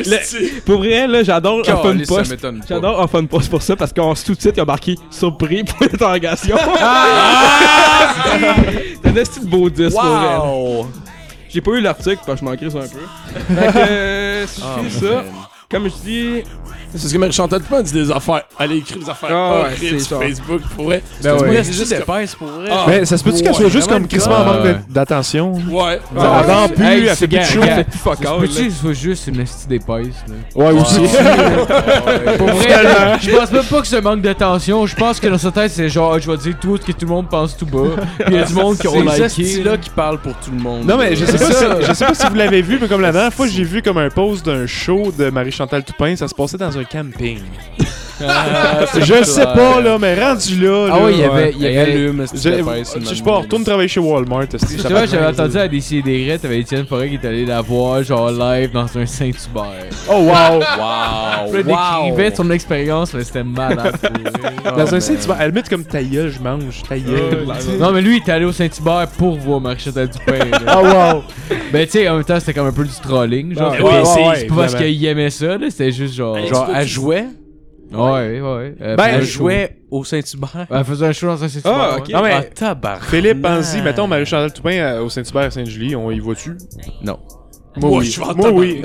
esti. 0.00 0.36
Pour 0.64 0.78
vrai, 0.78 1.06
là, 1.06 1.22
j'adore 1.22 1.64
ça 1.64 1.76
Post. 2.06 2.36
J'adore 2.68 3.04
Huffington 3.04 3.26
Post 3.26 3.50
pour 3.50 3.62
ça 3.62 3.76
parce 3.76 3.92
qu'en 3.92 4.14
sous-titre, 4.14 4.54
il 4.56 4.60
a 4.60 4.64
marqué 4.64 4.96
surpris 5.10 5.64
pour 5.64 5.76
l'interrogation. 5.80 6.56
C'est 9.02 9.08
un 9.08 9.16
esti 9.16 9.40
de 9.40 9.46
beau 9.46 9.70
disque 9.70 9.96
pour 9.96 10.04
elle. 10.04 10.86
J'ai 11.48 11.60
pas 11.60 11.70
eu 11.72 11.80
l'article 11.80 12.18
parce 12.26 12.40
que 12.40 12.46
je 12.46 12.50
m'en 12.50 12.56
crisse 12.56 12.74
un 12.74 12.80
peu. 12.80 13.54
Fait 13.54 13.72
que, 13.72 13.78
euh, 13.78 14.46
si 14.46 14.60
Ah, 14.64 14.80
fais 14.82 14.90
ça. 15.06 15.24
Comme 15.74 15.88
je 15.88 15.94
dis, 16.08 16.42
C'est 16.92 17.00
parce 17.00 17.12
que 17.12 17.18
Marie-Chantal 17.18 17.60
Toupin 17.60 17.82
dit 17.82 17.92
des 17.92 18.10
affaires. 18.12 18.42
Elle 18.60 18.72
écrit 18.72 19.00
des 19.00 19.10
affaires 19.10 19.30
Ah, 19.32 19.50
ouais, 19.54 19.60
horribles 19.62 19.76
c'est 19.80 19.98
sur 19.98 20.18
ça. 20.20 20.24
Facebook, 20.24 20.60
pour 20.76 20.84
vrai. 20.84 21.02
Ben 21.22 21.36
C'est 21.38 21.44
ouais. 21.44 21.64
C'est 21.64 21.72
juste 21.72 21.92
épaisse 21.92 22.34
pour 22.36 22.46
vrai. 22.46 22.68
Ah. 22.70 22.84
Mais 22.86 23.04
ça 23.04 23.18
se 23.18 23.24
peut-tu 23.24 23.42
qu'elle 23.42 23.54
soit 23.54 23.68
juste 23.68 23.88
comme 23.88 24.06
crissement 24.06 24.36
en 24.36 24.42
Ah, 24.42 24.44
manque 24.44 24.62
de- 24.62 24.76
d'attention? 24.92 25.52
Ouais. 25.70 25.98
Elle 26.14 26.46
vend 26.46 26.68
plus, 26.68 26.84
elle 26.86 27.08
fait 27.08 27.14
c'est 27.16 27.26
plus 27.28 27.38
de 27.38 27.42
show. 27.44 27.60
gars. 27.62 27.74
fait 27.76 27.84
plus 27.84 27.98
fuck 27.98 28.24
all, 28.24 28.38
Peux-tu 28.40 28.66
que 28.66 28.70
ce 28.70 28.80
soit 28.80 28.92
juste 28.92 29.26
une 29.26 29.40
esti 29.40 29.66
d'épaisse, 29.66 30.06
là? 30.28 30.34
Ouais, 30.54 30.70
aussi. 30.80 31.00
Pour 32.38 32.46
vrai, 32.48 33.18
je 33.20 33.30
pense 33.36 33.50
même 33.52 33.64
pas 33.64 33.80
que 33.80 33.86
c'est 33.86 33.96
un 33.96 34.00
manque 34.00 34.20
d'attention. 34.22 34.86
Je 34.86 34.94
pense 34.96 35.18
que 35.18 35.26
dans 35.26 35.38
sa 35.38 35.50
tête, 35.50 35.72
c'est 35.72 35.88
genre, 35.88 36.18
je 36.20 36.30
vais 36.30 36.36
dire 36.36 36.54
tout 36.60 36.76
ce 36.76 36.82
que 36.86 36.92
tout 36.92 37.06
le 37.06 37.08
monde 37.08 37.28
pense 37.28 37.56
tout 37.56 37.66
bas. 37.66 37.80
Puis 38.20 38.26
il 38.28 38.34
y 38.34 38.38
a 38.38 38.44
du 38.44 38.54
monde 38.54 38.78
qui 38.78 38.86
ont 38.88 38.92
C'est 39.10 39.26
liké. 39.28 39.44
ce 39.44 39.64
là 39.64 39.76
qui 39.76 39.90
parle 39.90 40.18
pour 40.18 40.34
tout 40.34 40.50
le 40.52 40.62
monde. 40.62 40.84
Non, 40.86 40.96
mais 40.96 41.16
je 41.16 41.24
sais, 41.24 41.32
pas 41.32 41.38
ça. 41.52 41.80
si, 41.80 41.86
je 41.88 41.92
sais 41.92 42.04
pas 42.06 42.14
si 42.14 42.26
vous 42.28 42.34
l'avez 42.34 42.62
vu, 42.62 42.78
mais 42.80 42.86
comme 42.88 43.00
la 43.00 43.12
dernière 43.12 43.32
fois, 43.34 43.46
j'ai 43.48 43.64
vu 43.64 43.82
comme 43.82 43.98
un 43.98 44.10
post 44.10 44.46
d'un 44.46 44.66
show 44.66 45.12
de 45.16 45.30
Marie-Chantal 45.64 45.84
Toupin, 45.84 46.16
ça 46.16 46.28
se 46.28 46.34
passait 46.34 46.58
dans 46.58 46.76
un 46.76 46.84
camping. 46.84 47.40
Je 48.20 49.24
sais 49.24 49.44
pas, 49.44 49.80
là, 49.80 49.98
mais 49.98 50.14
rendu 50.14 50.60
là. 50.60 50.88
Ah 50.92 50.96
là, 50.98 51.04
oui, 51.04 51.12
il 51.14 51.20
y 51.20 51.24
avait. 51.24 51.52
Il 51.52 51.62
y 51.62 51.66
avait 51.66 51.78
allume, 51.78 52.24
Je 52.32 53.14
sais 53.14 53.22
pas, 53.22 53.36
retourne 53.36 53.64
travailler 53.64 53.88
chez 53.88 54.00
Walmart. 54.00 54.46
Tu 54.48 54.58
fait 54.58 55.06
j'avais 55.06 55.26
entendu 55.26 55.58
à 55.58 55.68
des 55.68 55.80
CDR, 55.80 56.38
t'avais 56.40 56.60
Étienne 56.60 56.86
Forêt 56.86 57.08
qui 57.08 57.14
est 57.16 57.26
allé 57.26 57.44
la 57.46 57.60
voir, 57.60 58.02
genre 58.02 58.30
live 58.30 58.70
dans 58.72 58.86
un 58.98 59.06
Saint-Hubert. 59.06 59.88
Oh 60.10 60.22
wow! 60.22 60.60
Wow! 61.44 61.56
Il 61.56 61.64
décrivait 61.64 62.34
son 62.34 62.50
expérience, 62.50 63.14
mais 63.14 63.24
c'était 63.24 63.44
malade. 63.44 63.94
Dans 64.64 64.70
Ah, 64.76 64.80
un 64.82 64.84
ben. 64.84 65.00
Saint-Hubert, 65.00 65.36
elle 65.40 65.52
met 65.52 65.62
comme 65.62 65.84
ta 65.84 66.02
gueule, 66.02 66.30
je 66.30 66.40
mange, 66.40 66.82
ta 66.88 66.98
gueule. 66.98 67.46
Non, 67.78 67.92
mais 67.92 68.00
lui, 68.00 68.16
il 68.16 68.20
était 68.20 68.32
allé 68.32 68.44
au 68.44 68.52
Saint-Hubert 68.52 69.06
pour 69.18 69.36
voir 69.38 69.60
Marie-Chantal 69.60 70.08
Dupin. 70.08 70.38
là. 70.38 70.58
Ah 70.66 70.82
wow! 71.14 71.22
Ben, 71.72 71.84
tu 71.86 71.92
sais, 71.92 72.08
en 72.08 72.16
même 72.16 72.24
temps, 72.24 72.38
c'était 72.40 72.54
comme 72.54 72.66
un 72.66 72.72
peu 72.72 72.84
du 72.84 72.90
trolling. 73.02 73.54
Genre, 73.56 73.72
ouais, 73.72 74.02
c'est 74.36 74.46
pas 74.46 74.54
parce 74.56 74.74
qu'il 74.74 75.04
aimait 75.04 75.30
ça, 75.30 75.56
là, 75.58 75.66
c'était 75.70 75.92
juste 75.92 76.14
genre. 76.14 76.36
Hey, 76.36 76.48
Genre, 76.48 76.66
tu 76.66 76.72
elle 76.76 76.88
jouait, 76.88 77.24
Ouais, 77.92 78.40
ouais. 78.40 78.74
Euh, 78.80 78.96
Ben, 78.96 79.04
elle 79.06 79.24
show. 79.26 79.38
jouait 79.40 79.76
au 79.90 80.04
Saint-Hubert. 80.04 80.66
Elle 80.70 80.84
faisait 80.84 81.06
un 81.06 81.12
show 81.12 81.26
dans 81.28 81.44
un 81.44 81.48
Saint-Hubert. 81.48 81.72
Ah, 81.72 81.94
ouais. 81.96 82.00
ok. 82.00 82.08
Non, 82.10 82.22
mais 82.22 82.32
Ah, 82.34 82.42
tabarnak. 82.42 83.04
Philippe, 83.04 83.42
pense-y, 83.42 83.82
mettons 83.82 84.06
Marie-Chantal 84.06 84.52
Toupin 84.52 84.70
euh, 84.78 85.02
au 85.02 85.08
Saint-Hubert 85.10 85.52
Saint-Julie, 85.52 85.94
on 85.94 86.10
y 86.10 86.18
va-tu? 86.20 86.56
Non. 87.02 87.18
Moi, 87.76 87.90
Moi, 87.90 87.98
oui. 88.00 88.06
je 88.06 88.20
vais 88.20 88.26
en 88.26 88.34
Moi, 88.36 88.50
oui. 88.52 88.82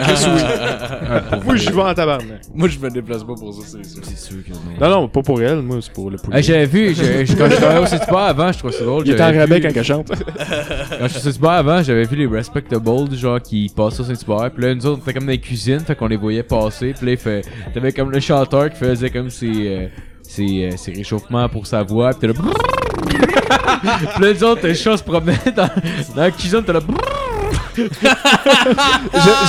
Moi, 1.45 1.55
je 1.57 1.69
vais 1.71 1.81
en 1.81 1.93
tabarnak. 1.93 2.41
Moi, 2.55 2.67
je 2.69 2.79
me 2.79 2.89
déplace 2.89 3.23
pas 3.23 3.35
pour 3.35 3.53
ça, 3.53 3.61
c'est 3.65 3.85
sûr. 3.85 4.01
C'est 4.03 4.17
sûr 4.17 4.37
que 4.43 4.51
non. 4.83 4.89
Non, 5.01 5.07
pas 5.07 5.21
pour 5.21 5.39
elle, 5.41 5.61
moi, 5.61 5.77
c'est 5.79 5.93
pour 5.93 6.09
le 6.09 6.17
poulet. 6.17 6.41
J'avais 6.41 6.65
vu, 6.65 6.95
j'ai- 6.95 7.25
quand 7.35 7.49
je 7.49 7.55
travaillais 7.55 7.83
au 7.83 7.85
Saint-Hubert 7.85 8.17
avant, 8.17 8.51
je 8.51 8.57
trouvais 8.57 8.73
ça 8.73 8.83
drôle. 8.83 9.03
Il 9.05 9.11
est 9.11 9.15
en 9.15 9.17
j'avais 9.17 9.39
rabais 9.41 9.61
quand 9.61 9.69
elle 9.75 9.83
chante. 9.83 10.07
Quand 10.09 11.07
je 11.07 11.19
suis 11.19 11.39
au 11.39 11.45
avant, 11.47 11.83
j'avais 11.83 12.03
vu 12.05 12.15
les 12.15 12.25
Respectables, 12.27 13.15
genre, 13.15 13.39
qui 13.41 13.71
passaient 13.75 14.01
au 14.01 14.05
Saint-Hubert. 14.05 14.51
Puis 14.51 14.63
là, 14.63 14.73
nous 14.75 14.85
autres, 14.87 14.99
on 14.99 15.03
était 15.03 15.13
comme 15.13 15.25
dans 15.25 15.31
les 15.31 15.39
cuisines, 15.39 15.81
fait 15.81 15.95
qu'on 15.95 16.07
les 16.07 16.17
voyait 16.17 16.43
passer. 16.43 16.93
Puis 16.97 17.05
là, 17.05 17.11
il 17.11 17.17
fait... 17.17 17.45
t'avais 17.73 17.91
comme 17.91 18.09
le 18.11 18.19
chanteur 18.19 18.69
qui 18.71 18.77
faisait 18.77 19.09
comme 19.11 19.29
ses, 19.29 19.51
euh, 19.67 19.87
ses, 20.23 20.63
euh, 20.71 20.77
ses 20.77 20.93
réchauffements 20.93 21.47
pour 21.47 21.67
sa 21.67 21.83
voix. 21.83 22.09
Puis 22.11 22.21
t'es 22.21 22.27
là... 22.27 22.33
puis 24.15 24.23
là, 24.25 24.33
nous 24.33 24.43
autres, 24.43 24.67
le 24.67 24.73
chat 24.73 24.97
se 24.97 25.03
promenait 25.03 25.37
dans, 25.55 25.67
dans 26.15 26.21
la 26.21 26.31
cuisine, 26.31 26.63
t'es 26.63 26.73
là... 26.73 26.79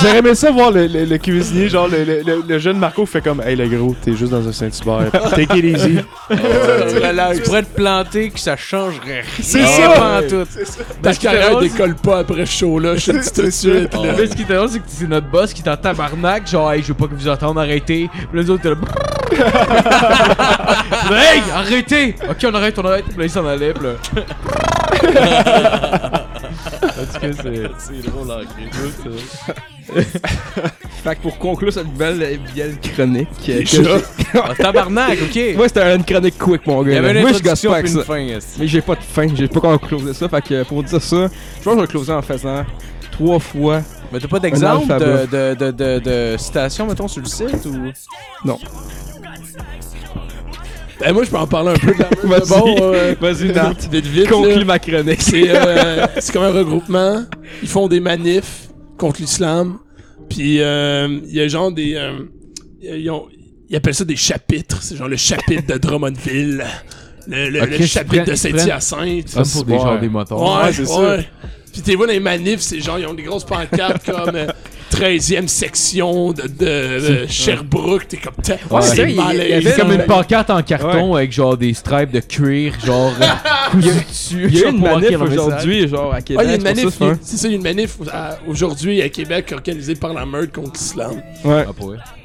J'aurais 0.01 0.17
aimé 0.19 0.35
ça 0.35 0.51
voir 0.51 0.71
le, 0.71 0.87
le- 0.87 1.05
le 1.05 1.17
cuisinier, 1.17 1.69
genre 1.69 1.87
le, 1.87 2.03
le- 2.03 2.21
le- 2.25 2.43
le 2.47 2.59
jeune 2.59 2.77
Marco 2.77 3.05
fait 3.05 3.21
comme 3.21 3.41
Hey 3.41 3.55
le 3.55 3.67
gros, 3.67 3.95
t'es 4.03 4.15
juste 4.15 4.31
dans 4.31 4.47
un 4.47 4.51
Saint-Hubert. 4.51 5.11
Take 5.35 5.57
it 5.57 5.65
easy. 5.77 5.99
Tu 6.31 7.41
pourrais 7.43 7.63
te 7.63 7.75
planter 7.75 8.29
que 8.29 8.39
ça 8.39 8.55
changerait 8.55 9.21
rien. 9.21 9.41
C'est 9.41 9.65
ça. 9.65 9.89
pas 9.89 10.19
en 10.19 10.27
tout. 10.27 10.45
Ta 11.01 11.13
carrière 11.13 11.59
décolle 11.59 11.95
pas 11.95 12.19
après 12.19 12.45
ce 12.45 12.59
show-là, 12.59 12.95
je 12.95 13.11
te 13.11 13.17
dis 13.17 13.31
tout 13.33 13.41
de 13.43 13.49
suite. 13.49 13.93
là. 13.93 14.13
Mais 14.17 14.27
ce 14.27 14.35
qui 14.35 14.43
était 14.43 14.55
drôle, 14.55 14.69
c'est 14.69 14.79
que 14.79 14.85
c'est 14.87 15.07
notre 15.07 15.27
boss 15.27 15.53
qui 15.53 15.61
est 15.61 15.69
en 15.69 15.77
tabarnak, 15.77 16.47
genre, 16.49 16.71
hey, 16.71 16.81
je 16.81 16.89
veux 16.89 16.93
pas 16.93 17.07
que 17.07 17.15
vous 17.15 17.27
entendez, 17.27 17.59
arrêtez. 17.61 18.09
Puis 18.11 18.27
là, 18.33 18.41
les 18.41 18.49
autres, 18.49 18.63
t'es 18.63 18.69
là, 18.69 18.75
hey, 21.11 21.41
arrêtez! 21.53 22.15
Ok, 22.29 22.37
on 22.45 22.53
arrête, 22.53 22.77
on 22.79 22.85
arrête. 22.85 23.05
Puis 23.05 23.17
là, 23.17 23.23
il 23.25 23.29
s'en 23.29 23.45
allait, 23.45 23.73
puis 23.73 23.87
là. 23.87 23.95
C'est. 27.33 27.69
C'est 27.77 28.01
drôle 28.09 28.31
en 28.31 28.41
Fait 31.03 31.15
que 31.15 31.21
pour 31.21 31.37
conclure 31.37 31.73
cette 31.73 31.91
belle, 31.93 32.21
euh, 32.21 32.37
belle 32.55 32.77
chronique. 32.79 33.27
euh, 33.49 33.63
que 33.63 34.37
Ah, 34.37 34.53
tabarnak, 34.55 35.17
ok. 35.23 35.55
Moi, 35.55 35.67
c'était 35.67 35.95
une 35.95 36.03
chronique 36.05 36.37
quick, 36.37 36.65
mon 36.67 36.83
Il 36.85 36.89
y 36.89 36.91
gars. 36.93 36.99
avait 36.99 37.13
là. 37.13 37.19
une 37.21 37.27
Moi, 37.27 37.37
je 37.37 37.43
gosse 37.43 37.61
pas 37.63 37.73
avec 37.75 37.87
ça. 37.87 37.99
une 37.99 38.03
fin. 38.05 38.39
Mais 38.59 38.67
j'ai 38.67 38.81
pas 38.81 38.95
de 38.95 39.01
fin, 39.03 39.27
j'ai 39.35 39.47
pas 39.47 39.57
encore 39.59 39.81
closé 39.81 40.13
ça. 40.13 40.29
Fait 40.29 40.41
que 40.41 40.63
pour 40.63 40.83
dire 40.83 41.01
ça, 41.01 41.27
je 41.59 41.63
pense 41.63 41.73
que 41.73 41.79
je 41.81 41.85
vais 41.85 41.87
closer 41.87 42.13
en 42.13 42.21
faisant 42.21 42.63
trois 43.11 43.39
fois. 43.39 43.81
Mais 44.11 44.19
t'as 44.19 44.27
pas 44.27 44.39
d'exemple 44.39 44.87
de, 44.87 45.25
de, 45.25 45.55
de, 45.55 45.71
de, 45.71 45.99
de 45.99 46.37
citation, 46.37 46.85
mettons, 46.87 47.07
sur 47.07 47.21
le 47.21 47.27
site 47.27 47.65
ou? 47.65 47.91
Ben, 51.01 51.13
moi, 51.13 51.23
je 51.23 51.29
peux 51.29 51.37
en 51.37 51.47
parler 51.47 51.71
un 51.71 51.73
peu 51.77 51.93
de 51.93 51.99
la 51.99 52.09
meute 52.23 52.41
de 52.43 52.45
Vas-y. 52.45 52.59
bon. 52.59 52.75
euh, 52.93 53.15
Vas-y, 53.19 53.51
Nat. 53.51 53.73
Vite, 53.91 54.05
vite. 54.05 54.29
Conclue 54.29 54.65
ma 54.65 54.79
chronique. 54.79 55.21
C'est 55.21 55.49
euh, 55.49 56.05
c'est 56.19 56.31
comme 56.33 56.43
un 56.43 56.51
regroupement. 56.51 57.23
Ils 57.61 57.67
font 57.67 57.87
des 57.87 57.99
manifs 57.99 58.69
contre 58.97 59.21
l'islam. 59.21 59.79
Puis 60.29 60.61
euh, 60.61 61.19
il 61.27 61.33
y 61.35 61.41
a 61.41 61.47
genre 61.47 61.71
des. 61.71 61.95
euh, 61.95 62.19
ils, 62.81 63.09
ont- 63.09 63.27
ils 63.69 63.75
appellent 63.75 63.95
ça 63.95 64.05
des 64.05 64.15
chapitres. 64.15 64.81
C'est 64.81 64.95
genre 64.95 65.07
le 65.07 65.17
chapitre 65.17 65.73
de 65.73 65.77
Drummondville. 65.77 66.63
Le, 67.27 67.85
chapitre 67.85 68.25
de 68.25 68.35
Saint-Hyacinthe. 68.35 69.33
Comme 69.33 69.47
pour 69.47 69.63
des 69.65 69.73
ouais. 69.73 69.79
gens 69.79 69.97
des 69.99 70.09
motards. 70.09 70.41
Ouais, 70.41 70.65
Ouais, 70.65 70.73
c'est 70.73 70.87
ouais. 70.89 71.25
Puis 71.71 71.81
t'es 71.81 71.95
vois 71.95 72.07
dans 72.07 72.13
les 72.13 72.19
manifs, 72.19 72.59
c'est 72.59 72.81
genre, 72.81 72.99
ils 72.99 73.05
ont 73.07 73.13
des 73.13 73.23
grosses 73.23 73.45
pancartes 73.45 74.03
comme 74.05 74.35
euh, 74.35 74.47
13e 74.91 75.47
section 75.47 76.31
de, 76.33 76.43
de, 76.43 77.23
de 77.23 77.27
Sherbrooke. 77.27 78.07
T'es 78.07 78.17
comme, 78.17 78.33
t'es 78.43 78.53
Ouais, 78.69 78.81
c'est 78.81 79.03
il 79.03 79.09
y- 79.11 79.13
il 79.13 79.49
y 79.49 79.53
avait 79.67 79.73
comme 79.75 79.91
une 79.91 80.05
pancarte 80.05 80.49
en 80.49 80.61
carton 80.61 81.15
avec 81.15 81.31
genre 81.31 81.57
des 81.57 81.73
stripes 81.73 82.11
de 82.11 82.19
cuir, 82.19 82.73
genre 82.85 83.13
euh. 83.21 83.25
Il 83.79 83.85
y 84.57 84.63
a 84.63 84.67
eu 84.67 84.69
une 84.69 84.81
manif 84.81 85.11
aujourd'hui, 85.21 85.87
genre 85.87 86.13
à 86.13 86.21
Québec. 86.21 86.39
Ah, 86.41 86.43
il 86.43 86.49
y 86.49 86.53
a 86.53 86.55
une 86.57 86.63
manif, 86.63 86.83
ça, 86.89 87.05
c'est 87.21 87.37
ça, 87.37 87.47
il 87.47 87.51
y 87.51 87.53
a 87.53 87.57
une 87.57 87.63
manif 87.63 87.97
à- 88.11 88.37
aujourd'hui 88.47 89.01
à 89.01 89.07
Québec 89.09 89.51
organisée 89.53 89.95
par 89.95 90.13
la 90.13 90.25
meute 90.25 90.51
contre 90.51 90.71
l'islam. 90.73 91.21
Ouais. 91.45 91.65
Ah. 91.67 91.71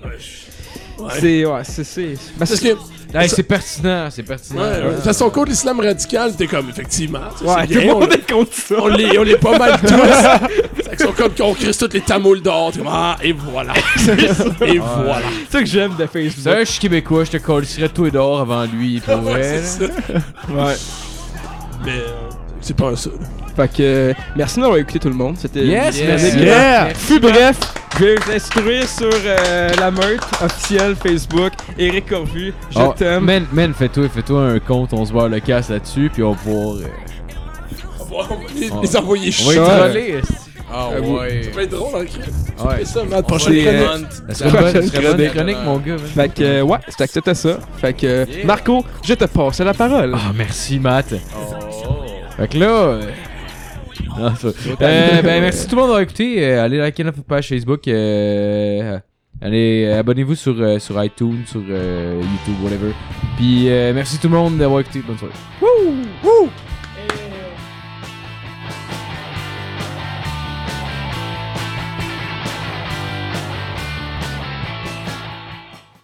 Ouais. 0.04 1.08
C'est. 1.20 1.44
Ouais, 1.44 1.60
c'est. 1.64 1.84
c'est- 1.84 2.16
Parce 2.38 2.58
que, 2.58 2.68
Hey, 3.14 3.28
c'est 3.28 3.42
pertinent, 3.44 4.08
c'est 4.10 4.22
pertinent. 4.22 4.60
ouais, 4.62 4.82
de 4.82 4.94
toute 4.96 5.04
façon, 5.04 5.30
contre 5.30 5.50
l'islam 5.50 5.80
radical, 5.80 6.34
t'es 6.36 6.46
comme, 6.46 6.68
effectivement, 6.68 7.20
Ouais, 7.42 7.54
c'est 7.68 7.74
tout 7.74 7.80
le 7.80 7.86
monde 7.86 8.12
est 8.12 8.30
contre 8.30 8.52
ça. 8.52 8.74
on 8.78 8.88
les, 8.88 9.18
on 9.18 9.22
les 9.22 9.36
pas 9.36 9.56
mal 9.58 9.78
tous. 9.80 10.90
Qu'ils 10.90 10.98
sont 11.06 11.12
comme 11.12 11.32
qu'on 11.34 11.54
crisse 11.54 11.78
toutes 11.78 11.94
les 11.94 12.00
tamouls 12.00 12.40
dehors. 12.42 12.72
T'es 12.72 12.78
comme, 12.78 12.88
ah, 12.90 13.16
et 13.22 13.32
voilà. 13.32 13.72
et 14.66 14.78
voilà. 14.78 15.22
C'est 15.48 15.52
ça 15.52 15.60
que 15.60 15.66
j'aime 15.66 15.94
de 15.96 16.06
Facebook. 16.06 16.54
je 16.60 16.64
suis 16.64 16.80
québécois, 16.80 17.24
je 17.24 17.30
te 17.32 17.36
collerais 17.38 17.88
tout 17.88 18.06
et 18.06 18.10
dehors 18.10 18.40
avant 18.40 18.64
lui, 18.64 19.00
pour 19.00 19.16
vrai. 19.22 19.62
c'est. 19.64 19.84
Ouais. 19.84 20.74
Mais 21.84 21.92
euh, 21.92 22.25
c'est 22.66 22.76
pas 22.76 22.94
ça. 22.96 23.10
Fait 23.54 23.68
que. 23.68 23.74
euh, 23.82 24.14
Merci 24.36 24.60
d'avoir 24.60 24.78
écouté 24.78 24.98
tout 24.98 25.08
le 25.08 25.14
monde. 25.14 25.36
C'était. 25.38 25.64
Yes, 25.64 26.00
merci. 26.06 26.38
Yeah! 26.38 26.88
Fut 26.94 27.20
bref, 27.20 27.56
je 27.98 28.04
vais 28.04 28.14
vous 28.16 28.32
instruire 28.32 28.86
sur 28.88 29.10
euh, 29.24 29.70
la 29.78 29.90
meute 29.90 30.20
officielle 30.42 30.94
Facebook. 30.96 31.52
Eric 31.78 32.06
Corvu, 32.08 32.52
je 32.70 32.78
Oh, 32.78 32.94
t'aime. 32.96 33.24
Man, 33.24 33.46
man, 33.52 33.72
fais-toi 33.72 34.08
fais-toi 34.08 34.42
un 34.42 34.58
compte, 34.58 34.92
on 34.92 35.04
se 35.04 35.12
barre 35.12 35.28
le 35.28 35.40
casse 35.40 35.70
là-dessus, 35.70 36.10
puis 36.12 36.22
on 36.22 36.32
va 36.32 36.36
pouvoir. 36.38 36.76
euh, 36.76 36.82
les, 38.58 38.70
Oh. 38.70 38.80
les 38.82 38.96
envoyer 38.96 39.32
on 39.42 39.46
va 39.50 39.92
chier. 39.92 40.16
Esti. 40.18 40.34
Ah 40.72 40.88
Euh, 40.92 41.00
vous- 41.00 41.16
ouais. 41.18 41.42
Ça 41.44 41.50
va 41.56 41.62
être 41.62 41.70
drôle, 41.70 42.00
hein, 42.00 42.04
Chris. 42.06 42.66
Ouais. 42.66 42.76
Fais 42.78 42.84
ça, 42.84 43.04
man. 43.04 43.22
Prochaine 43.22 43.52
les, 43.52 43.62
chronique. 43.64 44.06
Ça 44.28 44.34
serait 44.34 44.48
une 44.48 44.52
bonne, 44.52 44.62
Prochaine 44.62 44.82
ça 44.82 44.88
serait 44.88 44.96
une 44.98 45.02
bonne 45.02 45.16
chronique. 45.16 45.32
chronique, 45.34 45.56
mon 45.64 45.76
gars. 45.78 45.92
man. 45.92 45.98
Fait 46.14 46.28
que, 46.34 46.42
euh, 46.42 46.62
ouais, 46.62 46.78
c'est 46.88 47.00
accepté 47.02 47.34
ça. 47.34 47.58
Fait 47.78 47.92
que, 47.92 48.06
euh, 48.06 48.24
Yeah. 48.28 48.46
Marco, 48.46 48.84
je 49.06 49.14
te 49.14 49.24
passe 49.26 49.60
la 49.60 49.74
parole. 49.74 50.12
Ah, 50.16 50.32
merci, 50.34 50.78
Matt. 50.80 51.14
Oh. 51.36 52.05
Fait 52.36 52.48
que 52.48 52.58
là. 52.58 52.66
euh, 52.66 53.10
non, 54.18 54.34
ça- 54.34 54.48
Euh, 54.48 55.22
ben, 55.22 55.40
merci 55.40 55.66
tout 55.66 55.74
le 55.74 55.80
monde 55.80 55.88
d'avoir 55.90 56.00
écouté. 56.02 56.44
Euh, 56.44 56.64
allez 56.64 56.78
liker 56.78 57.04
notre 57.04 57.22
page 57.22 57.48
Facebook. 57.48 57.88
euh, 57.88 58.98
allez, 59.40 59.86
abonnez-vous 59.92 60.34
sur, 60.34 60.54
euh, 60.60 60.78
sur 60.78 61.02
iTunes, 61.02 61.42
sur 61.46 61.62
euh, 61.68 62.20
YouTube, 62.20 62.62
whatever. 62.62 62.92
Puis, 63.36 63.68
euh, 63.68 63.92
merci 63.94 64.18
tout 64.18 64.28
le 64.28 64.34
monde 64.34 64.58
d'avoir 64.58 64.80
écouté. 64.80 65.02
Bonne 65.06 65.18
soirée. 65.18 65.34
Wouh! 65.62 66.48